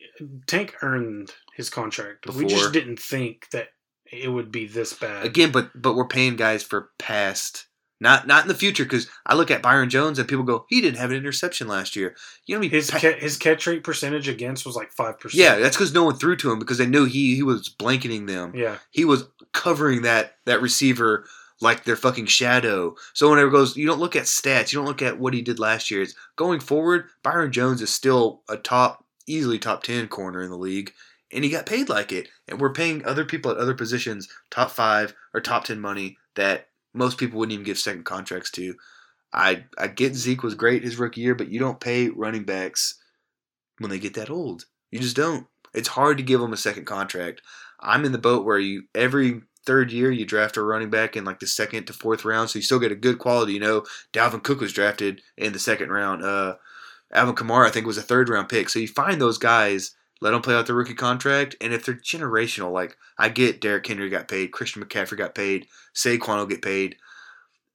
Tank 0.47 0.75
earned 0.81 1.31
his 1.55 1.69
contract. 1.69 2.25
We 2.33 2.45
just 2.45 2.71
didn't 2.71 2.99
think 2.99 3.49
that 3.51 3.69
it 4.11 4.29
would 4.29 4.51
be 4.51 4.65
this 4.67 4.93
bad. 4.93 5.25
Again, 5.25 5.51
but 5.51 5.69
but 5.75 5.95
we're 5.95 6.07
paying 6.07 6.35
guys 6.35 6.63
for 6.63 6.91
past, 6.97 7.65
not 7.99 8.25
not 8.27 8.43
in 8.43 8.47
the 8.47 8.53
future. 8.55 8.83
Because 8.83 9.09
I 9.25 9.35
look 9.35 9.51
at 9.51 9.61
Byron 9.61 9.89
Jones 9.89 10.17
and 10.19 10.27
people 10.27 10.45
go, 10.45 10.65
he 10.69 10.81
didn't 10.81 10.99
have 10.99 11.11
an 11.11 11.17
interception 11.17 11.67
last 11.67 11.95
year. 11.95 12.15
You 12.45 12.55
know, 12.55 12.59
I 12.59 12.61
mean? 12.61 12.69
his 12.71 12.89
Pa- 12.89 12.99
ca- 12.99 13.19
his 13.19 13.37
catch 13.37 13.67
rate 13.67 13.83
percentage 13.83 14.27
against 14.27 14.65
was 14.65 14.75
like 14.75 14.91
five 14.91 15.19
percent. 15.19 15.41
yeah, 15.43 15.57
that's 15.57 15.75
because 15.75 15.93
no 15.93 16.03
one 16.05 16.15
threw 16.15 16.35
to 16.37 16.51
him 16.51 16.59
because 16.59 16.77
they 16.77 16.85
knew 16.85 17.05
he 17.05 17.35
he 17.35 17.43
was 17.43 17.69
blanketing 17.69 18.27
them. 18.27 18.53
yeah. 18.55 18.77
He 18.91 19.03
was 19.03 19.25
covering 19.51 20.03
that 20.03 20.35
that 20.45 20.61
receiver 20.61 21.25
like 21.61 21.83
their 21.83 21.95
fucking 21.95 22.25
shadow. 22.25 22.95
So 23.13 23.29
whenever 23.29 23.49
goes, 23.49 23.77
you 23.77 23.85
don't 23.87 23.99
look 23.99 24.15
at 24.15 24.23
stats. 24.23 24.71
You 24.71 24.79
don't 24.79 24.87
look 24.87 25.01
at 25.01 25.19
what 25.19 25.33
he 25.33 25.41
did 25.41 25.59
last 25.59 25.89
year. 25.89 26.01
It's 26.01 26.15
going 26.35 26.59
forward. 26.59 27.05
Byron 27.23 27.51
Jones 27.51 27.81
is 27.81 27.93
still 27.93 28.41
a 28.49 28.57
top, 28.57 29.05
easily 29.27 29.59
top 29.59 29.83
ten 29.83 30.07
corner 30.07 30.41
in 30.41 30.49
the 30.49 30.57
league, 30.57 30.93
and 31.31 31.43
he 31.43 31.49
got 31.49 31.65
paid 31.65 31.89
like 31.89 32.11
it. 32.11 32.27
And 32.47 32.59
we're 32.59 32.73
paying 32.73 33.05
other 33.05 33.25
people 33.25 33.51
at 33.51 33.57
other 33.57 33.75
positions 33.75 34.29
top 34.49 34.71
five 34.71 35.13
or 35.33 35.41
top 35.41 35.65
ten 35.65 35.79
money 35.79 36.17
that 36.35 36.67
most 36.93 37.17
people 37.17 37.39
wouldn't 37.39 37.53
even 37.53 37.65
give 37.65 37.77
second 37.77 38.05
contracts 38.05 38.51
to. 38.51 38.75
I 39.33 39.65
I 39.77 39.87
get 39.87 40.15
Zeke 40.15 40.43
was 40.43 40.55
great 40.55 40.83
his 40.83 40.97
rookie 40.97 41.21
year, 41.21 41.35
but 41.35 41.49
you 41.49 41.59
don't 41.59 41.79
pay 41.79 42.09
running 42.09 42.43
backs 42.43 42.99
when 43.79 43.89
they 43.89 43.99
get 43.99 44.13
that 44.15 44.29
old. 44.29 44.65
You 44.91 44.99
just 44.99 45.15
don't. 45.15 45.47
It's 45.73 45.87
hard 45.87 46.17
to 46.17 46.23
give 46.23 46.39
them 46.39 46.53
a 46.53 46.57
second 46.57 46.85
contract. 46.85 47.41
I'm 47.79 48.05
in 48.05 48.11
the 48.11 48.17
boat 48.19 48.45
where 48.45 48.59
you 48.59 48.83
every 48.93 49.41
third 49.65 49.91
year 49.91 50.11
you 50.11 50.25
draft 50.25 50.57
a 50.57 50.61
running 50.61 50.89
back 50.89 51.15
in 51.15 51.25
like 51.25 51.39
the 51.39 51.47
second 51.47 51.85
to 51.85 51.93
fourth 51.93 52.25
round, 52.25 52.49
so 52.49 52.59
you 52.59 52.63
still 52.63 52.79
get 52.79 52.91
a 52.91 52.95
good 52.95 53.19
quality. 53.19 53.53
You 53.53 53.59
know, 53.59 53.85
Dalvin 54.11 54.43
Cook 54.43 54.61
was 54.61 54.73
drafted 54.73 55.21
in 55.37 55.53
the 55.53 55.59
second 55.59 55.91
round. 55.91 56.23
Uh, 56.23 56.55
Alvin 57.11 57.35
Kamara 57.35 57.67
I 57.67 57.71
think 57.71 57.85
was 57.85 57.97
a 57.97 58.01
third 58.01 58.29
round 58.29 58.49
pick. 58.49 58.69
So 58.69 58.79
you 58.79 58.87
find 58.87 59.21
those 59.21 59.37
guys, 59.37 59.95
let 60.21 60.31
them 60.31 60.41
play 60.41 60.55
out 60.55 60.65
their 60.65 60.75
rookie 60.75 60.93
contract, 60.93 61.55
and 61.61 61.73
if 61.73 61.85
they're 61.85 61.95
generational, 61.95 62.71
like 62.71 62.97
I 63.17 63.29
get 63.29 63.61
Derrick 63.61 63.87
Henry 63.87 64.09
got 64.09 64.27
paid, 64.27 64.51
Christian 64.51 64.83
McCaffrey 64.83 65.17
got 65.17 65.35
paid, 65.35 65.67
Saquon 65.93 66.37
will 66.37 66.45
get 66.45 66.61
paid, 66.61 66.95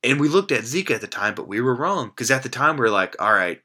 and 0.02 0.20
we 0.20 0.28
looked 0.28 0.52
at 0.52 0.65
Zeke 0.65 0.90
at 0.90 1.01
the 1.01 1.06
time, 1.06 1.35
but 1.35 1.48
we 1.48 1.60
were 1.60 1.74
wrong 1.74 2.09
because 2.09 2.31
at 2.31 2.43
the 2.43 2.48
time 2.48 2.77
we 2.77 2.81
were 2.81 2.90
like, 2.90 3.16
all 3.20 3.32
right. 3.32 3.60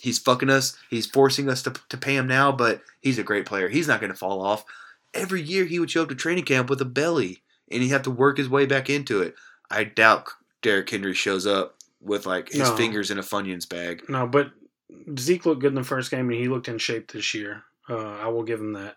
He's 0.00 0.20
fucking 0.20 0.48
us. 0.48 0.76
He's 0.88 1.06
forcing 1.06 1.48
us 1.48 1.60
to, 1.64 1.74
to 1.88 1.96
pay 1.96 2.14
him 2.14 2.28
now, 2.28 2.52
but 2.52 2.82
he's 3.00 3.18
a 3.18 3.24
great 3.24 3.46
player. 3.46 3.68
He's 3.68 3.88
not 3.88 3.98
going 3.98 4.12
to 4.12 4.16
fall 4.16 4.40
off. 4.40 4.64
Every 5.12 5.42
year 5.42 5.64
he 5.64 5.80
would 5.80 5.90
show 5.90 6.02
up 6.02 6.08
to 6.10 6.14
training 6.14 6.44
camp 6.44 6.70
with 6.70 6.80
a 6.80 6.84
belly 6.84 7.42
and 7.70 7.82
he'd 7.82 7.88
have 7.90 8.02
to 8.02 8.10
work 8.10 8.38
his 8.38 8.48
way 8.48 8.66
back 8.66 8.88
into 8.90 9.20
it. 9.22 9.34
I 9.70 9.84
doubt 9.84 10.28
Derrick 10.62 10.88
Henry 10.90 11.14
shows 11.14 11.46
up 11.46 11.76
with 12.00 12.26
like 12.26 12.48
his 12.50 12.60
No. 12.60 12.76
fingers 12.76 13.10
in 13.10 13.18
a 13.18 13.22
Funyuns 13.22 13.68
bag. 13.68 14.08
No, 14.08 14.26
but 14.26 14.50
Zeke 15.18 15.46
looked 15.46 15.60
good 15.60 15.68
in 15.72 15.74
the 15.74 15.84
first 15.84 16.10
game, 16.10 16.30
and 16.30 16.38
he 16.38 16.48
looked 16.48 16.68
in 16.68 16.78
shape 16.78 17.12
this 17.12 17.34
year. 17.34 17.64
Uh, 17.88 17.96
I 18.18 18.28
will 18.28 18.42
give 18.42 18.60
him 18.60 18.72
that. 18.74 18.96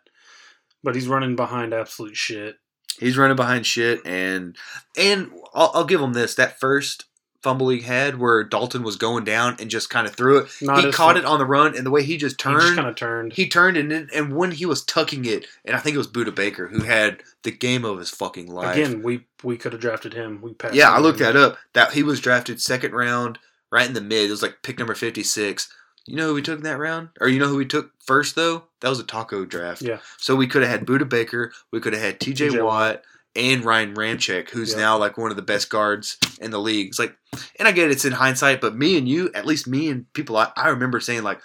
But 0.84 0.96
he's 0.96 1.08
running 1.08 1.36
behind 1.36 1.74
absolute 1.74 2.16
shit. 2.18 2.58
He's 3.00 3.18
running 3.18 3.36
behind 3.38 3.66
shit, 3.66 4.06
and 4.06 4.58
and 4.98 5.32
I'll, 5.54 5.72
I'll 5.74 5.86
give 5.86 6.02
him 6.02 6.14
this: 6.14 6.36
that 6.36 6.60
first 6.60 7.06
fumble 7.44 7.70
he 7.70 7.82
had 7.82 8.20
where 8.20 8.44
Dalton 8.44 8.84
was 8.84 8.96
going 8.96 9.24
down 9.24 9.56
and 9.60 9.70
just 9.70 9.90
kind 9.90 10.06
of 10.08 10.16
threw 10.16 10.40
it. 10.40 10.50
Not 10.62 10.84
he 10.84 10.92
caught 10.92 11.18
it 11.18 11.26
on 11.26 11.40
the 11.40 11.46
run, 11.46 11.76
and 11.76 11.86
the 11.86 11.92
way 11.92 12.04
he 12.04 12.18
just 12.18 12.42
He 12.42 12.50
turned, 12.50 12.62
just 12.62 12.76
kind 12.76 12.88
of 12.88 12.96
turned. 12.96 13.34
he 13.34 13.48
turned, 13.48 13.78
and 13.78 13.92
then, 13.92 14.10
and 14.14 14.36
when 14.36 14.52
he 14.52 14.66
was 14.66 14.84
tucking 14.84 15.26
it, 15.26 15.46
and 15.66 15.76
I 15.76 15.80
think 15.80 15.96
it 15.96 15.98
was 15.98 16.08
Budda 16.08 16.34
Baker 16.36 16.68
who 16.68 16.84
had 16.84 17.22
the 17.44 17.52
game 17.52 17.84
of 17.86 17.98
his 18.00 18.10
fucking 18.10 18.48
life. 18.48 18.76
Again, 18.78 19.02
we 19.04 19.26
we 19.44 19.58
could 19.58 19.74
have 19.74 19.82
drafted 19.82 20.14
him. 20.14 20.42
We 20.42 20.54
passed. 20.54 20.76
Yeah, 20.76 20.92
I 20.92 21.00
looked 21.00 21.20
that 21.20 21.36
up. 21.36 21.58
That 21.74 21.94
he 21.94 22.04
was 22.04 22.20
drafted 22.20 22.62
second 22.62 22.94
round, 22.94 23.40
right 23.72 23.88
in 23.88 23.94
the 23.94 24.02
mid. 24.02 24.28
It 24.28 24.32
was 24.32 24.42
like 24.44 24.62
pick 24.64 24.78
number 24.78 24.96
fifty 24.96 25.24
six. 25.24 25.74
You 26.08 26.16
know 26.16 26.28
who 26.30 26.34
we 26.34 26.42
took 26.42 26.58
in 26.58 26.64
that 26.64 26.80
round, 26.80 27.10
or 27.20 27.28
you 27.28 27.40
know 27.40 27.48
who 27.48 27.58
we 27.58 27.66
took 27.66 27.92
first 28.04 28.36
though? 28.36 28.64
That 28.82 28.90
was 28.90 29.00
a 29.00 29.04
taco 29.04 29.46
draft. 29.46 29.82
Yeah. 29.82 30.00
So 30.18 30.36
we 30.36 30.48
could 30.48 30.64
have 30.64 30.72
had 30.72 30.86
Budda 30.88 31.08
Baker. 31.08 31.52
We 31.72 31.80
could 31.80 31.94
have 31.94 32.02
had 32.02 32.20
T.J. 32.20 32.50
TJ 32.50 32.64
Watt 32.64 33.04
and 33.36 33.64
Ryan 33.64 33.94
Ramczyk, 33.96 34.50
who's 34.50 34.72
Yeah. 34.72 34.80
now 34.80 34.98
like 34.98 35.18
one 35.18 35.32
of 35.32 35.38
the 35.38 35.42
best 35.42 35.70
guards 35.70 36.18
in 36.40 36.52
the 36.52 36.60
league. 36.60 36.88
It's 36.90 37.00
like, 37.00 37.16
and 37.58 37.68
I 37.68 37.72
get 37.72 37.88
it, 37.90 37.92
it's 37.92 38.06
in 38.06 38.14
hindsight, 38.14 38.62
but 38.62 38.76
me 38.76 38.98
and 38.98 39.08
you, 39.08 39.32
at 39.34 39.46
least 39.46 39.68
me 39.68 39.90
and 39.90 40.12
people, 40.14 40.38
I, 40.38 40.52
I 40.56 40.70
remember 40.70 41.00
saying 41.00 41.24
like. 41.24 41.42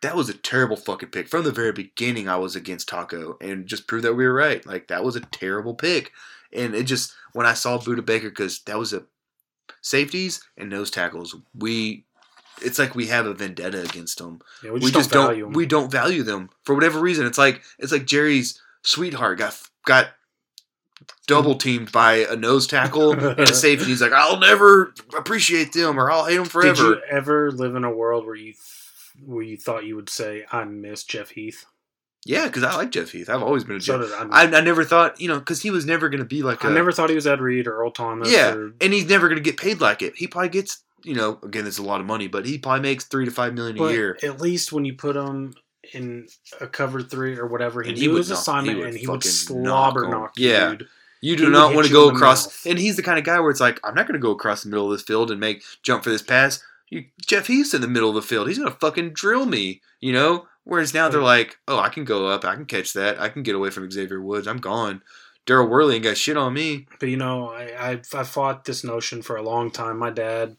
That 0.00 0.14
was 0.14 0.28
a 0.28 0.34
terrible 0.34 0.76
fucking 0.76 1.08
pick. 1.08 1.26
From 1.26 1.42
the 1.42 1.50
very 1.50 1.72
beginning, 1.72 2.28
I 2.28 2.36
was 2.36 2.54
against 2.54 2.88
Taco 2.88 3.36
and 3.40 3.66
just 3.66 3.88
proved 3.88 4.04
that 4.04 4.14
we 4.14 4.28
were 4.28 4.32
right. 4.32 4.64
Like, 4.64 4.86
that 4.86 5.02
was 5.02 5.16
a 5.16 5.20
terrible 5.20 5.74
pick. 5.74 6.12
And 6.52 6.72
it 6.72 6.84
just, 6.84 7.14
when 7.32 7.46
I 7.46 7.54
saw 7.54 7.78
Budda 7.78 8.06
Baker, 8.06 8.28
because 8.28 8.60
that 8.66 8.78
was 8.78 8.92
a 8.92 9.06
safeties 9.82 10.40
and 10.56 10.70
nose 10.70 10.92
tackles, 10.92 11.34
we, 11.52 12.04
it's 12.62 12.78
like 12.78 12.94
we 12.94 13.08
have 13.08 13.26
a 13.26 13.34
vendetta 13.34 13.82
against 13.82 14.18
them. 14.18 14.40
Yeah, 14.62 14.70
we 14.70 14.74
We 14.74 14.80
just, 14.82 14.94
just, 14.94 15.10
don't 15.10 15.36
don't, 15.36 15.52
we 15.52 15.66
don't 15.66 15.90
value 15.90 16.22
them 16.22 16.50
for 16.62 16.76
whatever 16.76 17.00
reason. 17.00 17.26
It's 17.26 17.38
like 17.38 17.62
it's 17.80 17.90
like 17.90 18.06
Jerry's 18.06 18.60
sweetheart 18.82 19.38
got 19.38 19.60
got 19.84 20.10
double 21.26 21.54
teamed 21.56 21.92
by 21.92 22.14
a 22.28 22.36
nose 22.36 22.66
tackle 22.66 23.12
and 23.12 23.40
a 23.40 23.46
safety. 23.54 23.86
He's 23.86 24.00
like, 24.02 24.12
I'll 24.12 24.38
never 24.40 24.94
appreciate 25.16 25.72
them 25.72 25.98
or 25.98 26.10
I'll 26.10 26.24
hate 26.26 26.34
them 26.36 26.44
Did 26.44 26.52
forever. 26.52 26.82
you 26.84 27.00
ever 27.10 27.50
live 27.52 27.74
in 27.76 27.84
a 27.84 27.90
world 27.90 28.26
where 28.26 28.34
you 28.34 28.52
th- 28.52 29.24
where 29.24 29.42
you 29.42 29.56
thought 29.56 29.84
you 29.84 29.96
would 29.96 30.08
say 30.08 30.44
I 30.52 30.64
miss 30.64 31.04
Jeff 31.04 31.30
Heath? 31.30 31.64
Yeah, 32.24 32.46
because 32.46 32.62
I 32.64 32.74
like 32.76 32.90
Jeff 32.90 33.10
Heath. 33.10 33.30
I've 33.30 33.42
always 33.42 33.64
been 33.64 33.76
a 33.76 33.80
So 33.80 33.98
Jeff. 34.00 34.10
did 34.10 34.32
I. 34.32 34.42
I, 34.44 34.58
I 34.58 34.60
never 34.60 34.84
thought, 34.84 35.20
you 35.20 35.28
know, 35.28 35.38
because 35.38 35.62
he 35.62 35.70
was 35.70 35.86
never 35.86 36.08
going 36.08 36.18
to 36.20 36.24
be 36.26 36.42
like 36.42 36.64
I 36.64 36.68
a 36.68 36.72
never 36.72 36.92
thought 36.92 37.08
he 37.08 37.14
was 37.14 37.26
Ed 37.26 37.40
Reed 37.40 37.66
or 37.66 37.76
Earl 37.78 37.90
Thomas. 37.90 38.30
yeah, 38.30 38.54
or, 38.54 38.72
and 38.80 38.92
he's 38.92 39.08
never 39.08 39.28
going 39.28 39.38
to 39.42 39.42
get 39.42 39.56
paid 39.56 39.80
like 39.80 40.02
it. 40.02 40.14
He 40.16 40.26
probably 40.26 40.50
gets, 40.50 40.82
you 41.04 41.14
know, 41.14 41.38
again, 41.42 41.66
it's 41.66 41.78
a 41.78 41.82
lot 41.82 42.00
of 42.00 42.06
money, 42.06 42.28
but 42.28 42.44
he 42.44 42.58
probably 42.58 42.82
makes 42.82 43.04
three 43.04 43.24
to 43.24 43.30
five 43.30 43.54
million 43.54 43.76
a 43.76 43.80
but 43.80 43.92
year. 43.94 44.18
at 44.22 44.40
least 44.40 44.72
when 44.72 44.84
you 44.84 44.94
put 44.94 45.16
him 45.16 45.54
in 45.92 46.28
a 46.60 46.66
cover 46.66 47.02
three 47.02 47.38
or 47.38 47.46
whatever, 47.46 47.82
he 47.82 47.90
And 47.90 47.98
he 47.98 48.08
his 48.08 48.30
knock- 48.30 48.38
assignment 48.38 48.78
he 48.78 48.84
and 48.84 48.96
he 48.96 49.06
would 49.06 49.24
slobber 49.24 50.02
knock 50.02 50.10
knock, 50.10 50.32
Yeah. 50.36 50.70
dude. 50.70 50.88
You 51.20 51.36
do 51.36 51.44
would 51.44 51.52
not 51.52 51.74
want 51.74 51.86
to 51.86 51.92
go 51.92 52.08
across, 52.10 52.46
mouth. 52.46 52.66
and 52.66 52.78
he's 52.78 52.94
the 52.96 53.02
kind 53.02 53.18
of 53.18 53.24
guy 53.24 53.40
where 53.40 53.50
it's 53.50 53.60
like, 53.60 53.80
I'm 53.82 53.94
not 53.94 54.06
going 54.06 54.14
to 54.20 54.24
go 54.24 54.30
across 54.30 54.62
the 54.62 54.68
middle 54.68 54.86
of 54.86 54.92
this 54.92 55.02
field 55.06 55.30
and 55.32 55.40
make 55.40 55.62
jump 55.82 56.04
for 56.04 56.10
this 56.10 56.22
pass. 56.22 56.62
You, 56.90 57.06
Jeff 57.26 57.48
Heath's 57.48 57.74
in 57.74 57.80
the 57.80 57.88
middle 57.88 58.08
of 58.08 58.14
the 58.14 58.22
field. 58.22 58.46
He's 58.48 58.58
going 58.58 58.70
to 58.70 58.78
fucking 58.78 59.14
drill 59.14 59.44
me, 59.44 59.80
you 60.00 60.12
know. 60.12 60.46
Whereas 60.64 60.94
now 60.94 61.08
they're 61.08 61.20
like, 61.22 61.58
oh, 61.66 61.78
I 61.80 61.88
can 61.88 62.04
go 62.04 62.28
up, 62.28 62.44
I 62.44 62.54
can 62.54 62.66
catch 62.66 62.92
that, 62.92 63.20
I 63.20 63.30
can 63.30 63.42
get 63.42 63.54
away 63.56 63.70
from 63.70 63.90
Xavier 63.90 64.20
Woods. 64.20 64.46
I'm 64.46 64.58
gone. 64.58 65.02
Daryl 65.46 65.68
Worley 65.68 65.94
ain't 65.96 66.04
got 66.04 66.18
shit 66.18 66.36
on 66.36 66.52
me. 66.52 66.86
But 67.00 67.08
you 67.08 67.16
know, 67.16 67.48
I, 67.48 67.62
I 67.92 68.00
I 68.14 68.22
fought 68.22 68.66
this 68.66 68.84
notion 68.84 69.22
for 69.22 69.36
a 69.36 69.42
long 69.42 69.70
time. 69.70 69.98
My 69.98 70.10
dad, 70.10 70.58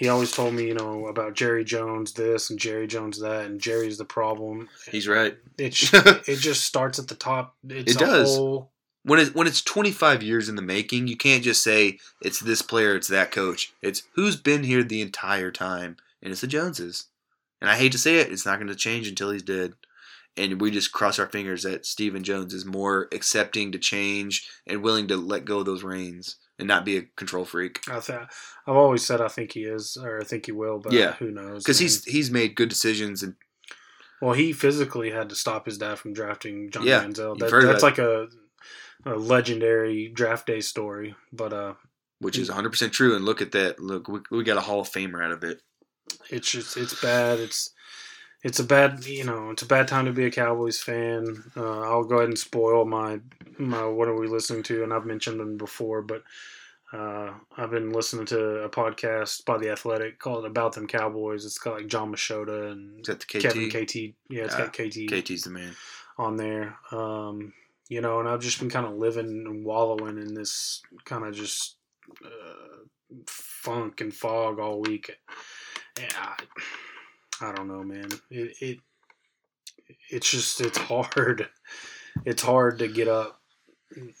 he 0.00 0.08
always 0.08 0.32
told 0.32 0.54
me, 0.54 0.66
you 0.66 0.72
know, 0.74 1.08
about 1.08 1.34
Jerry 1.34 1.62
Jones 1.62 2.14
this 2.14 2.48
and 2.48 2.58
Jerry 2.58 2.86
Jones 2.86 3.20
that, 3.20 3.44
and 3.44 3.60
Jerry's 3.60 3.98
the 3.98 4.06
problem. 4.06 4.66
He's 4.90 5.06
right. 5.06 5.36
It 5.58 5.76
it 6.26 6.38
just 6.38 6.64
starts 6.64 6.98
at 6.98 7.08
the 7.08 7.14
top. 7.14 7.54
It's 7.68 7.92
It 7.92 7.98
does. 7.98 8.34
whole- 8.34 8.72
When 9.02 9.18
it 9.20 9.34
when 9.34 9.46
it's 9.46 9.60
25 9.60 10.22
years 10.22 10.48
in 10.48 10.56
the 10.56 10.62
making, 10.62 11.06
you 11.06 11.18
can't 11.18 11.44
just 11.44 11.62
say 11.62 11.98
it's 12.22 12.40
this 12.40 12.62
player, 12.62 12.96
it's 12.96 13.08
that 13.08 13.30
coach. 13.30 13.74
It's 13.82 14.04
who's 14.14 14.36
been 14.36 14.64
here 14.64 14.82
the 14.82 15.02
entire 15.02 15.50
time, 15.50 15.98
and 16.22 16.32
it's 16.32 16.40
the 16.40 16.46
Joneses. 16.46 17.08
And 17.60 17.68
I 17.68 17.76
hate 17.76 17.92
to 17.92 17.98
say 17.98 18.16
it, 18.16 18.32
it's 18.32 18.46
not 18.46 18.56
going 18.58 18.68
to 18.68 18.74
change 18.74 19.06
until 19.06 19.30
he's 19.30 19.42
dead. 19.42 19.74
And 20.36 20.62
we 20.62 20.70
just 20.70 20.92
cross 20.92 21.18
our 21.18 21.26
fingers 21.26 21.64
that 21.64 21.84
Stephen 21.84 22.22
Jones 22.24 22.54
is 22.54 22.64
more 22.64 23.08
accepting 23.12 23.70
to 23.72 23.78
change 23.78 24.48
and 24.66 24.82
willing 24.82 25.08
to 25.08 25.16
let 25.18 25.44
go 25.44 25.58
of 25.58 25.66
those 25.66 25.82
reins 25.82 26.36
and 26.60 26.68
not 26.68 26.84
be 26.84 26.96
a 26.96 27.02
control 27.16 27.44
freak. 27.44 27.80
I 27.88 27.98
th- 28.00 28.18
I've 28.66 28.76
always 28.76 29.04
said 29.04 29.20
I 29.20 29.28
think 29.28 29.52
he 29.52 29.64
is, 29.64 29.96
or 29.96 30.20
I 30.20 30.24
think 30.24 30.46
he 30.46 30.52
will, 30.52 30.78
but 30.78 30.92
Yeah. 30.92 31.12
who 31.14 31.30
knows? 31.30 31.64
Because 31.64 31.78
he's 31.78 32.04
he's 32.04 32.30
made 32.30 32.54
good 32.54 32.68
decisions 32.68 33.22
and 33.22 33.34
well, 34.22 34.34
he 34.34 34.52
physically 34.52 35.10
had 35.10 35.30
to 35.30 35.34
stop 35.34 35.64
his 35.64 35.78
dad 35.78 35.98
from 35.98 36.12
drafting 36.12 36.70
Johnny 36.70 36.88
Yeah, 36.90 37.02
Manziel. 37.04 37.38
That, 37.38 37.50
that's 37.50 37.80
that. 37.80 37.82
like 37.82 37.96
a, 37.98 38.28
a 39.06 39.14
legendary 39.16 40.08
draft 40.08 40.46
day 40.46 40.60
story. 40.60 41.14
But 41.32 41.52
uh, 41.54 41.74
which 42.18 42.36
is 42.38 42.50
100% 42.50 42.92
true. 42.92 43.16
And 43.16 43.24
look 43.24 43.40
at 43.40 43.52
that. 43.52 43.80
Look, 43.80 44.08
we, 44.08 44.20
we 44.30 44.44
got 44.44 44.58
a 44.58 44.60
Hall 44.60 44.80
of 44.80 44.90
Famer 44.90 45.24
out 45.24 45.32
of 45.32 45.42
it. 45.42 45.62
it's 46.28 46.50
just 46.50 46.76
it's 46.76 47.00
bad. 47.00 47.38
It's 47.40 47.70
it's 48.42 48.58
a 48.58 48.64
bad 48.64 49.04
you 49.04 49.24
know 49.24 49.50
it's 49.50 49.62
a 49.62 49.66
bad 49.66 49.88
time 49.88 50.06
to 50.06 50.12
be 50.12 50.24
a 50.26 50.30
Cowboys 50.30 50.80
fan. 50.80 51.44
Uh, 51.56 51.80
I'll 51.82 52.04
go 52.04 52.16
ahead 52.16 52.28
and 52.28 52.38
spoil 52.38 52.84
my 52.84 53.20
my 53.58 53.84
what 53.86 54.08
are 54.08 54.16
we 54.18 54.26
listening 54.28 54.62
to, 54.64 54.82
and 54.82 54.92
I've 54.92 55.06
mentioned 55.06 55.40
them 55.40 55.56
before, 55.56 56.02
but. 56.02 56.22
Uh, 56.92 57.32
I've 57.56 57.70
been 57.70 57.92
listening 57.92 58.26
to 58.26 58.64
a 58.64 58.68
podcast 58.68 59.44
by 59.44 59.58
the 59.58 59.70
Athletic 59.70 60.18
called 60.18 60.44
"About 60.44 60.72
Them 60.72 60.88
Cowboys." 60.88 61.44
It's 61.44 61.56
got 61.56 61.74
like 61.76 61.86
Jon 61.86 62.12
Machota 62.12 62.72
and 62.72 62.98
Is 63.02 63.06
that 63.06 63.20
the 63.20 63.26
KT? 63.26 63.42
Kevin 63.42 63.70
KT. 63.70 63.94
Yeah, 64.28 64.42
it's 64.46 64.54
Ah, 64.56 64.64
got 64.66 64.72
KT, 64.72 65.06
KT's 65.08 65.42
the 65.44 65.50
man. 65.50 65.72
on 66.18 66.36
there. 66.36 66.76
Um, 66.90 67.52
you 67.88 68.00
know, 68.00 68.18
and 68.18 68.28
I've 68.28 68.40
just 68.40 68.58
been 68.58 68.70
kind 68.70 68.86
of 68.86 68.94
living 68.94 69.28
and 69.46 69.64
wallowing 69.64 70.18
in 70.18 70.34
this 70.34 70.82
kind 71.04 71.24
of 71.24 71.32
just 71.32 71.76
uh, 72.24 72.82
funk 73.28 74.00
and 74.00 74.12
fog 74.12 74.58
all 74.58 74.80
week. 74.80 75.16
And 75.96 76.12
I, 76.20 76.34
I 77.40 77.52
don't 77.52 77.68
know, 77.68 77.82
man. 77.82 78.08
It, 78.30 78.56
it 78.60 78.78
it's 80.10 80.30
just 80.30 80.60
it's 80.60 80.78
hard. 80.78 81.48
It's 82.24 82.42
hard 82.42 82.80
to 82.80 82.88
get 82.88 83.06
up, 83.06 83.40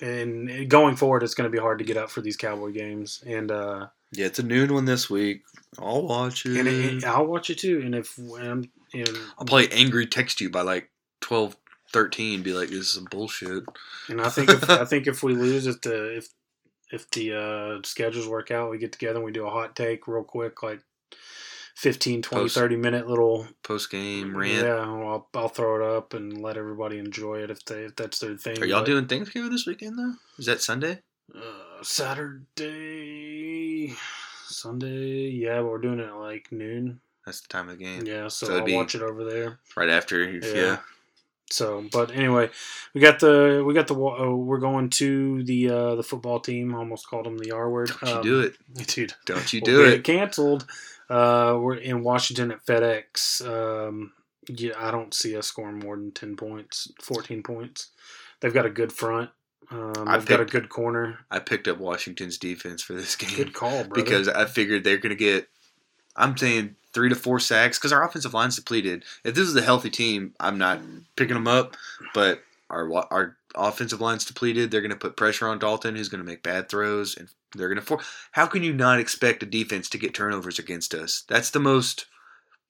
and 0.00 0.70
going 0.70 0.94
forward, 0.94 1.24
it's 1.24 1.34
going 1.34 1.50
to 1.50 1.54
be 1.54 1.60
hard 1.60 1.80
to 1.80 1.84
get 1.84 1.96
up 1.96 2.08
for 2.08 2.20
these 2.20 2.36
Cowboy 2.36 2.70
games. 2.70 3.20
And 3.26 3.50
uh, 3.50 3.88
Yeah, 4.12 4.26
it's 4.26 4.38
a 4.38 4.44
noon 4.44 4.72
one 4.72 4.84
this 4.84 5.10
week. 5.10 5.42
I'll 5.76 6.06
watch 6.06 6.46
it. 6.46 6.66
and 6.66 7.04
I'll 7.04 7.26
watch 7.26 7.50
it 7.50 7.58
too. 7.58 7.82
And 7.84 7.96
if 7.96 8.16
and, 8.16 8.68
and 8.94 9.08
I'll 9.36 9.44
probably 9.44 9.72
angry 9.72 10.06
text 10.06 10.40
you 10.40 10.50
by 10.50 10.62
like 10.62 10.88
12, 11.20 11.56
13, 11.92 12.42
be 12.44 12.52
like, 12.52 12.68
this 12.68 12.78
is 12.78 12.92
some 12.92 13.08
bullshit. 13.10 13.64
And 14.08 14.20
I 14.20 14.28
think 14.28 14.50
if, 14.50 14.70
I 14.70 14.84
think 14.86 15.08
if 15.08 15.24
we 15.24 15.34
lose, 15.34 15.66
if 15.66 15.80
the 15.80 16.18
if 16.18 16.28
if 16.92 17.10
the 17.10 17.34
uh, 17.34 17.82
schedules 17.84 18.28
work 18.28 18.52
out, 18.52 18.70
we 18.70 18.78
get 18.78 18.92
together 18.92 19.16
and 19.16 19.24
we 19.24 19.32
do 19.32 19.48
a 19.48 19.50
hot 19.50 19.74
take 19.74 20.06
real 20.06 20.22
quick, 20.22 20.62
like 20.62 20.80
15, 21.80 22.20
20, 22.20 22.44
Post- 22.44 22.54
30 22.56 22.76
minute 22.76 23.08
little 23.08 23.46
Post 23.62 23.90
game 23.90 24.36
rant. 24.36 24.66
Yeah, 24.66 24.74
well, 24.74 25.08
I'll, 25.08 25.28
I'll 25.34 25.48
throw 25.48 25.76
it 25.76 25.96
up 25.96 26.12
and 26.12 26.42
let 26.42 26.58
everybody 26.58 26.98
enjoy 26.98 27.36
it 27.36 27.50
if 27.50 27.64
they 27.64 27.84
if 27.84 27.96
that's 27.96 28.18
their 28.18 28.36
thing. 28.36 28.62
Are 28.62 28.66
y'all 28.66 28.80
But, 28.80 28.86
doing 28.86 29.06
Thanksgiving 29.06 29.50
this 29.50 29.66
weekend 29.66 29.98
though? 29.98 30.12
Is 30.38 30.44
that 30.44 30.60
Sunday? 30.60 30.98
uh, 31.34 31.82
Saturday, 32.70 33.94
Sunday? 34.46 35.30
Yeah, 35.30 35.62
but 35.62 35.70
we're 35.70 35.78
doing 35.78 36.00
it 36.00 36.08
at 36.08 36.16
like 36.16 36.52
noon. 36.52 37.00
That's 37.24 37.40
the 37.40 37.48
time 37.48 37.70
of 37.70 37.78
the 37.78 37.84
game. 37.84 38.04
Yeah, 38.04 38.28
so, 38.28 38.46
So 38.48 38.58
I'll 38.58 38.74
watch 38.74 38.94
it 38.94 39.00
over 39.00 39.24
there. 39.24 39.58
Right 39.74 39.88
after. 39.88 40.22
Yeah. 40.30 40.54
Yeah. 40.54 40.78
So, 41.50 41.84
but 41.90 42.14
anyway, 42.14 42.50
we 42.94 43.00
got 43.00 43.20
the 43.20 43.64
we 43.66 43.72
got 43.72 43.88
the 43.88 43.94
oh, 43.96 44.36
we're 44.36 44.58
going 44.58 44.90
to 44.90 45.42
the 45.44 45.70
uh, 45.70 45.94
the 45.94 46.02
football 46.02 46.40
team. 46.40 46.74
Almost 46.74 47.08
called 47.08 47.24
them 47.26 47.38
the 47.38 47.52
R 47.52 47.70
word. 47.70 47.90
Don't 48.02 48.22
you 48.24 48.30
do 48.30 48.40
it. 48.40 48.54
dude? 48.86 49.14
Don't 49.24 49.50
you 49.52 49.62
we'll 49.64 49.76
do 49.76 49.84
get 49.84 49.92
it. 49.94 50.04
Canceled. 50.04 50.66
Uh, 51.10 51.58
we're 51.60 51.74
in 51.74 52.04
Washington 52.04 52.52
at 52.52 52.64
FedEx. 52.64 53.44
Um, 53.44 54.12
yeah, 54.48 54.72
I 54.78 54.90
don't 54.90 55.12
see 55.12 55.36
us 55.36 55.48
scoring 55.48 55.80
more 55.80 55.96
than 55.96 56.12
ten 56.12 56.36
points, 56.36 56.90
fourteen 57.02 57.42
points. 57.42 57.88
They've 58.40 58.54
got 58.54 58.64
a 58.64 58.70
good 58.70 58.92
front. 58.92 59.30
Um, 59.70 60.04
I 60.06 60.18
they've 60.18 60.26
got 60.26 60.40
a 60.40 60.44
good 60.44 60.68
corner. 60.68 61.18
I 61.30 61.38
picked 61.40 61.68
up 61.68 61.78
Washington's 61.78 62.38
defense 62.38 62.82
for 62.82 62.94
this 62.94 63.16
game. 63.16 63.36
Good 63.36 63.52
call, 63.52 63.84
brother. 63.84 63.88
because 63.94 64.28
I 64.28 64.44
figured 64.46 64.84
they're 64.84 64.98
going 64.98 65.10
to 65.10 65.16
get. 65.16 65.48
I'm 66.16 66.36
saying 66.36 66.76
three 66.92 67.08
to 67.08 67.14
four 67.14 67.38
sacks 67.38 67.78
because 67.78 67.92
our 67.92 68.04
offensive 68.04 68.34
line's 68.34 68.56
depleted. 68.56 69.04
If 69.24 69.34
this 69.34 69.48
is 69.48 69.56
a 69.56 69.62
healthy 69.62 69.90
team, 69.90 70.34
I'm 70.40 70.58
not 70.58 70.80
picking 71.16 71.34
them 71.34 71.48
up. 71.48 71.76
But 72.14 72.42
our 72.68 72.90
our 73.12 73.36
offensive 73.54 74.00
line's 74.00 74.24
depleted. 74.24 74.70
They're 74.70 74.80
going 74.80 74.90
to 74.90 74.96
put 74.96 75.16
pressure 75.16 75.48
on 75.48 75.58
Dalton, 75.58 75.96
who's 75.96 76.08
going 76.08 76.22
to 76.22 76.28
make 76.28 76.42
bad 76.42 76.68
throws, 76.68 77.16
and 77.16 77.28
they're 77.54 77.68
going 77.68 77.78
to. 77.80 77.84
For- 77.84 78.00
How 78.32 78.46
can 78.46 78.62
you 78.62 78.72
not 78.72 79.00
expect 79.00 79.42
a 79.42 79.46
defense 79.46 79.88
to 79.90 79.98
get 79.98 80.14
turnovers 80.14 80.58
against 80.58 80.94
us? 80.94 81.24
That's 81.28 81.50
the 81.50 81.60
most, 81.60 82.06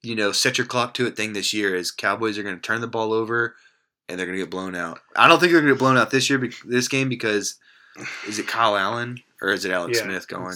you 0.01 0.15
know, 0.15 0.31
set 0.31 0.57
your 0.57 0.67
clock 0.67 0.93
to 0.95 1.05
it 1.07 1.15
thing 1.15 1.33
this 1.33 1.53
year. 1.53 1.75
Is 1.75 1.91
Cowboys 1.91 2.37
are 2.37 2.43
going 2.43 2.55
to 2.55 2.61
turn 2.61 2.81
the 2.81 2.87
ball 2.87 3.13
over, 3.13 3.55
and 4.09 4.17
they're 4.17 4.25
going 4.25 4.37
to 4.37 4.43
get 4.43 4.51
blown 4.51 4.75
out. 4.75 4.99
I 5.15 5.27
don't 5.27 5.39
think 5.39 5.51
they're 5.51 5.61
going 5.61 5.69
to 5.69 5.75
get 5.75 5.79
blown 5.79 5.97
out 5.97 6.11
this 6.11 6.29
year, 6.29 6.49
this 6.65 6.87
game 6.87 7.09
because 7.09 7.55
is 8.27 8.39
it 8.39 8.47
Kyle 8.47 8.75
Allen 8.75 9.21
or 9.41 9.49
is 9.49 9.65
it 9.65 9.71
Alex 9.71 9.97
Yeah, 9.99 10.05
Smith 10.05 10.27
going? 10.27 10.55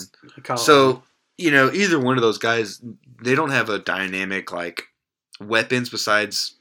So, 0.58 1.04
you 1.38 1.52
know, 1.52 1.72
either 1.72 2.00
one 2.00 2.18
of 2.18 2.22
those 2.22 2.38
guys, 2.38 2.82
they 3.22 3.36
don't 3.36 3.50
have 3.52 3.70
a 3.70 3.80
dynamic 3.80 4.52
like 4.52 4.84
weapons 5.40 5.90
besides 5.90 6.55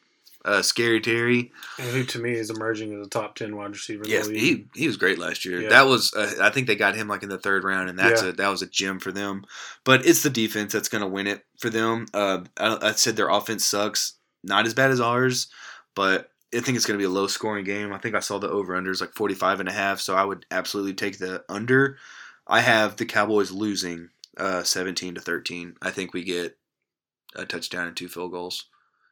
uh, 0.45 0.63
Scary 0.63 1.01
Terry. 1.01 1.53
and 1.79 1.89
who 1.89 2.05
to 2.05 2.19
me 2.19 2.33
is 2.33 2.51
emerging 2.51 2.93
as 2.99 3.07
a 3.07 3.11
top 3.11 3.35
ten 3.35 3.57
wide 3.57 3.71
receiver. 3.71 4.05
Yes, 4.07 4.29
he 4.29 4.67
he 4.75 4.87
was 4.87 4.97
great 4.97 5.19
last 5.19 5.45
year. 5.45 5.61
Yeah. 5.63 5.69
That 5.71 5.87
was 5.87 6.13
uh, 6.15 6.33
I 6.41 6.51
think 6.51 6.67
they 6.67 6.77
got 6.77 6.95
him 6.97 7.09
like 7.09 7.23
in 7.23 7.29
the 7.29 7.39
third 7.39 7.65
round, 7.65 7.89
and 7.89 7.99
that's 7.99 8.23
Yeah. 8.23 8.29
a 8.31 8.33
that 8.33 8.49
was 8.49 8.63
a 8.63 8.67
gem 8.67 8.99
for 9.01 9.13
them. 9.13 9.45
But 9.85 10.07
it's 10.07 10.23
the 10.23 10.31
defense 10.31 10.73
that's 10.73 10.89
going 10.89 11.03
to 11.03 11.09
win 11.09 11.27
it 11.27 11.45
for 11.59 11.71
them. 11.71 12.07
Uh, 12.13 12.41
I, 12.59 12.79
I 12.89 12.93
said 12.93 13.17
their 13.17 13.31
offense 13.31 13.65
sucks, 13.67 14.15
not 14.43 14.67
as 14.67 14.75
bad 14.75 14.91
as 14.91 15.01
ours, 15.01 15.49
but. 15.95 16.31
I 16.57 16.61
think 16.61 16.77
it's 16.77 16.87
going 16.87 16.97
to 16.97 17.03
be 17.03 17.07
a 17.07 17.11
low 17.13 17.27
scoring 17.27 17.65
game. 17.65 17.93
I 17.93 17.99
think 17.99 18.15
I 18.15 18.21
saw 18.21 18.39
the 18.39 18.49
over 18.49 18.81
unders 18.81 19.01
like 19.01 19.13
45 19.15 19.59
and 19.59 19.69
a 19.69 19.73
half, 19.73 19.99
so 19.99 20.15
I 20.15 20.23
would 20.25 20.47
absolutely 20.53 20.95
take 20.95 21.19
the 21.19 21.43
under. 21.49 21.99
I 22.47 22.61
have 22.61 22.95
the 22.95 23.07
Cowboys 23.07 23.51
losing 23.51 24.11
uh, 24.37 24.63
17 24.63 25.17
to 25.17 25.21
13. 25.21 25.75
I 25.83 25.91
think 25.91 26.15
we 26.15 26.23
get 26.23 26.57
a 27.35 27.45
touchdown 27.45 27.89
and 27.89 27.97
two 27.97 28.07
field 28.07 28.31
goals. 28.31 28.67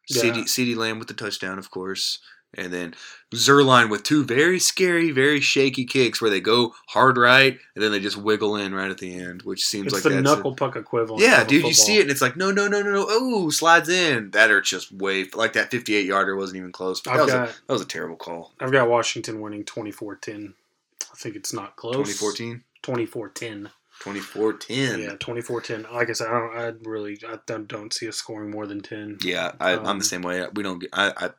Yeah. 0.08 0.22
CeeDee, 0.22 0.44
CeeDee 0.44 0.76
Lamb 0.76 0.98
with 0.98 1.08
the 1.08 1.14
touchdown, 1.14 1.58
of 1.58 1.70
course. 1.70 2.18
And 2.54 2.70
then 2.70 2.94
Zuerlein 3.32 3.88
with 3.88 4.02
two 4.02 4.24
very 4.24 4.58
scary, 4.58 5.10
very 5.10 5.40
shaky 5.40 5.86
kicks 5.86 6.20
where 6.20 6.30
they 6.30 6.40
go 6.40 6.74
hard 6.88 7.16
right 7.16 7.58
and 7.74 7.82
then 7.82 7.92
they 7.92 7.98
just 7.98 8.18
wiggle 8.18 8.56
in 8.56 8.74
right 8.74 8.90
at 8.90 8.98
the 8.98 9.18
end, 9.18 9.40
which 9.42 9.64
seems 9.64 9.86
it's 9.86 9.94
like 9.94 10.02
the 10.02 10.10
that's 10.10 10.22
knuckle 10.22 10.54
puck 10.54 10.76
equivalent. 10.76 11.22
yeah, 11.22 11.42
a 11.42 11.46
dude, 11.46 11.64
you 11.64 11.72
see 11.72 11.96
it 11.96 12.02
and 12.02 12.10
it's 12.10 12.20
like 12.20 12.36
no, 12.36 12.50
no, 12.50 12.68
no, 12.68 12.82
no, 12.82 12.90
no. 12.90 13.06
Oh, 13.08 13.48
slides 13.48 13.88
in. 13.88 14.32
That 14.32 14.50
hurts 14.50 14.68
just 14.68 14.92
way 14.92 15.24
like 15.32 15.54
that 15.54 15.70
58 15.70 16.04
yarder 16.04 16.36
wasn't 16.36 16.58
even 16.58 16.72
close. 16.72 17.00
That 17.00 17.14
I've 17.14 17.20
was, 17.20 17.28
a, 17.30 17.32
got 17.32 17.48
that 17.48 17.72
was 17.72 17.82
a 17.82 17.86
terrible 17.86 18.16
call. 18.16 18.52
I've 18.60 18.72
got 18.72 18.86
Washington 18.86 19.40
winning 19.40 19.64
24-10. 19.64 20.52
I 21.00 21.16
think 21.16 21.36
it's 21.36 21.54
not 21.54 21.76
close. 21.76 21.94
2014, 21.94 22.64
24-10. 22.82 23.70
2014. 24.02 24.98
Yeah, 24.98 25.14
24-10. 25.16 25.92
Like 25.92 26.10
I 26.10 26.12
said, 26.12 26.28
I 26.28 26.38
don't. 26.38 26.56
I 26.58 26.72
really, 26.88 27.18
I 27.28 27.38
don't, 27.46 27.68
don't 27.68 27.92
see 27.92 28.08
us 28.08 28.16
scoring 28.16 28.50
more 28.50 28.66
than 28.66 28.80
ten. 28.80 29.18
Yeah, 29.22 29.52
I, 29.60 29.72
I'm 29.72 29.86
Um, 29.86 29.98
the 29.98 30.04
same 30.04 30.22
way. 30.22 30.44
We 30.54 30.62
don't 30.62 30.78
get. 30.80 30.90
I, 30.92 31.12
I 31.16 31.30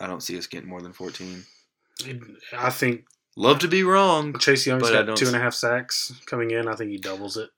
I 0.00 0.06
don't 0.06 0.22
see 0.22 0.38
us 0.38 0.46
getting 0.46 0.68
more 0.68 0.80
than 0.80 0.92
14. 0.92 1.44
I 2.56 2.70
think 2.70 3.04
Love 3.36 3.60
to 3.60 3.68
be 3.68 3.84
wrong. 3.84 4.36
Chase 4.38 4.66
Young's 4.66 4.88
I 4.90 5.04
got 5.04 5.16
two 5.16 5.26
and 5.26 5.36
a 5.36 5.40
half 5.40 5.54
sacks 5.54 6.12
coming 6.26 6.50
in. 6.50 6.66
I 6.66 6.74
think 6.74 6.90
he 6.90 6.98
doubles 6.98 7.36
it. 7.36 7.50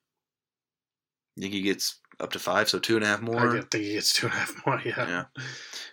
think 1.38 1.54
he 1.54 1.62
gets 1.62 1.98
up 2.18 2.32
to 2.32 2.38
five, 2.38 2.68
so 2.68 2.78
two 2.78 2.96
and 2.96 3.04
a 3.04 3.08
half 3.08 3.22
more. 3.22 3.54
get- 3.54 3.70
think 3.70 3.84
he 3.84 3.94
gets 3.94 4.12
two 4.12 4.26
and 4.26 4.34
a 4.34 4.38
half 4.38 4.66
more. 4.66 4.80
Yeah. 4.84 5.08
Yeah, 5.08 5.24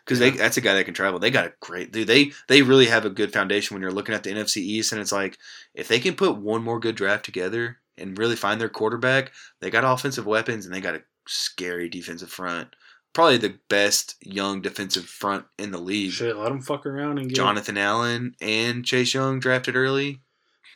because 0.05 0.19
they 0.19 0.31
that's 0.31 0.57
a 0.57 0.61
guy 0.61 0.73
that 0.73 0.83
can 0.83 0.93
travel. 0.93 1.19
They 1.19 1.31
got 1.31 1.45
a 1.47 1.53
great 1.61 1.93
dude. 1.93 2.07
They 2.07 2.31
they 2.49 2.61
really 2.63 2.87
have 2.87 3.05
a 3.05 3.09
good 3.09 3.31
foundation 3.31 3.75
when 3.75 3.81
you're 3.81 3.91
looking 3.93 4.13
at 4.15 4.23
the 4.23 4.31
NFC 4.31 4.57
East, 4.57 4.91
and 4.91 4.99
it's 4.99 5.13
like 5.13 5.37
if 5.73 5.87
they 5.87 5.99
can 5.99 6.15
put 6.15 6.35
one 6.37 6.63
more 6.63 6.79
good 6.81 6.95
draft 6.95 7.23
together 7.23 7.77
and 7.97 8.17
really 8.17 8.35
find 8.35 8.59
their 8.59 8.69
quarterback, 8.69 9.31
they 9.59 9.69
got 9.69 9.83
offensive 9.83 10.25
weapons 10.25 10.65
and 10.65 10.73
they 10.73 10.81
got 10.81 10.95
a 10.95 11.03
scary 11.27 11.89
defensive 11.89 12.29
front. 12.29 12.75
Probably 13.13 13.37
the 13.37 13.57
best 13.69 14.15
young 14.21 14.61
defensive 14.61 15.05
front 15.05 15.45
in 15.57 15.71
the 15.71 15.79
league. 15.79 16.11
Shit, 16.11 16.35
let 16.35 16.51
him 16.51 16.61
fuck 16.61 16.85
around 16.85 17.17
and 17.17 17.29
get. 17.29 17.35
Jonathan 17.35 17.77
Allen 17.77 18.35
and 18.41 18.85
Chase 18.85 19.13
Young 19.13 19.39
drafted 19.39 19.75
early. 19.75 20.21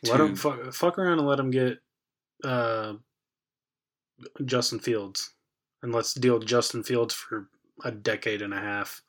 let 0.04 0.20
him 0.20 0.34
fuck, 0.34 0.72
fuck 0.72 0.98
around 0.98 1.18
and 1.18 1.28
let 1.28 1.38
him 1.38 1.50
get 1.50 1.78
uh, 2.42 2.94
Justin 4.44 4.80
Fields, 4.80 5.34
and 5.82 5.92
let's 5.92 6.14
deal 6.14 6.38
Justin 6.40 6.82
Fields 6.82 7.14
for 7.14 7.48
a 7.84 7.92
decade 7.92 8.42
and 8.42 8.54
a 8.54 8.58
half. 8.60 9.02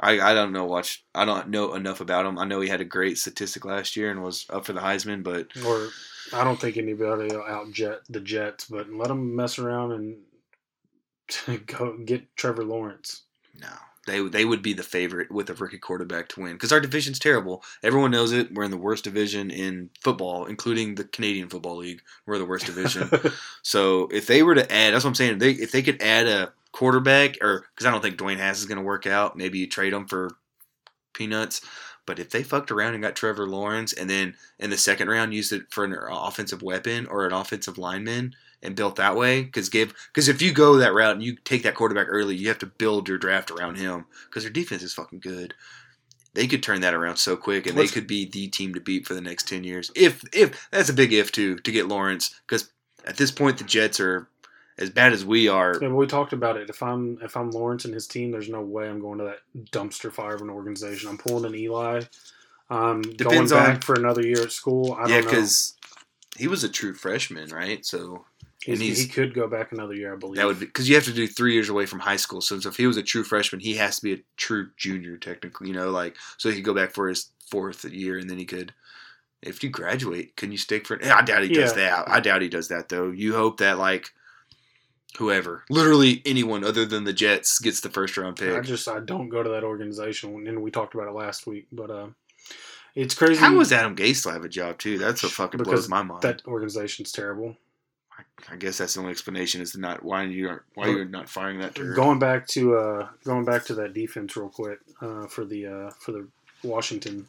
I, 0.00 0.20
I 0.20 0.34
don't 0.34 0.52
know 0.52 0.64
watch 0.64 1.04
I 1.14 1.24
don't 1.24 1.48
know 1.48 1.74
enough 1.74 2.00
about 2.00 2.26
him. 2.26 2.38
I 2.38 2.44
know 2.44 2.60
he 2.60 2.68
had 2.68 2.80
a 2.80 2.84
great 2.84 3.18
statistic 3.18 3.64
last 3.64 3.96
year 3.96 4.10
and 4.10 4.22
was 4.22 4.46
up 4.50 4.64
for 4.64 4.72
the 4.72 4.80
Heisman, 4.80 5.22
but 5.22 5.48
Or 5.66 5.88
I 6.32 6.44
don't 6.44 6.60
think 6.60 6.76
anybody 6.76 7.34
will 7.34 7.42
out 7.42 7.72
jet 7.72 8.00
the 8.08 8.20
Jets, 8.20 8.66
but 8.66 8.90
let 8.90 9.08
them 9.08 9.34
mess 9.34 9.58
around 9.58 9.92
and 9.92 11.66
go 11.66 11.96
get 11.98 12.36
Trevor 12.36 12.64
Lawrence. 12.64 13.22
no, 13.60 13.68
they 14.06 14.20
they 14.28 14.44
would 14.44 14.62
be 14.62 14.72
the 14.72 14.82
favorite 14.82 15.30
with 15.30 15.50
a 15.50 15.54
rookie 15.54 15.78
quarterback 15.78 16.28
to 16.30 16.40
win 16.40 16.52
because 16.52 16.72
our 16.72 16.80
division's 16.80 17.18
terrible. 17.18 17.64
Everyone 17.82 18.10
knows 18.10 18.32
it. 18.32 18.54
We're 18.54 18.64
in 18.64 18.70
the 18.70 18.76
worst 18.76 19.04
division 19.04 19.50
in 19.50 19.90
football, 20.00 20.46
including 20.46 20.94
the 20.94 21.04
Canadian 21.04 21.48
Football 21.48 21.76
League. 21.78 22.02
We're 22.24 22.38
the 22.38 22.46
worst 22.46 22.66
division. 22.66 23.10
so 23.62 24.08
if 24.12 24.26
they 24.26 24.42
were 24.42 24.54
to 24.54 24.72
add, 24.72 24.94
that's 24.94 25.04
what 25.04 25.10
I'm 25.10 25.14
saying. 25.16 25.38
They 25.38 25.50
if 25.50 25.72
they 25.72 25.82
could 25.82 26.00
add 26.02 26.26
a 26.26 26.52
quarterback, 26.78 27.36
or 27.42 27.64
because 27.74 27.86
I 27.86 27.90
don't 27.90 28.00
think 28.00 28.18
Dwayne 28.18 28.36
Haskins 28.36 28.60
is 28.60 28.66
going 28.66 28.78
to 28.78 28.84
work 28.84 29.06
out. 29.06 29.36
Maybe 29.36 29.58
you 29.58 29.66
trade 29.66 29.92
him 29.92 30.06
for 30.06 30.30
peanuts. 31.12 31.60
But 32.06 32.18
if 32.18 32.30
they 32.30 32.42
fucked 32.42 32.70
around 32.70 32.94
and 32.94 33.02
got 33.02 33.16
Trevor 33.16 33.46
Lawrence, 33.46 33.92
and 33.92 34.08
then 34.08 34.34
in 34.58 34.70
the 34.70 34.78
second 34.78 35.08
round 35.08 35.34
used 35.34 35.52
it 35.52 35.64
for 35.70 35.84
an 35.84 35.94
offensive 36.08 36.62
weapon 36.62 37.06
or 37.06 37.26
an 37.26 37.32
offensive 37.32 37.76
lineman, 37.76 38.34
and 38.62 38.74
built 38.74 38.96
that 38.96 39.16
way, 39.16 39.42
because 39.42 39.68
give 39.68 39.94
because 40.12 40.28
if 40.28 40.42
you 40.42 40.52
go 40.52 40.76
that 40.76 40.94
route 40.94 41.14
and 41.14 41.22
you 41.22 41.36
take 41.44 41.62
that 41.62 41.74
quarterback 41.74 42.06
early, 42.08 42.36
you 42.36 42.48
have 42.48 42.58
to 42.58 42.66
build 42.66 43.08
your 43.08 43.18
draft 43.18 43.50
around 43.50 43.76
him 43.76 44.06
because 44.28 44.42
their 44.42 44.52
defense 44.52 44.82
is 44.82 44.94
fucking 44.94 45.20
good. 45.20 45.54
They 46.34 46.46
could 46.46 46.62
turn 46.62 46.80
that 46.82 46.94
around 46.94 47.16
so 47.16 47.36
quick, 47.36 47.66
and 47.66 47.76
they 47.76 47.86
could 47.86 48.06
be 48.06 48.28
the 48.28 48.48
team 48.48 48.74
to 48.74 48.80
beat 48.80 49.06
for 49.06 49.14
the 49.14 49.20
next 49.20 49.48
ten 49.48 49.64
years. 49.64 49.90
If 49.94 50.22
if 50.32 50.68
that's 50.70 50.88
a 50.88 50.94
big 50.94 51.12
if 51.12 51.32
too 51.32 51.58
to 51.58 51.72
get 51.72 51.88
Lawrence, 51.88 52.34
because 52.46 52.70
at 53.04 53.16
this 53.16 53.30
point 53.30 53.58
the 53.58 53.64
Jets 53.64 54.00
are 54.00 54.28
as 54.78 54.90
bad 54.90 55.12
as 55.12 55.24
we 55.24 55.48
are. 55.48 55.74
Yeah, 55.80 55.88
but 55.88 55.94
we 55.96 56.06
talked 56.06 56.32
about 56.32 56.56
it. 56.56 56.70
If 56.70 56.82
I'm 56.82 57.18
if 57.22 57.36
I'm 57.36 57.50
Lawrence 57.50 57.84
and 57.84 57.92
his 57.94 58.06
team, 58.06 58.30
there's 58.30 58.48
no 58.48 58.60
way 58.62 58.88
I'm 58.88 59.00
going 59.00 59.18
to 59.18 59.24
that 59.24 59.40
dumpster 59.72 60.12
fire 60.12 60.34
of 60.34 60.42
an 60.42 60.50
organization. 60.50 61.08
I'm 61.08 61.18
pulling 61.18 61.44
an 61.44 61.54
Eli. 61.54 62.02
Um, 62.70 63.00
going 63.02 63.48
back 63.48 63.74
on- 63.76 63.80
for 63.80 63.94
another 63.94 64.22
year 64.22 64.42
at 64.42 64.52
school. 64.52 64.92
I 64.94 65.02
don't 65.02 65.10
yeah, 65.10 65.20
because 65.22 65.74
he 66.36 66.46
was 66.48 66.64
a 66.64 66.68
true 66.68 66.94
freshman, 66.94 67.48
right? 67.50 67.84
So 67.84 68.24
He's, 68.62 68.80
he's- 68.80 68.98
he 68.98 69.06
could 69.06 69.34
go 69.34 69.46
back 69.48 69.72
another 69.72 69.94
year, 69.94 70.12
I 70.12 70.16
believe. 70.16 70.36
That 70.36 70.46
would 70.46 70.58
because 70.60 70.88
you 70.88 70.94
have 70.96 71.04
to 71.04 71.12
do 71.12 71.26
three 71.26 71.54
years 71.54 71.68
away 71.70 71.86
from 71.86 72.00
high 72.00 72.16
school. 72.16 72.40
So 72.40 72.56
if 72.56 72.76
he 72.76 72.86
was 72.86 72.96
a 72.96 73.02
true 73.02 73.24
freshman, 73.24 73.60
he 73.60 73.74
has 73.76 73.96
to 73.96 74.02
be 74.02 74.12
a 74.14 74.18
true 74.36 74.68
junior, 74.76 75.16
technically. 75.16 75.68
You 75.68 75.74
know, 75.74 75.90
like 75.90 76.16
so 76.36 76.50
he 76.50 76.56
could 76.56 76.64
go 76.64 76.74
back 76.74 76.90
for 76.92 77.08
his 77.08 77.30
fourth 77.50 77.84
year, 77.86 78.18
and 78.18 78.28
then 78.28 78.36
he 78.36 78.44
could. 78.44 78.74
If 79.40 79.62
you 79.62 79.70
graduate, 79.70 80.36
can 80.36 80.50
you 80.50 80.58
stick 80.58 80.86
for? 80.86 80.98
I 81.02 81.22
doubt 81.22 81.44
he 81.44 81.48
does 81.54 81.70
Yeah. 81.76 82.02
that. 82.02 82.10
I 82.10 82.18
doubt 82.20 82.42
he 82.42 82.48
does 82.48 82.68
that 82.68 82.88
though. 82.88 83.10
You 83.12 83.34
hope 83.34 83.58
that 83.58 83.78
like 83.78 84.12
whoever, 85.18 85.64
literally 85.68 86.22
anyone 86.24 86.64
other 86.64 86.86
than 86.86 87.04
the 87.04 87.12
Jets, 87.12 87.58
gets 87.58 87.80
the 87.80 87.90
first 87.90 88.16
round 88.16 88.36
pick. 88.36 88.56
I 88.56 88.60
just 88.60 88.88
I 88.88 89.00
don't 89.00 89.28
go 89.28 89.42
to 89.42 89.50
that 89.50 89.64
organization, 89.64 90.46
and 90.46 90.62
we 90.62 90.70
talked 90.70 90.94
about 90.94 91.08
it 91.08 91.12
last 91.12 91.46
week. 91.46 91.66
But 91.72 91.90
uh, 91.90 92.06
it's 92.94 93.14
crazy. 93.14 93.40
How 93.40 93.54
was 93.54 93.72
Adam 93.72 93.96
Gase 93.96 94.22
to 94.22 94.30
have 94.30 94.44
a 94.44 94.48
job 94.48 94.78
too? 94.78 94.98
That's 94.98 95.22
what 95.22 95.32
fucking 95.32 95.62
blows 95.62 95.88
my 95.88 96.02
mind. 96.02 96.22
that 96.22 96.46
organization's 96.46 97.12
terrible? 97.12 97.56
I 98.50 98.56
guess 98.56 98.78
that's 98.78 98.94
the 98.94 99.00
only 99.00 99.12
explanation 99.12 99.60
is 99.60 99.72
to 99.72 99.80
not 99.80 100.04
why 100.04 100.24
you 100.24 100.48
aren't 100.48 100.62
why 100.74 100.88
you're 100.88 101.04
not 101.04 101.28
firing 101.28 101.60
that 101.60 101.74
turd. 101.74 101.94
Going 101.96 102.18
back 102.18 102.46
to 102.48 102.76
uh, 102.76 103.08
going 103.24 103.44
back 103.44 103.64
to 103.66 103.74
that 103.74 103.94
defense 103.94 104.36
real 104.36 104.48
quick 104.48 104.78
uh, 105.00 105.26
for 105.26 105.44
the 105.44 105.66
uh, 105.66 105.90
for 105.98 106.12
the 106.12 106.28
Washington. 106.62 107.26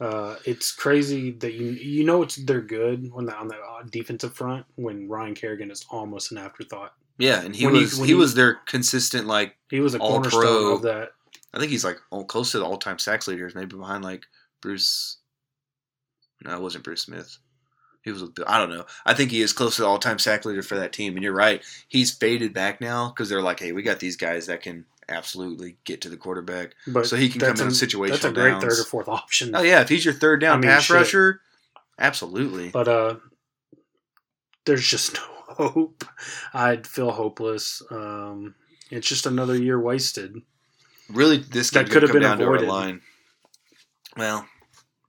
Uh, 0.00 0.36
it's 0.46 0.72
crazy 0.72 1.32
that 1.32 1.52
you 1.52 1.66
you 1.72 2.04
know 2.04 2.22
it's 2.22 2.36
they're 2.36 2.60
good 2.60 3.12
when 3.12 3.26
they 3.26 3.32
on 3.32 3.48
the 3.48 3.56
uh, 3.56 3.82
defensive 3.90 4.34
front 4.34 4.64
when 4.76 5.08
Ryan 5.08 5.34
Kerrigan 5.34 5.70
is 5.70 5.84
almost 5.90 6.32
an 6.32 6.38
afterthought. 6.38 6.94
Yeah, 7.20 7.40
and 7.42 7.54
he 7.54 7.66
When 7.66 7.74
was 7.74 7.96
he 7.98 8.06
he- 8.06 8.14
was 8.14 8.34
their 8.34 8.54
consistent 8.66 9.26
like 9.26 9.56
He 9.70 9.80
was 9.80 9.94
a 9.94 9.98
cornerstone 9.98 10.40
pro. 10.42 10.74
of 10.74 10.82
that. 10.82 11.10
I 11.54 11.58
think 11.58 11.70
he's 11.70 11.84
like 11.84 11.98
all, 12.10 12.24
close 12.24 12.52
to 12.52 12.58
the 12.58 12.64
all 12.64 12.76
time 12.78 12.98
sacks 12.98 13.28
leaders, 13.28 13.54
maybe 13.54 13.76
behind 13.76 14.02
like 14.04 14.24
Bruce. 14.60 15.18
No, 16.44 16.54
it 16.54 16.60
wasn't 16.62 16.84
Bruce 16.84 17.02
Smith. 17.02 17.38
He 18.02 18.10
was. 18.10 18.22
I 18.46 18.56
don't 18.58 18.70
know. 18.70 18.86
I 19.04 19.12
think 19.14 19.30
he 19.30 19.42
is 19.42 19.52
close 19.52 19.76
to 19.76 19.82
the 19.82 19.88
all 19.88 19.98
time 19.98 20.18
sack 20.18 20.44
leader 20.46 20.62
for 20.62 20.76
that 20.76 20.92
team. 20.94 21.14
And 21.14 21.22
you're 21.22 21.34
right. 21.34 21.62
He's 21.88 22.10
faded 22.12 22.54
back 22.54 22.80
now 22.80 23.08
because 23.10 23.28
they're 23.28 23.42
like, 23.42 23.60
hey, 23.60 23.72
we 23.72 23.82
got 23.82 24.00
these 24.00 24.16
guys 24.16 24.46
that 24.46 24.62
can 24.62 24.86
absolutely 25.10 25.76
get 25.84 26.00
to 26.02 26.08
the 26.08 26.16
quarterback. 26.16 26.74
But 26.86 27.06
So 27.06 27.16
he 27.16 27.28
can 27.28 27.40
come 27.40 27.50
in 27.56 27.60
a- 27.66 27.70
situational 27.70 28.08
That's 28.10 28.24
a 28.24 28.32
great 28.32 28.50
downs. 28.52 28.64
third 28.64 28.78
or 28.78 28.84
fourth 28.84 29.08
option. 29.08 29.54
Oh 29.54 29.60
yeah, 29.60 29.82
if 29.82 29.88
he's 29.90 30.04
your 30.04 30.14
third 30.14 30.40
down 30.40 30.58
I 30.58 30.60
mean, 30.62 30.70
pass 30.70 30.84
shit. 30.84 30.96
rusher, 30.96 31.40
absolutely. 31.98 32.70
But 32.70 32.88
uh, 32.88 33.16
there's 34.64 34.86
just 34.88 35.14
no 35.14 35.20
hope. 35.50 36.04
I'd 36.54 36.86
feel 36.86 37.10
hopeless. 37.10 37.82
Um, 37.90 38.54
it's 38.90 39.08
just 39.08 39.26
another 39.26 39.56
year 39.56 39.80
wasted. 39.80 40.36
Really, 41.08 41.38
this 41.38 41.70
That 41.70 41.90
could 41.90 42.02
have 42.02 42.12
been 42.12 42.22
down 42.22 42.40
avoided. 42.40 42.68
our 42.68 42.70
line. 42.74 43.00
Well, 44.16 44.46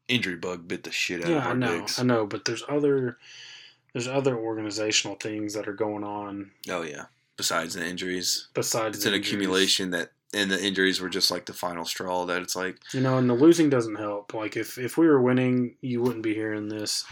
injury 0.07 0.35
bug 0.35 0.68
bit 0.68 0.84
the 0.84 0.91
shit 0.91 1.23
out 1.23 1.30
Yeah, 1.30 1.38
of 1.38 1.45
I 1.45 1.53
know. 1.53 1.85
I 1.97 2.03
know, 2.03 2.26
but 2.26 2.45
there's 2.45 2.63
other 2.68 3.18
there's 3.93 4.07
other 4.07 4.38
organizational 4.38 5.15
things 5.18 5.53
that 5.53 5.68
are 5.68 5.73
going 5.73 6.03
on 6.03 6.51
Oh 6.69 6.81
yeah. 6.84 7.05
Besides 7.38 7.73
the 7.73 7.85
injuries, 7.85 8.47
besides 8.53 8.97
it's 8.97 9.05
an 9.05 9.13
injuries. 9.13 9.27
accumulation 9.34 9.89
that, 9.91 10.11
and 10.34 10.51
the 10.51 10.63
injuries 10.63 11.01
were 11.01 11.09
just 11.09 11.31
like 11.31 11.45
the 11.45 11.53
final 11.53 11.85
straw. 11.85 12.26
That 12.26 12.41
it's 12.43 12.55
like, 12.55 12.77
You 12.93 13.01
know, 13.01 13.18
and 13.18 13.27
the 13.30 13.34
losing 13.34 13.69
doesn't 13.69 13.95
help. 13.95 14.34
Like 14.34 14.55
if 14.55 14.77
if 14.77 14.97
we 14.97 15.07
were 15.07 15.22
winning, 15.22 15.76
you 15.81 16.01
wouldn't 16.01 16.23
be 16.23 16.34
hearing 16.35 16.68
this. 16.69 17.03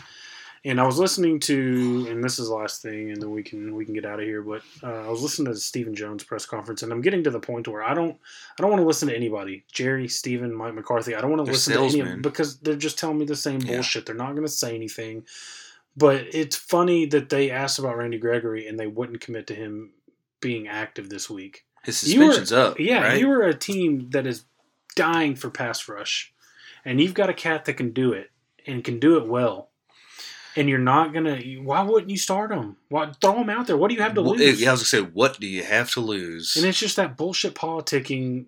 And 0.65 0.79
I 0.79 0.85
was 0.85 0.99
listening 0.99 1.39
to, 1.41 2.07
and 2.09 2.21
this 2.23 2.37
is 2.37 2.49
the 2.49 2.53
last 2.55 2.81
thing, 2.81 3.11
and 3.11 3.21
then 3.21 3.31
we 3.31 3.43
can 3.43 3.75
we 3.75 3.85
can 3.85 3.93
get 3.93 4.05
out 4.05 4.19
of 4.19 4.25
here. 4.25 4.41
But 4.41 4.61
uh, 4.83 5.07
I 5.07 5.09
was 5.09 5.21
listening 5.21 5.45
to 5.45 5.53
the 5.53 5.59
Stephen 5.59 5.95
Jones 5.95 6.23
press 6.25 6.45
conference, 6.45 6.83
and 6.83 6.91
I'm 6.91 6.99
getting 7.01 7.23
to 7.23 7.29
the 7.31 7.39
point 7.39 7.67
where 7.69 7.81
I 7.81 7.93
don't 7.93 8.17
I 8.57 8.61
don't 8.61 8.69
want 8.69 8.81
to 8.81 8.87
listen 8.87 9.07
to 9.07 9.15
anybody, 9.15 9.63
Jerry, 9.71 10.07
Stephen, 10.09 10.53
Mike 10.53 10.73
McCarthy. 10.75 11.15
I 11.15 11.21
don't 11.21 11.31
want 11.31 11.45
to 11.45 11.51
listen 11.51 11.73
to 11.75 11.83
any 11.83 12.01
of 12.01 12.07
them 12.07 12.21
because 12.21 12.59
they're 12.59 12.75
just 12.75 12.99
telling 12.99 13.17
me 13.19 13.25
the 13.25 13.35
same 13.37 13.61
Yeah. 13.61 13.75
bullshit. 13.75 14.05
They're 14.05 14.15
not 14.15 14.31
going 14.31 14.45
to 14.47 14.51
say 14.51 14.75
anything. 14.75 15.25
But 15.97 16.25
it's 16.33 16.55
funny 16.55 17.05
that 17.07 17.29
they 17.29 17.51
asked 17.51 17.79
about 17.79 17.97
Randy 17.97 18.17
Gregory 18.19 18.67
and 18.67 18.77
they 18.79 18.87
wouldn't 18.87 19.21
commit 19.21 19.47
to 19.47 19.55
him 19.55 19.91
being 20.39 20.67
active 20.67 21.09
this 21.09 21.29
week. 21.29 21.65
his 21.83 22.13
You 22.13 22.19
were- 22.19 22.25
suspension's 22.33 22.51
up. 22.53 22.79
Yeah, 22.79 23.01
right? 23.03 23.19
you 23.19 23.27
were 23.27 23.43
a 23.43 23.53
team 23.53 24.09
that 24.11 24.27
is 24.27 24.43
dying 24.95 25.35
for 25.35 25.49
pass 25.49 25.87
rush, 25.87 26.33
and 26.85 26.99
you've 27.01 27.13
got 27.13 27.29
a 27.29 27.33
cat 27.33 27.65
that 27.65 27.73
can 27.75 27.91
do 27.91 28.11
it 28.13 28.29
and 28.67 28.83
can 28.83 28.99
do 28.99 29.17
it 29.17 29.25
well. 29.27 29.68
And 30.55 30.67
you're 30.67 30.79
not 30.79 31.13
gonna. 31.13 31.39
Why 31.61 31.83
wouldn't 31.83 32.09
you 32.09 32.17
start 32.17 32.51
him? 32.51 32.75
Why 32.89 33.11
throw 33.21 33.35
him 33.41 33.49
out 33.49 33.67
there? 33.67 33.77
What 33.77 33.89
do 33.89 33.95
you 33.95 34.01
have 34.01 34.15
to 34.15 34.21
Well, 34.21 34.35
lose? 34.35 34.59
yeah, 34.61 34.69
I 34.69 34.71
was 34.71 34.81
gonna 34.91 35.05
say, 35.05 35.11
what 35.13 35.39
do 35.39 35.47
you 35.47 35.63
have 35.63 35.91
to 35.91 35.99
lose? 36.01 36.55
And 36.55 36.65
it's 36.65 36.79
just 36.79 36.95
that 36.95 37.15
bullshit 37.17 37.53
politicking 37.53 38.45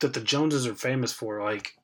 that 0.00 0.14
the 0.14 0.20
Joneses 0.20 0.66
are 0.66 0.74
famous 0.74 1.12
for. 1.12 1.42
Like, 1.42 1.76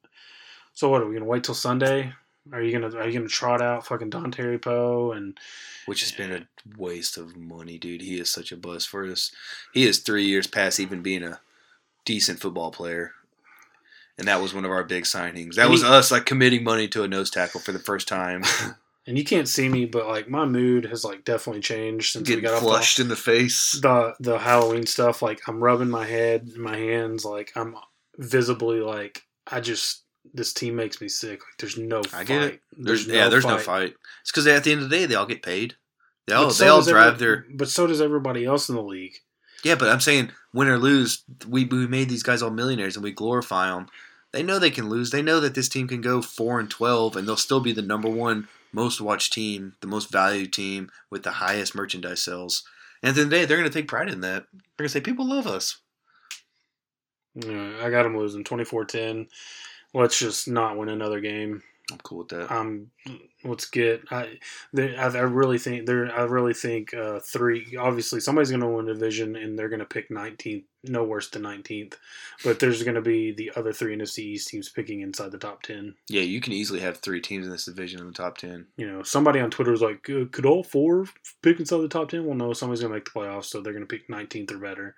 so 0.73 0.89
what 0.89 1.03
are 1.03 1.07
we 1.07 1.15
gonna 1.15 1.27
wait 1.27 1.45
till 1.45 1.55
Sunday? 1.55 2.13
Are 2.53 2.63
you 2.63 2.73
gonna 2.73 2.95
are 2.97 3.07
you 3.07 3.13
gonna 3.19 3.29
trot 3.29 3.61
out 3.61 3.87
fucking 3.87 4.11
Dontari 4.11 4.61
Poe 4.63 5.13
and 5.13 5.39
Which 5.87 6.01
has 6.01 6.13
been 6.13 6.33
a 6.33 6.47
waste 6.79 7.17
of 7.19 7.37
money, 7.37 7.77
dude. 7.79 8.01
He 8.03 8.19
is 8.21 8.31
such 8.31 8.53
a 8.53 8.57
buzz 8.57 8.85
for 8.87 9.05
us. 9.07 9.31
He 9.75 9.85
is 9.87 9.99
three 9.99 10.25
years 10.25 10.47
past 10.47 10.81
even 10.81 11.03
being 11.03 11.23
a 11.23 11.41
decent 12.05 12.41
football 12.41 12.71
player. 12.71 13.13
And 14.19 14.29
that 14.29 14.41
was 14.43 14.53
one 14.55 14.65
of 14.65 14.71
our 14.71 14.85
big 14.85 15.05
signings. 15.05 15.55
That 15.55 15.71
was 15.71 15.83
us 15.83 16.11
like 16.11 16.27
committing 16.27 16.63
money 16.63 16.89
to 16.89 17.03
a 17.03 17.09
nose 17.09 17.31
tackle 17.31 17.61
for 17.61 17.73
the 17.73 17.79
first 17.79 18.07
time. 18.09 18.43
and 19.07 19.17
you 19.17 19.25
can't 19.25 19.49
see 19.49 19.69
me, 19.69 19.87
but 19.87 20.07
like 20.07 20.29
my 20.29 20.45
mood 20.45 20.85
has 20.87 21.05
like 21.05 21.25
definitely 21.25 21.63
changed 21.63 22.13
since 22.13 22.29
we 22.29 22.41
got 22.41 22.55
the- 22.55 22.61
flushed 22.61 23.01
in 23.01 23.09
the 23.09 23.17
face. 23.17 23.73
the 23.81 24.15
the 24.21 24.39
Halloween 24.39 24.87
stuff, 24.87 25.23
like 25.23 25.41
I'm 25.49 25.63
rubbing 25.63 25.91
my 25.91 26.07
head, 26.07 26.49
my 26.57 26.77
hands, 26.77 27.25
like 27.25 27.53
I'm 27.57 27.75
visibly 28.19 28.81
like 28.81 29.23
I 29.51 29.61
just 29.61 30.05
this 30.35 30.53
team 30.53 30.77
makes 30.77 31.01
me 31.01 31.09
sick. 31.09 31.41
Like 31.41 31.57
there's 31.59 31.79
no 31.79 32.01
I 32.01 32.03
fight. 32.03 32.27
get 32.27 32.43
it. 32.43 32.61
There's, 32.77 33.07
yeah, 33.07 33.29
there's 33.29 33.47
no 33.47 33.59
fight. 33.59 33.95
It's 34.23 34.31
because 34.31 34.47
at 34.47 34.65
the 34.65 34.73
end 34.73 34.83
of 34.83 34.91
the 34.91 34.97
day, 34.97 35.07
they 35.07 35.15
all 35.15 35.27
get 35.27 35.43
paid. 35.43 35.75
They 36.27 36.35
all, 36.35 36.51
so 36.51 36.63
they 36.63 36.71
all 36.71 36.83
drive 36.83 37.19
their 37.19 37.47
But 37.53 37.69
so 37.69 37.87
does 37.87 38.01
everybody 38.01 38.45
else 38.45 38.69
in 38.69 38.77
the 38.77 38.83
league. 38.83 39.15
Yeah, 39.65 39.75
but 39.75 39.89
I'm 39.89 40.01
saying 40.01 40.31
win 40.53 40.69
or 40.69 40.79
lose, 40.79 41.25
we 41.49 41.65
we 41.65 41.87
made 41.87 42.09
these 42.09 42.23
guys 42.23 42.43
all 42.43 42.51
millionaires 42.51 42.97
and 42.97 43.03
we 43.03 43.13
glorify 43.13 43.71
them. 43.71 43.89
They 44.33 44.43
know 44.43 44.59
they 44.59 44.71
can 44.71 44.89
lose. 44.89 45.11
They 45.11 45.23
know 45.23 45.41
that 45.41 45.55
this 45.55 45.69
team 45.69 45.89
can 45.89 46.01
go 46.01 46.23
four 46.23 46.61
and 46.61 46.71
twelve, 46.71 47.17
and 47.17 47.27
they'll 47.27 47.37
still 47.37 47.61
be 47.61 47.73
the 47.73 47.83
number 47.83 48.09
one 48.09 48.47
most 48.73 49.01
watched 49.01 49.33
team, 49.33 49.75
the 49.81 49.87
most 49.87 50.11
valued 50.11 50.53
team 50.53 50.91
with 51.11 51.23
the 51.23 51.33
highest 51.33 51.75
merchandise 51.75 52.23
sales. 52.23 52.65
And 53.03 53.11
at 53.11 53.15
the 53.15 53.23
end 53.23 53.27
of 53.27 53.31
the 53.31 53.37
day, 53.37 53.45
they're 53.45 53.57
going 53.57 53.71
to 53.71 53.79
take 53.79 53.89
pride 53.89 54.11
in 54.11 54.21
that. 54.21 54.47
They're 54.53 54.85
going 54.85 54.89
to 54.89 54.91
say 54.91 55.01
people 55.01 55.29
love 55.29 55.47
us. 55.47 55.79
Yeah, 57.35 57.75
I 57.83 57.91
got 57.91 58.03
them 58.03 58.19
losing 58.19 58.45
24-10. 58.45 59.29
Let's 59.95 60.19
just 60.19 60.49
not 60.49 60.77
win 60.77 60.89
another 60.89 61.21
game. 61.21 61.63
I'm 61.91 61.99
cool 61.99 62.19
with 62.19 62.29
that. 62.29 62.53
Um, 62.53 62.91
let's 63.45 63.67
get. 63.67 64.03
I, 64.11 64.39
they, 64.73 64.97
I, 64.97 65.07
I 65.07 65.23
really 65.23 65.59
think 65.59 65.87
there. 65.87 66.12
I 66.15 66.23
really 66.23 66.55
think 66.55 66.95
uh, 66.95 67.21
three. 67.21 67.77
Obviously, 67.79 68.21
somebody's 68.21 68.51
going 68.51 68.61
to 68.61 68.69
win 68.69 68.89
a 68.89 68.95
division, 68.95 69.37
and 69.37 69.59
they're 69.59 69.69
going 69.69 69.81
to 69.81 69.87
pick 69.87 70.09
19th, 70.11 70.65
no 70.85 71.05
worse 71.05 71.29
than 71.31 71.43
19th. 71.43 71.95
But 72.45 72.59
there's 72.59 72.83
going 72.83 72.95
to 72.95 73.01
be 73.01 73.33
the 73.33 73.53
other 73.57 73.73
three 73.73 73.97
NFC 73.97 74.19
East 74.21 74.49
teams 74.49 74.69
picking 74.69 75.01
inside 75.01 75.33
the 75.33 75.39
top 75.39 75.62
10. 75.62 75.95
yeah, 76.09 76.23
you 76.23 76.41
can 76.41 76.53
easily 76.53 76.81
have 76.81 76.99
three 76.99 77.21
teams 77.21 77.47
in 77.47 77.53
this 77.53 77.65
division 77.65 78.01
in 78.01 78.07
the 78.07 78.12
top 78.12 78.39
ten. 78.39 78.67
You 78.77 78.91
know, 78.91 79.03
somebody 79.03 79.41
on 79.41 79.51
Twitter 79.51 79.73
was 79.73 79.83
like, 79.83 80.09
"Uh, 80.09 80.27
"Could 80.31 80.47
all 80.47 80.62
four 80.65 81.07
pick 81.43 81.59
inside 81.59 81.79
the 81.79 81.89
top 81.89 82.11
10? 82.11 82.25
Well, 82.25 82.37
no, 82.37 82.53
somebody's 82.53 82.81
going 82.83 82.93
to 82.93 82.97
make 82.97 83.05
the 83.05 83.11
playoffs, 83.11 83.47
so 83.47 83.61
they're 83.61 83.73
going 83.73 83.87
to 83.87 83.97
pick 83.97 84.09
19th 84.09 84.53
or 84.53 84.59
better. 84.59 84.97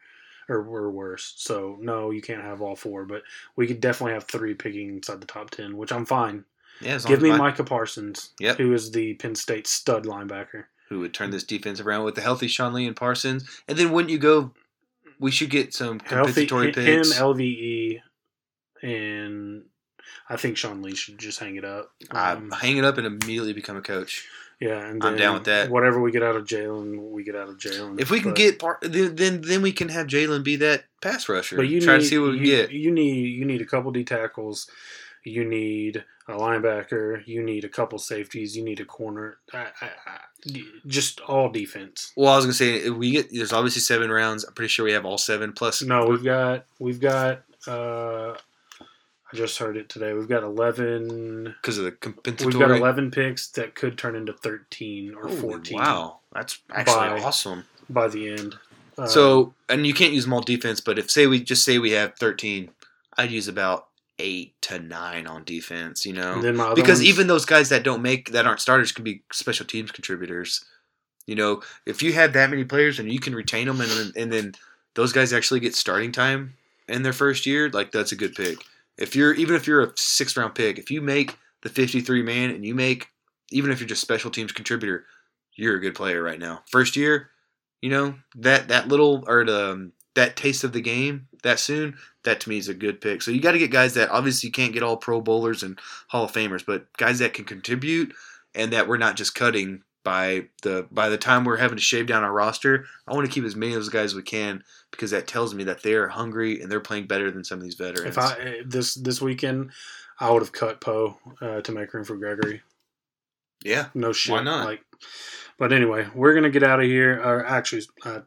Or, 0.48 0.58
or 0.58 0.90
worse. 0.90 1.34
So 1.36 1.78
no, 1.80 2.10
you 2.10 2.20
can't 2.20 2.42
have 2.42 2.60
all 2.60 2.74
four, 2.74 3.04
but 3.04 3.22
we 3.54 3.68
could 3.68 3.80
definitely 3.80 4.14
have 4.14 4.24
three 4.24 4.54
picking 4.54 4.88
inside 4.88 5.20
the 5.20 5.26
top 5.26 5.50
ten, 5.50 5.76
which 5.76 5.92
I'm 5.92 6.04
fine. 6.04 6.44
Yeah, 6.82 6.98
Give 7.06 7.22
me 7.22 7.30
my- 7.30 7.38
Micah 7.38 7.64
Parsons, 7.64 8.30
Yep. 8.40 8.58
who 8.58 8.72
is 8.72 8.90
the 8.92 9.14
Penn 9.14 9.34
State 9.34 9.66
stud 9.66 10.04
linebacker. 10.04 10.64
who 10.88 10.98
would 11.00 11.14
turn 11.14 11.30
this 11.30 11.42
defense 11.44 11.80
around 11.80 12.04
with 12.04 12.14
the 12.16 12.20
healthy 12.20 12.46
Sean 12.46 12.74
Lee 12.74 12.86
and 12.86 12.94
Parsons, 12.94 13.48
and 13.66 13.78
then 13.78 13.92
wouldn't 13.92 14.10
you 14.10 14.18
go? 14.18 14.52
We 15.18 15.30
should 15.30 15.48
get 15.48 15.72
some 15.72 16.00
Healthy 16.00 16.46
compensatory 16.46 16.66
him, 16.66 16.74
picks. 16.74 17.18
LVE, 17.18 18.00
and 18.82 19.64
I 20.28 20.36
think 20.36 20.56
Sean 20.56 20.82
Lee 20.82 20.94
should 20.94 21.16
just 21.18 21.38
hang 21.38 21.56
it 21.56 21.64
up. 21.64 21.92
I 22.10 22.32
Um, 22.32 22.50
hang 22.50 22.76
it 22.76 22.84
up 22.84 22.98
and 22.98 23.06
immediately 23.06 23.52
become 23.52 23.76
a 23.76 23.80
coach. 23.82 24.26
yeah, 24.60 24.78
and 24.86 25.02
I'm 25.02 25.12
then 25.12 25.16
down 25.18 25.34
with 25.34 25.44
that. 25.44 25.70
Whatever 25.70 26.00
we 26.00 26.10
get 26.12 26.22
out 26.22 26.36
of 26.36 26.44
Jaylon, 26.44 27.10
we 27.10 27.22
get 27.24 27.36
out 27.36 27.48
of 27.48 27.56
Jaylon. 27.58 28.00
If 28.00 28.10
we 28.10 28.20
can 28.20 28.30
But- 28.30 28.36
get 28.36 28.58
part, 28.58 28.78
then, 28.82 29.16
then 29.16 29.40
then 29.40 29.62
we 29.62 29.72
can 29.72 29.88
have 29.88 30.06
Jaylon 30.08 30.44
be 30.44 30.56
that 30.56 30.84
pass 31.00 31.28
rusher. 31.28 31.56
but 31.56 31.68
you 31.68 31.80
try 31.80 31.96
need, 31.96 32.02
to 32.02 32.08
see 32.08 32.18
what 32.18 32.32
we 32.32 32.40
you, 32.40 32.44
get. 32.46 32.70
You 32.72 32.90
need 32.90 33.28
you 33.34 33.44
need 33.44 33.60
a 33.62 33.66
couple 33.66 33.90
D 33.92 34.04
tackles. 34.04 34.68
You 35.24 35.44
need 35.44 36.04
a 36.28 36.32
linebacker. 36.32 37.26
You 37.26 37.42
need 37.42 37.64
a 37.64 37.68
couple 37.68 37.98
safeties. 37.98 38.56
You 38.56 38.64
need 38.64 38.80
a 38.80 38.84
corner. 38.84 39.38
I, 39.52 39.66
I, 39.80 39.90
I, 40.06 40.62
just 40.86 41.20
all 41.20 41.48
defense. 41.48 42.12
Well, 42.16 42.32
I 42.32 42.36
was 42.36 42.44
gonna 42.44 42.54
say 42.54 42.90
we 42.90 43.12
get 43.12 43.30
there's 43.32 43.52
obviously 43.52 43.80
seven 43.80 44.10
rounds. 44.10 44.44
I'm 44.44 44.54
pretty 44.54 44.68
sure 44.68 44.84
we 44.84 44.92
have 44.92 45.04
all 45.06 45.18
seven 45.18 45.52
plus. 45.52 45.82
No, 45.82 46.06
we've 46.06 46.24
got 46.24 46.66
we've 46.78 47.00
got. 47.00 47.42
Uh, 47.66 48.34
I 49.32 49.36
just 49.36 49.58
heard 49.58 49.76
it 49.76 49.88
today. 49.88 50.12
We've 50.12 50.28
got 50.28 50.42
eleven. 50.42 51.54
because 51.62 51.78
of 51.78 51.84
the 51.84 51.92
compensatory. 51.92 52.54
We've 52.54 52.68
got 52.68 52.76
eleven 52.76 53.10
picks 53.10 53.48
that 53.52 53.74
could 53.74 53.96
turn 53.96 54.16
into 54.16 54.32
thirteen 54.32 55.14
or 55.14 55.28
Holy 55.28 55.36
fourteen. 55.36 55.78
Wow, 55.78 56.18
that's 56.32 56.58
actually 56.70 57.20
By- 57.20 57.20
awesome. 57.22 57.64
By 57.88 58.08
the 58.08 58.30
end. 58.30 58.56
Um, 58.98 59.08
so, 59.08 59.54
and 59.68 59.86
you 59.86 59.94
can't 59.94 60.12
use 60.12 60.24
them 60.24 60.34
all 60.34 60.40
defense, 60.40 60.80
but 60.80 60.98
if 60.98 61.10
say 61.10 61.26
we 61.26 61.42
just 61.42 61.64
say 61.64 61.78
we 61.78 61.92
have 61.92 62.14
13, 62.16 62.70
I'd 63.16 63.30
use 63.30 63.48
about 63.48 63.88
eight 64.22 64.54
to 64.62 64.78
nine 64.78 65.26
on 65.26 65.44
defense. 65.44 66.06
You 66.06 66.14
know, 66.14 66.34
and 66.34 66.42
then 66.42 66.56
my 66.56 66.66
other 66.66 66.74
because 66.74 67.00
ones- 67.00 67.08
even 67.08 67.26
those 67.26 67.44
guys 67.44 67.68
that 67.68 67.82
don't 67.82 68.00
make 68.00 68.30
that 68.30 68.46
aren't 68.46 68.60
starters 68.60 68.92
could 68.92 69.04
be 69.04 69.22
special 69.32 69.66
teams 69.66 69.90
contributors. 69.90 70.64
You 71.26 71.34
know, 71.34 71.62
if 71.86 72.02
you 72.02 72.12
had 72.12 72.32
that 72.32 72.50
many 72.50 72.64
players 72.64 72.98
and 72.98 73.12
you 73.12 73.20
can 73.20 73.34
retain 73.34 73.66
them, 73.66 73.80
and 73.80 73.90
then, 73.90 74.12
and 74.16 74.32
then 74.32 74.54
those 74.94 75.12
guys 75.12 75.32
actually 75.32 75.60
get 75.60 75.74
starting 75.74 76.12
time 76.12 76.54
in 76.88 77.02
their 77.02 77.12
first 77.12 77.46
year, 77.46 77.70
like 77.70 77.92
that's 77.92 78.12
a 78.12 78.16
good 78.16 78.34
pick. 78.34 78.58
If 78.96 79.14
you're 79.14 79.34
even 79.34 79.54
if 79.54 79.66
you're 79.66 79.82
a 79.82 79.92
sixth 79.96 80.36
round 80.36 80.54
pick, 80.54 80.78
if 80.78 80.90
you 80.90 81.00
make 81.00 81.36
the 81.62 81.68
53 81.68 82.22
man 82.22 82.50
and 82.50 82.64
you 82.64 82.74
make 82.74 83.08
even 83.50 83.70
if 83.70 83.80
you're 83.80 83.88
just 83.88 84.00
special 84.00 84.30
teams 84.30 84.52
contributor, 84.52 85.04
you're 85.54 85.76
a 85.76 85.80
good 85.80 85.94
player 85.94 86.22
right 86.22 86.38
now. 86.38 86.62
First 86.70 86.96
year, 86.96 87.30
you 87.80 87.90
know 87.90 88.14
that 88.36 88.68
that 88.68 88.88
little 88.88 89.24
or 89.26 89.44
the 89.44 89.72
um, 89.72 89.92
that 90.14 90.36
taste 90.36 90.64
of 90.64 90.72
the 90.72 90.80
game 90.80 91.28
that 91.42 91.58
soon. 91.58 91.96
That 92.24 92.40
to 92.40 92.48
me 92.48 92.58
is 92.58 92.68
a 92.68 92.74
good 92.74 93.00
pick. 93.00 93.22
So 93.22 93.30
you 93.30 93.40
got 93.40 93.52
to 93.52 93.58
get 93.58 93.70
guys 93.70 93.94
that 93.94 94.10
obviously 94.10 94.48
you 94.48 94.52
can't 94.52 94.72
get 94.72 94.82
all 94.82 94.96
Pro 94.96 95.20
Bowlers 95.20 95.62
and 95.62 95.78
Hall 96.08 96.24
of 96.24 96.32
Famers, 96.32 96.64
but 96.64 96.86
guys 96.96 97.18
that 97.18 97.34
can 97.34 97.44
contribute 97.44 98.14
and 98.54 98.72
that 98.72 98.86
we're 98.86 98.96
not 98.98 99.16
just 99.16 99.34
cutting 99.34 99.82
by 100.04 100.48
the 100.62 100.86
by 100.90 101.08
the 101.08 101.18
time 101.18 101.44
we're 101.44 101.56
having 101.56 101.76
to 101.76 101.82
shave 101.82 102.06
down 102.06 102.24
our 102.24 102.32
roster. 102.32 102.86
I 103.06 103.14
want 103.14 103.26
to 103.26 103.32
keep 103.32 103.44
as 103.44 103.56
many 103.56 103.72
of 103.72 103.76
those 103.76 103.88
guys 103.88 104.06
as 104.06 104.14
we 104.14 104.22
can 104.22 104.62
because 104.90 105.10
that 105.12 105.26
tells 105.26 105.54
me 105.54 105.64
that 105.64 105.82
they're 105.82 106.08
hungry 106.08 106.60
and 106.60 106.70
they're 106.70 106.80
playing 106.80 107.06
better 107.06 107.30
than 107.30 107.44
some 107.44 107.58
of 107.58 107.64
these 107.64 107.74
veterans. 107.74 108.16
If 108.16 108.18
I 108.18 108.32
eh, 108.40 108.62
this 108.66 108.94
this 108.94 109.20
weekend, 109.20 109.70
I 110.18 110.30
would 110.30 110.42
have 110.42 110.52
cut 110.52 110.80
Poe 110.80 111.18
uh, 111.40 111.60
to 111.60 111.72
make 111.72 111.92
room 111.94 112.04
for 112.04 112.16
Gregory. 112.16 112.62
yeah, 113.64 113.86
No 113.94 114.12
shit. 114.12 114.32
Why 114.32 114.42
not? 114.42 114.66
Like, 114.66 114.84
but 115.58 115.72
anyway, 115.72 116.08
we're 116.14 116.34
gonna 116.34 116.50
get 116.50 116.62
out 116.62 116.80
of 116.80 116.86
here. 116.86 117.20
Or 117.22 117.46
actually, 117.46 117.82
uh, 118.04 118.20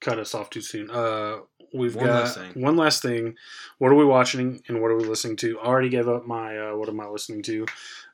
cut 0.00 0.18
us 0.18 0.34
off 0.34 0.50
too 0.50 0.62
soon. 0.62 0.90
Uh, 0.90 1.38
we've 1.76 1.94
One 1.94 2.06
got 2.06 2.14
last 2.24 2.36
thing. 2.38 2.62
one 2.62 2.76
last 2.76 3.02
thing. 3.02 3.36
What 3.78 3.92
are 3.92 3.94
we 3.94 4.04
watching 4.04 4.62
and 4.68 4.80
what 4.80 4.90
are 4.90 4.96
we 4.96 5.04
listening 5.04 5.36
to? 5.38 5.58
I 5.60 5.66
already 5.66 5.88
gave 5.90 6.08
up 6.08 6.26
my 6.26 6.58
uh, 6.58 6.76
what 6.76 6.88
am 6.88 7.00
I 7.00 7.06
listening 7.08 7.42
to? 7.42 7.66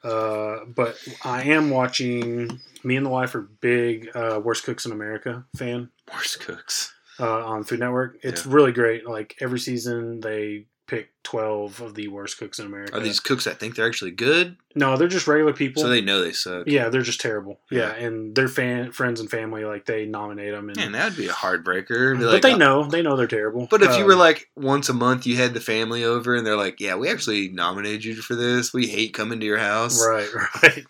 Uh, 0.05 0.65
but 0.67 0.97
I 1.25 1.43
am 1.43 1.71
watching. 1.71 2.61
Me 2.85 2.97
and 2.97 3.07
the 3.07 3.11
wife 3.11 3.35
are 3.37 3.43
big 3.43 4.09
uh, 4.15 4.41
Worst 4.43 4.65
Cooks 4.65 4.85
in 4.87 4.93
America 4.93 5.45
fan 5.57 5.89
worst 6.13 6.41
cooks. 6.41 6.93
uh, 7.21 7.45
on 7.47 7.63
Food 7.63 7.79
Network. 7.79 8.19
It's 8.23 8.45
Yeah. 8.45 8.53
really 8.53 8.73
great. 8.73 9.07
Like 9.07 9.37
every 9.41 9.61
season, 9.61 10.19
they 10.21 10.67
pick 10.87 11.11
twelve 11.23 11.81
of 11.81 11.95
the 11.95 12.09
worst 12.09 12.39
cooks 12.39 12.59
in 12.59 12.67
America. 12.67 12.97
Are 12.97 13.01
these 13.01 13.21
cooks 13.21 13.45
that 13.45 13.59
think 13.61 13.77
they're 13.77 13.87
actually 13.87 14.11
good? 14.11 14.57
no, 14.75 14.97
they're 14.97 15.07
just 15.07 15.27
regular 15.27 15.53
people. 15.53 15.83
So 15.83 15.89
they 15.91 16.01
know 16.01 16.23
they 16.23 16.33
suck. 16.33 16.65
yeah, 16.67 16.89
they're 16.89 17.03
just 17.03 17.21
terrible. 17.21 17.61
Yeah, 17.71 17.95
Yeah. 17.97 18.07
and 18.07 18.35
their 18.35 18.49
fan 18.49 18.91
friends 18.93 19.21
and 19.21 19.31
family 19.31 19.65
like 19.67 19.85
they 19.87 20.07
nominate 20.07 20.53
them, 20.53 20.69
and 20.71 20.77
Man, 20.79 20.93
that 20.93 21.11
would 21.11 21.17
be 21.19 21.29
a 21.29 21.33
heartbreaker. 21.33 22.17
Be 22.19 22.25
but 22.25 22.33
like, 22.33 22.43
they 22.43 22.55
uh, 22.55 22.57
know 22.59 22.85
they 22.85 23.03
know 23.03 23.17
they're 23.17 23.27
terrible. 23.27 23.67
But 23.71 23.83
if 23.83 23.91
you 23.97 24.03
Um, 24.03 24.07
were 24.07 24.17
like 24.17 24.49
once 24.57 24.89
a 24.89 24.95
month, 24.95 25.27
you 25.27 25.37
had 25.37 25.55
the 25.55 25.61
family 25.61 26.05
over, 26.05 26.35
and 26.35 26.47
they're 26.47 26.57
like, 26.57 26.81
"Yeah, 26.81 26.97
we 26.97 27.11
actually 27.11 27.49
nominated 27.49 28.05
you 28.05 28.15
for 28.17 28.35
this. 28.35 28.73
We 28.73 28.87
hate 28.89 29.13
coming 29.15 29.41
to 29.41 29.47
your 29.47 29.59
house." 29.59 30.05
right, 30.07 30.29
right, 30.63 30.87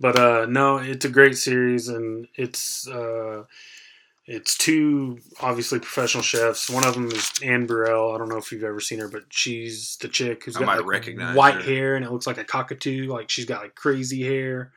but 0.00 0.18
uh, 0.18 0.46
no, 0.48 0.78
it's 0.78 1.04
a 1.04 1.10
great 1.10 1.36
series, 1.36 1.88
and 1.88 2.26
it's 2.34 2.88
uh, 2.88 3.44
it's 4.30 4.56
two 4.56 5.18
obviously 5.40 5.78
professional 5.80 6.22
chefs. 6.22 6.68
One 6.70 6.86
of 6.86 6.94
them 6.94 7.10
is 7.10 7.32
Anne 7.42 7.66
Burrell. 7.66 8.14
I 8.14 8.18
don't 8.18 8.28
know 8.28 8.36
if 8.36 8.52
you've 8.52 8.62
ever 8.62 8.78
seen 8.80 8.98
her, 9.00 9.08
but 9.08 9.24
she's 9.30 9.96
the 10.00 10.08
chick 10.08 10.44
who's 10.44 10.56
I 10.56 10.60
got 10.60 10.84
like, 10.86 11.34
white 11.34 11.54
her. 11.54 11.60
hair 11.62 11.96
and 11.96 12.04
it 12.04 12.12
looks 12.12 12.26
like 12.26 12.38
a 12.38 12.44
cockatoo. 12.44 13.06
Like 13.10 13.30
she's 13.30 13.46
got 13.46 13.62
like 13.62 13.74
crazy 13.74 14.22
hair. 14.22 14.72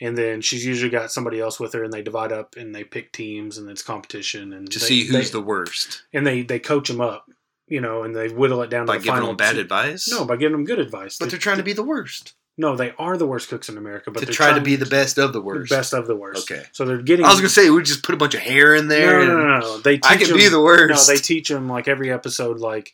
And 0.00 0.18
then 0.18 0.40
she's 0.40 0.64
usually 0.66 0.90
got 0.90 1.12
somebody 1.12 1.38
else 1.38 1.60
with 1.60 1.72
her, 1.72 1.84
and 1.84 1.92
they 1.92 2.02
divide 2.02 2.32
up 2.32 2.56
and 2.56 2.74
they 2.74 2.82
pick 2.82 3.12
teams, 3.12 3.58
and 3.58 3.70
it's 3.70 3.80
competition, 3.82 4.52
and 4.52 4.68
To 4.72 4.78
they- 4.80 4.84
see 4.86 5.04
who's 5.04 5.30
they- 5.30 5.38
the 5.38 5.40
worst 5.40 6.02
and 6.12 6.26
they 6.26 6.42
they 6.42 6.58
coach 6.58 6.88
them 6.88 7.00
up, 7.00 7.30
you 7.68 7.80
know, 7.80 8.02
and 8.02 8.14
they 8.14 8.28
whittle 8.28 8.60
it 8.62 8.70
down 8.70 8.86
by 8.86 8.94
to 8.94 8.98
the 8.98 9.04
giving 9.04 9.14
final 9.14 9.28
them 9.28 9.36
bad 9.36 9.54
two- 9.54 9.60
advice. 9.60 10.08
No, 10.08 10.24
by 10.24 10.34
giving 10.36 10.52
them 10.52 10.64
good 10.64 10.80
advice. 10.80 11.16
but 11.16 11.26
They- 11.26 11.30
they're 11.32 11.38
trying 11.38 11.58
to 11.58 11.62
be 11.62 11.72
the 11.72 11.84
worst. 11.84 12.34
No, 12.56 12.76
they 12.76 12.92
are 12.98 13.16
the 13.16 13.26
worst 13.26 13.48
cooks 13.48 13.68
in 13.68 13.76
America, 13.76 14.10
but 14.10 14.20
to 14.20 14.26
they're 14.26 14.32
try 14.34 14.52
to 14.54 14.60
be 14.60 14.76
the 14.76 14.86
best 14.86 15.18
of 15.18 15.32
the 15.32 15.40
the 15.40 15.44
worst. 15.44 15.70
best 15.70 15.92
of 15.92 16.06
the 16.06 16.14
worst. 16.16 16.50
Okay. 16.50 16.62
so 16.72 16.84
they're 16.84 17.02
getting. 17.02 17.24
I 17.26 17.30
was 17.30 17.38
gonna 17.38 17.48
say 17.48 17.68
we 17.70 17.82
just 17.82 18.02
put 18.04 18.14
a 18.14 18.18
bunch 18.18 18.34
of 18.34 18.40
hair 18.40 18.74
in 18.74 18.88
there. 18.88 19.26
no, 19.26 19.36
no, 19.36 19.46
no, 19.46 19.58
no, 19.60 19.78
They 19.78 20.00
I 20.04 20.16
teach 20.16 20.28
can 20.28 20.36
be 20.36 20.44
them- 20.44 20.52
the 20.52 20.60
worst. 20.62 21.08
No, 21.08 21.14
they 21.14 21.20
teach 21.20 21.48
them 21.48 21.68
like 21.68 21.88
every 21.88 22.12
episode, 22.12 22.58
like 22.60 22.92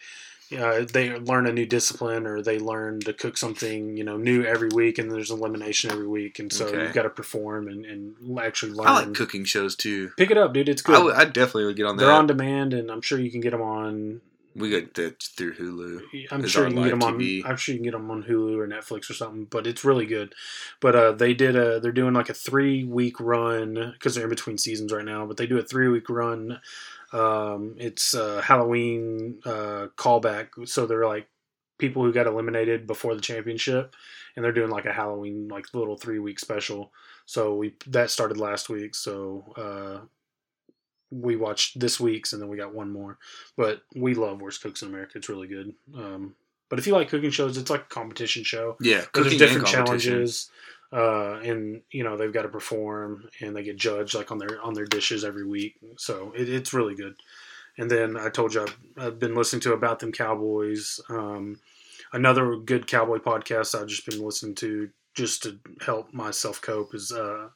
uh, 0.58 0.84
they 0.92 1.16
learn 1.16 1.46
a 1.46 1.52
new 1.52 1.64
discipline 1.66 2.26
or 2.26 2.42
they 2.42 2.58
learn 2.58 2.98
to 2.98 3.12
cook 3.12 3.36
something 3.36 3.96
you 3.96 4.02
know 4.02 4.16
new 4.16 4.44
every 4.44 4.68
week, 4.74 4.98
and 4.98 5.10
there's 5.12 5.30
elimination 5.30 5.90
every 5.92 6.08
week, 6.08 6.38
and 6.38 6.52
so 6.52 6.66
Okay. 6.66 6.82
you've 6.82 6.92
got 6.94 7.02
to 7.02 7.10
perform 7.10 7.68
and, 7.68 7.84
and 7.84 8.38
actually 8.40 8.72
learn. 8.72 8.86
I 8.88 8.92
like 9.04 9.14
cooking 9.14 9.44
shows 9.44 9.76
too. 9.76 10.10
Pick 10.16 10.30
it 10.30 10.38
up, 10.38 10.52
dude. 10.54 10.68
It's 10.68 10.82
good. 10.82 11.12
I, 11.14 11.20
I 11.20 11.24
definitely 11.26 11.66
would 11.66 11.76
get 11.76 11.86
on 11.86 11.96
that. 11.98 12.04
They're 12.04 12.12
on 12.12 12.26
demand, 12.26 12.72
and 12.74 12.90
I'm 12.90 13.02
sure 13.02 13.20
you 13.20 13.30
can 13.30 13.40
get 13.42 13.50
them 13.50 13.62
on 13.62 14.22
we 14.54 14.70
got 14.70 14.94
that 14.94 15.22
through 15.22 15.54
Hulu. 15.54 16.32
I'm 16.32 16.42
It's 16.42 16.52
sure 16.52 16.66
you 16.66 16.74
can 16.74 16.82
get 16.82 16.90
them 16.90 17.02
on. 17.02 17.18
TV. 17.18 17.44
I'm 17.44 17.56
sure 17.56 17.72
you 17.72 17.78
can 17.78 17.84
get 17.84 17.92
them 17.92 18.10
on 18.10 18.22
Hulu 18.24 18.58
or 18.58 18.66
Netflix 18.66 19.08
or 19.10 19.14
something. 19.14 19.44
But 19.44 19.66
it's 19.66 19.84
really 19.84 20.06
good. 20.06 20.34
But 20.80 20.96
uh, 20.96 21.12
they 21.12 21.34
did 21.34 21.56
a. 21.56 21.80
They're 21.80 21.92
doing 21.92 22.14
like 22.14 22.28
a 22.28 22.34
three 22.34 22.84
week 22.84 23.20
run 23.20 23.92
because 23.92 24.14
they're 24.14 24.24
in 24.24 24.30
between 24.30 24.58
seasons 24.58 24.92
right 24.92 25.04
now. 25.04 25.26
But 25.26 25.36
they 25.36 25.46
do 25.46 25.58
a 25.58 25.62
three 25.62 25.88
week 25.88 26.08
run. 26.10 26.60
Um, 27.12 27.74
it's 27.78 28.14
uh, 28.14 28.40
Halloween 28.42 29.40
uh, 29.44 29.88
callback. 29.96 30.68
So 30.68 30.86
they're 30.86 31.06
like 31.06 31.28
people 31.78 32.02
who 32.02 32.12
got 32.12 32.26
eliminated 32.26 32.86
before 32.86 33.14
the 33.14 33.20
championship, 33.20 33.94
and 34.36 34.44
they're 34.44 34.52
doing 34.52 34.70
like 34.70 34.86
a 34.86 34.92
Halloween 34.92 35.48
like 35.48 35.72
little 35.74 35.96
three 35.96 36.18
week 36.18 36.38
special. 36.38 36.92
So 37.24 37.54
we 37.54 37.74
that 37.86 38.10
started 38.10 38.36
last 38.38 38.68
week. 38.68 38.94
So. 38.94 39.52
Uh, 39.56 40.06
we 41.10 41.36
watched 41.36 41.78
this 41.78 41.98
week's 41.98 42.32
and 42.32 42.40
then 42.40 42.48
we 42.48 42.56
got 42.56 42.74
one 42.74 42.90
more 42.90 43.18
but 43.56 43.82
we 43.94 44.14
love 44.14 44.40
Worst 44.40 44.62
Cooks 44.62 44.82
in 44.82 44.88
America. 44.88 45.12
It's 45.16 45.28
really 45.28 45.48
good. 45.48 45.74
Um, 45.94 46.34
but 46.68 46.78
if 46.78 46.86
you 46.86 46.92
like 46.92 47.08
cooking 47.08 47.30
shows, 47.30 47.56
it's 47.56 47.68
like 47.68 47.82
a 47.82 47.94
competition 47.94 48.44
show. 48.44 48.76
Yeah, 48.80 49.04
there's 49.12 49.36
different 49.36 49.66
challenges, 49.66 50.50
uh, 50.92 51.40
and 51.40 51.82
you 51.90 52.04
know 52.04 52.16
they've 52.16 52.32
got 52.32 52.42
to 52.42 52.48
perform 52.48 53.28
and 53.40 53.54
they 53.54 53.64
get 53.64 53.76
judged 53.76 54.14
like 54.14 54.30
on 54.30 54.38
their 54.38 54.62
on 54.62 54.74
their 54.74 54.86
dishes 54.86 55.24
every 55.24 55.46
week. 55.46 55.74
So 55.98 56.32
it, 56.36 56.48
it's 56.48 56.72
really 56.72 56.94
good. 56.94 57.16
And 57.76 57.90
then 57.90 58.16
I 58.16 58.28
told 58.28 58.54
you 58.54 58.62
I've, 58.62 58.78
I've 58.96 59.18
been 59.18 59.34
listening 59.34 59.60
to 59.62 59.72
about 59.72 59.98
them 59.98 60.12
Cowboys. 60.12 61.00
Um, 61.08 61.58
another 62.12 62.56
good 62.56 62.86
cowboy 62.86 63.18
podcast 63.18 63.78
I've 63.78 63.88
just 63.88 64.06
been 64.06 64.24
listening 64.24 64.54
to 64.56 64.90
just 65.14 65.42
to 65.42 65.58
help 65.84 66.12
myself 66.12 66.60
cope 66.62 66.94
is 66.94 67.10
uh, 67.10 67.48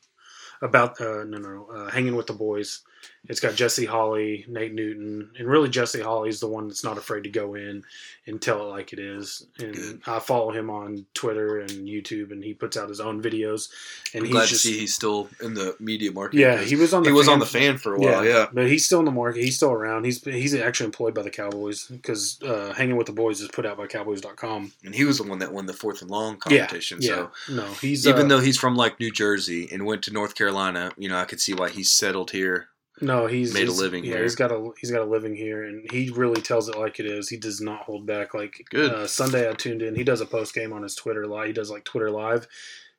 about 0.60 1.01
uh, 1.01 1.24
no 1.24 1.39
no 1.39 1.66
uh, 1.72 1.90
hanging 1.90 2.16
with 2.16 2.26
the 2.26 2.32
boys. 2.32 2.82
It's 3.26 3.40
got 3.40 3.55
Jesse 3.55 3.86
Holley, 3.86 4.44
Nate 4.48 4.74
Newton, 4.74 5.31
and 5.39 5.48
really 5.48 5.70
Jesse 5.70 6.02
Holley's 6.02 6.40
the 6.40 6.47
one 6.47 6.68
that's 6.68 6.85
not 6.85 6.98
afraid 6.98 7.22
to 7.24 7.31
go 7.31 7.55
in 7.55 7.82
and 8.26 8.40
tell 8.40 8.60
it 8.60 8.70
like 8.70 8.93
it 8.93 8.98
is. 8.98 9.47
And 9.59 9.74
Good. 9.74 10.01
I 10.06 10.18
follow 10.18 10.51
him 10.51 10.68
on 10.68 11.06
Twitter 11.14 11.60
and 11.60 11.70
YouTube, 11.70 12.32
and 12.32 12.44
he 12.44 12.52
puts 12.52 12.76
out 12.76 12.90
his 12.90 13.01
own 13.01 13.22
videos. 13.22 13.70
And 14.12 14.20
I'm 14.20 14.26
he's 14.26 14.32
glad 14.35 14.48
just 14.48 14.62
to 14.62 14.68
see 14.68 14.78
he's 14.78 14.94
still 14.94 15.31
in 15.43 15.55
the 15.55 15.74
media 15.81 16.12
market. 16.12 16.36
yeah, 16.39 16.59
he 16.60 16.76
was 16.76 16.93
on 16.93 17.02
the 17.02 17.09
he 17.09 17.14
was 17.14 17.26
fan- 17.26 17.32
on 17.32 17.39
the 17.39 17.47
fan 17.47 17.78
for 17.78 17.94
a 17.94 17.98
while. 17.98 18.24
Yeah, 18.26 18.47
but 18.52 18.66
he's 18.66 18.85
still 18.85 18.98
in 18.98 19.06
the 19.06 19.10
market. 19.10 19.43
He's 19.43 19.56
still 19.56 19.72
around. 19.72 20.05
He's 20.05 20.22
he's 20.22 20.55
actually 20.55 20.86
employed 20.86 21.14
by 21.14 21.22
the 21.22 21.31
Cowboys 21.31 21.86
because 21.86 22.39
uh, 22.43 22.74
Hanging 22.76 22.97
with 22.97 23.06
the 23.06 23.12
Boys 23.14 23.40
is 23.40 23.48
put 23.48 23.64
out 23.64 23.78
by 23.78 23.86
Cowboys.com. 23.86 24.72
and 24.85 24.94
he 24.94 25.05
was 25.05 25.16
the 25.16 25.24
one 25.24 25.39
that 25.39 25.51
won 25.51 25.64
the 25.64 25.72
fourth 25.72 26.02
and 26.02 26.10
long 26.10 26.35
Yeah, 26.51 26.59
competition. 26.66 26.98
yeah. 27.01 27.09
So 27.48 27.55
No, 27.55 27.64
he's 27.81 28.06
even 28.06 28.26
uh, 28.26 28.28
though 28.28 28.40
he's 28.40 28.59
from 28.59 28.76
like 28.76 29.01
New 29.01 29.10
Jersey 29.10 29.66
and 29.72 29.86
went 29.86 30.02
to 30.05 30.12
North 30.12 30.35
Carolina, 30.35 30.93
you 30.98 31.09
know, 31.09 31.16
I 31.16 31.24
could 31.24 31.40
see 31.40 31.55
why 31.55 31.70
he's 31.70 31.90
settled 31.90 32.31
here. 32.32 32.68
No, 33.01 33.27
he's 33.27 33.53
Made 33.53 33.66
a 33.69 33.73
living 33.73 34.05
Yeah, 34.05 34.15
here. 34.15 34.23
he's 34.23 34.37
got 34.37 34.53
a 34.53 34.71
he's 34.81 34.91
got 34.93 35.03
a 35.03 35.11
living 35.11 35.35
here, 35.35 35.65
and 35.65 35.91
he 35.91 36.11
really 36.11 36.41
tells 36.41 36.69
it 36.69 36.79
like 36.79 37.01
it 37.01 37.07
is. 37.07 37.29
He 37.29 37.37
does 37.37 37.61
not 37.61 37.83
hold 37.83 38.07
back. 38.07 38.35
Like 38.35 38.65
Good. 38.71 38.93
Uh, 38.93 39.07
Sunday, 39.09 39.49
I 39.51 39.53
tuned 39.55 39.83
in. 39.83 39.97
He 39.97 40.05
does 40.05 40.21
a 40.21 40.27
post 40.27 40.55
game 40.55 40.73
on 40.73 40.83
his 40.85 40.95
Twitter 40.95 41.27
live. 41.27 41.49
He 41.49 41.53
does 41.53 41.71
like 41.71 41.85
Twitter 41.85 42.11
live. 42.11 42.47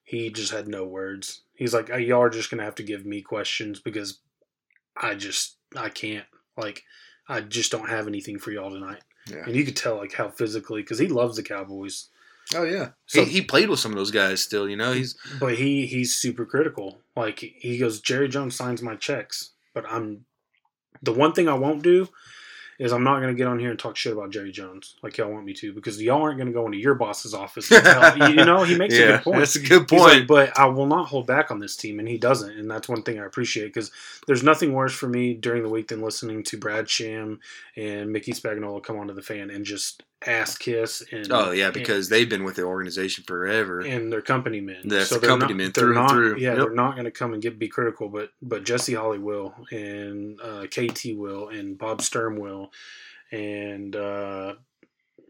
He 0.03 0.29
just 0.29 0.51
had 0.51 0.67
no 0.67 0.83
words. 0.85 1.41
He's 1.55 1.73
like, 1.73 1.89
"Uh, 1.89 1.95
y'all 1.95 2.21
are 2.23 2.29
just 2.29 2.51
gonna 2.51 2.63
have 2.65 2.75
to 2.75 2.83
give 2.83 3.05
me 3.05 3.21
questions 3.21 3.79
because 3.79 4.19
I 4.97 5.15
just 5.15 5.55
I 5.75 5.87
can't. 5.89 6.25
Like, 6.57 6.83
I 7.29 7.39
just 7.41 7.71
don't 7.71 7.89
have 7.89 8.07
anything 8.07 8.37
for 8.37 8.51
y'all 8.51 8.71
tonight. 8.71 9.01
Yeah. 9.27 9.43
And 9.45 9.55
you 9.55 9.63
could 9.65 9.75
tell 9.77 9.95
like 9.97 10.13
how 10.13 10.29
physically 10.29 10.81
because 10.81 10.99
he 10.99 11.07
loves 11.07 11.37
the 11.37 11.43
Cowboys. 11.43 12.09
Oh 12.53 12.63
yeah. 12.63 12.89
So- 13.07 13.23
he, 13.25 13.31
he 13.31 13.41
played 13.41 13.69
with 13.69 13.79
some 13.79 13.91
of 13.91 13.97
those 13.97 14.11
guys 14.11 14.41
still. 14.41 14.69
You 14.69 14.75
know, 14.75 14.91
he's 14.91 15.15
But 15.39 15.55
he 15.55 15.85
he's 15.87 16.15
super 16.15 16.45
critical. 16.45 16.99
Like 17.15 17.39
he 17.39 17.77
goes, 17.77 18.01
Jerry 18.01 18.27
Jones 18.27 18.55
signs 18.55 18.81
my 18.83 18.95
checks, 18.95 19.51
but 19.75 19.85
I'm 19.87 20.25
the 21.03 21.13
one 21.13 21.33
thing 21.33 21.49
I 21.49 21.55
won't 21.55 21.83
do 21.83 22.07
is 22.79 22.91
I'm 22.91 23.03
not 23.03 23.21
going 23.21 23.33
to 23.33 23.37
get 23.37 23.47
on 23.47 23.59
here 23.59 23.69
and 23.69 23.79
talk 23.79 23.95
shit 23.95 24.13
about 24.13 24.31
Jerry 24.31 24.51
Jones 24.51 24.95
like 25.01 25.17
y'all 25.17 25.31
want 25.31 25.45
me 25.45 25.53
to 25.53 25.71
because 25.73 26.01
y'all 26.01 26.21
aren't 26.21 26.37
going 26.37 26.47
to 26.47 26.53
go 26.53 26.65
into 26.65 26.77
your 26.77 26.95
boss's 26.95 27.33
office. 27.33 27.71
And 27.71 27.83
tell, 27.83 28.29
you 28.31 28.43
know, 28.45 28.63
he 28.63 28.77
makes 28.77 28.95
a 28.95 29.07
good 29.07 29.21
point. 29.21 29.39
That's 29.39 29.55
a 29.55 29.59
good 29.61 29.87
point. 29.87 30.01
like, 30.01 30.27
but 30.27 30.57
I 30.59 30.65
will 30.65 30.85
not 30.87 31.07
hold 31.07 31.27
back 31.27 31.51
on 31.51 31.59
this 31.59 31.75
team, 31.75 31.99
and 31.99 32.07
he 32.07 32.17
doesn't, 32.17 32.57
and 32.57 32.69
that's 32.69 32.89
one 32.89 33.03
thing 33.03 33.19
I 33.19 33.25
appreciate 33.25 33.67
because 33.67 33.91
there's 34.27 34.43
nothing 34.43 34.73
worse 34.73 34.93
for 34.93 35.07
me 35.07 35.33
during 35.33 35.63
the 35.63 35.69
week 35.69 35.87
than 35.87 36.01
listening 36.01 36.43
to 36.43 36.57
Brad 36.57 36.89
Sham 36.89 37.39
and 37.77 38.11
Mickey 38.11 38.33
Spagnola 38.33 38.83
come 38.83 38.97
onto 38.97 39.13
the 39.13 39.21
fan 39.21 39.49
and 39.49 39.65
just 39.65 40.03
ass 40.25 40.57
kiss 40.57 41.03
and 41.11 41.31
oh 41.31 41.51
yeah, 41.51 41.69
because 41.69 42.09
they've 42.09 42.29
been 42.29 42.43
with 42.43 42.55
the 42.55 42.63
organization 42.63 43.23
forever. 43.27 43.81
and, 43.81 43.93
and 43.93 44.11
they're 44.11 44.21
company 44.21 44.59
men. 44.59 44.81
That's 44.85 45.09
so 45.09 45.19
the 45.19 45.27
company 45.27 45.53
not, 45.53 45.57
men 45.57 45.71
through 45.71 45.99
and 45.99 46.09
through. 46.09 46.37
Yeah, 46.37 46.49
Yep. 46.49 46.57
they're 46.57 46.73
not 46.73 46.93
going 46.93 47.05
to 47.05 47.11
come 47.11 47.33
and 47.33 47.41
get 47.43 47.59
be 47.59 47.67
critical, 47.67 48.09
but 48.09 48.31
but 48.41 48.63
Jesse 48.63 48.95
Holley 48.95 49.19
will, 49.19 49.53
and 49.71 50.39
uh, 50.41 50.65
KT 50.67 51.15
will, 51.15 51.49
and 51.49 51.77
Bob 51.77 52.01
Sturm 52.01 52.37
will, 52.37 52.64
and 53.31 53.95
uh, 53.95 54.53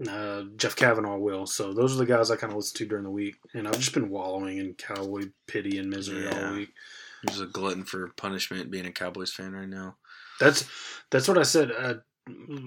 uh, 0.10 0.44
Jeff 0.57 0.76
Kavanaugh 0.76 1.18
will. 1.18 1.45
So 1.45 1.74
those 1.74 1.94
are 1.94 1.98
the 1.98 2.06
guys 2.06 2.32
I 2.32 2.36
kind 2.36 2.52
of 2.52 2.57
listen 2.57 2.78
to 2.78 2.86
during 2.88 3.03
the 3.06 3.10
week, 3.12 3.36
and 3.53 3.68
I've 3.68 3.80
just 3.80 3.94
been 3.94 4.10
wallowing 4.10 4.57
in 4.57 4.74
cowboy 4.74 5.26
pity 5.48 5.78
and 5.78 5.90
misery 5.90 6.26
Yeah. 6.26 6.49
all 6.49 6.56
week. 6.56 6.70
Just 7.28 7.41
a 7.41 7.45
glutton 7.48 7.84
for 7.86 8.10
punishment 8.18 8.70
being 8.70 8.86
a 8.86 8.91
Cowboys 8.91 9.32
fan 9.34 9.53
right 9.53 9.68
now. 9.70 9.95
That's 10.40 10.68
that's 11.10 11.28
what 11.28 11.40
I 11.40 11.44
said 11.44 11.72
uh, 11.72 11.95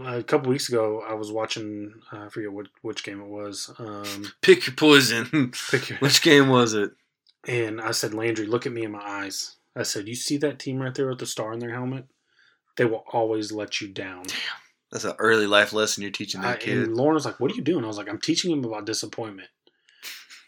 a 0.05 0.23
couple 0.25 0.51
weeks 0.51 0.69
ago. 0.69 1.05
I 1.09 1.15
was 1.15 1.31
watching. 1.31 1.93
Uh, 2.13 2.25
I 2.25 2.29
forget 2.29 2.53
what 2.53 2.67
which 2.83 3.05
game 3.05 3.21
it 3.21 3.29
was. 3.29 3.71
Um, 3.79 4.33
Pick 4.43 4.67
your 4.67 4.75
poison. 4.75 5.53
pick 5.71 5.91
your- 5.91 5.99
Which 6.01 6.23
game 6.23 6.49
was 6.49 6.75
it? 6.75 6.91
and 7.47 7.81
I 7.81 7.93
said, 7.93 8.15
Landry, 8.15 8.47
look 8.47 8.67
at 8.67 8.73
me 8.73 8.83
in 8.85 8.91
my 8.91 9.01
eyes. 9.03 9.57
I 9.77 9.85
said, 9.85 10.09
you 10.09 10.17
see 10.17 10.39
that 10.39 10.59
team 10.59 10.79
right 10.81 10.93
there 10.95 11.09
with 11.09 11.21
the 11.21 11.27
star 11.27 11.53
in 11.53 11.61
their 11.61 11.71
helmet? 11.73 12.07
They 12.79 12.85
will 12.85 13.05
always 13.13 13.51
let 13.51 13.81
you 13.81 13.89
down. 13.89 14.23
Damn. 14.23 14.39
That's 14.93 15.05
an 15.05 15.17
early 15.19 15.47
life 15.49 15.73
lesson 15.73 16.03
you're 16.03 16.13
teaching 16.13 16.41
I, 16.41 16.53
that 16.53 16.61
kid. 16.61 16.79
and 16.79 16.97
Lauren 16.97 17.15
was 17.15 17.27
like, 17.27 17.41
"What 17.41 17.51
are 17.51 17.55
you 17.57 17.61
doing?" 17.63 17.85
I 17.85 17.89
was 17.89 17.99
like, 17.99 18.09
"I'm 18.09 18.21
teaching 18.21 18.53
him 18.53 18.65
about 18.65 18.87
disappointment." 18.87 19.49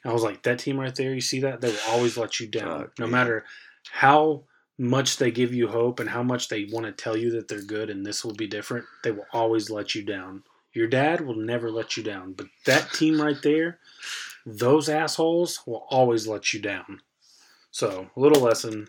I 0.05 0.12
was 0.12 0.23
like, 0.23 0.43
"That 0.44 0.61
team 0.61 0.78
right 0.78 0.94
there, 0.94 1.12
you 1.12 1.20
see 1.20 1.40
that? 1.40 1.61
They 1.61 1.70
will 1.70 1.89
always 1.89 2.16
let 2.16 2.40
you 2.40 2.47
down, 2.47 2.82
Fuck, 2.82 2.98
no 3.01 3.07
man. 3.07 3.12
matter 3.12 3.44
how 3.90 4.44
much 4.78 5.16
they 5.19 5.31
give 5.31 5.52
you 5.52 5.69
hope 5.69 6.01
and 6.01 6.09
how 6.09 6.23
much 6.23 6.48
they 6.48 6.65
want 6.73 6.86
to 6.86 6.93
tell 6.93 7.16
you 7.16 7.32
that 7.32 7.48
they're 7.48 7.61
good 7.61 7.90
and 7.90 8.07
this 8.07 8.24
will 8.24 8.35
be 8.35 8.47
different. 8.47 8.86
They 9.05 9.11
will 9.11 9.27
always 9.32 9.69
let 9.69 9.94
you 9.94 10.02
down. 10.02 10.44
Your 10.73 10.86
dad 10.86 11.20
will 11.20 11.35
never 11.36 11.70
let 11.70 11.97
you 11.97 12.02
down, 12.02 12.32
but 12.32 12.47
that 12.65 12.93
team 12.93 13.20
right 13.20 13.43
there, 13.43 13.81
those 14.47 14.89
assholes 14.89 15.61
will 15.66 15.85
always 15.90 16.28
let 16.28 16.55
you 16.55 16.61
down." 16.61 17.02
So, 17.73 18.11
a 18.16 18.20
little 18.20 18.40
lesson. 18.40 18.86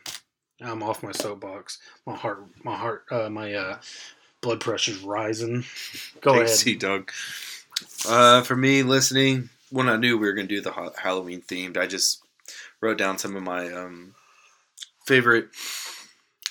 I'm 0.64 0.84
off 0.84 1.04
my 1.04 1.12
soapbox. 1.12 1.80
My 2.06 2.16
heart, 2.16 2.44
my 2.64 2.76
heart, 2.76 3.06
uh, 3.12 3.30
my 3.30 3.54
uh, 3.54 3.80
blood 4.42 4.60
pressure's 4.60 5.02
rising. 5.02 5.66
Go 6.22 6.34
ahead. 6.34 6.50
seat, 6.50 6.80
Doug. 6.80 7.12
Uh, 8.08 8.42
for 8.44 8.56
me, 8.56 8.84
listening 8.84 9.50
when 9.72 9.90
I 9.90 9.98
knew 9.98 10.18
we 10.18 10.28
were 10.28 10.34
going 10.34 10.48
to 10.48 10.56
do 10.56 10.62
the 10.62 10.72
ha- 10.72 10.92
Halloween 11.02 11.42
themed, 11.42 11.78
I 11.78 11.88
just 11.88 12.22
wrote 12.82 12.98
down 12.98 13.18
some 13.18 13.36
of 13.36 13.44
my 13.44 13.72
um, 13.72 14.14
favorite 15.06 15.50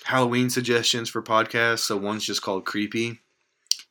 Halloween 0.05 0.51
suggestions 0.51 1.09
for 1.09 1.23
podcasts. 1.23 1.81
So 1.81 1.97
one's 1.97 2.25
just 2.25 2.43
called 2.43 2.65
Creepy, 2.65 3.21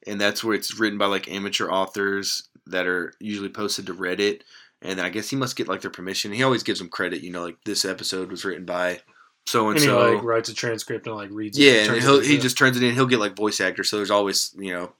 and 0.05 0.19
that's 0.19 0.43
where 0.43 0.55
it's 0.55 0.79
written 0.79 0.97
by 0.97 1.05
like 1.05 1.29
amateur 1.29 1.69
authors 1.69 2.49
that 2.65 2.87
are 2.87 3.13
usually 3.19 3.49
posted 3.49 3.85
to 3.85 3.93
Reddit. 3.93 4.41
And 4.81 4.97
then 4.97 5.05
I 5.05 5.09
guess 5.09 5.29
he 5.29 5.35
must 5.35 5.55
get 5.55 5.67
like 5.67 5.81
their 5.81 5.91
permission. 5.91 6.31
He 6.31 6.43
always 6.43 6.63
gives 6.63 6.79
them 6.79 6.89
credit, 6.89 7.21
you 7.21 7.31
know, 7.31 7.43
like 7.43 7.57
this 7.65 7.83
episode 7.83 8.31
was 8.31 8.45
written 8.45 8.65
by 8.65 9.01
so 9.49 9.71
and 9.71 9.81
so. 9.81 10.13
like 10.13 10.23
writes 10.23 10.47
a 10.49 10.53
transcript 10.53 11.07
and 11.07 11.15
like 11.15 11.31
reads 11.31 11.57
it. 11.57 11.63
Yeah, 11.63 11.81
and 11.81 11.93
and 11.93 12.01
he'll, 12.03 12.19
he 12.19 12.37
just 12.37 12.55
turns 12.55 12.77
it 12.77 12.83
in. 12.83 12.93
He'll 12.93 13.07
get 13.07 13.19
like 13.19 13.35
voice 13.35 13.59
actor, 13.59 13.83
so 13.83 13.97
there's 13.97 14.11
always 14.11 14.53
you 14.59 14.73
know, 14.73 14.91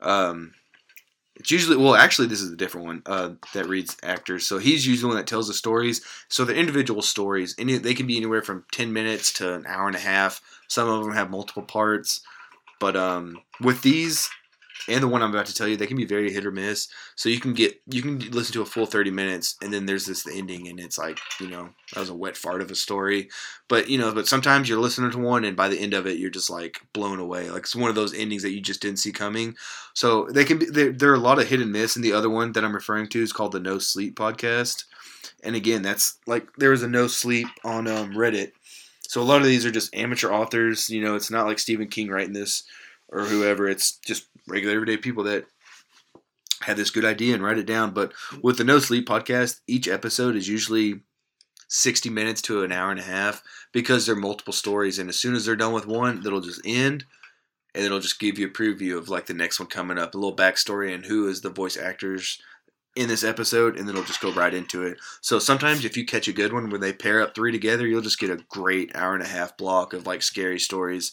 um, 0.00 0.54
it's 1.34 1.50
usually 1.50 1.76
well 1.76 1.94
actually 1.94 2.28
this 2.28 2.40
is 2.40 2.50
a 2.50 2.56
different 2.56 2.86
one 2.86 3.02
uh, 3.04 3.32
that 3.52 3.66
reads 3.66 3.94
actors. 4.02 4.46
So 4.46 4.56
he's 4.56 4.86
usually 4.86 5.02
the 5.02 5.08
one 5.08 5.16
that 5.18 5.26
tells 5.26 5.48
the 5.48 5.52
stories. 5.52 6.00
So 6.30 6.46
they're 6.46 6.56
individual 6.56 7.02
stories, 7.02 7.54
and 7.58 7.68
they 7.68 7.92
can 7.92 8.06
be 8.06 8.16
anywhere 8.16 8.40
from 8.40 8.64
ten 8.72 8.94
minutes 8.94 9.30
to 9.34 9.52
an 9.52 9.66
hour 9.66 9.86
and 9.86 9.96
a 9.96 10.00
half. 10.00 10.40
Some 10.68 10.88
of 10.88 11.04
them 11.04 11.12
have 11.12 11.28
multiple 11.28 11.62
parts, 11.62 12.22
but 12.80 12.96
um, 12.96 13.42
with 13.60 13.82
these 13.82 14.30
and 14.88 15.02
the 15.02 15.08
one 15.08 15.22
I'm 15.22 15.30
about 15.30 15.46
to 15.46 15.54
tell 15.54 15.66
you, 15.66 15.76
they 15.76 15.86
can 15.86 15.96
be 15.96 16.04
very 16.04 16.32
hit 16.32 16.46
or 16.46 16.52
miss. 16.52 16.88
So 17.16 17.28
you 17.28 17.40
can 17.40 17.54
get 17.54 17.80
you 17.88 18.02
can 18.02 18.18
listen 18.30 18.52
to 18.54 18.62
a 18.62 18.66
full 18.66 18.86
30 18.86 19.10
minutes, 19.10 19.56
and 19.62 19.72
then 19.72 19.86
there's 19.86 20.06
this 20.06 20.26
ending, 20.26 20.68
and 20.68 20.78
it's 20.78 20.98
like 20.98 21.18
you 21.40 21.48
know 21.48 21.70
that 21.92 22.00
was 22.00 22.08
a 22.08 22.14
wet 22.14 22.36
fart 22.36 22.62
of 22.62 22.70
a 22.70 22.74
story. 22.74 23.28
But 23.68 23.88
you 23.88 23.98
know, 23.98 24.12
but 24.12 24.28
sometimes 24.28 24.68
you're 24.68 24.80
listening 24.80 25.10
to 25.10 25.18
one, 25.18 25.44
and 25.44 25.56
by 25.56 25.68
the 25.68 25.78
end 25.78 25.94
of 25.94 26.06
it, 26.06 26.18
you're 26.18 26.30
just 26.30 26.50
like 26.50 26.80
blown 26.92 27.18
away. 27.18 27.50
Like 27.50 27.62
it's 27.62 27.76
one 27.76 27.90
of 27.90 27.96
those 27.96 28.14
endings 28.14 28.42
that 28.42 28.52
you 28.52 28.60
just 28.60 28.82
didn't 28.82 28.98
see 28.98 29.12
coming. 29.12 29.56
So 29.94 30.26
they 30.26 30.44
can 30.44 30.58
be 30.58 30.66
there. 30.66 30.92
There 30.92 31.10
are 31.10 31.14
a 31.14 31.18
lot 31.18 31.40
of 31.40 31.48
hit 31.48 31.60
and 31.60 31.72
miss, 31.72 31.96
and 31.96 32.04
the 32.04 32.12
other 32.12 32.30
one 32.30 32.52
that 32.52 32.64
I'm 32.64 32.74
referring 32.74 33.08
to 33.08 33.22
is 33.22 33.32
called 33.32 33.52
the 33.52 33.60
No 33.60 33.78
Sleep 33.78 34.16
podcast. 34.16 34.84
And 35.42 35.56
again, 35.56 35.82
that's 35.82 36.18
like 36.26 36.48
there 36.56 36.70
was 36.70 36.82
a 36.82 36.88
No 36.88 37.06
Sleep 37.06 37.48
on 37.64 37.86
um, 37.88 38.12
Reddit. 38.12 38.52
So 39.08 39.20
a 39.20 39.24
lot 39.24 39.40
of 39.40 39.46
these 39.46 39.64
are 39.64 39.70
just 39.70 39.94
amateur 39.94 40.32
authors. 40.32 40.90
You 40.90 41.02
know, 41.02 41.14
it's 41.14 41.30
not 41.30 41.46
like 41.46 41.58
Stephen 41.58 41.88
King 41.88 42.08
writing 42.08 42.32
this 42.32 42.64
or 43.08 43.24
whoever. 43.24 43.68
It's 43.68 43.98
just 43.98 44.28
regular 44.46 44.74
everyday 44.74 44.96
people 44.96 45.24
that 45.24 45.46
had 46.62 46.76
this 46.76 46.90
good 46.90 47.04
idea 47.04 47.34
and 47.34 47.42
write 47.42 47.58
it 47.58 47.66
down. 47.66 47.92
But 47.92 48.12
with 48.42 48.58
the 48.58 48.64
No 48.64 48.78
Sleep 48.78 49.06
podcast, 49.06 49.60
each 49.66 49.88
episode 49.88 50.36
is 50.36 50.48
usually 50.48 51.00
60 51.68 52.10
minutes 52.10 52.42
to 52.42 52.62
an 52.62 52.72
hour 52.72 52.90
and 52.90 53.00
a 53.00 53.04
half 53.04 53.42
because 53.72 54.06
there 54.06 54.14
are 54.14 54.18
multiple 54.18 54.52
stories. 54.52 54.98
And 54.98 55.08
as 55.08 55.18
soon 55.18 55.34
as 55.34 55.44
they're 55.44 55.56
done 55.56 55.72
with 55.72 55.86
one, 55.86 56.22
it'll 56.24 56.40
just 56.40 56.60
end 56.64 57.04
and 57.74 57.84
it'll 57.84 58.00
just 58.00 58.18
give 58.18 58.38
you 58.38 58.46
a 58.46 58.50
preview 58.50 58.96
of 58.96 59.08
like 59.08 59.26
the 59.26 59.34
next 59.34 59.60
one 59.60 59.68
coming 59.68 59.98
up, 59.98 60.14
a 60.14 60.18
little 60.18 60.34
backstory 60.34 60.94
and 60.94 61.04
who 61.04 61.28
is 61.28 61.42
the 61.42 61.50
voice 61.50 61.76
actors 61.76 62.40
in 62.96 63.08
this 63.08 63.22
episode, 63.22 63.76
and 63.76 63.86
then 63.86 63.94
it'll 63.94 64.06
just 64.06 64.22
go 64.22 64.32
right 64.32 64.54
into 64.54 64.82
it. 64.82 64.98
So 65.20 65.38
sometimes 65.38 65.84
if 65.84 65.98
you 65.98 66.06
catch 66.06 66.28
a 66.28 66.32
good 66.32 66.54
one 66.54 66.70
where 66.70 66.80
they 66.80 66.94
pair 66.94 67.20
up 67.20 67.34
three 67.34 67.52
together, 67.52 67.86
you'll 67.86 68.00
just 68.00 68.18
get 68.18 68.30
a 68.30 68.42
great 68.48 68.96
hour 68.96 69.12
and 69.12 69.22
a 69.22 69.28
half 69.28 69.58
block 69.58 69.92
of 69.92 70.06
like 70.06 70.22
scary 70.22 70.58
stories. 70.58 71.12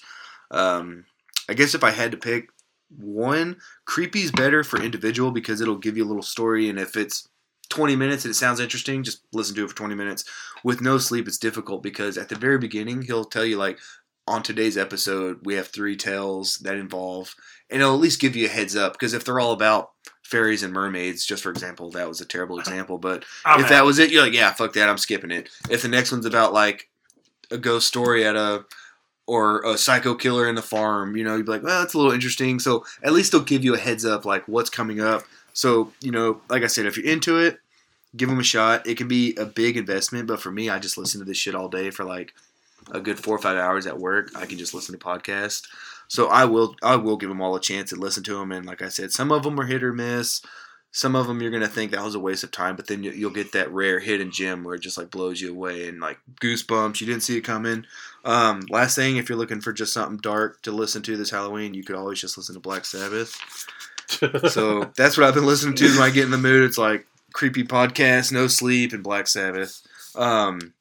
Um, 0.49 1.03
I 1.49 1.53
guess 1.53 1.75
if 1.75 1.83
I 1.83 1.91
had 1.91 2.11
to 2.11 2.17
pick 2.17 2.49
one, 2.97 3.57
creepy's 3.85 4.31
better 4.31 4.63
for 4.63 4.81
individual 4.81 5.31
because 5.31 5.61
it'll 5.61 5.77
give 5.77 5.97
you 5.97 6.03
a 6.03 6.07
little 6.07 6.23
story, 6.23 6.69
and 6.69 6.79
if 6.79 6.95
it's 6.95 7.27
20 7.69 7.95
minutes 7.95 8.23
and 8.23 8.31
it 8.31 8.35
sounds 8.35 8.59
interesting, 8.59 9.03
just 9.03 9.23
listen 9.33 9.55
to 9.55 9.63
it 9.65 9.69
for 9.69 9.75
20 9.75 9.95
minutes. 9.95 10.25
With 10.63 10.81
no 10.81 10.97
sleep, 10.97 11.27
it's 11.27 11.37
difficult 11.37 11.81
because 11.81 12.17
at 12.17 12.29
the 12.29 12.35
very 12.35 12.57
beginning, 12.57 13.03
he'll 13.03 13.25
tell 13.25 13.45
you, 13.45 13.57
like, 13.57 13.79
on 14.27 14.43
today's 14.43 14.77
episode, 14.77 15.39
we 15.43 15.55
have 15.55 15.67
three 15.67 15.95
tales 15.95 16.57
that 16.59 16.75
involve, 16.75 17.35
and 17.69 17.81
it'll 17.81 17.95
at 17.95 17.99
least 17.99 18.21
give 18.21 18.35
you 18.35 18.45
a 18.45 18.49
heads 18.49 18.75
up 18.75 18.93
because 18.93 19.13
if 19.13 19.25
they're 19.25 19.39
all 19.39 19.51
about 19.51 19.91
fairies 20.23 20.63
and 20.63 20.73
mermaids, 20.73 21.25
just 21.25 21.43
for 21.43 21.49
example, 21.49 21.91
that 21.91 22.07
was 22.07 22.21
a 22.21 22.25
terrible 22.25 22.57
uh-huh. 22.57 22.71
example, 22.71 22.97
but 22.97 23.25
I'm 23.45 23.59
if 23.59 23.65
out. 23.65 23.69
that 23.69 23.85
was 23.85 23.99
it, 23.99 24.11
you're 24.11 24.23
like, 24.23 24.33
yeah, 24.33 24.53
fuck 24.53 24.73
that, 24.73 24.89
I'm 24.89 24.97
skipping 24.97 25.31
it. 25.31 25.49
If 25.69 25.81
the 25.81 25.89
next 25.89 26.11
one's 26.11 26.25
about 26.25 26.53
like 26.53 26.89
a 27.51 27.57
ghost 27.57 27.87
story 27.87 28.25
at 28.25 28.35
a 28.35 28.65
or 29.25 29.61
a 29.63 29.77
psycho 29.77 30.15
killer 30.15 30.47
in 30.47 30.55
the 30.55 30.61
farm, 30.61 31.15
you 31.15 31.23
know, 31.23 31.35
you'd 31.35 31.45
be 31.45 31.51
like, 31.51 31.63
well, 31.63 31.81
that's 31.81 31.93
a 31.93 31.97
little 31.97 32.11
interesting. 32.11 32.59
So 32.59 32.85
at 33.01 33.13
least 33.13 33.31
they'll 33.31 33.41
give 33.41 33.63
you 33.63 33.73
a 33.73 33.79
heads 33.79 34.05
up, 34.05 34.25
like 34.25 34.47
what's 34.47 34.69
coming 34.69 34.99
up. 34.99 35.23
So 35.53 35.91
you 36.01 36.11
know, 36.11 36.41
like 36.49 36.63
I 36.63 36.67
said, 36.67 36.85
if 36.85 36.97
you're 36.97 37.11
into 37.11 37.37
it, 37.37 37.59
give 38.15 38.29
them 38.29 38.39
a 38.39 38.43
shot. 38.43 38.87
It 38.87 38.97
can 38.97 39.07
be 39.07 39.35
a 39.35 39.45
big 39.45 39.77
investment, 39.77 40.27
but 40.27 40.41
for 40.41 40.51
me, 40.51 40.69
I 40.69 40.79
just 40.79 40.97
listen 40.97 41.19
to 41.19 41.25
this 41.25 41.37
shit 41.37 41.55
all 41.55 41.69
day 41.69 41.89
for 41.89 42.03
like 42.03 42.33
a 42.91 42.99
good 42.99 43.19
four 43.19 43.35
or 43.35 43.39
five 43.39 43.57
hours 43.57 43.87
at 43.87 43.99
work. 43.99 44.29
I 44.35 44.45
can 44.45 44.57
just 44.57 44.73
listen 44.73 44.97
to 44.97 45.03
podcasts. 45.03 45.67
So 46.07 46.27
I 46.27 46.45
will, 46.45 46.75
I 46.83 46.95
will 46.95 47.17
give 47.17 47.29
them 47.29 47.41
all 47.41 47.55
a 47.55 47.61
chance 47.61 47.91
and 47.91 48.01
listen 48.01 48.23
to 48.23 48.37
them. 48.37 48.51
And 48.51 48.65
like 48.65 48.81
I 48.81 48.89
said, 48.89 49.11
some 49.11 49.31
of 49.31 49.43
them 49.43 49.59
are 49.59 49.65
hit 49.65 49.83
or 49.83 49.93
miss. 49.93 50.41
Some 50.95 51.15
of 51.15 51.25
them 51.27 51.41
you're 51.41 51.51
gonna 51.51 51.67
think 51.67 51.91
that 51.91 52.03
was 52.03 52.13
a 52.15 52.19
waste 52.19 52.43
of 52.43 52.51
time, 52.51 52.75
but 52.75 52.87
then 52.87 53.03
you- 53.03 53.11
you'll 53.11 53.31
get 53.31 53.51
that 53.53 53.71
rare 53.71 53.99
hidden 53.99 54.31
gem 54.31 54.63
where 54.63 54.75
it 54.75 54.81
just 54.81 54.97
like 54.97 55.09
blows 55.09 55.41
you 55.41 55.49
away 55.49 55.87
and 55.89 55.99
like 55.99 56.19
goosebumps. 56.39 57.01
You 57.01 57.07
didn't 57.07 57.23
see 57.23 57.35
it 57.35 57.41
coming. 57.41 57.85
Um, 58.23 58.61
last 58.69 58.95
thing, 58.95 59.17
if 59.17 59.27
you're 59.27 59.37
looking 59.37 59.59
for 59.59 59.73
just 59.73 59.91
something 59.91 60.17
dark 60.17 60.61
to 60.61 60.71
listen 60.71 61.01
to 61.01 61.17
this 61.17 61.31
Halloween, 61.31 61.73
you 61.73 61.83
could 61.83 61.95
always 61.95 62.21
just 62.21 62.37
listen 62.37 62.53
to 62.55 62.61
Black 62.61 62.85
Sabbath. 62.85 63.35
So 64.51 64.91
that's 64.95 65.17
what 65.17 65.25
I've 65.25 65.33
been 65.33 65.45
listening 65.45 65.75
to 65.75 65.85
when 65.93 66.01
I 66.03 66.09
get 66.11 66.25
in 66.25 66.31
the 66.31 66.37
mood. 66.37 66.63
It's 66.65 66.77
like 66.77 67.07
creepy 67.33 67.63
podcast, 67.63 68.31
no 68.31 68.47
sleep, 68.47 68.93
and 68.93 69.01
Black 69.01 69.25
Sabbath. 69.27 69.81
Um, 70.15 70.73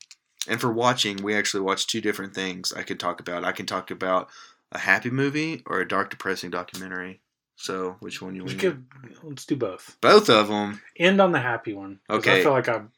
and 0.48 0.60
for 0.60 0.70
watching, 0.72 1.22
we 1.22 1.34
actually 1.34 1.60
watch 1.62 1.86
two 1.86 2.00
different 2.02 2.34
things 2.34 2.72
I 2.72 2.82
could 2.82 3.00
talk 3.00 3.20
about. 3.20 3.44
I 3.44 3.52
can 3.52 3.64
talk 3.64 3.90
about 3.90 4.28
a 4.72 4.80
happy 4.80 5.08
movie 5.08 5.62
or 5.66 5.80
a 5.80 5.88
dark, 5.88 6.10
depressing 6.10 6.50
documentary. 6.50 7.20
So 7.56 7.96
which 8.00 8.20
one 8.20 8.34
you 8.34 8.44
want? 8.44 8.58
give, 8.58 8.78
let's 9.22 9.44
do 9.44 9.56
both. 9.56 9.96
Both 10.00 10.28
of 10.30 10.48
them. 10.48 10.80
End 10.98 11.20
on 11.20 11.32
the 11.32 11.40
happy 11.40 11.74
one. 11.74 12.00
Okay. 12.10 12.40
I 12.40 12.42
feel 12.42 12.52
like 12.52 12.68
I've 12.68 12.88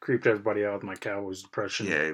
creeped 0.00 0.26
everybody 0.26 0.64
out 0.64 0.74
with 0.74 0.82
my 0.82 0.94
Cowboys 0.96 1.42
depression. 1.42 1.86
Yeah, 1.86 2.12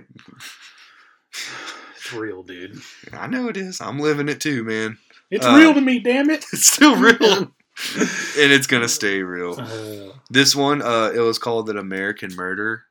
It's 1.96 2.12
real, 2.12 2.42
dude. 2.42 2.80
I 3.12 3.26
know 3.26 3.48
it 3.48 3.56
is. 3.56 3.80
I'm 3.80 3.98
living 3.98 4.28
it 4.28 4.40
too, 4.40 4.64
man. 4.64 4.98
It's 5.30 5.46
Uh, 5.46 5.54
real 5.56 5.74
to 5.74 5.80
me, 5.80 5.98
damn 6.00 6.30
it. 6.30 6.44
It's 6.52 6.66
still 6.66 6.96
real, 6.96 7.16
and 7.96 8.52
it's 8.52 8.66
gonna 8.66 8.88
stay 8.88 9.22
real. 9.22 9.58
Uh, 9.58 10.12
This 10.30 10.54
one, 10.54 10.82
uh, 10.82 11.10
it 11.14 11.20
was 11.20 11.38
called 11.38 11.68
an 11.70 11.78
American 11.78 12.34
Murder. 12.36 12.84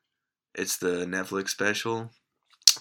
It's 0.55 0.77
the 0.77 1.05
Netflix 1.05 1.49
special. 1.49 2.11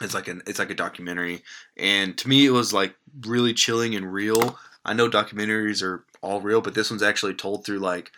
It's 0.00 0.14
like 0.14 0.26
an 0.28 0.42
it's 0.46 0.58
like 0.58 0.70
a 0.70 0.74
documentary, 0.74 1.42
and 1.76 2.16
to 2.18 2.28
me, 2.28 2.46
it 2.46 2.50
was 2.50 2.72
like 2.72 2.94
really 3.26 3.52
chilling 3.54 3.94
and 3.94 4.10
real. 4.12 4.58
I 4.84 4.94
know 4.94 5.08
documentaries 5.08 5.82
are 5.82 6.04
all 6.22 6.40
real, 6.40 6.60
but 6.60 6.74
this 6.74 6.90
one's 6.90 7.02
actually 7.02 7.34
told 7.34 7.64
through 7.64 7.80
like 7.80 8.10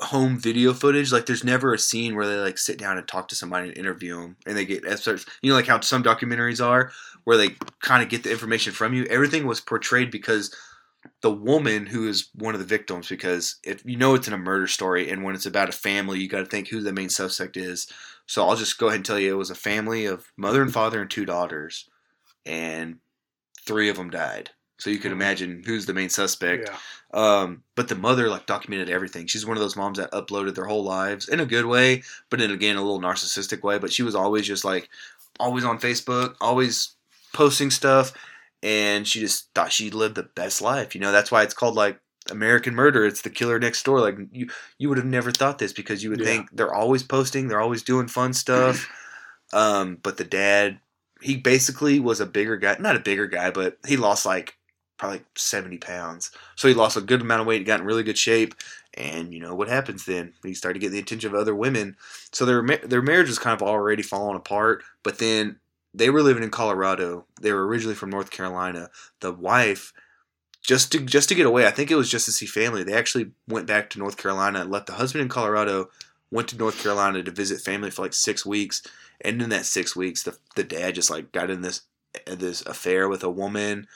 home 0.00 0.38
video 0.38 0.72
footage. 0.72 1.12
Like, 1.12 1.26
there's 1.26 1.44
never 1.44 1.74
a 1.74 1.78
scene 1.78 2.14
where 2.14 2.26
they 2.26 2.36
like 2.36 2.58
sit 2.58 2.78
down 2.78 2.98
and 2.98 3.08
talk 3.08 3.28
to 3.28 3.34
somebody 3.34 3.68
and 3.68 3.78
interview 3.78 4.20
them, 4.20 4.36
and 4.46 4.56
they 4.56 4.64
get 4.64 4.86
excerpts. 4.86 5.26
You 5.42 5.50
know, 5.50 5.56
like 5.56 5.66
how 5.66 5.80
some 5.80 6.02
documentaries 6.02 6.64
are, 6.64 6.92
where 7.24 7.36
they 7.36 7.50
kind 7.80 8.02
of 8.02 8.08
get 8.08 8.22
the 8.22 8.30
information 8.30 8.72
from 8.72 8.94
you. 8.94 9.04
Everything 9.06 9.46
was 9.46 9.60
portrayed 9.60 10.10
because 10.10 10.54
the 11.22 11.30
woman 11.30 11.86
who 11.86 12.08
is 12.08 12.28
one 12.34 12.54
of 12.54 12.60
the 12.60 12.66
victims 12.66 13.08
because 13.08 13.56
if 13.64 13.84
you 13.84 13.96
know 13.96 14.14
it's 14.14 14.28
in 14.28 14.34
a 14.34 14.38
murder 14.38 14.66
story 14.66 15.10
and 15.10 15.22
when 15.22 15.34
it's 15.34 15.46
about 15.46 15.68
a 15.68 15.72
family 15.72 16.18
you 16.18 16.28
got 16.28 16.40
to 16.40 16.46
think 16.46 16.68
who 16.68 16.80
the 16.80 16.92
main 16.92 17.08
suspect 17.08 17.56
is 17.56 17.86
so 18.26 18.46
i'll 18.46 18.56
just 18.56 18.78
go 18.78 18.86
ahead 18.88 18.96
and 18.96 19.04
tell 19.04 19.18
you 19.18 19.32
it 19.32 19.38
was 19.38 19.50
a 19.50 19.54
family 19.54 20.04
of 20.06 20.32
mother 20.36 20.62
and 20.62 20.72
father 20.72 21.00
and 21.00 21.10
two 21.10 21.24
daughters 21.24 21.88
and 22.44 22.96
three 23.64 23.88
of 23.88 23.96
them 23.96 24.10
died 24.10 24.50
so 24.78 24.90
you 24.90 24.98
can 24.98 25.12
imagine 25.12 25.62
who's 25.64 25.86
the 25.86 25.94
main 25.94 26.08
suspect 26.10 26.68
yeah. 26.68 26.76
um, 27.14 27.62
but 27.74 27.88
the 27.88 27.94
mother 27.94 28.28
like 28.28 28.46
documented 28.46 28.90
everything. 28.90 29.26
She's 29.26 29.46
one 29.46 29.56
of 29.56 29.62
those 29.62 29.76
moms 29.76 29.98
that 29.98 30.12
uploaded 30.12 30.54
their 30.54 30.66
whole 30.66 30.84
lives 30.84 31.28
in 31.28 31.40
a 31.40 31.46
good 31.46 31.66
way, 31.66 32.02
but 32.30 32.40
in 32.40 32.50
again 32.50 32.76
a 32.76 32.82
little 32.82 33.00
narcissistic 33.00 33.62
way. 33.62 33.78
But 33.78 33.92
she 33.92 34.02
was 34.02 34.14
always 34.14 34.46
just 34.46 34.64
like 34.64 34.88
always 35.40 35.64
on 35.64 35.78
Facebook, 35.78 36.34
always 36.40 36.94
posting 37.32 37.70
stuff, 37.70 38.12
and 38.62 39.06
she 39.06 39.20
just 39.20 39.48
thought 39.54 39.72
she 39.72 39.90
lived 39.90 40.14
the 40.14 40.22
best 40.24 40.60
life. 40.62 40.94
You 40.94 41.00
know, 41.00 41.12
that's 41.12 41.30
why 41.30 41.42
it's 41.42 41.54
called 41.54 41.74
like 41.74 42.00
American 42.30 42.74
Murder. 42.74 43.04
It's 43.06 43.22
the 43.22 43.30
killer 43.30 43.58
next 43.58 43.82
door. 43.84 44.00
Like 44.00 44.16
you, 44.32 44.48
you 44.78 44.88
would 44.88 44.98
have 44.98 45.06
never 45.06 45.30
thought 45.30 45.58
this 45.58 45.72
because 45.72 46.02
you 46.02 46.10
would 46.10 46.20
Yeah. 46.20 46.26
think 46.26 46.48
they're 46.52 46.74
always 46.74 47.02
posting, 47.02 47.48
they're 47.48 47.60
always 47.60 47.82
doing 47.82 48.08
fun 48.08 48.32
stuff. 48.32 48.88
um, 49.52 49.98
but 50.02 50.16
the 50.16 50.24
dad, 50.24 50.80
he 51.22 51.36
basically 51.36 52.00
was 52.00 52.20
a 52.20 52.26
bigger 52.26 52.56
guy, 52.56 52.76
not 52.80 52.96
a 52.96 53.00
bigger 53.00 53.26
guy, 53.26 53.50
but 53.50 53.78
he 53.86 53.96
lost 53.96 54.26
like 54.26 54.55
probably 54.98 55.22
seventy 55.36 55.78
pounds. 55.78 56.30
So 56.54 56.68
he 56.68 56.74
lost 56.74 56.96
a 56.96 57.00
good 57.00 57.20
amount 57.20 57.42
of 57.42 57.46
weight, 57.46 57.66
got 57.66 57.80
in 57.80 57.86
really 57.86 58.02
good 58.02 58.18
shape, 58.18 58.54
and 58.94 59.32
you 59.32 59.40
know 59.40 59.54
what 59.54 59.68
happens 59.68 60.04
then? 60.04 60.32
He 60.42 60.54
started 60.54 60.80
to 60.80 60.84
get 60.84 60.92
the 60.92 60.98
attention 60.98 61.28
of 61.28 61.38
other 61.38 61.54
women. 61.54 61.96
So 62.32 62.44
their 62.44 62.62
their 62.78 63.02
marriage 63.02 63.28
was 63.28 63.38
kind 63.38 63.54
of 63.54 63.66
already 63.66 64.02
falling 64.02 64.36
apart. 64.36 64.82
But 65.02 65.18
then 65.18 65.60
they 65.94 66.10
were 66.10 66.22
living 66.22 66.42
in 66.42 66.50
Colorado. 66.50 67.24
They 67.40 67.52
were 67.52 67.66
originally 67.66 67.94
from 67.94 68.10
North 68.10 68.30
Carolina. 68.30 68.90
The 69.20 69.32
wife, 69.32 69.92
just 70.62 70.92
to 70.92 71.00
just 71.00 71.28
to 71.28 71.34
get 71.34 71.46
away, 71.46 71.66
I 71.66 71.70
think 71.70 71.90
it 71.90 71.96
was 71.96 72.10
just 72.10 72.26
to 72.26 72.32
see 72.32 72.46
family. 72.46 72.82
They 72.82 72.94
actually 72.94 73.30
went 73.48 73.66
back 73.66 73.90
to 73.90 73.98
North 73.98 74.16
Carolina 74.16 74.60
and 74.60 74.70
left 74.70 74.86
the 74.86 74.94
husband 74.94 75.22
in 75.22 75.28
Colorado. 75.28 75.90
Went 76.30 76.48
to 76.48 76.56
North 76.56 76.82
Carolina 76.82 77.22
to 77.22 77.30
visit 77.30 77.60
family 77.60 77.88
for 77.88 78.02
like 78.02 78.12
six 78.12 78.44
weeks, 78.44 78.82
and 79.20 79.40
in 79.40 79.48
that 79.50 79.64
six 79.64 79.94
weeks, 79.94 80.24
the 80.24 80.36
the 80.56 80.64
dad 80.64 80.96
just 80.96 81.08
like 81.08 81.30
got 81.30 81.50
in 81.50 81.62
this 81.62 81.82
this 82.26 82.62
affair 82.62 83.08
with 83.08 83.22
a 83.22 83.30
woman, 83.30 83.86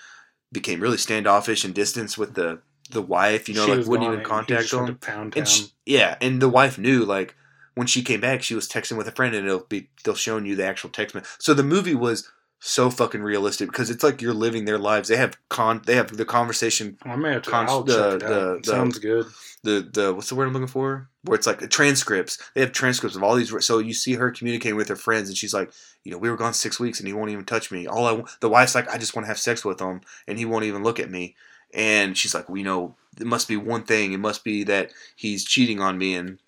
became 0.53 0.81
really 0.81 0.99
standoffish 0.99 1.65
and 1.65 1.75
distant 1.75 2.17
with 2.19 2.35
the 2.35 2.61
the 2.91 3.03
wife. 3.03 3.49
You 3.49 3.55
know, 3.55 3.67
She 3.67 3.75
like 3.77 3.87
wouldn't 3.87 4.13
even 4.13 4.25
contact 4.25 4.63
just 4.63 4.75
went 4.75 4.87
them. 4.87 4.97
to 4.97 5.07
Pound 5.07 5.37
And 5.37 5.47
Town. 5.47 5.55
sh 5.55 5.63
yeah, 5.87 6.17
and 6.21 6.41
the 6.43 6.49
wife 6.49 6.79
knew 6.79 7.05
like 7.05 7.35
when 7.75 7.87
she 7.87 8.03
came 8.03 8.21
back, 8.21 8.43
she 8.43 8.55
was 8.55 8.69
texting 8.69 8.97
with 8.97 9.07
a 9.09 9.13
friend, 9.13 9.35
and 9.35 9.47
it'll 9.47 9.61
be 9.61 9.89
they'll 10.05 10.15
showing 10.15 10.47
you 10.47 10.57
the 10.57 10.65
actual 10.67 10.91
text. 10.91 11.17
So 11.39 11.55
the 11.55 11.63
movie 11.63 11.95
was 11.95 12.29
so 12.61 12.91
fucking 12.91 13.23
realistic 13.23 13.71
because 13.71 13.89
it's 13.91 14.05
like 14.05 14.21
you're 14.21 14.35
living 14.35 14.67
their 14.67 14.79
lives. 14.79 15.09
They 15.09 15.17
have 15.17 15.37
con, 15.49 15.81
they 15.87 15.97
have 15.97 16.17
the 16.17 16.27
conversation, 16.27 16.99
I 17.03 17.17
may 17.17 17.33
have 17.33 17.43
to. 17.43 17.55
I'll 17.55 17.83
the- 17.83 18.19
check 18.19 18.29
the-. 18.29 18.61
The- 18.63 18.71
Sounds 18.71 18.99
good. 18.99 19.27
the 19.65 19.89
the 19.93 20.15
what's 20.15 20.29
the 20.29 20.35
word 20.35 20.47
I'm 20.47 20.53
looking 20.53 20.69
for? 20.69 21.09
Where 21.25 21.37
it's 21.37 21.47
like 21.47 21.69
transcripts. 21.71 22.39
They 22.55 22.61
have 22.61 22.73
transcripts 22.73 23.17
of 23.17 23.23
all 23.23 23.35
these. 23.35 23.53
So 23.65 23.79
you 23.79 23.95
see 23.95 24.15
her 24.15 24.31
communicating 24.31 24.77
with 24.77 24.89
her 24.89 24.97
friends, 24.97 25.29
and 25.29 25.37
she's 25.37 25.55
like, 25.55 25.73
you 26.05 26.13
know, 26.13 26.19
we 26.19 26.31
were 26.31 26.37
gone 26.37 26.55
six 26.55 26.79
weeks, 26.79 26.99
and 27.01 27.07
he 27.07 27.15
won't 27.15 27.31
even 27.31 27.45
touch 27.45 27.71
me. 27.71 27.87
All 27.87 28.07
I 28.07 28.23
the 28.41 28.49
wife's 28.49 28.75
like, 28.75 28.89
I 28.89 28.99
just 28.99 29.17
want 29.17 29.25
to 29.25 29.29
have 29.29 29.39
sex 29.39 29.65
with 29.65 29.81
him, 29.81 30.03
and 30.29 30.39
he 30.39 30.45
won't 30.45 30.65
even 30.65 30.83
look 30.83 31.01
at 31.01 31.11
me. 31.11 31.37
And 31.73 32.17
she's 32.17 32.35
like, 32.35 32.49
well, 32.49 32.59
you 32.59 32.65
know, 32.65 32.97
it 33.19 33.27
must 33.27 33.49
be 33.49 33.57
one 33.57 33.85
thing. 33.85 34.13
It 34.13 34.19
must 34.19 34.45
be 34.45 34.65
that 34.65 34.93
he's 35.17 35.45
cheating 35.45 35.81
on 35.81 35.97
me, 35.99 36.15
and 36.15 36.39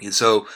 and 0.00 0.14
so 0.14 0.46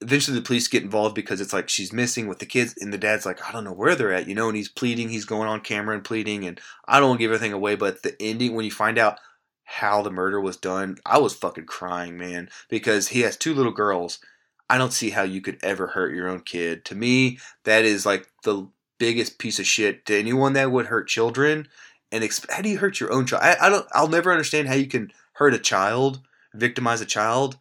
eventually 0.00 0.36
the 0.36 0.44
police 0.44 0.68
get 0.68 0.82
involved 0.82 1.14
because 1.14 1.40
it's 1.40 1.52
like 1.52 1.68
she's 1.68 1.92
missing 1.92 2.26
with 2.26 2.38
the 2.38 2.46
kids 2.46 2.74
and 2.80 2.92
the 2.92 2.98
dad's 2.98 3.26
like 3.26 3.46
i 3.46 3.52
don't 3.52 3.64
know 3.64 3.72
where 3.72 3.94
they're 3.94 4.12
at 4.12 4.26
you 4.28 4.34
know 4.34 4.48
and 4.48 4.56
he's 4.56 4.68
pleading 4.68 5.08
he's 5.08 5.24
going 5.24 5.48
on 5.48 5.60
camera 5.60 5.94
and 5.94 6.04
pleading 6.04 6.44
and 6.46 6.60
i 6.86 6.98
don't 6.98 7.10
want 7.10 7.18
to 7.18 7.24
give 7.24 7.30
everything 7.32 7.52
away 7.52 7.74
but 7.74 8.02
the 8.02 8.16
ending 8.20 8.54
when 8.54 8.64
you 8.64 8.70
find 8.70 8.98
out 8.98 9.18
how 9.64 10.02
the 10.02 10.10
murder 10.10 10.40
was 10.40 10.56
done 10.56 10.96
i 11.04 11.18
was 11.18 11.34
fucking 11.34 11.66
crying 11.66 12.16
man 12.16 12.48
because 12.68 13.08
he 13.08 13.20
has 13.20 13.36
two 13.36 13.54
little 13.54 13.72
girls. 13.72 14.18
I 14.68 14.78
don't 14.78 14.92
see 14.92 15.10
how 15.10 15.24
you 15.24 15.40
could 15.40 15.58
ever 15.64 15.88
hurt 15.88 16.14
your 16.14 16.28
own 16.28 16.42
kid. 16.42 16.84
To 16.84 16.94
me 16.94 17.40
that 17.64 17.84
is 17.84 18.06
like 18.06 18.28
the 18.44 18.68
biggest 19.00 19.38
piece 19.38 19.58
of 19.58 19.66
shit 19.66 20.06
to 20.06 20.16
anyone 20.16 20.52
that 20.52 20.70
would 20.70 20.86
hurt 20.86 21.08
children 21.08 21.66
and 22.12 22.22
exp- 22.22 22.50
how 22.50 22.62
do 22.62 22.68
you 22.68 22.78
hurt 22.78 23.00
your 23.00 23.12
own 23.12 23.26
child 23.26 23.42
I, 23.42 23.66
I 23.66 23.68
don't 23.70 23.86
i'll 23.92 24.08
never 24.08 24.30
understand 24.30 24.68
how 24.68 24.74
you 24.74 24.86
can 24.86 25.10
hurt 25.32 25.54
a 25.54 25.58
child 25.58 26.20
victimize 26.54 27.00
a 27.00 27.06
child 27.06 27.56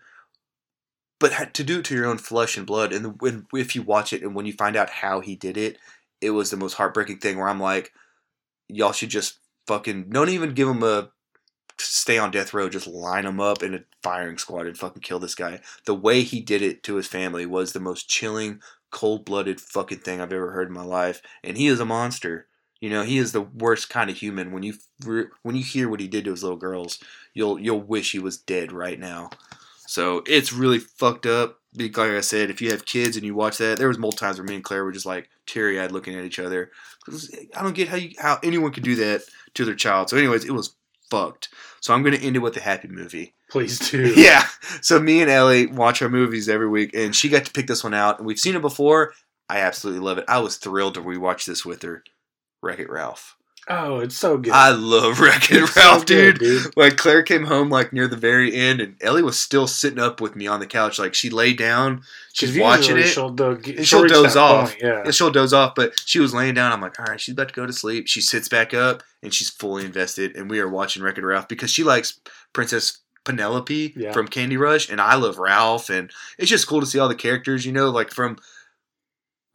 but 1.19 1.53
to 1.53 1.63
do 1.63 1.79
it 1.79 1.85
to 1.85 1.95
your 1.95 2.05
own 2.05 2.17
flesh 2.17 2.57
and 2.57 2.65
blood 2.65 2.93
and 2.93 3.21
when 3.21 3.45
if 3.53 3.75
you 3.75 3.81
watch 3.81 4.13
it 4.13 4.21
and 4.21 4.35
when 4.35 4.45
you 4.45 4.53
find 4.53 4.75
out 4.75 4.89
how 4.89 5.19
he 5.19 5.35
did 5.35 5.57
it 5.57 5.77
it 6.21 6.31
was 6.31 6.49
the 6.49 6.57
most 6.57 6.73
heartbreaking 6.73 7.17
thing 7.17 7.37
where 7.37 7.49
i'm 7.49 7.59
like 7.59 7.91
y'all 8.67 8.91
should 8.91 9.09
just 9.09 9.39
fucking 9.67 10.09
don't 10.09 10.29
even 10.29 10.53
give 10.53 10.67
him 10.67 10.83
a 10.83 11.09
stay 11.81 12.17
on 12.17 12.31
death 12.31 12.53
row 12.53 12.69
just 12.69 12.87
line 12.87 13.25
him 13.25 13.39
up 13.39 13.63
in 13.63 13.73
a 13.73 13.79
firing 14.03 14.37
squad 14.37 14.67
and 14.67 14.77
fucking 14.77 15.01
kill 15.01 15.19
this 15.19 15.35
guy. 15.35 15.59
The 15.85 15.95
way 15.95 16.23
he 16.23 16.41
did 16.41 16.61
it 16.61 16.83
to 16.83 16.95
his 16.95 17.07
family 17.07 17.45
was 17.45 17.71
the 17.73 17.79
most 17.79 18.09
chilling 18.09 18.61
cold-blooded 18.91 19.61
fucking 19.61 19.99
thing 19.99 20.19
i've 20.19 20.33
ever 20.33 20.51
heard 20.51 20.67
in 20.67 20.73
my 20.73 20.83
life 20.83 21.21
and 21.43 21.57
he 21.57 21.67
is 21.67 21.79
a 21.79 21.85
monster. 21.85 22.47
You 22.81 22.89
know 22.89 23.03
he 23.03 23.17
is 23.17 23.31
the 23.31 23.41
worst 23.41 23.89
kind 23.89 24.09
of 24.09 24.17
human. 24.17 24.51
When 24.51 24.63
you 24.63 24.75
when 25.43 25.55
you 25.55 25.63
hear 25.63 25.89
what 25.89 25.99
he 25.99 26.07
did 26.07 26.25
to 26.25 26.31
his 26.31 26.43
little 26.43 26.57
girls 26.57 26.99
you'll 27.33 27.59
you'll 27.59 27.81
wish 27.81 28.11
he 28.11 28.19
was 28.19 28.37
dead 28.37 28.71
right 28.71 28.99
now 28.99 29.29
so 29.89 30.21
it's 30.27 30.53
really 30.53 30.77
fucked 30.77 31.25
up. 31.25 31.57
Like 31.73 31.97
I 31.97 32.21
said, 32.21 32.51
if 32.51 32.61
you 32.61 32.69
have 32.69 32.85
kids 32.85 33.17
and 33.17 33.25
you 33.25 33.33
watch 33.33 33.57
that, 33.57 33.79
there 33.79 33.87
was 33.87 33.97
multiple 33.97 34.27
times 34.27 34.37
where 34.37 34.45
me 34.45 34.53
and 34.53 34.63
Claire 34.63 34.83
were 34.83 34.91
just 34.91 35.07
like 35.07 35.29
teary 35.47 35.79
eyed 35.79 35.91
looking 35.91 36.13
at 36.13 36.23
each 36.23 36.37
other. 36.37 36.69
Eh, 37.11 37.45
I 37.55 37.63
don't 37.63 37.73
get 37.73 37.87
how 37.87 37.95
you 37.95 38.11
how 38.19 38.37
anyone 38.43 38.71
could 38.71 38.83
do 38.83 38.93
that 38.97 39.21
to 39.55 39.65
their 39.65 39.73
child. 39.73 40.11
So, 40.11 40.17
anyways, 40.17 40.45
it 40.45 40.51
was 40.51 40.75
fucked. 41.09 41.49
So 41.81 41.91
I'm 41.91 42.03
gonna 42.03 42.17
end 42.17 42.35
it 42.35 42.39
with 42.39 42.55
a 42.55 42.59
happy 42.61 42.87
movie. 42.87 43.33
Please 43.49 43.79
do. 43.89 44.13
Yeah. 44.15 44.45
So 44.83 44.99
me 44.99 45.23
and 45.23 45.31
Ellie 45.31 45.65
watch 45.65 46.03
our 46.03 46.09
movies 46.09 46.47
every 46.49 46.69
week, 46.69 46.91
and 46.93 47.15
she 47.15 47.27
got 47.27 47.45
to 47.45 47.51
pick 47.51 47.65
this 47.65 47.83
one 47.83 47.95
out, 47.95 48.19
and 48.19 48.27
we've 48.27 48.39
seen 48.39 48.55
it 48.55 48.61
before. 48.61 49.13
I 49.49 49.57
absolutely 49.57 50.05
love 50.05 50.19
it. 50.19 50.25
I 50.27 50.37
was 50.37 50.57
thrilled 50.57 50.93
to 50.93 51.01
rewatch 51.01 51.45
this 51.45 51.65
with 51.65 51.81
her. 51.81 52.03
Wreck 52.61 52.77
It 52.77 52.91
Ralph. 52.91 53.37
Oh, 53.71 53.99
it's 53.99 54.17
so 54.17 54.37
good. 54.37 54.51
I 54.51 54.71
love 54.71 55.19
Wreck 55.21 55.51
It 55.51 55.57
It's 55.61 55.73
so 55.73 55.81
Ralph, 55.81 56.05
good, 56.07 56.39
dude. 56.39 56.75
Like 56.75 56.97
Claire 56.97 57.21
came 57.21 57.45
home 57.45 57.69
like 57.69 57.93
near 57.93 58.07
the 58.07 58.17
very 58.17 58.55
end, 58.55 58.81
and 58.81 58.95
Ellie 59.01 59.21
was 59.21 59.39
still 59.39 59.67
sitting 59.67 59.99
up 59.99 60.19
with 60.19 60.35
me 60.35 60.47
on 60.47 60.59
the 60.59 60.65
couch. 60.65 60.97
Like 60.97 61.13
she 61.13 61.29
lay 61.29 61.53
down, 61.53 62.01
she's 62.33 62.57
watching 62.57 62.97
it. 62.97 63.03
She'll, 63.07 63.29
do- 63.29 63.61
she'll 63.83 64.07
doze 64.07 64.35
off. 64.35 64.71
point, 64.71 64.81
Yeah. 64.81 65.03
and 65.05 65.13
she'll 65.13 65.29
doze 65.31 65.53
off, 65.53 65.75
but 65.75 65.93
she 66.05 66.19
was 66.19 66.33
laying 66.33 66.55
down. 66.55 66.71
I'm 66.71 66.81
like, 66.81 66.99
all 66.99 67.05
right, 67.05 67.21
she's 67.21 67.33
about 67.33 67.49
to 67.49 67.53
go 67.53 67.65
to 67.67 67.73
sleep. 67.73 68.07
She 68.07 68.21
sits 68.21 68.49
back 68.49 68.73
up 68.73 69.03
and 69.21 69.31
she's 69.33 69.49
fully 69.51 69.85
invested, 69.85 70.35
and 70.35 70.49
we 70.49 70.59
are 70.59 70.67
watching 70.69 71.03
Wreck 71.03 71.17
It 71.19 71.23
Ralph 71.25 71.47
because 71.47 71.69
she 71.69 71.83
likes 71.83 72.19
Princess 72.53 72.99
Penelope 73.25 73.93
Yeah. 73.95 74.11
from 74.13 74.27
Candy 74.27 74.57
Rush, 74.57 74.89
and 74.89 74.99
I 74.99 75.13
love 75.15 75.37
Ralph, 75.37 75.89
and 75.91 76.09
it's 76.39 76.49
just 76.49 76.67
cool 76.67 76.79
to 76.79 76.87
see 76.87 76.97
all 76.97 77.07
the 77.09 77.13
characters, 77.15 77.65
you 77.67 77.71
know, 77.71 77.89
like 77.91 78.09
from 78.11 78.37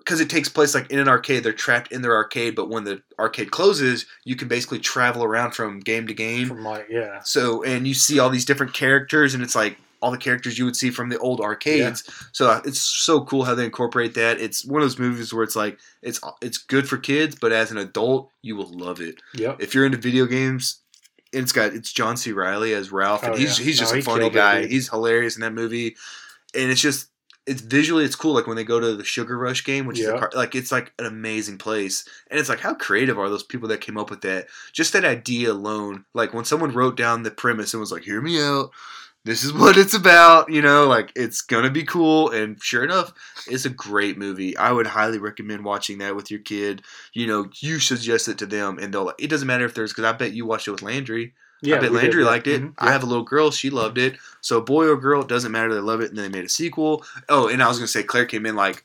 because 0.05 0.21
it 0.21 0.29
takes 0.29 0.49
place 0.49 0.75
like 0.75 0.91
in 0.91 0.99
an 0.99 1.09
arcade. 1.09 1.43
They're 1.45 1.53
trapped 1.53 1.91
in 1.93 2.03
their 2.03 2.15
arcade, 2.15 2.55
but 2.55 2.69
when 2.69 2.85
the 2.85 3.03
arcade 3.19 3.51
closes, 3.51 4.05
you 4.25 4.37
can 4.37 4.49
basically 4.49 4.79
travel 4.79 5.25
around 5.25 5.53
from 5.53 5.81
game 5.81 6.07
to 6.07 6.15
game. 6.15 6.49
From 6.49 6.63
like, 6.65 6.87
yeah. 6.91 7.21
So, 7.25 7.63
and 7.63 7.87
you 7.89 7.95
see 7.95 8.19
all 8.19 8.31
these 8.31 8.45
different 8.45 8.75
characters, 8.75 9.35
and 9.35 9.43
it's 9.43 9.55
like 9.55 9.79
all 10.03 10.11
the 10.11 10.19
characters 10.19 10.59
you 10.59 10.67
would 10.67 10.77
see 10.77 10.91
from 10.91 11.09
the 11.09 11.19
old 11.19 11.41
arcades. 11.41 12.03
So 12.33 12.51
uh, 12.51 12.61
it's 12.67 12.81
so 12.81 13.25
cool 13.25 13.45
how 13.45 13.55
they 13.55 13.65
incorporate 13.65 14.13
that. 14.15 14.39
It's 14.39 14.63
one 14.65 14.83
of 14.83 14.85
those 14.85 14.99
movies 14.99 15.33
where 15.33 15.43
it's 15.45 15.57
like 15.57 15.79
it's 16.03 16.21
it's 16.43 16.59
good 16.59 16.87
for 16.87 16.99
kids, 16.99 17.37
but 17.41 17.53
as 17.53 17.71
an 17.71 17.79
adult, 17.79 18.31
you 18.43 18.55
will 18.57 18.71
love 18.71 19.01
it. 19.01 19.23
Yep. 19.35 19.63
If 19.63 19.75
you're 19.75 19.87
into 19.87 19.97
video 19.97 20.27
games, 20.27 20.81
and 21.33 21.43
it's 21.43 21.53
got 21.53 21.73
it's 21.73 21.91
John 21.93 22.19
C. 22.19 22.33
Reilly 22.33 22.75
as 22.75 22.93
Ralph, 22.93 23.23
and 23.23 23.33
Oh, 23.33 23.37
he's 23.39 23.59
yeah. 23.59 23.65
he's 23.65 23.79
just 23.79 23.93
No, 23.93 23.95
a 23.95 23.97
he 23.97 24.03
funny 24.03 24.21
killed 24.21 24.33
it, 24.33 24.37
guy. 24.37 24.67
he's 24.67 24.91
hilarious 24.91 25.37
in 25.37 25.41
that 25.41 25.55
movie, 25.55 25.97
and 26.55 26.71
it's 26.71 26.83
just 26.83 27.09
it's 27.47 27.61
visually 27.61 28.05
it's 28.05 28.17
cool. 28.17 28.35
Like 28.35 28.47
when 28.47 28.57
they 28.57 28.65
go 28.65 28.81
to 28.81 28.97
the 28.97 29.05
Sugar 29.05 29.37
Rush 29.37 29.65
game, 29.65 29.87
which 29.87 30.01
is 30.01 30.09
a 30.09 30.19
car, 30.19 30.31
like 30.35 30.55
it's 30.55 30.73
like 30.73 30.93
an 30.99 31.07
amazing 31.07 31.59
place, 31.59 32.09
and 32.31 32.41
it's 32.41 32.49
like 32.49 32.61
how 32.61 32.75
creative 32.75 33.19
are 33.19 33.29
those 33.29 33.43
people 33.43 33.69
that 33.69 33.81
came 33.81 33.99
up 33.99 34.11
with 34.11 34.23
that? 34.23 34.47
Just 34.73 34.93
that 34.93 35.05
idea 35.05 35.53
alone, 35.53 36.05
like 36.15 36.33
when 36.33 36.45
someone 36.45 36.73
wrote 36.73 36.97
down 36.97 37.23
the 37.23 37.31
premise 37.31 37.75
and 37.75 37.81
was 37.81 37.93
like, 37.93 38.05
"Hear 38.05 38.21
me 38.21 38.41
out." 38.43 38.71
This 39.25 39.43
is 39.43 39.53
what 39.55 39.77
it's 39.77 39.95
about, 39.95 40.51
you 40.51 40.63
know, 40.63 40.87
like 40.87 41.13
it's 41.17 41.41
gonna 41.43 41.71
be 41.71 41.85
cool, 41.85 42.31
and 42.31 42.63
sure 42.63 42.85
enough, 42.85 43.13
it's 43.47 43.65
a 43.65 43.71
great 43.71 44.17
movie. 44.17 44.57
I 44.57 44.73
would 44.73 44.87
highly 44.87 45.19
recommend 45.19 45.65
watching 45.65 45.99
that 45.99 46.17
with 46.17 46.31
your 46.31 46.41
kid. 46.41 46.83
You 47.13 47.27
know, 47.27 47.51
you 47.57 47.79
suggest 47.79 48.29
it 48.29 48.39
to 48.39 48.47
them, 48.47 48.79
and 48.79 48.93
they'll. 48.93 49.13
It 49.19 49.29
doesn't 49.29 49.49
matter 49.49 49.65
if 49.65 49.75
there's 49.75 49.93
because 49.93 50.05
I 50.05 50.13
bet 50.13 50.33
you 50.33 50.47
watched 50.47 50.69
it 50.69 50.73
with 50.73 50.83
Landry. 50.83 51.35
Yeah. 51.65 51.77
I 51.77 51.81
bet 51.81 51.91
did, 51.91 51.97
Landry 51.97 52.23
yeah. 52.23 52.29
liked 52.29 52.47
it. 52.47 52.63
Mhm, 52.63 52.75
I 52.79 52.93
have 52.93 53.03
a 53.03 53.07
little 53.07 53.25
girl; 53.25 53.51
she 53.51 53.71
loved 53.71 53.99
it. 53.99 54.17
So 54.41 54.61
boy 54.61 54.87
or 54.89 54.97
girl, 54.97 55.23
it 55.23 55.29
doesn't 55.29 55.53
matter. 55.53 55.75
They 55.75 55.81
love 55.81 56.01
it, 56.01 56.11
and 56.11 56.19
then 56.19 56.31
they 56.31 56.39
made 56.39 56.47
a 56.47 56.51
sequel. 56.51 57.05
Oh, 57.29 57.49
and 57.49 57.63
I 57.63 57.69
was 57.69 57.79
gonna 57.79 57.87
say 57.89 58.03
Claire 58.03 58.27
came 58.27 58.47
in 58.47 58.57
like 58.57 58.85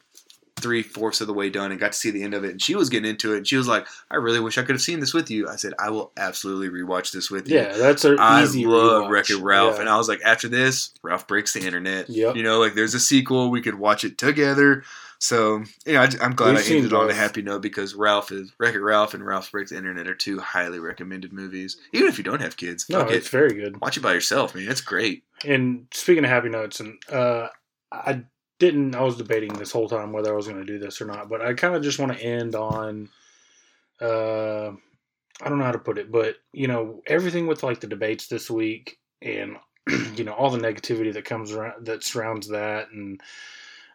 three 0.62 0.84
fourths 0.84 1.22
of 1.22 1.28
the 1.28 1.34
way 1.34 1.50
done 1.50 1.72
and 1.72 1.80
got 1.80 1.94
to 1.94 1.98
see 1.98 2.12
the 2.12 2.22
end 2.22 2.34
of 2.34 2.44
it, 2.44 2.52
and 2.52 2.62
she 2.62 2.76
was 2.76 2.90
getting 2.90 3.10
into 3.10 3.34
it. 3.34 3.38
And 3.38 3.48
she 3.48 3.56
was 3.56 3.66
like, 3.68 3.88
"I 4.12 4.18
really 4.18 4.42
wish 4.42 4.58
I 4.58 4.62
could 4.64 4.76
have 4.76 4.82
seen 4.82 5.00
this 5.00 5.14
with 5.14 5.32
you." 5.32 5.48
I 5.48 5.56
said, 5.56 5.74
"I 5.80 5.90
will 5.90 6.12
absolutely 6.18 6.68
rewatch 6.68 7.14
this 7.14 7.32
with 7.32 7.48
you." 7.48 7.56
Yeah, 7.56 7.78
that's 7.78 8.04
an 8.04 8.20
I 8.20 8.44
easy 8.44 8.66
love. 8.66 9.10
Wreck 9.10 9.30
It 9.30 9.38
Ralph, 9.38 9.76
Yeah. 9.76 9.82
and 9.82 9.90
I 9.90 9.96
was 9.96 10.10
like, 10.10 10.20
after 10.26 10.50
this, 10.50 10.90
Ralph 11.02 11.28
breaks 11.28 11.54
the 11.54 11.62
internet. 11.62 12.10
Yep. 12.10 12.36
You 12.36 12.44
know, 12.44 12.60
like 12.60 12.74
there's 12.76 12.94
a 12.94 13.00
sequel, 13.00 13.50
we 13.50 13.62
could 13.62 13.76
watch 13.76 14.04
it 14.04 14.18
together. 14.18 14.84
So, 15.20 15.64
you 15.86 15.94
know, 15.94 16.02
I, 16.02 16.10
am 16.22 16.34
glad 16.34 16.56
We've 16.56 16.72
I 16.72 16.76
ended 16.76 16.94
on 16.94 17.10
a 17.10 17.14
happy 17.14 17.42
note 17.42 17.62
because 17.62 17.94
Ralph 17.94 18.32
is 18.32 18.54
Wreck 18.58 18.76
Ralph 18.80 19.14
and 19.14 19.26
Ralph 19.26 19.52
Breaks 19.52 19.72
the 19.72 19.78
Internet 19.78 20.08
are 20.08 20.16
two 20.16 20.40
highly 20.40 20.80
recommended 20.80 21.34
movies. 21.34 21.78
Even 21.92 22.08
if 22.08 22.18
you 22.18 22.24
don't 22.24 22.42
have 22.42 22.56
kids, 22.56 22.90
no, 22.90 23.02
it's 23.02 23.28
it. 23.28 23.32
very 23.32 23.54
good. 23.54 23.82
Watch 23.82 23.98
it 23.98 24.02
by 24.02 24.14
yourself, 24.14 24.56
man. 24.56 24.70
It's 24.70 24.80
great. 24.80 25.24
And 25.46 25.88
speaking 25.92 26.24
of 26.24 26.30
happy 26.30 26.48
notes, 26.48 26.80
and 26.80 26.98
uh, 27.12 27.50
I 27.92 28.24
didn't. 28.60 28.96
I 28.96 29.02
was 29.02 29.18
debating 29.18 29.52
this 29.54 29.74
whole 29.74 29.90
time 29.90 30.14
whether 30.14 30.32
I 30.32 30.36
was 30.36 30.48
going 30.48 30.60
to 30.60 30.66
do 30.66 30.80
this 30.80 31.02
or 31.02 31.06
not, 31.06 31.28
but 31.28 31.42
I 31.42 31.54
kind 31.54 31.76
of 31.76 31.84
just 31.84 32.00
want 32.00 32.14
to 32.14 32.24
end 32.24 32.56
on. 32.56 33.10
Uh, 34.00 34.72
I 35.42 35.50
don't 35.50 35.60
know 35.60 35.66
how 35.66 35.74
to 35.74 35.80
put 35.80 35.98
it, 35.98 36.14
but 36.14 36.38
you 36.54 36.68
know 36.68 37.02
everything 37.06 37.46
with 37.46 37.62
like 37.62 37.82
the 37.82 37.88
debates 37.88 38.28
this 38.28 38.50
week, 38.50 39.00
and 39.22 39.58
you 40.16 40.24
know 40.24 40.34
all 40.34 40.50
the 40.50 40.60
negativity 40.60 41.12
that 41.12 41.26
comes 41.26 41.52
around 41.52 41.88
that 41.88 42.04
surrounds 42.04 42.48
that, 42.48 42.92
and 42.92 43.20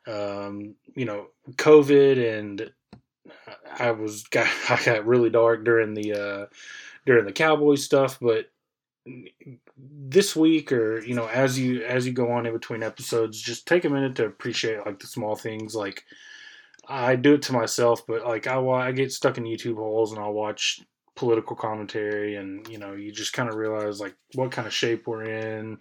um, 0.06 0.74
you 0.94 1.04
know, 1.04 1.28
COVID 1.52 2.38
and 2.38 2.72
I 3.78 3.90
was 3.92 4.24
got 4.30 4.48
I 4.68 4.82
got 4.84 5.06
really 5.06 5.30
dark 5.30 5.64
during 5.64 5.94
the 5.94 6.12
uh, 6.12 6.46
during 7.06 7.24
the 7.24 7.32
Cowboys 7.32 7.84
stuff, 7.84 8.18
but 8.20 8.50
this 9.76 10.34
week 10.34 10.72
or 10.72 11.04
you 11.04 11.14
know 11.14 11.26
as 11.26 11.58
you 11.58 11.82
as 11.84 12.06
you 12.06 12.12
go 12.12 12.30
on 12.30 12.46
in 12.46 12.52
between 12.54 12.82
episodes 12.82 13.38
just 13.38 13.66
take 13.66 13.84
a 13.84 13.90
minute 13.90 14.14
to 14.16 14.24
appreciate 14.24 14.86
like 14.86 14.98
the 14.98 15.06
small 15.06 15.36
things. 15.36 15.74
Like 15.74 16.04
i 16.88 17.16
do 17.16 17.34
it 17.34 17.42
to 17.42 17.52
myself 17.52 18.06
but 18.06 18.24
like 18.24 18.46
i, 18.46 18.58
I 18.58 18.92
get 18.92 19.12
stuck 19.12 19.38
in 19.38 19.44
youtube 19.44 19.76
holes 19.76 20.12
and 20.12 20.20
i'll 20.20 20.32
watch 20.32 20.80
political 21.16 21.56
commentary 21.56 22.36
and 22.36 22.66
you 22.68 22.78
know 22.78 22.92
you 22.92 23.12
just 23.12 23.32
kind 23.32 23.48
of 23.48 23.54
realize 23.54 24.00
like 24.00 24.14
what 24.34 24.50
kind 24.50 24.66
of 24.66 24.74
shape 24.74 25.06
we're 25.06 25.24
in 25.24 25.78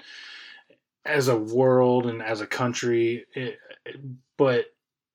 as 1.06 1.28
a 1.28 1.38
world 1.38 2.06
and 2.08 2.22
as 2.22 2.42
a 2.42 2.48
country 2.48 3.26
it, 3.34 3.60
but 4.38 4.66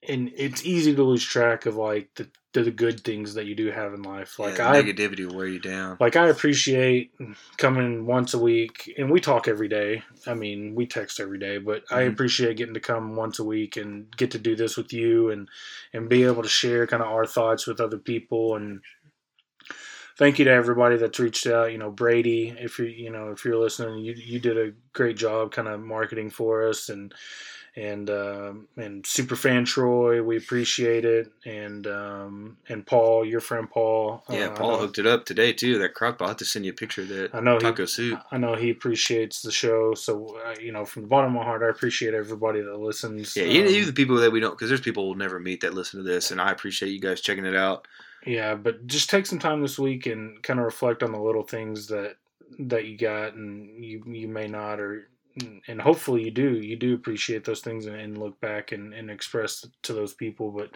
and 0.08 0.30
it's 0.36 0.64
easy 0.64 0.94
to 0.94 1.02
lose 1.02 1.24
track 1.24 1.66
of 1.66 1.76
like 1.76 2.10
the 2.14 2.28
the 2.54 2.70
good 2.72 3.04
things 3.04 3.34
that 3.34 3.46
you 3.46 3.54
do 3.54 3.70
have 3.70 3.94
in 3.94 4.02
life. 4.02 4.38
Like 4.40 4.58
yeah, 4.58 4.72
I 4.72 4.82
negativity 4.82 5.24
will 5.26 5.36
wear 5.36 5.46
you 5.46 5.60
down. 5.60 5.96
like 6.00 6.16
I 6.16 6.26
appreciate 6.28 7.12
coming 7.56 8.04
once 8.04 8.34
a 8.34 8.38
week, 8.38 8.92
and 8.98 9.10
we 9.12 9.20
talk 9.20 9.46
every 9.46 9.68
day. 9.68 10.02
I 10.26 10.34
mean, 10.34 10.74
we 10.74 10.86
text 10.86 11.20
every 11.20 11.38
day, 11.38 11.58
but 11.58 11.84
I 11.90 12.02
Mhm. 12.02 12.12
appreciate 12.12 12.56
getting 12.56 12.74
to 12.74 12.80
come 12.80 13.14
once 13.14 13.38
a 13.38 13.44
week 13.44 13.76
and 13.76 14.10
get 14.16 14.32
to 14.32 14.38
do 14.38 14.56
this 14.56 14.76
with 14.76 14.92
you, 14.92 15.30
and 15.30 15.48
and 15.92 16.08
be 16.08 16.24
able 16.24 16.42
to 16.42 16.48
share 16.48 16.86
kind 16.88 17.02
of 17.02 17.08
our 17.10 17.26
thoughts 17.26 17.66
with 17.66 17.80
other 17.80 17.98
people. 17.98 18.56
And 18.56 18.80
thank 20.18 20.38
you 20.38 20.44
to 20.44 20.50
everybody 20.50 20.96
that's 20.96 21.18
reached 21.18 21.46
out. 21.46 21.72
You 21.72 21.78
know, 21.78 21.90
Brady, 21.90 22.54
if 22.58 22.78
you 22.78 22.86
you 22.86 23.10
know 23.10 23.30
if 23.30 23.44
you're 23.44 23.56
listening, 23.56 24.04
you 24.04 24.12
you 24.14 24.38
did 24.38 24.58
a 24.58 24.72
great 24.92 25.16
job 25.16 25.52
kind 25.52 25.68
of 25.68 25.80
marketing 25.80 26.28
for 26.28 26.68
us, 26.68 26.90
and 26.90 27.14
and 27.76 28.10
um, 28.10 28.68
and 28.76 29.04
Superfan 29.04 29.64
Troy, 29.64 30.20
we 30.22 30.36
appreciate 30.36 31.04
it, 31.04 31.30
and 31.46 31.86
um, 31.86 32.56
and 32.68 32.84
Paul, 32.84 33.24
your 33.24 33.40
friend 33.40 33.70
Paul. 33.70 34.24
yeah, 34.28 34.46
uh, 34.46 34.56
Paul 34.56 34.78
hooked 34.78 34.98
it 34.98 35.06
up 35.06 35.24
today 35.24 35.52
too. 35.52 35.78
That 35.78 35.94
crock 35.94 36.18
pot. 36.18 36.24
I'll 36.24 36.28
have 36.30 36.38
to 36.38 36.44
send 36.44 36.64
you 36.64 36.72
a 36.72 36.74
picture 36.74 37.02
of 37.02 37.08
that 37.08 37.34
I 37.34 37.40
know 37.40 37.58
he, 37.58 37.86
soup. 37.86 38.20
I 38.32 38.36
know 38.36 38.54
he 38.54 38.70
appreciates 38.70 39.42
the 39.42 39.52
show. 39.52 39.94
So 39.94 40.36
uh, 40.44 40.56
you 40.60 40.72
know, 40.72 40.84
from 40.84 41.02
the 41.02 41.08
bottom 41.08 41.36
of 41.36 41.40
my 41.40 41.44
heart, 41.44 41.62
I 41.62 41.68
appreciate 41.68 42.14
everybody 42.14 42.60
that 42.60 42.78
listens. 42.78 43.36
Yeah, 43.36 43.44
Um, 43.44 43.50
even 43.50 43.86
the 43.86 43.92
people 43.92 44.16
that 44.16 44.32
we 44.32 44.40
don't, 44.40 44.52
because 44.52 44.68
there's 44.68 44.80
people 44.80 45.06
we'll 45.06 45.16
never 45.16 45.38
meet 45.38 45.60
that 45.60 45.74
listen 45.74 46.02
to 46.02 46.08
this, 46.08 46.32
and 46.32 46.40
I 46.40 46.50
appreciate 46.50 46.90
you 46.90 47.00
guys 47.00 47.20
checking 47.20 47.44
it 47.44 47.56
out. 47.56 47.86
Yeah, 48.26 48.54
but 48.54 48.86
just 48.86 49.10
take 49.10 49.26
some 49.26 49.38
time 49.38 49.62
this 49.62 49.78
week 49.78 50.06
and 50.06 50.42
kind 50.42 50.58
of 50.58 50.64
reflect 50.64 51.02
on 51.02 51.12
the 51.12 51.20
little 51.20 51.44
things 51.44 51.86
that 51.88 52.16
that 52.60 52.86
you 52.86 52.96
got, 52.96 53.34
and 53.34 53.84
you 53.84 54.02
you 54.06 54.28
may 54.28 54.46
not, 54.46 54.80
or 54.80 55.08
and 55.68 55.80
hopefully 55.80 56.24
you 56.24 56.30
do. 56.30 56.56
You 56.56 56.76
do 56.76 56.94
appreciate 56.94 57.44
those 57.44 57.60
things 57.60 57.86
and, 57.86 57.96
and 57.96 58.18
look 58.18 58.40
back 58.40 58.72
and, 58.72 58.92
and 58.92 59.10
express 59.10 59.64
to 59.82 59.92
those 59.92 60.12
people. 60.14 60.50
But 60.50 60.70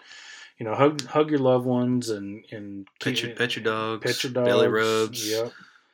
you 0.57 0.65
know, 0.65 0.75
hug 0.75 1.03
hug 1.05 1.29
your 1.29 1.39
loved 1.39 1.65
ones 1.65 2.09
and 2.09 2.45
and 2.51 2.87
Pet 3.01 3.21
your, 3.21 3.35
pet 3.35 3.55
your 3.55 3.63
dogs, 3.63 4.05
pet 4.05 4.23
your 4.23 4.33
dogs, 4.33 4.47
belly 4.47 4.67
rubs, 4.67 5.29
Yep. 5.29 5.51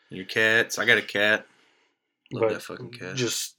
your 0.10 0.26
cats. 0.26 0.78
I 0.78 0.86
got 0.86 0.98
a 0.98 1.02
cat. 1.02 1.46
Love 2.32 2.42
but 2.42 2.54
that 2.54 2.62
fucking 2.62 2.92
cat. 2.92 3.16
Just 3.16 3.56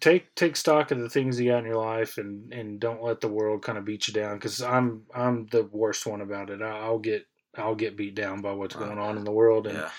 take 0.00 0.34
take 0.34 0.56
stock 0.56 0.90
of 0.90 0.98
the 0.98 1.08
things 1.08 1.40
you 1.40 1.50
got 1.50 1.58
in 1.58 1.66
your 1.66 1.76
life, 1.76 2.18
and 2.18 2.52
and 2.52 2.80
don't 2.80 3.02
let 3.02 3.20
the 3.20 3.28
world 3.28 3.62
kind 3.62 3.78
of 3.78 3.84
beat 3.84 4.08
you 4.08 4.14
down. 4.14 4.36
Because 4.36 4.62
I'm 4.62 5.04
I'm 5.14 5.46
the 5.46 5.64
worst 5.64 6.06
one 6.06 6.20
about 6.20 6.50
it. 6.50 6.62
I'll 6.62 6.98
get 6.98 7.26
I'll 7.56 7.74
get 7.74 7.96
beat 7.96 8.14
down 8.14 8.40
by 8.40 8.52
what's 8.52 8.76
going 8.76 8.98
on 8.98 9.16
in 9.16 9.24
the 9.24 9.32
world, 9.32 9.66
and 9.66 9.78
yeah, 9.78 9.90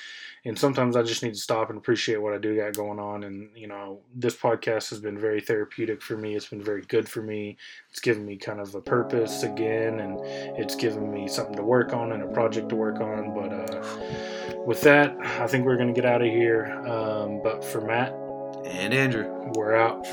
and 0.46 0.58
sometimes 0.58 0.96
I 0.96 1.04
just 1.04 1.22
need 1.22 1.34
to 1.34 1.40
stop 1.40 1.70
and 1.70 1.78
appreciate 1.78 2.22
what 2.22 2.34
I 2.34 2.38
do 2.38 2.56
got 2.56 2.74
going 2.74 3.00
on. 3.00 3.24
And 3.24 3.50
you 3.56 3.68
know, 3.68 4.00
this 4.16 4.36
podcast 4.36 4.90
has 4.90 5.00
been 5.00 5.18
very 5.18 5.42
therapeutic 5.42 6.02
for 6.02 6.18
me. 6.18 6.36
It's 6.36 6.48
been 6.48 6.64
very 6.64 6.82
good 6.84 7.08
for 7.08 7.22
me. 7.22 7.58
It's 7.90 8.00
given 8.00 8.26
me 8.26 8.38
kind 8.38 8.60
of 8.60 8.74
a 8.74 8.82
purpose 8.82 9.44
again, 9.44 10.00
and 10.00 10.20
it's 10.58 10.76
given 10.76 11.12
me 11.14 11.28
something 11.28 11.56
to 11.56 11.64
work 11.64 11.94
on 11.94 12.12
and 12.14 12.24
a 12.24 12.28
project 12.28 12.70
to 12.70 12.76
work 12.76 13.00
on. 13.00 13.34
But 13.34 13.54
uh, 13.54 14.64
with 14.66 14.82
that, 14.82 15.16
I 15.20 15.48
think 15.48 15.66
we're 15.66 15.78
gonna 15.78 15.94
get 15.94 16.06
out 16.06 16.22
of 16.22 16.28
here. 16.28 16.66
Um, 16.88 17.42
but 17.44 17.64
for 17.64 17.82
Matt, 17.82 18.21
and 18.66 18.94
Andrew. 18.94 19.52
we're 19.56 19.76
out. 19.76 20.06